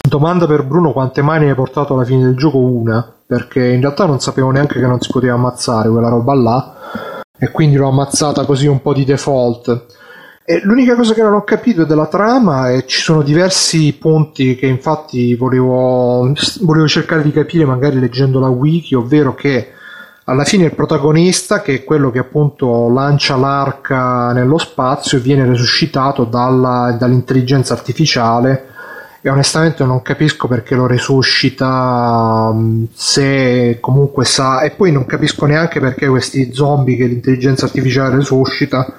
domanda 0.08 0.46
per 0.46 0.62
Bruno, 0.62 0.92
quante 0.92 1.22
mani 1.22 1.48
hai 1.48 1.56
portato 1.56 1.94
alla 1.94 2.04
fine 2.04 2.22
del 2.22 2.36
gioco? 2.36 2.58
Una, 2.58 3.12
perché 3.26 3.66
in 3.66 3.80
realtà 3.80 4.06
non 4.06 4.20
sapevo 4.20 4.52
neanche 4.52 4.78
che 4.78 4.86
non 4.86 5.00
si 5.00 5.10
poteva 5.10 5.34
ammazzare 5.34 5.88
quella 5.90 6.08
roba 6.08 6.34
là, 6.34 6.74
e 7.36 7.50
quindi 7.50 7.74
l'ho 7.74 7.88
ammazzata 7.88 8.44
così 8.44 8.68
un 8.68 8.80
po' 8.80 8.94
di 8.94 9.04
default 9.04 9.86
e 10.50 10.60
l'unica 10.64 10.96
cosa 10.96 11.14
che 11.14 11.22
non 11.22 11.34
ho 11.34 11.44
capito 11.44 11.84
della 11.84 12.08
trama 12.08 12.72
è 12.72 12.84
ci 12.84 13.00
sono 13.00 13.22
diversi 13.22 13.96
punti 13.96 14.56
che 14.56 14.66
infatti 14.66 15.36
volevo, 15.36 16.32
volevo 16.62 16.88
cercare 16.88 17.22
di 17.22 17.30
capire 17.30 17.64
magari 17.64 18.00
leggendo 18.00 18.40
la 18.40 18.48
wiki, 18.48 18.96
ovvero 18.96 19.36
che 19.36 19.70
alla 20.24 20.42
fine 20.42 20.64
il 20.64 20.74
protagonista, 20.74 21.62
che 21.62 21.74
è 21.74 21.84
quello 21.84 22.10
che 22.10 22.18
appunto 22.18 22.88
lancia 22.88 23.36
l'arca 23.36 24.32
nello 24.32 24.58
spazio, 24.58 25.20
viene 25.20 25.46
resuscitato 25.46 26.24
dalla, 26.24 26.96
dall'intelligenza 26.98 27.72
artificiale. 27.72 28.66
E 29.20 29.30
onestamente 29.30 29.84
non 29.84 30.02
capisco 30.02 30.48
perché 30.48 30.74
lo 30.74 30.88
resuscita 30.88 32.52
se 32.92 33.78
comunque 33.78 34.24
sa 34.24 34.62
e 34.62 34.70
poi 34.70 34.90
non 34.90 35.06
capisco 35.06 35.46
neanche 35.46 35.78
perché 35.78 36.08
questi 36.08 36.52
zombie 36.52 36.96
che 36.96 37.04
l'intelligenza 37.04 37.66
artificiale 37.66 38.16
resuscita 38.16 38.92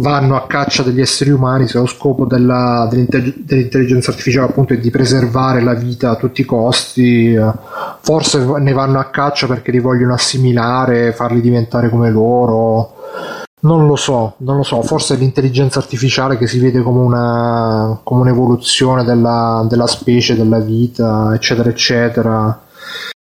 vanno 0.00 0.36
a 0.36 0.46
caccia 0.46 0.82
degli 0.82 1.00
esseri 1.00 1.30
umani 1.30 1.68
se 1.68 1.78
lo 1.78 1.86
scopo 1.86 2.24
della, 2.24 2.88
dell'intelligenza 2.90 4.10
artificiale 4.10 4.48
appunto 4.48 4.72
è 4.72 4.78
di 4.78 4.90
preservare 4.90 5.62
la 5.62 5.74
vita 5.74 6.10
a 6.10 6.16
tutti 6.16 6.40
i 6.40 6.44
costi. 6.44 7.36
Forse 8.00 8.44
ne 8.58 8.72
vanno 8.72 8.98
a 8.98 9.10
caccia 9.10 9.46
perché 9.46 9.70
li 9.70 9.80
vogliono 9.80 10.14
assimilare 10.14 11.12
farli 11.12 11.40
diventare 11.40 11.88
come 11.88 12.10
loro. 12.10 12.94
Non 13.62 13.86
lo 13.86 13.96
so, 13.96 14.34
non 14.38 14.56
lo 14.56 14.62
so, 14.62 14.80
forse 14.82 15.14
è 15.14 15.18
l'intelligenza 15.18 15.80
artificiale 15.80 16.38
che 16.38 16.46
si 16.46 16.58
vede 16.58 16.80
come, 16.80 17.00
una, 17.00 18.00
come 18.02 18.22
un'evoluzione 18.22 19.04
della, 19.04 19.66
della 19.68 19.86
specie, 19.86 20.34
della 20.34 20.60
vita, 20.60 21.32
eccetera, 21.34 21.68
eccetera 21.68 22.60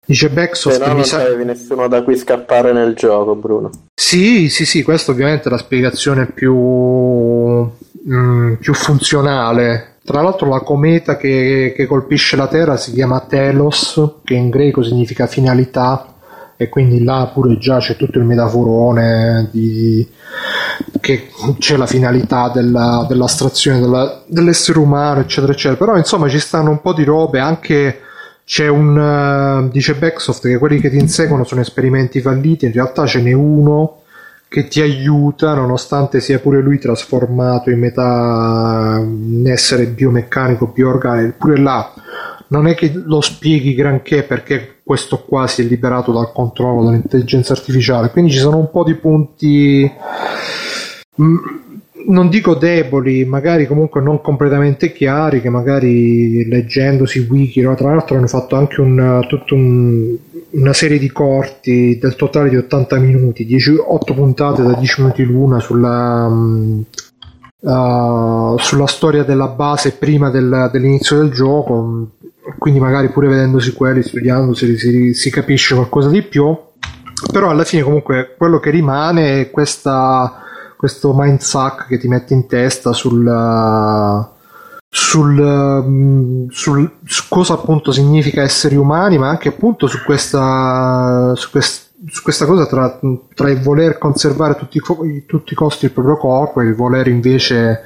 Dice 0.09 0.29
Backsoft 0.29 0.81
Se 0.81 0.87
no, 0.87 0.93
non 0.93 1.05
sa... 1.05 1.21
avevi 1.21 1.45
nessuno 1.45 1.87
da 1.87 2.01
cui 2.01 2.17
scappare 2.17 2.73
nel 2.73 2.95
gioco, 2.95 3.35
Bruno. 3.35 3.69
Sì, 3.93 4.49
sì, 4.49 4.65
sì, 4.65 4.81
questa 4.81 5.11
ovviamente 5.11 5.49
è 5.49 5.51
la 5.51 5.59
spiegazione 5.59 6.25
più, 6.25 6.55
mm, 6.55 8.53
più 8.55 8.73
funzionale. 8.73 9.97
Tra 10.03 10.23
l'altro 10.23 10.49
la 10.49 10.61
cometa 10.61 11.15
che, 11.15 11.73
che, 11.75 11.85
colpisce 11.85 12.35
la 12.35 12.47
Terra 12.47 12.75
si 12.75 12.91
chiama 12.91 13.19
Telos, 13.19 14.01
che 14.23 14.33
in 14.33 14.49
greco 14.49 14.81
significa 14.81 15.27
finalità, 15.27 16.15
e 16.57 16.69
quindi 16.69 17.03
là 17.03 17.29
pure 17.31 17.59
già 17.59 17.77
c'è 17.77 17.95
tutto 17.95 18.17
il 18.17 18.25
metaforone 18.25 19.47
di, 19.51 20.07
che 20.99 21.29
c'è 21.59 21.77
la 21.77 21.85
finalità 21.85 22.49
della, 22.51 23.05
dell'astrazione 23.07 23.79
della, 23.79 24.23
dell'essere 24.25 24.79
umano 24.79 25.21
eccetera 25.21 25.53
eccetera 25.53 25.77
però 25.77 25.95
insomma 25.95 26.27
ci 26.27 26.39
stanno 26.39 26.71
un 26.71 26.81
po' 26.81 26.93
di 26.93 27.05
robe 27.05 27.39
anche 27.39 28.01
c'è 28.49 28.67
un 28.67 28.97
uh, 28.97 29.69
dice 29.69 29.93
Backsoft 29.93 30.47
che 30.47 30.57
quelli 30.57 30.79
che 30.79 30.89
ti 30.89 30.97
inseguono 30.97 31.43
sono 31.43 31.61
esperimenti 31.61 32.19
falliti 32.19 32.65
in 32.65 32.71
realtà 32.71 33.05
ce 33.05 33.21
n'è 33.21 33.31
uno 33.31 34.01
che 34.47 34.67
ti 34.67 34.81
aiuta 34.81 35.53
nonostante 35.53 36.19
sia 36.19 36.39
pure 36.39 36.59
lui 36.59 36.79
trasformato 36.79 37.69
in 37.69 37.77
metà 37.77 38.99
in 38.99 39.47
essere 39.47 39.85
biomeccanico 39.85 40.65
bioorganico 40.65 41.35
pure 41.37 41.59
là. 41.59 41.93
Non 42.47 42.65
è 42.65 42.73
che 42.73 42.91
lo 42.91 43.21
spieghi 43.21 43.75
granché 43.75 44.23
perché 44.23 44.77
questo 44.83 45.19
qua 45.19 45.45
si 45.45 45.61
è 45.61 45.65
liberato 45.65 46.11
dal 46.11 46.31
controllo 46.31 46.85
dell'intelligenza 46.85 47.53
artificiale. 47.53 48.09
Quindi 48.09 48.31
ci 48.31 48.39
sono 48.39 48.57
un 48.57 48.71
po' 48.71 48.83
di 48.83 48.95
punti 48.95 49.91
mm, 51.21 51.37
non 52.09 52.29
dico 52.29 52.55
deboli, 52.55 53.25
magari 53.25 53.67
comunque 53.67 54.01
non 54.01 54.21
completamente 54.21 54.91
chiari, 54.91 55.41
che 55.41 55.49
magari 55.49 56.47
leggendosi 56.47 57.27
wiki, 57.29 57.61
no? 57.61 57.75
tra 57.75 57.93
l'altro 57.93 58.17
hanno 58.17 58.27
fatto 58.27 58.55
anche 58.55 58.81
un, 58.81 59.23
tutta 59.27 59.53
un, 59.53 60.15
una 60.51 60.73
serie 60.73 60.97
di 60.97 61.11
corti 61.11 61.99
del 61.99 62.15
totale 62.15 62.49
di 62.49 62.57
80 62.57 62.97
minuti, 62.97 63.45
10, 63.45 63.75
8 63.87 64.13
puntate 64.13 64.63
da 64.63 64.73
10 64.73 65.01
minuti 65.01 65.23
l'una 65.23 65.59
sulla, 65.59 66.25
uh, 66.25 66.85
sulla 68.57 68.87
storia 68.87 69.23
della 69.23 69.47
base 69.47 69.91
prima 69.91 70.31
del, 70.31 70.69
dell'inizio 70.71 71.17
del 71.17 71.31
gioco, 71.31 72.07
quindi 72.57 72.79
magari 72.79 73.09
pure 73.09 73.27
vedendosi 73.27 73.73
quelli, 73.73 74.01
studiandosi, 74.01 74.77
si, 74.77 75.13
si 75.13 75.29
capisce 75.29 75.75
qualcosa 75.75 76.09
di 76.09 76.23
più, 76.23 76.57
però 77.31 77.51
alla 77.51 77.65
fine 77.65 77.83
comunque 77.83 78.33
quello 78.35 78.59
che 78.59 78.71
rimane 78.71 79.41
è 79.41 79.51
questa 79.51 80.45
questo 80.79 81.13
mindsuck 81.13 81.87
che 81.87 81.97
ti 81.97 82.07
mette 82.07 82.33
in 82.33 82.47
testa 82.47 82.93
sul, 82.93 83.27
sul, 84.87 85.83
mm, 85.85 86.47
sul, 86.47 86.89
su 87.03 87.25
cosa 87.27 87.55
appunto 87.55 87.91
significa 87.91 88.43
essere 88.43 88.77
umani, 88.77 89.17
ma 89.17 89.27
anche 89.27 89.49
appunto 89.49 89.87
su 89.87 90.01
questa, 90.05 91.33
su 91.35 91.49
quest, 91.49 91.89
su 92.07 92.23
questa 92.23 92.45
cosa 92.45 92.65
tra, 92.65 92.97
tra, 93.35 93.49
il 93.49 93.59
voler 93.59 93.97
conservare 93.97 94.55
tutti, 94.55 94.79
tutti 95.25 95.51
i 95.51 95.55
costi 95.55 95.83
il 95.83 95.91
proprio 95.91 96.15
corpo 96.15 96.61
e 96.61 96.67
il 96.67 96.75
voler 96.75 97.07
invece 97.07 97.81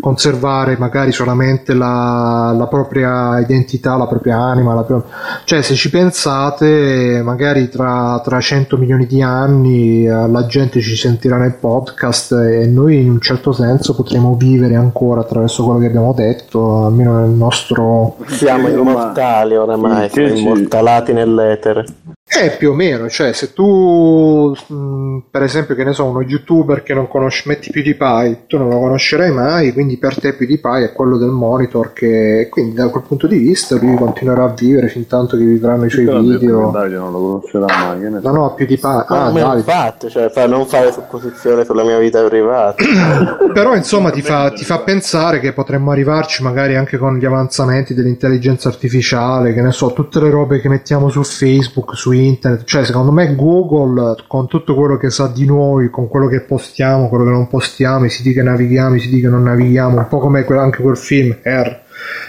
conservare 0.00 0.76
magari 0.78 1.12
solamente 1.12 1.74
la, 1.74 2.54
la 2.56 2.66
propria 2.66 3.38
identità, 3.38 3.96
la 3.96 4.06
propria 4.06 4.38
anima, 4.38 4.74
la 4.74 4.82
propria... 4.82 5.14
cioè 5.44 5.62
se 5.62 5.74
ci 5.74 5.90
pensate 5.90 7.20
magari 7.22 7.68
tra, 7.68 8.20
tra 8.24 8.40
100 8.40 8.76
milioni 8.76 9.06
di 9.06 9.22
anni 9.22 10.06
eh, 10.06 10.28
la 10.28 10.46
gente 10.46 10.80
ci 10.80 10.96
sentirà 10.96 11.36
nel 11.36 11.54
podcast 11.54 12.32
e 12.32 12.66
noi 12.66 13.00
in 13.00 13.10
un 13.10 13.20
certo 13.20 13.52
senso 13.52 13.94
potremo 13.94 14.34
vivere 14.34 14.74
ancora 14.74 15.20
attraverso 15.20 15.64
quello 15.64 15.80
che 15.80 15.86
abbiamo 15.86 16.12
detto, 16.12 16.86
almeno 16.86 17.20
nel 17.20 17.30
nostro... 17.30 18.16
Siamo 18.26 18.68
immortali 18.68 19.56
oramai, 19.56 20.08
siamo 20.08 20.34
immortalati 20.34 21.12
nell'etere. 21.12 21.84
Eh, 22.32 22.50
più 22.56 22.70
o 22.70 22.74
meno, 22.74 23.08
cioè 23.08 23.32
se 23.32 23.52
tu, 23.52 24.54
mh, 24.68 25.22
per 25.32 25.42
esempio, 25.42 25.74
che 25.74 25.82
ne 25.82 25.92
so, 25.92 26.04
uno 26.04 26.22
youtuber 26.22 26.84
che 26.84 26.94
non 26.94 27.08
conosci, 27.08 27.48
metti 27.48 27.70
PewDiePie, 27.72 28.44
tu 28.46 28.56
non 28.56 28.68
lo 28.68 28.78
conoscerai 28.78 29.32
mai, 29.32 29.72
quindi 29.72 29.96
per 29.96 30.16
te 30.16 30.34
PewDiePie 30.34 30.84
è 30.84 30.92
quello 30.92 31.18
del 31.18 31.30
monitor 31.30 31.92
che, 31.92 32.46
quindi 32.48 32.74
da 32.74 32.88
quel 32.88 33.02
punto 33.02 33.26
di 33.26 33.36
vista 33.36 33.74
lui 33.76 33.96
continuerà 33.96 34.44
a 34.44 34.54
vivere 34.56 34.86
fin 34.88 35.08
tanto 35.08 35.36
che 35.36 35.42
vivranno 35.42 35.86
i 35.86 35.90
suoi 35.90 36.04
video. 36.04 36.70
Davide 36.70 36.96
non 36.98 37.10
lo 37.10 37.18
conoscerà 37.18 37.66
mai. 37.66 38.00
Che 38.00 38.08
ne 38.08 38.20
No, 38.22 38.30
no, 38.30 38.54
PewDiePie, 38.54 38.88
No, 38.90 39.04
ah, 39.08 39.30
Davide. 39.32 39.56
infatti, 39.56 40.08
cioè, 40.08 40.30
fa- 40.30 40.46
non 40.46 40.66
fare 40.66 40.92
supposizione 40.92 41.64
sulla 41.64 41.82
mia 41.82 41.98
vita 41.98 42.22
privata. 42.22 42.76
Però 43.52 43.74
insomma 43.74 44.10
ti 44.10 44.22
fa, 44.22 44.50
ti 44.52 44.64
fa 44.64 44.78
pensare 44.78 45.40
che 45.40 45.52
potremmo 45.52 45.90
arrivarci 45.90 46.44
magari 46.44 46.76
anche 46.76 46.96
con 46.96 47.16
gli 47.16 47.24
avanzamenti 47.24 47.92
dell'intelligenza 47.92 48.68
artificiale, 48.68 49.52
che 49.52 49.62
ne 49.62 49.72
so, 49.72 49.92
tutte 49.92 50.20
le 50.20 50.30
robe 50.30 50.60
che 50.60 50.68
mettiamo 50.68 51.08
su 51.08 51.24
Facebook, 51.24 51.96
su 51.96 52.18
internet, 52.26 52.64
cioè 52.64 52.84
secondo 52.84 53.12
me 53.12 53.34
Google 53.34 54.16
con 54.26 54.46
tutto 54.46 54.74
quello 54.74 54.96
che 54.96 55.10
sa 55.10 55.26
di 55.26 55.44
noi, 55.44 55.90
con 55.90 56.08
quello 56.08 56.26
che 56.26 56.40
postiamo, 56.40 57.08
quello 57.08 57.24
che 57.24 57.30
non 57.30 57.48
postiamo, 57.48 58.04
i 58.04 58.10
siti 58.10 58.32
che 58.32 58.42
navighiamo, 58.42 58.94
i 58.94 59.00
siti 59.00 59.20
che 59.20 59.28
non 59.28 59.42
navighiamo, 59.42 59.98
un 59.98 60.06
po' 60.08 60.18
come 60.18 60.44
anche 60.46 60.82
quel 60.82 60.96
film 60.96 61.36
Air 61.42 61.82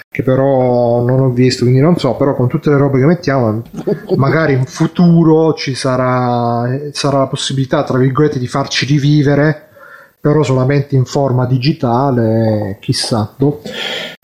che 0.10 0.24
però 0.24 1.06
non 1.06 1.22
ho 1.22 1.30
visto, 1.30 1.64
quindi 1.64 1.82
non 1.82 1.96
so, 1.96 2.16
però 2.16 2.36
con 2.36 2.50
tutte 2.50 2.70
le 2.70 2.76
robe 2.76 3.00
che 3.00 3.06
mettiamo, 3.06 3.62
magari 4.18 4.54
in 4.54 4.66
futuro 4.66 5.54
ci 5.54 5.74
sarà, 5.74 6.90
sarà 6.92 7.20
la 7.20 7.28
possibilità, 7.28 7.84
tra 7.84 7.98
virgolette, 7.98 8.38
di 8.38 8.48
farci 8.48 8.86
rivivere 8.86 9.70
però 10.22 10.44
solamente 10.44 10.96
in 10.96 11.06
forma 11.06 11.46
digitale, 11.46 12.78
chissà. 12.80 13.36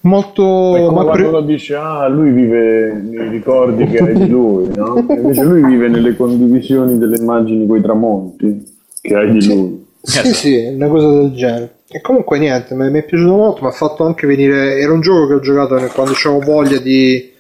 Molto... 0.02 0.44
Come 0.44 0.92
ma 0.92 1.04
quando 1.04 1.32
pre- 1.32 1.46
dice 1.46 1.76
ah 1.76 2.08
lui 2.08 2.32
vive 2.32 2.94
nei 2.94 3.30
ricordi 3.30 3.86
che 3.88 3.98
hai 3.98 4.14
di 4.14 4.30
lui 4.30 4.70
no? 4.74 5.04
invece 5.10 5.44
lui 5.44 5.66
vive 5.66 5.90
nelle 5.90 6.16
condivisioni 6.16 6.98
delle 6.98 7.18
immagini 7.18 7.68
coi 7.68 7.82
tramonti 7.82 8.78
che 9.02 9.16
hai 9.16 9.32
di 9.32 9.46
lui 9.46 9.86
Sì, 10.08 10.34
sì, 10.34 10.72
una 10.74 10.88
cosa 10.88 11.10
del 11.10 11.34
genere. 11.34 11.80
E 11.90 12.00
comunque 12.00 12.40
niente, 12.40 12.74
mi 12.76 12.98
è 12.98 13.04
piaciuto 13.04 13.36
molto, 13.36 13.62
mi 13.62 13.68
ha 13.68 13.72
fatto 13.72 14.06
anche 14.06 14.26
venire... 14.26 14.80
Era 14.80 14.94
un 14.94 15.02
gioco 15.02 15.28
che 15.28 15.34
ho 15.34 15.40
giocato 15.42 15.76
quando 15.94 16.14
avevo 16.14 16.40
voglia 16.40 16.78
di... 16.78 17.34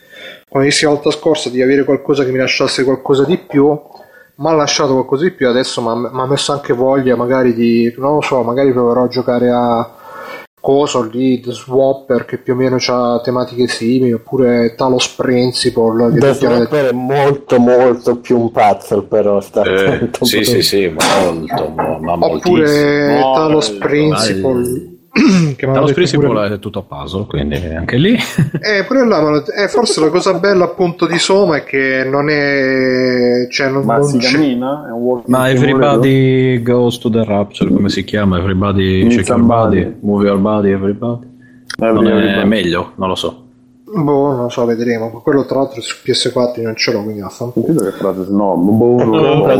Quando 0.49 0.67
inizi 0.67 0.83
la 0.83 0.91
volta 0.91 1.11
scorsa 1.11 1.49
di 1.49 1.61
avere 1.61 1.85
qualcosa 1.85 2.25
che 2.25 2.31
mi 2.31 2.37
lasciasse 2.37 2.83
qualcosa 2.83 3.23
di 3.23 3.37
più, 3.37 3.79
mi 4.37 4.47
ha 4.47 4.53
lasciato 4.53 4.93
qualcosa 4.93 5.23
di 5.23 5.31
più, 5.31 5.47
adesso 5.47 5.81
mi 5.81 6.09
ha 6.21 6.25
messo 6.25 6.51
anche 6.51 6.73
voglia 6.73 7.15
magari 7.15 7.53
di... 7.53 7.93
Non 7.97 8.15
lo 8.15 8.21
so, 8.21 8.41
magari 8.43 8.71
proverò 8.71 9.03
a 9.03 9.07
giocare 9.07 9.49
a... 9.51 9.91
Coso 10.59 11.03
lì, 11.03 11.39
The 11.39 11.51
Swapper 11.51 12.25
che 12.25 12.39
più 12.39 12.53
o 12.53 12.55
meno 12.55 12.77
ha 12.87 13.21
tematiche 13.23 13.67
simili, 13.67 14.11
oppure 14.11 14.73
Talos 14.75 15.07
Principle 15.09 16.11
che 16.11 16.19
The 16.19 16.33
Swapper 16.33 16.89
è 16.89 16.91
molto 16.91 17.59
molto 17.59 18.17
più 18.17 18.37
un 18.39 18.51
puzzle 18.51 19.03
però 19.03 19.39
sta 19.39 19.61
Eh, 19.61 20.09
sì, 20.21 20.43
sì, 20.43 20.61
sì, 20.61 20.87
molto, 20.87 21.69
mo- 21.69 21.99
ma 21.99 22.13
oppure 22.13 22.39
moltissimo. 22.41 23.33
Talos 23.33 23.69
bello, 23.69 23.85
Principle 23.85 24.96
Dallo 25.59 25.79
detto 25.81 25.93
Principle 25.93 26.27
pure- 26.27 26.53
è 26.53 26.59
tutto 26.59 26.79
a 26.79 26.83
puzzle, 26.83 27.25
quindi 27.25 27.55
anche 27.55 27.97
lì. 27.97 28.13
Eh, 28.61 28.83
pure 28.85 29.05
là, 29.05 29.21
ma 29.21 29.43
eh, 29.55 29.67
forse 29.67 29.99
la 29.99 30.09
cosa 30.09 30.33
bella 30.35 30.65
appunto 30.65 31.05
di 31.07 31.17
Soma 31.17 31.57
è 31.57 31.63
che 31.63 32.03
non 32.09 32.29
è... 32.29 33.47
Cioè, 33.49 33.69
non, 33.69 33.85
ma 33.85 33.97
non 33.97 34.07
si 34.07 34.17
c'è- 34.17 34.31
cammina? 34.33 34.87
È 34.87 34.91
un 34.91 35.23
Ma 35.25 35.49
everybody 35.49 36.61
goes 36.61 36.97
to 36.99 37.09
the 37.09 37.23
rapture, 37.23 37.71
come 37.71 37.89
si 37.89 38.03
chiama? 38.03 38.37
Everybody 38.37 39.03
Meets 39.03 39.15
shake 39.15 39.29
your 39.29 39.41
body, 39.41 39.95
move 40.01 40.25
your 40.25 40.37
body, 40.39 40.71
everybody. 40.71 41.25
Non 41.79 42.07
è 42.07 42.11
Everybody. 42.11 42.47
meglio, 42.47 42.91
non 42.95 43.07
lo 43.09 43.15
so. 43.15 43.46
Boh, 43.89 44.33
non 44.33 44.41
lo 44.43 44.49
so, 44.49 44.65
vedremo. 44.65 45.21
Quello 45.21 45.45
tra 45.45 45.59
l'altro 45.59 45.79
su 45.79 45.95
PS4 46.03 46.61
non 46.61 46.75
ce 46.75 46.91
l'ho, 46.91 47.03
quindi 47.03 47.21
vaffanculo. 47.21 47.65
Sentito 47.65 47.89
che 47.89 47.97
frase 47.97 48.23
snob 48.25 48.69
boh, 48.69 48.97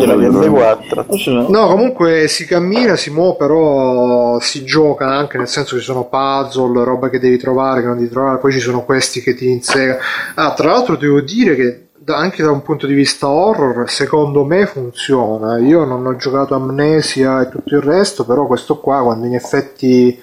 la 0.06 0.16
PS4 0.16 1.50
No, 1.50 1.68
comunque 1.68 2.28
si 2.28 2.46
cammina, 2.46 2.98
si 2.98 3.10
muove, 3.10 3.38
però 3.38 4.38
si 4.42 4.66
gioca 4.66 5.08
anche, 5.08 5.38
nel 5.38 5.48
senso 5.48 5.76
che 5.76 5.80
ci 5.80 5.88
sono 5.88 6.06
puzzle, 6.10 6.84
roba 6.84 7.10
che 7.10 7.20
devi 7.20 7.38
trovare, 7.38 7.80
che 7.80 7.88
non 7.88 7.96
devi 7.98 8.10
trovare, 8.10 8.38
poi 8.40 8.52
ci 8.52 8.60
sono 8.60 8.84
questi 8.84 9.22
che 9.22 9.34
ti 9.34 9.50
inseguono. 9.50 10.00
Ah, 10.36 10.54
tra 10.54 10.72
l'altro 10.72 10.98
devo 10.98 11.22
dire 11.22 11.56
che 11.56 11.88
da- 11.94 12.18
anche 12.18 12.44
da 12.44 12.52
un 12.52 12.62
punto 12.62 12.86
di 12.86 12.94
vista 12.94 13.30
horror, 13.30 13.90
secondo 13.90 14.44
me 14.44 14.66
funziona. 14.66 15.58
Io 15.58 15.86
non 15.86 16.06
ho 16.06 16.16
giocato 16.18 16.54
Amnesia 16.54 17.42
e 17.42 17.50
tutto 17.50 17.76
il 17.76 17.82
resto, 17.82 18.26
però 18.26 18.46
questo 18.46 18.80
qua, 18.80 19.02
quando 19.04 19.26
in 19.26 19.36
effetti 19.36 20.20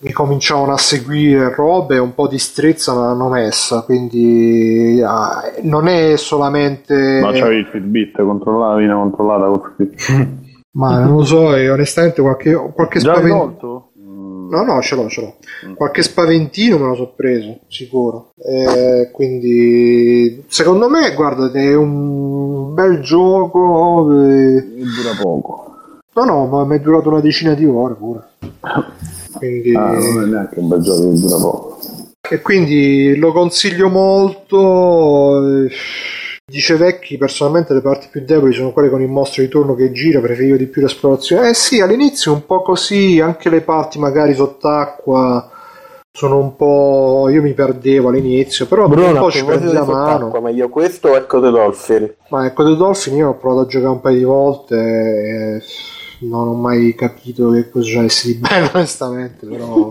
mi 0.00 0.12
cominciavano 0.12 0.72
a 0.72 0.78
seguire 0.78 1.54
robe, 1.54 1.98
un 1.98 2.14
po' 2.14 2.26
di 2.26 2.38
strizza 2.38 2.94
me 2.94 3.00
l'hanno 3.00 3.28
messa, 3.28 3.82
quindi 3.82 5.00
ah, 5.04 5.42
non 5.62 5.88
è 5.88 6.16
solamente... 6.16 7.20
ma 7.20 7.32
c'avevi 7.32 7.60
il 7.60 7.66
Fitbit 7.66 8.22
controllavi 8.22 8.84
una 8.84 8.94
controllata 8.94 9.46
col 9.46 9.74
Fitbit 9.76 10.28
Ma 10.72 11.00
non 11.00 11.16
lo 11.16 11.24
so, 11.24 11.54
e 11.56 11.68
onestamente 11.68 12.22
qualche, 12.22 12.54
qualche 12.72 13.00
già. 13.00 13.20
No, 13.20 14.64
no, 14.64 14.80
ce 14.80 14.96
l'ho, 14.96 15.08
ce 15.08 15.20
l'ho. 15.20 15.74
Qualche 15.74 16.02
spaventino 16.02 16.78
me 16.78 16.86
lo 16.86 16.94
so 16.94 17.12
preso, 17.14 17.60
sicuro. 17.68 18.32
Eh, 18.36 19.10
quindi, 19.12 20.44
secondo 20.48 20.88
me, 20.88 21.12
guarda, 21.14 21.50
è 21.52 21.74
un 21.74 22.72
bel 22.74 23.00
gioco. 23.00 24.12
eh, 24.12 24.60
dura 24.60 25.14
poco 25.20 25.70
No, 26.12 26.24
no, 26.24 26.46
ma 26.46 26.64
mi 26.64 26.76
è 26.76 26.80
durato 26.80 27.08
una 27.08 27.20
decina 27.20 27.54
di 27.54 27.64
ore 27.64 27.94
pure. 27.94 28.28
Quindi, 29.40 29.74
ah, 29.74 29.90
non 29.90 30.22
è 30.22 30.26
neanche 30.26 30.58
un 30.58 30.68
bel 30.68 30.80
gioco 30.80 31.10
che 31.10 31.18
dura 31.18 31.36
poco 31.36 31.78
e 32.32 32.40
quindi 32.42 33.16
lo 33.16 33.32
consiglio 33.32 33.88
molto. 33.88 35.64
eh, 35.64 35.70
Dice 36.50 36.76
Vecchi, 36.76 37.16
personalmente 37.16 37.74
le 37.74 37.80
parti 37.80 38.08
più 38.10 38.24
deboli 38.24 38.52
sono 38.52 38.72
quelle 38.72 38.90
con 38.90 39.00
il 39.00 39.08
mostro 39.08 39.42
di 39.42 39.48
turno 39.48 39.74
che 39.74 39.92
gira, 39.92 40.20
preferivo 40.20 40.56
di 40.56 40.66
più 40.66 40.82
l'esplorazione. 40.82 41.50
Eh 41.50 41.54
sì, 41.54 41.80
all'inizio 41.80 42.32
un 42.32 42.44
po' 42.44 42.62
così, 42.62 43.20
anche 43.20 43.48
le 43.50 43.60
parti 43.60 44.00
magari 44.00 44.34
sott'acqua 44.34 45.48
sono 46.12 46.38
un 46.38 46.56
po'. 46.56 47.28
Io 47.30 47.40
mi 47.40 47.52
perdevo 47.52 48.08
all'inizio, 48.08 48.66
però 48.66 48.88
Bruno, 48.88 49.12
un 49.12 49.18
po' 49.18 49.30
ci 49.30 49.44
prendi 49.44 49.66
di 49.66 49.72
la 49.72 49.84
mano. 49.84 50.40
meglio 50.40 50.68
questo 50.68 51.10
o 51.10 51.16
Ecco 51.16 51.40
the 51.40 51.50
Dolphin? 51.50 52.14
Ma 52.30 52.46
ecco, 52.46 52.64
The 52.64 52.76
Dolphin 52.76 53.14
io 53.16 53.28
ho 53.28 53.36
provato 53.36 53.60
a 53.62 53.66
giocare 53.66 53.92
un 53.92 54.00
paio 54.00 54.16
di 54.16 54.24
volte 54.24 54.76
e 54.76 55.62
non 56.20 56.48
ho 56.48 56.54
mai 56.54 56.94
capito 56.94 57.50
che 57.50 57.70
cosa 57.70 58.04
c'è 58.06 58.26
di 58.28 58.34
bello, 58.38 58.70
onestamente. 58.74 59.46
Però 59.46 59.88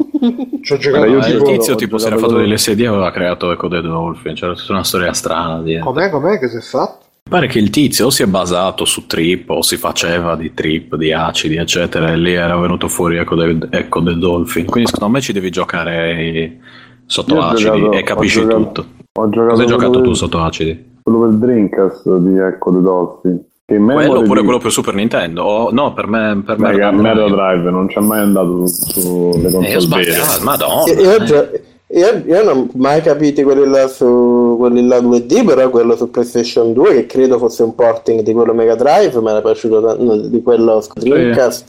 ci 0.61 0.74
ho 0.74 0.77
giocato 0.77 1.06
Io 1.06 1.17
Ma 1.19 1.27
il 1.27 1.33
tipo- 1.38 1.51
tizio 1.51 1.75
tipo 1.75 1.98
si 1.98 2.08
era 2.08 2.17
fatto 2.17 2.33
con- 2.33 2.41
dell'SD 2.41 2.80
e 2.82 2.88
aveva 2.88 3.11
creato 3.11 3.51
Echo 3.51 3.67
the 3.67 3.82
Dolphin, 3.82 4.33
c'era 4.35 4.53
tutta 4.53 4.74
una 4.74 4.83
storia 4.83 5.14
strana 5.14 5.61
dietro. 5.61 5.91
Com'è, 5.91 6.09
com'è 6.09 6.40
che 6.40 6.48
si 6.49 6.58
è 6.58 6.61
fatto? 6.61 7.06
Pare 7.30 7.45
che 7.48 7.59
il 7.59 7.69
tizio 7.69 8.08
o 8.08 8.09
si 8.09 8.24
è 8.24 8.25
basato 8.25 8.85
su 8.85 9.06
trip 9.06 9.49
o 9.51 9.61
si 9.61 9.77
faceva 9.77 10.35
di 10.35 10.53
trip, 10.56 10.95
di 10.95 11.14
acidi, 11.14 11.58
eccetera, 11.58 12.11
e 12.11 12.17
lì 12.17 12.33
era 12.33 12.58
venuto 12.58 12.88
fuori 12.88 13.17
Echo 13.17 13.35
the, 13.35 13.67
Echo 13.69 14.01
the 14.01 14.16
Dolphin. 14.17 14.66
Quindi 14.66 14.90
secondo 14.90 15.14
me 15.14 15.22
ci 15.22 15.32
devi 15.32 15.51
giocare 15.51 16.58
sotto 17.06 17.35
Io 17.35 17.41
acidi 17.41 17.80
giocato- 17.80 17.91
e 17.91 18.03
capisci 18.03 18.40
ho 18.40 18.48
giocato- 18.48 18.64
tutto. 18.64 18.85
Ho 19.19 19.30
giocato 19.30 19.49
Cosa 19.49 19.61
hai 19.61 19.67
giocato 19.67 20.01
tu 20.01 20.14
sotto 20.14 20.40
acidi? 20.40 20.88
Quello 21.03 21.19
per 21.19 21.30
Dreamcast 21.38 22.17
di 22.17 22.38
Ecco 22.38 22.72
the 22.72 22.82
Dolphin. 22.82 23.43
Quello 23.77 24.19
oppure 24.19 24.39
di- 24.39 24.45
quello 24.45 24.59
per 24.59 24.72
Super 24.72 24.93
Nintendo? 24.95 25.43
O- 25.43 25.69
no, 25.72 25.93
per 25.93 26.07
me, 26.07 26.41
per 26.45 26.57
me 26.59 26.72
Mega, 26.72 26.88
era 26.88 26.91
Mega 26.91 27.14
Drive. 27.14 27.35
Drive 27.35 27.69
non 27.72 27.88
c'è 27.88 27.99
mai 27.99 28.19
andato 28.19 28.67
su- 28.67 28.99
sulle 28.99 29.48
Eh, 29.48 29.51
console 29.51 29.69
vere. 29.69 29.80
sbagliato, 29.80 30.43
madonna. 30.43 30.91
Io, 30.91 30.99
io, 31.01 31.15
eh. 31.15 31.23
gio- 31.25 31.49
io- 31.91 32.23
io 32.25 32.43
non 32.43 32.57
ho 32.57 32.67
mai 32.75 33.01
capito 33.01 33.41
quelli 33.43 33.67
là 33.67 33.88
su 33.88 34.56
quelli 34.59 34.85
là 34.88 34.99
2D, 34.99 35.43
però 35.45 35.69
quello 35.69 35.95
su 35.95 36.09
PlayStation 36.09 36.73
2, 36.73 36.93
che 36.93 37.06
credo 37.06 37.38
fosse 37.38 37.64
un 37.64 37.73
porting 37.75 38.22
di 38.22 38.33
quello 38.33 38.53
Mega 38.53 38.75
Drive, 38.75 39.19
mi 39.22 39.30
era 39.30 39.41
piaciuto 39.41 39.81
ta- 39.81 39.95
no, 39.99 40.15
di 40.17 40.41
quello 40.41 40.83
Dreamcast, 40.95 41.65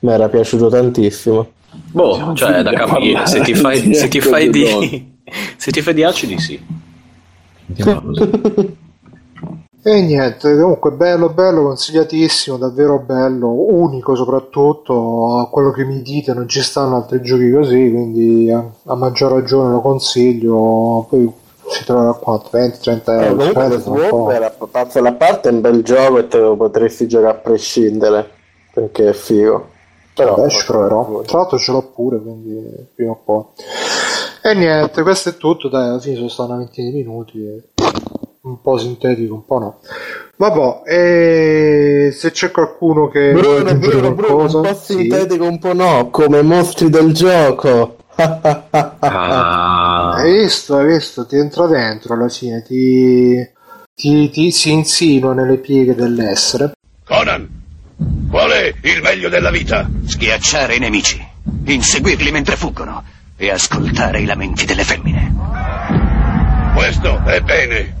mi 0.00 0.10
era 0.12 0.28
piaciuto 0.28 0.68
tantissimo. 0.68 1.46
Boh, 1.92 2.32
cioè 2.34 2.62
da 2.62 2.72
capire, 2.72 3.26
se 3.26 3.40
ti 3.40 3.54
fai, 3.54 3.92
se 3.94 4.08
ti 4.08 4.20
fai 4.20 4.48
di... 4.50 5.16
Se 5.58 5.70
ti 5.70 5.82
fai 5.82 5.92
di 5.94 6.02
acidi, 6.04 6.38
sì. 6.38 6.58
E 9.88 10.02
niente, 10.02 10.54
comunque 10.54 10.90
bello, 10.90 11.30
bello, 11.30 11.62
consigliatissimo, 11.62 12.58
davvero 12.58 12.98
bello, 12.98 13.48
unico 13.48 14.14
soprattutto, 14.14 15.38
a 15.38 15.48
quello 15.48 15.70
che 15.70 15.86
mi 15.86 16.02
dite 16.02 16.34
non 16.34 16.46
ci 16.46 16.60
stanno 16.60 16.96
altri 16.96 17.22
giochi 17.22 17.50
così, 17.50 17.90
quindi 17.90 18.50
a, 18.50 18.62
a 18.84 18.94
maggior 18.96 19.32
ragione 19.32 19.70
lo 19.72 19.80
consiglio, 19.80 21.06
poi 21.08 21.32
si 21.70 21.84
trova 21.86 22.10
a 22.10 22.12
quanto? 22.12 22.50
20-30 22.52 23.02
Eh, 23.06 23.24
euro, 23.24 23.36
comunque 23.36 23.64
un 23.64 23.82
po'. 23.82 23.96
Swap 23.96 24.30
era 24.30 24.54
pazzo 24.70 25.00
la 25.00 25.12
parte 25.14 25.48
è 25.48 25.52
un 25.52 25.62
bel 25.62 25.82
gioco 25.82 26.18
e 26.18 26.28
te 26.28 26.36
lo 26.36 26.54
potresti 26.54 27.08
giocare 27.08 27.30
a 27.30 27.40
prescindere, 27.40 28.28
perché 28.74 29.08
è 29.08 29.12
figo. 29.14 29.68
Però, 30.14 30.34
Vabbè, 30.34 30.50
ci 30.50 30.66
proverò. 30.66 31.22
Tra 31.24 31.38
l'altro 31.38 31.56
ce 31.56 31.72
l'ho 31.72 31.90
pure, 31.94 32.20
quindi 32.20 32.88
prima 32.94 33.12
o 33.12 33.20
poi. 33.24 33.42
E 34.42 34.54
niente, 34.54 35.00
questo 35.00 35.30
è 35.30 35.36
tutto, 35.38 35.70
dai, 35.70 35.88
alla 35.88 35.98
fine 35.98 36.16
sono 36.16 36.28
stati 36.28 36.50
una 36.50 36.58
ventina 36.58 36.90
di 36.90 36.96
minuti, 36.96 37.38
e 37.42 37.62
un 38.48 38.60
po' 38.60 38.78
sintetico, 38.78 39.34
un 39.34 39.44
po' 39.44 39.58
no. 39.58 39.78
Vabbè, 40.36 40.82
e 40.90 42.10
se 42.12 42.30
c'è 42.30 42.50
qualcuno 42.50 43.08
che 43.08 43.32
vuole 43.32 43.62
Bruno, 43.62 43.70
aggiungere 43.70 44.00
Bruno, 44.00 44.14
Bruno, 44.14 44.34
qualcosa, 44.34 44.56
un 44.58 44.62
po' 44.64 44.74
sì. 44.74 44.92
sintetico, 44.94 45.44
un 45.44 45.58
po' 45.58 45.74
no, 45.74 46.10
come 46.10 46.42
mostri 46.42 46.90
del 46.90 47.12
gioco. 47.12 47.96
Ah, 49.00 50.14
Hai 50.14 50.32
visto, 50.40 50.76
hai 50.76 50.86
visto, 50.86 51.26
ti 51.26 51.36
entra 51.36 51.66
dentro 51.66 52.14
alla 52.14 52.28
fine, 52.28 52.62
ti, 52.62 53.36
ti, 53.94 54.30
ti 54.30 54.50
si 54.50 54.72
insinua 54.72 55.34
nelle 55.34 55.56
pieghe 55.58 55.94
dell'essere. 55.94 56.72
Conan, 57.04 57.48
qual 58.28 58.50
è 58.50 58.74
il 58.82 59.00
meglio 59.02 59.28
della 59.28 59.50
vita? 59.50 59.88
Schiacciare 60.04 60.74
i 60.74 60.78
nemici, 60.80 61.24
inseguirli 61.64 62.30
mentre 62.32 62.56
fuggono 62.56 63.04
e 63.36 63.50
ascoltare 63.50 64.20
i 64.20 64.24
lamenti 64.24 64.64
delle 64.64 64.82
femmine. 64.82 65.34
Questo 66.74 67.22
è 67.24 67.40
bene. 67.40 67.96